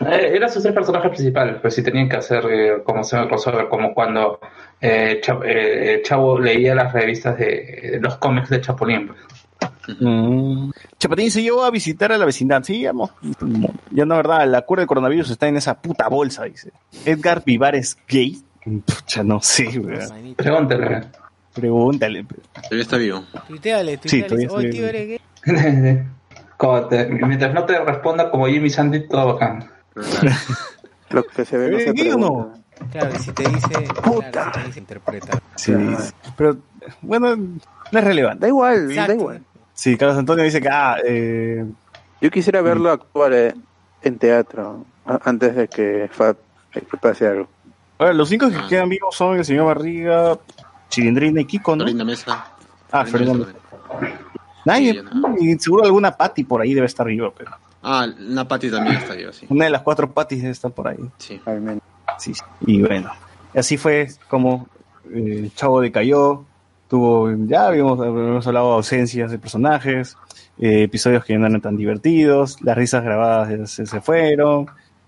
eh, 0.08 0.32
eran 0.34 0.50
sus 0.50 0.64
tres 0.64 0.74
personajes 0.74 1.10
principales, 1.12 1.58
pero 1.62 1.70
sí 1.70 1.84
tenían 1.84 2.10
que 2.10 2.16
hacer 2.18 2.44
eh, 2.50 2.84
como 2.84 3.04
se 3.04 3.18
crossover, 3.28 3.70
como 3.70 3.94
cuando 3.94 4.40
eh, 4.80 5.20
Cha- 5.22 5.40
eh, 5.46 6.02
Chavo 6.04 6.40
leía 6.40 6.74
las 6.74 6.92
revistas 6.92 7.38
de, 7.38 8.00
los 8.02 8.18
cómics 8.18 8.50
de 8.50 8.62
Chapulín. 8.62 9.08
pues. 9.10 9.20
Mm. 10.00 10.72
Chapatín 11.00 11.32
se 11.32 11.42
llevó 11.42 11.64
a 11.64 11.72
visitar 11.72 12.12
a 12.12 12.18
la 12.18 12.26
vecindad. 12.26 12.64
Sí, 12.64 12.86
vamos. 12.86 13.12
Ya 13.92 14.06
no, 14.06 14.16
verdad, 14.16 14.48
la 14.48 14.62
cura 14.62 14.82
del 14.82 14.88
coronavirus 14.88 15.32
está 15.32 15.48
en 15.48 15.58
esa 15.58 15.76
puta 15.82 16.08
bolsa, 16.08 16.44
dice. 16.46 16.72
Edgar 17.06 17.44
Vivar 17.46 17.76
es 17.76 17.98
gay. 18.08 18.42
Pucha, 18.64 19.24
no 19.24 19.42
sé, 19.42 19.68
weón. 19.80 20.08
Manito. 20.10 20.44
Pregúntale. 20.44 21.08
Pregúntale. 21.54 22.26
Todavía 22.54 22.82
está 22.82 22.98
vivo. 22.98 23.24
Tuiteale, 23.48 24.00
Sí, 24.06 24.22
tuiteale. 24.24 24.48
oh, 24.50 24.60
tío, 24.60 24.88
eres 24.88 25.08
gay. 25.08 25.20
Como 26.58 26.86
te- 26.88 27.08
mientras 27.08 27.54
no 27.56 27.66
te 27.66 27.80
responda 27.84 28.30
como 28.30 28.46
Jimmy 28.48 28.70
Sandy, 28.70 29.08
todo 29.08 29.34
bacán. 29.34 29.68
Lo 31.10 31.24
que 31.36 31.44
se 31.44 31.58
ve 31.58 31.70
no 31.72 31.78
¿Eres 31.78 31.88
se 31.90 31.94
gay 31.94 32.12
o 32.12 32.18
no? 32.18 32.28
pregunta. 32.28 32.62
Claro, 32.92 33.10
y 33.16 33.20
si 33.20 33.32
te 33.32 33.44
dice, 33.50 33.68
claro, 34.32 34.52
si 34.54 34.60
te 34.60 34.66
dice 34.68 34.80
interpreta. 34.80 35.42
Sí, 35.56 35.74
pero 36.38 36.58
bueno, 37.02 37.36
no 37.36 38.00
es 38.00 38.04
relevante. 38.04 38.42
Da 38.42 38.48
igual, 38.48 38.96
da 38.96 39.14
igual. 39.14 39.44
Sí, 39.82 39.98
Carlos 39.98 40.16
Antonio 40.16 40.44
dice 40.44 40.62
que, 40.62 40.70
ah, 40.72 40.98
eh, 41.04 41.66
Yo 42.22 42.30
quisiera 42.30 42.62
verlo 42.62 42.92
actuar 42.92 43.34
eh, 43.34 43.56
en 44.04 44.20
teatro 44.20 44.86
antes 45.26 45.56
de 45.56 45.68
que, 45.68 46.08
fa- 46.12 46.36
de 46.76 46.82
que 46.82 46.98
pase 46.98 47.26
algo. 47.26 47.48
ahora, 47.98 48.14
los 48.14 48.30
cinco 48.30 48.48
que 48.48 48.58
Ah. 48.58 48.68
quedan 48.70 48.90
vivos 48.90 49.16
son 49.16 49.38
el 49.40 49.44
señor 49.44 49.66
Barriga, 49.66 50.38
Chilindrina 50.90 51.42
y 51.42 51.46
Kiko, 51.46 51.76
¿no? 51.76 51.84
Florinda 51.84 52.06
Mesa. 52.06 52.46
Ah, 52.92 53.06
Florinda 53.06 53.46
Fernando. 53.46 53.60
Mesa. 54.02 54.18
Nadie, 54.66 54.94
Sí, 54.94 55.00
no. 55.16 55.36
y 55.40 55.58
seguro 55.58 55.84
alguna 55.86 56.12
Patty 56.16 56.44
por 56.44 56.62
ahí 56.62 56.76
debe 56.76 56.86
estar 56.86 57.08
viva, 57.08 57.32
pero 57.36 57.50
Ah, 57.82 58.06
una 58.30 58.48
Patty 58.48 58.70
también 58.70 58.98
está 58.98 59.16
viva, 59.16 59.34
sí. 59.34 59.48
una 59.50 59.66
de 59.66 59.72
las 59.72 59.82
cuatro 59.82 60.12
Patties 60.12 60.42
debe 60.44 60.52
estar 60.52 60.70
por 60.72 60.90
ahí. 60.90 61.00
Sí. 61.18 61.42
Sí, 62.20 62.36
sí. 62.36 62.42
Y 62.68 62.82
bueno, 62.84 63.10
así 63.56 63.78
fue 63.78 64.10
como 64.30 64.68
eh, 65.12 65.40
el 65.46 65.56
chavo 65.56 65.82
decayó, 65.82 66.46
tuvo, 66.92 67.34
ya 67.48 67.68
habíamos, 67.68 68.02
habíamos 68.02 68.46
hablado 68.46 68.72
de 68.72 68.76
ausencias 68.76 69.32
de 69.32 69.40
personajes, 69.40 70.18
eh, 70.60 70.84
episodios 70.84 71.24
que 71.24 71.38
no 71.38 71.48
eran 71.48 71.62
tan 71.62 71.78
divertidos, 71.78 72.62
las 72.62 72.76
risas 72.76 73.02
grabadas 73.02 73.72
se, 73.72 73.86
se 73.86 74.02
fueron, 74.02 74.66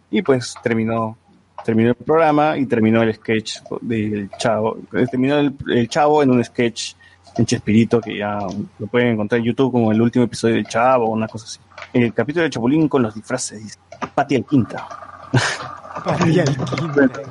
y 0.09 0.21
pues 0.21 0.55
terminó, 0.63 1.17
terminó 1.65 1.89
el 1.89 1.95
programa 1.95 2.57
y 2.57 2.67
terminó 2.67 3.03
el 3.03 3.13
sketch 3.13 3.57
del 3.81 4.29
chavo, 4.37 4.77
eh, 4.93 5.05
terminó 5.11 5.39
el, 5.39 5.53
el 5.67 5.89
chavo 5.89 6.23
en 6.23 6.31
un 6.31 6.41
sketch 6.41 6.93
en 7.35 7.45
Chespirito 7.45 7.99
que 7.99 8.17
ya 8.17 8.39
lo 8.79 8.87
pueden 8.87 9.09
encontrar 9.09 9.39
en 9.39 9.45
YouTube 9.47 9.73
como 9.73 9.91
el 9.91 10.01
último 10.01 10.23
episodio 10.23 10.55
del 10.55 10.67
chavo 10.67 11.09
una 11.09 11.27
cosa 11.27 11.47
así. 11.47 11.59
El 11.91 12.13
capítulo 12.13 12.43
de 12.43 12.49
Chapulín 12.49 12.87
con 12.87 13.01
los 13.01 13.13
disfraces, 13.13 13.77
Pati 14.15 14.37
al 14.37 14.45
Quinta. 14.45 14.87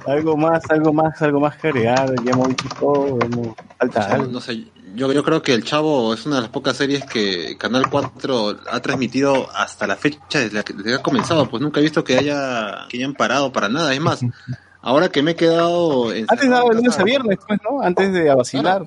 Algo 0.07 0.37
más, 0.37 0.63
algo 0.71 0.93
más, 0.93 1.21
algo 1.23 1.41
más 1.41 1.57
que 1.57 1.69
agregar. 1.69 2.15
Ya 2.25 2.33
hemos 2.33 2.49
visto 2.49 2.69
todo. 2.79 3.19
Hemos... 3.21 3.49
Falta 3.79 4.09
No, 4.09 4.15
algo. 4.15 4.27
no 4.33 4.41
sé, 4.41 4.65
yo, 4.95 5.13
yo 5.13 5.23
creo 5.25 5.43
que 5.43 5.55
El 5.55 5.65
Chavo 5.65 6.15
es 6.15 6.27
una 6.27 6.37
de 6.37 6.43
las 6.43 6.51
pocas 6.51 6.77
series 6.77 7.05
que 7.05 7.57
Canal 7.59 7.89
4 7.91 8.57
ha 8.71 8.81
transmitido 8.81 9.49
hasta 9.55 9.87
la 9.87 9.97
fecha 9.97 10.41
desde 10.41 10.55
la 10.57 10.63
que, 10.63 10.73
desde 10.75 10.91
que 10.91 10.95
ha 10.97 11.03
comenzado. 11.03 11.49
Pues 11.49 11.63
nunca 11.63 11.81
he 11.81 11.83
visto 11.83 12.05
que 12.05 12.19
haya 12.19 12.87
que 12.89 12.99
hayan 12.99 13.15
parado 13.15 13.53
para 13.53 13.69
nada. 13.69 13.93
Es 13.95 14.01
más, 14.01 14.21
ahora 14.81 15.09
que 15.09 15.23
me 15.23 15.33
he 15.33 15.37
quedado... 15.37 16.11
Antes 16.11 16.51
daba 16.51 16.69
de 16.71 16.77
lunes 16.77 16.99
a 16.99 17.05
viernes, 17.05 17.39
pues, 17.47 17.61
¿no? 17.69 17.83
Antes 17.83 18.13
de 18.13 18.35
vacilar. 18.35 18.85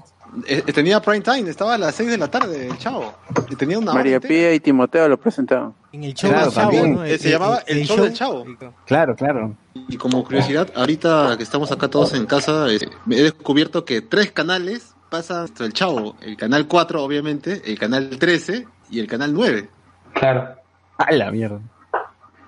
Eh, 0.47 0.61
tenía 0.73 1.01
prime 1.01 1.21
time, 1.21 1.49
estaba 1.49 1.75
a 1.75 1.77
las 1.77 1.95
6 1.95 2.09
de 2.09 2.17
la 2.17 2.29
tarde 2.29 2.67
El 2.67 2.77
Chavo. 2.77 3.13
Y 3.49 3.55
tenía 3.55 3.77
una 3.79 3.93
María 3.93 4.15
entera. 4.15 4.29
Pía 4.29 4.53
y 4.53 4.59
Timoteo 4.59 5.07
lo 5.07 5.19
presentaban. 5.19 5.73
En 5.91 6.03
el 6.03 6.13
show 6.13 6.29
Claro, 6.29 6.45
del 6.45 6.53
chavo, 6.53 6.71
también. 6.71 6.95
¿no? 6.95 7.03
Eh, 7.05 7.17
se 7.17 7.29
llamaba 7.29 7.59
El 7.65 7.85
Show 7.85 8.03
del 8.03 8.13
Chavo. 8.13 8.45
Claro, 8.85 9.15
claro. 9.15 9.55
Y 9.73 9.97
como 9.97 10.23
curiosidad, 10.23 10.71
ahorita 10.75 11.35
que 11.37 11.43
estamos 11.43 11.71
acá 11.71 11.87
todos 11.87 12.13
en 12.13 12.25
casa, 12.25 12.67
eh, 12.69 12.79
he 13.09 13.23
descubierto 13.23 13.85
que 13.85 14.01
tres 14.01 14.31
canales 14.31 14.95
pasan 15.09 15.47
el 15.59 15.73
Chavo. 15.73 16.15
El 16.21 16.37
canal 16.37 16.67
4, 16.67 17.03
obviamente, 17.03 17.61
el 17.65 17.79
canal 17.79 18.09
13 18.09 18.67
y 18.89 18.99
el 18.99 19.07
canal 19.07 19.33
9. 19.33 19.69
Claro. 20.13 20.55
A 20.97 21.11
la 21.11 21.31
mierda. 21.31 21.59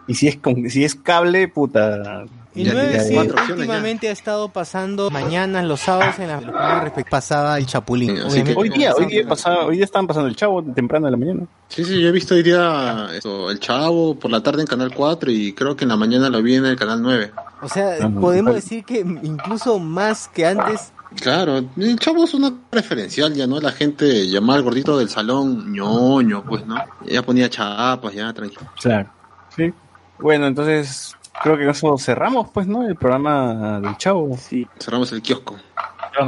Y 0.07 0.15
si 0.15 0.27
es, 0.27 0.37
con, 0.37 0.69
si 0.69 0.83
es 0.83 0.95
cable, 0.95 1.47
puta. 1.47 2.25
Y 2.57 2.63
Ya 2.63 2.73
nueve 2.73 2.89
tienes 2.89 3.07
sí, 3.07 3.51
últimamente 3.53 4.09
ha 4.09 4.11
estado 4.11 4.49
pasando 4.49 5.09
mañanas, 5.11 5.63
los 5.65 5.79
sábados 5.81 6.17
en 6.19 6.27
la 6.29 6.93
pasaba 7.09 7.57
el 7.57 7.65
Chapulín. 7.67 8.09
Sí, 8.09 8.17
así 8.17 8.25
Obviamente, 8.41 8.53
que- 8.53 8.59
Hoy 8.59 8.69
día, 8.69 8.93
hoy 8.95 9.05
día, 9.05 9.27
pasaba- 9.27 9.65
hoy 9.65 9.75
día 9.75 9.85
estaban 9.85 10.07
pasando 10.07 10.27
el 10.27 10.35
chavo 10.35 10.63
temprano 10.63 11.05
de 11.05 11.11
la 11.11 11.17
mañana. 11.17 11.41
Sí, 11.67 11.83
sí, 11.85 12.01
yo 12.01 12.07
he 12.07 12.11
visto 12.11 12.33
hoy 12.35 12.43
día 12.43 13.09
esto, 13.13 13.51
el 13.51 13.59
Chavo 13.59 14.15
por 14.15 14.31
la 14.31 14.41
tarde 14.41 14.61
en 14.61 14.67
canal 14.67 14.93
4 14.93 15.29
y 15.31 15.53
creo 15.53 15.75
que 15.75 15.83
en 15.85 15.89
la 15.89 15.97
mañana 15.97 16.29
lo 16.29 16.41
vi 16.41 16.55
en 16.55 16.65
el 16.65 16.75
canal 16.75 17.01
9. 17.01 17.31
O 17.61 17.67
sea, 17.69 17.95
Ajá. 17.97 18.09
podemos 18.09 18.55
decir 18.55 18.83
que 18.85 18.99
incluso 18.99 19.77
más 19.79 20.27
que 20.29 20.45
antes, 20.47 20.91
Claro, 21.21 21.63
el 21.77 21.99
Chavo 21.99 22.25
es 22.25 22.33
una 22.33 22.53
preferencial 22.69 23.33
ya, 23.33 23.47
¿no? 23.47 23.61
La 23.61 23.71
gente 23.71 24.27
llamaba 24.29 24.57
al 24.57 24.63
gordito 24.63 24.97
del 24.97 25.07
salón 25.09 25.71
ñoño, 25.71 26.43
pues, 26.43 26.65
¿no? 26.67 26.75
Ya 27.05 27.21
ponía 27.21 27.49
chapas, 27.49 28.13
ya, 28.13 28.33
tranquilo. 28.33 28.63
Claro. 28.81 29.09
Sí. 29.55 29.73
Bueno, 30.19 30.47
entonces 30.47 31.15
creo 31.41 31.57
que 31.57 31.63
con 31.63 31.71
eso 31.71 31.97
cerramos, 31.97 32.49
pues, 32.49 32.67
¿no? 32.67 32.87
El 32.87 32.95
programa 32.95 33.79
del 33.79 33.97
chavo. 33.97 34.35
Sí. 34.37 34.67
Cerramos 34.79 35.11
el 35.11 35.21
kiosco. 35.21 35.55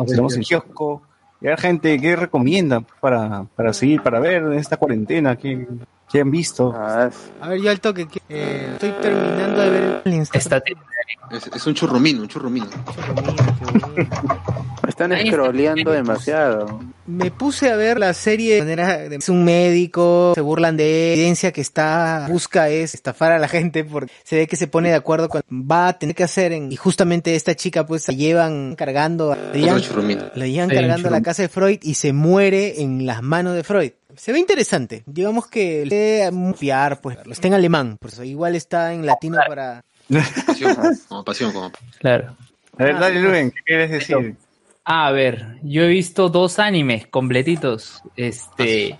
Cerramos 0.07 0.36
el 0.36 0.44
kiosco. 0.44 1.02
Y 1.41 1.48
a 1.48 1.52
la 1.52 1.57
gente, 1.57 1.99
¿qué 1.99 2.15
recomienda 2.15 2.81
para, 2.99 3.45
para 3.56 3.72
seguir, 3.73 4.02
para 4.02 4.19
ver 4.19 4.44
en 4.44 4.53
esta 4.53 4.77
cuarentena? 4.77 5.38
¿Qué, 5.38 5.68
qué 6.11 6.22
han 6.22 6.31
visto? 6.31 6.73
Ah, 6.76 7.10
a 7.41 7.48
ver, 7.49 7.61
yo 7.61 7.69
al 7.69 7.80
toque, 7.80 8.07
que, 8.07 8.19
eh, 8.30 8.69
estoy 8.73 8.91
terminando 9.02 9.61
de 9.61 9.69
ver 9.69 10.02
el 10.06 10.14
Está 10.34 10.61
Es, 11.31 11.48
es 11.56 11.68
un 11.68 11.73
churrumino, 11.76 12.22
un 12.22 12.27
churrumino. 12.27 12.68
están 14.88 15.11
scrolleando 15.27 15.91
demasiado. 15.91 16.80
Me 17.06 17.31
puse 17.31 17.69
a 17.72 17.76
ver 17.76 17.99
la 17.99 18.14
serie 18.14 18.56
de 18.56 18.61
manera 18.61 18.98
de- 18.98 19.15
es 19.15 19.30
un 19.30 19.44
médico, 19.44 20.34
se 20.36 20.41
burlan 20.41 20.77
de 20.77 21.14
él, 21.14 21.19
evidencia 21.19 21.52
que 21.52 21.61
está 21.61 22.27
busca 22.30 22.69
es 22.69 22.94
estafar 22.94 23.31
a 23.31 23.40
la 23.40 23.48
gente 23.48 23.84
porque 23.84 24.11
se 24.23 24.36
ve 24.38 24.48
que 24.48 24.56
se 24.56 24.68
pone 24.68 24.90
de 24.90 24.95
acuerdo 24.95 25.27
con 25.30 25.41
va 25.52 25.88
a 25.90 25.94
tener 25.99 26.15
que 26.15 26.23
hacer 26.23 26.52
en, 26.52 26.72
y 26.72 26.76
justamente 26.76 27.36
esta 27.36 27.56
chica 27.56 27.86
pues 27.86 28.07
la 28.07 28.14
llevan 28.14 28.76
cargando, 28.76 29.36
le 29.53 29.60
llevan, 29.60 29.80
Sí, 29.81 30.76
cargando 30.76 31.07
a 31.07 31.11
la 31.11 31.22
casa 31.22 31.41
de 31.44 31.49
Freud 31.49 31.80
y 31.81 31.95
se 31.95 32.14
muere 32.14 32.81
en 32.81 33.06
las 33.07 33.22
manos 33.23 33.56
de 33.56 33.64
Freud. 33.64 33.91
Se 34.15 34.31
ve 34.34 34.40
interesante. 34.40 35.03
Digamos 35.06 35.48
que 35.48 35.86
le 35.86 36.30
piar, 36.60 36.99
pues, 37.02 37.18
está 37.30 37.48
en 37.48 37.53
alemán, 37.53 37.98
por 37.99 38.11
eso 38.11 38.23
igual 38.23 38.56
está 38.56 38.94
en 38.94 39.06
latino 39.06 39.38
para 39.48 39.84
Pasión, 40.45 40.76
como 41.07 41.23
pasión, 41.23 41.52
como 41.52 41.72
Claro. 41.99 42.36
A 42.77 42.84
ver, 42.84 42.99
dale, 42.99 43.22
Luen, 43.22 43.52
¿qué 43.52 43.61
quieres 43.65 43.91
decir? 43.91 44.36
A 44.86 45.11
ver, 45.11 45.57
yo 45.61 45.84
he 45.84 45.88
visto 45.88 46.30
dos 46.30 46.57
animes 46.57 47.06
completitos. 47.07 48.02
Este, 48.15 48.98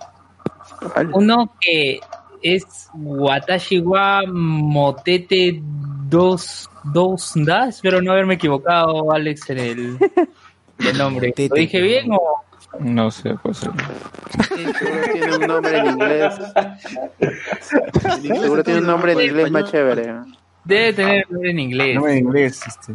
uno 1.12 1.52
que 1.60 2.00
es 2.42 2.88
Watashi 2.94 3.80
wa 3.80 4.22
Motete 4.26 5.60
2 5.62 6.70
dos 6.84 7.32
da, 7.34 7.68
espero 7.68 8.00
no 8.00 8.12
haberme 8.12 8.34
equivocado, 8.34 9.12
Alex, 9.12 9.50
en 9.50 9.58
el, 9.58 9.98
el 10.78 10.98
nombre. 10.98 11.34
¿Lo 11.36 11.56
dije 11.56 11.80
bien 11.80 12.12
o 12.12 12.44
No 12.78 13.10
sé, 13.10 13.34
pues. 13.42 13.62
eh, 13.64 13.68
Seguro 14.78 15.02
tiene 15.12 15.36
un 15.36 15.46
nombre 15.46 15.78
en 15.78 15.86
inglés. 15.86 16.34
Seguro 18.22 18.62
tiene 18.64 18.80
un 18.80 18.86
nombre 18.86 19.12
en 19.12 19.20
inglés 19.20 19.50
más 19.50 19.70
chévere. 19.70 20.14
debe 20.64 20.92
tener 20.92 21.30
nombre 21.30 21.50
en 21.50 21.58
inglés? 21.58 21.96
No 21.96 22.08
en 22.08 22.18
inglés. 22.18 22.60
Este. 22.66 22.94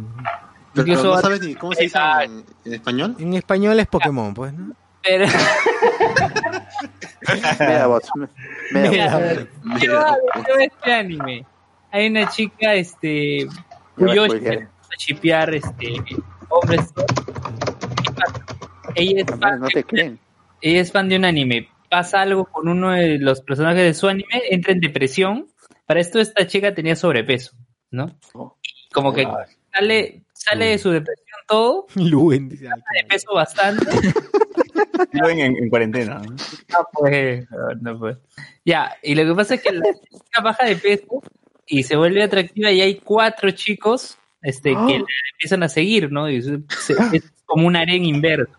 Pero 0.74 0.88
Incluso- 0.88 1.14
no 1.14 1.20
sabes 1.20 1.40
ni 1.42 1.54
cómo 1.54 1.72
se 1.74 1.82
dice 1.84 1.98
en, 2.24 2.44
en 2.64 2.72
español. 2.74 3.16
en 3.18 3.34
español 3.34 3.78
es 3.80 3.86
Pokémon, 3.86 4.34
pues, 4.34 4.52
¿no? 4.52 4.74
Pero, 5.02 5.26
Medabots. 7.60 8.10
me- 8.16 8.28
Medabots. 8.72 9.48
yo, 9.80 10.00
este 10.60 10.92
anime. 10.92 11.46
Hay 11.92 12.08
una 12.08 12.28
chica, 12.28 12.74
este, 12.74 13.46
spoileé. 13.96 14.64
a 14.64 14.96
chipear, 14.96 15.54
este, 15.54 15.94
hombres. 16.48 16.92
Ella 18.96 19.22
es 19.22 19.38
fan 19.38 19.60
No 19.60 19.68
te 19.68 19.84
creen. 19.84 20.18
ella 20.60 20.80
es 20.80 20.90
fan 20.92 21.08
de 21.08 21.16
un 21.16 21.24
anime. 21.24 21.68
Pasa 21.90 22.22
algo 22.22 22.46
con 22.46 22.68
uno 22.68 22.90
de 22.92 23.18
los 23.18 23.40
personajes 23.42 23.82
de 23.84 23.94
su 23.94 24.08
anime, 24.08 24.42
entra 24.50 24.72
en 24.72 24.80
depresión. 24.80 25.46
Para 25.86 26.00
esto 26.00 26.18
esta 26.18 26.46
chica 26.46 26.74
tenía 26.74 26.96
sobrepeso, 26.96 27.52
¿no? 27.90 28.18
Y 28.62 28.92
como 28.92 29.12
que 29.12 29.26
sale, 29.72 30.22
sale 30.32 30.64
de 30.66 30.78
su 30.78 30.90
depresión 30.90 31.38
todo, 31.46 31.86
Luen, 31.94 32.48
dice, 32.48 32.64
de 32.64 33.04
peso 33.08 33.32
bastante. 33.34 33.86
Luen 35.12 35.38
en, 35.40 35.56
en 35.56 35.68
cuarentena. 35.70 36.18
¿no? 36.18 36.30
No 36.32 36.88
pues, 36.92 37.46
no 37.80 37.98
pues. 37.98 38.16
Ya, 38.64 38.96
y 39.02 39.14
lo 39.14 39.24
que 39.24 39.34
pasa 39.34 39.54
es 39.54 39.62
que 39.62 39.72
la 39.72 39.84
chica 39.92 40.40
baja 40.42 40.66
de 40.66 40.76
peso 40.76 41.22
y 41.66 41.82
se 41.84 41.96
vuelve 41.96 42.22
atractiva 42.22 42.70
y 42.72 42.80
hay 42.80 42.96
cuatro 42.96 43.50
chicos 43.52 44.18
este, 44.42 44.70
que 44.70 44.76
la 44.98 45.04
empiezan 45.34 45.62
a 45.62 45.68
seguir, 45.68 46.10
¿no? 46.10 46.28
Y 46.28 46.42
se- 46.42 46.60
se- 46.80 46.94
es 47.16 47.32
como 47.44 47.66
un 47.68 47.76
harén 47.76 48.04
inverso, 48.04 48.50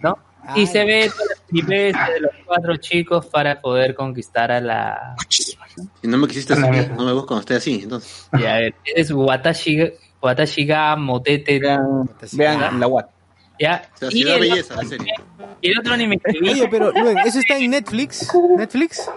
¿no? 0.00 0.18
Y 0.54 0.66
se 0.66 0.84
ve 0.84 1.10
la 1.50 2.08
de 2.10 2.20
los 2.20 2.30
cuatro 2.46 2.76
chicos 2.76 3.26
para 3.26 3.60
poder 3.60 3.94
conquistar 3.94 4.50
a 4.50 4.60
la... 4.60 5.16
Si 5.28 5.56
no 6.02 6.16
me 6.16 6.26
quisiste 6.26 6.56
no 6.56 6.70
me 6.70 7.12
busco 7.12 7.26
cuando 7.26 7.40
esté 7.40 7.54
así, 7.56 7.80
entonces. 7.82 8.28
Ya, 8.40 8.56
a 8.56 8.58
ver, 8.58 8.74
es 8.84 9.10
Watashi, 9.10 9.92
Watashi 10.22 10.64
ga 10.64 10.96
Motete. 10.96 11.58
Vean, 11.58 12.08
vean 12.32 12.80
la 12.80 12.86
Watt. 12.86 13.10
¿Ya? 13.58 13.88
O 13.94 13.98
sea, 13.98 14.08
Y 14.12 14.22
el, 14.22 14.40
belleza 14.40 14.76
la 14.76 14.84
serie. 14.84 15.12
y 15.60 15.70
el 15.70 15.78
otro 15.78 15.94
anime 15.94 16.18
que 16.18 16.38
vi... 16.38 16.50
Oye, 16.50 16.68
pero 16.70 16.92
Luen, 16.92 17.18
¿eso 17.18 17.40
está 17.40 17.58
en 17.58 17.70
Netflix? 17.72 18.32
¿Netflix? 18.56 19.10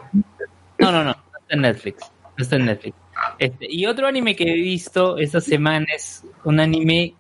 No, 0.80 0.92
no, 0.92 1.04
no, 1.04 1.04
no 1.04 1.12
está 1.12 1.56
en 1.56 1.62
Netflix. 1.62 2.12
No 2.38 2.44
está 2.44 2.56
en 2.56 2.66
Netflix. 2.66 2.98
Este, 3.38 3.68
y 3.70 3.86
otro 3.86 4.08
anime 4.08 4.36
que 4.36 4.44
he 4.44 4.56
visto 4.56 5.18
esta 5.18 5.40
semana 5.40 5.86
es 5.96 6.24
un 6.44 6.60
anime 6.60 7.14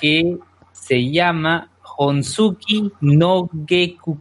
que 0.00 0.38
se 0.72 1.10
llama 1.10 1.70
Honsuki 1.98 2.90
no 3.00 3.48
Geku 3.66 4.18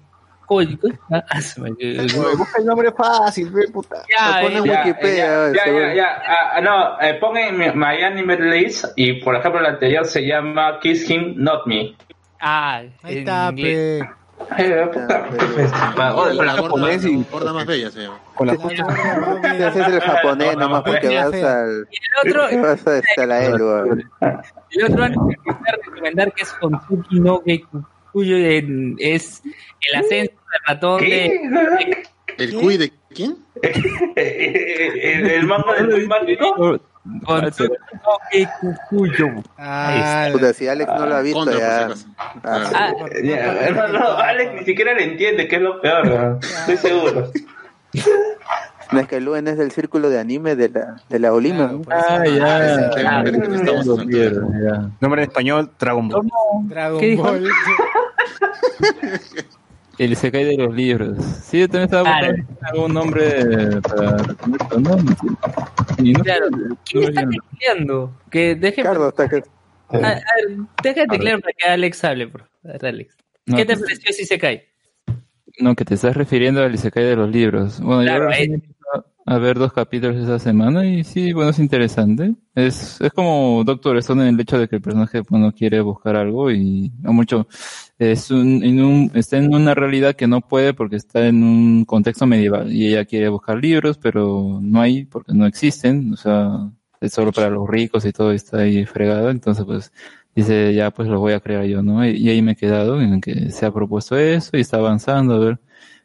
Coño, 0.48 0.78
ah, 1.12 1.22
ah, 1.30 1.42
se 1.42 1.60
me- 1.60 1.72
Busca 1.72 2.60
el 2.60 2.66
nombre 2.66 2.90
fácil, 2.94 3.50
ve, 3.50 3.68
puta. 3.68 3.98
Ya, 4.10 4.40
Lo 4.40 4.48
pone 4.48 4.58
en 4.60 4.64
Ya, 4.64 4.80
Wikipedia. 4.86 5.52
ya, 5.54 5.64
seguro. 5.66 5.88
ya, 5.88 5.94
ya. 5.94 6.22
Ah, 6.26 6.52
ah, 6.56 6.62
no, 6.62 7.02
eh, 7.02 7.14
pongan 7.16 7.58
mi- 7.58 7.72
My 7.76 8.02
Anime 8.02 8.38
List 8.40 8.86
y, 8.96 9.22
por 9.22 9.36
ejemplo, 9.36 9.60
el 9.60 9.66
anterior 9.66 10.06
se 10.06 10.22
llama 10.26 10.80
Kiss 10.80 11.10
Him, 11.10 11.34
Not 11.36 11.68
Me. 11.68 11.98
Ah, 12.40 12.82
Ahí 13.04 13.18
está, 13.18 13.52
pe. 13.54 14.00
Eh, 14.60 14.90
puta, 14.94 15.28
gorda, 16.14 16.14
con 16.14 16.38
la 16.38 16.44
la 16.46 16.62
gorda, 16.62 16.98
gorda 17.32 17.54
más 17.54 17.66
bella 17.66 17.90
se 17.92 18.02
llama. 18.02 18.20
Con 18.36 18.48
la 18.48 18.54
Ese 18.54 19.82
es 19.82 19.88
el 19.88 20.00
japonés 20.00 20.58
nomás 20.58 20.84
porque 20.84 21.16
vas. 21.16 21.34
El 21.34 21.88
otro, 22.24 22.62
vas 22.62 22.88
a, 22.88 23.26
la 23.26 23.46
el 23.46 23.54
otro 23.56 25.06
recomendar 25.86 26.32
que 26.34 26.44
es 26.44 26.54
Konsuki 26.54 27.20
no 27.20 27.42
en- 27.46 28.96
es 29.00 29.42
el 29.92 30.00
ascenso 30.00 30.32
del 30.34 30.62
ratón 30.68 31.02
de. 31.02 32.04
¿El 32.38 32.54
cuy 32.56 32.78
de 32.78 32.92
quién? 33.10 33.38
el, 34.16 35.32
el 35.32 35.48
manga 35.48 35.74
del 35.74 36.08
mágico. 36.08 36.80
Konsuki 37.26 37.74
no 37.94 38.18
Gekukuyo. 38.32 39.44
Ah, 39.58 40.30
Puta, 40.32 40.54
si 40.54 40.68
Alex 40.68 40.92
no 40.98 41.06
lo 41.06 41.16
ha 41.16 41.22
visto 41.22 41.44
por 41.44 41.54
si 41.54 41.60
ya... 41.60 41.90
Ah, 42.44 42.70
Ah, 42.74 42.92
no, 43.74 43.88
no, 44.00 44.18
Alex 44.18 44.54
ni 44.56 44.66
siquiera 44.66 44.94
le 44.94 45.04
entiende, 45.04 45.48
que 45.48 45.56
es 45.58 45.62
lo 45.62 45.80
peor. 45.82 46.06
¿no? 46.08 46.40
Estoy 46.40 46.78
seguro. 46.78 47.32
No 48.92 49.00
es 49.02 49.08
que 49.08 49.20
Luen 49.20 49.48
es 49.48 49.58
del 49.58 49.72
círculo 49.72 50.10
de 50.10 50.20
anime 50.20 50.56
de 50.56 50.70
la, 50.70 50.96
de 51.10 51.20
la 51.20 51.34
Olima. 51.34 51.72
Ah, 51.92 52.24
ya. 52.26 52.90
Ah. 53.06 53.24
Nombre 55.02 55.24
en 55.24 55.30
español, 55.30 55.72
Dragon 55.80 56.08
Ball. 56.08 56.28
Dragon 56.64 57.00
¿Qué 57.00 57.08
dijo? 57.08 57.24
Ball. 57.24 57.50
El 59.98 60.12
Isekai 60.12 60.44
de 60.44 60.58
los 60.58 60.76
libros. 60.76 61.18
Sí, 61.44 61.60
yo 61.60 61.68
también 61.68 61.86
estaba 61.86 62.04
Claro. 62.20 62.36
buscando 62.38 62.68
algún 62.72 62.94
nombre 62.94 63.82
para 63.82 64.18
esto, 64.18 64.80
¿no? 64.80 64.98
Y 66.04 66.14
no 66.14 66.20
Claro. 66.24 66.48
¿Quién 66.86 67.04
no 67.04 67.10
está 67.10 67.28
tecleando? 67.52 68.18
Que 68.30 68.56
deje, 68.56 68.82
Ricardo 68.82 69.10
está 69.10 69.28
que... 69.28 69.38
a, 69.90 69.98
a 69.98 70.00
ver, 70.14 70.58
deja 70.84 71.02
de 71.02 71.08
teclear 71.08 71.42
para 71.42 71.54
que 71.58 71.70
Alex 71.70 72.04
hable, 72.04 72.28
por 72.28 72.42
favor. 72.64 72.86
Alex. 72.86 73.16
no, 73.48 73.58
¿Qué 73.58 73.66
te 73.66 73.78
pareció 73.78 74.14
si 74.14 74.26
se 74.26 74.38
cae? 74.38 74.68
No, 75.60 75.74
que 75.76 75.86
te 75.86 75.96
estás 75.96 76.16
refiriendo 76.16 76.62
al 76.64 76.76
Isekai 76.76 77.04
de 77.04 77.16
los 77.16 77.30
libros. 77.32 77.80
Bueno, 77.82 78.04
Claro, 78.04 78.26
yo 78.30 78.36
eh. 78.36 78.44
empecé 78.44 78.74
a 79.28 79.38
ver 79.40 79.60
dos 79.60 79.74
capítulos 79.74 80.16
esa 80.16 80.40
semana 80.40 80.86
y 80.86 81.04
sí, 81.04 81.34
bueno, 81.34 81.50
es 81.52 81.60
interesante. 81.60 82.34
Es, 82.56 83.02
es 83.02 83.12
como 83.12 83.62
Doctor 83.66 83.98
Stone 83.98 84.24
en 84.24 84.36
el 84.36 84.40
hecho 84.40 84.58
de 84.58 84.70
que 84.70 84.78
el 84.78 84.82
personaje 84.82 85.22
bueno, 85.30 85.52
quiere 85.52 85.82
buscar 85.82 86.16
algo 86.16 86.50
y 86.50 86.94
a 87.04 87.12
mucho 87.12 87.46
es 88.00 88.32
un, 88.32 88.64
en 88.64 88.82
un, 88.82 89.12
está 89.16 89.38
en 89.38 89.54
una 89.54 89.76
realidad 89.76 90.16
que 90.16 90.28
no 90.28 90.40
puede 90.40 90.74
porque 90.74 90.96
está 90.96 91.28
en 91.28 91.44
un 91.44 91.84
contexto 91.84 92.26
medieval 92.26 92.72
y 92.72 92.88
ella 92.88 93.04
quiere 93.04 93.28
buscar 93.28 93.58
libros, 93.58 93.98
pero 93.98 94.60
no 94.62 94.80
hay 94.80 95.04
porque 95.04 95.34
no 95.34 95.46
existen, 95.46 96.14
o 96.14 96.16
sea, 96.16 96.72
es 97.02 97.12
solo 97.12 97.34
para 97.34 97.50
los 97.50 97.68
ricos 97.68 98.06
y 98.06 98.14
todo 98.14 98.32
está 98.32 98.60
ahí 98.60 98.86
fregado, 98.86 99.30
entonces 99.30 99.66
pues 99.66 99.92
dice, 100.36 100.74
ya 100.74 100.90
pues 100.92 101.10
lo 101.10 101.20
voy 101.20 101.34
a 101.34 101.42
crear 101.42 101.66
yo, 101.66 101.84
¿no? 101.84 102.06
Y, 102.08 102.12
y 102.12 102.30
ahí 102.30 102.42
me 102.42 102.54
he 102.54 102.56
quedado 102.56 103.02
en 103.02 103.20
que 103.20 103.52
se 103.52 103.66
ha 103.66 103.74
propuesto 103.74 104.18
eso 104.18 104.56
y 104.56 104.62
está 104.62 104.78
avanzando, 104.78 105.34
a 105.36 105.40
ver 105.40 105.60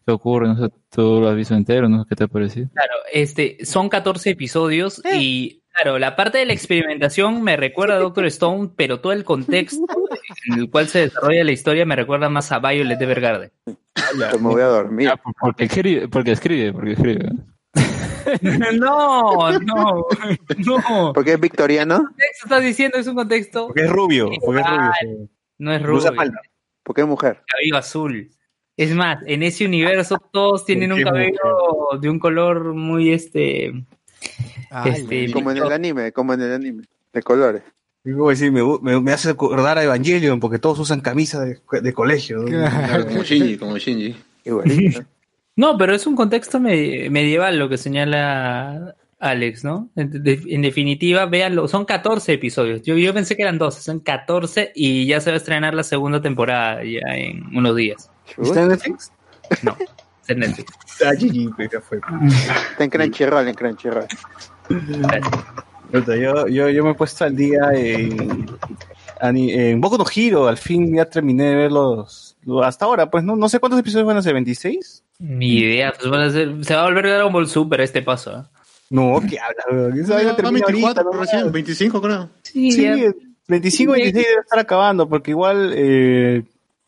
qué 0.05 0.13
ocurre, 0.13 0.49
no 0.49 0.57
sé, 0.57 0.73
tú 0.91 1.21
lo 1.21 1.29
has 1.29 1.37
visto 1.37 1.55
entero, 1.55 1.89
¿no? 1.89 2.05
¿Qué 2.07 2.15
te 2.17 2.25
ha 2.25 2.29
parecido? 2.29 2.69
Claro, 2.73 2.93
este, 3.13 3.65
son 3.65 3.89
14 3.89 4.31
episodios 4.31 5.03
y, 5.15 5.63
claro, 5.73 5.99
la 5.99 6.17
parte 6.17 6.39
de 6.39 6.47
la 6.47 6.53
experimentación 6.53 7.43
me 7.43 7.57
recuerda 7.57 7.95
a 7.97 7.99
Doctor 7.99 8.27
Stone, 8.27 8.71
pero 8.77 9.01
todo 9.01 9.13
el 9.13 9.25
contexto 9.25 9.85
en 10.53 10.59
el 10.61 10.71
cual 10.71 10.89
se 10.89 11.01
desarrolla 11.01 11.45
la 11.45 11.53
historia 11.53 11.85
me 11.87 11.97
recuerda 11.97 12.29
más 12.29 12.51
a 12.53 12.59
Violet 12.59 13.01
Evergarden. 13.01 13.51
Me 14.19 14.37
voy 14.39 14.63
a 14.63 14.67
dormir. 14.67 15.09
Ah, 15.09 15.17
por- 15.17 15.35
porque 15.41 15.65
escribe, 15.65 16.09
porque 16.09 16.33
escribe, 16.33 16.73
porque 16.73 16.93
escribe. 16.93 17.31
no, 18.79 19.59
no, 19.61 20.07
no. 20.59 21.13
¿Por 21.13 21.25
qué 21.25 21.33
es 21.33 21.41
victoriano? 21.41 22.09
¿Qué 22.17 22.25
estás 22.43 22.63
diciendo? 22.63 22.99
Es 22.99 23.07
un 23.07 23.15
contexto. 23.15 23.67
Porque 23.69 23.83
es 23.85 23.91
rubio, 23.91 24.31
porque 24.45 24.61
es 24.61 24.67
rubio. 24.67 24.91
sí. 25.01 25.31
No 25.59 25.73
es 25.73 25.81
Usa 25.83 26.11
rubio, 26.11 26.15
falda. 26.15 26.41
¿Por 26.83 26.97
qué 26.97 27.05
mujer? 27.05 27.43
cabello 27.47 27.77
azul. 27.77 28.31
Es 28.77 28.95
más, 28.95 29.19
en 29.27 29.43
ese 29.43 29.65
universo 29.67 30.17
todos 30.33 30.65
tienen 30.67 30.93
un 30.93 31.03
cabello 31.03 31.39
de 32.01 32.09
un 32.09 32.19
color 32.19 32.75
muy 32.75 33.13
este. 33.13 33.73
Ah, 34.71 34.89
este 34.89 35.31
Como 35.33 35.51
en 35.51 35.59
el 35.59 35.73
anime, 35.73 36.13
como 36.13 36.33
en 36.35 36.41
el 36.43 36.53
anime. 36.53 36.85
De 37.13 37.23
colores. 37.23 37.63
Digo, 38.05 38.31
decir, 38.31 38.51
me, 38.51 38.63
me, 38.81 39.01
me 39.01 39.13
hace 39.13 39.31
acordar 39.31 39.79
a 39.79 39.85
Evangelion 39.85 40.41
porque 40.41 40.59
todos 40.59 40.79
usan 40.81 41.01
camisa 41.01 41.41
de, 41.45 41.59
de 41.83 41.93
colegio. 41.93 42.45
como 43.09 43.23
Shinji, 43.23 43.57
como 43.59 43.77
Shinji. 43.79 44.17
Igualito. 44.45 45.03
No, 45.55 45.77
pero 45.77 45.95
es 45.95 46.07
un 46.07 46.17
contexto 46.17 46.59
me- 46.61 47.11
medieval 47.11 47.59
lo 47.59 47.69
que 47.69 47.77
señala 47.77 48.97
Alex, 49.19 49.65
¿no? 49.65 49.91
En, 49.97 50.23
de- 50.23 50.41
en 50.49 50.63
definitiva, 50.63 51.27
véanlo, 51.27 51.69
son 51.69 51.85
14 51.85 52.33
episodios. 52.33 52.81
Yo, 52.81 52.97
yo 52.97 53.13
pensé 53.13 53.37
que 53.37 53.43
eran 53.43 53.59
12, 53.59 53.83
son 53.83 54.01
14 54.01 54.73
y 54.75 55.05
ya 55.07 55.21
se 55.21 55.29
va 55.31 55.35
a 55.35 55.37
estrenar 55.37 55.75
la 55.75 55.83
segunda 55.83 56.23
temporada 56.23 56.83
ya 56.85 57.01
en 57.17 57.55
unos 57.55 57.77
días. 57.77 58.11
¿Está 58.39 58.63
en 58.63 58.69
Netflix? 58.69 59.13
No, 59.63 59.77
es 59.79 60.31
en 60.31 60.39
Netflix. 60.41 60.73
Ah, 61.05 61.13
GG, 61.15 61.71
ya 61.73 61.81
fue. 61.81 61.99
Está 62.73 62.85
en 62.85 62.91
Crunchyroll, 62.91 63.49
en 63.49 63.55
Crunchyroll. 63.55 64.07
Yo, 65.93 66.47
yo, 66.49 66.69
yo 66.71 66.85
me 66.85 66.91
he 66.93 66.95
puesto 66.95 67.25
al 67.25 67.37
día 67.37 67.61
en, 67.75 68.47
en 69.51 69.81
Boku 69.81 69.99
no 69.99 70.05
Hero. 70.15 70.49
Al 70.49 70.57
fin 70.57 70.95
ya 70.95 71.05
terminé 71.05 71.45
de 71.51 71.55
ver 71.57 71.73
los, 71.73 72.37
los- 72.45 72.65
hasta 72.65 72.87
ahora, 72.87 73.11
pues 73.11 73.25
no, 73.25 73.37
no 73.37 73.49
sé 73.49 73.59
cuántos 73.59 73.81
episodios 73.81 74.07
van 74.07 74.17
a 74.17 74.23
ser, 74.23 74.35
¿26? 74.35 75.03
Ni 75.19 75.59
idea, 75.59 75.93
pues 75.93 76.11
van 76.11 76.21
a 76.23 76.31
ser- 76.31 76.65
se 76.65 76.75
va 76.75 76.83
a 76.83 76.85
volver 76.87 77.07
Dragon 77.09 77.33
Ball 77.33 77.47
Super 77.47 77.81
este 77.83 78.01
paso. 78.03 78.33
¿eh? 78.39 78.43
No, 78.91 79.21
¿qué 79.29 79.39
hablas? 79.39 79.67
No, 79.71 79.95
24 80.53 81.03
ahorita, 81.03 81.03
¿no? 81.03 81.13
recién, 81.13 81.53
25 81.53 82.01
creo. 82.01 82.31
Sí, 82.43 82.73
Sí, 82.73 82.83
ya. 82.85 83.13
25, 83.49 83.93
26 83.93 84.27
debe 84.27 84.41
estar 84.41 84.59
acabando, 84.59 85.09
porque 85.09 85.33
igual 85.33 85.73
eh, 85.77 86.43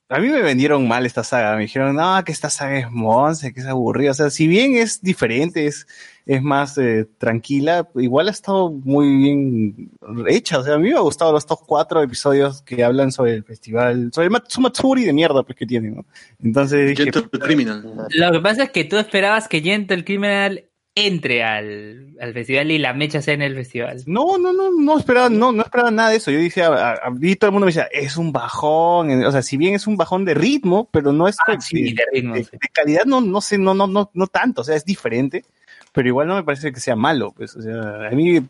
a 0.08 0.18
mí 0.18 0.28
me 0.28 0.42
vendieron 0.42 0.86
mal 0.86 1.06
esta 1.06 1.24
saga. 1.24 1.56
Me 1.56 1.62
dijeron, 1.62 1.96
no, 1.96 2.22
que 2.24 2.32
esta 2.32 2.50
saga 2.50 2.78
es 2.78 2.90
monce, 2.90 3.54
que 3.54 3.60
es 3.60 3.66
aburrida. 3.66 4.10
O 4.10 4.14
sea, 4.14 4.30
si 4.30 4.46
bien 4.46 4.76
es 4.76 5.00
diferente, 5.00 5.66
es, 5.66 5.86
es 6.26 6.42
más 6.42 6.76
eh, 6.76 7.08
tranquila, 7.18 7.88
igual 7.94 8.28
ha 8.28 8.30
estado 8.30 8.70
muy 8.70 9.16
bien 9.16 9.90
hecha. 10.28 10.58
O 10.58 10.62
sea, 10.62 10.74
a 10.74 10.78
mí 10.78 10.90
me 10.90 10.96
ha 10.96 11.00
gustado 11.00 11.36
estos 11.38 11.58
cuatro 11.60 12.02
episodios 12.02 12.60
que 12.62 12.84
hablan 12.84 13.12
sobre 13.12 13.34
el 13.34 13.44
festival, 13.44 14.10
sobre 14.12 14.26
el 14.26 14.30
Matsumatsuri 14.30 15.04
de 15.04 15.12
mierda 15.12 15.42
pues, 15.42 15.56
que 15.56 15.66
tienen. 15.66 15.96
¿no? 15.96 16.06
Entonces 16.42 16.88
dije, 16.88 17.04
Gentle 17.04 17.40
Criminal. 17.40 18.08
Lo 18.10 18.32
que 18.32 18.40
pasa 18.40 18.64
es 18.64 18.70
que 18.70 18.84
tú 18.84 18.98
esperabas 18.98 19.48
que 19.48 19.62
Gentle 19.62 19.96
el 19.96 20.04
Criminal 20.04 20.64
entre 20.96 21.42
al, 21.42 22.14
al 22.20 22.32
festival 22.32 22.70
y 22.70 22.78
la 22.78 22.92
mecha 22.92 23.20
sea 23.20 23.34
en 23.34 23.42
el 23.42 23.54
festival. 23.56 24.02
No, 24.06 24.38
no, 24.38 24.52
no, 24.52 24.70
no 24.70 24.96
esperaba, 24.98 25.28
no, 25.28 25.50
no 25.50 25.62
esperaba 25.62 25.90
nada 25.90 26.10
de 26.10 26.16
eso. 26.16 26.30
Yo 26.30 26.38
decía, 26.38 26.68
a, 26.68 26.92
a- 26.92 27.14
y 27.20 27.34
todo 27.36 27.48
el 27.48 27.52
mundo 27.52 27.66
me 27.66 27.70
decía, 27.72 27.88
es 27.92 28.16
un 28.16 28.30
bajón, 28.32 29.24
o 29.24 29.32
sea, 29.32 29.42
si 29.42 29.56
bien 29.56 29.74
es 29.74 29.86
un 29.88 29.96
bajón 29.96 30.24
de 30.24 30.34
ritmo, 30.34 30.88
pero 30.92 31.12
no 31.12 31.26
es 31.26 31.36
Ah, 31.46 31.52
de, 31.52 31.60
sí, 31.60 31.92
de 31.94 32.04
ritmo, 32.12 32.34
de- 32.34 32.44
sí. 32.44 32.50
de 32.52 32.68
calidad, 32.72 33.04
no, 33.06 33.20
no 33.20 33.40
sé, 33.40 33.58
no, 33.58 33.74
no, 33.74 33.86
no, 33.88 34.10
no 34.14 34.26
tanto, 34.28 34.60
o 34.60 34.64
sea, 34.64 34.76
es 34.76 34.84
diferente, 34.84 35.44
pero 35.92 36.06
igual 36.08 36.28
no 36.28 36.36
me 36.36 36.44
parece 36.44 36.72
que 36.72 36.78
sea 36.80 36.94
malo, 36.96 37.32
pues, 37.36 37.56
o 37.56 37.62
sea, 37.62 38.08
a 38.08 38.10
mí 38.10 38.40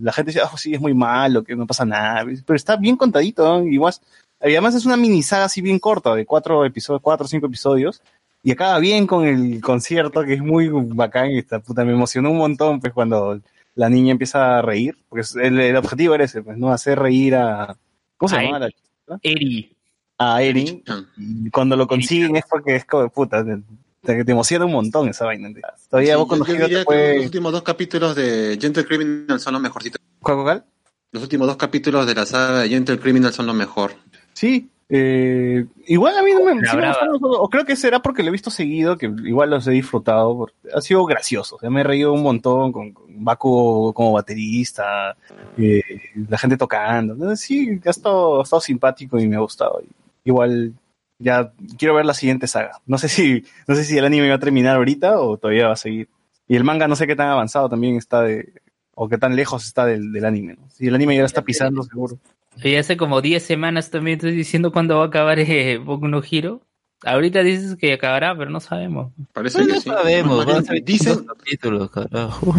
la 0.00 0.12
gente 0.12 0.30
dice, 0.32 0.42
oh, 0.44 0.56
sí, 0.56 0.74
es 0.74 0.80
muy 0.80 0.94
malo, 0.94 1.42
que 1.42 1.56
no 1.56 1.66
pasa 1.66 1.84
nada, 1.84 2.24
pero 2.46 2.56
está 2.56 2.76
bien 2.76 2.96
contadito, 2.96 3.44
¿no? 3.44 3.66
igual, 3.66 3.94
y 4.42 4.50
además 4.52 4.74
es 4.76 4.86
una 4.86 4.96
mini 4.96 5.22
saga 5.24 5.46
así 5.46 5.62
bien 5.62 5.78
corta, 5.80 6.14
de 6.14 6.26
cuatro 6.26 6.64
episodios, 6.64 7.02
cuatro 7.02 7.24
o 7.26 7.28
cinco 7.28 7.46
episodios, 7.46 8.02
y 8.46 8.52
acaba 8.52 8.78
bien 8.78 9.08
con 9.08 9.26
el 9.26 9.60
concierto, 9.60 10.22
que 10.22 10.34
es 10.34 10.40
muy 10.40 10.68
bacán, 10.70 11.32
y 11.32 11.38
esta 11.38 11.58
puta, 11.58 11.84
me 11.84 11.92
emocionó 11.92 12.30
un 12.30 12.36
montón, 12.38 12.78
pues, 12.78 12.92
cuando 12.92 13.40
la 13.74 13.88
niña 13.88 14.12
empieza 14.12 14.58
a 14.58 14.62
reír, 14.62 14.96
porque 15.08 15.26
el, 15.42 15.58
el 15.58 15.74
objetivo 15.74 16.14
era 16.14 16.22
ese, 16.22 16.42
pues, 16.42 16.56
¿no? 16.56 16.70
Hacer 16.72 16.96
reír 16.96 17.34
a... 17.34 17.76
¿Cómo 18.16 18.28
se 18.28 18.36
A 18.36 18.42
llama 18.44 18.60
la 18.60 18.70
chica? 18.70 19.18
Eri. 19.20 19.76
A 20.18 20.40
Erin. 20.42 20.84
Y 21.16 21.50
cuando 21.50 21.74
lo 21.74 21.88
consiguen 21.88 22.36
es 22.36 22.44
porque 22.48 22.76
es 22.76 22.84
como, 22.84 23.08
puta, 23.10 23.44
te, 23.44 24.24
te- 24.24 24.30
emociona 24.30 24.64
un 24.64 24.72
montón 24.72 25.08
esa 25.08 25.24
vaina. 25.24 25.48
Todavía 25.90 26.12
Sí, 26.14 26.18
vos 26.18 26.28
cuando 26.28 26.44
te 26.44 26.84
los 27.16 27.24
últimos 27.24 27.52
dos 27.52 27.62
capítulos 27.62 28.14
de 28.14 28.56
Gentle 28.60 28.84
Criminal 28.84 29.40
son 29.40 29.54
los 29.54 29.62
mejorcitos. 29.62 30.00
¿Cuál, 30.20 30.42
cuál? 30.44 30.64
Los 31.10 31.24
últimos 31.24 31.48
dos 31.48 31.56
capítulos 31.56 32.06
de 32.06 32.14
la 32.14 32.24
saga 32.26 32.60
de 32.60 32.68
Gentle 32.68 33.00
Criminal 33.00 33.32
son 33.32 33.46
los 33.46 33.56
mejor. 33.56 33.94
Sí, 34.34 34.70
eh, 34.88 35.66
igual 35.86 36.16
a 36.16 36.22
mí 36.22 36.30
no 36.32 36.44
me, 36.44 36.52
sí 36.64 36.76
me 36.76 36.86
gustaron, 36.86 37.18
o 37.20 37.48
creo 37.48 37.64
que 37.64 37.74
será 37.74 38.00
porque 38.00 38.22
lo 38.22 38.28
he 38.28 38.32
visto 38.32 38.50
seguido, 38.50 38.96
que 38.96 39.06
igual 39.06 39.50
los 39.50 39.66
he 39.66 39.72
disfrutado, 39.72 40.36
porque 40.36 40.54
ha 40.72 40.80
sido 40.80 41.04
gracioso, 41.06 41.56
o 41.56 41.58
sea, 41.58 41.70
me 41.70 41.80
he 41.80 41.84
reído 41.84 42.12
un 42.12 42.22
montón 42.22 42.70
con, 42.70 42.92
con 42.92 43.24
Baku 43.24 43.92
como 43.94 44.12
baterista, 44.12 45.16
eh, 45.58 45.82
la 46.28 46.38
gente 46.38 46.56
tocando, 46.56 47.34
sí, 47.34 47.80
ha 47.84 47.90
estado, 47.90 48.40
ha 48.40 48.42
estado 48.44 48.60
simpático 48.60 49.18
y 49.18 49.26
me 49.26 49.36
ha 49.36 49.40
gustado. 49.40 49.82
Igual 50.22 50.74
ya 51.18 51.52
quiero 51.78 51.94
ver 51.94 52.04
la 52.04 52.14
siguiente 52.14 52.46
saga, 52.46 52.80
no 52.86 52.98
sé 52.98 53.08
si, 53.08 53.44
no 53.66 53.74
sé 53.74 53.84
si 53.84 53.98
el 53.98 54.04
anime 54.04 54.28
va 54.28 54.36
a 54.36 54.40
terminar 54.40 54.76
ahorita 54.76 55.18
o 55.20 55.36
todavía 55.36 55.66
va 55.66 55.72
a 55.72 55.76
seguir. 55.76 56.08
Y 56.46 56.54
el 56.54 56.62
manga 56.62 56.86
no 56.86 56.94
sé 56.94 57.08
qué 57.08 57.16
tan 57.16 57.28
avanzado 57.28 57.68
también 57.68 57.96
está 57.96 58.22
de, 58.22 58.52
o 58.94 59.08
qué 59.08 59.18
tan 59.18 59.34
lejos 59.34 59.66
está 59.66 59.84
del, 59.84 60.12
del 60.12 60.24
anime, 60.24 60.54
¿no? 60.54 60.70
Si 60.70 60.86
el 60.86 60.94
anime 60.94 61.16
ya 61.16 61.22
lo 61.22 61.26
está 61.26 61.42
pisando, 61.42 61.82
seguro. 61.82 62.18
Y 62.62 62.74
hace 62.76 62.96
como 62.96 63.20
10 63.20 63.42
semanas 63.42 63.90
también 63.90 64.16
estoy 64.16 64.32
diciendo 64.32 64.72
cuándo 64.72 64.96
va 64.98 65.04
a 65.04 65.06
acabar 65.08 65.38
eh, 65.38 65.78
Boku 65.78 66.08
no 66.08 66.22
Hero. 66.28 66.62
ahorita 67.04 67.42
dices 67.42 67.76
que 67.76 67.92
acabará, 67.92 68.36
pero 68.36 68.50
no 68.50 68.60
sabemos. 68.60 69.12
Parece 69.32 69.60
No, 69.60 69.66
que 69.66 69.72
no 69.74 69.80
sí. 69.80 69.90
sabemos, 69.90 70.64
ser 70.66 70.82
dicen, 70.84 71.24
capítulos, 71.24 71.90
carajo. 71.90 72.54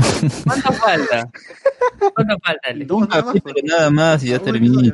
¿Cuánto 0.46 0.72
falta? 0.74 1.30
¿Cuánto 2.14 2.38
falta? 2.44 2.70
Un 2.94 3.08
nada 3.08 3.10
más, 3.10 3.26
capítulo 3.26 3.56
nada 3.64 3.90
más 3.90 4.24
y 4.24 4.28
ya 4.30 4.38
Un 4.38 4.44
termina. 4.46 4.94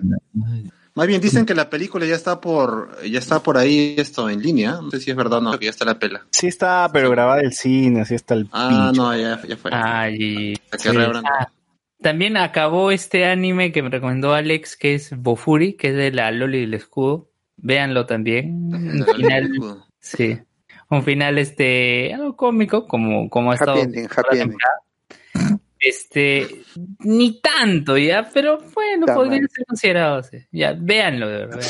Más 0.96 1.08
bien 1.08 1.20
dicen 1.22 1.46
que 1.48 1.56
la 1.56 1.72
película 1.72 2.06
ya 2.06 2.14
está 2.16 2.40
por, 2.40 3.04
ya 3.04 3.18
está 3.18 3.42
por 3.42 3.58
ahí 3.58 3.96
esto 3.98 4.30
en 4.30 4.42
línea. 4.44 4.74
No 4.74 4.92
sé 4.92 5.00
si 5.00 5.10
es 5.10 5.18
verdad 5.18 5.40
o 5.40 5.42
no, 5.42 5.58
que 5.58 5.66
ya 5.66 5.72
está 5.72 5.86
la 5.86 5.98
pela. 5.98 6.26
Sí 6.30 6.46
está, 6.48 6.88
pero 6.94 7.10
grabada 7.10 7.42
el 7.42 7.52
cine, 7.54 8.02
así 8.02 8.14
está 8.14 8.36
el 8.36 8.48
Ah, 8.52 8.92
pincho. 8.92 9.02
no, 9.02 9.18
ya, 9.18 9.42
ya 9.48 9.58
fue. 9.58 9.72
Ay. 9.74 10.54
Ah, 10.72 11.48
también 12.04 12.38
acabó 12.38 12.92
este 12.92 13.26
anime 13.26 13.72
que 13.72 13.82
me 13.82 13.90
recomendó 13.90 14.34
Alex, 14.34 14.78
que 14.78 14.94
es 14.94 15.18
Bofuri, 15.18 15.74
que 15.74 15.88
es 15.90 15.96
de 15.96 16.12
la 16.12 16.30
Loli 16.32 16.62
del 16.62 16.76
escudo. 16.76 17.32
Véanlo 17.58 18.06
también. 18.06 18.72
Un 18.72 19.06
final, 19.16 19.52
sí. 20.00 20.40
Un 20.90 21.04
final 21.04 21.40
este 21.40 22.14
algo 22.14 22.36
cómico, 22.36 22.88
como, 22.88 23.30
como 23.30 23.52
ha 23.52 23.56
Happy 23.56 23.64
estado 23.64 23.82
ending, 23.82 24.06
happy 24.16 24.40
ending. 24.40 24.58
Este, 25.86 26.48
ni 27.00 27.42
tanto 27.42 27.98
ya, 27.98 28.30
pero 28.34 28.58
bueno, 28.74 29.02
Está 29.06 29.16
podría 29.16 29.40
mal. 29.42 29.50
ser 29.50 29.66
considerado. 29.66 30.24
sí. 30.24 30.38
Ya, 30.52 30.74
véanlo 30.80 31.28
de 31.28 31.38
verdad. 31.46 31.62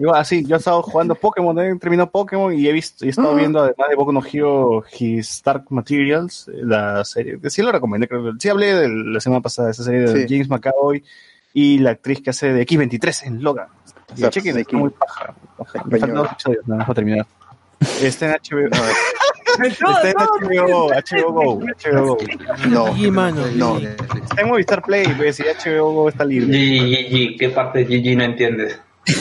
Yo 0.00 0.12
así, 0.14 0.44
yo 0.44 0.56
he 0.56 0.58
estado 0.58 0.82
jugando 0.82 1.14
Pokémon, 1.14 1.54
también 1.54 1.78
terminó 1.78 2.10
Pokémon 2.10 2.52
y 2.52 2.66
he 2.66 2.72
visto, 2.72 3.04
y 3.04 3.08
he 3.08 3.10
estado 3.10 3.34
viendo 3.36 3.60
además 3.60 3.88
de 3.88 3.94
Boku 3.94 4.12
no 4.12 4.20
Hero 4.24 4.84
His 4.98 5.42
Dark 5.44 5.66
Materials, 5.70 6.48
eh, 6.48 6.60
la 6.64 7.04
serie, 7.04 7.38
que 7.40 7.50
sí 7.50 7.62
lo 7.62 7.70
recomendé, 7.70 8.08
creo 8.08 8.24
que 8.24 8.30
sí 8.40 8.48
hablé 8.48 8.74
de 8.74 8.88
la 8.88 9.20
semana 9.20 9.40
pasada 9.40 9.66
de 9.68 9.72
esa 9.72 9.84
serie 9.84 10.00
de 10.00 10.22
Sí. 10.22 10.26
James 10.28 10.48
McAvoy 10.48 11.04
y 11.54 11.78
la 11.78 11.90
actriz 11.90 12.20
que 12.20 12.30
hace 12.30 12.52
de 12.52 12.66
X23 12.66 13.26
en 13.28 13.42
Logan. 13.44 13.68
Chequen, 14.30 14.58
X. 14.58 14.72
muy 14.74 14.90
paja. 14.90 15.34
paja. 15.56 15.84
Me 15.84 15.98
faltan 16.00 16.16
dos 16.16 16.32
episodios, 16.32 16.66
nada 16.66 16.78
más 16.78 16.86
para 16.88 16.94
terminar. 16.96 17.26
Está 18.02 18.26
en 18.26 18.32
HBO. 18.32 18.68
Está 19.60 20.08
en 20.10 20.16
HBO, 20.16 20.88
HBO 20.88 21.32
Go, 21.32 21.60
HBO 21.60 22.04
Go. 22.06 22.18
no, 22.68 22.96
Y, 22.96 23.10
mano, 23.10 23.46
no. 23.54 23.78
Está 23.78 24.40
en 24.42 24.48
Movistar 24.48 24.82
Play, 24.82 25.06
pues, 25.16 25.40
y 25.40 25.42
HBO 25.42 25.92
Go 25.92 26.08
está 26.08 26.24
libre. 26.24 26.48
GG, 26.48 27.38
¿qué 27.38 27.48
parte 27.50 27.84
de 27.84 27.98
GG 28.00 28.16
no 28.16 28.24
entiendes? 28.24 28.80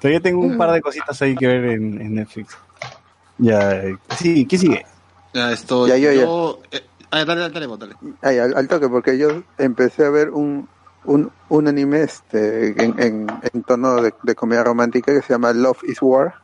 Todavía 0.00 0.20
tengo 0.20 0.40
un 0.40 0.56
par 0.56 0.72
de 0.72 0.80
cositas 0.80 1.20
ahí 1.22 1.36
que 1.36 1.46
ver 1.46 1.64
en, 1.66 2.00
en 2.00 2.14
Netflix. 2.14 2.56
Ya, 3.38 3.82
sí, 4.16 4.46
¿qué 4.46 4.56
sigue? 4.58 4.86
Ya, 5.34 5.52
esto, 5.52 5.86
Ya, 5.86 5.96
yo, 5.96 6.12
yo, 6.12 6.60
eh, 6.70 6.80
ah, 7.10 7.24
dale, 7.24 7.48
dale, 7.50 7.66
dale. 7.78 7.94
Ay, 8.22 8.38
al, 8.38 8.56
al 8.56 8.68
toque, 8.68 8.88
porque 8.88 9.18
yo 9.18 9.42
empecé 9.58 10.06
a 10.06 10.10
ver 10.10 10.30
un, 10.30 10.68
un, 11.04 11.30
un 11.48 11.68
anime 11.68 12.02
este, 12.02 12.68
en, 12.82 12.98
en, 12.98 13.26
en 13.52 13.62
tono 13.64 14.00
de, 14.02 14.14
de 14.22 14.34
comedia 14.34 14.64
romántica 14.64 15.12
que 15.12 15.22
se 15.22 15.32
llama 15.34 15.52
Love 15.52 15.84
is 15.84 16.00
War. 16.00 16.34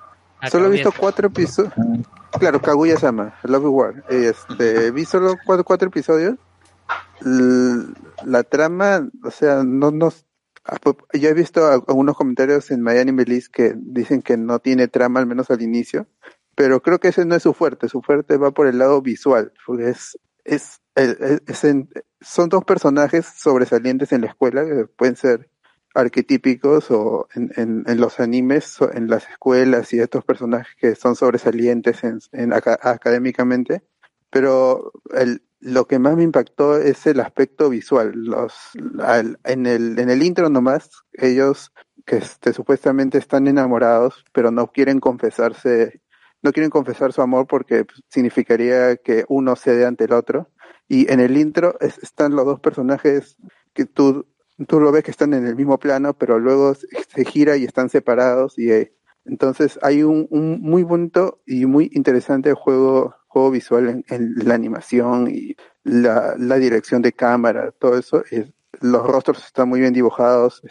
Solo 0.51 0.67
he 0.67 0.71
visto 0.71 0.93
cuatro 0.97 1.27
episodios. 1.29 1.73
Claro, 2.39 2.61
Kaguya 2.61 2.97
Sama, 2.99 3.35
Love 3.43 3.67
War. 3.71 4.05
Este, 4.09 4.91
vi 4.91 5.05
solo 5.05 5.35
cuatro, 5.45 5.65
cuatro 5.65 5.89
episodios. 5.89 6.37
L- 7.25 7.87
la 8.25 8.43
trama, 8.45 9.09
o 9.25 9.31
sea, 9.31 9.63
no 9.65 9.91
nos. 9.91 10.27
ah, 10.65 10.77
pues, 10.83 10.97
Yo 11.21 11.29
he 11.29 11.35
visto 11.35 11.67
algunos 11.67 12.17
comentarios 12.17 12.71
en 12.71 12.83
Miami 12.83 13.13
Melis 13.13 13.49
que 13.49 13.75
dicen 13.77 14.23
que 14.23 14.37
no 14.37 14.59
tiene 14.61 14.89
trama, 14.89 15.21
al 15.21 15.27
menos 15.27 15.51
al 15.51 15.63
inicio. 15.63 16.07
Pero 16.55 16.83
creo 16.83 16.99
que 16.99 17.09
ese 17.09 17.25
no 17.25 17.35
es 17.35 17.43
su 17.43 17.55
fuerte. 17.55 17.89
Su 17.89 18.03
fuerte 18.03 18.37
va 18.37 18.51
por 18.51 18.67
el 18.67 18.79
lado 18.79 19.01
visual. 19.03 19.53
Porque 19.67 19.91
es. 19.91 20.19
es, 20.45 20.81
el- 20.95 21.43
es 21.47 21.65
en- 21.65 21.89
son 22.21 22.49
dos 22.49 22.65
personajes 22.65 23.27
sobresalientes 23.27 24.13
en 24.13 24.23
la 24.23 24.27
escuela 24.29 24.65
que 24.65 24.87
pueden 24.87 25.15
ser 25.17 25.49
arquetípicos 25.99 26.91
o 26.91 27.29
en, 27.35 27.85
los 28.01 28.21
animes, 28.21 28.77
en 28.93 29.09
las 29.09 29.29
escuelas 29.29 29.93
y 29.93 30.01
estos 30.01 30.25
personajes 30.25 30.75
que 30.79 30.95
son 30.95 31.17
sobresalientes 31.17 32.05
en, 32.05 32.21
en 32.33 32.53
aca- 32.53 32.79
académicamente, 32.83 33.83
pero 34.31 34.93
lo 35.61 35.87
que 35.87 35.99
más 35.99 36.17
me 36.17 36.23
impactó 36.23 36.77
es 36.77 37.07
el 37.07 37.19
aspecto 37.21 37.69
visual. 37.69 38.15
En, 39.45 39.67
el, 39.67 39.99
en 39.99 40.11
el 40.11 40.23
intro 40.23 40.49
nomás, 40.49 40.91
ellos 41.13 41.73
que 42.07 42.19
este, 42.19 42.53
supuestamente 42.53 43.19
están 43.19 43.49
enamorados, 43.49 44.25
pero 44.33 44.51
no 44.51 44.71
quieren 44.71 45.01
confesarse, 45.01 46.01
no 46.43 46.53
quieren 46.53 46.71
confesar 46.71 47.13
su 47.13 47.23
amor 47.23 47.47
porque 47.49 47.87
significaría 48.09 48.97
que 48.97 49.25
uno 49.29 49.57
cede 49.57 49.85
ante 49.85 50.05
el 50.05 50.13
otro. 50.13 50.49
Y 50.87 51.11
en 51.13 51.21
el 51.21 51.37
intro 51.37 51.77
es- 51.81 51.99
están 51.99 52.37
los 52.37 52.47
dos 52.47 52.61
personajes 52.61 53.37
que 53.75 53.85
tú 53.85 54.27
tú 54.67 54.81
lo 54.81 54.93
ves 54.93 55.05
que 55.05 55.11
están 55.11 55.35
en 55.35 55.47
el 55.47 55.57
mismo 55.57 55.79
plano, 55.79 56.15
pero 56.15 56.39
luego 56.39 56.75
se 56.75 57.25
gira 57.25 57.57
y 57.57 57.65
están 57.65 57.89
separados 57.89 58.59
y 58.59 58.71
eh, 58.71 58.93
entonces 59.25 59.79
hay 59.83 60.03
un, 60.03 60.27
muy 60.31 60.83
bonito 60.83 61.43
y 61.47 61.67
muy 61.67 61.91
interesante 61.93 62.55
juego 62.55 63.15
juego 63.29 63.51
visual 63.51 64.03
en, 64.09 64.35
la 64.37 64.55
animación 64.55 65.29
y 65.31 65.55
la, 65.85 66.35
la 66.39 66.57
dirección 66.57 67.03
de 67.03 67.13
cámara, 67.13 67.73
todo 67.73 67.99
eso. 67.99 68.25
es- 68.31 68.53
los 68.81 69.07
rostros 69.07 69.45
están 69.45 69.69
muy 69.69 69.81
bien 69.81 69.93
dibujados, 69.93 70.63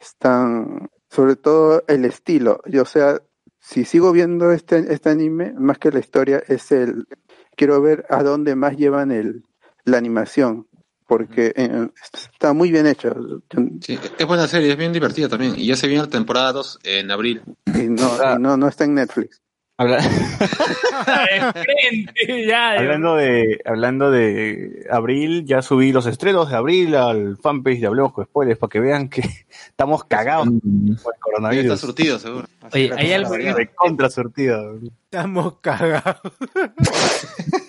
están 0.00 0.90
sobre 1.08 1.36
todo 1.36 1.82
el 1.88 2.04
estilo. 2.04 2.60
Y, 2.66 2.78
o 2.78 2.84
sea, 2.84 3.20
si 3.60 3.84
sigo 3.84 4.12
viendo 4.12 4.52
este, 4.52 4.92
este 4.92 5.10
anime, 5.10 5.54
más 5.54 5.78
que 5.78 5.90
la 5.90 6.00
historia, 6.00 6.42
es 6.48 6.70
el 6.72 7.06
quiero 7.56 7.80
ver 7.80 8.04
a 8.10 8.22
dónde 8.22 8.56
más 8.56 8.76
llevan 8.76 9.10
el, 9.10 9.44
la 9.84 9.98
animación 9.98 10.66
porque 11.06 11.52
eh, 11.56 11.88
está 12.32 12.52
muy 12.52 12.70
bien 12.70 12.86
hecho 12.86 13.14
Sí, 13.80 13.98
es 14.18 14.26
buena 14.26 14.46
serie, 14.48 14.72
es 14.72 14.76
bien 14.78 14.92
divertida 14.92 15.28
también. 15.28 15.54
Y 15.56 15.66
ya 15.66 15.76
se 15.76 15.86
viene 15.86 16.04
la 16.04 16.10
temporada 16.10 16.52
2 16.52 16.78
en 16.84 17.10
abril. 17.10 17.42
y 17.66 17.88
no, 17.88 18.10
y 18.36 18.40
no, 18.40 18.56
no 18.56 18.68
está 18.68 18.84
en 18.84 18.94
Netflix. 18.94 19.40
Habla- 19.76 19.98
hablando 22.78 23.16
de 23.16 23.60
hablando 23.64 24.10
de 24.12 24.86
abril, 24.90 25.44
ya 25.46 25.62
subí 25.62 25.90
los 25.92 26.06
estrenos 26.06 26.48
de 26.50 26.56
abril 26.56 26.94
al 26.94 27.36
fanpage 27.38 27.80
de 27.80 27.86
Hablemos 27.88 28.12
con 28.12 28.24
Spoilers 28.24 28.58
para 28.58 28.70
que 28.70 28.78
vean 28.80 29.08
que 29.08 29.22
estamos 29.68 30.04
cagados 30.04 30.46
Mm, 30.46 30.94
por 30.94 30.94
el 30.94 30.94
Ahí 30.94 31.02
está 31.02 31.20
coronavirus. 31.20 31.80
surtido, 31.80 32.18
seguro. 32.20 32.46
Oye, 32.72 32.92
hay 32.96 33.12
algo 33.12 33.32
De 33.32 33.68
contra 33.74 34.08
surtido. 34.10 34.78
Estamos 35.10 35.56
cagados. 35.60 36.20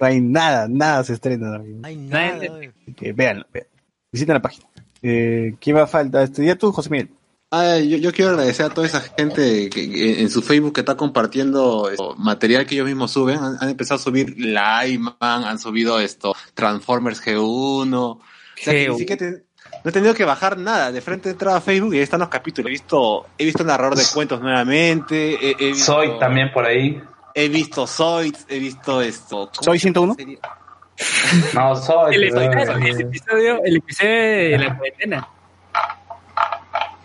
No 0.00 0.06
hay 0.06 0.20
nada, 0.20 0.66
nada 0.68 1.04
se 1.04 1.14
estrena. 1.14 1.60
Ay, 1.82 1.96
Nadie 1.96 2.48
nada. 2.50 2.60
que 2.96 3.12
véanlo, 3.12 3.46
véanlo. 3.52 3.70
Visiten 4.12 4.34
la 4.34 4.42
página. 4.42 4.66
Eh, 5.02 5.54
¿Qué 5.60 5.72
más 5.74 5.90
falta? 5.90 6.22
Este, 6.22 6.44
ya 6.44 6.56
tú, 6.56 6.72
José 6.72 6.90
Miguel. 6.90 7.10
Ah, 7.50 7.78
yo, 7.78 7.96
yo 7.98 8.12
quiero 8.12 8.32
agradecer 8.32 8.66
a 8.66 8.70
toda 8.70 8.86
esa 8.86 9.00
gente 9.00 9.70
que, 9.70 9.88
que 9.90 10.20
en 10.20 10.30
su 10.30 10.42
Facebook 10.42 10.72
que 10.74 10.80
está 10.80 10.96
compartiendo 10.96 11.88
esto, 11.90 12.14
material 12.16 12.66
que 12.66 12.74
ellos 12.74 12.86
mismos 12.86 13.12
suben. 13.12 13.38
Han, 13.38 13.56
han 13.60 13.68
empezado 13.68 14.00
a 14.00 14.02
subir 14.02 14.34
la 14.38 14.86
Iman, 14.86 15.14
han 15.20 15.58
subido 15.58 16.00
esto, 16.00 16.34
Transformers 16.54 17.22
G1. 17.24 17.94
O 17.94 18.20
sea, 18.56 18.72
que 18.72 18.88
G1. 18.88 18.92
ni 18.92 18.98
siquiera 18.98 19.18
te- 19.18 19.42
no 19.84 19.90
he 19.90 19.92
tenido 19.92 20.14
que 20.14 20.24
bajar 20.24 20.58
nada. 20.58 20.90
De 20.90 21.00
frente 21.00 21.28
he 21.28 21.32
entrado 21.32 21.56
a 21.56 21.60
Facebook 21.60 21.94
y 21.94 21.98
ahí 21.98 22.02
están 22.02 22.18
los 22.20 22.28
capítulos. 22.28 22.68
He 22.68 22.72
visto, 22.72 23.26
he 23.38 23.44
visto 23.44 23.62
narrador 23.62 23.96
de 23.96 24.04
cuentos 24.12 24.40
nuevamente. 24.40 25.34
He, 25.34 25.50
he 25.60 25.68
visto, 25.68 25.92
Soy 25.92 26.18
también 26.18 26.50
por 26.52 26.64
ahí. 26.64 27.00
He 27.38 27.48
visto 27.50 27.86
Zoids, 27.86 28.46
he 28.48 28.58
visto 28.58 29.02
esto. 29.02 29.50
¿cómo 29.54 29.62
¿Soy 29.62 29.78
se 29.78 29.92
llama 29.92 30.14
101? 30.14 30.14
esa 30.16 30.22
serie? 30.24 31.52
No, 31.54 31.76
soy. 31.76 32.14
el, 32.14 32.30
pero- 32.32 32.72
el 32.78 33.00
episodio, 33.02 33.60
el 33.62 33.76
episodio 33.76 34.10
de 34.10 34.58
la 34.58 34.76
cuarentena. 34.78 35.28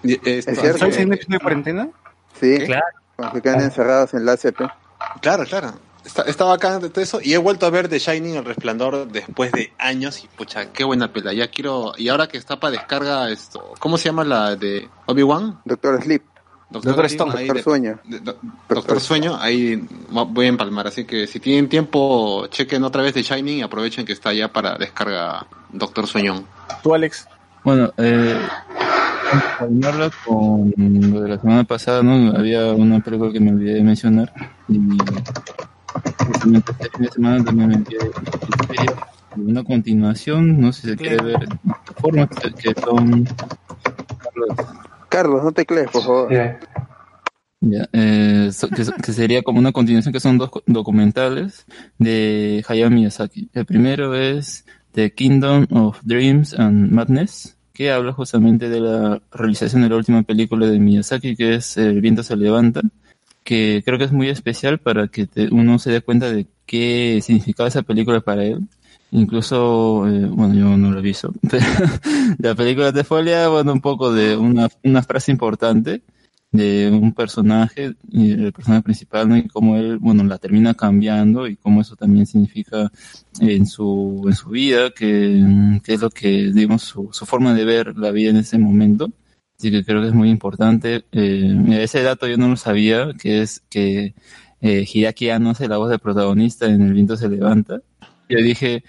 Es 0.04 0.46
cierto. 0.46 0.78
¿Soy 0.80 0.94
eh, 0.94 1.06
un 1.06 1.14
episodio 1.14 1.38
de 1.38 1.40
cuarentena? 1.40 1.90
Sí, 2.40 2.58
Claro. 2.66 2.86
cuando 3.18 3.36
se 3.36 3.42
quedan 3.42 3.62
encerrados 3.62 4.14
en 4.14 4.26
la 4.26 4.32
ACP. 4.32 4.62
Claro, 5.22 5.44
claro. 5.46 5.74
Está, 6.06 6.24
está 6.24 6.46
bacán 6.46 6.82
de 6.82 6.90
todo 6.90 7.04
eso. 7.04 7.20
Y 7.22 7.34
he 7.34 7.38
vuelto 7.38 7.66
a 7.68 7.70
ver 7.70 7.88
The 7.88 8.00
Shining, 8.00 8.36
El 8.36 8.46
Resplandor, 8.46 9.08
después 9.10 9.52
de 9.52 9.72
años. 9.78 10.24
Y 10.24 10.28
pucha, 10.30 10.72
qué 10.72 10.84
buena 10.84 11.12
pela. 11.14 11.34
Ya 11.34 11.50
quiero. 11.52 11.94
Y 11.98 12.10
ahora 12.10 12.28
que 12.28 12.38
está 12.38 12.60
para 12.60 12.72
descarga 12.72 13.30
esto. 13.30 13.74
¿Cómo 13.80 13.98
se 13.98 14.06
llama 14.06 14.24
la 14.24 14.56
de 14.56 14.90
Obi-Wan? 15.06 15.60
Doctor 15.66 16.02
Sleep, 16.02 16.24
Doctor 16.72 17.06
Stone, 17.06 17.32
ahí 17.36 17.48
Doctor 17.48 17.56
de- 17.58 17.64
Sueño. 17.64 18.00
de- 18.06 18.20
do- 18.22 18.38
Doctor 18.70 19.00
Sueño, 19.02 19.38
ahí 19.40 19.86
voy 20.10 20.46
a 20.46 20.50
empalmar. 20.50 20.88
Así 20.88 21.04
que 21.06 21.28
si 21.28 21.40
tienen 21.40 21.68
tiempo, 21.70 22.48
chequen 22.48 22.84
otra 22.84 23.02
vez 23.02 23.14
The 23.14 23.24
Shining 23.24 23.58
y 23.60 23.62
aprovechen 23.62 24.06
que 24.06 24.14
está 24.14 24.32
ya 24.34 24.48
para 24.48 24.78
descarga 24.78 25.46
Doctor 25.74 26.08
Sueñón. 26.08 26.46
¿Tú, 26.82 26.94
Alex? 26.96 27.28
Bueno, 27.64 27.92
eh, 27.98 28.40
con 30.26 30.74
lo 31.12 31.22
de 31.22 31.30
la 31.30 31.40
semana 31.40 31.64
pasada, 31.64 32.02
¿no? 32.04 32.36
Había 32.38 32.72
una 32.74 33.00
película 33.02 33.32
que 33.32 33.40
me 33.40 33.52
olvidé 33.52 33.76
de 33.76 33.84
mencionar. 33.84 34.32
Y 34.68 34.80
justamente 36.26 36.72
este 36.72 36.90
fin 36.90 37.02
de 37.06 37.12
semana 37.12 37.44
también 37.44 37.68
me 37.70 37.76
envié 37.76 37.98
una 39.38 39.64
continuación, 39.64 40.60
no 40.60 40.74
sé 40.74 40.82
si 40.82 40.88
se 40.90 40.96
quiere 40.98 41.24
ver 41.24 41.44
en 41.44 41.58
plataformas 41.58 42.30
que 42.58 42.74
son 42.82 43.24
Carlos, 44.20 44.58
Carlos, 45.12 45.44
no 45.44 45.52
te 45.52 45.66
crees, 45.66 45.92
por 45.92 46.02
favor. 46.04 46.30
Yeah. 47.60 47.88
eh, 47.94 48.50
so- 48.52 48.70
que, 48.70 48.84
que 49.04 49.14
sería 49.14 49.44
como 49.44 49.60
una 49.60 49.72
continuación 49.72 50.12
que 50.14 50.20
son 50.20 50.38
dos 50.40 50.50
documentales 50.66 51.66
de 52.00 52.64
Hayao 52.68 52.90
Miyazaki. 52.90 53.50
El 53.54 53.66
primero 53.66 54.16
es 54.16 54.66
The 54.94 55.14
Kingdom 55.14 55.68
of 55.72 56.00
Dreams 56.04 56.58
and 56.58 56.92
Madness, 56.92 57.58
que 57.74 57.84
que 57.84 57.92
habla 57.92 58.14
justamente 58.14 58.70
de 58.70 58.80
la 58.80 59.22
realización 59.32 59.82
de 59.82 59.90
la 59.90 59.96
última 59.96 60.22
película 60.24 60.68
de 60.68 60.80
Miyazaki, 60.80 61.36
que 61.36 61.56
es 61.56 61.78
El 61.78 62.00
viento 62.02 62.22
se 62.24 62.36
levanta, 62.36 62.82
que 63.44 63.82
creo 63.86 63.98
que 63.98 64.06
es 64.06 64.12
muy 64.12 64.30
especial 64.30 64.78
para 64.80 65.08
que 65.08 65.26
te- 65.28 65.50
uno 65.52 65.78
se 65.80 65.92
dé 65.92 66.02
cuenta 66.02 66.32
de 66.32 66.48
qué 66.66 67.20
significaba 67.24 67.70
esa 67.70 67.82
película 67.82 68.22
para 68.22 68.44
él. 68.44 68.62
Incluso, 69.12 70.08
eh, 70.08 70.26
bueno, 70.26 70.54
yo 70.54 70.78
no 70.78 70.90
lo 70.92 71.00
he 71.00 71.02
visto, 71.02 71.34
pero 71.50 71.66
la 72.40 72.56
película 72.56 72.94
te 72.94 73.04
folia, 73.04 73.50
bueno, 73.50 73.74
un 73.74 73.82
poco 73.82 74.14
de 74.14 74.38
una, 74.38 74.70
una 74.84 75.04
frase 75.04 75.32
importante 75.32 76.02
de 76.52 76.90
un 76.92 77.14
personaje, 77.14 77.94
el 78.12 78.52
personaje 78.52 78.84
principal, 78.84 79.38
y 79.38 79.48
cómo 79.48 79.78
él, 79.78 79.98
bueno, 79.98 80.24
la 80.24 80.38
termina 80.38 80.74
cambiando 80.74 81.48
y 81.48 81.56
cómo 81.56 81.82
eso 81.82 81.96
también 81.96 82.26
significa 82.26 82.92
en 83.40 83.66
su, 83.66 84.24
en 84.26 84.36
su 84.36 84.50
vida, 84.50 84.92
que, 84.92 85.80
que 85.84 85.94
es 85.94 86.02
lo 86.02 86.10
que, 86.10 86.52
digamos, 86.52 86.84
su, 86.84 87.10
su 87.12 87.26
forma 87.26 87.54
de 87.54 87.66
ver 87.66 87.98
la 87.98 88.12
vida 88.12 88.32
en 88.32 88.38
ese 88.38 88.58
momento. 88.58 89.12
Así 89.58 89.72
que 89.72 89.84
creo 89.86 90.02
que 90.02 90.08
es 90.08 90.14
muy 90.14 90.30
importante. 90.30 91.06
Eh, 91.12 91.56
ese 91.82 92.02
dato 92.02 92.28
yo 92.28 92.38
no 92.38 92.50
lo 92.50 92.58
sabía, 92.58 93.14
que 93.14 93.42
es 93.42 93.62
que 93.70 94.16
eh, 94.60 94.86
Hideaki 94.92 95.30
Anno 95.30 95.52
hace 95.52 95.68
la 95.68 95.78
voz 95.78 95.90
del 95.90 96.00
protagonista 96.00 96.66
en 96.66 96.82
El 96.82 96.94
viento 96.94 97.16
se 97.16 97.30
levanta. 97.30 97.82
Yo 98.32 98.38
dije, 98.44 98.84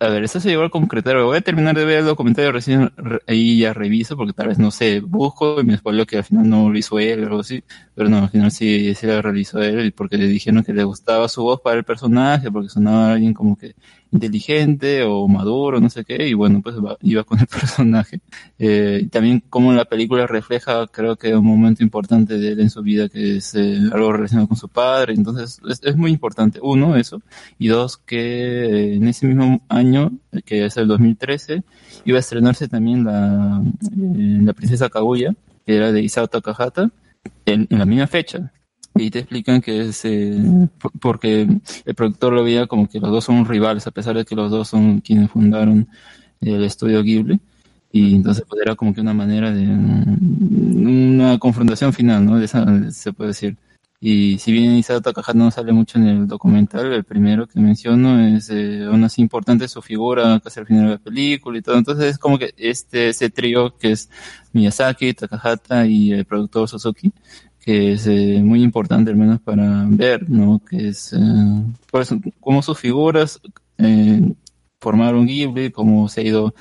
a, 0.00 0.08
ver, 0.08 0.24
eso 0.24 0.40
se 0.40 0.48
llegó 0.50 0.64
a 0.64 0.70
concretar. 0.70 1.16
Voy 1.22 1.36
a 1.38 1.40
terminar 1.42 1.76
de 1.76 1.84
ver 1.84 1.98
el 2.00 2.06
documentario 2.06 2.52
recién, 2.52 2.92
re- 2.96 3.20
ahí 3.26 3.60
ya 3.60 3.74
reviso, 3.74 4.16
porque 4.16 4.32
tal 4.32 4.48
vez, 4.48 4.58
no 4.58 4.70
sé, 4.70 5.00
busco 5.00 5.60
y 5.60 5.64
me 5.64 5.76
spoileo 5.76 6.06
que 6.06 6.18
al 6.18 6.24
final 6.24 6.48
no 6.48 6.70
lo 6.70 6.78
hizo 6.78 6.98
él 6.98 7.22
o 7.24 7.26
algo 7.28 7.40
así. 7.40 7.62
Pero 7.94 8.08
no, 8.08 8.18
al 8.18 8.30
final 8.30 8.50
sí, 8.52 8.94
sí 8.94 9.06
lo 9.06 9.22
realizó 9.22 9.60
él, 9.62 9.92
porque 9.92 10.18
le 10.18 10.26
dijeron 10.28 10.64
que 10.64 10.72
le 10.74 10.84
gustaba 10.84 11.28
su 11.28 11.42
voz 11.42 11.60
para 11.60 11.78
el 11.78 11.84
personaje, 11.84 12.50
porque 12.50 12.68
sonaba 12.70 13.12
alguien 13.12 13.34
como 13.34 13.56
que 13.56 13.74
inteligente 14.12 15.02
o 15.02 15.26
maduro, 15.28 15.80
no 15.80 15.90
sé 15.90 16.04
qué, 16.04 16.28
y 16.28 16.34
bueno, 16.34 16.60
pues 16.62 16.76
va- 16.76 16.96
iba 17.02 17.24
con 17.24 17.38
el 17.40 17.46
personaje. 17.60 18.20
Eh, 18.58 19.08
también 19.10 19.42
como 19.48 19.72
la 19.72 19.84
película 19.84 20.26
refleja, 20.26 20.86
creo 20.86 21.16
que 21.16 21.34
un 21.34 21.46
momento 21.46 21.82
importante 21.82 22.38
de 22.38 22.52
él 22.52 22.60
en 22.60 22.70
su 22.70 22.82
vida, 22.82 23.08
que 23.08 23.36
es 23.36 23.54
eh, 23.54 23.78
algo 23.92 24.12
relacionado 24.12 24.48
con 24.48 24.56
su 24.56 24.68
padre, 24.68 25.14
entonces 25.14 25.60
es, 25.82 25.96
muy 25.96 26.10
importante, 26.10 26.58
uno, 26.62 26.96
eso, 26.96 27.20
y 27.58 27.68
dos, 27.68 27.96
que 27.98 28.64
eh, 28.64 28.94
en 28.94 29.08
ese 29.08 29.26
mismo 29.26 29.62
año, 29.68 30.12
eh, 30.32 30.42
que 30.42 30.64
es 30.64 30.76
el 30.76 30.88
2013, 30.88 31.62
iba 32.04 32.16
a 32.16 32.20
estrenarse 32.20 32.68
también 32.68 33.04
la, 33.04 33.62
la 33.96 34.52
princesa 34.52 34.88
Kaguya, 34.88 35.34
que 35.64 35.76
era 35.76 35.92
de 35.92 36.02
Isao 36.02 36.28
Takahata, 36.28 36.90
en 37.44 37.66
la 37.70 37.84
misma 37.84 38.06
fecha. 38.06 38.52
Y 38.98 39.10
te 39.10 39.20
explican 39.20 39.60
que 39.60 39.80
es 39.88 40.04
eh, 40.04 40.68
por- 40.80 40.92
porque 41.00 41.46
el 41.84 41.94
productor 41.94 42.32
lo 42.32 42.44
veía 42.44 42.66
como 42.66 42.88
que 42.88 43.00
los 43.00 43.10
dos 43.10 43.24
son 43.24 43.44
rivales, 43.44 43.86
a 43.86 43.90
pesar 43.90 44.16
de 44.16 44.24
que 44.24 44.34
los 44.34 44.50
dos 44.50 44.68
son 44.68 45.00
quienes 45.00 45.30
fundaron 45.30 45.88
el 46.40 46.64
estudio 46.64 47.02
Ghibli. 47.02 47.40
Y 47.92 48.14
entonces 48.16 48.44
pues, 48.48 48.60
era 48.62 48.74
como 48.74 48.94
que 48.94 49.00
una 49.00 49.14
manera 49.14 49.52
de 49.52 49.66
mm, 49.66 50.86
una 51.14 51.38
confrontación 51.38 51.92
final, 51.92 52.24
¿no? 52.24 52.38
De 52.38 52.44
esa, 52.46 52.90
se 52.90 53.12
puede 53.12 53.28
decir. 53.28 53.56
Y 53.98 54.38
si 54.38 54.52
bien 54.52 54.72
Isao 54.76 55.00
Takahata 55.00 55.32
no 55.38 55.50
sale 55.50 55.72
mucho 55.72 55.98
en 55.98 56.06
el 56.06 56.26
documental, 56.28 56.92
el 56.92 57.04
primero 57.04 57.46
que 57.46 57.58
menciono 57.60 58.20
es 58.26 58.50
eh, 58.50 58.84
aún 58.84 59.02
así 59.04 59.22
importante 59.22 59.66
su 59.68 59.80
figura 59.82 60.38
casi 60.44 60.60
al 60.60 60.66
final 60.66 60.84
de 60.84 60.90
la 60.92 60.98
película 60.98 61.58
y 61.58 61.62
todo. 61.62 61.76
Entonces 61.78 62.06
es 62.06 62.18
como 62.18 62.38
que 62.38 62.52
este 62.58 63.08
ese 63.08 63.30
trío 63.30 63.76
que 63.78 63.92
es 63.92 64.10
Miyazaki, 64.52 65.14
Takahata 65.14 65.86
y 65.86 66.12
el 66.12 66.24
productor 66.26 66.68
Suzuki, 66.68 67.10
que 67.66 67.94
es 67.94 68.06
eh, 68.06 68.40
muy 68.44 68.62
importante 68.62 69.10
al 69.10 69.16
menos 69.16 69.40
para 69.40 69.84
ver, 69.88 70.30
¿no? 70.30 70.62
Que 70.70 70.86
es 70.86 71.12
eh, 71.12 71.18
pues, 71.90 72.14
cómo 72.38 72.62
sus 72.62 72.78
figuras 72.78 73.40
eh, 73.76 74.22
formaron 74.78 75.26
Ghibli, 75.26 75.72
cómo 75.72 76.08
se 76.08 76.20
ha 76.20 76.24
ido 76.24 76.54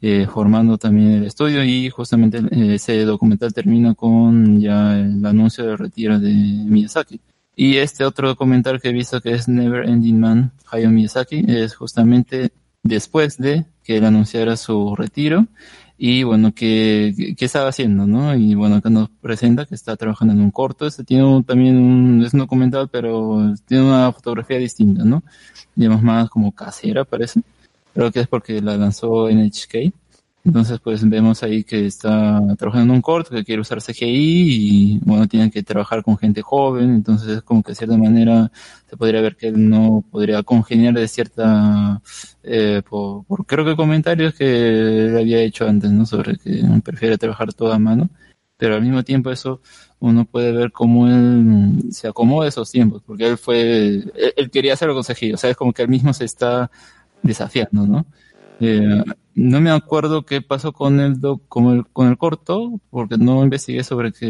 eh, 0.00 0.28
formando 0.32 0.78
también 0.78 1.10
el 1.14 1.24
estudio 1.24 1.64
y 1.64 1.90
justamente 1.90 2.38
eh, 2.38 2.74
ese 2.74 3.04
documental 3.04 3.52
termina 3.52 3.96
con 3.96 4.60
ya 4.60 4.96
el 5.00 5.26
anuncio 5.26 5.66
del 5.66 5.78
retiro 5.78 6.20
de 6.20 6.32
Miyazaki. 6.32 7.20
Y 7.56 7.78
este 7.78 8.04
otro 8.04 8.28
documental 8.28 8.80
que 8.80 8.90
he 8.90 8.92
visto 8.92 9.20
que 9.20 9.32
es 9.32 9.48
Never 9.48 9.88
Ending 9.88 10.20
Man, 10.20 10.52
Hayao 10.70 10.92
Miyazaki, 10.92 11.44
es 11.48 11.74
justamente 11.74 12.52
después 12.84 13.36
de 13.36 13.66
que 13.82 13.96
él 13.96 14.04
anunciara 14.04 14.56
su 14.56 14.94
retiro 14.94 15.48
y 15.98 16.22
bueno, 16.24 16.52
que, 16.52 17.34
que 17.36 17.44
estaba 17.44 17.68
haciendo, 17.68 18.06
¿no? 18.06 18.34
Y 18.34 18.54
bueno, 18.54 18.76
acá 18.76 18.90
nos 18.90 19.08
presenta 19.20 19.66
que 19.66 19.74
está 19.74 19.96
trabajando 19.96 20.34
en 20.34 20.40
un 20.40 20.50
corto, 20.50 20.86
este 20.86 21.04
tiene 21.04 21.24
un- 21.24 21.44
también 21.44 21.76
un, 21.76 22.24
es 22.24 22.32
un 22.34 22.40
documental, 22.40 22.88
pero 22.90 23.54
tiene 23.66 23.84
una 23.84 24.10
fotografía 24.12 24.58
distinta, 24.58 25.04
¿no? 25.04 25.22
Digamos 25.74 26.02
más 26.02 26.28
como 26.30 26.52
casera, 26.52 27.04
parece. 27.04 27.42
Creo 27.94 28.10
que 28.10 28.20
es 28.20 28.26
porque 28.28 28.60
la 28.62 28.76
lanzó 28.76 29.28
NHK. 29.28 29.92
Entonces, 30.44 30.80
pues 30.80 31.08
vemos 31.08 31.42
ahí 31.44 31.62
que 31.62 31.86
está 31.86 32.40
trabajando 32.58 32.92
en 32.92 32.96
un 32.96 33.02
corto, 33.02 33.30
que 33.30 33.44
quiere 33.44 33.60
usar 33.60 33.80
CGI 33.80 34.96
y, 34.96 34.98
bueno, 35.04 35.28
tiene 35.28 35.50
que 35.52 35.62
trabajar 35.62 36.02
con 36.02 36.18
gente 36.18 36.42
joven. 36.42 36.90
Entonces, 36.94 37.28
es 37.38 37.42
como 37.42 37.62
que 37.62 37.72
de 37.72 37.76
cierta 37.76 37.96
manera 37.96 38.50
se 38.90 38.96
podría 38.96 39.20
ver 39.20 39.36
que 39.36 39.48
él 39.48 39.68
no 39.70 40.04
podría 40.10 40.42
congeniar 40.42 40.94
de 40.94 41.06
cierta, 41.06 42.02
eh, 42.42 42.82
por, 42.88 43.24
por 43.24 43.46
creo 43.46 43.64
que 43.64 43.76
comentarios 43.76 44.34
que 44.34 45.06
él 45.06 45.16
había 45.16 45.40
hecho 45.40 45.66
antes, 45.68 45.92
¿no? 45.92 46.06
Sobre 46.06 46.36
que 46.38 46.62
prefiere 46.84 47.18
trabajar 47.18 47.52
todo 47.54 47.72
a 47.72 47.78
mano. 47.78 48.10
Pero 48.56 48.74
al 48.76 48.82
mismo 48.82 49.02
tiempo 49.04 49.30
eso 49.30 49.60
uno 50.00 50.24
puede 50.24 50.52
ver 50.52 50.72
cómo 50.72 51.06
él 51.08 51.92
se 51.92 52.08
acomoda 52.08 52.48
esos 52.48 52.70
tiempos, 52.70 53.02
porque 53.06 53.28
él 53.28 53.38
fue, 53.38 53.88
él, 53.90 54.12
él 54.36 54.50
quería 54.50 54.74
hacerlo 54.74 54.94
con 54.94 55.04
CGI, 55.04 55.34
o 55.34 55.36
sea, 55.36 55.50
es 55.50 55.56
como 55.56 55.72
que 55.72 55.82
él 55.82 55.88
mismo 55.88 56.12
se 56.12 56.24
está 56.24 56.70
desafiando, 57.22 57.86
¿no? 57.86 58.06
Eh, 58.60 59.02
no 59.34 59.60
me 59.60 59.70
acuerdo 59.70 60.24
qué 60.26 60.42
pasó 60.42 60.72
con 60.72 61.00
el, 61.00 61.20
doc- 61.20 61.42
con 61.48 61.66
el 61.76 61.86
con 61.88 62.08
el 62.08 62.18
corto, 62.18 62.80
porque 62.90 63.16
no 63.18 63.42
investigué 63.44 63.82
sobre 63.84 64.12
que 64.12 64.28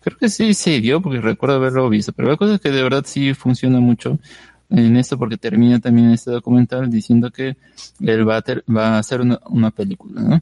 creo 0.00 0.18
que 0.18 0.28
sí 0.28 0.54
se 0.54 0.80
dio, 0.80 1.00
porque 1.02 1.20
recuerdo 1.20 1.56
haberlo 1.56 1.88
visto, 1.88 2.12
pero 2.12 2.28
la 2.30 2.36
cosa 2.36 2.54
es 2.54 2.60
que 2.60 2.70
de 2.70 2.82
verdad 2.82 3.04
sí 3.06 3.34
funciona 3.34 3.80
mucho 3.80 4.18
en 4.70 4.96
esto, 4.96 5.18
porque 5.18 5.36
termina 5.36 5.78
también 5.80 6.10
este 6.10 6.30
documental 6.30 6.90
diciendo 6.90 7.30
que 7.30 7.56
él 8.00 8.28
va 8.28 8.36
a, 8.38 8.42
ter- 8.42 8.64
va 8.74 8.96
a 8.96 8.98
hacer 8.98 9.20
una, 9.20 9.38
una 9.48 9.70
película, 9.70 10.20
¿no? 10.22 10.40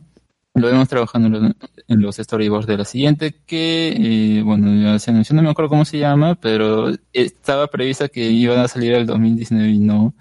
Lo 0.55 0.67
vemos 0.67 0.87
trabajando 0.87 1.29
en 1.29 1.45
los, 1.45 1.53
en 1.89 2.01
los 2.03 2.17
storyboards 2.17 2.67
de 2.67 2.77
la 2.77 2.85
siguiente, 2.85 3.35
que, 3.47 3.95
eh, 4.39 4.43
bueno, 4.43 4.75
ya 4.83 4.99
se 4.99 5.11
anunció, 5.11 5.35
no 5.35 5.43
me 5.43 5.49
acuerdo 5.49 5.71
cómo 5.71 5.87
se 5.87 5.99
llama, 5.99 6.35
pero 6.35 6.91
estaba 7.15 7.69
prevista 7.69 8.09
que 8.09 8.29
iba 8.31 8.63
a 8.63 8.69
salir 8.69 8.93
el 8.93 9.07
2019 9.07 9.71
y 9.71 9.79
no. 9.79 10.15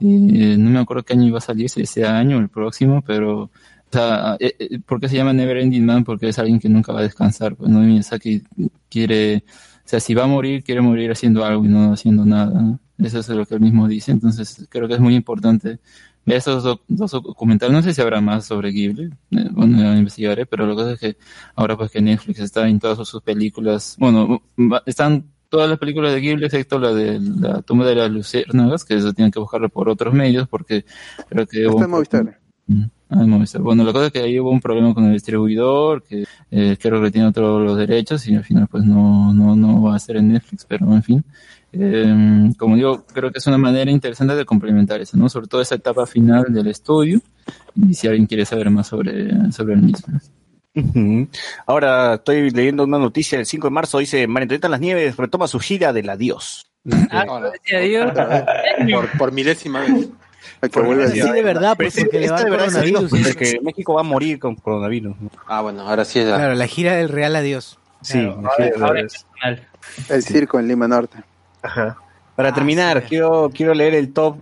Eh, 0.00 0.56
no 0.58 0.70
me 0.70 0.80
acuerdo 0.80 1.04
qué 1.04 1.12
año 1.12 1.26
iba 1.26 1.38
a 1.38 1.40
salir, 1.40 1.70
si 1.70 1.82
ese 1.82 2.04
año 2.04 2.38
o 2.38 2.40
el 2.40 2.48
próximo, 2.48 3.00
pero, 3.06 3.42
o 3.42 3.50
sea, 3.92 4.36
eh, 4.40 4.56
eh, 4.58 4.80
¿por 4.80 5.00
qué 5.00 5.08
se 5.08 5.16
llama 5.16 5.32
Never 5.32 5.56
Ending 5.58 5.86
Man? 5.86 6.02
Porque 6.04 6.28
es 6.30 6.38
alguien 6.40 6.58
que 6.58 6.68
nunca 6.68 6.92
va 6.92 6.98
a 7.00 7.04
descansar, 7.04 7.54
pues, 7.54 7.70
¿no? 7.70 7.78
Miyazaki 7.78 8.42
quiere, 8.90 9.44
o 9.46 9.88
sea, 9.88 10.00
si 10.00 10.14
va 10.14 10.24
a 10.24 10.26
morir, 10.26 10.64
quiere 10.64 10.80
morir 10.80 11.12
haciendo 11.12 11.44
algo 11.44 11.64
y 11.64 11.68
no 11.68 11.92
haciendo 11.92 12.24
nada. 12.24 12.78
Eso 12.98 13.20
es 13.20 13.28
lo 13.28 13.46
que 13.46 13.54
él 13.54 13.60
mismo 13.60 13.86
dice, 13.86 14.10
entonces 14.10 14.66
creo 14.68 14.88
que 14.88 14.94
es 14.94 15.00
muy 15.00 15.14
importante 15.14 15.78
ver 16.26 16.36
esos 16.36 16.62
do- 16.64 16.80
dos 16.88 17.12
documentales. 17.12 17.72
No 17.74 17.82
sé 17.82 17.94
si 17.94 18.02
habrá 18.02 18.20
más 18.20 18.44
sobre 18.44 18.70
Ghibli, 18.72 19.04
eh, 19.30 19.48
bueno, 19.52 19.78
ya 19.78 19.96
investigaré, 19.96 20.44
pero 20.44 20.66
la 20.66 20.74
cosa 20.74 20.92
es 20.92 21.00
que 21.00 21.16
ahora 21.54 21.76
pues 21.76 21.90
que 21.90 22.02
Netflix 22.02 22.40
está 22.40 22.68
en 22.68 22.78
todas 22.80 23.08
sus 23.08 23.22
películas, 23.22 23.96
bueno, 23.98 24.42
están 24.84 25.24
todas 25.48 25.70
las 25.70 25.78
películas 25.78 26.12
de 26.12 26.20
Ghibli 26.20 26.44
excepto 26.46 26.78
la 26.78 26.92
de 26.92 27.20
la 27.20 27.62
tumba 27.62 27.86
de 27.86 27.94
las 27.94 28.10
luciérnagas, 28.10 28.84
que 28.84 28.94
eso 28.96 29.12
tienen 29.12 29.30
que 29.30 29.38
buscarlo 29.38 29.68
por 29.68 29.88
otros 29.88 30.12
medios 30.12 30.48
porque 30.48 30.84
creo 31.28 31.46
que 31.46 31.64
Está 31.66 31.84
en 31.84 31.90
Movistar. 31.90 32.40
Ah, 33.08 33.22
en 33.22 33.30
Movistar. 33.30 33.62
Bueno, 33.62 33.84
la 33.84 33.92
cosa 33.92 34.06
es 34.06 34.12
que 34.12 34.18
ahí 34.18 34.40
hubo 34.40 34.50
un 34.50 34.60
problema 34.60 34.92
con 34.92 35.04
el 35.04 35.12
distribuidor, 35.12 36.02
que 36.02 36.24
eh, 36.50 36.76
creo 36.80 37.00
que 37.00 37.12
tiene 37.12 37.30
todos 37.30 37.62
los 37.64 37.78
derechos 37.78 38.26
y 38.26 38.34
al 38.34 38.42
final 38.42 38.66
pues 38.68 38.84
no, 38.84 39.32
no, 39.32 39.54
no 39.54 39.82
va 39.82 39.94
a 39.94 39.98
ser 40.00 40.16
en 40.16 40.32
Netflix, 40.32 40.64
pero 40.68 40.92
en 40.92 41.02
fin. 41.04 41.24
Eh, 41.78 42.50
como 42.58 42.76
digo, 42.76 43.04
creo 43.12 43.30
que 43.30 43.38
es 43.38 43.46
una 43.46 43.58
manera 43.58 43.90
interesante 43.90 44.34
de 44.34 44.44
complementar 44.44 45.00
eso, 45.00 45.16
¿no? 45.16 45.28
Sobre 45.28 45.46
todo 45.46 45.60
esa 45.60 45.74
etapa 45.74 46.06
final 46.06 46.46
del 46.48 46.68
estudio 46.68 47.20
y 47.76 47.94
si 47.94 48.06
alguien 48.06 48.26
quiere 48.26 48.44
saber 48.46 48.70
más 48.70 48.86
sobre, 48.86 49.52
sobre 49.52 49.74
el 49.74 49.82
mismo. 49.82 50.18
Ahora 51.66 52.14
estoy 52.14 52.50
leyendo 52.50 52.84
una 52.84 52.98
noticia 52.98 53.38
del 53.38 53.46
5 53.46 53.66
de 53.66 53.70
marzo, 53.70 53.98
dice 53.98 54.26
María 54.26 54.44
Antonieta 54.44 54.68
Las 54.68 54.80
Nieves 54.80 55.16
retoma 55.16 55.48
su 55.48 55.58
gira 55.58 55.92
del 55.92 56.08
adiós. 56.10 56.70
Hola. 56.84 57.52
Por, 58.92 59.18
por 59.18 59.32
milésima 59.32 59.80
vez. 59.80 60.08
Sí, 61.12 61.20
de 61.32 61.42
verdad, 61.42 61.76
pues, 61.76 61.96
porque 61.98 62.20
le 62.20 62.30
va 62.30 62.42
de 62.42 62.50
verdad 62.50 62.66
es 62.68 62.76
adiós, 62.76 63.00
coronavirus. 63.02 63.34
porque 63.34 63.52
que 63.52 63.60
México 63.62 63.94
va 63.94 64.00
a 64.00 64.04
morir 64.04 64.38
con 64.38 64.54
coronavirus. 64.54 65.16
¿no? 65.20 65.30
Ah, 65.46 65.60
bueno, 65.62 65.82
ahora 65.82 66.04
sí 66.04 66.20
es 66.20 66.26
la... 66.26 66.36
Claro, 66.36 66.54
la 66.54 66.66
gira 66.66 66.94
del 66.96 67.08
Real 67.08 67.34
Adiós. 67.36 67.78
Sí, 68.02 68.18
Claro, 68.20 68.42
ahora- 68.44 68.70
ahora 68.86 69.00
es. 69.02 69.26
El 70.08 70.22
circo 70.22 70.58
en 70.60 70.68
Lima 70.68 70.86
Norte. 70.88 71.18
Ajá. 71.66 71.98
Para 72.34 72.50
Ah, 72.50 72.54
terminar, 72.54 73.00
sí. 73.02 73.08
quiero, 73.08 73.50
quiero 73.52 73.74
leer 73.74 73.94
el 73.94 74.12
top 74.12 74.36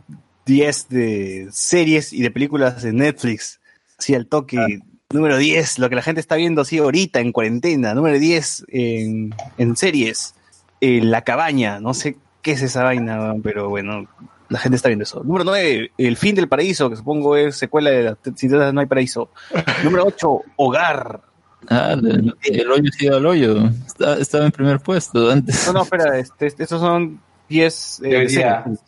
10 0.46 0.88
de 0.88 1.48
series 1.50 2.12
y 2.12 2.22
de 2.22 2.30
películas 2.30 2.82
de 2.82 2.92
Netflix. 2.92 3.60
Así 3.98 4.14
al 4.14 4.26
toque. 4.26 4.80
Número 5.10 5.36
10, 5.38 5.78
lo 5.78 5.88
que 5.88 5.94
la 5.94 6.02
gente 6.02 6.20
está 6.20 6.34
viendo 6.36 6.62
así 6.62 6.78
ahorita 6.78 7.20
en 7.20 7.30
cuarentena. 7.32 7.94
Número 7.94 8.18
10 8.18 8.64
en, 8.68 9.34
en 9.58 9.76
series. 9.76 10.34
Eh, 10.80 11.00
la 11.02 11.22
cabaña, 11.22 11.78
no 11.80 11.94
sé 11.94 12.16
qué 12.42 12.52
es 12.52 12.62
esa 12.62 12.82
vaina, 12.82 13.34
pero 13.42 13.68
bueno. 13.68 14.06
la 14.48 14.58
gente 14.58 14.76
está 14.76 14.88
viendo 14.88 15.04
eso. 15.04 15.22
Número 15.22 15.44
9, 15.44 15.92
El 15.96 16.16
fin 16.16 16.34
del 16.34 16.48
paraíso, 16.48 16.90
que 16.90 16.96
supongo 16.96 17.36
es 17.36 17.56
secuela 17.56 17.90
de 17.90 18.02
la 18.02 18.18
Sin 18.36 18.50
Tetas 18.50 18.74
No 18.74 18.80
hay 18.80 18.86
paraíso. 18.86 19.30
Número 19.84 20.04
8, 20.06 20.40
Hogar. 20.56 21.20
Ah, 21.70 21.92
el, 21.92 22.34
el 22.42 22.70
hoyo 22.70 22.90
sí 22.96 23.06
al 23.08 23.24
hoyo. 23.26 23.68
Está- 23.86 24.18
estaba 24.18 24.46
en 24.46 24.52
primer 24.52 24.80
puesto 24.80 25.30
antes. 25.30 25.66
No, 25.66 25.72
no, 25.74 25.82
espera, 25.82 26.18
este, 26.18 26.46
este- 26.46 26.62
estos 26.64 26.80
son 26.80 27.20
10 27.48 28.00
eh, 28.04 28.28
series, 28.28 28.80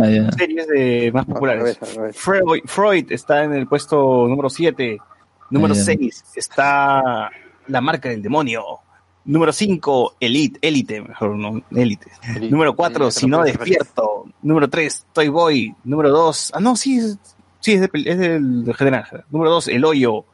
Ah, 0.00 0.30
series 0.36 0.66
de 0.68 1.10
más 1.12 1.24
populares. 1.26 1.78
revés. 1.96 2.16
Freud, 2.16 2.60
Freud 2.66 3.10
está 3.10 3.42
en 3.44 3.52
el 3.54 3.66
puesto 3.66 4.26
número 4.28 4.48
7. 4.48 4.98
Número 5.50 5.74
Ah, 5.74 5.76
ya. 5.76 5.82
6 5.84 6.24
está 6.36 7.30
La 7.66 7.80
marca 7.80 8.08
del 8.08 8.22
demonio. 8.22 8.62
Número 9.24 9.52
5, 9.52 10.14
Elite, 10.20 10.58
Élite, 10.62 11.02
mejor 11.02 11.36
no, 11.36 11.60
Élite. 11.70 12.06
Elite. 12.34 12.50
Número 12.50 12.74
4, 12.74 13.10
Sí, 13.10 13.20
Si 13.20 13.26
no 13.26 13.42
despierto. 13.42 14.24
Número 14.42 14.70
3, 14.70 15.06
Toy 15.12 15.28
Boy. 15.28 15.74
Número 15.84 16.08
2, 16.10 16.52
ah 16.54 16.60
no, 16.60 16.76
sí, 16.76 16.96
es, 16.98 17.18
sí, 17.60 17.74
es, 17.74 17.80
de 17.82 17.90
es 18.06 18.18
del, 18.18 18.64
del 18.64 18.74
general. 18.74 19.24
Número 19.30 19.50
2, 19.50 19.68
El 19.68 19.84
hoyo. 19.84 20.24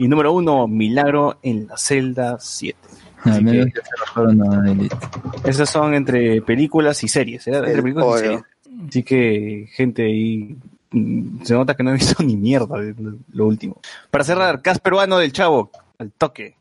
Y 0.00 0.08
número 0.08 0.32
1, 0.32 0.66
Milagro 0.66 1.38
en 1.42 1.66
la 1.66 1.76
celda 1.76 2.38
7. 2.40 2.78
A 3.22 3.30
Así 3.32 3.44
menos 3.44 3.66
que- 3.66 3.72
que 3.72 3.80
se 3.82 3.90
bajaron 4.00 4.42
a 4.66 4.70
Elite. 4.72 4.96
Esas 5.44 5.68
son 5.68 5.92
entre 5.92 6.40
películas 6.40 7.04
y 7.04 7.08
series. 7.08 7.46
¿eh? 7.48 7.52
Entre 7.54 7.72
El 7.74 7.82
películas 7.82 8.06
y 8.06 8.10
hoyo. 8.10 8.22
series. 8.64 8.88
Así 8.88 9.02
que, 9.02 9.68
gente, 9.74 10.04
ahí 10.06 10.56
mm, 10.90 11.42
se 11.42 11.52
nota 11.52 11.74
que 11.76 11.82
no 11.82 11.90
he 11.90 11.94
visto 11.94 12.22
ni 12.24 12.36
mierda 12.38 12.76
lo, 13.32 13.46
último. 13.46 13.78
Para 14.10 14.24
cerrar, 14.24 14.62
cast 14.62 14.82
peruano 14.82 15.18
del 15.18 15.32
chavo, 15.32 15.70
al 15.98 16.10
toque. 16.12 16.56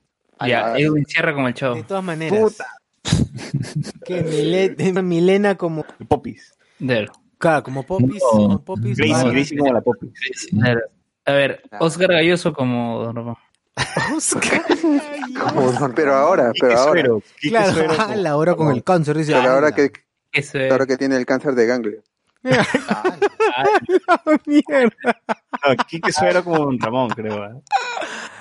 Ya, 0.45 0.77
Edwin 0.77 1.05
cierra 1.05 1.33
como 1.33 1.47
el 1.47 1.53
chavo. 1.53 1.75
De 1.75 1.83
todas 1.83 2.03
maneras. 2.03 2.39
Puta. 2.41 2.65
Que 4.05 4.21
Mile- 4.21 5.01
Milena 5.01 5.55
como. 5.55 5.85
Popis. 6.09 6.53
Claro, 7.37 7.63
como 7.63 7.83
Popis. 7.83 8.21
No. 8.21 8.29
como 8.31 8.61
Popis 8.63 8.97
Gracie, 8.97 9.31
Gracie 9.31 9.57
como 9.57 9.71
la 9.73 9.81
Popis. 9.81 10.11
A 11.29 11.33
ver, 11.33 11.61
Oscar 11.79 12.09
Galloso 12.11 12.53
como 12.53 13.03
Don 13.03 13.15
Ramón. 13.15 13.35
Oscar. 14.15 14.61
Pero 15.95 16.13
ahora, 16.15 16.51
Quique 16.53 16.67
pero 16.67 16.79
ahora. 16.79 16.91
Suero, 16.91 17.21
Quique 17.39 17.49
Claro, 17.49 17.71
Suero 17.73 17.93
ah, 17.97 18.03
como- 18.07 18.15
la 18.17 18.35
hora 18.37 18.55
con 18.55 18.71
el 18.75 18.83
cáncer. 18.83 19.17
Dice, 19.17 19.33
Pero 19.33 19.51
ahora 19.51 19.71
que, 19.73 19.91
es. 20.33 20.53
ahora 20.71 20.85
que 20.85 20.97
tiene 20.97 21.15
el 21.15 21.25
cáncer 21.25 21.53
de 21.55 21.65
ganglio. 21.65 22.03
Mierda. 24.45 24.93
No, 25.67 25.75
Quique 25.87 26.11
Suero 26.11 26.43
como 26.43 26.57
Don 26.59 26.79
Ramón, 26.79 27.09
creo. 27.09 27.45
¿eh? 27.45 27.61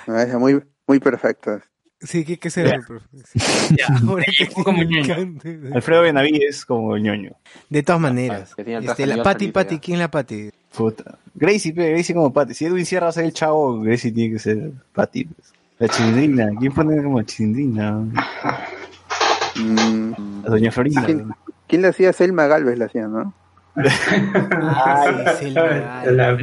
No, 0.07 0.19
es 0.19 0.33
muy, 0.35 0.61
muy 0.87 0.99
perfecto. 0.99 1.59
Sí, 2.01 2.23
¿qué, 2.23 2.39
qué 2.39 2.49
será? 2.49 2.79
Ya, 3.71 3.87
Ahora 4.07 4.23
que 4.25 4.45
Yo 4.45 4.63
como 4.63 4.81
ñoño. 4.83 5.15
Alfredo 5.75 6.01
Benavides 6.03 6.65
como 6.65 6.95
ñoño. 6.97 7.31
De 7.69 7.83
todas 7.83 7.99
maneras. 8.01 8.53
Ah, 8.57 8.61
Este, 8.81 9.05
la 9.05 9.21
Pati, 9.21 9.49
Pati. 9.49 9.79
¿quién 9.79 9.95
es 9.95 9.99
la 9.99 10.11
Pati? 10.11 10.49
Puta. 10.75 11.17
Gracie, 11.35 11.73
pe, 11.73 11.91
Gracie 11.91 12.13
como 12.15 12.31
Patty. 12.33 12.53
Si 12.53 12.65
Edwin 12.65 12.85
Sierra 12.85 13.05
va 13.05 13.09
a 13.09 13.13
ser 13.13 13.25
el 13.25 13.33
chavo, 13.33 13.79
Gracie 13.81 14.11
tiene 14.11 14.33
que 14.33 14.39
ser 14.39 14.71
Patty. 14.93 15.25
pues. 15.25 15.53
La 15.79 15.87
chilindrina. 15.87 16.49
¿Quién 16.59 16.73
pone 16.73 17.01
como 17.01 17.21
chilindrina? 17.23 17.99
Mm, 19.55 20.43
La 20.43 20.49
doña 20.49 20.71
Florinda. 20.71 21.05
¿Quién? 21.05 21.29
¿Quién 21.67 21.81
le 21.81 21.87
hacía? 21.89 22.11
Selma 22.13 22.47
Galvez 22.47 22.77
le 22.77 22.85
hacía, 22.85 23.07
¿no? 23.07 23.33
Ay, 23.75 25.15
el 25.41 25.53
La- 26.17 26.37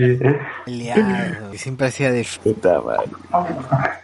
Leado, 0.66 1.50
que 1.50 1.58
siempre 1.58 1.88
hacía 1.88 2.10
de... 2.12 2.26
Puta 2.42 2.80
madre. 2.80 3.10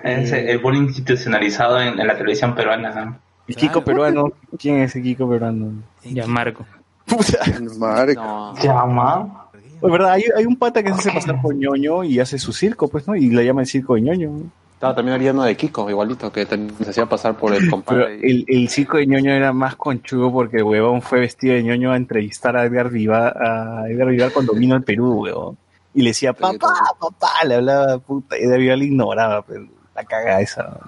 Es 0.02 0.32
el 0.32 0.58
bullying 0.58 0.82
institucionalizado 0.82 1.80
en, 1.80 1.98
en 1.98 2.06
la 2.06 2.14
televisión 2.16 2.54
peruana. 2.54 3.18
El 3.48 3.56
Kiko 3.56 3.82
peruano. 3.84 4.32
¿Quién 4.58 4.80
es 4.80 4.94
el 4.96 5.02
Kiko 5.02 5.28
peruano? 5.30 5.72
Ya, 6.04 6.26
Marco. 6.26 6.66
Puta. 7.06 7.38
Marco. 7.78 8.20
No, 8.22 8.54
Llama. 8.62 9.41
De 9.82 9.90
verdad, 9.90 10.12
hay, 10.12 10.24
hay 10.36 10.46
un 10.46 10.56
pata 10.56 10.82
que 10.82 10.90
se 10.94 10.94
hace 11.00 11.10
pasar 11.12 11.40
por 11.42 11.54
ñoño 11.54 12.04
y 12.04 12.20
hace 12.20 12.38
su 12.38 12.52
circo, 12.52 12.88
pues, 12.88 13.06
¿no? 13.08 13.14
Y 13.16 13.30
le 13.30 13.44
llama 13.44 13.62
el 13.62 13.66
circo 13.66 13.94
de 13.94 14.02
ñoño. 14.02 14.30
estaba 14.74 14.94
también 14.94 15.14
había 15.14 15.32
uno 15.32 15.42
de 15.44 15.56
Kiko, 15.56 15.88
igualito, 15.90 16.30
que 16.32 16.46
se 16.46 16.90
hacía 16.90 17.06
pasar 17.06 17.36
por 17.36 17.52
el 17.54 17.68
compadre. 17.70 18.18
el, 18.22 18.44
el 18.48 18.68
circo 18.68 18.96
de 18.98 19.06
ñoño 19.06 19.32
era 19.32 19.52
más 19.52 19.76
conchudo 19.76 20.32
porque 20.32 20.58
el 20.58 20.64
huevón 20.64 21.02
fue 21.02 21.20
vestido 21.20 21.54
de 21.54 21.62
ñoño 21.62 21.92
a 21.92 21.96
entrevistar 21.96 22.56
a 22.56 22.64
Edgar 22.64 22.90
Vivar, 22.90 23.36
a 23.42 23.84
Edgar 23.88 24.08
Vivar 24.08 24.32
cuando 24.32 24.52
vino 24.54 24.74
al 24.74 24.82
Perú, 24.82 25.22
huevón. 25.22 25.56
Y 25.94 26.02
le 26.02 26.10
decía, 26.10 26.32
papá, 26.32 26.72
papá, 26.98 27.28
le 27.46 27.56
hablaba, 27.56 27.98
puta, 27.98 28.38
y 28.38 28.44
Edgar 28.44 28.58
Vivar 28.58 28.78
le 28.78 28.84
ignoraba, 28.86 29.42
pero 29.42 29.66
la 29.94 30.04
caga 30.04 30.40
esa. 30.40 30.78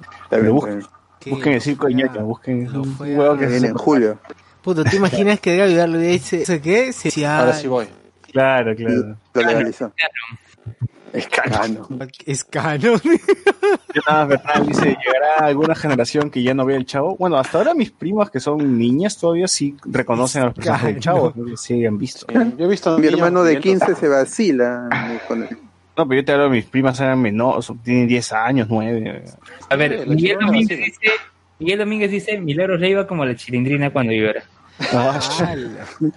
Busquen, 0.52 0.82
busquen 1.30 1.52
el 1.54 1.60
circo 1.60 1.86
de 1.88 1.94
ñoño, 1.94 2.24
busquen 2.24 2.76
un 2.76 2.96
huevo 2.98 3.36
que 3.36 3.46
Viene 3.46 3.68
en 3.68 3.74
julio. 3.74 4.18
Puto, 4.62 4.82
¿te 4.82 4.96
imaginas 4.96 5.40
que 5.40 5.54
Edgar 5.54 5.68
Vidal 5.68 5.92
le 5.92 5.98
dice, 5.98 6.42
¿eso 6.42 6.54
qué? 6.62 6.92
Se- 6.92 7.26
Ahora 7.26 7.52
sí 7.52 7.68
voy. 7.68 7.86
Claro, 8.34 8.74
claro. 8.76 9.16
Lo 9.32 9.42
legalizó. 9.42 9.92
Es 11.12 11.28
cano. 11.28 11.88
Es 12.26 12.44
canon. 12.44 13.00
Jonathan 13.94 14.28
Bernal 14.28 14.66
dice, 14.66 14.96
llegará 15.06 15.46
alguna 15.46 15.76
generación 15.76 16.28
que 16.28 16.42
ya 16.42 16.52
no 16.54 16.64
vea 16.66 16.76
el 16.76 16.84
chavo. 16.86 17.16
Bueno, 17.16 17.36
hasta 17.36 17.58
ahora 17.58 17.72
mis 17.74 17.92
primas 17.92 18.30
que 18.30 18.40
son 18.40 18.76
niñas 18.76 19.16
todavía 19.18 19.46
sí 19.46 19.76
reconocen 19.84 20.42
a 20.42 20.46
los 20.46 20.54
personajes 20.56 20.86
del 20.94 21.00
chavo, 21.00 21.32
¿no? 21.36 21.56
sí 21.56 21.86
han 21.86 21.96
visto. 21.98 22.26
Eh, 22.28 22.52
Yo 22.58 22.64
he 22.64 22.68
visto 22.68 22.96
Mi 22.98 23.02
niños 23.06 23.14
hermano 23.20 23.44
de 23.44 23.60
viendo- 23.60 23.86
15 23.86 23.94
se 23.94 24.08
vacila 24.08 25.20
con 25.28 25.44
el- 25.44 25.56
No, 25.96 26.08
pero 26.08 26.20
yo 26.20 26.24
te 26.24 26.32
hablo, 26.32 26.50
mis 26.50 26.64
primas 26.64 26.98
eran 26.98 27.22
menores, 27.22 27.70
tienen 27.84 28.08
10 28.08 28.32
años, 28.32 28.66
9. 28.68 29.22
A 29.70 29.76
ver, 29.76 30.00
Sí, 30.02 30.10
Miguel 30.10 30.38
Domínguez 30.40 30.78
sí. 30.78 30.84
dice, 30.84 31.00
Miguel 31.60 31.78
Domínguez 31.78 32.10
dice, 32.10 32.40
Milagros 32.40 32.80
Leiva 32.80 33.06
como 33.06 33.24
la 33.24 33.36
chilindrina 33.36 33.90
cuando 33.90 34.12
llora. 34.12 34.42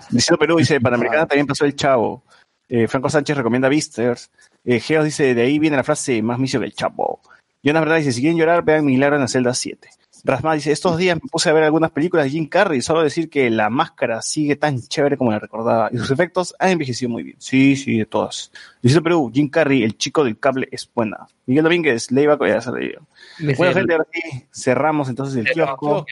Diciendo 0.09 0.39
Perú 0.39 0.57
dice, 0.57 0.81
Panamericana 0.81 1.25
también 1.25 1.47
pasó 1.47 1.65
el 1.65 1.75
chavo. 1.75 2.23
Eh, 2.69 2.87
Franco 2.87 3.09
Sánchez 3.09 3.37
recomienda 3.37 3.69
Visters. 3.69 4.31
Eh, 4.63 4.79
Geos 4.79 5.05
dice, 5.05 5.33
de 5.33 5.41
ahí 5.41 5.59
viene 5.59 5.77
la 5.77 5.83
frase, 5.83 6.21
más 6.21 6.39
micio 6.39 6.59
que 6.59 6.65
el 6.65 6.73
chavo. 6.73 7.21
Jonas 7.63 7.81
Verdad 7.81 7.97
dice, 7.97 8.11
si 8.11 8.21
quieren 8.21 8.37
llorar, 8.37 8.63
vean 8.63 8.85
Milagro 8.85 9.15
en 9.15 9.21
la 9.21 9.27
celda 9.27 9.53
7. 9.53 9.89
Rasma 10.23 10.55
dice, 10.55 10.71
estos 10.71 10.97
días 10.97 11.17
me 11.21 11.29
puse 11.29 11.49
a 11.49 11.53
ver 11.53 11.63
algunas 11.63 11.91
películas 11.91 12.25
de 12.25 12.31
Jim 12.31 12.47
Carrey, 12.47 12.81
solo 12.81 13.01
decir 13.01 13.29
que 13.29 13.49
la 13.49 13.69
máscara 13.69 14.21
sigue 14.21 14.55
tan 14.55 14.81
chévere 14.81 15.15
como 15.15 15.31
la 15.31 15.39
recordaba 15.39 15.89
y 15.91 15.97
sus 15.97 16.11
efectos 16.11 16.55
han 16.59 16.71
envejecido 16.71 17.09
muy 17.09 17.23
bien. 17.23 17.37
Sí, 17.39 17.75
sí, 17.75 17.97
de 17.97 18.05
todas. 18.05 18.51
Diciendo 18.81 19.03
Perú, 19.03 19.31
Jim 19.33 19.49
Carrey, 19.49 19.83
el 19.83 19.97
chico 19.97 20.23
del 20.23 20.37
cable 20.37 20.67
es 20.71 20.89
buena. 20.93 21.27
Miguel 21.45 21.63
Domínguez, 21.63 22.11
Leiva, 22.11 22.37
ya 22.47 22.61
se. 22.61 22.71
Dice, 22.71 23.55
Bueno, 23.57 23.73
gente, 23.73 23.93
ahora 23.93 24.07
sí, 24.11 24.45
cerramos 24.51 25.09
entonces 25.09 25.45
el 25.45 25.53
kiosco. 25.53 26.05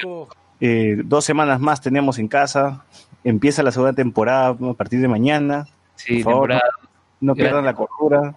Eh, 0.66 1.02
dos 1.06 1.24
semanas 1.24 1.60
más 1.60 1.80
tenemos 1.80 2.18
en 2.18 2.28
casa. 2.28 2.84
Empieza 3.24 3.62
la 3.62 3.72
segunda 3.72 3.94
temporada 3.94 4.50
a 4.50 4.74
partir 4.74 5.00
de 5.00 5.08
mañana. 5.08 5.68
sí, 5.96 6.24
por 6.24 6.34
favor, 6.34 6.50
temporada. 6.50 6.74
No 7.22 7.36
pierdan 7.36 7.66
la 7.66 7.74
cordura. 7.74 8.34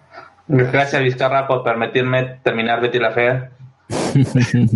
Gracias, 0.47 1.01
Vizcarra, 1.01 1.47
por 1.47 1.63
permitirme 1.63 2.39
terminar 2.43 2.81
Betty 2.81 2.99
la 2.99 3.11
Fea. 3.11 3.49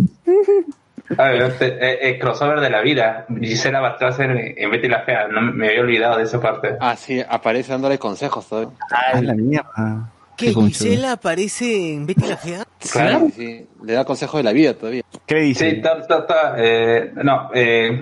A 1.18 1.28
ver, 1.28 1.42
este, 1.42 1.66
eh, 1.66 2.08
eh, 2.08 2.18
crossover 2.18 2.60
de 2.60 2.70
la 2.70 2.80
vida. 2.80 3.26
Gisela 3.40 3.78
Bastrasser 3.80 4.30
en 4.30 4.54
en 4.56 4.70
Betty 4.70 4.88
la 4.88 5.02
Fea. 5.02 5.28
No 5.28 5.42
me 5.42 5.68
había 5.68 5.82
olvidado 5.82 6.16
de 6.16 6.24
esa 6.24 6.40
parte. 6.40 6.76
Ah, 6.80 6.96
sí, 6.96 7.22
aparece 7.28 7.72
dándole 7.72 7.98
consejos 7.98 8.48
todavía. 8.48 8.72
Ah, 8.90 9.20
la 9.20 9.34
mierda. 9.34 10.10
¿Qué? 10.36 10.52
¿Gisela 10.52 11.12
aparece 11.12 11.92
en 11.94 12.06
Betty 12.06 12.26
la 12.26 12.36
Fea? 12.36 12.64
Claro. 12.92 13.28
Sí, 13.28 13.32
sí, 13.34 13.68
le 13.82 13.92
da 13.94 14.04
consejos 14.04 14.38
de 14.40 14.44
la 14.44 14.52
vida 14.52 14.74
todavía. 14.74 15.02
¿Qué 15.26 15.36
dice? 15.36 15.70
Sí, 15.70 15.80
ta, 15.80 16.06
ta, 16.06 16.26
ta, 16.26 16.54
eh, 16.58 17.12
no, 17.14 17.48
eh, 17.54 17.98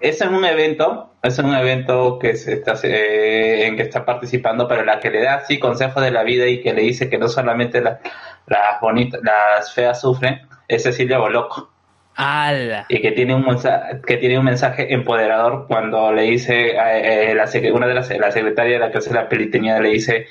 es 0.00 0.20
en 0.20 0.34
un 0.34 0.44
evento, 0.44 1.14
es 1.22 1.38
en 1.38 1.46
un 1.46 1.54
evento 1.54 2.18
que 2.18 2.34
se 2.34 2.54
está, 2.54 2.74
eh, 2.82 3.66
en 3.66 3.76
que 3.76 3.82
está 3.82 4.04
participando, 4.04 4.66
pero 4.66 4.84
la 4.84 4.98
que 4.98 5.10
le 5.10 5.22
da 5.22 5.34
así 5.36 5.60
consejos 5.60 6.02
de 6.02 6.10
la 6.10 6.24
vida 6.24 6.46
y 6.48 6.60
que 6.60 6.72
le 6.74 6.82
dice 6.82 7.08
que 7.08 7.18
no 7.18 7.28
solamente 7.28 7.80
la- 7.80 8.00
las 8.48 8.80
bonitas, 8.80 9.20
las 9.22 9.72
feas 9.72 10.00
sufren, 10.00 10.40
es 10.66 10.82
Cecilia 10.82 11.18
Boloco. 11.18 11.70
¡Hala! 12.18 12.86
y 12.88 13.02
que 13.02 13.12
tiene 13.12 13.34
un 13.34 13.44
mensaje, 13.44 14.00
que 14.06 14.16
tiene 14.16 14.38
un 14.38 14.46
mensaje 14.46 14.90
empoderador 14.94 15.66
cuando 15.68 16.10
le 16.14 16.22
dice 16.22 16.70
eh, 16.70 17.30
eh, 17.30 17.34
la 17.34 17.44
una 17.74 17.86
de 17.86 17.92
las 17.92 18.08
la 18.18 18.30
secretaria 18.32 18.72
de 18.72 18.78
la 18.78 18.90
clase 18.90 19.10
de 19.10 19.16
la 19.16 19.28
pelitenía 19.28 19.78
le 19.80 19.90
dice 19.90 20.26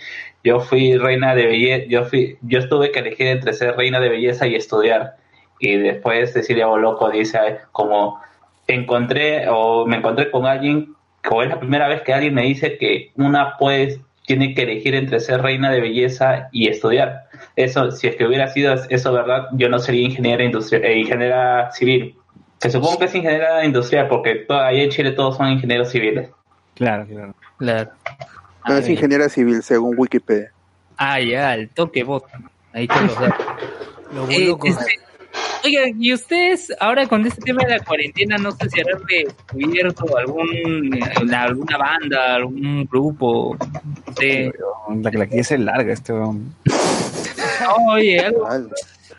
yo 0.46 0.62
fui 0.62 0.98
reina 0.98 1.36
de 1.36 1.46
belleza 1.46 1.86
yo 1.90 2.06
fui 2.06 2.38
yo 2.42 2.60
estuve 2.60 2.92
que 2.92 3.00
elegir 3.00 3.28
entre 3.28 3.52
ser 3.54 3.76
reina 3.76 4.00
de 4.00 4.08
belleza 4.08 4.48
y 4.48 4.56
estudiar 4.56 5.18
y 5.60 5.76
después 5.76 6.32
Cecilia 6.32 6.68
Boloco 6.68 7.10
dice 7.10 7.60
como 7.74 8.22
encontré 8.68 9.50
o 9.50 9.86
me 9.86 9.98
encontré 9.98 10.32
con 10.32 10.46
alguien 10.46 10.96
o 11.30 11.44
es 11.44 11.50
la 11.50 11.60
primera 11.60 11.90
vez 11.90 12.04
que 12.04 12.14
alguien 12.14 12.34
me 12.34 12.44
dice 12.44 12.78
que 12.78 13.12
una 13.18 13.58
pues 13.58 14.00
tiene 14.26 14.56
que 14.56 14.64
elegir 14.64 14.96
entre 14.96 15.20
ser 15.20 15.42
reina 15.42 15.70
de 15.70 15.82
belleza 15.82 16.48
y 16.54 16.70
estudiar 16.70 17.26
eso, 17.56 17.92
si 17.92 18.08
es 18.08 18.16
que 18.16 18.26
hubiera 18.26 18.48
sido 18.48 18.74
eso 18.90 19.14
verdad, 19.14 19.48
yo 19.54 19.70
no 19.70 19.80
sería 19.80 20.06
ingeniera 20.06 20.44
industrial, 20.44 20.84
eh, 20.84 21.00
ingeniera 21.00 21.72
civil. 21.72 22.16
Se 22.60 22.70
supongo 22.70 23.00
que 23.00 23.06
es 23.06 23.16
ingeniera 23.16 23.64
industrial 23.66 24.08
porque 24.08 24.46
ahí 24.50 24.82
en 24.82 24.90
Chile 24.90 25.12
todos 25.12 25.38
son 25.38 25.50
ingenieros 25.50 25.90
civiles. 25.90 26.30
Claro, 26.76 27.06
claro. 27.06 27.36
Claro. 27.58 27.92
No 28.68 28.78
es 28.78 28.90
ingeniera 28.90 29.30
civil, 29.30 29.62
según 29.64 29.96
Wikipedia. 29.98 30.52
Ah, 30.98 31.20
ya, 31.20 31.54
el 31.54 31.70
toque 31.70 32.04
bot. 32.04 32.26
Ahí 32.74 32.84
están 32.84 33.08
los 33.08 33.20
datos. 33.20 33.46
Los 34.14 34.30
Eh, 34.30 34.56
este, 34.64 35.00
Oigan, 35.66 36.02
y 36.02 36.14
ustedes 36.14 36.72
ahora 36.80 37.08
con 37.08 37.26
este 37.26 37.42
tema 37.42 37.64
de 37.64 37.78
la 37.78 37.84
cuarentena, 37.84 38.38
no 38.38 38.52
sé 38.52 38.70
si 38.70 38.82
habrán 38.82 39.02
descubierto 39.08 40.18
algún, 40.18 40.94
eh, 40.94 41.36
alguna 41.36 41.78
banda, 41.78 42.36
algún 42.36 42.86
grupo, 42.86 43.58
no 43.60 44.14
sé. 44.14 44.52
La 45.02 45.10
que 45.12 45.18
la 45.18 45.26
quiere 45.26 45.44
ser 45.44 45.62
larga 45.62 45.92
este 45.92 46.14
weón. 46.14 46.54
Oye, 47.88 48.20
algo. 48.20 48.70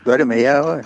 Duerme 0.04 0.40
ya, 0.40 0.60
güey. 0.60 0.82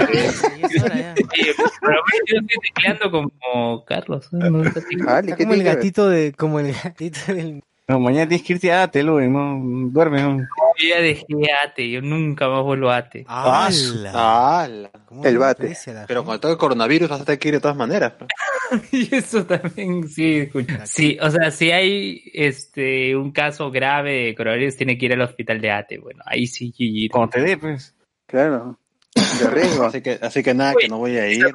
Pero 1.80 1.98
yo 2.26 2.38
estoy 2.40 2.58
tecleando 2.62 3.10
como 3.10 3.84
Carlos. 3.84 4.26
¿eh? 4.32 4.50
No 4.50 4.62
¿qué 4.62 5.36
como 5.36 5.54
el 5.54 5.62
gatito 5.62 6.08
de, 6.08 6.32
como 6.32 6.60
el 6.60 6.72
gatito 6.72 7.32
del 7.32 7.62
No, 7.88 8.00
mañana 8.00 8.28
tienes 8.28 8.46
que 8.46 8.52
irte 8.54 8.72
a 8.72 8.84
Atel, 8.84 9.10
weón. 9.10 9.32
No, 9.32 9.90
duerme, 9.90 10.18
weón. 10.18 10.48
Yo 10.78 10.88
ya 10.88 11.00
dejé 11.00 11.24
ate, 11.64 11.90
yo 11.90 12.00
nunca 12.00 12.48
más 12.48 12.62
vuelvo 12.62 12.90
a 12.90 12.98
ate. 12.98 13.24
¡Hala! 13.28 14.62
¡Hala! 14.62 14.90
¿Cómo 15.04 15.24
El 15.24 15.38
bate. 15.38 15.76
Pero 16.06 16.24
con 16.24 16.40
todo 16.40 16.52
el 16.52 16.58
coronavirus 16.58 17.08
vas 17.08 17.20
a 17.20 17.24
tener 17.24 17.38
que 17.38 17.48
ir 17.48 17.54
de 17.54 17.60
todas 17.60 17.76
maneras. 17.76 18.14
pues. 18.18 18.30
Y 18.92 19.14
eso 19.14 19.44
también, 19.44 20.08
sí, 20.08 20.38
escucha. 20.38 20.86
Sí, 20.86 21.18
o 21.20 21.28
sea, 21.30 21.50
si 21.50 21.72
hay 21.72 22.22
este 22.32 23.16
un 23.16 23.32
caso 23.32 23.70
grave 23.70 24.26
de 24.26 24.34
coronavirus, 24.34 24.76
tiene 24.76 24.96
que 24.96 25.06
ir 25.06 25.12
al 25.12 25.22
hospital 25.22 25.60
de 25.60 25.70
ate. 25.70 25.98
Bueno, 25.98 26.22
ahí 26.24 26.46
sí, 26.46 26.70
GG. 26.70 27.10
Cuando 27.10 27.30
te 27.30 27.40
dé, 27.40 27.56
pues. 27.56 27.94
Claro. 28.26 28.78
De 29.14 29.50
riesgo. 29.50 29.84
Así 29.84 30.00
que, 30.02 30.18
así 30.22 30.42
que 30.42 30.54
nada, 30.54 30.74
que 30.78 30.88
no 30.88 30.98
voy 30.98 31.16
a 31.16 31.28
ir. 31.28 31.46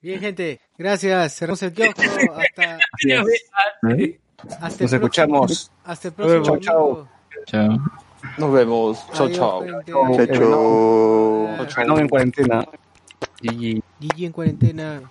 Bien, 0.00 0.20
gente, 0.20 0.60
gracias. 0.76 1.34
Cerramos 1.36 1.62
el 1.62 1.72
kiosco. 1.72 2.02
Hasta, 4.60 4.82
Nos 4.84 4.92
el 4.92 4.98
escuchamos. 4.98 5.46
próximo- 5.46 5.76
Hasta 5.84 6.08
el 6.08 6.14
próximo 6.14 6.42
Chau, 6.44 6.58
chau. 6.60 6.88
domingo. 6.88 7.08
Chao. 7.46 7.78
Nos 8.38 8.52
vemos. 8.52 9.06
Chao, 9.12 9.28
chao. 9.30 9.64
Chao. 9.86 10.16
No 11.86 11.98
en 11.98 12.08
cuarentena. 12.08 12.64
GG. 13.42 13.82
GG 14.00 14.24
en 14.24 14.32
cuarentena. 14.32 15.02